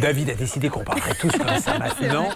David 0.00 0.30
a 0.30 0.34
décidé 0.34 0.68
qu'on 0.68 0.84
parlerait 0.84 1.14
tous 1.20 1.30
comme 1.30 1.58
ça 1.58 1.78
maintenant. 1.78 2.28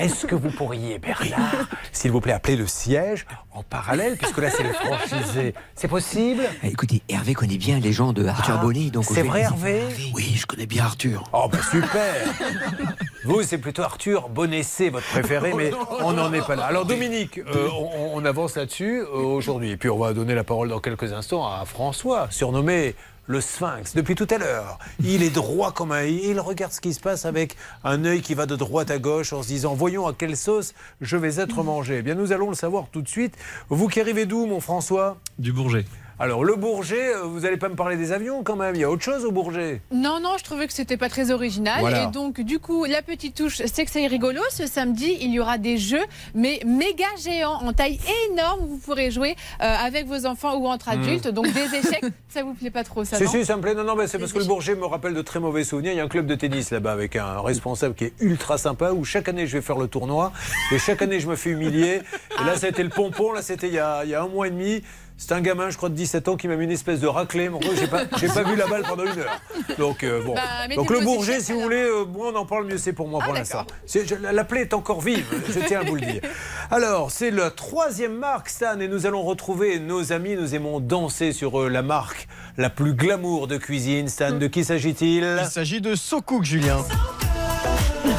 Est-ce 0.00 0.26
que 0.26 0.34
vous 0.34 0.50
pourriez, 0.50 0.98
Bernard, 0.98 1.68
s'il 1.92 2.10
vous 2.10 2.20
plaît, 2.20 2.32
appeler 2.32 2.56
le 2.56 2.66
siège 2.66 3.26
en 3.52 3.62
parallèle 3.62 4.16
puisque 4.16 4.38
là 4.38 4.50
c'est 4.50 4.62
le 4.62 4.72
franchisé 4.72 5.54
C'est 5.74 5.88
possible? 5.88 6.42
Eh, 6.62 6.68
Écoutez, 6.68 7.02
Hervé 7.08 7.34
connaît 7.34 7.58
bien 7.58 7.78
les 7.78 7.92
gens 7.92 8.12
de 8.12 8.26
Arthur 8.26 8.56
Ah, 8.58 8.62
Bonny, 8.64 8.90
donc 8.90 9.04
c'est 9.04 9.22
vrai, 9.22 9.42
Hervé? 9.42 9.82
Oui, 10.14 10.34
je 10.36 10.46
connais 10.46 10.66
bien 10.66 10.84
Arthur. 10.84 11.24
Oh, 11.32 11.48
bah 11.50 11.58
super 11.70 12.02
Vous, 13.24 13.42
c'est 13.42 13.58
plutôt 13.58 13.82
Arthur 13.82 14.28
Bonessé, 14.28 14.90
votre 14.90 15.06
préféré, 15.06 15.52
mais 15.56 15.70
on 16.00 16.12
n'en 16.12 16.32
est 16.32 16.44
pas 16.44 16.56
là. 16.56 16.64
Alors, 16.64 16.86
Dominique, 16.86 17.38
euh, 17.38 17.68
on, 17.70 18.12
on 18.14 18.24
avance 18.24 18.56
là-dessus 18.56 19.00
euh, 19.00 19.06
aujourd'hui. 19.18 19.70
Et 19.70 19.76
puis, 19.76 19.88
on 19.90 19.98
va 19.98 20.12
donner 20.12 20.34
la 20.34 20.42
parole 20.44 20.68
dans 20.68 20.80
quelques 20.80 21.12
instants 21.12 21.46
à 21.46 21.64
François, 21.92 22.28
surnommé 22.30 22.94
le 23.26 23.42
Sphinx, 23.42 23.94
depuis 23.94 24.14
tout 24.14 24.26
à 24.30 24.38
l'heure. 24.38 24.78
Il 25.04 25.22
est 25.22 25.28
droit 25.28 25.72
comme 25.72 25.92
un. 25.92 26.04
Il 26.04 26.40
regarde 26.40 26.72
ce 26.72 26.80
qui 26.80 26.94
se 26.94 27.00
passe 27.00 27.26
avec 27.26 27.54
un 27.84 28.06
œil 28.06 28.22
qui 28.22 28.32
va 28.32 28.46
de 28.46 28.56
droite 28.56 28.90
à 28.90 28.98
gauche 28.98 29.34
en 29.34 29.42
se 29.42 29.48
disant 29.48 29.74
Voyons 29.74 30.06
à 30.06 30.14
quelle 30.14 30.38
sauce 30.38 30.72
je 31.02 31.18
vais 31.18 31.38
être 31.38 31.62
mangé. 31.62 31.98
Eh 31.98 32.02
bien, 32.02 32.14
nous 32.14 32.32
allons 32.32 32.48
le 32.48 32.54
savoir 32.54 32.86
tout 32.90 33.02
de 33.02 33.08
suite. 33.08 33.36
Vous 33.68 33.88
qui 33.88 34.00
arrivez 34.00 34.24
d'où, 34.24 34.46
mon 34.46 34.60
François? 34.60 35.18
Du 35.38 35.52
Bourget. 35.52 35.84
Alors, 36.22 36.44
le 36.44 36.54
Bourget, 36.54 37.16
euh, 37.16 37.22
vous 37.24 37.40
n'allez 37.40 37.56
pas 37.56 37.68
me 37.68 37.74
parler 37.74 37.96
des 37.96 38.12
avions 38.12 38.44
quand 38.44 38.54
même. 38.54 38.76
Il 38.76 38.80
y 38.80 38.84
a 38.84 38.90
autre 38.90 39.02
chose 39.02 39.24
au 39.24 39.32
Bourget? 39.32 39.80
Non, 39.90 40.20
non, 40.20 40.36
je 40.38 40.44
trouvais 40.44 40.68
que 40.68 40.72
c'était 40.72 40.96
pas 40.96 41.08
très 41.08 41.32
original. 41.32 41.80
Voilà. 41.80 42.04
Et 42.04 42.06
donc, 42.12 42.40
du 42.40 42.60
coup, 42.60 42.84
la 42.84 43.02
petite 43.02 43.34
touche, 43.34 43.60
c'est 43.66 43.84
que 43.84 43.90
c'est 43.90 44.06
rigolo. 44.06 44.40
Ce 44.52 44.68
samedi, 44.68 45.16
il 45.20 45.32
y 45.32 45.40
aura 45.40 45.58
des 45.58 45.78
jeux, 45.78 46.04
mais 46.32 46.60
méga 46.64 47.06
géants, 47.20 47.60
en 47.64 47.72
taille 47.72 47.98
énorme, 48.30 48.60
vous 48.68 48.78
pourrez 48.78 49.10
jouer 49.10 49.34
euh, 49.60 49.64
avec 49.84 50.06
vos 50.06 50.24
enfants 50.24 50.54
ou 50.58 50.68
entre 50.68 50.90
Hmm. 50.90 51.02
adultes. 51.02 51.26
Donc, 51.26 51.46
des 51.52 51.74
échecs, 51.76 52.04
ça 52.28 52.44
vous 52.44 52.54
plaît 52.54 52.70
pas 52.70 52.84
trop, 52.84 53.02
ça 53.04 53.16
Si, 53.16 53.24
non 53.24 53.30
si, 53.32 53.44
ça 53.44 53.56
me 53.56 53.60
plaît. 53.62 53.74
Non, 53.74 53.82
non, 53.82 53.96
mais 53.96 54.06
c'est 54.06 54.20
parce 54.20 54.32
que 54.32 54.38
le 54.38 54.44
Bourget 54.44 54.76
me 54.76 54.86
rappelle 54.86 55.14
de 55.14 55.22
très 55.22 55.40
mauvais 55.40 55.64
souvenirs. 55.64 55.90
Il 55.90 55.96
y 55.96 56.00
a 56.00 56.04
un 56.04 56.08
club 56.08 56.26
de 56.26 56.36
tennis 56.36 56.70
là-bas 56.70 56.92
avec 56.92 57.16
un 57.16 57.40
responsable 57.40 57.96
qui 57.96 58.04
est 58.04 58.12
ultra 58.20 58.58
sympa 58.58 58.92
où 58.92 59.04
chaque 59.04 59.28
année 59.28 59.48
je 59.48 59.56
vais 59.56 59.62
faire 59.62 59.76
le 59.76 59.88
tournoi 59.88 60.30
et 60.70 60.78
chaque 60.78 61.02
année 61.02 61.18
je 61.18 61.26
me 61.26 61.34
fais 61.34 61.50
humilier. 61.50 62.00
Et 62.40 62.44
là, 62.44 62.54
ça 62.56 62.66
a 62.66 62.70
été 62.70 62.84
le 62.84 62.90
pompon. 62.90 63.32
Là, 63.32 63.42
c'était 63.42 63.66
il 63.66 63.74
y 63.74 63.78
a 63.80 64.02
un 64.22 64.28
mois 64.28 64.46
et 64.46 64.50
demi. 64.50 64.84
C'est 65.18 65.32
un 65.34 65.40
gamin, 65.40 65.70
je 65.70 65.76
crois, 65.76 65.88
de 65.88 65.94
17 65.94 66.26
ans 66.28 66.36
qui 66.36 66.48
m'a 66.48 66.56
mis 66.56 66.64
une 66.64 66.72
espèce 66.72 66.98
de 66.98 67.06
raclée. 67.06 67.48
Mon 67.48 67.58
gros, 67.60 67.70
j'ai 67.78 67.86
pas, 67.86 68.02
j'ai 68.18 68.26
pas 68.26 68.42
vu 68.42 68.56
la 68.56 68.66
balle 68.66 68.82
pendant 68.82 69.04
une 69.04 69.18
heure. 69.20 69.40
Donc, 69.78 70.02
euh, 70.02 70.20
bon. 70.24 70.34
Bah, 70.34 70.74
Donc, 70.74 70.90
le 70.90 71.00
Bourget, 71.00 71.38
si 71.38 71.52
vous 71.52 71.60
voulez, 71.60 71.76
euh, 71.82 72.04
moins 72.04 72.32
on 72.32 72.36
en 72.36 72.44
parle, 72.46 72.66
mieux 72.66 72.76
c'est 72.78 72.92
pour 72.92 73.06
moi 73.06 73.20
Ah, 73.22 73.26
pour 73.26 73.34
l'instant. 73.34 73.64
C'est- 73.86 74.04
je- 74.08 74.16
La, 74.16 74.32
la 74.32 74.42
plaie 74.44 74.62
est 74.62 74.74
encore 74.74 75.00
vive, 75.00 75.24
je 75.48 75.60
tiens 75.66 75.80
à 75.80 75.84
vous 75.84 75.94
le 75.94 76.00
dire. 76.00 76.22
Alors, 76.72 77.10
c'est 77.12 77.30
la 77.30 77.50
troisième 77.52 78.16
marque, 78.16 78.48
Stan, 78.48 78.80
et 78.80 78.88
nous 78.88 79.06
allons 79.06 79.22
retrouver 79.22 79.78
nos 79.78 80.12
amis. 80.12 80.34
Nous 80.34 80.54
aimons 80.56 80.80
danser 80.80 81.32
sur 81.32 81.60
euh, 81.60 81.68
la 81.68 81.82
marque 81.82 82.26
la 82.56 82.68
plus 82.70 82.94
glamour 82.94 83.46
de 83.46 83.58
cuisine. 83.58 84.08
Stan, 84.08 84.32
de 84.32 84.46
qui 84.48 84.64
s'agit-il? 84.64 85.38
Il 85.40 85.46
s'agit 85.48 85.80
de 85.80 85.94
SoCook, 85.94 86.42
Julien. 86.44 86.78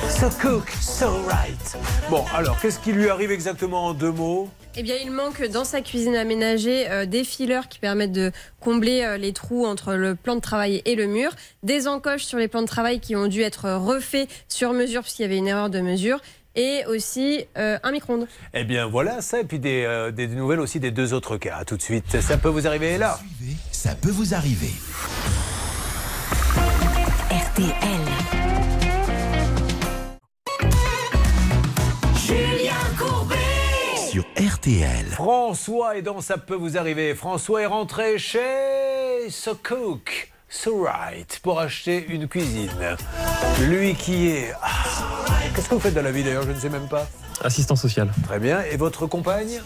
So 0.09 0.29
cook, 0.41 0.69
so 0.79 1.07
right. 1.27 1.77
Bon, 2.09 2.23
alors, 2.33 2.57
qu'est-ce 2.61 2.79
qui 2.79 2.93
lui 2.93 3.09
arrive 3.09 3.31
exactement 3.31 3.87
en 3.87 3.93
deux 3.93 4.11
mots? 4.11 4.49
Eh 4.75 4.83
bien, 4.83 4.95
il 5.03 5.11
manque 5.11 5.43
dans 5.51 5.63
sa 5.63 5.81
cuisine 5.81 6.15
aménagée 6.15 6.89
euh, 6.89 7.05
des 7.05 7.23
fileurs 7.23 7.67
qui 7.67 7.79
permettent 7.79 8.11
de 8.11 8.31
combler 8.59 9.03
euh, 9.03 9.17
les 9.17 9.31
trous 9.31 9.65
entre 9.65 9.93
le 9.93 10.15
plan 10.15 10.35
de 10.35 10.41
travail 10.41 10.81
et 10.85 10.95
le 10.95 11.05
mur, 11.05 11.31
des 11.61 11.87
encoches 11.87 12.23
sur 12.23 12.39
les 12.39 12.47
plans 12.47 12.63
de 12.63 12.67
travail 12.67 12.99
qui 12.99 13.15
ont 13.15 13.27
dû 13.27 13.41
être 13.41 13.69
refaits 13.69 14.27
sur 14.47 14.73
mesure 14.73 15.01
puisqu'il 15.01 15.23
y 15.23 15.25
avait 15.25 15.37
une 15.37 15.47
erreur 15.47 15.69
de 15.69 15.79
mesure, 15.79 16.19
et 16.55 16.83
aussi 16.87 17.45
euh, 17.57 17.77
un 17.83 17.91
micro-ondes. 17.91 18.27
Eh 18.53 18.63
bien, 18.63 18.87
voilà 18.87 19.21
ça, 19.21 19.39
et 19.39 19.43
puis 19.43 19.59
des, 19.59 19.83
euh, 19.85 20.11
des 20.11 20.27
nouvelles 20.27 20.59
aussi 20.59 20.79
des 20.79 20.91
deux 20.91 21.13
autres 21.13 21.37
cas. 21.37 21.57
À 21.57 21.65
tout 21.65 21.77
de 21.77 21.81
suite, 21.81 22.21
ça 22.21 22.37
peut 22.37 22.49
vous 22.49 22.67
arriver 22.67 22.97
là. 22.97 23.19
Ça 23.71 23.95
peut 23.95 24.11
vous 24.11 24.33
arriver. 24.33 24.71
RTL. 27.31 28.32
Sur 34.14 34.26
RTL. 34.38 35.07
François 35.07 35.98
est 35.98 36.03
dans 36.03 36.22
Ça 36.22 36.38
peut 36.38 36.53
vous 36.53 36.77
arriver. 36.77 37.15
François 37.15 37.64
est 37.64 37.65
rentré 37.65 38.19
chez 38.19 39.27
So 39.31 39.56
Cook, 39.56 40.31
So 40.48 40.84
Right 40.84 41.40
pour 41.41 41.60
acheter 41.60 42.06
une 42.10 42.27
cuisine. 42.27 42.69
Lui 43.68 43.95
qui 43.95 44.27
est. 44.27 44.53
Ah, 44.61 44.68
Qu'est-ce 45.56 45.68
que 45.68 45.73
vous 45.73 45.80
faites 45.81 45.95
dans 45.95 46.03
la 46.03 46.11
vie 46.11 46.23
d'ailleurs 46.23 46.44
Je 46.44 46.52
ne 46.52 46.60
sais 46.60 46.69
même 46.69 46.88
pas. 46.88 47.10
Assistant 47.41 47.76
social. 47.76 48.11
Très 48.27 48.38
bien. 48.38 48.61
Et 48.72 48.77
votre 48.77 49.07
compagne? 49.07 49.64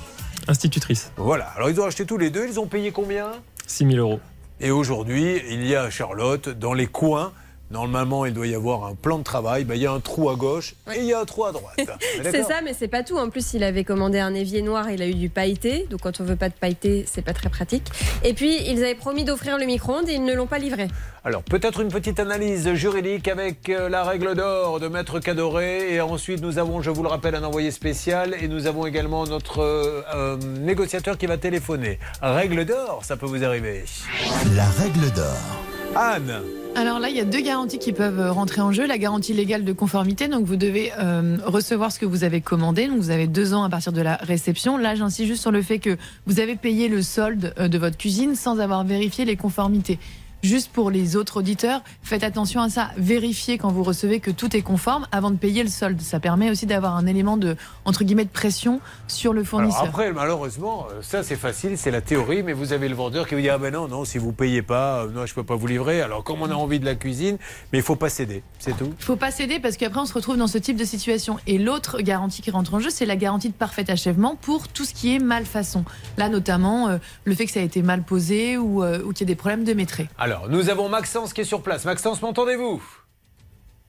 Institutrice. 0.47 1.11
Voilà. 1.17 1.47
Alors 1.57 1.69
ils 1.69 1.81
ont 1.81 1.85
acheté 1.85 2.05
tous 2.05 2.17
les 2.17 2.29
deux. 2.29 2.47
Ils 2.47 2.57
ont 2.57 2.67
payé 2.67 2.93
combien? 2.93 3.31
6 3.67 3.85
000 3.85 3.97
euros. 3.97 4.21
Et 4.61 4.71
aujourd'hui, 4.71 5.41
il 5.49 5.67
y 5.67 5.75
a 5.75 5.89
Charlotte 5.89 6.47
dans 6.47 6.73
les 6.73 6.87
coins. 6.87 7.33
Normalement, 7.69 8.25
il 8.25 8.33
doit 8.33 8.47
y 8.47 8.55
avoir 8.55 8.85
un 8.85 8.95
plan 8.95 9.17
de 9.17 9.23
travail. 9.23 9.65
Ben, 9.65 9.75
il 9.75 9.81
y 9.81 9.85
a 9.85 9.91
un 9.91 9.99
trou 9.99 10.29
à 10.29 10.35
gauche 10.35 10.75
et 10.95 10.99
il 10.99 11.05
y 11.05 11.13
a 11.13 11.19
un 11.19 11.25
trou 11.25 11.45
à 11.45 11.51
droite. 11.51 11.75
C'est 12.23 12.43
ça, 12.43 12.61
mais 12.63 12.73
c'est 12.73 12.87
pas 12.87 13.03
tout. 13.03 13.17
En 13.17 13.29
plus, 13.29 13.53
il 13.53 13.63
avait 13.63 13.83
commandé 13.83 14.19
un 14.19 14.33
évier 14.33 14.61
noir, 14.61 14.89
il 14.89 15.01
a 15.01 15.07
eu 15.07 15.13
du 15.13 15.29
pailleté. 15.29 15.85
Donc, 15.89 16.01
quand 16.01 16.21
on 16.21 16.23
veut 16.23 16.35
pas 16.35 16.49
de 16.49 16.53
pailleté, 16.53 17.05
c'est 17.07 17.21
pas 17.21 17.33
très 17.33 17.49
pratique. 17.49 17.87
Et 18.23 18.33
puis, 18.33 18.57
ils 18.69 18.83
avaient 18.83 18.95
promis 18.95 19.25
d'offrir 19.25 19.57
le 19.57 19.65
micro-ondes 19.65 20.07
et 20.07 20.13
ils 20.13 20.23
ne 20.23 20.33
l'ont 20.33 20.47
pas 20.47 20.59
livré. 20.59 20.87
Alors, 21.25 21.43
peut-être 21.43 21.81
une 21.81 21.89
petite 21.89 22.19
analyse 22.19 22.73
juridique 22.73 23.27
avec 23.27 23.69
euh, 23.69 23.89
la 23.89 24.03
règle 24.03 24.33
d'or 24.35 24.79
de 24.79 24.87
Maître 24.87 25.19
Cadoré. 25.19 25.93
Et 25.93 26.01
ensuite, 26.01 26.41
nous 26.41 26.57
avons, 26.59 26.81
je 26.81 26.89
vous 26.89 27.03
le 27.03 27.09
rappelle, 27.09 27.35
un 27.35 27.43
envoyé 27.43 27.71
spécial. 27.71 28.35
Et 28.39 28.47
nous 28.47 28.67
avons 28.67 28.85
également 28.85 29.25
notre 29.25 29.59
euh, 29.59 30.01
euh, 30.15 30.37
négociateur 30.61 31.17
qui 31.17 31.25
va 31.25 31.37
téléphoner. 31.37 31.99
Règle 32.21 32.65
d'or, 32.65 33.01
ça 33.03 33.17
peut 33.17 33.25
vous 33.25 33.43
arriver. 33.43 33.83
La 34.55 34.69
règle 34.69 35.11
d'or. 35.13 35.76
Anne 35.97 36.41
Alors 36.75 36.99
là, 36.99 37.09
il 37.09 37.15
y 37.15 37.19
a 37.19 37.25
deux 37.25 37.41
garanties 37.41 37.79
qui 37.79 37.91
peuvent 37.91 38.19
euh, 38.19 38.31
rentrer 38.31 38.61
en 38.61 38.71
jeu. 38.71 38.85
La 38.85 38.99
garantie 38.99 39.33
légale 39.33 39.65
de 39.65 39.73
conformité, 39.73 40.27
donc 40.27 40.45
vous 40.45 40.55
devez 40.55 40.91
euh, 40.99 41.37
recevoir 41.43 41.91
ce 41.91 41.97
que 41.97 42.05
vous 42.05 42.23
avez 42.23 42.39
commandé. 42.39 42.87
Donc 42.87 42.99
vous 42.99 43.09
avez 43.09 43.25
deux 43.25 43.55
ans 43.55 43.63
à 43.63 43.69
partir 43.69 43.91
de 43.91 44.01
la 44.01 44.15
réception. 44.17 44.77
Là, 44.77 44.93
j'insiste 44.93 45.27
juste 45.27 45.41
sur 45.41 45.51
le 45.51 45.63
fait 45.63 45.79
que 45.79 45.97
vous 46.27 46.39
avez 46.39 46.55
payé 46.55 46.87
le 46.87 47.01
solde 47.01 47.53
euh, 47.59 47.67
de 47.67 47.77
votre 47.79 47.97
cuisine 47.97 48.35
sans 48.35 48.59
avoir 48.59 48.83
vérifié 48.83 49.25
les 49.25 49.35
conformités. 49.35 49.97
Juste 50.47 50.71
pour 50.71 50.91
les 50.91 51.17
autres 51.17 51.35
auditeurs, 51.39 51.81
faites 52.03 52.23
attention 52.23 52.61
à 52.61 52.69
ça. 52.69 52.91
Vérifiez 52.95 53.57
quand 53.57 53.69
vous 53.69 53.83
recevez 53.83 54.21
que 54.21 54.31
tout 54.31 54.55
est 54.55 54.61
conforme 54.61 55.05
avant 55.11 55.29
de 55.29 55.35
payer 55.35 55.61
le 55.61 55.67
solde. 55.67 55.99
Ça 55.99 56.21
permet 56.21 56.49
aussi 56.49 56.65
d'avoir 56.65 56.95
un 56.95 57.05
élément 57.05 57.35
de 57.35 57.57
entre 57.83 58.05
guillemets 58.05 58.23
de 58.23 58.29
pression 58.29 58.79
sur 59.09 59.33
le 59.33 59.39
Alors 59.39 59.49
fournisseur. 59.49 59.83
après, 59.83 60.13
malheureusement, 60.13 60.87
euh, 60.89 61.01
ça 61.01 61.21
c'est 61.21 61.35
facile, 61.35 61.77
c'est 61.77 61.91
la 61.91 61.99
théorie, 61.99 62.43
mais 62.43 62.53
vous 62.53 62.71
avez 62.71 62.87
le 62.87 62.95
vendeur 62.95 63.27
qui 63.27 63.35
vous 63.35 63.41
dit 63.41 63.49
Ah 63.49 63.57
ben 63.57 63.73
non, 63.73 63.89
non, 63.89 64.05
si 64.05 64.19
vous 64.19 64.31
payez 64.31 64.61
pas, 64.61 65.03
euh, 65.03 65.11
non, 65.11 65.25
je 65.25 65.33
peux 65.33 65.43
pas 65.43 65.55
vous 65.57 65.67
livrer. 65.67 65.99
Alors, 66.01 66.23
comme 66.23 66.41
on 66.41 66.49
a 66.49 66.55
envie 66.55 66.79
de 66.79 66.85
la 66.85 66.95
cuisine, 66.95 67.37
mais 67.73 67.79
il 67.79 67.83
faut 67.83 67.97
pas 67.97 68.07
céder, 68.07 68.41
c'est 68.57 68.77
tout. 68.77 68.93
Il 68.97 69.03
faut 69.03 69.17
pas 69.17 69.31
céder 69.31 69.59
parce 69.59 69.75
qu'après 69.75 69.99
on 69.99 70.05
se 70.05 70.13
retrouve 70.13 70.37
dans 70.37 70.47
ce 70.47 70.59
type 70.59 70.77
de 70.77 70.85
situation. 70.85 71.39
Et 71.45 71.57
l'autre 71.57 71.99
garantie 71.99 72.41
qui 72.41 72.51
rentre 72.51 72.73
en 72.73 72.79
jeu, 72.79 72.89
c'est 72.89 73.05
la 73.05 73.17
garantie 73.17 73.49
de 73.49 73.53
parfait 73.53 73.91
achèvement 73.91 74.37
pour 74.37 74.69
tout 74.69 74.85
ce 74.85 74.93
qui 74.93 75.13
est 75.13 75.19
malfaçon. 75.19 75.83
Là 76.15 76.29
notamment 76.29 76.87
euh, 76.87 76.97
le 77.25 77.35
fait 77.35 77.47
que 77.47 77.51
ça 77.51 77.59
a 77.59 77.63
été 77.63 77.81
mal 77.81 78.03
posé 78.03 78.55
ou, 78.57 78.81
euh, 78.81 79.03
ou 79.03 79.11
qu'il 79.11 79.27
y 79.27 79.29
ait 79.29 79.33
des 79.33 79.35
problèmes 79.35 79.65
de 79.65 79.73
maîtrise. 79.73 80.07
Alors, 80.17 80.36
nous 80.49 80.69
avons 80.69 80.89
Maxence 80.89 81.33
qui 81.33 81.41
est 81.41 81.45
sur 81.45 81.61
place. 81.61 81.85
Maxence, 81.85 82.21
m'entendez-vous 82.21 82.81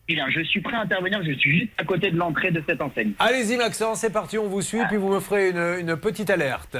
Bien, 0.06 0.26
je 0.30 0.40
suis 0.40 0.62
prêt 0.62 0.76
à 0.76 0.80
intervenir, 0.80 1.22
je 1.22 1.32
suis 1.32 1.58
juste 1.58 1.72
à 1.76 1.84
côté 1.84 2.10
de 2.10 2.16
l'entrée 2.16 2.50
de 2.50 2.62
cette 2.66 2.80
enseigne. 2.80 3.12
Allez-y 3.18 3.58
Maxence, 3.58 4.00
c'est 4.00 4.12
parti, 4.12 4.38
on 4.38 4.48
vous 4.48 4.62
suit, 4.62 4.80
puis 4.88 4.96
vous 4.96 5.12
me 5.12 5.20
ferez 5.20 5.50
une, 5.50 5.88
une 5.88 5.96
petite 5.96 6.30
alerte. 6.30 6.76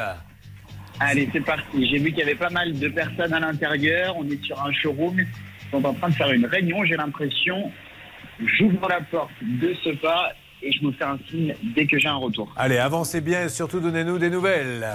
Allez, 1.01 1.29
c'est 1.33 1.45
parti. 1.45 1.89
J'ai 1.89 1.99
vu 1.99 2.11
qu'il 2.11 2.19
y 2.19 2.23
avait 2.23 2.35
pas 2.35 2.51
mal 2.51 2.77
de 2.77 2.89
personnes 2.89 3.33
à 3.33 3.39
l'intérieur. 3.41 4.17
On 4.17 4.29
est 4.29 4.43
sur 4.43 4.61
un 4.61 4.73
showroom. 4.73 5.21
Ils 5.21 5.71
sont 5.71 5.85
en 5.85 5.95
train 5.95 6.09
de 6.09 6.15
faire 6.15 6.33
une 6.33 6.47
réunion, 6.47 6.85
j'ai 6.85 6.97
l'impression. 6.97 7.71
J'ouvre 8.45 8.89
la 8.89 9.01
porte 9.03 9.31
de 9.43 9.75
ce 9.85 9.91
pas 9.91 10.33
et 10.63 10.73
je 10.73 10.81
vous 10.83 10.93
fais 10.93 11.05
un 11.05 11.19
signe 11.31 11.55
dès 11.75 11.87
que 11.87 11.99
j'ai 11.99 12.09
un 12.09 12.17
retour. 12.17 12.53
Allez, 12.57 12.79
avancez 12.79 13.21
bien 13.21 13.45
et 13.45 13.49
surtout 13.49 13.81
donnez-nous 13.81 14.19
des 14.19 14.31
nouvelles. 14.31 14.87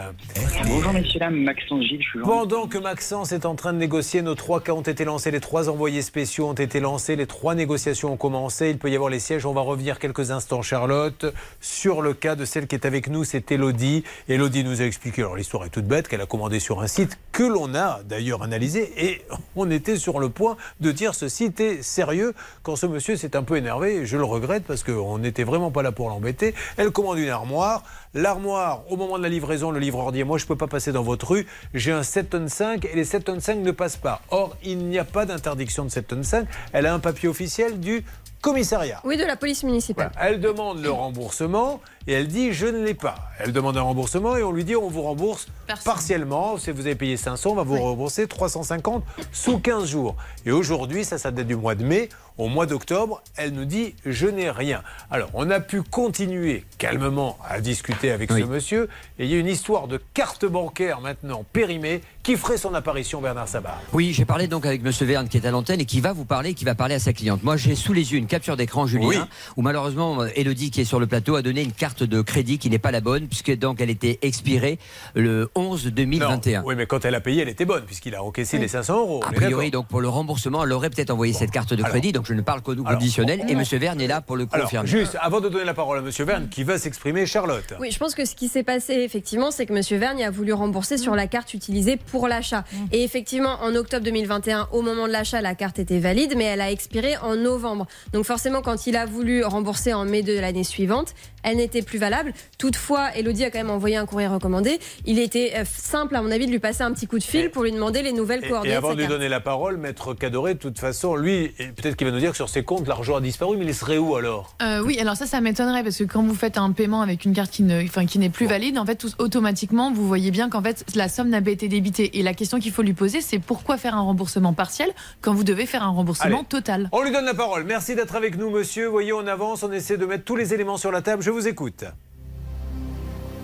Bonjour 0.66 0.94
messieurs, 0.94 1.20
dames, 1.20 1.44
Maxence 1.44 1.84
Gilles, 1.86 2.02
je 2.02 2.10
suis 2.10 2.20
Pendant 2.20 2.68
que 2.68 2.78
Maxence 2.78 3.32
est 3.32 3.46
en 3.46 3.56
train 3.56 3.74
de 3.74 3.78
négocier, 3.78 4.22
nos 4.22 4.36
trois 4.36 4.62
cas 4.62 4.74
ont 4.74 4.82
été 4.82 5.06
lancés, 5.06 5.32
les 5.32 5.40
trois 5.40 5.70
envoyés 5.70 6.02
spéciaux 6.02 6.48
ont 6.50 6.54
été 6.54 6.80
lancés, 6.80 7.16
les 7.16 7.28
trois 7.28 7.56
négociations 7.56 8.14
ont 8.14 8.18
commencé. 8.18 8.70
Il 8.70 8.78
peut 8.78 8.90
y 8.90 8.96
avoir 8.96 9.10
les 9.10 9.20
sièges. 9.20 9.46
On 9.46 9.54
va 9.54 9.62
revenir 9.62 10.00
quelques 10.00 10.32
instants, 10.32 10.62
Charlotte, 10.62 11.26
sur 11.62 12.02
le 12.02 12.14
cas 12.14 12.36
de 12.36 12.46
celle 12.46 12.68
qui 12.68 12.76
est 12.76 12.86
avec 12.86 13.08
nous, 13.08 13.24
c'est 13.24 13.52
Elodie. 13.52 14.04
Elodie 14.28 14.64
nous 14.64 14.82
a 14.82 14.86
expliqué, 14.86 15.22
alors 15.22 15.36
l'histoire 15.36 15.66
est 15.66 15.70
toute 15.70 15.86
bête, 15.86 16.08
qu'elle 16.08 16.22
a 16.22 16.26
commandé 16.26 16.60
sur 16.60 16.82
un 16.82 16.88
site 16.88 17.18
que 17.32 17.44
l'on 17.44 17.74
a 17.76 18.02
d'ailleurs 18.04 18.44
analysé 18.44 18.92
et 18.98 19.22
on 19.56 19.70
était 19.72 19.98
sur 19.98 20.20
le 20.20 20.30
point 20.30 20.58
de 20.82 20.92
dire 20.92 21.16
ce 21.16 21.28
site 21.28 21.60
est 21.60 21.82
sérieux? 21.82 22.34
Quand 22.64 22.76
ce 22.76 22.86
monsieur 22.86 23.16
s'est 23.16 23.36
un 23.36 23.44
peu 23.44 23.58
énervé. 23.58 24.06
Je 24.06 24.18
le 24.18 24.24
regrette 24.24 24.64
parce 24.66 24.84
qu'on 24.84 25.18
n'était 25.18 25.44
vraiment 25.44 25.53
pas 25.72 25.84
là 25.84 25.92
pour 25.92 26.10
l'embêter. 26.10 26.54
Elle 26.78 26.92
commande 26.92 27.20
une 27.20 27.30
armoire. 27.30 27.84
L'armoire, 28.14 28.84
au 28.90 28.98
moment 28.98 29.18
de 29.18 29.24
la 29.24 29.30
livraison, 29.30 29.72
le 29.72 29.80
livreur 29.80 30.12
dit 30.12 30.24
Moi, 30.24 30.38
je 30.38 30.44
ne 30.44 30.48
peux 30.48 30.56
pas 30.56 30.68
passer 30.68 30.92
dans 30.92 31.04
votre 31.04 31.32
rue. 31.32 31.48
J'ai 31.74 31.92
un 31.92 32.04
7 32.04 32.30
tonnes 32.30 32.50
5 32.50 32.86
et 32.86 32.96
les 32.96 33.06
7 33.06 33.26
tonnes 33.26 33.40
5 33.40 33.60
ne 33.60 33.72
passent 33.72 33.98
pas. 33.98 34.22
Or, 34.30 34.56
il 34.64 34.78
n'y 34.86 35.00
a 35.00 35.04
pas 35.04 35.26
d'interdiction 35.26 35.86
de 35.86 35.90
7 35.90 36.08
tonnes 36.08 36.24
5. 36.24 36.48
Elle 36.74 36.86
a 36.86 36.94
un 36.94 37.00
papier 37.00 37.30
officiel 37.30 37.80
du 37.80 38.04
commissariat. 38.44 39.00
Oui, 39.06 39.16
de 39.18 39.24
la 39.24 39.38
police 39.38 39.64
municipale. 39.64 40.12
Elle 40.20 40.42
demande 40.42 40.84
le 40.84 40.92
remboursement 40.92 41.80
et 42.08 42.14
elle 42.14 42.28
dit 42.28 42.52
je 42.52 42.68
ne 42.68 42.84
l'ai 42.84 42.94
pas. 42.94 43.16
Elle 43.40 43.54
demande 43.54 43.78
un 43.78 43.82
remboursement 43.82 44.36
et 44.36 44.44
on 44.44 44.52
lui 44.52 44.66
dit 44.66 44.76
on 44.76 44.90
vous 44.90 45.02
rembourse 45.02 45.48
partiellement. 45.86 46.58
Si 46.58 46.70
vous 46.72 46.82
avez 46.82 46.96
payé 46.96 47.16
500, 47.16 47.52
on 47.52 47.56
va 47.56 47.64
vous 47.64 47.80
rembourser 47.80 48.28
350 48.28 49.04
sous 49.32 49.60
15 49.60 49.88
jours. 49.88 50.18
Et 50.46 50.52
aujourd'hui, 50.52 51.06
ça, 51.06 51.18
ça 51.18 51.32
date 51.32 51.48
du 51.48 51.56
mois 51.56 51.76
de 51.76 51.86
mai. 51.86 52.10
Au 52.38 52.48
mois 52.48 52.66
d'octobre, 52.66 53.22
elle 53.38 53.52
nous 53.52 53.66
dit 53.66 53.94
je 54.06 54.28
n'ai 54.28 54.50
rien. 54.50 54.82
Alors, 55.12 55.30
on 55.34 55.50
a 55.52 55.60
pu 55.60 55.82
continuer 55.84 56.66
calmement 56.78 57.38
à 57.48 57.62
discuter 57.62 58.12
avec 58.12 58.32
ce 58.32 58.44
monsieur. 58.44 58.90
Et 59.20 59.26
il 59.26 59.32
y 59.32 59.36
a 59.36 59.38
une 59.38 59.48
histoire 59.48 59.88
de 59.88 60.02
carte 60.14 60.46
bancaire 60.46 61.00
maintenant 61.02 61.46
périmée 61.54 62.02
qui 62.24 62.36
ferait 62.38 62.58
son 62.58 62.74
apparition, 62.74 63.22
Bernard 63.22 63.48
Sabat. 63.48 63.78
Oui, 63.92 64.14
j'ai 64.14 64.26
parlé 64.26 64.48
donc 64.48 64.66
avec 64.66 64.82
Monsieur 64.82 65.06
Verne 65.06 65.28
qui 65.28 65.38
est 65.38 65.46
à 65.46 65.52
l'antenne 65.52 65.82
et 65.82 65.86
qui 65.86 66.00
va 66.00 66.14
vous 66.14 66.26
parler, 66.26 66.54
qui 66.54 66.64
va 66.66 66.74
parler 66.74 66.96
à 66.96 67.00
sa 67.00 67.14
cliente. 67.14 67.44
Moi, 67.44 67.58
j'ai 67.58 67.76
sous 67.76 67.94
les 67.94 68.14
yeux 68.14 68.18
une 68.18 68.28
capture 68.28 68.56
d'écran, 68.58 68.88
Julien, 68.88 69.08
Oui. 69.08 69.18
où 69.58 69.62
malheureusement 69.62 70.22
euh, 70.22 70.30
Elodie 70.36 70.72
qui 70.72 70.82
est 70.82 70.86
sur 70.86 71.00
le 71.00 71.06
plateau 71.08 71.36
a 71.36 71.42
donné 71.42 71.62
une 71.62 71.74
carte 71.74 72.02
de 72.04 72.22
crédit 72.22 72.58
qui 72.60 72.70
n'est 72.70 72.80
pas 72.80 72.92
la 72.92 73.02
bonne 73.02 73.28
puisque 73.28 73.56
donc 73.58 73.82
elle 73.82 73.90
était 73.90 74.20
expirée 74.22 74.80
le 75.16 75.52
11 75.56 75.88
2021. 75.88 76.62
Non, 76.62 76.68
oui, 76.68 76.76
mais 76.76 76.86
quand 76.88 77.04
elle 77.06 77.16
a 77.16 77.20
payé, 77.22 77.42
elle 77.42 77.50
était 77.50 77.66
bonne 77.66 77.84
puisqu'il 77.84 78.16
a 78.16 78.24
encaissé 78.24 78.58
les 78.58 78.68
500 78.70 78.98
euros. 79.00 79.22
A 79.28 79.34
priori, 79.34 79.70
donc 79.70 79.88
pour 79.88 80.00
le 80.02 80.08
remboursement, 80.10 80.64
elle 80.64 80.72
aurait 80.72 80.90
peut-être 80.90 81.12
envoyé 81.12 81.34
cette 81.34 81.52
carte 81.52 81.74
de 81.74 81.80
alors- 81.84 81.90
crédit, 81.90 82.14
donc 82.24 82.30
je 82.30 82.34
ne 82.36 82.42
parle 82.42 82.62
qu'au 82.62 82.72
Alors, 82.72 82.86
conditionnel. 82.94 83.42
on- 83.44 83.48
Et 83.50 83.56
Monsieur 83.56 83.78
Verne 83.80 84.00
est 84.00 84.08
là 84.08 84.22
pour 84.22 84.38
le 84.38 84.48
Alors, 84.54 84.64
confirmer. 84.66 84.88
juste, 84.88 85.18
avant 85.20 85.42
de 85.42 85.50
donner 85.50 85.66
la 85.66 85.74
parole 85.74 85.98
à 85.98 86.02
Monsieur 86.02 86.24
Verne, 86.24 86.48
qui 86.50 86.64
va 86.64 86.78
s'exprimer, 86.78 87.26
Charlotte. 87.26 87.74
Oui, 87.82 87.92
je 87.92 88.00
pense 88.00 88.16
que 88.16 88.24
ce 88.24 88.34
qui 88.34 88.48
s'est 88.48 88.64
passé, 88.64 88.94
effectivement, 88.94 89.52
c'est 89.52 89.66
que 89.66 89.74
M. 89.74 90.00
Vergne 90.00 90.24
a 90.24 90.32
voulu 90.32 90.54
rembourser 90.54 90.98
sur 90.98 91.16
la 91.16 91.28
carte 91.28 91.54
utilisée 91.54 91.98
pour 91.98 92.30
l'achat. 92.30 92.64
Et 92.94 93.04
effectivement, 93.04 93.58
en 93.62 93.76
octobre 93.76 94.06
2021, 94.06 94.70
au 94.72 94.82
moment 94.82 95.06
de 95.08 95.12
l'achat, 95.12 95.42
la 95.42 95.54
carte 95.54 95.80
était 95.80 96.00
valide, 96.00 96.36
mais 96.38 96.46
elle 96.46 96.62
a 96.62 96.72
expiré 96.72 97.18
en 97.18 97.36
novembre. 97.36 97.88
Donc 98.14 98.24
forcément, 98.24 98.62
quand 98.62 98.88
il 98.88 98.96
a 98.96 99.06
voulu 99.06 99.44
rembourser 99.44 99.94
en 99.94 100.06
mai 100.06 100.22
de 100.22 100.40
l'année 100.40 100.64
suivante, 100.64 101.14
elle 101.44 101.58
n'était 101.58 101.82
plus 101.82 102.00
valable. 102.00 102.34
Toutefois, 102.58 103.16
Elodie 103.16 103.44
a 103.46 103.52
quand 103.52 103.60
même 103.60 103.70
envoyé 103.70 103.96
un 103.96 104.06
courrier 104.06 104.28
recommandé. 104.28 104.80
Il 105.06 105.20
était 105.20 105.54
euh, 105.58 105.64
simple, 105.66 106.16
à 106.16 106.22
mon 106.22 106.32
avis, 106.32 106.46
de 106.46 106.52
lui 106.52 106.60
passer 106.60 106.84
un 106.84 106.92
petit 106.92 107.08
coup 107.08 107.18
de 107.20 107.24
fil 107.24 107.50
pour 107.52 107.64
lui 107.64 107.72
demander 107.72 108.02
les 108.02 108.14
nouvelles 108.14 108.44
Et, 108.44 108.50
coordonnées 108.50 108.74
et 108.74 108.76
avant 108.76 108.94
de 108.94 109.00
lui 109.02 109.08
donner 109.08 109.30
la 109.30 109.40
parole, 109.40 109.78
Maître 109.78 110.14
Cadoré, 110.14 110.54
de 110.54 110.60
toute 110.60 110.80
façon, 110.80 111.16
lui, 111.16 111.50
peut-être 111.76 111.96
qu'il 111.96 112.08
va 112.08 112.14
nous 112.14 112.20
dire 112.20 112.32
que 112.32 112.36
sur 112.38 112.50
ses 112.50 112.64
comptes, 112.64 112.88
l'argent 112.88 113.16
a 113.18 113.22
disparu, 113.22 113.58
mais 113.58 113.66
il 113.66 113.76
serait 113.76 113.98
où 113.98 114.16
alors? 114.16 114.56
Euh, 114.62 114.82
oui, 114.84 115.00
alors 115.00 115.16
ça, 115.16 115.26
ça 115.26 115.42
m'étonnerait 115.42 115.84
parce 115.84 115.98
que 115.98 116.04
quand 116.04 116.24
vous 116.24 116.36
faites 116.36 116.58
un 116.58 116.72
paiement 116.72 117.02
avec 117.02 117.26
une 117.26 117.34
carte 117.34 117.52
qui 117.52 117.64
ne, 117.64 117.84
enfin, 117.84 118.06
qui 118.06 118.20
n'est 118.20 118.30
plus 118.30 118.46
valide, 118.48 118.78
en 118.78 118.86
fait, 118.86 118.96
tout- 118.96 119.12
automatiquement, 119.20 119.92
vous 119.92 120.08
voyez 120.08 120.32
bien 120.32 120.50
qu'en 120.50 120.62
fait, 120.62 120.86
la 120.96 121.10
somme 121.10 121.30
n'a 121.30 121.42
pas 121.42 121.52
été 121.52 121.68
débitée. 121.68 122.18
Et 122.20 122.24
la 122.24 122.34
question 122.34 122.60
qu'il 122.60 122.72
faut 122.72 122.82
lui 122.82 122.94
poser, 122.94 123.22
c'est 123.22 123.40
pourquoi 123.40 123.78
faire 123.78 123.96
un 123.96 124.02
remboursement 124.02 124.54
partiel 124.54 124.90
quand 125.22 125.34
vous 125.34 125.44
devez 125.44 125.66
faire 125.66 125.84
un 125.84 125.90
remboursement 125.90 126.38
Allez. 126.40 126.48
total? 126.48 126.90
On 126.92 127.02
lui 127.04 127.12
donne 127.12 127.26
la 127.26 127.34
parole. 127.34 127.64
Merci 127.64 127.96
d'être 127.96 128.16
avec 128.16 128.38
nous, 128.38 128.50
monsieur. 128.50 128.88
Voyez, 128.88 129.14
on 129.14 129.26
avance, 129.28 129.64
on 129.64 129.72
essaie 129.72 129.98
de 129.98 130.06
mettre 130.06 130.24
tous 130.24 130.36
les 130.36 130.54
éléments 130.54 130.78
sur 130.78 130.92
la 130.92 131.02
table. 131.02 131.22
Je 131.24 131.30
vous 131.34 131.48
écoute. 131.48 131.84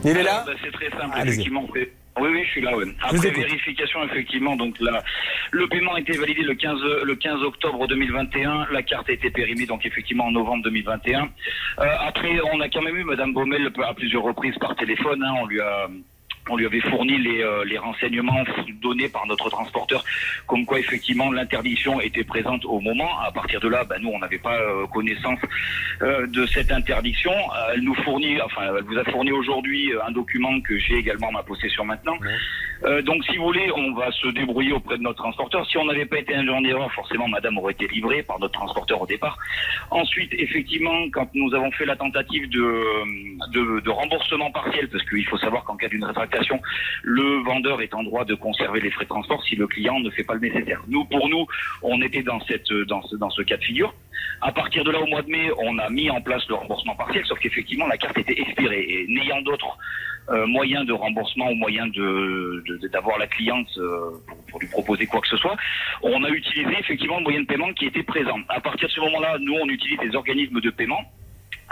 Il 0.06 0.12
est 0.12 0.24
là 0.24 0.44
Alors, 0.44 0.46
bah, 0.46 0.54
C'est 0.64 0.72
très 0.72 0.90
simple, 0.90 1.18
effectivement. 1.22 1.68
Oui, 2.22 2.28
oui, 2.32 2.44
je 2.46 2.50
suis 2.50 2.62
là. 2.62 2.76
ouais. 2.76 2.86
Après 3.02 3.30
vérification, 3.30 4.04
effectivement, 4.04 4.56
donc 4.58 4.78
là, 4.82 5.02
le 5.52 5.68
paiement 5.68 5.94
a 5.94 6.00
été 6.02 6.18
validé 6.18 6.42
le 6.42 6.54
15, 6.54 6.80
le 7.04 7.16
15 7.16 7.44
octobre 7.44 7.88
2021. 7.88 8.68
La 8.72 8.82
carte 8.84 9.10
a 9.10 9.14
été 9.14 9.30
périmée, 9.30 9.66
donc 9.66 9.86
effectivement 9.86 10.26
en 10.26 10.32
novembre 10.32 10.64
2021. 10.64 11.24
Euh, 11.80 11.86
après, 12.02 12.40
on 12.54 12.60
a 12.60 12.68
quand 12.68 12.82
même 12.82 12.98
eu 12.98 13.04
Madame 13.06 13.34
Baumel 13.34 13.72
à 13.88 13.94
plusieurs 13.94 14.24
reprises 14.24 14.58
par 14.60 14.76
téléphone. 14.76 15.24
hein, 15.24 15.34
on 15.42 15.46
lui 15.46 15.62
a 15.62 15.88
on 16.50 16.58
lui 16.58 16.66
avait 16.66 16.82
fourni 16.82 17.18
les, 17.18 17.42
euh, 17.42 17.64
les 17.66 17.78
renseignements 17.78 18.44
donnés 18.82 19.10
par 19.10 19.26
notre 19.28 19.50
transporteur, 19.50 20.04
comme 20.48 20.66
quoi 20.66 20.80
effectivement 20.80 21.32
l'interdiction 21.32 22.02
était 22.02 22.24
présente 22.24 22.66
au 22.66 22.80
moment. 22.80 23.20
À 23.20 23.32
partir 23.32 23.60
de 23.60 23.68
là, 23.68 23.84
ben, 23.84 23.98
nous 24.02 24.10
on 24.10 24.20
n'avait 24.20 24.40
pas 24.40 24.58
euh, 24.60 24.88
connaissance 24.88 25.40
euh, 26.02 26.28
de 26.28 26.46
cette 26.46 26.72
interdiction. 26.72 27.34
Elle 27.74 27.82
nous 27.82 27.96
fournit, 27.96 28.42
enfin 28.42 28.62
elle 28.78 28.84
vous 28.84 28.98
a 28.98 29.04
fourni 29.06 29.32
aujourd'hui 29.32 29.92
un 30.06 30.12
document 30.12 30.60
que 30.62 30.78
j'ai 30.78 30.96
également 30.96 31.28
en 31.28 31.34
ma 31.34 31.44
possession 31.44 31.86
maintenant. 31.86 32.18
Euh, 32.84 33.02
donc 33.02 33.24
si 33.26 33.38
vous 33.38 33.46
voulez, 33.46 33.72
on 33.76 33.94
va 33.94 34.12
se 34.12 34.28
débrouiller 34.30 34.72
auprès 34.74 34.98
de 34.98 35.04
notre 35.04 35.22
transporteur. 35.22 35.66
Si 35.70 35.78
on 35.78 35.86
n'avait 35.86 36.06
pas 36.06 36.20
été 36.20 36.34
induit 36.36 36.52
en 36.52 36.64
erreur, 36.64 36.92
forcément 36.94 37.28
Madame 37.28 37.58
aurait 37.58 37.74
été 37.74 37.88
livrée 37.88 38.24
par 38.24 38.40
notre 38.40 38.54
transporteur 38.54 39.02
au 39.02 39.06
départ. 39.06 39.38
Ensuite, 39.92 40.34
effectivement, 40.34 41.10
quand 41.12 41.30
nous 41.34 41.54
avons 41.54 41.72
fait 41.72 41.86
la 41.86 41.96
tentative 41.96 42.50
de, 42.50 42.84
de, 43.52 43.80
de 43.82 43.90
remboursement 43.90 44.52
partiel, 44.52 44.88
parce 44.90 45.04
qu'il 45.10 45.26
faut 45.26 45.38
savoir 45.38 45.64
qu'en 45.66 45.76
cas 45.76 45.88
d'une 45.88 46.04
rétractation, 46.04 46.60
le 47.04 47.44
vendeur 47.44 47.82
est 47.82 47.94
en 47.94 48.04
droit 48.04 48.26
de 48.26 48.36
conserver 48.36 48.80
les 48.80 48.92
frais 48.92 49.06
de 49.06 49.10
transport 49.10 49.44
si 49.44 49.56
le 49.56 49.68
client 49.68 50.00
ne 50.00 50.10
fait 50.10 50.24
pas 50.24 50.36
le 50.36 50.42
nécessaire. 50.42 50.82
Nous, 50.88 51.06
pour 51.06 51.28
nous, 51.30 51.46
on 51.82 52.02
était 52.02 52.24
dans, 52.24 52.40
cette, 52.42 52.72
dans, 52.88 53.02
ce, 53.04 53.16
dans 53.16 53.30
ce 53.30 53.42
cas 53.42 53.58
de 53.58 53.64
figure. 53.64 53.94
À 54.42 54.52
partir 54.52 54.84
de 54.84 54.92
là, 54.92 55.00
au 55.00 55.08
mois 55.08 55.22
de 55.22 55.30
mai, 55.30 55.50
on 55.58 55.78
a 55.80 55.90
mis 55.90 56.10
en 56.10 56.22
place 56.22 56.48
le 56.48 56.56
remboursement 56.56 56.96
partiel, 56.96 57.26
sauf 57.26 57.40
qu'effectivement, 57.40 57.88
la 57.88 57.98
carte 57.98 58.18
était 58.18 58.40
expirée. 58.40 58.86
Et 58.88 59.06
n'ayant 59.08 59.42
d'autres 59.42 59.78
euh, 60.30 60.46
moyens 60.48 60.86
de 60.86 60.94
remboursement 60.94 61.50
ou 61.50 61.56
moyens 61.56 61.92
de, 61.92 62.64
d'avoir 62.92 63.18
la 63.18 63.28
cliente 63.28 63.68
euh, 63.78 64.12
pour, 64.28 64.38
pour 64.46 64.60
lui 64.60 64.68
proposer 64.68 65.08
quoi 65.08 65.22
que 65.22 65.28
ce 65.28 65.38
soit, 65.38 65.58
on 66.04 66.24
a 66.24 66.30
utilisé 66.30 66.72
effectivement 66.80 67.18
le 67.18 67.24
moyen 67.24 67.42
de 67.42 67.48
paiement 67.48 67.74
qui 67.74 67.86
était 67.86 68.04
présent. 68.04 68.40
À 68.48 68.60
partir 68.60 68.88
de 68.88 68.94
ce 68.94 69.00
moment-là, 69.02 69.38
nous, 69.40 69.56
on 69.56 69.68
utilise 69.68 70.00
des 70.00 70.16
organismes 70.16 70.62
de 70.62 70.70
paiement. 70.70 71.02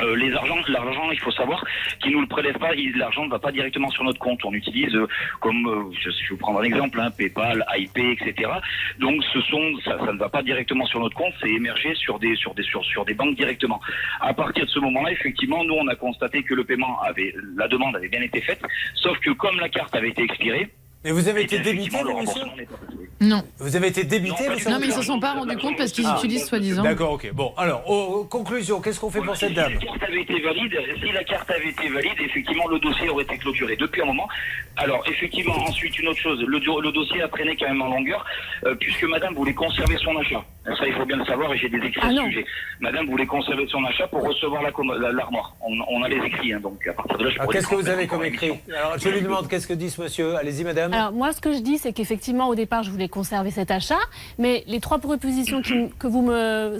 Euh, 0.01 0.15
les 0.15 0.33
argents, 0.33 0.57
l'argent, 0.67 1.11
il 1.11 1.19
faut 1.19 1.31
savoir 1.31 1.65
qu'ils 2.01 2.11
nous 2.11 2.21
le 2.21 2.27
prélèvent 2.27 2.57
pas. 2.59 2.71
L'argent 2.95 3.25
ne 3.25 3.29
va 3.29 3.39
pas 3.39 3.51
directement 3.51 3.89
sur 3.89 4.03
notre 4.03 4.19
compte. 4.19 4.43
On 4.45 4.53
utilise, 4.53 4.93
euh, 4.95 5.07
comme 5.39 5.67
euh, 5.67 5.91
je, 5.99 6.09
je 6.09 6.21
vais 6.21 6.27
vous 6.31 6.37
prendre 6.37 6.59
un 6.59 6.63
exemple, 6.63 6.99
hein, 6.99 7.09
PayPal, 7.11 7.65
IP, 7.77 7.97
etc. 7.97 8.51
Donc, 8.99 9.23
ce 9.33 9.41
sont, 9.41 9.73
ça, 9.83 9.97
ça 9.99 10.13
ne 10.13 10.17
va 10.17 10.29
pas 10.29 10.43
directement 10.43 10.85
sur 10.85 10.99
notre 10.99 11.15
compte. 11.15 11.33
C'est 11.41 11.49
émergé 11.49 11.95
sur 11.95 12.19
des, 12.19 12.35
sur 12.35 12.53
des, 12.53 12.63
sur, 12.63 12.83
sur 12.85 13.05
des 13.05 13.13
banques 13.13 13.35
directement. 13.35 13.79
À 14.21 14.33
partir 14.33 14.65
de 14.65 14.69
ce 14.69 14.79
moment-là, 14.79 15.11
effectivement, 15.11 15.63
nous, 15.63 15.75
on 15.75 15.87
a 15.87 15.95
constaté 15.95 16.43
que 16.43 16.53
le 16.53 16.63
paiement 16.63 17.01
avait, 17.01 17.33
la 17.55 17.67
demande 17.67 17.95
avait 17.95 18.09
bien 18.09 18.21
été 18.21 18.41
faite, 18.41 18.61
sauf 18.95 19.17
que 19.19 19.31
comme 19.31 19.59
la 19.59 19.69
carte 19.69 19.95
avait 19.95 20.09
été 20.09 20.23
expirée. 20.23 20.69
Et 21.07 21.11
vous 21.11 21.25
avez 21.29 21.43
été 21.43 21.55
eh 21.55 21.59
bien, 21.59 21.71
débité, 21.71 21.97
vous, 22.03 22.19
monsieur. 22.19 22.41
Non. 23.21 23.41
Vous 23.59 23.77
avez 23.77 23.87
été 23.87 24.03
débité, 24.03 24.49
monsieur 24.49 24.69
Non, 24.69 24.77
mais 24.77 24.87
ils 24.87 24.91
se 24.93 25.01
sont 25.01 25.21
pas 25.21 25.35
rendus 25.35 25.55
compte 25.55 25.77
parce 25.77 25.93
qu'ils 25.93 26.05
Ah. 26.05 26.15
utilisent 26.17 26.45
soi-disant. 26.47 26.83
D'accord, 26.83 27.13
ok. 27.13 27.31
Bon, 27.33 27.53
alors, 27.55 27.89
aux 27.89 28.25
conclusions, 28.25 28.81
qu'est-ce 28.81 28.99
qu'on 28.99 29.09
fait 29.09 29.21
pour 29.21 29.37
cette 29.37 29.53
dame 29.53 29.71
Si 29.79 29.85
la 29.85 29.91
carte 29.91 30.03
avait 30.03 30.21
été 30.21 30.39
valide, 30.41 30.77
si 31.01 31.11
la 31.13 31.23
carte 31.23 31.49
avait 31.49 31.69
été 31.69 31.87
valide, 31.87 32.11
effectivement, 32.19 32.67
le 32.67 32.77
dossier 32.79 33.07
aurait 33.07 33.23
été 33.23 33.37
clôturé 33.37 33.77
depuis 33.77 34.01
un 34.01 34.05
moment. 34.05 34.27
Alors, 34.77 35.03
effectivement, 35.07 35.55
ensuite, 35.67 35.97
une 35.99 36.07
autre 36.07 36.19
chose, 36.19 36.39
le, 36.45 36.59
do- 36.59 36.79
le 36.81 36.91
dossier 36.91 37.21
a 37.21 37.27
traîné 37.27 37.55
quand 37.55 37.67
même 37.67 37.81
en 37.81 37.87
longueur, 37.89 38.23
euh, 38.65 38.75
puisque 38.75 39.03
Madame 39.05 39.33
voulait 39.33 39.53
conserver 39.53 39.97
son 39.97 40.15
achat. 40.17 40.43
Ça, 40.65 40.85
il 40.85 40.93
faut 40.93 41.05
bien 41.05 41.17
le 41.17 41.25
savoir, 41.25 41.51
et 41.53 41.57
j'ai 41.57 41.69
des 41.69 41.77
écrits 41.77 41.99
Ah 42.03 42.07
à 42.07 42.09
ce 42.11 42.15
non. 42.15 42.25
sujet. 42.25 42.45
Madame 42.79 43.07
voulait 43.07 43.25
conserver 43.25 43.65
son 43.67 43.83
achat 43.85 44.07
pour 44.07 44.21
recevoir 44.23 44.61
la 44.61 44.71
commo- 44.71 44.97
la- 44.97 45.11
l'armoire. 45.11 45.55
On, 45.61 45.73
on 45.89 46.03
a 46.03 46.07
les 46.09 46.17
écrits, 46.25 46.53
hein, 46.53 46.59
donc 46.59 46.85
à 46.87 46.93
partir 46.93 47.17
de 47.17 47.23
là, 47.23 47.29
je 47.31 47.51
Qu'est-ce 47.51 47.67
que 47.67 47.75
vous 47.75 47.89
avez 47.89 48.05
comme 48.07 48.23
écrit 48.23 48.51
Alors, 48.75 48.97
je 48.97 49.09
lui 49.09 49.21
demande 49.21 49.47
qu'est-ce 49.47 49.65
que 49.67 49.73
dit 49.73 49.89
ce 49.89 50.01
monsieur? 50.01 50.35
Allez-y, 50.35 50.63
madame. 50.63 50.93
Alors 50.93 51.11
moi, 51.11 51.31
ce 51.33 51.41
que 51.41 51.53
je 51.53 51.59
dis, 51.59 51.77
c'est 51.77 51.93
qu'effectivement, 51.93 52.47
au 52.47 52.55
départ, 52.55 52.83
je 52.83 52.91
voulais 52.91 53.09
conserver 53.09 53.49
cet 53.51 53.71
achat, 53.71 53.99
mais 54.37 54.63
les 54.67 54.79
trois 54.79 54.99
propositions 54.99 55.61
qui- 55.61 55.89
que 55.99 56.07
vous 56.07 56.21
me 56.21 56.77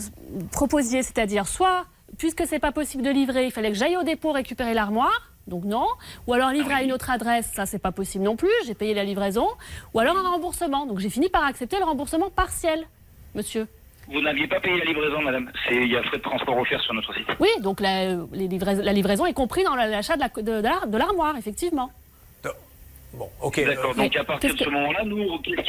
proposiez, 0.52 1.02
c'est-à-dire 1.04 1.48
soit, 1.48 1.86
puisque 2.18 2.44
c'est 2.46 2.60
pas 2.60 2.72
possible 2.72 3.04
de 3.04 3.10
livrer, 3.10 3.46
il 3.46 3.52
fallait 3.52 3.72
que 3.72 3.78
j'aille 3.78 3.98
au 3.98 4.04
dépôt 4.04 4.32
récupérer 4.34 4.74
l'armoire. 4.74 5.32
Donc 5.48 5.64
non, 5.64 5.88
ou 6.28 6.34
alors 6.34 6.50
livrer 6.52 6.74
à 6.74 6.84
une 6.84 6.92
autre 6.92 7.10
adresse, 7.10 7.50
ça 7.56 7.66
c'est 7.66 7.80
pas 7.80 7.92
possible 7.94 8.24
non 8.26 8.36
plus, 8.36 8.50
j'ai 8.66 8.74
payé 8.74 8.94
la 8.94 9.04
livraison, 9.06 9.48
ou 9.94 10.00
alors 10.00 10.18
un 10.18 10.30
remboursement. 10.30 10.86
Donc 10.86 11.00
j'ai 11.00 11.10
fini 11.10 11.30
par 11.30 11.46
accepter 11.46 11.78
le 11.80 11.86
remboursement 11.86 12.30
partiel, 12.30 12.86
monsieur. 13.34 13.68
Vous 14.10 14.22
n'aviez 14.22 14.48
pas 14.48 14.60
payé 14.62 14.78
la 14.78 14.86
livraison, 14.86 15.22
Madame. 15.22 15.50
C'est- 15.68 15.76
Il 15.76 15.92
y 15.92 15.98
a 15.98 16.04
frais 16.04 16.18
de 16.18 16.22
transport 16.24 16.58
offerts 16.58 16.82
sur 16.82 16.94
notre 16.94 17.14
site. 17.14 17.28
Oui, 17.40 17.50
donc 17.62 17.80
la, 17.82 18.16
les 18.34 18.48
livrais- 18.48 18.76
la 18.82 18.94
livraison 18.94 19.26
est 19.26 19.34
compris 19.34 19.64
dans 19.64 19.76
l'achat 19.76 20.16
de 20.16 20.22
la- 20.22 20.30
de- 20.30 20.42
de 20.62 20.64
la- 20.64 20.86
de 20.86 20.98
l'armoire, 20.98 21.36
effectivement. 21.38 21.92
Bon, 23.14 23.30
ok. 23.42 23.64
D'accord. 23.66 23.92
euh, 23.98 24.04
Donc 24.04 24.16
à 24.16 24.24
partir 24.24 24.54
de 24.54 24.60
ce 24.60 24.70
moment-là, 24.70 25.04
nous, 25.06 25.40
qu'est-ce 25.40 25.64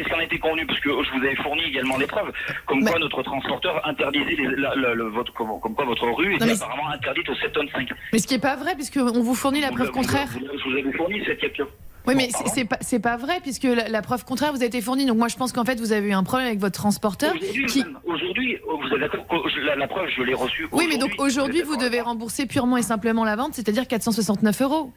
qui 0.00 0.12
en 0.14 0.20
était 0.20 0.38
convenu? 0.38 0.66
Parce 0.66 0.80
que 0.80 0.90
je 0.90 1.10
vous 1.18 1.24
avais 1.24 1.36
fourni 1.36 1.62
également 1.64 1.96
des 1.96 2.06
preuves, 2.06 2.32
comme 2.66 2.84
quoi 2.84 2.98
notre 2.98 3.22
transporteur 3.22 3.86
interdisait 3.86 4.34
les- 4.36 4.56
la- 4.56 4.74
la- 4.74 4.94
le- 4.94 5.08
votre, 5.08 5.32
comme, 5.32 5.58
comme 5.60 5.74
quoi 5.74 5.84
votre 5.84 6.08
rue 6.10 6.34
était 6.34 6.50
apparemment 6.50 6.88
interdite 6.90 7.28
au 7.30 7.34
7 7.36 7.52
tonnes 7.52 7.68
5. 7.72 7.88
Mais 8.12 8.18
ce 8.18 8.26
qui 8.26 8.34
n'est 8.34 8.40
pas 8.40 8.56
vrai, 8.56 8.74
puisqu'on 8.74 9.22
vous 9.22 9.34
fournit 9.34 9.60
la 9.60 9.70
preuve 9.70 9.90
contraire. 9.90 10.28
Vous, 10.32 10.40
je 10.58 10.64
vous 10.70 10.76
avais 10.76 10.92
fourni 10.96 11.22
cette 11.24 11.38
capture. 11.38 11.68
Oui, 12.08 12.14
mais 12.16 12.28
Bon, 12.32 12.38
c'est- 12.46 12.64
pas, 12.64 12.78
c'est 12.82 13.00
pas 13.00 13.16
vrai, 13.16 13.40
puisque 13.42 13.64
la, 13.64 13.88
la 13.88 14.00
preuve 14.02 14.24
contraire 14.24 14.52
vous 14.52 14.62
a 14.62 14.66
été 14.66 14.80
fournie. 14.80 15.06
Donc 15.06 15.16
moi, 15.18 15.26
je 15.28 15.36
pense 15.36 15.52
qu'en 15.52 15.64
fait, 15.64 15.80
vous 15.80 15.92
avez 15.92 16.08
eu 16.08 16.12
un 16.12 16.22
problème 16.22 16.46
avec 16.48 16.60
votre 16.60 16.76
transporteur. 16.78 17.32
Aujourd'hui, 17.34 17.66
Qui... 17.66 17.84
oh, 18.68 18.78
vous 18.80 18.94
êtes 18.94 19.00
d'accord 19.00 19.24
je- 19.48 19.60
la, 19.60 19.74
la 19.74 19.88
preuve, 19.88 20.08
je 20.16 20.22
l'ai 20.22 20.34
reçue. 20.34 20.68
Oui, 20.72 20.86
mais 20.88 20.98
donc 20.98 21.12
aujourd'hui, 21.18 21.62
vous 21.62 21.76
devez 21.76 22.00
rembourser 22.00 22.46
purement 22.46 22.76
et 22.76 22.82
simplement 22.82 23.24
la 23.24 23.34
vente, 23.34 23.54
c'est-à-dire 23.54 23.88
469 23.88 24.62
euros. 24.62 24.92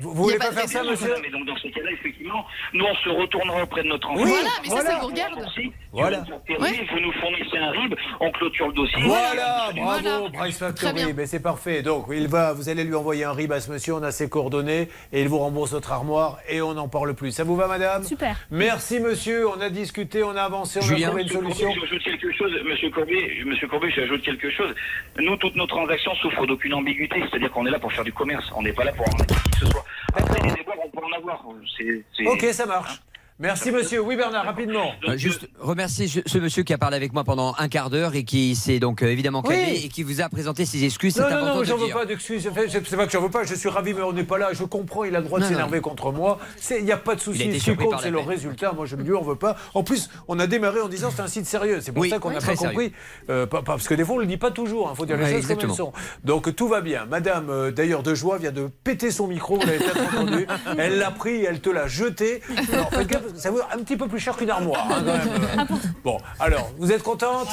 Vous, 0.00 0.14
voulez 0.14 0.38
pas 0.38 0.52
faire 0.52 0.68
ça, 0.68 0.82
monsieur 0.82 1.14
Mais 1.22 1.30
donc 1.30 1.46
dans 1.46 1.56
ce 1.56 1.68
cas-là, 1.68 1.90
effectivement, 1.92 2.46
nous 2.72 2.84
on 2.84 2.94
se 2.96 3.08
retournera 3.08 3.62
auprès 3.62 3.82
de 3.82 3.88
notre 3.88 4.08
Oui, 4.10 4.22
enfant. 4.22 4.30
voilà, 4.30 4.50
mais 4.62 4.68
ça, 4.68 4.80
ça 4.82 4.98
vous 5.00 5.06
regarde. 5.08 5.44
Voilà. 5.92 6.18
Vous 6.48 7.00
nous 7.00 7.12
fournissez 7.12 7.56
un 7.58 7.70
RIB, 7.70 7.94
on 8.20 8.30
clôture 8.32 8.68
le 8.68 8.74
dossier. 8.74 9.00
Voilà, 9.02 9.70
bravo, 9.74 9.80
Voilà. 9.82 10.20
Très 10.32 10.52
Factory. 10.52 10.92
bien. 10.92 11.12
Mais 11.16 11.26
c'est 11.26 11.40
parfait. 11.40 11.82
Donc, 11.82 12.06
il 12.12 12.28
va, 12.28 12.52
vous 12.52 12.68
allez 12.68 12.84
lui 12.84 12.94
envoyer 12.94 13.24
un 13.24 13.32
RIB 13.32 13.52
à 13.52 13.60
ce 13.60 13.70
monsieur, 13.70 13.94
on 13.94 14.02
a 14.02 14.10
ses 14.10 14.28
coordonnées, 14.28 14.88
et 15.12 15.22
il 15.22 15.28
vous 15.28 15.38
rembourse 15.38 15.72
votre 15.72 15.90
armoire, 15.92 16.38
et 16.48 16.60
on 16.60 16.74
n'en 16.74 16.88
parle 16.88 17.14
plus. 17.14 17.32
Ça 17.32 17.44
vous 17.44 17.56
va, 17.56 17.66
madame? 17.68 18.04
Super. 18.04 18.36
Merci, 18.50 19.00
monsieur. 19.00 19.48
On 19.48 19.60
a 19.60 19.70
discuté, 19.70 20.22
on 20.22 20.36
a 20.36 20.42
avancé, 20.42 20.78
on 20.78 20.82
a 20.82 20.86
trouvé 20.86 21.02
une 21.02 21.14
Monsieur 21.16 21.38
Courbet, 21.40 21.54
solution. 21.54 21.70
J'ajoute 21.80 22.02
quelque 22.04 22.32
chose, 22.32 22.52
Monsieur 22.68 22.90
Courbet, 22.90 23.30
Monsieur 23.46 23.68
Courbet, 23.68 23.90
j'ajoute 23.90 24.22
quelque 24.22 24.50
chose. 24.50 24.74
Nous, 25.18 25.36
toutes 25.36 25.56
nos 25.56 25.66
transactions 25.66 26.14
souffrent 26.16 26.46
d'aucune 26.46 26.74
ambiguïté, 26.74 27.20
c'est-à-dire 27.30 27.50
qu'on 27.50 27.66
est 27.66 27.70
là 27.70 27.78
pour 27.78 27.92
faire 27.92 28.04
du 28.04 28.12
commerce, 28.12 28.44
on 28.54 28.62
n'est 28.62 28.72
pas 28.72 28.84
là 28.84 28.92
pour 28.92 29.06
arnaquer 29.08 29.34
qui 29.34 29.50
que 29.50 29.56
ce 29.60 29.66
soit. 29.66 29.84
Après, 30.14 30.40
des 30.42 30.50
déboires, 30.54 30.76
on 30.84 30.90
peut 30.90 31.04
en 31.04 31.16
avoir. 31.18 31.42
C'est- 31.76 32.04
c'est- 32.16 32.26
Ok, 32.26 32.42
ça 32.52 32.66
marche. 32.66 33.00
Merci, 33.40 33.70
monsieur. 33.70 34.00
Oui, 34.00 34.16
Bernard, 34.16 34.44
rapidement. 34.44 34.90
Euh, 35.08 35.16
Juste 35.16 35.48
remercier 35.60 36.08
ce, 36.08 36.38
monsieur 36.38 36.64
qui 36.64 36.72
a 36.72 36.78
parlé 36.78 36.96
avec 36.96 37.12
moi 37.12 37.22
pendant 37.22 37.54
un 37.56 37.68
quart 37.68 37.88
d'heure 37.88 38.16
et 38.16 38.24
qui 38.24 38.56
s'est 38.56 38.80
donc 38.80 39.02
euh, 39.02 39.06
évidemment 39.06 39.42
calmé 39.42 39.64
Oui. 39.74 39.82
et 39.84 39.88
qui 39.88 40.02
vous 40.02 40.20
a 40.20 40.28
présenté 40.28 40.66
ses 40.66 40.82
excuses. 40.84 41.16
Non, 41.16 41.30
non, 41.30 41.54
non, 41.54 41.64
j'en 41.64 41.76
veux 41.76 41.92
pas 41.92 42.04
d'excuses. 42.04 42.42
C'est 42.68 42.96
pas 42.96 43.06
que 43.06 43.12
j'en 43.12 43.22
veux 43.22 43.30
pas, 43.30 43.44
je 43.44 43.54
suis 43.54 43.68
ravi, 43.68 43.94
mais 43.94 44.02
on 44.02 44.12
n'est 44.12 44.24
pas 44.24 44.38
là. 44.38 44.48
Je 44.52 44.64
comprends, 44.64 45.04
il 45.04 45.14
a 45.14 45.20
le 45.20 45.24
droit 45.26 45.38
de 45.38 45.44
s'énerver 45.44 45.80
contre 45.80 46.10
moi. 46.10 46.38
Il 46.70 46.84
n'y 46.84 46.90
a 46.90 46.96
pas 46.96 47.14
de 47.14 47.20
souci. 47.20 47.60
Ce 47.60 47.70
qui 47.70 47.76
compte, 47.76 48.00
c'est 48.02 48.10
le 48.10 48.18
résultat. 48.18 48.72
Moi, 48.72 48.86
je 48.86 48.96
ne 48.96 49.02
lui 49.02 49.14
en 49.14 49.22
veux 49.22 49.36
pas. 49.36 49.56
En 49.74 49.84
plus, 49.84 50.10
on 50.26 50.38
a 50.40 50.48
démarré 50.48 50.80
en 50.80 50.88
disant 50.88 51.10
c'est 51.14 51.22
un 51.22 51.28
site 51.28 51.46
sérieux. 51.46 51.78
C'est 51.80 51.92
pour 51.92 52.02
Oui, 52.02 52.10
ça 52.10 52.18
qu'on 52.18 52.30
n'a 52.30 52.40
pas 52.40 52.56
compris. 52.56 52.92
Euh, 53.30 53.46
parce 53.46 53.86
que 53.86 53.94
des 53.94 54.04
fois, 54.04 54.16
on 54.16 54.18
ne 54.18 54.22
le 54.22 54.28
dit 54.28 54.36
pas 54.36 54.50
toujours. 54.50 54.90
Il 54.92 54.96
faut 54.96 55.06
dire 55.06 55.16
les 55.16 55.34
choses 55.34 55.46
comme 55.46 55.70
elles 55.70 55.76
sont. 55.76 55.92
Donc, 56.24 56.54
tout 56.56 56.66
va 56.66 56.80
bien. 56.80 57.06
Madame, 57.06 57.50
euh, 57.50 57.70
d'ailleurs, 57.70 58.02
de 58.02 58.14
joie, 58.14 58.38
vient 58.38 58.52
de 58.52 58.68
péter 58.82 59.12
son 59.12 59.28
micro. 59.28 59.58
Vous 59.58 59.66
l'avez 59.66 59.78
peut-être 59.78 60.14
entendu. 60.14 60.46
Elle 60.78 60.98
l'a 60.98 61.10
pris, 61.12 61.44
elle 61.44 61.60
te 61.60 61.70
l'a 61.70 61.86
jeté. 61.86 62.40
Alors, 62.72 62.90
ça 63.36 63.50
vaut 63.50 63.60
un 63.72 63.78
petit 63.78 63.96
peu 63.96 64.08
plus 64.08 64.18
cher 64.20 64.36
qu'une 64.36 64.50
armoire. 64.50 64.86
hein, 64.90 65.02
quand 65.04 65.56
même. 65.56 65.66
Bon, 66.04 66.18
alors, 66.40 66.70
vous 66.78 66.92
êtes 66.92 67.02
contente 67.02 67.48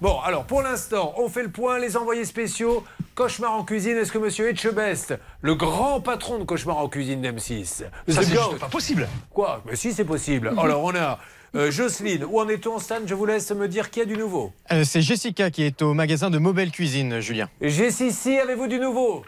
Bon, 0.00 0.18
alors, 0.20 0.44
pour 0.44 0.62
l'instant, 0.62 1.14
on 1.18 1.28
fait 1.28 1.42
le 1.42 1.50
point. 1.50 1.78
Les 1.78 1.96
envoyés 1.96 2.24
spéciaux. 2.24 2.84
Cauchemar 3.14 3.52
en 3.52 3.64
cuisine, 3.64 3.96
est-ce 3.98 4.12
que 4.12 4.18
monsieur 4.18 4.48
Etchebest, 4.48 5.14
le 5.42 5.54
grand 5.54 6.00
patron 6.00 6.38
de 6.38 6.44
Cauchemar 6.44 6.78
en 6.78 6.88
cuisine 6.88 7.20
d'M6, 7.20 7.64
Ça, 7.64 7.84
The 8.06 8.22
c'est 8.24 8.58
pas 8.58 8.68
possible. 8.68 9.06
Quoi 9.30 9.62
Mais 9.66 9.76
si, 9.76 9.92
c'est 9.92 10.04
possible. 10.04 10.52
Alors, 10.58 10.82
on 10.84 10.94
a 10.94 11.18
euh, 11.54 11.70
Jocelyne. 11.70 12.24
Où 12.24 12.40
en 12.40 12.48
est-on, 12.48 12.78
Stan 12.78 12.96
Je 13.04 13.14
vous 13.14 13.26
laisse 13.26 13.50
me 13.50 13.68
dire 13.68 13.90
qui 13.90 14.00
a 14.00 14.04
du 14.06 14.16
nouveau. 14.16 14.52
Euh, 14.72 14.84
C'est 14.84 15.02
Jessica 15.02 15.50
qui 15.50 15.64
est 15.64 15.82
au 15.82 15.92
magasin 15.92 16.30
de 16.30 16.38
Mobile 16.38 16.70
Cuisine, 16.70 17.20
Julien. 17.20 17.48
Jessie, 17.60 18.38
avez-vous 18.38 18.68
du 18.68 18.78
nouveau? 18.78 19.24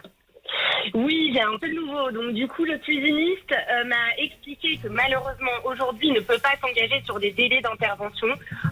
Oui, 0.93 1.31
j'ai 1.33 1.41
un 1.41 1.57
peu 1.57 1.67
de 1.67 1.73
nouveau. 1.75 2.11
Donc 2.11 2.33
du 2.33 2.47
coup, 2.47 2.65
le 2.65 2.77
cuisiniste 2.77 3.51
euh, 3.51 3.83
m'a 3.85 4.15
expliqué 4.17 4.77
que 4.77 4.87
malheureusement 4.87 5.51
aujourd'hui 5.63 6.09
il 6.09 6.13
ne 6.13 6.19
peut 6.19 6.39
pas 6.39 6.55
s'engager 6.61 7.01
sur 7.05 7.19
des 7.19 7.31
délais 7.31 7.61
d'intervention. 7.61 8.27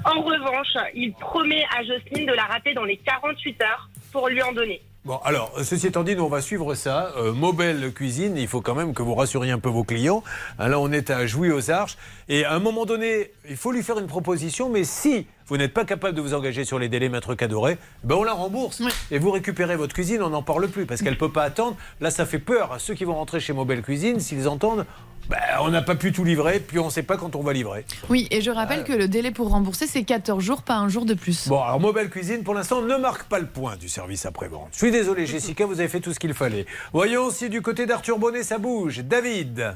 En 0.06 0.22
revanche, 0.22 0.76
il 0.94 1.14
promet 1.14 1.64
à 1.76 1.84
Jocelyne 1.84 2.28
de 2.28 2.34
la 2.34 2.46
rappeler 2.46 2.74
dans 2.74 2.86
les 2.86 2.98
48 2.98 3.62
heures 3.62 3.90
pour 4.12 4.28
lui 4.28 4.42
en 4.42 4.52
donner. 4.52 4.82
Bon, 5.04 5.18
alors, 5.24 5.52
ceci 5.64 5.88
étant 5.88 6.04
dit, 6.04 6.16
nous, 6.16 6.26
on 6.26 6.30
va 6.30 6.42
suivre 6.42 6.76
ça. 6.76 7.12
Euh, 7.18 7.34
Mobile 7.34 7.92
Cuisine, 7.92 8.38
il 8.38 8.48
faut 8.48 8.62
quand 8.62 8.76
même 8.76 8.94
que 8.94 9.02
vous 9.02 9.16
rassuriez 9.16 9.52
un 9.52 9.58
peu 9.58 9.70
vos 9.70 9.84
clients. 9.84 10.24
Hein, 10.60 10.68
là, 10.68 10.80
on 10.80 10.92
est 10.92 11.10
à 11.10 11.26
Jouy 11.26 11.52
aux 11.52 11.72
Arches. 11.72 11.98
Et 12.30 12.46
à 12.46 12.54
un 12.54 12.60
moment 12.60 12.86
donné, 12.86 13.32
il 13.50 13.58
faut 13.58 13.72
lui 13.72 13.82
faire 13.82 13.98
une 13.98 14.06
proposition, 14.06 14.70
mais 14.70 14.84
si 14.84 15.26
vous 15.52 15.58
n'êtes 15.58 15.74
pas 15.74 15.84
capable 15.84 16.16
de 16.16 16.22
vous 16.22 16.34
engager 16.34 16.64
sur 16.64 16.80
les 16.80 16.88
délais, 16.88 17.10
maître 17.10 17.36
Cadoré, 17.36 17.78
ben 18.06 18.16
on 18.16 18.24
la 18.24 18.32
rembourse. 18.32 18.82
Et 19.12 19.20
vous 19.20 19.32
récupérez 19.32 19.76
votre 19.76 19.94
cuisine, 19.94 20.22
on 20.22 20.30
n'en 20.30 20.44
parle 20.44 20.70
plus, 20.70 20.86
parce 20.86 21.02
qu'elle 21.02 21.16
ne 21.16 21.20
peut 21.20 21.30
pas 21.30 21.44
attendre. 21.44 21.76
Là, 22.00 22.10
ça 22.10 22.26
fait 22.26 22.40
peur 22.40 22.72
à 22.72 22.80
ceux 22.80 22.94
qui 22.94 23.04
vont 23.04 23.16
rentrer 23.16 23.42
chez 23.42 23.52
Mobile 23.52 23.82
Cuisine, 23.82 24.22
s'ils 24.22 24.48
entendent, 24.48 24.86
ben, 25.30 25.38
on 25.60 25.68
n'a 25.68 25.82
pas 25.82 25.96
pu 25.96 26.14
tout 26.14 26.24
livrer, 26.24 26.62
puis 26.62 26.80
on 26.80 26.86
ne 26.86 26.90
sait 26.90 27.04
pas 27.04 27.18
quand 27.18 27.36
on 27.36 27.42
va 27.42 27.52
livrer. 27.52 27.86
Oui, 28.10 28.30
et 28.32 28.40
je 28.40 28.50
rappelle 28.50 28.86
que 28.86 28.94
le 28.94 29.10
délai 29.10 29.32
pour 29.32 29.50
rembourser, 29.50 29.88
c'est 29.88 30.04
14 30.04 30.42
jours, 30.42 30.62
pas 30.62 30.78
un 30.78 30.88
jour 30.88 31.04
de 31.04 31.16
plus. 31.16 31.50
Bon, 31.50 31.62
alors 31.62 31.82
Mobile 31.82 32.10
Cuisine, 32.10 32.44
pour 32.44 32.54
l'instant, 32.54 32.82
ne 32.82 32.96
marque 32.96 33.24
pas 33.24 33.40
le 33.40 33.48
point 33.48 33.76
du 33.76 33.90
service 33.90 34.26
après-vente. 34.26 34.70
Je 34.72 34.78
suis 34.78 34.92
désolé, 34.92 35.26
Jessica, 35.26 35.66
vous 35.66 35.82
avez 35.82 35.90
fait 35.90 36.00
tout 36.00 36.14
ce 36.14 36.20
qu'il 36.20 36.34
fallait. 36.34 36.66
Voyons 36.94 37.30
si 37.30 37.50
du 37.50 37.62
côté 37.62 37.86
d'Arthur 37.86 38.20
Bonnet, 38.20 38.44
ça 38.44 38.58
bouge. 38.58 39.00
David 39.00 39.76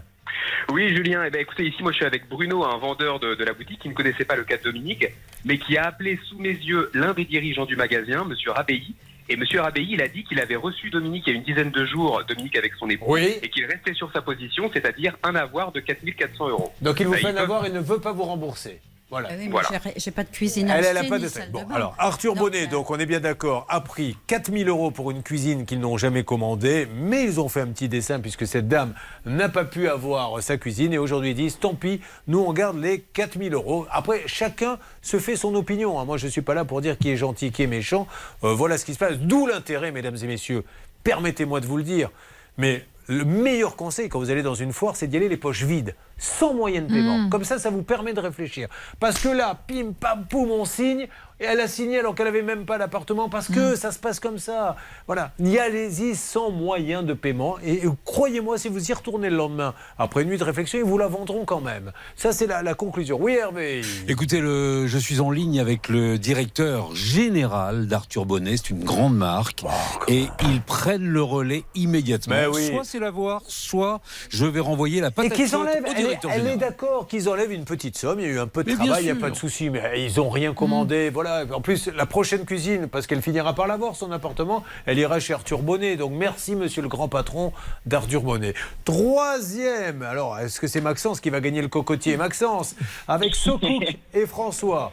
Oui, 0.71 0.89
Julien, 0.95 1.23
eh 1.25 1.29
ben, 1.29 1.41
écoutez, 1.41 1.65
ici, 1.65 1.81
moi, 1.83 1.91
je 1.91 1.97
suis 1.97 2.05
avec 2.05 2.27
Bruno, 2.27 2.63
un 2.63 2.77
vendeur 2.77 3.19
de, 3.19 3.35
de 3.35 3.43
la 3.43 3.53
boutique 3.53 3.79
qui 3.79 3.89
ne 3.89 3.93
connaissait 3.93 4.25
pas 4.25 4.35
le 4.35 4.43
cas 4.43 4.57
de 4.57 4.63
Dominique, 4.63 5.05
mais 5.43 5.57
qui 5.57 5.77
a 5.77 5.85
appelé 5.85 6.19
sous 6.27 6.39
mes 6.39 6.49
yeux 6.49 6.89
l'un 6.93 7.13
des 7.13 7.25
dirigeants 7.25 7.65
du 7.65 7.75
magasin, 7.75 8.23
Monsieur 8.25 8.51
Rabelli. 8.51 8.95
Et 9.27 9.37
Monsieur 9.37 9.61
Rabelli, 9.61 9.93
il 9.93 10.01
a 10.01 10.07
dit 10.07 10.23
qu'il 10.23 10.39
avait 10.39 10.55
reçu 10.55 10.89
Dominique 10.89 11.23
il 11.27 11.33
y 11.33 11.35
a 11.35 11.37
une 11.39 11.43
dizaine 11.43 11.71
de 11.71 11.85
jours, 11.85 12.21
Dominique 12.27 12.55
avec 12.57 12.73
son 12.75 12.89
époux, 12.89 13.05
Oui. 13.13 13.35
et 13.41 13.49
qu'il 13.49 13.65
restait 13.65 13.93
sur 13.93 14.11
sa 14.11 14.21
position, 14.21 14.69
c'est-à-dire 14.71 15.17
un 15.23 15.35
avoir 15.35 15.71
de 15.71 15.79
4400 15.79 16.49
euros. 16.49 16.71
Donc 16.81 16.99
il 16.99 17.07
vous 17.07 17.13
fait 17.13 17.27
un 17.27 17.37
avoir 17.37 17.65
et 17.65 17.71
ne 17.71 17.79
veut 17.79 17.99
pas 17.99 18.11
vous 18.11 18.23
rembourser. 18.23 18.81
Voilà. 19.11 19.29
Ah 19.31 19.35
oui, 19.37 19.47
Voilà. 19.49 19.69
j'ai- 19.97 20.11
pas 20.11 20.23
de 20.23 20.29
cuisine. 20.29 20.67
Elle, 20.67 20.83
elle 20.83 20.97
a 20.97 21.03
pas 21.03 21.19
de 21.19 21.27
salle 21.27 21.43
tête. 21.43 21.51
Bon, 21.51 21.63
alors 21.73 21.93
Arthur 21.99 22.33
Bonnet, 22.33 22.65
donc 22.65 22.89
on 22.89 22.97
est 22.97 23.05
bien 23.05 23.19
d'accord, 23.19 23.67
a 23.69 23.79
pris 23.79 24.17
4000 24.25 24.67
euros 24.67 24.89
pour 24.89 25.11
une 25.11 25.21
cuisine 25.21 25.65
qu'ils 25.65 25.79
n'ont 25.79 25.95
jamais 25.97 26.23
commandée, 26.23 26.87
mais 26.95 27.23
ils 27.23 27.39
ont 27.39 27.47
fait 27.47 27.61
un 27.61 27.67
petit 27.67 27.87
dessin 27.87 28.19
puisque 28.19 28.47
cette 28.47 28.67
dame 28.67 28.95
n'a 29.27 29.47
pas 29.47 29.63
pu 29.63 29.87
avoir 29.87 30.41
sa 30.41 30.57
cuisine 30.57 30.91
et 30.91 30.97
aujourd'hui 30.97 31.31
ils 31.31 31.35
disent 31.35 31.59
tant 31.59 31.75
pis, 31.75 32.01
nous 32.27 32.39
on 32.39 32.51
garde 32.51 32.79
les 32.79 32.99
4000 33.01 33.53
euros. 33.53 33.85
Après, 33.91 34.23
chacun 34.25 34.79
se 35.03 35.19
fait 35.19 35.35
son 35.35 35.53
opinion. 35.53 35.99
hein. 35.99 36.05
Moi 36.05 36.17
je 36.17 36.25
ne 36.25 36.31
suis 36.31 36.41
pas 36.41 36.55
là 36.55 36.65
pour 36.65 36.81
dire 36.81 36.97
qui 36.97 37.11
est 37.11 37.17
gentil, 37.17 37.51
qui 37.51 37.61
est 37.61 37.67
méchant. 37.67 38.07
Euh, 38.43 38.53
voilà 38.55 38.79
ce 38.79 38.85
qui 38.85 38.95
se 38.95 38.99
passe. 38.99 39.17
D'où 39.19 39.45
l'intérêt, 39.45 39.91
mesdames 39.91 40.17
et 40.21 40.27
messieurs, 40.27 40.63
permettez-moi 41.03 41.59
de 41.59 41.67
vous 41.67 41.77
le 41.77 41.83
dire, 41.83 42.09
mais 42.57 42.83
le 43.07 43.23
meilleur 43.23 43.75
conseil 43.75 44.09
quand 44.09 44.17
vous 44.17 44.31
allez 44.31 44.41
dans 44.41 44.55
une 44.55 44.73
foire, 44.73 44.95
c'est 44.95 45.05
d'y 45.05 45.15
aller 45.17 45.29
les 45.29 45.37
poches 45.37 45.61
vides, 45.61 45.93
sans 46.17 46.53
moyen 46.53 46.81
de 46.81 46.87
paiement. 46.87 47.17
Mm. 47.19 47.29
Comme 47.29 47.43
ça, 47.43 47.59
ça 47.59 47.69
vous 47.69 47.83
permet 47.83 48.13
de 48.13 48.19
réfléchir. 48.19 48.67
Parce 48.99 49.19
que 49.19 49.29
là, 49.29 49.57
pim, 49.67 49.91
pam, 49.99 50.25
poum, 50.29 50.51
on 50.51 50.65
signe. 50.65 51.07
Et 51.41 51.43
elle 51.43 51.59
a 51.59 51.67
signé 51.67 51.99
alors 51.99 52.15
qu'elle 52.15 52.27
n'avait 52.27 52.41
même 52.41 52.65
pas 52.65 52.77
l'appartement 52.77 53.27
parce 53.27 53.47
que 53.49 53.73
Mm. 53.73 53.75
ça 53.75 53.91
se 53.91 53.99
passe 53.99 54.21
comme 54.21 54.37
ça. 54.37 54.77
Voilà. 55.05 55.33
Y 55.37 55.57
allez-y 55.57 56.15
sans 56.15 56.49
moyen 56.49 57.03
de 57.03 57.11
paiement. 57.13 57.57
Et, 57.61 57.85
et 57.85 57.89
croyez-moi, 58.05 58.57
si 58.57 58.69
vous 58.69 58.89
y 58.89 58.93
retournez 58.93 59.29
le 59.29 59.35
lendemain, 59.35 59.73
après 59.97 60.21
une 60.21 60.29
nuit 60.29 60.37
de 60.37 60.45
réflexion, 60.45 60.79
ils 60.79 60.85
vous 60.85 60.97
la 60.97 61.07
vendront 61.07 61.43
quand 61.43 61.59
même. 61.59 61.91
Ça, 62.15 62.31
c'est 62.31 62.47
la, 62.47 62.63
la 62.63 62.73
conclusion. 62.73 63.17
Oui, 63.19 63.33
Hervé 63.35 63.81
Écoutez, 64.07 64.39
le, 64.39 64.87
je 64.87 64.97
suis 64.97 65.19
en 65.19 65.29
ligne 65.29 65.59
avec 65.59 65.89
le 65.89 66.17
directeur 66.17 66.95
général 66.95 67.87
d'Arthur 67.87 68.25
Bonnet, 68.25 68.55
c'est 68.55 68.69
une 68.69 68.85
grande 68.85 69.17
marque, 69.17 69.65
et 70.07 70.27
ils 70.43 70.61
prennent 70.61 71.03
le 71.07 71.21
relais 71.21 71.65
immédiatement. 71.75 72.35
Oui. 72.53 72.67
Soit 72.67 72.83
c'est 72.85 72.99
la 72.99 73.11
voir, 73.11 73.41
soit 73.47 73.99
je 74.29 74.45
vais 74.45 74.61
renvoyer 74.61 75.01
la 75.01 75.07
Et 75.07 75.11
patate 75.11 75.33
qu'ils 75.33 75.49
chaude 75.49 75.61
enlèvent, 75.67 75.83
est- 76.05 76.19
elle 76.31 76.47
est 76.47 76.57
d'accord 76.57 77.07
qu'ils 77.07 77.27
enlèvent 77.29 77.51
une 77.51 77.65
petite 77.65 77.97
somme, 77.97 78.19
il 78.19 78.25
y 78.25 78.29
a 78.29 78.33
eu 78.33 78.39
un 78.39 78.47
peu 78.47 78.63
de 78.63 78.69
Mais 78.69 78.75
travail, 78.75 79.03
il 79.03 79.05
n'y 79.05 79.11
a 79.17 79.21
pas 79.21 79.29
de 79.29 79.35
souci, 79.35 79.69
mais 79.69 79.81
ils 80.05 80.17
n'ont 80.17 80.29
rien 80.29 80.53
commandé, 80.53 81.09
voilà. 81.09 81.43
En 81.53 81.61
plus, 81.61 81.87
la 81.87 82.05
prochaine 82.05 82.45
cuisine, 82.45 82.87
parce 82.87 83.07
qu'elle 83.07 83.21
finira 83.21 83.53
par 83.53 83.67
l'avoir, 83.67 83.95
son 83.95 84.11
appartement, 84.11 84.63
elle 84.85 84.97
ira 84.99 85.19
chez 85.19 85.33
Arthur 85.33 85.59
Bonnet, 85.59 85.95
donc 85.97 86.13
merci 86.13 86.55
monsieur 86.55 86.81
le 86.81 86.87
grand 86.87 87.07
patron 87.09 87.51
d'Arthur 87.85 88.21
Bonnet. 88.21 88.53
Troisième, 88.85 90.01
alors 90.03 90.39
est-ce 90.39 90.59
que 90.59 90.67
c'est 90.67 90.81
Maxence 90.81 91.19
qui 91.19 91.29
va 91.29 91.41
gagner 91.41 91.61
le 91.61 91.67
cocotier? 91.67 92.17
Maxence, 92.17 92.75
avec 93.07 93.35
Sokouk 93.35 93.97
et 94.13 94.25
François. 94.25 94.91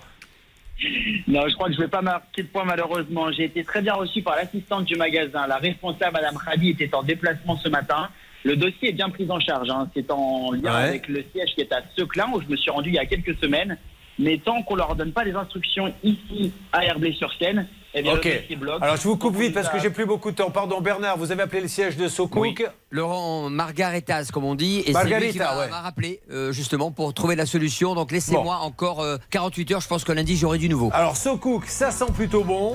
Non, 1.29 1.43
je 1.49 1.55
crois 1.55 1.69
que 1.69 1.75
je 1.75 1.79
ne 1.79 1.85
vais 1.85 1.91
pas 1.91 2.03
marquer 2.03 2.43
de 2.43 2.49
point 2.49 2.65
malheureusement. 2.65 3.31
J'ai 3.31 3.45
été 3.45 3.63
très 3.63 3.83
bien 3.83 3.95
reçu 3.95 4.21
par 4.23 4.35
l'assistante 4.37 4.85
du 4.85 4.97
magasin. 4.97 5.47
La 5.47 5.59
responsable, 5.59 6.13
Madame 6.15 6.37
Khadi, 6.45 6.71
était 6.71 6.93
en 6.95 7.03
déplacement 7.05 7.57
ce 7.57 7.69
matin. 7.69 8.09
Le 8.45 8.57
dossier 8.57 8.89
est 8.91 8.93
bien 8.93 9.09
pris 9.11 9.27
en 9.31 9.39
charge. 9.41 9.71
hein. 9.71 9.89
C'est 9.95 10.11
en 10.11 10.53
lien 10.53 10.63
Ouais. 10.75 10.89
avec 10.89 11.09
le 11.09 11.25
siège 11.33 11.55
qui 11.55 11.61
est 11.61 11.73
à 11.73 11.83
Seclin, 11.97 12.27
où 12.35 12.41
je 12.43 12.47
me 12.49 12.57
suis 12.57 12.71
rendu 12.71 12.89
il 12.91 12.95
y 12.95 12.99
a 12.99 13.07
quelques 13.07 13.37
semaines. 13.41 13.77
Mais 14.19 14.37
tant 14.45 14.63
qu'on 14.63 14.75
leur 14.77 14.95
donne 14.95 15.13
pas 15.13 15.25
les 15.25 15.33
instructions 15.33 15.93
ici 16.05 16.53
à 16.71 16.85
Herblay-sur-Seine, 16.85 17.67
eh 17.95 18.03
bien 18.03 18.13
Ok. 18.13 18.25
le 18.27 18.41
dossier 18.41 18.57
bloque. 18.57 18.83
Alors 18.83 18.97
je 18.97 19.03
vous 19.05 19.17
coupe 19.17 19.37
vite 19.37 19.55
parce 19.55 19.71
que 19.71 19.79
j'ai 19.79 19.89
plus 19.89 20.05
beaucoup 20.05 20.31
de 20.31 20.37
temps. 20.37 20.51
Pardon 20.51 20.83
Bernard, 20.83 21.17
vous 21.17 21.33
avez 21.33 21.43
appelé 21.43 21.63
le 21.63 21.69
siège 21.69 21.97
de 21.97 22.09
Sokouk. 22.09 22.63
Laurent 22.91 23.49
Margaritas, 23.49 24.29
comme 24.33 24.45
on 24.45 24.55
dit, 24.55 24.81
et 24.87 24.93
c'est 24.93 25.19
lui 25.21 25.31
qui 25.31 25.39
m'a 25.39 25.57
ouais. 25.59 25.67
rappelé 25.71 26.21
euh, 26.31 26.53
justement 26.53 26.91
pour 26.91 27.15
trouver 27.15 27.37
la 27.37 27.47
solution. 27.47 27.95
Donc 27.95 28.13
laissez-moi 28.13 28.57
encore 28.57 29.01
euh, 29.01 29.17
48 29.31 29.71
heures, 29.73 29.81
je 29.81 29.89
pense 29.89 30.05
que 30.05 30.13
lundi 30.13 30.37
j'aurai 30.37 30.59
du 30.59 30.69
nouveau. 30.69 30.91
Alors 30.93 31.17
Sokouk, 31.17 31.65
ça 31.67 31.91
sent 31.91 32.13
plutôt 32.15 32.45
bon. 32.45 32.75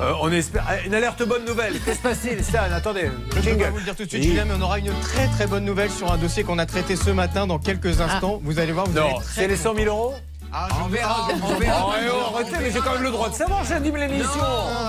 Euh, 0.00 0.12
on 0.20 0.32
espère. 0.32 0.64
Ah, 0.68 0.80
Une 0.84 0.94
alerte 0.94 1.22
bonne 1.26 1.44
nouvelle. 1.44 1.74
Qu'est-ce 1.74 1.84
qui 1.90 1.96
se 1.96 2.02
passe-t-il, 2.02 2.44
Stan 2.44 2.58
Attendez. 2.74 3.10
Je 3.40 3.50
ne 3.50 3.54
peux 3.54 3.60
pas 3.64 3.70
vous 3.70 3.78
le 3.78 3.84
dire 3.84 3.94
tout 3.96 4.04
de 4.04 4.08
suite, 4.08 4.22
Oui. 4.22 4.28
Julien, 4.30 4.44
mais 4.44 4.54
on 4.58 4.62
aura 4.62 4.78
une 4.78 4.92
très 5.00 5.28
très 5.28 5.46
bonne 5.46 5.64
nouvelle 5.64 5.90
sur 5.90 6.10
un 6.12 6.16
dossier 6.18 6.42
qu'on 6.42 6.58
a 6.58 6.66
traité 6.66 6.96
ce 6.96 7.10
matin 7.10 7.46
dans 7.46 7.58
quelques 7.58 8.00
instants. 8.00 8.40
Vous 8.42 8.58
allez 8.58 8.72
voir, 8.72 8.86
vous 8.86 8.98
allez 8.98 9.10
Non, 9.12 9.20
c'est 9.22 9.46
les 9.46 9.56
100 9.56 9.74
000 9.76 9.86
euros 9.86 10.14
Ah, 10.52 10.66
on 10.84 10.88
verra, 10.88 11.28
on 11.42 11.54
verra. 11.60 11.92
arrêtez, 12.34 12.56
mais 12.60 12.70
j'ai 12.72 12.80
quand 12.80 12.94
même 12.94 13.02
le 13.04 13.10
droit 13.12 13.28
de 13.28 13.34
savoir, 13.34 13.64
j'anime 13.64 13.96
l'émission. 13.96 14.30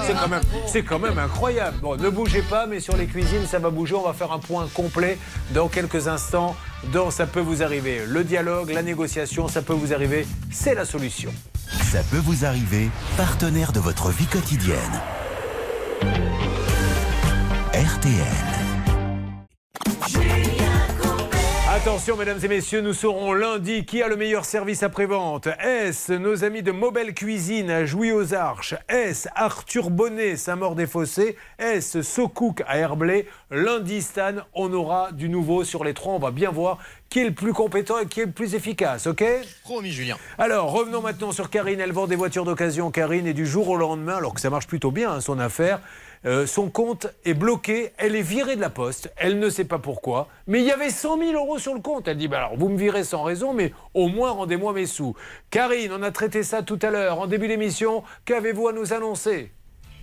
C'est 0.08 0.14
quand 0.14 0.28
même, 0.28 0.42
c'est 0.66 0.82
quand 0.84 1.00
même 1.00 1.20
incroyable. 1.20 1.78
Bon, 1.84 1.96
ne 1.96 2.10
bougez 2.10 2.42
pas, 2.42 2.66
mais 2.66 2.80
sur 2.80 2.98
les 2.98 3.06
cuisines, 3.06 3.46
ça 3.46 3.60
va 3.60 3.70
bouger. 3.70 3.94
On 3.94 4.02
va 4.08 4.14
faire 4.14 4.32
un 4.32 4.40
point 4.40 4.68
complet 4.74 5.20
dans 5.52 5.68
quelques 5.68 6.08
instants. 6.08 6.56
Dans 6.92 7.12
ça 7.12 7.28
peut 7.28 7.40
vous 7.42 7.62
arriver. 7.62 8.02
Le 8.08 8.24
dialogue, 8.24 8.72
la 8.72 8.82
négociation, 8.84 9.48
ça 9.48 9.62
peut 9.62 9.74
vous 9.74 9.94
arriver. 9.94 10.26
C'est 10.52 10.74
la 10.76 10.86
solution. 10.86 11.32
Ça 11.70 12.04
peut 12.12 12.18
vous 12.18 12.46
arriver, 12.46 12.90
partenaire 13.18 13.72
de 13.72 13.80
votre 13.80 14.10
vie 14.10 14.28
quotidienne. 14.28 15.02
RTL. 17.74 18.56
Attention, 21.86 22.18
mesdames 22.18 22.40
et 22.42 22.48
messieurs, 22.48 22.82
nous 22.82 22.94
saurons 22.94 23.32
lundi 23.34 23.86
qui 23.86 24.02
a 24.02 24.08
le 24.08 24.16
meilleur 24.16 24.44
service 24.44 24.82
après-vente. 24.82 25.48
Est-ce 25.64 26.14
nos 26.14 26.44
amis 26.44 26.64
de 26.64 26.72
Mobile 26.72 27.14
Cuisine 27.14 27.70
à 27.70 27.86
Jouy 27.86 28.12
aux 28.12 28.34
Arches 28.34 28.74
Est-ce 28.90 29.30
Arthur 29.36 29.92
Bonnet, 29.92 30.36
Saint-Maur-des-Fossés 30.36 31.36
Est-ce 31.60 32.02
Socook 32.02 32.64
à 32.66 32.80
Herblay 32.80 33.28
Lundi, 33.52 34.02
Stan, 34.02 34.34
on 34.56 34.74
aura 34.74 35.12
du 35.12 35.30
nouveau 35.30 35.64
sur 35.64 35.84
les 35.84 35.94
trois. 35.94 36.14
On 36.14 36.20
va 36.20 36.32
bien 36.32 36.50
voir 36.50 36.80
qui 37.10 37.20
est 37.20 37.26
le 37.26 37.36
plus 37.36 37.54
compétent 37.54 38.00
et 38.00 38.08
qui 38.08 38.22
est 38.22 38.26
le 38.26 38.32
plus 38.32 38.56
efficace, 38.56 39.06
ok? 39.06 39.24
Promis, 39.64 39.92
Julien. 39.92 40.18
Alors, 40.40 40.72
revenons 40.72 41.02
maintenant 41.02 41.32
sur 41.32 41.52
Karine. 41.52 41.80
Elle 41.80 41.94
vend 41.94 42.08
des 42.08 42.16
voitures 42.16 42.46
d'occasion, 42.46 42.90
Karine, 42.90 43.28
et 43.28 43.34
du 43.34 43.46
jour 43.46 43.70
au 43.70 43.78
lendemain, 43.78 44.16
alors 44.16 44.34
que 44.34 44.42
ça 44.42 44.50
marche 44.50 44.66
plutôt 44.66 44.92
bien, 44.92 45.12
hein, 45.12 45.22
son 45.22 45.38
affaire, 45.38 45.82
euh, 46.26 46.46
son 46.48 46.70
compte 46.70 47.08
est 47.24 47.34
bloqué. 47.34 47.92
Elle 47.98 48.16
est 48.16 48.22
virée 48.22 48.56
de 48.56 48.62
la 48.62 48.70
poste. 48.70 49.12
Elle 49.18 49.40
ne 49.40 49.50
sait 49.50 49.66
pas 49.66 49.80
pourquoi. 49.80 50.28
Mais 50.48 50.60
il 50.60 50.66
y 50.66 50.72
avait 50.72 50.90
100 50.90 51.20
000 51.20 51.32
euros 51.34 51.60
sur 51.60 51.74
le 51.74 51.82
compte. 51.82 52.08
Elle 52.08 52.18
dit 52.18 52.28
bah 52.28 52.38
alors, 52.38 52.58
vous 52.58 52.70
me 52.70 52.78
virez 52.78 53.04
sans 53.04 53.24
raison, 53.24 53.54
mais 53.54 53.74
au 53.94 54.08
moins 54.08 54.32
rendez-moi 54.32 54.74
mes 54.74 54.86
sous. 54.86 55.16
Karine, 55.50 55.92
on 55.94 56.04
a 56.04 56.12
traité 56.12 56.44
ça 56.44 56.64
tout 56.64 56.80
à 56.82 56.90
l'heure, 56.90 57.20
en 57.20 57.28
début 57.28 57.48
d'émission. 57.48 58.04
Qu'avez-vous 58.26 58.68
à 58.68 58.74
nous 58.74 58.94
annoncer? 58.94 59.52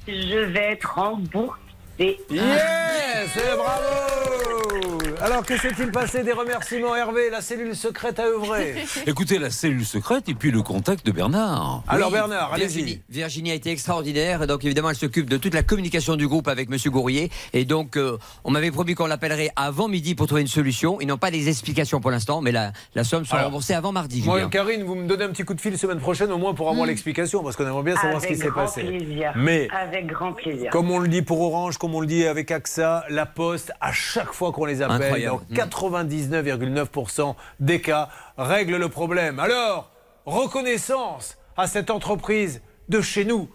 Je 0.07 0.39
vais 0.39 0.73
être 0.73 0.95
remboursée. 0.95 2.19
Yes 2.31 3.39
Bravo 3.57 4.92
Alors, 5.25 5.47
que 5.47 5.57
s'est-il 5.57 5.93
passé 5.93 6.25
Des 6.25 6.33
remerciements, 6.33 6.97
Hervé, 6.97 7.31
la 7.31 7.41
cellule 7.41 7.77
secrète 7.77 8.19
a 8.19 8.25
œuvré. 8.27 8.75
Écoutez, 9.07 9.39
la 9.39 9.51
cellule 9.51 9.87
secrète 9.87 10.29
et 10.29 10.35
puis 10.35 10.51
le 10.51 10.63
contact 10.63 11.07
de 11.07 11.13
Bernard. 11.13 11.85
Alors, 11.87 12.09
Oui, 12.09 12.15
Bernard, 12.15 12.53
allez-y. 12.53 12.67
Virginie. 12.67 13.01
Virginie 13.09 13.51
a 13.53 13.55
été 13.55 13.71
extraordinaire. 13.71 14.49
Donc, 14.49 14.65
évidemment, 14.65 14.91
elle 14.91 14.97
s'occupe 14.97 15.31
de 15.31 15.37
toute 15.37 15.55
la 15.55 15.63
communication 15.63 16.17
du 16.17 16.27
groupe 16.27 16.49
avec 16.49 16.69
Monsieur 16.69 16.91
Gourrier. 16.91 17.31
Et 17.53 17.65
donc, 17.65 17.97
euh, 17.97 18.19
on 18.43 18.51
m'avait 18.51 18.73
promis 18.73 18.97
qu'on 18.97 19.07
l'appellerait 19.07 19.51
avant 19.55 19.87
midi 19.87 20.17
pour 20.17 20.27
trouver 20.27 20.41
une 20.43 20.49
solution. 20.49 21.01
Ils 21.01 21.07
n'ont 21.07 21.19
pas 21.19 21.31
des 21.31 21.49
explications 21.49 22.01
pour 22.01 22.11
l'instant, 22.11 22.41
mais 22.41 22.51
la, 22.51 22.73
la 22.97 23.05
somme 23.05 23.25
sera 23.25 23.39
Alors, 23.39 23.51
remboursée 23.51 23.75
avant 23.75 23.93
mardi. 23.93 24.23
Moi, 24.25 24.39
Julien. 24.39 24.51
Karine, 24.51 24.83
vous 24.83 24.97
me 24.97 25.07
donnez 25.07 25.23
un 25.23 25.29
petit 25.31 25.45
coup 25.45 25.55
de 25.55 25.61
fil 25.61 25.79
semaine 25.79 26.01
prochaine, 26.01 26.33
au 26.33 26.39
moins 26.39 26.53
pour 26.53 26.69
avoir 26.69 26.85
l'explication, 26.85 27.45
parce 27.45 27.55
qu'on 27.55 27.67
aimerait 27.67 27.85
bien 27.85 27.97
savoir 27.97 28.21
ce 28.21 28.27
qui 28.27 28.33
Avec 28.33 28.43
s'est 28.43 28.51
grand 28.51 28.63
passé. 28.63 28.83
plaisir. 28.83 29.33
Mais 29.37 29.69
Avec 29.71 30.09
grand 30.09 30.33
plaisir. 30.33 30.71
Comme 30.73 30.91
on 30.91 30.99
le 30.99 31.07
dit 31.07 31.23
pour 31.23 31.41
Orange, 31.43 31.79
comme 31.79 31.95
on 31.95 32.01
le 32.01 32.09
dit 32.09 32.27
avec 32.27 32.51
AXA, 32.51 33.05
la 33.09 33.25
Poste, 33.27 33.73
à 33.81 33.93
chaque 33.93 34.33
fois 34.33 34.51
qu'on 34.51 34.65
les 34.65 34.83
appelle, 34.83 35.12
Incroyable. 35.15 35.45
dans 35.51 35.65
99,9% 35.65 37.35
des 37.61 37.81
cas, 37.81 38.09
règle 38.37 38.77
le 38.77 38.89
problème. 38.89 39.39
Alors, 39.39 39.91
reconnaissance 40.27 41.39
à 41.57 41.67
cette 41.67 41.91
entreprise 41.91 42.63
de 42.89 43.01
chez 43.01 43.25
nous, 43.25 43.49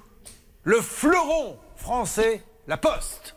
le 0.63 0.81
fleuron 0.81 1.57
français, 1.75 2.41
la 2.67 2.77
Poste. 2.77 3.35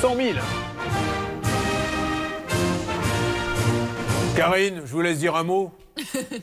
100 0.00 0.16
000. 0.16 0.28
Karine, 4.36 4.80
je 4.86 4.92
vous 4.92 5.02
laisse 5.02 5.18
dire 5.18 5.36
un 5.36 5.44
mot. 5.44 5.72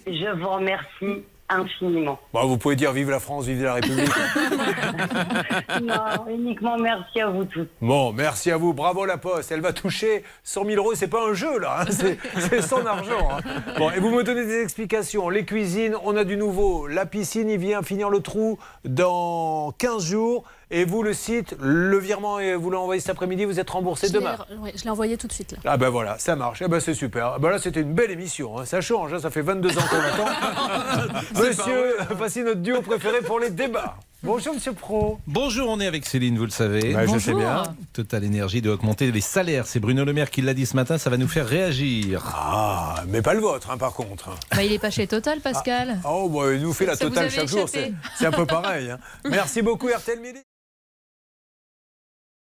Je 0.05 0.39
vous 0.39 0.49
remercie 0.49 1.23
infiniment. 1.49 2.19
Bah, 2.33 2.41
vous 2.43 2.57
pouvez 2.57 2.75
dire 2.75 2.91
vive 2.91 3.09
la 3.09 3.19
France, 3.19 3.45
vive 3.45 3.63
la 3.63 3.75
République. 3.75 4.09
non, 5.83 6.27
uniquement 6.29 6.77
merci 6.77 7.21
à 7.21 7.29
vous 7.29 7.45
tous. 7.45 7.67
Bon, 7.81 8.11
merci 8.13 8.51
à 8.51 8.57
vous. 8.57 8.73
Bravo 8.73 9.05
la 9.05 9.17
Poste. 9.17 9.51
Elle 9.51 9.61
va 9.61 9.73
toucher 9.73 10.23
100 10.43 10.65
000 10.65 10.77
euros. 10.77 10.95
C'est 10.95 11.07
pas 11.07 11.25
un 11.27 11.33
jeu 11.33 11.59
là. 11.59 11.81
hein. 11.81 11.85
C'est 11.89 12.17
c'est 12.39 12.61
son 12.61 12.85
argent. 12.85 13.29
hein. 13.31 13.41
Bon, 13.77 13.89
et 13.91 13.99
vous 13.99 14.11
me 14.11 14.23
donnez 14.23 14.45
des 14.45 14.61
explications. 14.61 15.29
Les 15.29 15.45
cuisines, 15.45 15.95
on 16.03 16.15
a 16.17 16.23
du 16.23 16.37
nouveau. 16.37 16.87
La 16.87 17.05
piscine, 17.05 17.49
il 17.49 17.57
vient 17.59 17.81
finir 17.81 18.09
le 18.09 18.19
trou 18.19 18.57
dans 18.85 19.71
15 19.77 20.03
jours. 20.05 20.43
Et 20.69 20.83
vous, 20.83 21.01
le 21.01 21.13
site, 21.13 21.55
le 21.61 21.97
virement, 21.97 22.39
et 22.39 22.53
vous 22.55 22.69
l'envoyez 22.69 22.99
cet 22.99 23.11
après-midi. 23.11 23.45
Vous 23.45 23.57
êtes 23.59 23.69
remboursé 23.69 24.07
Je 24.07 24.13
demain. 24.13 24.35
ouais, 24.61 24.73
je 24.75 24.83
l'ai 24.83 24.89
envoyé 24.89 25.15
tout 25.15 25.27
de 25.27 25.31
suite 25.31 25.53
là. 25.53 25.57
Ah 25.63 25.77
ben 25.77 25.87
voilà, 25.89 26.17
ça 26.19 26.35
marche. 26.35 26.61
Eh 26.61 26.67
ben 26.67 26.79
c'est 26.81 26.93
super. 26.93 27.27
Ah 27.35 27.39
ben 27.39 27.49
là, 27.49 27.57
c'était 27.59 27.79
une 27.81 27.93
belle 27.93 28.11
émission. 28.11 28.59
hein. 28.59 28.65
Ça 28.65 28.81
change. 28.81 29.13
hein. 29.13 29.19
Ça 29.19 29.29
fait 29.29 29.41
22 29.41 29.69
ans 29.77 29.81
qu'on 29.89 30.01
attend. 30.01 31.11
Monsieur, 31.41 31.95
voici 32.17 32.41
notre 32.43 32.59
duo 32.61 32.81
préféré 32.81 33.19
pour 33.21 33.39
les 33.39 33.49
débats. 33.49 33.95
Bonjour, 34.23 34.55
Monsieur 34.55 34.73
Pro. 34.73 35.19
Bonjour, 35.27 35.69
on 35.69 35.79
est 35.79 35.85
avec 35.85 36.05
Céline, 36.05 36.37
vous 36.37 36.45
le 36.45 36.49
savez. 36.51 36.91
Bah, 36.93 37.05
je 37.05 37.17
sais 37.19 37.31
Bonjour. 37.31 37.35
bien. 37.39 37.63
Total 37.93 38.23
Énergie 38.23 38.61
doit 38.61 38.73
augmenter 38.73 39.11
les 39.11 39.21
salaires. 39.21 39.67
C'est 39.67 39.79
Bruno 39.79 40.03
Le 40.05 40.11
Maire 40.11 40.31
qui 40.31 40.41
l'a 40.41 40.53
dit 40.55 40.65
ce 40.65 40.75
matin, 40.75 40.97
ça 40.97 41.09
va 41.11 41.17
nous 41.17 41.27
faire 41.27 41.47
réagir. 41.47 42.23
Ah, 42.35 42.95
mais 43.07 43.21
pas 43.21 43.35
le 43.35 43.39
vôtre, 43.41 43.69
hein, 43.71 43.77
par 43.77 43.93
contre. 43.93 44.31
Bah, 44.53 44.63
il 44.63 44.73
est 44.73 44.79
pas 44.79 44.89
chez 44.89 45.05
Total, 45.07 45.39
Pascal. 45.39 45.99
Oh, 46.03 46.27
bah, 46.29 46.51
il 46.53 46.61
nous 46.61 46.73
fait 46.73 46.87
la 46.87 46.93
avait 46.93 47.29
chaque 47.29 47.47
jour. 47.47 47.69
échappé. 47.69 47.93
C'est 48.17 48.25
un 48.25 48.31
peu 48.31 48.45
pareil. 48.47 48.89
hein. 48.89 48.97
Merci 49.29 49.61
beaucoup, 49.61 49.87
RTL 49.87 50.19
Midi. 50.19 50.39